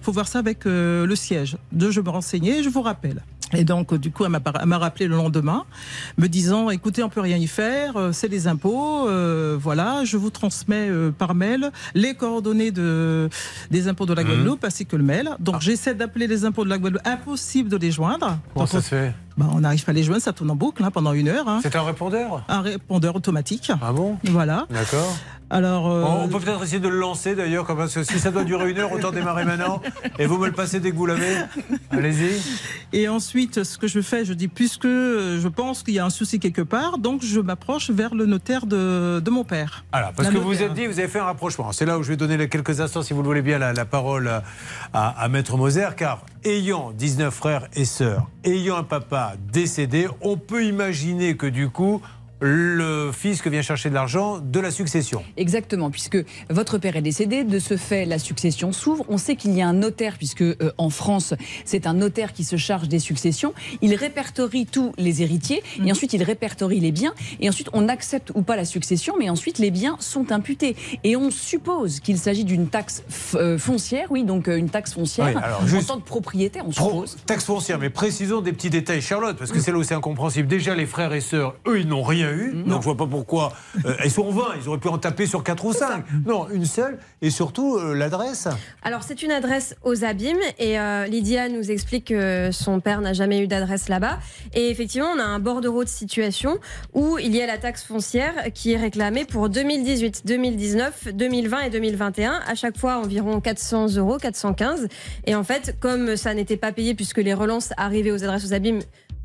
faut 0.02 0.12
voir 0.12 0.28
ça 0.28 0.40
avec 0.40 0.66
le 0.66 1.14
siège. 1.16 1.58
De 1.72 1.92
je 1.92 2.02
me 2.02 2.10
renseigner, 2.10 2.64
je 2.64 2.70
vous 2.70 2.82
rappelle. 2.82 3.22
Et 3.54 3.64
donc, 3.64 3.94
du 3.94 4.12
coup, 4.12 4.26
elle 4.26 4.32
m'a 4.32 4.78
rappelé 4.78 5.08
le 5.08 5.16
lendemain, 5.16 5.66
me 6.18 6.28
disant 6.28 6.70
écoutez, 6.72 7.04
on 7.04 7.10
peut 7.10 7.22
rien 7.22 7.38
y 7.38 7.48
faire, 7.48 7.96
euh, 7.96 8.12
c'est 8.12 8.28
les 8.28 8.48
impôts, 8.48 9.08
euh, 9.08 9.56
voilà, 9.60 10.04
je 10.04 10.18
vous 10.18 10.30
transmets 10.32 10.90
euh, 10.90 11.12
par 11.12 11.36
mail 11.36 11.72
les 11.94 12.16
coordonnées 12.16 12.72
de, 12.72 13.30
des 13.72 13.88
impôts 13.88 14.06
de 14.06 14.14
la 14.14 14.24
Mhm. 14.24 14.30
Guadeloupe 14.30 14.64
ainsi 14.66 14.86
que 14.86 14.96
le 14.96 15.04
mail. 15.04 15.30
Donc, 15.40 15.62
j'essaie 15.62 15.94
d'appeler 15.94 16.28
les 16.28 16.44
impôts 16.46 16.64
de 16.66 16.70
la 16.70 16.78
Guadeloupe, 16.80 17.06
impossible 17.08 17.70
de 17.70 17.78
les 17.78 17.92
joindre. 17.92 18.38
Comment 18.54 18.66
Donc, 18.66 18.70
ça 18.70 18.82
se 18.82 18.88
fait? 18.90 19.14
Bah, 19.38 19.48
on 19.52 19.60
n'arrive 19.60 19.84
pas 19.84 19.92
à 19.92 19.94
les 19.94 20.04
joindre, 20.04 20.22
ça 20.22 20.32
tourne 20.34 20.50
en 20.52 20.56
boucle 20.56 20.82
hein, 20.84 20.92
pendant 20.92 21.12
une 21.14 21.28
heure. 21.28 21.48
hein. 21.48 21.60
C'est 21.62 21.76
un 21.76 21.84
répondeur? 21.84 22.44
Un 22.48 22.62
répondeur 22.62 23.16
automatique. 23.18 23.70
Ah 23.82 23.92
bon? 23.92 24.18
Voilà. 24.24 24.66
D'accord. 24.70 25.14
Alors, 25.50 25.90
euh, 25.92 26.04
on 26.04 26.28
peut 26.28 26.40
peut-être 26.40 26.64
essayer 26.64 26.80
de 26.80 26.88
le 26.88 26.98
lancer 26.98 27.36
d'ailleurs, 27.36 27.66
comme- 27.66 27.78
parce 27.78 27.94
que 27.94 28.04
si 28.04 28.18
ça 28.20 28.32
doit 28.32 28.44
durer 28.44 28.72
une 28.72 28.80
heure, 28.80 28.92
autant 28.92 29.12
démarrer 29.12 29.46
maintenant. 29.46 29.80
Et 30.18 30.26
vous 30.26 30.38
me 30.40 30.48
le 30.48 30.52
passez 30.52 30.80
dès 30.80 30.90
que 30.92 30.96
vous 30.96 31.06
l'avez. 31.06 31.36
Allez-y. 31.92 32.42
Et 32.94 33.08
ensuite, 33.08 33.64
ce 33.64 33.78
que 33.78 33.88
je 33.88 34.02
fais, 34.02 34.26
je 34.26 34.34
dis, 34.34 34.48
puisque 34.48 34.86
euh, 34.86 35.40
je 35.40 35.48
pense 35.48 35.84
qu'il 35.84 35.94
y 35.94 36.00
a 36.00 36.06
un 36.06 36.10
souci 36.10 36.40
quelque 36.40 36.62
part, 36.64 36.98
donc 36.98 37.24
je 37.24 37.40
m'approche 37.40 37.92
vers 37.92 38.16
le 38.16 38.26
notaire 38.26 38.66
de, 38.66 39.20
de 39.20 39.30
mon 39.30 39.44
père. 39.44 39.86
Voilà, 39.92 40.12
parce 40.16 40.30
La 40.30 40.34
que 40.34 40.40
vous 40.40 40.62
êtes 40.64 40.74
dit, 40.74 40.88
vous 40.88 41.00
avez 41.00 41.08
fait 41.08 41.20
un 41.20 41.26
rapprochement. 41.26 41.72
C'est 41.72 41.86
là 41.86 42.00
où 42.00 42.04
je 42.04 42.10
vais 42.10 42.18
donner 42.18 42.38
les 42.38 42.50
quelques 42.50 42.82
instants, 42.82 43.04
si 43.04 43.14
vous 43.14 43.22
le 43.22 43.28
voulez 43.28 43.42
bien, 43.44 43.60
la, 43.60 43.72
la 43.74 43.86
parole 43.86 44.28
à, 44.28 44.44
à- 44.94 45.10
à 45.24 45.28
Maître 45.30 45.58
Moser, 45.58 45.90
car 45.96 46.22
ayant 46.44 46.92
19 46.92 47.34
frères 47.34 47.68
et 47.76 47.86
sœurs, 47.86 48.28
ayant 48.44 48.78
un 48.78 48.84
papa 48.84 49.34
décédé, 49.54 50.08
on 50.22 50.38
peut 50.38 50.66
imaginer 50.66 51.38
que 51.38 51.48
du 51.48 51.70
coup, 51.70 52.02
le 52.42 53.12
fils 53.14 53.42
que 53.42 53.50
vient 53.50 53.62
chercher 53.62 53.90
de 53.90 53.94
l'argent 53.94 54.40
de 54.40 54.60
la 54.60 54.72
succession. 54.72 55.24
Exactement, 55.38 55.90
puisque 55.90 56.18
votre 56.50 56.78
père 56.78 56.96
est 56.96 57.02
décédé, 57.02 57.44
de 57.44 57.60
ce 57.60 57.78
fait, 57.78 58.06
la 58.06 58.20
succession 58.20 58.72
s'ouvre. 58.72 59.06
On 59.10 59.18
sait 59.18 59.36
qu'il 59.36 59.52
y 59.54 59.62
a 59.62 59.68
un 59.68 59.74
notaire, 59.74 60.18
puisque 60.18 60.42
euh, 60.42 60.56
en 60.78 60.90
France, 60.90 61.34
c'est 61.64 61.88
un 61.88 61.94
notaire 61.94 62.34
qui 62.34 62.44
se 62.44 62.58
charge 62.58 62.88
des 62.90 63.00
successions. 63.00 63.54
Il 63.82 63.96
répertorie 63.96 64.66
tous 64.66 64.92
les 64.98 65.22
héritiers, 65.22 65.64
et 65.84 65.92
ensuite 65.92 66.14
il 66.14 66.24
répertorie 66.24 66.80
les 66.80 66.92
biens, 66.92 67.14
et 67.40 67.50
ensuite 67.50 67.70
on 67.74 67.88
accepte 67.88 68.32
ou 68.36 68.42
pas 68.42 68.56
la 68.56 68.66
succession, 68.66 69.16
mais 69.18 69.30
ensuite 69.30 69.58
les 69.60 69.72
biens 69.72 69.98
sont 70.00 70.32
imputés. 70.32 70.76
Et 71.04 71.16
on 71.16 71.32
suppose 71.32 72.00
qu'il 72.00 72.18
s'agit 72.18 72.44
d'une 72.44 72.68
taxe 72.68 73.04
euh, 73.36 73.58
foncière, 73.58 74.08
oui, 74.12 74.24
donc 74.24 74.48
euh, 74.48 74.58
une 74.58 74.70
taxe 74.70 74.94
foncière. 74.94 75.28
Oui, 75.28 75.34
alors, 75.42 75.62
en 75.62 75.84
tant 75.84 76.00
que 76.00 76.06
propriétaire, 76.06 76.64
on 76.68 76.72
Pro- 76.72 77.06
suppose. 77.06 77.18
taxe 77.26 77.46
foncière, 77.46 77.80
mais 77.80 77.90
précisons 77.90 78.42
des 78.42 78.52
petits 78.54 78.70
détails, 78.70 79.02
Charlotte, 79.02 79.38
parce 79.38 79.52
que 79.52 79.60
c'est 79.60 79.72
là 79.72 79.78
où 79.78 79.84
c'est 79.84 79.94
incompréhensible. 79.96 80.48
Déjà, 80.48 80.76
les 80.76 80.86
frères 80.86 81.14
et 81.14 81.22
sœurs, 81.22 81.56
eux, 81.68 81.80
ils 81.80 81.88
n'ont 81.88 82.04
rien 82.04 82.25
eu, 82.32 82.64
donc 82.66 82.82
je 82.82 82.86
vois 82.86 82.98
pas 82.98 83.08
pourquoi. 83.08 83.54
euh, 83.86 83.94
ils 84.04 84.12
sont 84.12 84.30
20, 84.30 84.44
ils 84.62 84.68
auraient 84.70 84.80
pu 84.80 84.88
en 84.88 84.98
taper 84.98 85.26
sur 85.26 85.44
4 85.44 85.66
ou 85.66 85.74
5. 85.74 86.04
Non, 86.26 86.48
une 86.50 86.66
seule, 86.66 86.98
et 87.22 87.30
surtout 87.30 87.78
euh, 87.78 87.94
l'adresse. 87.94 88.48
Alors, 88.84 89.04
c'est 89.04 89.22
une 89.24 89.32
adresse 89.32 89.76
aux 89.84 90.04
abîmes 90.04 90.38
et 90.60 90.80
euh, 90.80 91.06
Lydia 91.06 91.50
nous 91.50 91.72
explique 91.72 92.06
que 92.08 92.50
son 92.52 92.80
père 92.80 93.02
n'a 93.02 93.14
jamais 93.14 93.40
eu 93.42 93.48
d'adresse 93.48 93.90
là-bas. 93.90 94.20
Et 94.54 94.70
effectivement, 94.70 95.10
on 95.16 95.20
a 95.20 95.24
un 95.24 95.40
bordereau 95.40 95.84
de 95.84 95.90
situation 95.90 96.58
où 96.94 97.18
il 97.18 97.36
y 97.36 97.42
a 97.42 97.48
la 97.48 97.58
taxe 97.58 97.84
foncière 97.84 98.34
qui 98.54 98.74
est 98.74 98.78
réclamée 98.78 99.26
pour 99.26 99.50
2018, 99.50 100.24
2019, 100.26 101.10
2020 101.14 101.60
et 101.62 101.70
2021. 101.70 102.42
À 102.48 102.56
chaque 102.56 102.78
fois, 102.78 102.98
environ 102.98 103.40
400 103.42 103.96
euros, 103.98 104.18
415. 104.18 104.88
Et 105.26 105.36
en 105.36 105.44
fait, 105.44 105.76
comme 105.80 106.16
ça 106.16 106.34
n'était 106.34 106.58
pas 106.58 106.72
payé 106.72 106.94
puisque 106.96 107.18
les 107.18 107.34
relances 107.34 107.72
arrivaient 107.78 108.12
aux 108.12 108.24
adresses 108.24 108.46
aux 108.46 108.54
abîmes 108.54 108.82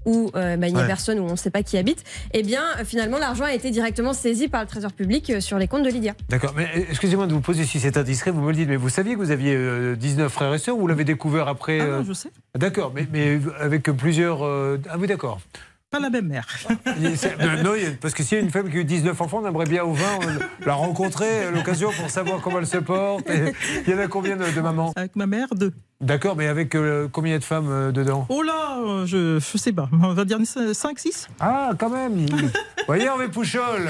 où 0.06 0.30
euh, 0.34 0.56
bah, 0.56 0.66
il 0.68 0.72
n'y 0.74 0.78
a 0.78 0.82
Ouais. 0.82 0.86
personne, 0.88 1.18
où 1.20 1.24
on 1.24 1.32
ne 1.32 1.36
sait 1.36 1.50
pas 1.50 1.62
qui 1.62 1.76
habite, 1.78 2.04
eh 2.32 2.42
bien 2.42 2.62
euh, 2.78 2.84
finalement 2.84 3.18
l'argent 3.18 3.44
a 3.44 3.52
été 3.52 3.70
directement 3.70 4.12
saisi 4.12 4.48
par 4.48 4.62
le 4.62 4.66
Trésor 4.66 4.92
public 4.92 5.30
euh, 5.30 5.40
sur 5.40 5.58
les 5.58 5.68
comptes 5.68 5.82
de 5.82 5.90
Lydia. 5.90 6.14
D'accord, 6.28 6.54
mais 6.56 6.68
excusez-moi 6.88 7.26
de 7.26 7.32
vous 7.34 7.40
poser 7.40 7.64
si 7.64 7.80
c'est 7.80 7.96
indiscret, 7.96 8.30
vous 8.30 8.40
me 8.40 8.48
le 8.50 8.56
dites, 8.56 8.68
mais 8.68 8.76
vous 8.76 8.88
saviez 8.88 9.14
que 9.14 9.18
vous 9.18 9.30
aviez 9.30 9.54
euh, 9.56 9.96
19 9.96 10.32
frères 10.32 10.54
et 10.54 10.58
sœurs 10.58 10.76
ou 10.76 10.80
vous 10.80 10.86
l'avez 10.86 11.04
découvert 11.04 11.48
après 11.48 11.80
Ah 11.80 11.86
non, 11.98 12.04
je 12.04 12.12
sais. 12.12 12.30
D'accord, 12.56 12.92
mais, 12.94 13.06
mais 13.12 13.38
avec 13.60 13.82
plusieurs. 13.90 14.44
euh, 14.44 14.78
Ah 14.88 14.96
oui, 14.98 15.06
d'accord. 15.06 15.40
Pas 15.90 15.98
la 15.98 16.08
même 16.08 16.28
mère. 16.28 16.46
Non, 17.64 17.72
parce 18.00 18.14
que 18.14 18.22
s'il 18.22 18.38
y 18.38 18.40
a 18.40 18.44
une 18.44 18.50
femme 18.50 18.70
qui 18.70 18.76
a 18.76 18.80
eu 18.80 18.84
19 18.84 19.20
enfants, 19.20 19.40
on 19.42 19.48
aimerait 19.48 19.66
bien 19.66 19.82
au 19.82 19.92
20 19.92 20.04
euh, 20.04 20.38
la 20.64 20.74
rencontrer, 20.74 21.46
à 21.46 21.50
l'occasion 21.50 21.90
pour 21.90 22.08
savoir 22.10 22.40
comment 22.40 22.60
elle 22.60 22.66
se 22.68 22.76
porte. 22.78 23.28
Et 23.28 23.52
il 23.86 23.92
y 23.92 23.94
en 23.96 23.98
a 23.98 24.06
combien 24.06 24.36
de, 24.36 24.44
de 24.44 24.60
mamans? 24.60 24.92
Avec 24.94 25.16
ma 25.16 25.26
mère, 25.26 25.48
deux. 25.56 25.72
D'accord, 26.00 26.34
mais 26.34 26.46
avec 26.46 26.74
euh, 26.74 27.08
combien 27.12 27.38
de 27.38 27.44
femmes 27.44 27.68
euh, 27.70 27.92
dedans? 27.92 28.24
Oh 28.30 28.40
là, 28.42 28.78
euh, 28.86 29.04
je, 29.04 29.38
je 29.38 29.58
sais 29.58 29.72
pas. 29.72 29.86
On 30.02 30.14
va 30.14 30.24
dire 30.24 30.38
5, 30.44 30.98
6 30.98 31.28
Ah, 31.40 31.72
quand 31.78 31.90
même. 31.90 32.24
Voyez, 32.86 33.04
Hervé 33.04 33.28
Pouchol, 33.28 33.86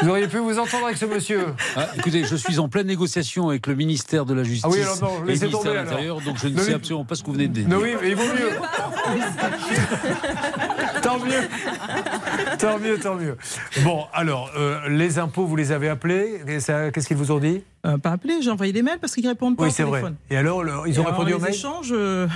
vous 0.00 0.08
auriez 0.08 0.26
pu 0.28 0.38
vous 0.38 0.58
entendre 0.58 0.86
avec 0.86 0.96
ce 0.96 1.04
monsieur. 1.04 1.44
Ah, 1.76 1.88
écoutez, 1.98 2.24
je 2.24 2.34
suis 2.36 2.58
en 2.58 2.70
pleine 2.70 2.86
négociation 2.86 3.50
avec 3.50 3.66
le 3.66 3.74
ministère 3.74 4.24
de 4.24 4.32
la 4.32 4.44
Justice 4.44 4.64
Ah 4.64 4.68
oui, 4.72 4.80
alors 4.80 4.98
non, 5.02 5.24
et 5.24 5.28
laissez 5.28 5.44
le 5.44 5.50
ministère 5.50 5.60
tomber, 5.60 5.70
de 5.70 5.74
l'Intérieur, 5.74 6.20
donc 6.22 6.38
je 6.38 6.48
ne 6.48 6.54
Non, 6.54 6.62
sais 6.62 6.68
mais- 6.70 6.74
absolument 6.76 7.04
pas 7.04 7.14
ce 7.16 7.20
que 7.22 7.26
vous 7.26 7.34
venez 7.34 7.48
de 7.48 7.52
dire. 7.52 7.68
Non, 7.68 7.80
oui, 7.82 7.94
mais 8.00 8.08
il 8.08 8.16
vaut 8.16 8.22
mieux. 8.24 8.50
tant 11.04 11.18
mieux. 11.18 12.56
Tant 12.58 12.78
mieux, 12.78 12.98
tant 12.98 13.14
mieux. 13.14 13.36
Bon, 13.84 14.04
alors, 14.12 14.50
euh, 14.56 14.88
les 14.88 15.18
impôts, 15.18 15.44
vous 15.46 15.56
les 15.56 15.72
avez 15.72 15.88
appelés. 15.88 16.40
Qu'est-ce 16.46 17.06
qu'ils 17.06 17.16
vous 17.16 17.30
ont 17.32 17.38
dit 17.38 17.62
Euh, 17.86 17.98
Pas 17.98 18.10
appelé, 18.12 18.34
j'ai 18.42 18.50
envoyé 18.50 18.72
des 18.72 18.82
mails 18.82 18.98
parce 19.00 19.14
qu'ils 19.14 19.28
répondent 19.28 19.56
pas 19.56 19.64
Oui, 19.64 19.68
au 19.68 19.72
c'est 19.72 19.82
vrai. 19.82 20.00
téléphone. 20.00 20.16
Et 20.30 20.36
alors, 20.36 20.62
le- 20.64 20.72
ils 20.86 20.98
ont 21.00 21.02
Et 21.02 21.06
alors, 21.06 21.12
répondu 21.18 21.32
aux 21.34 21.36
les 21.36 21.42
mails 21.42 21.54
échanges, 21.54 21.90
euh, 21.92 22.26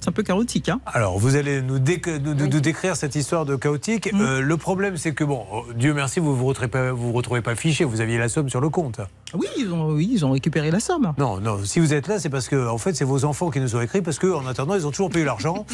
c'est 0.00 0.08
un 0.08 0.12
peu 0.12 0.22
chaotique. 0.22 0.68
Hein. 0.68 0.80
Alors, 0.86 1.18
vous 1.18 1.36
allez 1.36 1.62
nous, 1.62 1.78
déc- 1.78 2.06
nous- 2.22 2.34
nous- 2.34 2.46
nous 2.46 2.60
décrire 2.60 2.94
cette 2.96 3.14
histoire 3.16 3.44
de 3.44 3.56
chaotique. 3.56 4.12
Mm. 4.12 4.20
Euh, 4.20 4.40
le 4.40 4.56
problème, 4.56 4.96
c'est 4.96 5.12
que, 5.14 5.24
bon, 5.24 5.44
euh, 5.52 5.72
Dieu 5.74 5.92
merci, 5.94 6.20
vous 6.20 6.30
ne 6.32 6.36
vous, 6.36 6.46
retrouvez 6.46 6.68
pas- 6.68 6.92
vous 6.92 7.08
vous 7.08 7.12
retrouvez 7.12 7.40
pas 7.42 7.54
fiché. 7.56 7.84
Vous 7.84 8.00
aviez 8.00 8.18
la 8.18 8.28
somme 8.28 8.48
sur 8.48 8.60
le 8.60 8.68
compte. 8.68 9.00
Oui, 9.34 9.46
ils 9.58 9.70
ont, 9.72 9.90
oui, 9.90 10.08
ils 10.12 10.24
ont 10.24 10.30
récupéré 10.30 10.70
la 10.70 10.78
somme. 10.80 11.12
Non, 11.18 11.40
non, 11.40 11.58
si 11.64 11.80
vous 11.80 11.92
êtes 11.92 12.06
là, 12.06 12.18
c'est 12.20 12.28
parce 12.30 12.48
que, 12.48 12.68
en 12.68 12.78
fait, 12.78 12.94
c'est 12.94 13.04
vos 13.04 13.24
enfants 13.24 13.50
qui 13.50 13.58
nous 13.60 13.74
ont 13.76 13.80
écrit, 13.80 14.00
parce 14.00 14.18
qu'en 14.18 14.46
attendant, 14.46 14.74
ils 14.76 14.86
ont 14.86 14.90
toujours 14.92 15.10
payé 15.10 15.24
l'argent. 15.24 15.66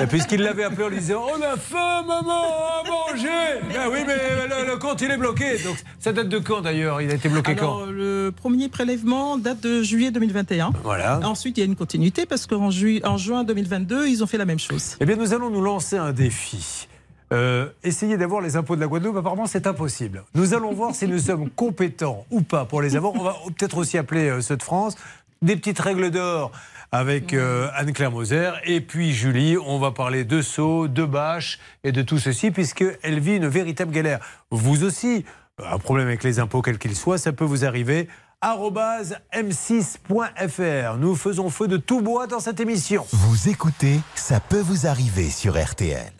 Et 0.00 0.06
Puisqu'ils 0.06 0.42
l'avaient 0.42 0.64
appelé 0.64 0.84
en 0.84 0.88
lui 0.88 0.98
disant 0.98 1.22
On 1.34 1.42
a 1.42 1.56
faim, 1.56 2.02
maman, 2.06 2.42
à 2.42 2.82
manger 2.88 3.28
Ben 3.72 3.88
oui, 3.90 4.00
mais 4.06 4.14
le, 4.16 4.70
le 4.70 4.76
compte, 4.76 5.00
il 5.00 5.10
est 5.10 5.16
bloqué. 5.16 5.56
Donc, 5.64 5.76
ça 5.98 6.12
date 6.12 6.28
de 6.28 6.38
quand 6.38 6.60
d'ailleurs? 6.60 7.00
Il 7.00 7.10
a 7.10 7.14
été 7.14 7.28
bloqué 7.28 7.52
Alors, 7.52 7.80
quand 7.80 7.90
le 7.90 8.32
premier 8.36 8.68
prélèvement 8.68 9.38
date 9.38 9.60
de 9.62 9.82
juillet 9.82 10.10
2021. 10.10 10.72
Voilà. 10.84 11.20
Ensuite, 11.24 11.56
il 11.56 11.60
y 11.60 11.62
a 11.62 11.66
une 11.66 11.76
continuité 11.76 12.26
parce 12.26 12.46
qu'en 12.46 12.70
ju- 12.70 13.00
en 13.04 13.16
juin 13.16 13.44
2022, 13.44 14.08
ils 14.08 14.22
ont 14.22 14.26
fait 14.26 14.38
la 14.38 14.44
même 14.44 14.58
chose. 14.58 14.96
Eh 15.00 15.06
bien, 15.06 15.16
nous 15.16 15.32
allons 15.32 15.50
nous 15.50 15.62
lancer 15.62 15.96
un 15.96 16.12
défi. 16.12 16.86
Euh, 17.32 17.68
essayer 17.84 18.16
d'avoir 18.16 18.40
les 18.40 18.56
impôts 18.56 18.74
de 18.74 18.80
la 18.80 18.88
Guadeloupe, 18.88 19.16
apparemment 19.16 19.46
c'est 19.46 19.66
impossible. 19.66 20.24
Nous 20.34 20.52
allons 20.52 20.72
voir 20.72 20.94
si 20.94 21.06
nous 21.06 21.18
sommes 21.18 21.48
compétents 21.56 22.26
ou 22.30 22.42
pas 22.42 22.64
pour 22.64 22.82
les 22.82 22.96
avoir. 22.96 23.14
On 23.14 23.22
va 23.22 23.36
peut-être 23.56 23.78
aussi 23.78 23.98
appeler 23.98 24.28
euh, 24.28 24.40
ceux 24.40 24.56
de 24.56 24.62
France. 24.62 24.96
Des 25.42 25.56
petites 25.56 25.78
règles 25.78 26.10
d'or 26.10 26.50
avec 26.92 27.32
euh, 27.32 27.68
Anne-Claire 27.74 28.10
Moser. 28.10 28.50
Et 28.64 28.80
puis 28.80 29.12
Julie, 29.12 29.56
on 29.64 29.78
va 29.78 29.92
parler 29.92 30.24
de 30.24 30.42
Sceaux, 30.42 30.88
de 30.88 31.04
Bâche 31.04 31.60
et 31.84 31.92
de 31.92 32.02
tout 32.02 32.18
ceci, 32.18 32.50
puisqu'elle 32.50 33.20
vit 33.20 33.36
une 33.36 33.46
véritable 33.46 33.92
galère. 33.92 34.18
Vous 34.50 34.84
aussi, 34.84 35.24
un 35.64 35.78
problème 35.78 36.08
avec 36.08 36.24
les 36.24 36.40
impôts, 36.40 36.62
quel 36.62 36.78
qu'il 36.78 36.96
soit, 36.96 37.16
ça 37.16 37.32
peut 37.32 37.44
vous 37.44 37.64
arriver. 37.64 38.08
arobase 38.40 39.16
m6.fr. 39.32 40.98
Nous 40.98 41.14
faisons 41.14 41.48
feu 41.48 41.68
de 41.68 41.76
tout 41.76 42.00
bois 42.00 42.26
dans 42.26 42.40
cette 42.40 42.58
émission. 42.60 43.06
Vous 43.12 43.48
écoutez, 43.48 44.00
ça 44.16 44.40
peut 44.40 44.60
vous 44.60 44.86
arriver 44.86 45.30
sur 45.30 45.62
RTL. 45.62 46.12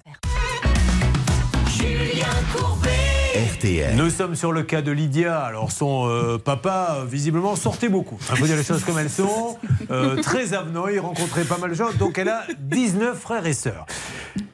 RTL. 3.35 3.97
Nous 3.97 4.11
sommes 4.11 4.35
sur 4.35 4.53
le 4.53 4.63
cas 4.63 4.83
de 4.83 4.91
Lydia. 4.91 5.41
Alors, 5.41 5.71
son 5.71 6.09
euh, 6.09 6.39
papa, 6.39 7.05
visiblement, 7.07 7.57
sortait 7.57 7.89
beaucoup. 7.89 8.19
Il 8.31 8.37
faut 8.37 8.47
dire 8.47 8.57
les 8.57 8.65
choses 8.65 8.85
comme 8.85 8.99
elles 8.99 9.11
sont. 9.11 9.57
Euh, 9.91 10.17
très 10.23 10.53
avenant, 10.53 10.89
il 10.89 11.01
rencontrait 11.01 11.45
pas 11.45 11.59
mal 11.59 11.71
de 11.71 11.75
gens. 11.75 11.93
Donc, 11.99 12.19
elle 12.19 12.29
a 12.29 12.45
19 12.59 13.19
frères 13.19 13.47
et 13.47 13.53
sœurs. 13.53 13.87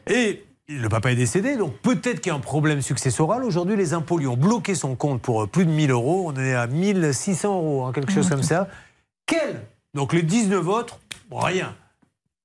Et 0.09 0.45
le 0.69 0.89
papa 0.89 1.13
est 1.13 1.17
décédé, 1.17 1.57
donc 1.57 1.77
peut-être 1.79 2.21
qu'il 2.21 2.31
y 2.31 2.33
a 2.33 2.37
un 2.37 2.41
problème 2.41 2.81
successoral. 2.83 3.45
Aujourd'hui, 3.45 3.77
les 3.77 3.93
impôts 3.95 4.19
lui 4.19 4.27
ont 4.27 4.37
bloqué 4.37 4.75
son 4.75 4.95
compte 4.95 5.21
pour 5.21 5.43
euh, 5.43 5.47
plus 5.47 5.65
de 5.65 5.71
1000 5.71 5.91
euros. 5.91 6.33
On 6.33 6.39
est 6.39 6.55
à 6.55 6.67
1600 6.67 7.55
euros, 7.55 7.85
hein, 7.85 7.93
quelque 7.93 8.13
chose 8.13 8.29
comme 8.29 8.43
ça. 8.43 8.69
Quel? 9.27 9.63
Donc, 9.95 10.13
les 10.13 10.23
19 10.23 10.67
autres, 10.69 11.01
rien. 11.31 11.75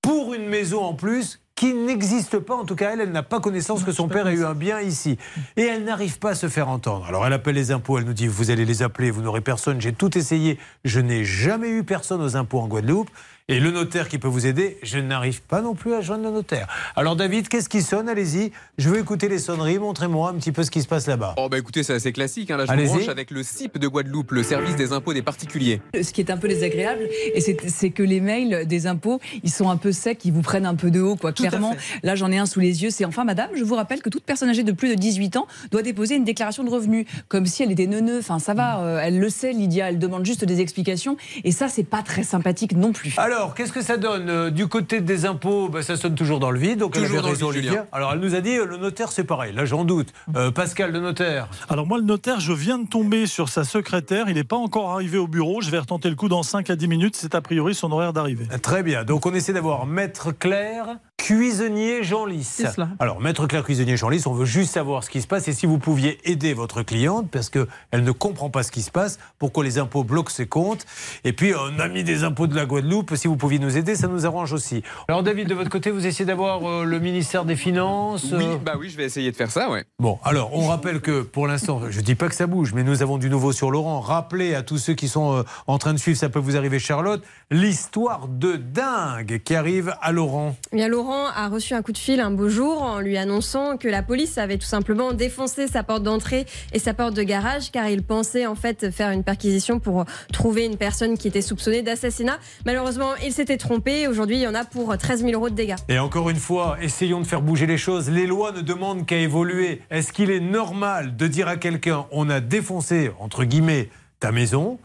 Pour 0.02 0.34
une 0.34 0.48
maison 0.48 0.82
en 0.84 0.94
plus 0.94 1.40
qui 1.62 1.76
n'existe 1.76 2.40
pas, 2.40 2.56
en 2.56 2.66
tout 2.66 2.76
cas 2.76 2.94
elle, 2.94 3.02
elle 3.02 3.12
n'a 3.12 3.22
pas 3.22 3.40
connaissance 3.40 3.84
que 3.84 3.92
son 3.92 4.08
père 4.08 4.28
ait 4.28 4.34
eu 4.34 4.46
un 4.46 4.56
bien 4.56 4.82
ici. 4.82 5.20
Et 5.58 5.62
elle 5.62 5.84
n'arrive 5.84 6.18
pas 6.18 6.32
à 6.32 6.36
se 6.36 6.50
faire 6.50 6.70
entendre. 6.70 7.06
Alors 7.06 7.24
elle 7.28 7.34
appelle 7.34 7.54
les 7.54 7.70
impôts, 7.70 8.00
elle 8.00 8.06
nous 8.06 8.14
dit 8.14 8.26
vous 8.26 8.50
allez 8.50 8.66
les 8.66 8.82
appeler, 8.82 9.12
vous 9.12 9.22
n'aurez 9.22 9.42
personne, 9.42 9.80
j'ai 9.80 9.94
tout 9.94 10.18
essayé, 10.18 10.58
je 10.86 11.00
n'ai 11.00 11.24
jamais 11.24 11.70
eu 11.70 11.84
personne 11.84 12.20
aux 12.20 12.36
impôts 12.36 12.62
en 12.62 12.68
Guadeloupe. 12.68 13.12
Et 13.52 13.60
le 13.60 13.70
notaire 13.70 14.08
qui 14.08 14.18
peut 14.18 14.30
vous 14.30 14.46
aider, 14.46 14.78
je 14.82 14.98
n'arrive 14.98 15.42
pas 15.42 15.62
non 15.62 15.76
plus 15.76 15.94
à 15.94 16.00
joindre 16.00 16.24
le 16.24 16.32
notaire. 16.32 16.70
Alors 16.96 17.18
David, 17.18 17.50
qu'est-ce 17.50 17.68
qui 17.68 17.82
sonne? 17.82 18.08
Allez-y, 18.08 18.54
je 18.78 18.88
veux 18.88 18.98
écouter 18.98 19.28
les 19.28 19.40
sonneries, 19.40 19.78
montrez-moi 19.78 20.30
un 20.30 20.36
petit 20.36 20.54
peu 20.54 20.64
ce 20.64 20.72
qui 20.72 20.82
se 20.82 20.88
passe 20.88 21.06
là-bas. 21.06 21.36
Oh 21.38 21.50
bah 21.50 21.58
écoutez, 21.58 21.84
c'est 21.84 21.92
assez 21.92 22.14
classique. 22.14 22.50
Hein. 22.50 22.56
Là, 22.56 22.66
je 22.66 22.72
me 22.72 22.78
Allez-y. 22.78 22.88
branche 22.88 23.10
avec 23.10 23.30
le 23.30 23.44
CIP 23.44 23.78
de 23.78 23.90
Guadeloupe, 23.90 24.32
le 24.32 24.44
service 24.44 24.78
des 24.78 24.94
impôts 24.94 25.12
des 25.14 25.22
particuliers. 25.22 25.82
Ce 26.02 26.14
qui 26.14 26.22
est 26.22 26.32
un 26.32 26.38
peu 26.38 26.48
désagréable, 26.48 27.02
et 27.36 27.42
c'est 27.42 27.90
que 27.90 28.04
les 28.04 28.22
mails 28.22 28.66
des 28.68 28.88
impôts, 28.88 29.20
ils 29.44 29.52
sont 29.52 29.70
un 29.70 29.76
peu 29.76 29.92
secs, 29.92 30.24
ils 30.24 30.32
vous 30.32 30.44
prennent 30.44 30.66
un 30.66 30.76
peu 30.76 30.90
de 30.90 31.02
haut, 31.02 31.18
quoi. 31.18 31.34
Tout 31.34 31.44
Clairement, 31.44 31.76
là 32.04 32.16
j'en 32.16 32.32
ai 32.32 32.38
un 32.38 32.46
sous 32.46 32.62
les 32.62 32.84
yeux, 32.84 32.90
c'est 32.90 33.04
enfin 33.04 33.26
madame, 33.26 33.50
je 33.54 33.66
vous 33.66 33.76
rappelle 33.76 34.02
que 34.02 34.10
toute 34.10 34.24
personne 34.24 34.48
âgée 34.48 34.64
de 34.64 34.72
plus 34.72 34.88
de 34.88 34.96
18 34.96 35.36
ans 35.36 35.48
doit 35.72 35.82
déposer 35.82 36.16
une 36.16 36.24
déclaration 36.24 36.64
de 36.64 36.70
revenus, 36.70 37.06
comme 37.28 37.46
si 37.46 37.64
elle 37.64 37.72
était 37.74 37.88
neuneu. 37.88 38.20
Enfin, 38.20 38.40
ça 38.40 38.54
va, 38.54 38.80
euh, 38.80 39.02
elle 39.04 39.20
le 39.20 39.30
sait, 39.30 39.52
Lydia, 39.52 39.90
elle 39.90 40.00
demande 40.00 40.26
juste 40.26 40.46
des 40.46 40.62
explications, 40.62 41.18
et 41.44 41.52
ça, 41.52 41.68
c'est 41.68 41.84
pas 41.84 42.02
très 42.02 42.24
sympathique 42.24 42.78
non 42.78 42.94
plus. 42.94 43.14
Alors, 43.18 43.41
qu'est-ce 43.50 43.72
que 43.74 43.82
ça 43.82 43.98
donne 43.98 44.30
Euh, 44.30 44.50
Du 44.52 44.68
côté 44.68 45.02
des 45.02 45.26
impôts, 45.26 45.70
bah, 45.70 45.82
ça 45.82 45.96
sonne 45.98 46.16
toujours 46.16 46.40
dans 46.40 46.52
le 46.52 46.60
vide. 46.60 46.80
Donc, 46.80 46.96
elle 46.96 47.04
Toujours 47.04 47.26
avait 47.26 47.38
dans 47.38 47.50
le 47.52 47.60
vide. 47.60 47.84
Alors, 47.92 48.14
elle 48.14 48.20
nous 48.20 48.36
a 48.36 48.42
dit, 48.42 48.56
euh, 48.58 48.66
le 48.66 48.78
notaire, 48.78 49.12
c'est 49.12 49.24
pareil. 49.24 49.54
Là, 49.54 49.66
j'en 49.66 49.84
doute. 49.86 50.10
Euh, 50.36 50.52
Pascal, 50.52 50.92
le 50.92 51.00
notaire. 51.00 51.48
Alors 51.70 51.86
moi, 51.88 51.98
le 51.98 52.04
notaire, 52.04 52.40
je 52.40 52.54
viens 52.54 52.78
de 52.78 52.88
tomber 52.88 53.26
sur 53.28 53.50
sa 53.50 53.64
secrétaire. 53.64 54.26
Il 54.30 54.36
n'est 54.36 54.44
pas 54.44 54.56
encore 54.58 54.92
arrivé 54.92 55.18
au 55.18 55.28
bureau. 55.28 55.62
Je 55.62 55.70
vais 55.72 55.80
retenter 55.80 56.10
le 56.10 56.16
coup 56.16 56.30
dans 56.30 56.44
5 56.44 56.70
à 56.70 56.76
10 56.76 56.88
minutes. 56.88 57.16
C'est 57.16 57.36
a 57.36 57.42
priori 57.42 57.74
son 57.76 57.92
horaire 57.92 58.14
d'arrivée. 58.14 58.46
Très 58.62 58.84
bien. 58.84 59.04
Donc, 59.04 59.26
on 59.26 59.34
essaie 59.34 59.54
d'avoir 59.54 59.86
Maître 59.86 60.32
Claire, 60.32 60.98
cuisinier 61.22 62.04
Jean 62.04 62.26
Lys. 62.26 62.48
C'est 62.48 62.72
cela. 62.72 62.90
Alors, 63.00 63.22
Maître 63.22 63.46
Claire, 63.46 63.64
cuisinier 63.64 63.96
Jean 63.96 64.10
Lys, 64.10 64.26
on 64.26 64.34
veut 64.34 64.46
juste 64.46 64.74
savoir 64.74 65.04
ce 65.04 65.10
qui 65.12 65.22
se 65.22 65.28
passe 65.28 65.48
et 65.48 65.54
si 65.54 65.68
vous 65.68 65.78
pouviez 65.78 66.18
aider 66.30 66.56
votre 66.56 66.82
cliente 66.82 67.30
parce 67.30 67.52
qu'elle 67.52 67.68
ne 67.94 68.12
comprend 68.12 68.50
pas 68.50 68.64
ce 68.64 68.72
qui 68.72 68.82
se 68.82 68.90
passe, 68.90 69.20
pourquoi 69.38 69.64
les 69.64 69.78
impôts 69.78 70.04
bloquent 70.04 70.32
ses 70.32 70.48
comptes. 70.48 70.84
Et 71.24 71.34
puis, 71.34 71.54
un 71.54 71.80
ami 71.80 72.04
des 72.04 72.24
impôts 72.24 72.48
de 72.48 72.56
la 72.56 72.66
Guadeloupe, 72.66 73.16
si 73.16 73.28
vous 73.28 73.38
pouviez 73.38 73.60
nous 73.60 73.78
aider, 73.78 73.94
ça 73.94 74.08
nous 74.08 74.26
arrange 74.26 74.52
aussi. 74.52 74.82
Alors, 75.08 75.22
David, 75.22 75.48
de 75.48 75.54
votre 75.54 75.70
côté, 75.70 75.92
vous 75.92 76.08
essayez 76.08 76.26
d'avoir 76.26 76.68
euh, 76.68 76.86
le 76.86 77.00
ministère 77.00 77.46
des 77.46 77.56
Finances 77.56 78.26
Oui, 78.32 78.44
euh, 78.44 78.58
bah 78.58 78.74
oui, 78.80 78.90
je 78.90 78.98
vais 78.98 79.06
essayer 79.06 79.30
de 79.30 79.36
faire 79.36 79.52
ça, 79.52 79.70
ouais. 79.70 79.86
Bon, 80.00 80.18
alors 80.24 80.56
on 80.56 80.68
rappelle 80.68 81.02
que 81.02 81.22
pour 81.22 81.46
l'instant, 81.46 81.82
je 81.90 82.00
ne 82.00 82.04
dis 82.04 82.16
pas 82.16 82.30
que 82.30 82.36
ça 82.36 82.48
bouge, 82.48 82.74
mais 82.74 82.84
nous 82.84 83.04
avons 83.04 83.20
du 83.20 83.30
nouveau 83.30 83.52
sur 83.52 83.70
Laurent. 83.70 84.00
Rappelez 84.00 84.56
à 84.56 84.64
tous 84.64 84.80
ceux 84.80 84.96
qui 84.96 85.08
sont 85.08 85.38
euh, 85.38 85.44
en 85.68 85.78
train 85.78 85.94
de 85.94 86.00
suivre, 86.00 86.18
ça 86.18 86.30
peut 86.30 86.40
vous 86.40 86.58
arriver 86.58 86.80
Charlotte, 86.80 87.24
l'histoire 87.52 88.28
de 88.28 88.56
dingue 88.56 89.42
qui 89.44 89.54
arrive 89.54 89.94
à 90.02 90.12
Laurent. 90.12 90.56
Bien, 90.74 90.88
A 91.12 91.50
reçu 91.50 91.74
un 91.74 91.82
coup 91.82 91.92
de 91.92 91.98
fil 91.98 92.22
un 92.22 92.32
beau 92.32 92.48
jour 92.48 92.82
en 92.82 93.00
lui 93.00 93.18
annonçant 93.18 93.76
que 93.76 93.90
la 93.90 94.02
police 94.02 94.38
avait 94.38 94.58
tout 94.58 94.66
simplement 94.66 95.12
défoncé 95.12 95.68
sa 95.68 95.84
porte 95.84 96.04
d'entrée 96.04 96.46
et 96.72 96.80
sa 96.80 96.94
porte 96.94 97.14
de 97.14 97.24
garage 97.24 97.70
car 97.72 97.90
il 97.90 98.02
pensait 98.02 98.46
en 98.46 98.56
fait 98.56 98.92
faire 98.92 99.12
une 99.12 99.24
perquisition 99.24 99.80
pour 99.80 100.06
trouver 100.32 100.66
une 100.66 100.78
personne 100.78 101.18
qui 101.18 101.28
était 101.28 101.42
soupçonnée 101.42 101.82
d'assassinat. 101.82 102.40
Malheureusement, 102.66 103.10
il 103.26 103.34
s'était 103.34 103.58
trompé. 103.58 104.08
Aujourd'hui, 104.08 104.38
il 104.38 104.42
y 104.42 104.48
en 104.48 104.56
a 104.56 104.64
pour 104.64 104.98
13 104.98 105.22
000 105.22 105.34
euros 105.34 105.50
de 105.50 105.56
dégâts. 105.56 105.76
Et 105.90 106.00
encore 106.00 106.30
une 106.30 106.38
fois, 106.38 106.78
essayons 106.82 107.20
de 107.20 107.28
faire 107.28 107.42
bouger 107.42 107.66
les 107.66 107.78
choses. 107.78 108.10
Les 108.10 108.26
lois 108.26 108.54
ne 108.54 108.62
demandent 108.62 109.06
qu'à 109.06 109.18
évoluer. 109.18 109.82
Est-ce 109.90 110.14
qu'il 110.14 110.32
est 110.32 110.40
normal 110.40 111.18
de 111.18 111.28
dire 111.28 111.50
à 111.50 111.58
quelqu'un 111.58 112.06
on 112.12 112.30
a 112.30 112.40
défoncé, 112.40 113.12
entre 113.20 113.44
guillemets, 113.44 113.90
ta 114.22 114.32
maison 114.32 114.80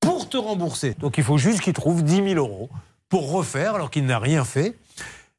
pour 0.00 0.28
te 0.28 0.36
rembourser? 0.36 0.94
Donc 0.98 1.16
il 1.16 1.24
faut 1.24 1.38
juste 1.38 1.60
qu'il 1.60 1.72
trouve 1.72 2.04
10 2.04 2.16
000 2.16 2.34
euros 2.34 2.68
pour 3.08 3.30
refaire 3.30 3.74
alors 3.74 3.90
qu'il 3.90 4.06
n'a 4.06 4.18
rien 4.18 4.42
fait. 4.44 4.74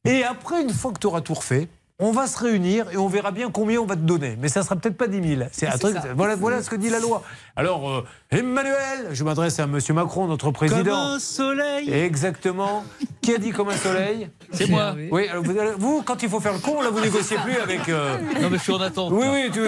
Et 0.04 0.22
après, 0.22 0.62
une 0.62 0.70
fois 0.72 0.92
que 0.92 0.98
tu 0.98 1.06
auras 1.06 1.22
tout 1.22 1.34
refait, 1.34 1.68
on 2.00 2.10
va 2.10 2.26
se 2.26 2.38
réunir 2.38 2.90
et 2.90 2.96
on 2.96 3.08
verra 3.08 3.30
bien 3.30 3.50
combien 3.50 3.80
on 3.80 3.86
va 3.86 3.94
te 3.94 4.00
donner. 4.00 4.36
Mais 4.40 4.48
ça 4.48 4.62
sera 4.62 4.76
peut-être 4.76 4.96
pas 4.96 5.06
10 5.06 5.36
000. 5.36 5.48
C'est 5.52 5.66
un 5.68 5.78
truc. 5.78 5.96
Voilà, 6.16 6.34
voilà 6.34 6.62
ce 6.62 6.68
que 6.68 6.76
dit 6.76 6.90
la 6.90 6.98
loi. 6.98 7.22
Alors, 7.56 7.88
euh, 7.88 8.04
Emmanuel, 8.30 9.10
je 9.12 9.22
m'adresse 9.22 9.60
à 9.60 9.66
Monsieur 9.66 9.94
Macron, 9.94 10.26
notre 10.26 10.50
président. 10.50 11.18
soleil. 11.20 11.90
Exactement. 11.90 12.84
Qui 13.24 13.34
a 13.34 13.38
dit 13.38 13.50
comme 13.50 13.68
un 13.70 13.76
soleil 13.76 14.28
C'est 14.52 14.68
moi. 14.68 14.94
Oui, 15.10 15.26
alors 15.28 15.42
vous, 15.42 15.54
vous, 15.78 16.02
quand 16.02 16.22
il 16.22 16.28
faut 16.28 16.40
faire 16.40 16.52
le 16.52 16.58
con, 16.58 16.80
là, 16.82 16.90
vous 16.90 17.00
négociez 17.00 17.36
plus 17.44 17.56
avec. 17.56 17.88
euh, 17.88 18.18
Non, 18.42 18.50
mais 18.50 18.58
je 18.58 18.62
suis 18.62 18.72
en 18.72 18.80
attente. 18.80 19.12
Oui, 19.12 19.26
oui, 19.32 19.50
tu, 19.52 19.60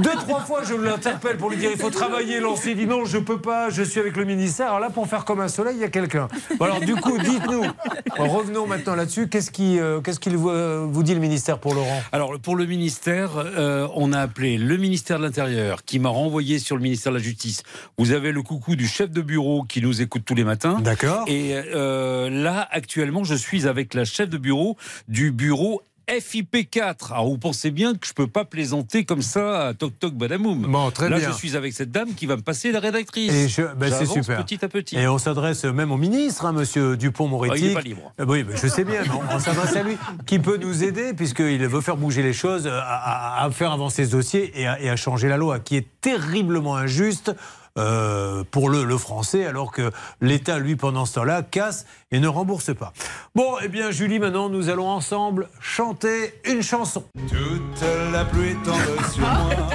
deux, 0.00 0.10
trois 0.26 0.40
fois, 0.40 0.62
je 0.64 0.74
l'interpelle 0.74 1.36
pour 1.36 1.50
lui 1.50 1.56
dire 1.56 1.70
il 1.72 1.78
faut 1.78 1.90
travailler, 1.90 2.38
lancer. 2.40 2.70
Il 2.70 2.76
dit 2.76 2.86
non, 2.86 3.04
je 3.04 3.18
peux 3.18 3.40
pas, 3.40 3.70
je 3.70 3.82
suis 3.82 3.98
avec 4.00 4.16
le 4.16 4.24
ministère. 4.24 4.68
Alors 4.68 4.80
là, 4.80 4.90
pour 4.90 5.06
faire 5.06 5.24
comme 5.24 5.40
un 5.40 5.48
soleil, 5.48 5.74
il 5.76 5.80
y 5.80 5.84
a 5.84 5.88
quelqu'un. 5.88 6.28
Bon, 6.58 6.64
Alors, 6.66 6.80
du 6.80 6.94
coup, 6.94 7.18
dites-nous, 7.18 7.64
revenons 8.16 8.66
maintenant 8.66 8.94
là-dessus. 8.94 9.28
Qu'est-ce 9.28 9.50
qui, 9.50 9.78
euh, 9.78 10.00
qu'est-ce 10.00 10.20
qu'il 10.20 10.36
vous, 10.36 10.50
euh, 10.50 10.86
vous 10.88 11.02
dit 11.02 11.14
le 11.14 11.20
ministère 11.20 11.58
pour 11.58 11.74
Laurent? 11.74 12.02
Alors, 12.12 12.38
pour 12.40 12.56
le 12.56 12.66
ministère, 12.66 13.30
euh, 13.36 13.88
on 13.94 14.12
a 14.12 14.20
appelé 14.20 14.58
le 14.58 14.76
ministère 14.76 15.18
de 15.18 15.24
l'Intérieur 15.24 15.84
qui 15.84 15.98
m'a 15.98 16.08
renvoyé 16.08 16.58
sur 16.58 16.76
le 16.76 16.82
ministère 16.82 17.12
de 17.12 17.18
la 17.18 17.22
Justice. 17.24 17.62
Vous 17.98 18.12
avez 18.12 18.32
le 18.32 18.42
coucou 18.42 18.76
du 18.76 18.86
chef 18.86 19.10
de 19.10 19.22
bureau 19.22 19.64
qui 19.64 19.82
nous 19.82 20.00
écoute 20.02 20.22
tous 20.24 20.34
les 20.34 20.44
matins. 20.44 20.78
D'accord. 20.80 21.24
Et 21.26 21.52
euh, 21.54 22.28
là, 22.30 22.68
actuellement, 22.76 23.24
je 23.24 23.34
suis 23.34 23.66
avec 23.66 23.94
la 23.94 24.04
chef 24.04 24.28
de 24.28 24.38
bureau 24.38 24.76
du 25.08 25.32
bureau. 25.32 25.82
FIP4. 26.08 27.12
Alors 27.12 27.26
vous 27.26 27.36
pensez 27.38 27.72
bien 27.72 27.94
que 27.96 28.06
je 28.06 28.12
peux 28.12 28.28
pas 28.28 28.44
plaisanter 28.44 29.04
comme 29.04 29.22
ça 29.22 29.68
à 29.68 29.74
toc 29.74 29.98
toc 29.98 30.14
badamoum. 30.14 30.62
Bon, 30.70 30.90
très 30.92 31.08
Là, 31.08 31.18
bien. 31.18 31.30
je 31.32 31.36
suis 31.36 31.56
avec 31.56 31.72
cette 31.72 31.90
dame 31.90 32.14
qui 32.14 32.26
va 32.26 32.36
me 32.36 32.42
passer 32.42 32.70
la 32.70 32.78
rédactrice. 32.78 33.32
Et 33.32 33.48
je- 33.48 33.74
ben, 33.74 33.92
c'est 33.92 34.06
super. 34.06 34.44
Petit 34.44 34.64
à 34.64 34.68
petit. 34.68 34.96
Et 34.96 35.08
on 35.08 35.18
s'adresse 35.18 35.64
même 35.64 35.90
au 35.90 35.96
ministre, 35.96 36.44
hein, 36.46 36.52
monsieur 36.52 36.96
Dupont-Moretti. 36.96 37.54
Ah, 37.54 37.58
il 37.58 37.70
est 37.70 37.74
pas 37.74 37.80
libre. 37.80 38.12
Euh, 38.20 38.24
Oui, 38.28 38.44
mais 38.48 38.56
je 38.56 38.68
sais 38.68 38.84
bien, 38.84 39.02
mais 39.02 39.10
on, 39.10 39.34
on 39.34 39.38
s'adresse 39.40 39.74
à 39.74 39.82
lui, 39.82 39.96
qui 40.26 40.38
peut 40.38 40.58
nous 40.58 40.84
aider, 40.84 41.12
puisqu'il 41.12 41.66
veut 41.66 41.80
faire 41.80 41.96
bouger 41.96 42.22
les 42.22 42.32
choses, 42.32 42.68
à, 42.68 42.78
à- 42.82 43.44
à 43.44 43.50
faire 43.50 43.72
avancer 43.72 44.04
ce 44.06 44.12
dossier 44.12 44.52
et 44.60 44.66
à, 44.68 44.80
et 44.80 44.88
à 44.88 44.94
changer 44.94 45.28
la 45.28 45.36
loi, 45.36 45.58
qui 45.58 45.74
est 45.76 45.86
terriblement 46.00 46.76
injuste. 46.76 47.34
Euh, 47.78 48.44
pour 48.50 48.70
le, 48.70 48.84
le 48.84 48.98
français, 48.98 49.46
alors 49.46 49.72
que 49.72 49.90
l'État, 50.20 50.58
lui, 50.58 50.76
pendant 50.76 51.06
ce 51.06 51.14
temps-là, 51.14 51.42
casse 51.42 51.86
et 52.10 52.20
ne 52.20 52.28
rembourse 52.28 52.74
pas. 52.74 52.92
Bon, 53.34 53.56
eh 53.62 53.68
bien, 53.68 53.90
Julie, 53.90 54.18
maintenant, 54.18 54.48
nous 54.48 54.68
allons 54.68 54.88
ensemble 54.88 55.48
chanter 55.60 56.34
une 56.44 56.62
chanson. 56.62 57.04
Toute 57.28 57.84
la 58.12 58.24
pluie 58.24 58.56
tombe 58.64 59.12
sur 59.12 59.22
moi. 59.22 59.68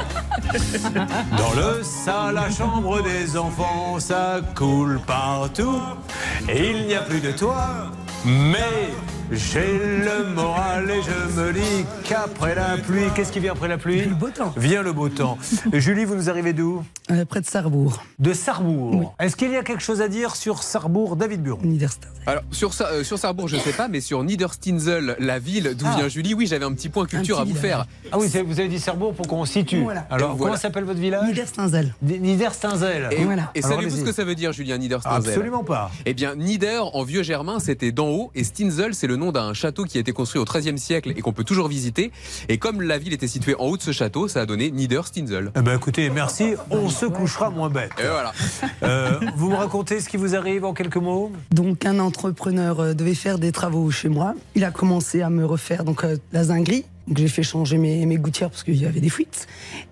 Dans 1.38 1.54
le 1.54 1.84
salle, 1.84 2.36
la 2.36 2.50
chambre 2.50 3.02
des 3.02 3.38
enfants, 3.38 4.00
ça 4.00 4.40
coule 4.56 5.00
partout. 5.06 5.82
Et 6.50 6.72
il 6.72 6.88
n'y 6.88 6.96
a 6.96 7.02
plus 7.02 7.22
de 7.22 7.32
toi, 7.32 7.92
mais 8.26 8.90
j'ai 9.32 9.78
le 9.80 10.34
moral 10.36 10.90
et 10.92 11.02
je 11.02 11.40
me 11.40 11.54
dis 11.54 11.86
qu'après 12.04 12.54
la 12.54 12.78
pluie, 12.78 13.06
qu'est-ce 13.16 13.32
qui 13.32 13.40
vient 13.40 13.54
après 13.54 13.70
la 13.70 13.78
pluie 13.78 14.02
Le 14.04 14.14
beau 14.16 14.30
temps. 14.30 14.54
Vient 14.58 14.82
le 14.84 14.92
beau 14.92 15.08
temps. 15.10 15.38
Et 15.72 15.80
Julie, 15.80 16.04
vous 16.04 16.16
nous 16.16 16.30
arrivez 16.30 16.52
d'où 16.54 16.84
Près 17.30 17.42
de 17.42 17.46
Sarrebourg. 17.46 18.04
De 18.20 18.34
Sarrebourg. 18.34 19.16
Est-ce 19.20 19.36
qu'il 19.36 19.52
y 19.52 19.56
a 19.58 19.64
quelque 19.64 19.84
chose 19.84 20.02
à 20.02 20.08
dire 20.10 20.36
sur 20.36 20.64
Sarrebourg, 20.64 21.16
David 21.16 21.42
Bureau 21.44 21.60
Alors, 22.26 22.44
sur, 22.52 22.72
euh, 22.82 23.04
sur 23.04 23.18
Sarrebourg, 23.20 23.48
je 23.48 23.56
ne 23.58 23.62
sais 23.62 23.74
pas, 23.74 23.88
mais 23.88 24.00
sur 24.02 24.24
Niederstinsel, 24.24 25.16
la 25.20 25.40
ville 25.40 25.76
d'où 25.78 25.86
Ah. 25.90 25.96
vient 25.98 26.08
Julie, 26.08 26.34
oui, 26.34 26.48
j'avais 26.48 26.66
un 26.66 26.74
petit 26.74 26.90
point 26.90 27.06
culture 27.06 27.40
à 27.40 27.44
vous 27.46 27.56
faire. 27.56 27.86
Ah 28.12 28.18
oui, 28.20 28.28
vous 28.46 28.60
avez 28.60 28.70
dit 28.70 28.80
Sarrebourg 28.80 29.14
pour 29.14 29.28
qu'on 29.28 29.46
situe. 29.46 29.82
Voilà. 29.84 30.06
Alors, 30.10 30.32
Et 30.32 30.36
voilà. 30.38 30.52
comment 30.54 30.62
s'appelle 30.62 30.84
votre 30.84 31.00
village? 31.00 31.28
Niederstinsel. 31.28 31.94
Niederstinsel. 32.02 33.10
Et, 33.12 33.22
et 33.22 33.24
Alors, 33.24 33.46
savez-vous 33.62 33.98
ce 33.98 34.04
que 34.04 34.12
ça 34.12 34.24
veut 34.26 34.36
dire, 34.36 34.52
Julien 34.54 34.78
Niederstinsel 34.78 35.18
Absolument 35.32 35.64
pas. 35.64 35.92
Eh 36.06 36.14
bien, 36.14 36.36
Nieder, 36.36 36.82
en 36.94 37.04
vieux 37.04 37.24
germain, 37.24 37.60
c'était 37.60 37.92
d'en 37.92 38.08
haut, 38.10 38.32
et 38.36 38.44
Stinsel, 38.44 38.94
c'est 38.94 39.08
le 39.08 39.18
nom 39.22 39.32
d'un 39.32 39.54
château 39.54 39.86
qui 39.86 39.98
a 39.98 40.02
été 40.02 40.12
construit 40.12 40.42
au 40.42 40.46
XIIIe 40.46 40.78
siècle 40.78 41.14
et 41.16 41.22
qu'on 41.22 41.32
peut 41.32 41.46
toujours 41.46 41.68
visiter. 41.68 42.12
Et 42.50 42.58
comme 42.58 42.82
la 42.82 42.98
ville 42.98 43.14
était 43.14 43.28
située 43.28 43.56
en 43.56 43.66
haut 43.66 43.78
de 43.78 43.82
ce 43.82 43.92
château, 43.92 44.28
ça 44.28 44.42
a 44.42 44.46
donné 44.46 44.72
Niederstinsel. 44.72 45.52
Eh 45.56 45.62
ben, 45.62 45.76
écoutez, 45.76 46.10
merci. 46.10 46.56
On 46.70 46.90
se 46.90 47.06
couchera 47.06 47.50
moins 47.50 47.70
bête. 47.70 47.92
Et 48.00 48.08
voilà. 48.08 48.34
Euh, 48.84 49.20
vous 49.38 49.50
me 49.50 49.56
racontez 49.56 50.00
ce 50.00 50.10
qui 50.10 50.18
vous 50.18 50.36
arrive 50.36 50.66
en 50.66 50.74
quelques 50.74 50.98
mots? 50.98 51.32
Donc 51.52 51.86
un 51.86 52.00
entrepreneur 52.00 52.80
euh, 52.80 52.94
devait 52.94 53.14
faire 53.14 53.38
des 53.38 53.52
travaux 53.52 53.92
chez 53.92 54.10
moi. 54.10 54.34
Il 54.56 54.64
a 54.64 54.72
commencé 54.72 55.22
à 55.22 55.30
me 55.30 55.46
refaire 55.46 55.84
donc 55.84 56.04
euh, 56.04 56.18
la 56.34 56.46
zinguerie. 56.46 56.86
J'ai 57.16 57.28
fait 57.28 57.44
changer 57.44 57.78
mes, 57.78 58.06
mes 58.06 58.18
gouttières 58.18 58.50
parce 58.50 58.64
qu'il 58.64 58.76
y 58.78 58.86
avait 58.86 59.00
des 59.02 59.10
fuites. 59.10 59.48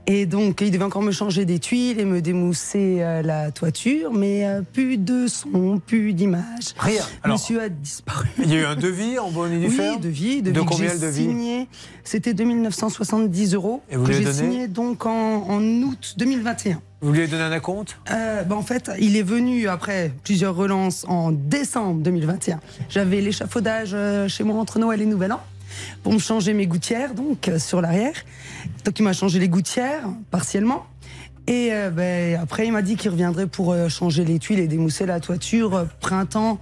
Et 0.05 0.25
donc 0.25 0.61
il 0.61 0.71
devait 0.71 0.83
encore 0.83 1.01
me 1.01 1.11
changer 1.11 1.43
des 1.43 1.59
tuiles 1.59 1.99
et 1.99 2.05
me 2.05 2.21
démousser 2.21 2.97
euh, 3.01 3.21
la 3.23 3.51
toiture, 3.51 4.13
mais 4.13 4.45
euh, 4.45 4.61
plus 4.61 4.97
de 4.97 5.27
son, 5.27 5.79
plus 5.85 6.13
d'image. 6.13 6.75
Rien. 6.77 7.01
Alors- 7.23 7.37
Monsieur 7.37 7.61
a 7.61 7.69
disparu. 7.69 8.27
Il 8.37 8.53
y 8.53 8.57
a 8.57 8.59
eu 8.61 8.65
un 8.65 8.75
devis 8.75 9.17
en 9.19 9.31
bonne 9.31 9.51
et 9.53 9.59
due 9.59 9.75
Oui, 9.79 9.99
devis, 9.99 10.41
De 10.41 10.51
devis 10.51 10.65
que 10.65 10.69
combien 10.71 10.93
le 10.93 10.99
devis? 10.99 11.23
signé. 11.23 11.67
C'était 12.03 12.33
2970 12.33 13.53
euros 13.55 13.81
Et 13.89 13.95
vous 13.97 14.05
que 14.05 14.13
j'ai 14.13 14.31
signé 14.31 14.67
donc 14.67 15.05
en, 15.05 15.43
en 15.49 15.61
août 15.61 16.15
2021. 16.17 16.81
Vous 17.01 17.11
lui 17.11 17.19
avez 17.19 17.27
donné 17.27 17.43
un 17.43 17.51
acompte? 17.51 17.97
Euh, 18.11 18.43
bah, 18.43 18.55
en 18.55 18.61
fait, 18.61 18.91
il 18.99 19.15
est 19.17 19.23
venu 19.23 19.67
après 19.67 20.11
plusieurs 20.23 20.55
relances 20.55 21.05
en 21.07 21.31
décembre 21.31 22.01
2021. 22.01 22.59
J'avais 22.89 23.21
l'échafaudage 23.21 23.91
euh, 23.93 24.27
chez 24.27 24.43
moi 24.43 24.57
entre 24.59 24.79
Noël 24.79 25.01
et 25.01 25.05
Nouvel 25.05 25.31
An 25.33 25.39
pour 26.03 26.13
me 26.13 26.19
changer 26.19 26.53
mes 26.53 26.67
gouttières, 26.67 27.13
donc 27.13 27.47
euh, 27.47 27.59
sur 27.59 27.81
l'arrière. 27.81 28.15
Donc 28.85 28.99
il 28.99 29.03
m'a 29.03 29.13
changé 29.13 29.39
les 29.39 29.49
gouttières 29.49 30.03
partiellement. 30.31 30.85
Et 31.49 31.69
euh, 31.73 31.89
ben, 31.89 32.39
après, 32.39 32.67
il 32.67 32.71
m'a 32.71 32.83
dit 32.83 32.95
qu'il 32.95 33.09
reviendrait 33.09 33.47
pour 33.47 33.73
euh, 33.73 33.89
changer 33.89 34.23
les 34.23 34.37
tuiles 34.37 34.59
et 34.59 34.67
démousser 34.67 35.07
la 35.07 35.19
toiture 35.19 35.75
euh, 35.75 35.85
printemps, 35.99 36.59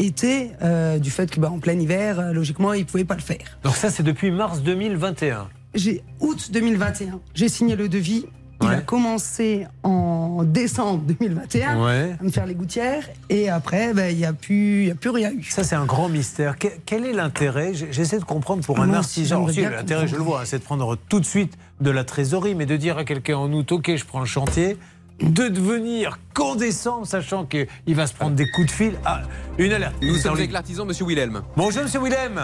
été, 0.00 0.50
du 0.98 1.10
fait 1.12 1.30
que 1.30 1.38
bah, 1.38 1.52
en 1.52 1.60
plein 1.60 1.78
hiver, 1.78 2.32
logiquement, 2.32 2.72
il 2.72 2.84
pouvait 2.84 3.04
pas 3.04 3.14
le 3.14 3.20
faire. 3.20 3.60
Donc 3.62 3.76
ça, 3.76 3.90
c'est 3.90 4.02
depuis 4.02 4.32
mars 4.32 4.60
2021. 4.60 5.48
J'ai 5.76 6.02
août 6.18 6.50
2021, 6.50 7.20
j'ai 7.32 7.48
signé 7.48 7.76
le 7.76 7.88
devis. 7.88 8.26
Il 8.62 8.68
Ouais. 8.68 8.74
a 8.76 8.80
commencé 8.80 9.66
en 9.82 10.42
décembre 10.44 11.02
2021 11.06 11.84
Ouais. 11.84 12.16
à 12.18 12.22
me 12.22 12.30
faire 12.30 12.46
les 12.46 12.54
gouttières 12.54 13.02
et 13.28 13.50
après 13.50 13.92
ben, 13.92 14.10
il 14.10 14.16
n'y 14.16 14.24
a 14.24 14.32
plus 14.32 14.86
y 14.86 14.90
a 14.90 14.94
plus 14.94 15.10
rien 15.10 15.32
eu. 15.32 15.42
Ça, 15.42 15.64
c'est 15.64 15.74
un 15.74 15.84
grand 15.84 16.08
mystère. 16.08 16.56
Que- 16.58 16.68
quel 16.86 17.04
est 17.04 17.12
l'intérêt? 17.12 17.72
J'essaie 17.74 18.18
de 18.18 18.24
comprendre 18.24 18.64
pour 18.64 18.80
un 18.80 18.86
Moi 18.86 18.98
artisan. 18.98 19.46
Si, 19.48 19.60
L'intérêt, 19.62 20.06
je 20.06 20.16
le 20.16 20.22
vois, 20.22 20.46
c'est 20.46 20.60
de 20.60 20.64
prendre 20.64 20.96
tout 21.08 21.20
de 21.20 21.26
suite 21.26 21.58
de 21.80 21.90
la 21.90 22.04
trésorerie, 22.04 22.54
mais 22.54 22.64
de 22.66 22.76
dire 22.76 22.96
à 22.96 23.04
quelqu'un 23.04 23.36
en 23.36 23.52
août, 23.52 23.72
OK, 23.72 23.94
je 23.96 24.04
prends 24.04 24.20
le 24.20 24.26
chantier, 24.26 24.78
de 25.20 25.48
devenir 25.48 26.18
qu'en 26.32 26.54
décembre, 26.54 27.06
sachant 27.06 27.44
qu'il 27.44 27.66
va 27.94 28.06
se 28.06 28.14
prendre 28.14 28.34
des 28.36 28.48
coups 28.50 28.68
de 28.68 28.72
fil. 28.72 28.92
Ah, 29.04 29.22
une 29.58 29.72
alerte. 29.72 29.94
Nous 30.00 30.16
sommes 30.16 30.34
avec 30.34 30.52
l'artisan, 30.52 30.84
monsieur 30.86 31.04
Wilhelm. 31.04 31.42
Bonjour, 31.56 31.82
monsieur 31.82 32.00
Willem. 32.00 32.40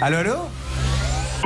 Allô, 0.00 0.16
allô? 0.18 0.34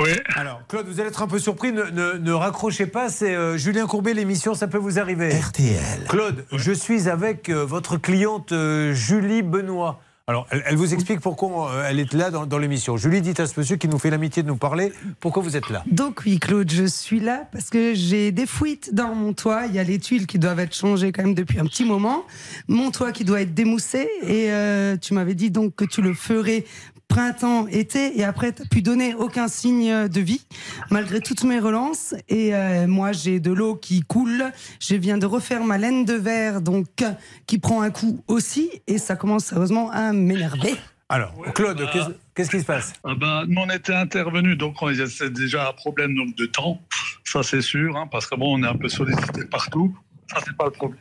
Oui. 0.02 0.10
Alors, 0.34 0.62
Claude, 0.68 0.86
vous 0.86 1.00
allez 1.00 1.08
être 1.10 1.22
un 1.22 1.26
peu 1.26 1.38
surpris. 1.38 1.72
Ne, 1.72 1.84
ne- 1.84 2.18
ne 2.18 2.32
raccrochez 2.32 2.86
pas. 2.86 3.08
C'est 3.08 3.34
euh, 3.34 3.56
Julien 3.56 3.86
Courbet, 3.86 4.14
l'émission, 4.14 4.54
ça 4.54 4.66
peut 4.66 4.78
vous 4.78 4.98
arriver. 4.98 5.28
RTL. 5.30 6.04
Claude, 6.08 6.44
je 6.52 6.72
suis 6.72 7.08
avec 7.08 7.48
euh, 7.48 7.64
votre 7.64 7.96
cliente 7.96 8.52
euh, 8.52 8.92
Julie 8.94 9.42
Benoît. 9.42 10.00
Alors, 10.26 10.46
elle, 10.50 10.62
elle 10.64 10.76
vous 10.76 10.94
explique 10.94 11.18
pourquoi 11.18 11.72
elle 11.88 11.98
est 11.98 12.12
là 12.14 12.30
dans, 12.30 12.46
dans 12.46 12.58
l'émission. 12.58 12.96
Julie, 12.96 13.20
dites 13.20 13.40
à 13.40 13.46
ce 13.46 13.58
monsieur 13.58 13.74
qui 13.76 13.88
nous 13.88 13.98
fait 13.98 14.10
l'amitié 14.10 14.44
de 14.44 14.48
nous 14.48 14.56
parler 14.56 14.92
pourquoi 15.18 15.42
vous 15.42 15.56
êtes 15.56 15.70
là? 15.70 15.82
Donc 15.90 16.20
oui 16.24 16.38
Claude, 16.38 16.70
je 16.70 16.84
suis 16.84 17.18
là 17.18 17.48
parce 17.50 17.68
que 17.68 17.94
j'ai 17.94 18.30
des 18.30 18.46
fuites 18.46 18.94
dans 18.94 19.12
mon 19.12 19.32
toit. 19.32 19.62
Il 19.66 19.74
y 19.74 19.80
a 19.80 19.82
les 19.82 19.98
tuiles 19.98 20.28
qui 20.28 20.38
doivent 20.38 20.60
être 20.60 20.76
changées 20.76 21.10
quand 21.10 21.24
même 21.24 21.34
depuis 21.34 21.58
un 21.58 21.64
petit 21.64 21.84
moment. 21.84 22.22
Mon 22.68 22.92
toit 22.92 23.10
qui 23.10 23.24
doit 23.24 23.40
être 23.40 23.54
démoussé 23.54 24.08
et 24.22 24.52
euh, 24.52 24.96
tu 24.96 25.14
m'avais 25.14 25.34
dit 25.34 25.50
donc 25.50 25.74
que 25.74 25.84
tu 25.84 26.00
le 26.00 26.14
ferais 26.14 26.64
printemps, 27.10 27.66
été 27.66 28.18
et 28.18 28.24
après 28.24 28.52
tu 28.52 28.66
pu 28.68 28.82
donner 28.82 29.14
aucun 29.14 29.48
signe 29.48 30.08
de 30.08 30.20
vie 30.20 30.46
malgré 30.90 31.20
toutes 31.20 31.42
mes 31.44 31.58
relances. 31.58 32.14
Et 32.28 32.54
euh, 32.54 32.86
moi 32.86 33.10
j'ai 33.12 33.40
de 33.40 33.52
l'eau 33.52 33.74
qui 33.74 34.00
coule, 34.02 34.44
je 34.80 34.94
viens 34.94 35.18
de 35.18 35.26
refaire 35.26 35.64
ma 35.64 35.76
laine 35.76 36.04
de 36.04 36.14
verre 36.14 36.60
donc 36.62 36.86
qui 37.46 37.58
prend 37.58 37.82
un 37.82 37.90
coup 37.90 38.20
aussi. 38.28 38.70
Et 38.86 38.98
ça 38.98 39.16
commence 39.16 39.44
sérieusement 39.46 39.90
à 39.90 40.12
m'énerver. 40.12 40.74
Alors, 41.08 41.34
Claude, 41.56 41.84
qu'est-ce 41.92 42.10
qu'est-ce 42.36 42.50
qui 42.50 42.60
se 42.60 42.64
passe? 42.64 42.92
Ah 43.02 43.14
ben, 43.20 43.44
nous, 43.48 43.60
on 43.60 43.68
était 43.70 43.92
intervenus, 43.92 44.56
donc 44.56 44.80
on- 44.80 44.94
c'est 45.08 45.32
déjà 45.32 45.68
un 45.68 45.72
problème 45.72 46.14
donc, 46.14 46.36
de 46.36 46.46
temps, 46.46 46.80
ça 47.24 47.42
c'est 47.42 47.62
sûr, 47.62 47.96
hein, 47.96 48.06
parce 48.08 48.26
que 48.28 48.36
bon, 48.36 48.56
on 48.56 48.62
est 48.62 48.68
un 48.68 48.76
peu 48.76 48.88
sollicité 48.88 49.44
partout, 49.50 49.92
ça 50.32 50.38
c'est 50.44 50.56
pas 50.56 50.66
le 50.66 50.70
problème. 50.70 51.00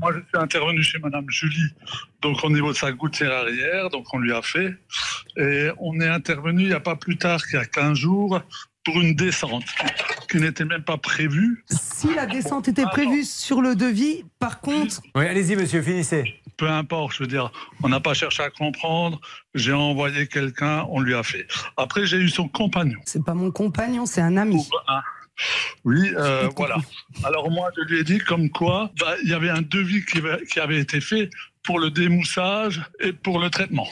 Moi, 0.00 0.12
je 0.12 0.18
suis 0.18 0.42
intervenu 0.42 0.82
chez 0.82 0.98
Madame 0.98 1.24
Julie, 1.28 1.70
donc 2.20 2.42
au 2.42 2.50
niveau 2.50 2.72
de 2.72 2.76
sa 2.76 2.92
gouttière 2.92 3.32
arrière, 3.32 3.90
donc 3.90 4.06
on 4.12 4.18
lui 4.18 4.32
a 4.32 4.42
fait, 4.42 4.74
et 5.36 5.68
on 5.78 6.00
est 6.00 6.08
intervenu 6.08 6.62
il 6.62 6.68
n'y 6.68 6.74
a 6.74 6.80
pas 6.80 6.96
plus 6.96 7.16
tard 7.16 7.44
qu'il 7.46 7.58
y 7.58 7.62
a 7.62 7.64
15 7.64 7.96
jours 7.96 8.40
pour 8.84 9.00
une 9.00 9.14
descente 9.14 9.64
qui 10.30 10.38
n'était 10.38 10.64
même 10.64 10.82
pas 10.82 10.98
prévue. 10.98 11.64
Si 11.70 12.12
la 12.12 12.26
descente 12.26 12.68
était 12.68 12.84
prévue 12.84 13.24
sur 13.24 13.62
le 13.62 13.74
devis, 13.76 14.24
par 14.38 14.60
contre, 14.60 15.00
Oui, 15.14 15.26
allez-y, 15.26 15.56
monsieur, 15.56 15.80
finissez. 15.80 16.34
Peu 16.56 16.68
importe, 16.68 17.14
je 17.14 17.22
veux 17.22 17.26
dire, 17.28 17.50
on 17.82 17.88
n'a 17.88 18.00
pas 18.00 18.14
cherché 18.14 18.42
à 18.42 18.50
comprendre. 18.50 19.20
J'ai 19.54 19.72
envoyé 19.72 20.26
quelqu'un, 20.26 20.86
on 20.90 21.00
lui 21.00 21.14
a 21.14 21.22
fait. 21.22 21.46
Après, 21.76 22.06
j'ai 22.06 22.18
eu 22.18 22.28
son 22.28 22.46
compagnon. 22.48 22.98
c'est 23.06 23.24
pas 23.24 23.34
mon 23.34 23.50
compagnon, 23.50 24.06
c'est 24.06 24.20
un 24.20 24.36
ami. 24.36 24.64
Oui, 25.84 26.12
euh, 26.16 26.48
voilà. 26.56 26.76
Alors 27.24 27.50
moi, 27.50 27.70
je 27.76 27.82
lui 27.92 28.00
ai 28.00 28.04
dit 28.04 28.18
comme 28.18 28.50
quoi, 28.50 28.90
bah, 29.00 29.14
il 29.22 29.30
y 29.30 29.34
avait 29.34 29.50
un 29.50 29.62
devis 29.62 30.04
qui, 30.04 30.20
va- 30.20 30.38
qui 30.38 30.60
avait 30.60 30.78
été 30.80 31.00
fait 31.00 31.30
pour 31.64 31.78
le 31.78 31.90
démoussage 31.90 32.82
et 33.00 33.12
pour 33.12 33.38
le 33.40 33.50
traitement. 33.50 33.88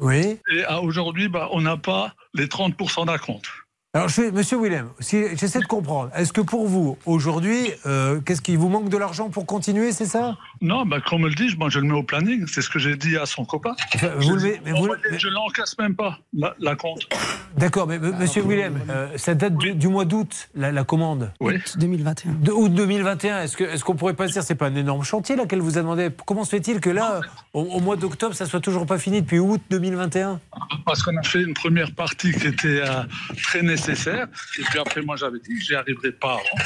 Oui. 0.00 0.38
Et 0.52 0.64
à 0.64 0.80
aujourd'hui, 0.80 1.28
bah, 1.28 1.48
on 1.52 1.60
n'a 1.60 1.76
pas 1.76 2.14
les 2.34 2.46
30% 2.46 3.06
d'acompte. 3.06 3.46
Alors, 3.92 4.08
je 4.08 4.14
fais- 4.14 4.30
monsieur 4.30 4.56
Willem, 4.62 4.88
si, 5.00 5.36
j'essaie 5.36 5.58
de 5.60 5.66
comprendre. 5.66 6.10
Est-ce 6.14 6.32
que 6.32 6.40
pour 6.40 6.66
vous, 6.68 6.96
aujourd'hui, 7.06 7.72
euh, 7.86 8.20
qu'est-ce 8.20 8.40
qui 8.40 8.54
vous 8.54 8.68
manque 8.68 8.88
de 8.88 8.96
l'argent 8.96 9.30
pour 9.30 9.46
continuer, 9.46 9.90
c'est 9.92 10.06
ça? 10.06 10.36
Non, 10.62 10.84
bah, 10.84 11.00
qu'on 11.00 11.18
me 11.18 11.28
le 11.28 11.34
dise, 11.34 11.56
moi 11.56 11.70
je 11.70 11.78
le 11.78 11.86
mets 11.86 11.94
au 11.94 12.02
planning. 12.02 12.46
C'est 12.46 12.60
ce 12.60 12.68
que 12.68 12.78
j'ai 12.78 12.94
dit 12.96 13.16
à 13.16 13.24
son 13.24 13.44
copain. 13.46 13.74
vous 14.18 14.38
Je 14.38 14.46
mais 14.64 14.72
vous- 14.72 14.90
Je 15.18 15.28
l'encaisse 15.28 15.76
même 15.78 15.94
pas, 15.96 16.18
la, 16.34 16.54
la 16.58 16.76
compte. 16.76 17.08
D'accord, 17.56 17.86
mais 17.86 17.94
m- 17.96 18.14
monsieur 18.18 18.42
Willem, 18.42 18.78
euh, 18.90 19.08
ça 19.16 19.34
date 19.34 19.56
du, 19.56 19.72
du 19.74 19.88
mois 19.88 20.04
d'août, 20.04 20.50
la, 20.54 20.70
la 20.70 20.84
commande 20.84 21.32
Oui. 21.40 21.54
2021. 21.76 22.32
De 22.32 22.52
août 22.52 22.68
2021. 22.74 23.40
Est-ce 23.42 23.56
que- 23.56 23.64
est-ce 23.64 23.84
qu'on 23.84 23.94
pourrait 23.96 24.14
pas 24.14 24.28
se 24.28 24.32
dire, 24.34 24.42
c'est 24.42 24.54
pas 24.54 24.66
un 24.66 24.74
énorme 24.74 25.02
chantier 25.02 25.34
là 25.34 25.46
qu'elle 25.46 25.60
vous 25.62 25.78
a 25.78 25.80
demandé? 25.80 26.10
Comment 26.26 26.44
se 26.44 26.50
fait-il 26.50 26.80
que 26.80 26.90
là, 26.90 27.20
au, 27.54 27.62
au 27.62 27.80
mois 27.80 27.96
d'octobre, 27.96 28.34
ça 28.34 28.44
soit 28.46 28.60
toujours 28.60 28.84
pas 28.86 28.98
fini 28.98 29.22
depuis 29.22 29.38
août 29.38 29.60
2021 29.70 30.40
Parce 30.84 31.02
qu'on 31.02 31.16
a 31.16 31.22
fait 31.22 31.40
une 31.42 31.54
première 31.54 31.92
partie 31.94 32.32
qui 32.32 32.46
était 32.48 32.82
euh, 32.82 33.02
très 33.42 33.62
nécessaire. 33.62 34.26
Et 34.58 34.62
puis 34.62 34.78
après, 34.78 35.00
moi 35.02 35.16
j'avais 35.16 35.38
dit 35.38 35.54
que 35.54 35.60
j'y 35.60 35.74
arriverai 35.74 36.12
pas 36.12 36.32
avant. 36.34 36.64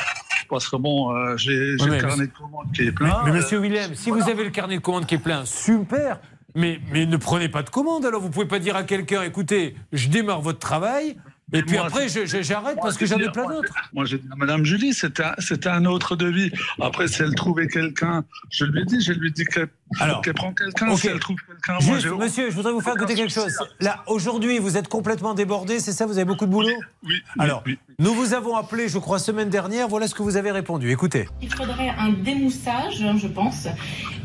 Parce 0.54 0.68
que 0.68 0.76
bon, 0.76 1.12
euh, 1.12 1.36
j'ai 1.36 1.74
mais 1.84 1.96
le 1.96 2.00
carnet 2.00 2.26
de 2.28 2.32
commande 2.32 2.70
qui 2.72 2.82
est 2.82 2.84
Mais, 2.84 2.92
plein. 2.92 3.22
mais 3.24 3.30
Euh, 3.32 3.34
monsieur 3.34 3.58
Willem, 3.58 3.94
si 3.96 4.12
vous 4.12 4.28
avez 4.28 4.44
le 4.44 4.50
carnet 4.50 4.76
de 4.76 4.80
commande 4.80 5.04
qui 5.04 5.16
est 5.16 5.18
plein, 5.18 5.44
super. 5.44 6.20
Mais, 6.54 6.78
mais 6.92 7.06
ne 7.06 7.16
prenez 7.16 7.48
pas 7.48 7.64
de 7.64 7.70
commande 7.70 8.06
alors. 8.06 8.20
Vous 8.20 8.30
pouvez 8.30 8.46
pas 8.46 8.60
dire 8.60 8.76
à 8.76 8.84
quelqu'un, 8.84 9.22
écoutez, 9.22 9.74
je 9.92 10.08
démarre 10.08 10.42
votre 10.42 10.60
travail. 10.60 11.16
Et 11.52 11.62
puis 11.62 11.76
moi, 11.76 11.86
après, 11.86 12.06
j'arrête 12.08 12.78
parce 12.80 12.96
que 12.96 13.04
j'en 13.04 13.18
ai 13.18 13.30
plein 13.30 13.48
d'autres. 13.48 13.74
Moi, 13.92 14.04
j'ai 14.04 14.18
dit 14.18 14.28
à 14.32 14.36
Madame 14.36 14.64
Julie, 14.64 14.94
c'était 14.94 15.24
un, 15.24 15.72
un 15.72 15.84
autre 15.86 16.14
devis. 16.14 16.52
Après, 16.80 17.08
si 17.08 17.20
elle 17.22 17.34
trouvait 17.34 17.66
quelqu'un, 17.66 18.24
je 18.50 18.64
lui 18.64 18.80
ai 18.82 18.84
dit, 18.84 19.00
je 19.00 19.12
lui 19.12 19.28
ai 19.28 19.30
dit 19.32 19.44
qu'elle 19.44 19.68
Alors, 20.00 20.22
qu'elle 20.22 20.34
prend 20.34 20.52
quelqu'un. 20.52 20.88
ok. 20.90 20.98
Si 20.98 21.06
elle 21.08 21.20
trouve 21.20 21.36
quelqu'un, 21.46 21.84
moi, 21.86 21.98
Juste, 21.98 22.10
monsieur, 22.16 22.50
je 22.50 22.56
voudrais 22.56 22.72
vous 22.72 22.80
faire 22.80 22.94
écouter 22.96 23.14
quelque 23.14 23.32
chose. 23.32 23.54
Là, 23.80 24.02
aujourd'hui, 24.06 24.58
vous 24.58 24.76
êtes 24.76 24.88
complètement 24.88 25.34
débordé, 25.34 25.78
c'est 25.78 25.92
ça 25.92 26.06
Vous 26.06 26.16
avez 26.18 26.24
beaucoup 26.24 26.46
de 26.46 26.50
boulot 26.50 26.68
Oui. 27.04 27.14
Alors, 27.38 27.62
nous 27.98 28.12
vous 28.14 28.34
avons 28.34 28.56
appelé, 28.56 28.88
je 28.88 28.98
crois, 28.98 29.18
semaine 29.18 29.50
dernière. 29.50 29.86
Voilà 29.88 30.08
ce 30.08 30.14
que 30.14 30.22
vous 30.22 30.36
avez 30.36 30.50
répondu. 30.50 30.90
Écoutez. 30.90 31.28
Il 31.42 31.52
faudrait 31.52 31.90
un 31.98 32.10
démoussage, 32.10 33.02
hein, 33.02 33.16
je 33.18 33.28
pense. 33.28 33.68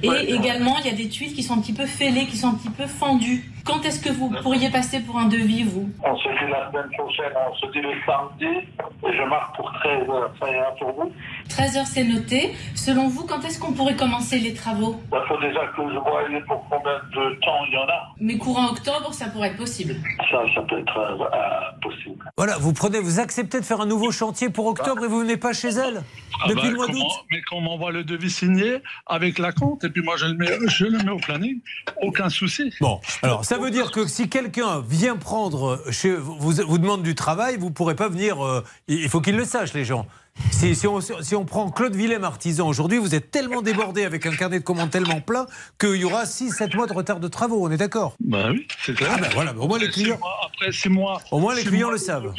Et 0.01 0.09
Ouais. 0.09 0.25
également, 0.31 0.77
il 0.79 0.85
y 0.85 0.93
a 0.93 0.95
des 0.95 1.09
tuiles 1.09 1.33
qui 1.33 1.43
sont 1.43 1.55
un 1.55 1.61
petit 1.61 1.73
peu 1.73 1.85
fêlées, 1.85 2.25
qui 2.25 2.37
sont 2.37 2.47
un 2.47 2.53
petit 2.55 2.69
peu 2.69 2.87
fendues. 2.87 3.51
Quand 3.65 3.83
est-ce 3.85 3.99
que 3.99 4.09
vous 4.11 4.29
pourriez 4.41 4.69
passer 4.69 5.01
pour 5.01 5.19
un 5.19 5.25
devis, 5.27 5.63
vous? 5.63 5.89
On 6.03 6.15
se 6.17 6.23
dit 6.29 6.49
la 6.49 6.71
semaine 6.71 6.89
prochaine, 6.97 7.33
on 7.51 7.53
se 7.55 7.71
dit 7.73 7.81
le 7.81 7.91
samedi, 8.05 8.65
et 9.05 9.17
je 9.17 9.29
marque 9.29 9.55
pour 9.57 9.71
13 9.73 10.09
heures. 10.09 10.33
Ça 10.39 10.49
ira 10.49 10.71
pour 10.79 10.93
vous 10.93 11.11
13 11.49 11.77
heures, 11.77 11.85
c'est 11.85 12.05
noté. 12.05 12.55
Selon 12.75 13.09
vous, 13.09 13.25
quand 13.27 13.43
est-ce 13.45 13.59
qu'on 13.59 13.73
pourrait 13.73 13.97
commencer 13.97 14.39
les 14.39 14.53
travaux? 14.53 14.99
Il 15.11 15.19
faut 15.27 15.37
déjà 15.49 15.67
que 15.67 15.81
je 15.81 15.97
voie 15.97 16.21
pour 16.47 16.65
combien 16.69 16.99
de 17.13 17.35
temps 17.41 17.65
il 17.67 17.73
y 17.73 17.77
en 17.77 17.87
a. 17.87 18.13
Mais 18.19 18.37
courant 18.37 18.69
octobre, 18.69 19.13
ça 19.13 19.27
pourrait 19.27 19.49
être 19.49 19.57
possible. 19.57 19.95
Ça, 20.29 20.41
ça 20.55 20.61
peut 20.61 20.79
être 20.79 20.97
euh, 20.97 21.23
euh, 21.23 21.79
possible. 21.81 22.23
Voilà, 22.37 22.57
vous 22.57 22.73
prenez, 22.73 22.99
vous 22.99 23.19
acceptez 23.19 23.59
de 23.59 23.65
faire 23.65 23.81
un 23.81 23.85
nouveau 23.85 24.11
chantier 24.11 24.49
pour 24.49 24.67
octobre 24.67 25.03
et 25.03 25.07
vous 25.07 25.19
venez 25.19 25.37
pas 25.37 25.53
chez 25.53 25.69
elle 25.69 26.01
Ah 26.43 26.47
depuis 26.49 26.63
bah, 26.63 26.69
le 26.69 26.75
mois 26.75 26.87
d'août. 26.87 27.25
Mais 27.31 27.41
qu'on 27.49 27.61
m'envoie 27.61 27.91
le 27.91 28.03
devis 28.03 28.29
signé 28.29 28.81
avec 29.05 29.39
la 29.39 29.51
compte, 29.51 29.83
et 29.83 29.89
puis 29.89 30.01
moi, 30.01 30.15
je 30.17 30.25
le 30.25 30.35
mets, 30.35 30.57
je 30.67 30.85
le 30.85 30.99
mets 30.99 31.11
au 31.11 31.17
planning. 31.17 31.59
Aucun 32.01 32.29
souci. 32.29 32.73
Bon, 32.81 32.99
alors 33.23 33.45
ça 33.45 33.57
veut 33.57 33.71
dire 33.71 33.91
que 33.91 34.07
si 34.07 34.29
quelqu'un 34.29 34.81
vient 34.87 35.17
prendre 35.17 35.81
chez 35.91 36.15
vous, 36.15 36.35
vous 36.39 36.77
demande 36.77 37.03
du 37.03 37.15
travail, 37.15 37.57
vous 37.57 37.71
pourrez 37.71 37.95
pas 37.95 38.09
venir. 38.09 38.43
euh, 38.45 38.63
il 38.87 39.09
faut 39.09 39.21
qu'ils 39.21 39.37
le 39.37 39.45
sachent, 39.45 39.73
les 39.73 39.85
gens. 39.85 40.05
Si, 40.51 40.75
si 40.75 40.87
on, 40.87 40.99
si 40.99 41.35
on 41.35 41.45
prend 41.45 41.69
Claude 41.69 41.95
Willem, 41.95 42.23
artisan, 42.23 42.67
aujourd'hui, 42.67 42.97
vous 42.97 43.15
êtes 43.15 43.31
tellement 43.31 43.61
débordé 43.61 44.03
avec 44.03 44.25
un 44.25 44.35
carnet 44.35 44.59
de 44.59 44.63
commandes 44.63 44.89
tellement 44.89 45.21
plein 45.21 45.45
qu'il 45.79 45.95
y 45.95 46.03
aura 46.03 46.25
6-7 46.25 46.75
mois 46.75 46.87
de 46.87 46.93
retard 46.93 47.19
de 47.19 47.27
travaux, 47.27 47.65
on 47.65 47.71
est 47.71 47.77
d'accord? 47.77 48.15
Bah 48.19 48.49
oui, 48.51 48.67
c'est 48.83 48.93
clair. 48.93 49.11
Ah 49.13 49.17
ben 49.21 49.29
voilà, 49.33 49.55
au 49.55 49.67
moins 49.67 49.79
les 49.79 49.89
clients. 49.89 50.19
Après, 50.45 50.71
c'est 50.71 50.89
moi. 50.89 51.21
Au 51.31 51.39
moins 51.39 51.55
les 51.55 51.63
clients 51.63 51.87
moi, 51.87 51.93
le 51.93 51.97
savent. 51.97 52.33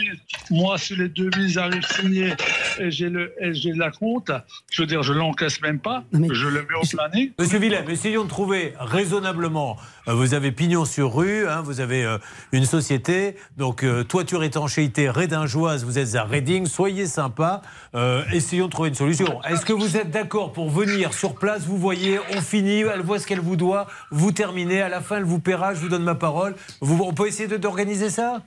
Moi, 0.51 0.77
si 0.77 0.97
les 0.97 1.09
devis 1.09 1.59
arrivent 1.59 1.87
signés 1.87 2.35
et 2.79 2.91
j'ai 2.91 3.09
le, 3.09 3.33
et 3.41 3.53
la 3.75 3.91
compte, 3.91 4.31
je 4.71 4.83
veux 4.83 4.87
dire, 4.87 5.03
je 5.03 5.13
l'encaisse 5.13 5.61
même 5.63 5.79
pas, 5.79 6.05
je 6.13 6.47
le 6.49 6.63
mets 6.63 6.75
au 6.83 6.87
planning. 6.87 7.33
Monsieur 7.39 7.59
Willem, 7.59 7.89
essayons 7.89 8.25
de 8.25 8.29
trouver 8.29 8.75
raisonnablement. 8.79 9.79
Euh, 10.09 10.15
Vous 10.15 10.35
avez 10.35 10.53
pignon 10.53 10.85
sur 10.85 11.15
rue, 11.15 11.49
hein, 11.49 11.63
vous 11.63 11.81
avez 11.81 12.05
euh, 12.05 12.19
une 12.53 12.65
société, 12.65 13.37
donc 13.57 13.83
euh, 13.83 14.05
toiture 14.05 14.43
étanchéité 14.45 15.11
Rédingeoise, 15.11 15.85
vous 15.85 15.99
êtes 15.99 16.15
à 16.15 16.25
Reading, 16.25 16.67
soyez 16.67 17.07
sympa, 17.07 17.63
essayons 18.33 18.67
de 18.67 18.71
trouver 18.71 18.89
une 18.91 18.95
solution. 18.95 19.43
Est-ce 19.43 19.65
que 19.65 19.73
vous 19.73 19.97
êtes 19.97 20.11
d'accord 20.11 20.53
pour 20.53 20.71
venir 20.71 21.13
sur 21.13 21.35
place, 21.35 21.65
vous 21.65 21.79
voyez, 21.79 22.19
on 22.37 22.41
finit, 22.41 22.81
elle 22.81 23.03
voit 23.03 23.19
ce 23.19 23.27
qu'elle 23.27 23.41
vous 23.41 23.57
doit, 23.57 23.87
vous 24.11 24.33
terminez, 24.33 24.81
à 24.83 24.89
la 24.89 25.01
fin 25.01 25.19
elle 25.19 25.25
vous 25.25 25.41
paiera, 25.41 25.75
je 25.75 25.81
vous 25.81 25.89
donne 25.89 26.05
ma 26.05 26.15
parole. 26.15 26.55
Vous, 26.81 27.03
on 27.03 27.13
peut 27.13 27.27
essayer 27.27 27.49
d'organiser 27.59 28.11
ça? 28.11 28.43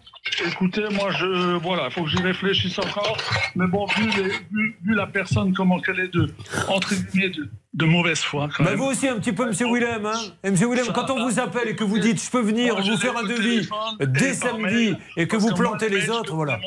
Écoutez, 0.48 0.84
moi, 0.92 1.12
je, 1.12 1.58
voilà, 1.58 1.88
il 1.88 1.92
faut 1.92 2.04
que 2.04 2.10
j'y 2.10 2.22
réfléchisse 2.22 2.80
encore. 2.80 3.18
Mais 3.56 3.68
bon, 3.68 3.86
vu, 3.88 4.06
les- 4.18 4.30
vu- 4.30 4.76
vu 4.84 4.96
la 4.96 5.06
personne, 5.06 5.54
comment 5.54 5.80
qu'elle 5.82 6.00
est 6.00 6.14
de, 6.14 6.34
entre 6.70 6.96
guillemets, 6.96 7.30
de, 7.30 7.50
de 7.74 7.86
mauvaise 7.86 8.20
foi, 8.20 8.48
quand 8.56 8.64
Bah, 8.64 8.70
même. 8.72 8.80
vous 8.80 8.86
aussi 8.86 9.08
un 9.08 9.20
petit 9.20 9.34
peu, 9.34 9.46
Monsieur 9.48 9.68
Willem. 9.68 10.06
Hein 10.06 10.14
et 10.44 10.52
Monsieur 10.52 10.70
Willem, 10.70 10.88
quand 10.96 11.10
on 11.10 11.28
vous 11.30 11.40
appelle 11.42 11.68
et 11.68 11.76
que 11.76 11.84
vous 11.84 12.00
dites 12.00 12.24
je 12.24 12.32
peux 12.32 12.40
venir 12.42 12.74
Moi, 12.76 12.84
vous 12.84 12.98
faire 12.98 13.18
un 13.18 13.24
devis 13.24 13.68
dès 14.00 14.34
samedi 14.34 14.64
mail, 14.64 14.98
et 15.18 15.28
que 15.28 15.36
vous 15.36 15.54
plantez 15.54 15.90
le 15.90 15.98
les 15.98 16.10
autres, 16.10 16.34
voilà. 16.36 16.58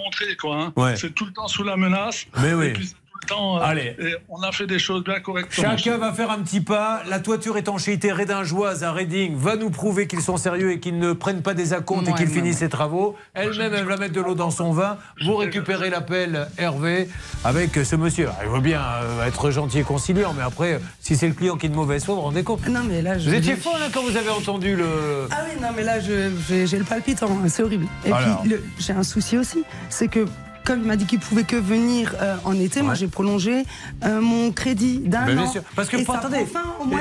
hein. 0.44 0.72
Ouais. 0.76 0.94
C'est 0.96 1.14
tout 1.14 1.24
le 1.24 1.32
temps 1.32 1.48
sous 1.48 1.64
la 1.64 1.76
menace. 1.78 2.26
Mais 2.42 2.52
oui. 2.52 2.72
Puis, 2.74 2.92
temps. 3.26 3.58
euh, 3.58 3.62
Allez. 3.62 3.96
et 3.98 4.14
on 4.28 4.40
a 4.42 4.52
fait 4.52 4.66
des 4.66 4.78
choses 4.78 5.04
bien 5.04 5.20
correctement. 5.20 5.70
Chacun 5.76 5.98
va 5.98 6.12
faire 6.12 6.30
un 6.30 6.38
petit 6.38 6.60
pas. 6.60 7.02
La 7.08 7.18
toiture 7.20 7.56
étanchéité 7.56 8.12
Rédingeoise 8.12 8.84
à 8.84 8.92
Reading 8.92 9.34
va 9.36 9.56
nous 9.56 9.70
prouver 9.70 10.06
qu'ils 10.06 10.22
sont 10.22 10.36
sérieux 10.36 10.72
et 10.72 10.80
qu'ils 10.80 10.98
ne 10.98 11.12
prennent 11.12 11.42
pas 11.42 11.54
des 11.54 11.72
acomptes 11.72 12.08
et 12.08 12.12
qu'ils 12.14 12.28
finissent 12.28 12.58
ses 12.58 12.68
travaux. 12.68 13.16
Elle-même, 13.34 13.72
elle 13.74 13.84
va 13.84 13.96
mettre 13.96 14.14
de 14.14 14.20
l'eau 14.20 14.34
dans 14.34 14.50
son 14.50 14.72
vin. 14.72 14.98
Vous 15.24 15.36
récupérez 15.36 15.90
l'appel 15.90 16.48
Hervé 16.58 17.08
avec 17.44 17.74
ce 17.76 17.96
monsieur. 17.96 18.28
Il 18.44 18.50
veut 18.50 18.60
bien 18.60 18.80
euh, 18.82 19.26
être 19.26 19.50
gentil 19.50 19.78
et 19.78 19.82
conciliant, 19.82 20.34
mais 20.36 20.42
après, 20.42 20.80
si 21.00 21.16
c'est 21.16 21.28
le 21.28 21.34
client 21.34 21.56
qui 21.56 21.66
est 21.66 21.70
de 21.70 21.74
mauvaise 21.74 22.04
foi, 22.04 22.14
vous 22.14 22.20
vous 22.20 22.26
rendez 22.26 22.42
compte 22.42 22.66
Non, 22.68 22.80
mais 22.88 23.02
là, 23.02 23.18
je. 23.18 23.28
Vous 23.28 23.34
étiez 23.34 23.54
hein, 23.54 23.88
quand 23.92 24.02
vous 24.02 24.16
avez 24.16 24.30
entendu 24.30 24.76
le. 24.76 25.26
Ah 25.30 25.42
oui, 25.48 25.60
non, 25.60 25.68
mais 25.76 25.82
là, 25.84 26.00
j'ai 26.00 26.78
le 26.78 26.84
palpitant, 26.84 27.28
hein, 27.30 27.48
c'est 27.48 27.62
horrible. 27.62 27.86
Et 28.04 28.12
Alors. 28.12 28.40
puis, 28.40 28.50
le- 28.50 28.64
j'ai 28.78 28.92
un 28.92 29.02
souci 29.02 29.36
aussi, 29.38 29.64
c'est 29.88 30.08
que. 30.08 30.26
Comme 30.66 30.80
il 30.80 30.86
m'a 30.86 30.96
dit 30.96 31.06
qu'il 31.06 31.20
pouvait 31.20 31.44
que 31.44 31.54
venir 31.54 32.12
euh, 32.20 32.34
en 32.44 32.52
été, 32.58 32.82
moi 32.82 32.94
j'ai 32.94 33.06
prolongé 33.06 33.64
euh, 34.04 34.20
mon 34.20 34.50
crédit 34.50 34.98
d'un 34.98 35.24
Ben, 35.24 35.38
an. 35.38 35.42
bien 35.42 35.50
sûr. 35.52 35.62
Parce 35.76 35.88
que, 35.88 35.96
Et 35.96 36.02
attendez, 36.02 36.44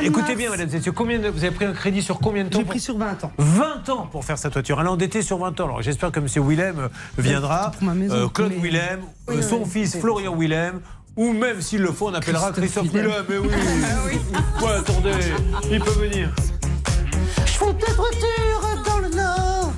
écoutez 0.04 0.36
bien, 0.36 0.52
madame, 0.52 0.70
Cécile, 0.70 0.92
combien 0.92 1.18
de- 1.18 1.30
vous 1.30 1.44
avez 1.44 1.50
pris 1.54 1.66
un 1.66 1.74
crédit 1.74 2.04
sur 2.04 2.20
combien 2.20 2.44
de 2.44 2.50
temps 2.50 2.60
J'ai 2.60 2.64
pour- 2.66 2.70
pris 2.74 2.80
sur 2.80 2.96
20 2.98 3.24
ans. 3.24 3.32
20 3.40 3.90
ans 3.90 4.08
pour 4.12 4.24
faire 4.24 4.38
sa 4.38 4.52
toiture. 4.52 4.80
Elle 4.80 4.86
est 4.86 4.90
endettée 4.90 5.24
sur 5.24 5.40
20 5.40 5.60
ans. 5.60 5.66
Alors 5.66 5.82
j'espère 5.82 6.12
que 6.12 6.20
M. 6.20 6.28
Willem 6.48 6.90
viendra. 7.18 7.72
pour 7.72 7.84
ma 7.84 7.96
maison, 7.96 8.16
Euh, 8.16 8.28
Claude 8.28 8.52
mais- 8.56 8.62
Willem, 8.62 9.00
euh, 9.30 9.34
Oui, 9.36 9.44
son 9.44 9.64
oui, 9.64 9.70
fils 9.70 9.98
Florian 9.98 10.36
Willem. 10.38 10.80
Ou 11.18 11.32
même 11.34 11.60
s'il 11.62 11.82
le 11.82 11.92
faut, 11.92 12.10
on 12.10 12.14
appellera 12.14 12.52
Christophe, 12.52 12.90
Christophe 12.90 12.94
Willem. 12.94 13.24
Mais 13.28 13.38
oui. 13.40 13.48
Ouais, 14.64 14.74
attendez, 14.78 15.12
il 15.72 15.80
peut 15.80 15.90
venir. 15.92 16.30
Fais 17.46 17.66
des 17.74 18.84
dans 18.88 19.00
le 19.00 19.10
Nord, 19.16 19.74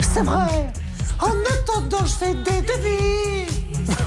c'est 0.00 0.22
vrai. 0.22 0.72
En 1.20 1.32
attendant, 1.54 2.04
je 2.06 2.12
fais 2.12 2.34
des 2.34 2.62
devis. 2.62 3.48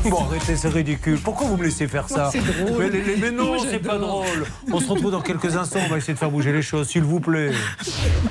Bon, 0.09 0.25
arrêtez, 0.25 0.55
c'est 0.55 0.69
ridicule. 0.69 1.19
Pourquoi 1.19 1.47
vous 1.47 1.57
me 1.57 1.63
laissez 1.63 1.87
faire 1.87 2.07
ça 2.07 2.29
C'est 2.31 2.39
drôle. 2.39 2.91
Mais, 3.19 3.31
non, 3.31 3.57
c'est 3.59 3.79
pas 3.79 3.97
drôle. 3.97 4.45
On 4.71 4.79
se 4.79 4.87
retrouve 4.89 5.11
dans 5.11 5.21
quelques 5.21 5.55
instants. 5.55 5.79
On 5.85 5.89
va 5.89 5.97
essayer 5.97 6.13
de 6.13 6.19
faire 6.19 6.31
bouger 6.31 6.51
les 6.51 6.61
choses, 6.61 6.89
s'il 6.89 7.03
vous 7.03 7.19
plaît. 7.19 7.51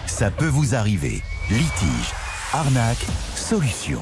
Ça 0.06 0.30
peut 0.30 0.46
vous 0.46 0.74
arriver. 0.74 1.22
Litige, 1.48 2.12
arnaque, 2.52 3.04
solution. 3.34 4.00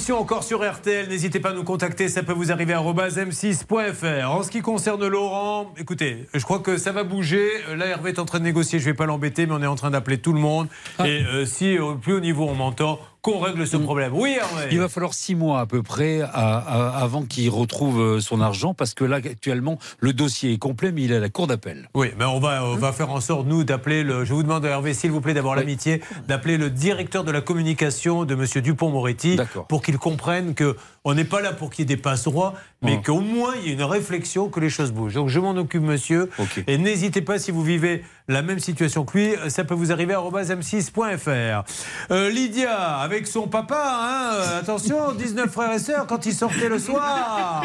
Émission 0.00 0.18
encore 0.18 0.44
sur 0.44 0.66
RTL 0.66 1.10
N'hésitez 1.10 1.40
pas 1.40 1.50
à 1.50 1.52
nous 1.52 1.62
contacter, 1.62 2.08
ça 2.08 2.22
peut 2.22 2.32
vous 2.32 2.50
arriver 2.50 2.72
à 2.72 2.80
m6.fr. 2.80 4.30
En 4.30 4.42
ce 4.42 4.50
qui 4.50 4.62
concerne 4.62 5.06
Laurent, 5.06 5.74
écoutez, 5.76 6.26
je 6.32 6.42
crois 6.42 6.60
que 6.60 6.78
ça 6.78 6.90
va 6.90 7.04
bouger. 7.04 7.46
Là, 7.76 7.84
Hervé 7.84 8.08
est 8.12 8.18
en 8.18 8.24
train 8.24 8.38
de 8.38 8.44
négocier, 8.44 8.78
je 8.78 8.86
ne 8.86 8.92
vais 8.92 8.96
pas 8.96 9.04
l'embêter, 9.04 9.44
mais 9.44 9.52
on 9.52 9.62
est 9.62 9.66
en 9.66 9.74
train 9.74 9.90
d'appeler 9.90 10.16
tout 10.16 10.32
le 10.32 10.40
monde. 10.40 10.68
Et 11.00 11.22
euh, 11.22 11.44
si 11.44 11.78
au 11.78 11.96
plus 11.96 12.14
haut 12.14 12.20
niveau 12.20 12.48
on 12.48 12.54
m'entend, 12.54 12.98
qu'on 13.22 13.38
règle 13.38 13.66
ce 13.66 13.76
problème. 13.76 14.12
Oui, 14.14 14.36
Hervé 14.40 14.68
Il 14.72 14.78
va 14.78 14.88
falloir 14.88 15.12
six 15.14 15.34
mois 15.34 15.60
à 15.60 15.66
peu 15.66 15.82
près 15.82 16.20
à- 16.22 16.28
à- 16.58 17.02
avant 17.02 17.22
qu'il 17.22 17.50
retrouve 17.50 18.00
euh, 18.00 18.20
son 18.20 18.40
argent 18.40 18.72
parce 18.74 18.94
que 18.94 19.04
là 19.04 19.16
actuellement 19.16 19.78
le 19.98 20.12
dossier 20.12 20.52
est 20.52 20.58
complet 20.58 20.90
mais 20.92 21.02
il 21.02 21.12
est 21.12 21.16
à 21.16 21.20
la 21.20 21.28
cour 21.28 21.46
d'appel. 21.46 21.88
Oui, 21.94 22.08
mais 22.18 22.24
on 22.24 22.40
va, 22.40 22.64
on 22.64 22.76
va 22.76 22.92
faire 22.92 23.10
en 23.10 23.20
sorte, 23.20 23.46
nous, 23.46 23.64
d'appeler 23.64 24.02
le. 24.02 24.24
Je 24.24 24.32
vous 24.32 24.42
demande, 24.42 24.64
Hervé, 24.64 24.94
s'il 24.94 25.10
vous 25.10 25.20
plaît, 25.20 25.34
d'avoir 25.34 25.54
l'amitié, 25.56 26.00
d'appeler 26.28 26.56
le 26.56 26.70
directeur 26.70 27.24
de 27.24 27.30
la 27.30 27.40
communication 27.40 28.24
de 28.24 28.34
M. 28.34 28.62
Dupont-Moretti 28.62 29.36
pour 29.68 29.82
qu'il 29.82 29.98
comprenne 29.98 30.54
que 30.54 30.76
on 31.04 31.14
n'est 31.14 31.24
pas 31.24 31.40
là 31.40 31.52
pour 31.52 31.70
qu'il 31.70 31.82
y 31.82 31.84
ait 31.84 31.96
des 31.96 32.00
passe-rois, 32.00 32.54
mais 32.82 33.00
qu'au 33.00 33.20
moins 33.20 33.54
il 33.56 33.68
y 33.68 33.70
ait 33.70 33.74
une 33.74 33.82
réflexion, 33.82 34.50
que 34.50 34.60
les 34.60 34.68
choses 34.68 34.92
bougent. 34.92 35.14
Donc 35.14 35.28
je 35.28 35.40
m'en 35.40 35.52
occupe, 35.52 35.82
monsieur. 35.82 36.30
Et 36.66 36.76
n'hésitez 36.76 37.22
pas, 37.22 37.38
si 37.38 37.50
vous 37.50 37.62
vivez 37.62 38.04
la 38.28 38.42
même 38.42 38.58
situation 38.58 39.04
que 39.04 39.16
lui, 39.16 39.34
ça 39.48 39.64
peut 39.64 39.74
vous 39.74 39.92
arriver 39.92 40.12
à 40.12 40.20
m6.fr. 40.20 41.64
Euh, 42.10 42.30
Lydia, 42.30 42.98
avec 42.98 43.26
son 43.26 43.48
papa, 43.48 43.82
hein, 43.82 44.34
euh, 44.34 44.60
attention, 44.60 45.12
19 45.18 45.50
frères 45.50 45.72
et 45.72 45.78
sœurs, 45.78 46.06
quand 46.06 46.26
ils 46.26 46.34
sortaient 46.34 46.68
le 46.68 46.78
soir. 46.78 47.64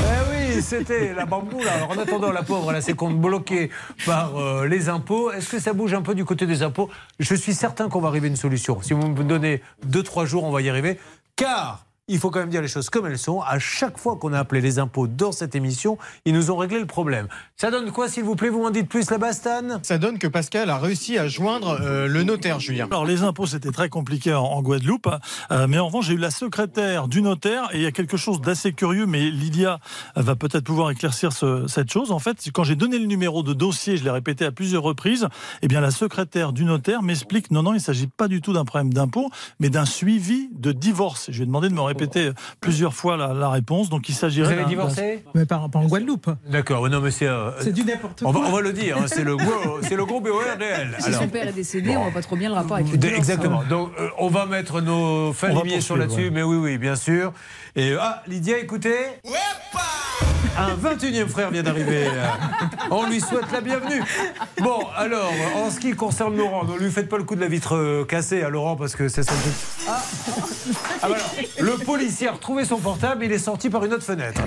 Eh 0.00 0.04
oui, 0.32 0.62
c'était 0.62 1.14
la 1.14 1.26
bamboula. 1.26 1.72
Alors 1.74 1.90
en 1.92 1.98
attendant, 1.98 2.32
la 2.32 2.42
pauvre, 2.42 2.70
elle 2.70 2.76
a 2.76 2.80
ses 2.80 2.94
comptes 2.94 3.20
bloqués 3.20 3.70
par 4.04 4.36
euh, 4.36 4.66
les 4.66 4.88
impôts. 4.88 5.30
Est-ce 5.30 5.48
que 5.48 5.60
ça 5.60 5.72
bouge 5.72 5.94
un 5.94 6.02
peu 6.02 6.16
du 6.16 6.24
côté 6.24 6.46
des 6.46 6.64
impôts? 6.64 6.90
Je 7.20 7.36
suis 7.36 7.54
certain 7.54 7.88
qu'on 7.88 8.00
va 8.00 8.08
arriver 8.08 8.26
à 8.26 8.30
une 8.30 8.36
solution. 8.36 8.82
Si 8.82 8.94
vous 8.94 9.06
me 9.06 9.22
donnez 9.22 9.62
2-3 9.88 10.26
jours, 10.26 10.42
on 10.42 10.50
va 10.50 10.60
y 10.60 10.68
arriver. 10.68 10.98
Car 11.36 11.84
il 12.12 12.18
faut 12.18 12.30
quand 12.30 12.40
même 12.40 12.50
dire 12.50 12.60
les 12.60 12.68
choses 12.68 12.90
comme 12.90 13.06
elles 13.06 13.18
sont. 13.18 13.40
À 13.40 13.58
chaque 13.58 13.98
fois 13.98 14.16
qu'on 14.16 14.34
a 14.34 14.38
appelé 14.38 14.60
les 14.60 14.78
impôts 14.78 15.06
dans 15.06 15.32
cette 15.32 15.54
émission, 15.54 15.96
ils 16.26 16.34
nous 16.34 16.50
ont 16.50 16.56
réglé 16.56 16.78
le 16.78 16.86
problème. 16.86 17.26
Ça 17.62 17.70
donne 17.70 17.92
quoi, 17.92 18.08
s'il 18.08 18.24
vous 18.24 18.34
plaît 18.34 18.48
Vous 18.48 18.60
m'en 18.60 18.70
dites 18.70 18.88
plus 18.88 19.08
là-bas, 19.08 19.32
Stan 19.32 19.62
Ça 19.84 19.96
donne 19.96 20.18
que 20.18 20.26
Pascal 20.26 20.68
a 20.68 20.78
réussi 20.78 21.16
à 21.16 21.28
joindre 21.28 21.78
euh, 21.80 22.08
le 22.08 22.24
notaire, 22.24 22.58
Julien. 22.58 22.88
Alors 22.90 23.04
les 23.04 23.22
impôts 23.22 23.46
c'était 23.46 23.70
très 23.70 23.88
compliqué 23.88 24.34
en, 24.34 24.42
en 24.42 24.62
Guadeloupe, 24.62 25.08
euh, 25.52 25.68
mais 25.68 25.78
en 25.78 25.86
revanche 25.86 26.06
j'ai 26.08 26.14
eu 26.14 26.18
la 26.18 26.32
secrétaire 26.32 27.06
du 27.06 27.22
notaire 27.22 27.68
et 27.72 27.76
il 27.76 27.82
y 27.84 27.86
a 27.86 27.92
quelque 27.92 28.16
chose 28.16 28.40
d'assez 28.40 28.72
curieux, 28.72 29.06
mais 29.06 29.30
Lydia 29.30 29.78
va 30.16 30.34
peut-être 30.34 30.64
pouvoir 30.64 30.90
éclaircir 30.90 31.32
ce- 31.32 31.68
cette 31.68 31.88
chose. 31.92 32.10
En 32.10 32.18
fait, 32.18 32.36
quand 32.52 32.64
j'ai 32.64 32.74
donné 32.74 32.98
le 32.98 33.06
numéro 33.06 33.44
de 33.44 33.52
dossier, 33.52 33.96
je 33.96 34.02
l'ai 34.02 34.10
répété 34.10 34.44
à 34.44 34.50
plusieurs 34.50 34.82
reprises, 34.82 35.28
eh 35.62 35.68
bien 35.68 35.80
la 35.80 35.92
secrétaire 35.92 36.52
du 36.52 36.64
notaire 36.64 37.00
m'explique 37.04 37.52
non 37.52 37.62
non 37.62 37.74
il 37.74 37.76
ne 37.76 37.80
s'agit 37.80 38.08
pas 38.08 38.26
du 38.26 38.40
tout 38.40 38.52
d'un 38.52 38.64
problème 38.64 38.92
d'impôt, 38.92 39.30
mais 39.60 39.70
d'un 39.70 39.84
suivi 39.84 40.48
de 40.52 40.72
divorce. 40.72 41.26
Je 41.30 41.36
lui 41.36 41.42
ai 41.44 41.46
demandé 41.46 41.68
de 41.68 41.74
me 41.74 41.80
répéter 41.82 42.32
plusieurs 42.60 42.92
fois 42.94 43.16
la, 43.16 43.32
la 43.32 43.50
réponse, 43.50 43.88
donc 43.88 44.08
il 44.08 44.16
s'agirait. 44.16 44.52
Vous 44.52 44.60
avez 44.62 44.68
divorcé? 44.68 45.24
Mais 45.36 45.46
pas, 45.46 45.64
pas 45.70 45.78
en 45.78 45.86
Guadeloupe. 45.86 46.28
D'accord, 46.50 46.88
non 46.90 47.00
mais 47.00 47.12
c'est... 47.12 47.28
euh, 47.28 47.50
C'est 47.60 47.72
du 47.72 47.84
n'importe 47.84 48.22
on 48.24 48.32
quoi. 48.32 48.42
va, 48.42 48.48
on 48.48 48.52
va 48.52 48.60
le 48.60 48.72
dire, 48.72 48.96
hein, 48.98 49.04
c'est 49.06 49.24
le 49.24 49.36
gros, 49.36 49.80
c'est 49.82 49.96
le 49.96 50.04
gros 50.04 50.20
BOR 50.20 50.40
réel. 50.58 50.96
Si 50.98 51.06
Alors, 51.06 51.22
son 51.22 51.28
père 51.28 51.48
est 51.48 51.52
décédé, 51.52 51.96
on 51.96 52.02
voit 52.04 52.12
pas 52.12 52.22
trop 52.22 52.36
bien 52.36 52.48
le 52.48 52.54
rapport 52.54 52.76
avec 52.76 52.86
le 52.90 52.96
de- 52.96 53.02
divorce. 53.02 53.18
exactement. 53.18 53.62
Donc 53.68 53.90
euh, 53.98 54.08
on 54.18 54.28
va 54.28 54.46
mettre 54.46 54.80
nos 54.80 55.32
va 55.32 55.48
limiers 55.48 55.80
sur 55.80 55.96
là-dessus, 55.96 56.24
ouais. 56.24 56.30
mais 56.30 56.42
oui, 56.42 56.56
oui, 56.56 56.78
bien 56.78 56.96
sûr. 56.96 57.32
Et 57.76 57.94
ah, 57.98 58.22
Lydia, 58.26 58.58
écoutez. 58.58 58.96
Un 60.58 60.76
21e 60.76 61.28
frère 61.28 61.50
vient 61.50 61.62
d'arriver. 61.62 62.06
Euh, 62.06 62.26
On 62.90 63.06
lui 63.08 63.20
souhaite 63.20 63.50
la 63.52 63.60
bienvenue. 63.60 64.02
Bon, 64.62 64.80
alors, 64.96 65.32
en 65.56 65.70
ce 65.70 65.80
qui 65.80 65.92
concerne 65.92 66.36
Laurent, 66.36 66.64
ne 66.64 66.76
lui 66.78 66.90
faites 66.90 67.08
pas 67.08 67.16
le 67.16 67.24
coup 67.24 67.34
de 67.34 67.40
la 67.40 67.48
vitre 67.48 67.76
euh, 67.76 68.04
cassée 68.04 68.42
à 68.42 68.50
Laurent 68.50 68.76
parce 68.76 68.94
que 68.94 69.08
c'est 69.08 69.22
sans 69.22 69.34
doute. 69.34 69.88
Ah. 69.88 71.08
Le 71.58 71.72
policier 71.84 72.28
a 72.28 72.32
retrouvé 72.32 72.64
son 72.64 72.78
portable, 72.78 73.24
il 73.24 73.32
est 73.32 73.38
sorti 73.38 73.70
par 73.70 73.84
une 73.84 73.94
autre 73.94 74.04
fenêtre. 74.04 74.42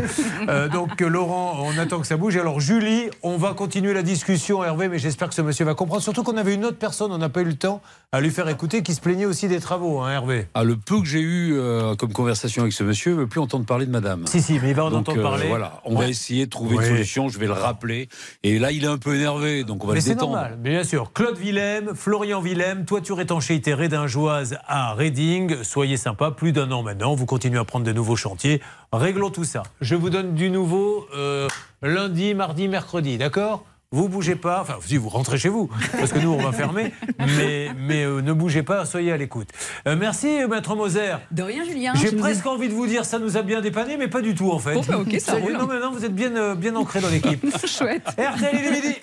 Euh, 0.47 0.67
donc, 0.67 1.01
Laurent, 1.01 1.57
on 1.65 1.77
attend 1.77 1.99
que 1.99 2.07
ça 2.07 2.17
bouge. 2.17 2.37
Alors, 2.37 2.59
Julie, 2.59 3.09
on 3.23 3.37
va 3.37 3.53
continuer 3.53 3.93
la 3.93 4.03
discussion, 4.03 4.63
Hervé, 4.63 4.87
mais 4.89 4.99
j'espère 4.99 5.29
que 5.29 5.35
ce 5.35 5.41
monsieur 5.41 5.65
va 5.65 5.73
comprendre. 5.73 6.03
Surtout 6.03 6.23
qu'on 6.23 6.37
avait 6.37 6.53
une 6.53 6.65
autre 6.65 6.77
personne, 6.77 7.11
on 7.11 7.17
n'a 7.17 7.29
pas 7.29 7.41
eu 7.41 7.45
le 7.45 7.55
temps 7.55 7.81
à 8.15 8.21
lui 8.21 8.31
faire 8.31 8.47
écouter, 8.47 8.81
qui 8.81 8.93
se 8.93 9.01
plaignait 9.01 9.25
aussi 9.25 9.47
des 9.49 9.59
travaux, 9.59 9.99
hein, 9.99 10.09
Hervé. 10.11 10.47
Ah, 10.53 10.63
le 10.63 10.77
peu 10.77 10.99
que 11.01 11.05
j'ai 11.05 11.19
eu 11.19 11.53
euh, 11.57 11.95
comme 11.95 12.13
conversation 12.13 12.61
avec 12.61 12.71
ce 12.73 12.83
monsieur, 12.83 13.11
ne 13.11 13.17
veut 13.17 13.27
plus 13.27 13.41
entendre 13.41 13.65
parler 13.65 13.85
de 13.85 13.91
madame. 13.91 14.25
Si, 14.25 14.41
si, 14.41 14.57
mais 14.61 14.69
il 14.69 14.75
va 14.75 14.85
en 14.85 14.89
Donc, 14.89 15.01
entendre 15.01 15.19
euh, 15.19 15.23
parler. 15.23 15.47
Voilà, 15.49 15.81
on 15.83 15.95
Ouais. 15.95 16.03
va 16.05 16.07
essayer 16.09 16.45
de 16.45 16.49
trouver 16.49 16.77
Oui. 16.77 16.83
une 16.85 16.91
solution, 16.91 17.27
je 17.27 17.37
vais 17.39 17.45
le 17.47 17.51
rappeler. 17.51 18.07
Et 18.43 18.57
là, 18.57 18.71
il 18.71 18.83
est 18.85 18.87
un 18.87 18.97
peu 18.97 19.15
énervé, 19.15 19.63
donc 19.65 19.83
on 19.83 19.87
va 19.87 19.93
Mais 19.93 19.99
le 19.99 20.03
c'est 20.05 20.13
détendre. 20.13 20.31
normal, 20.33 20.57
bien 20.59 20.83
sûr. 20.85 21.11
Claude 21.13 21.37
Willem, 21.37 21.91
Florian 21.93 22.39
Willem, 22.41 22.85
toiture 22.85 23.19
étanchéité 23.19 23.73
Rédingeoise 23.73 24.57
à 24.65 24.93
Reading. 24.93 25.63
Soyez 25.63 25.97
sympa, 25.97 26.31
plus 26.31 26.53
d'un 26.53 26.71
an 26.71 26.83
maintenant. 26.83 27.15
Vous 27.15 27.25
continuez 27.25 27.59
à 27.59 27.65
prendre 27.65 27.85
de 27.85 27.91
nouveaux 27.91 28.15
chantiers. 28.15 28.61
Réglons 28.93 29.29
tout 29.29 29.43
ça. 29.43 29.63
Je 29.81 29.95
vous 29.95 30.09
donne 30.09 30.35
du 30.35 30.49
nouveau 30.49 31.05
euh, 31.17 31.49
lundi, 31.81 32.33
mardi, 32.33 32.69
mercredi, 32.69 33.17
d'accord? 33.17 33.65
Vous 33.91 34.09
bougez 34.09 34.35
pas, 34.35 34.61
enfin 34.61 34.77
si 34.85 34.97
vous 34.97 35.09
rentrez 35.09 35.37
chez 35.37 35.49
vous, 35.49 35.69
parce 35.91 36.11
que 36.11 36.19
nous 36.19 36.31
on 36.31 36.41
va 36.41 36.51
fermer, 36.51 36.91
mais, 37.19 37.69
mais 37.77 38.03
euh, 38.03 38.21
ne 38.21 38.33
bougez 38.33 38.63
pas, 38.63 38.85
soyez 38.85 39.11
à 39.11 39.17
l'écoute. 39.17 39.49
Euh, 39.87 39.95
merci 39.97 40.39
Maître 40.49 40.75
Moser. 40.75 41.15
De 41.31 41.43
rien, 41.43 41.63
Julien. 41.63 41.93
J'ai 41.95 42.09
vous 42.09 42.17
presque 42.17 42.45
envie 42.45 42.67
de 42.67 42.73
vous 42.73 42.87
dire 42.87 43.05
ça 43.05 43.19
nous 43.19 43.37
a 43.37 43.41
bien 43.41 43.61
dépanné, 43.61 43.97
mais 43.97 44.07
pas 44.07 44.21
du 44.21 44.35
tout 44.35 44.51
en 44.51 44.59
fait. 44.59 44.73
Bon, 44.73 44.81
bah, 44.87 44.97
ok, 44.99 45.15
ça 45.19 45.35
y 45.35 45.37
est, 45.37 45.41
roule. 45.41 45.53
Non 45.53 45.67
mais 45.67 45.79
non, 45.79 45.91
vous 45.91 46.03
êtes 46.03 46.15
bien, 46.15 46.35
euh, 46.35 46.55
bien 46.55 46.75
ancré 46.75 46.99
dans 46.99 47.09
l'équipe. 47.09 47.45
Chouette. 47.67 48.07
RTL 48.07 48.51
il 48.53 48.65
est 48.65 48.71
midi. 48.71 48.95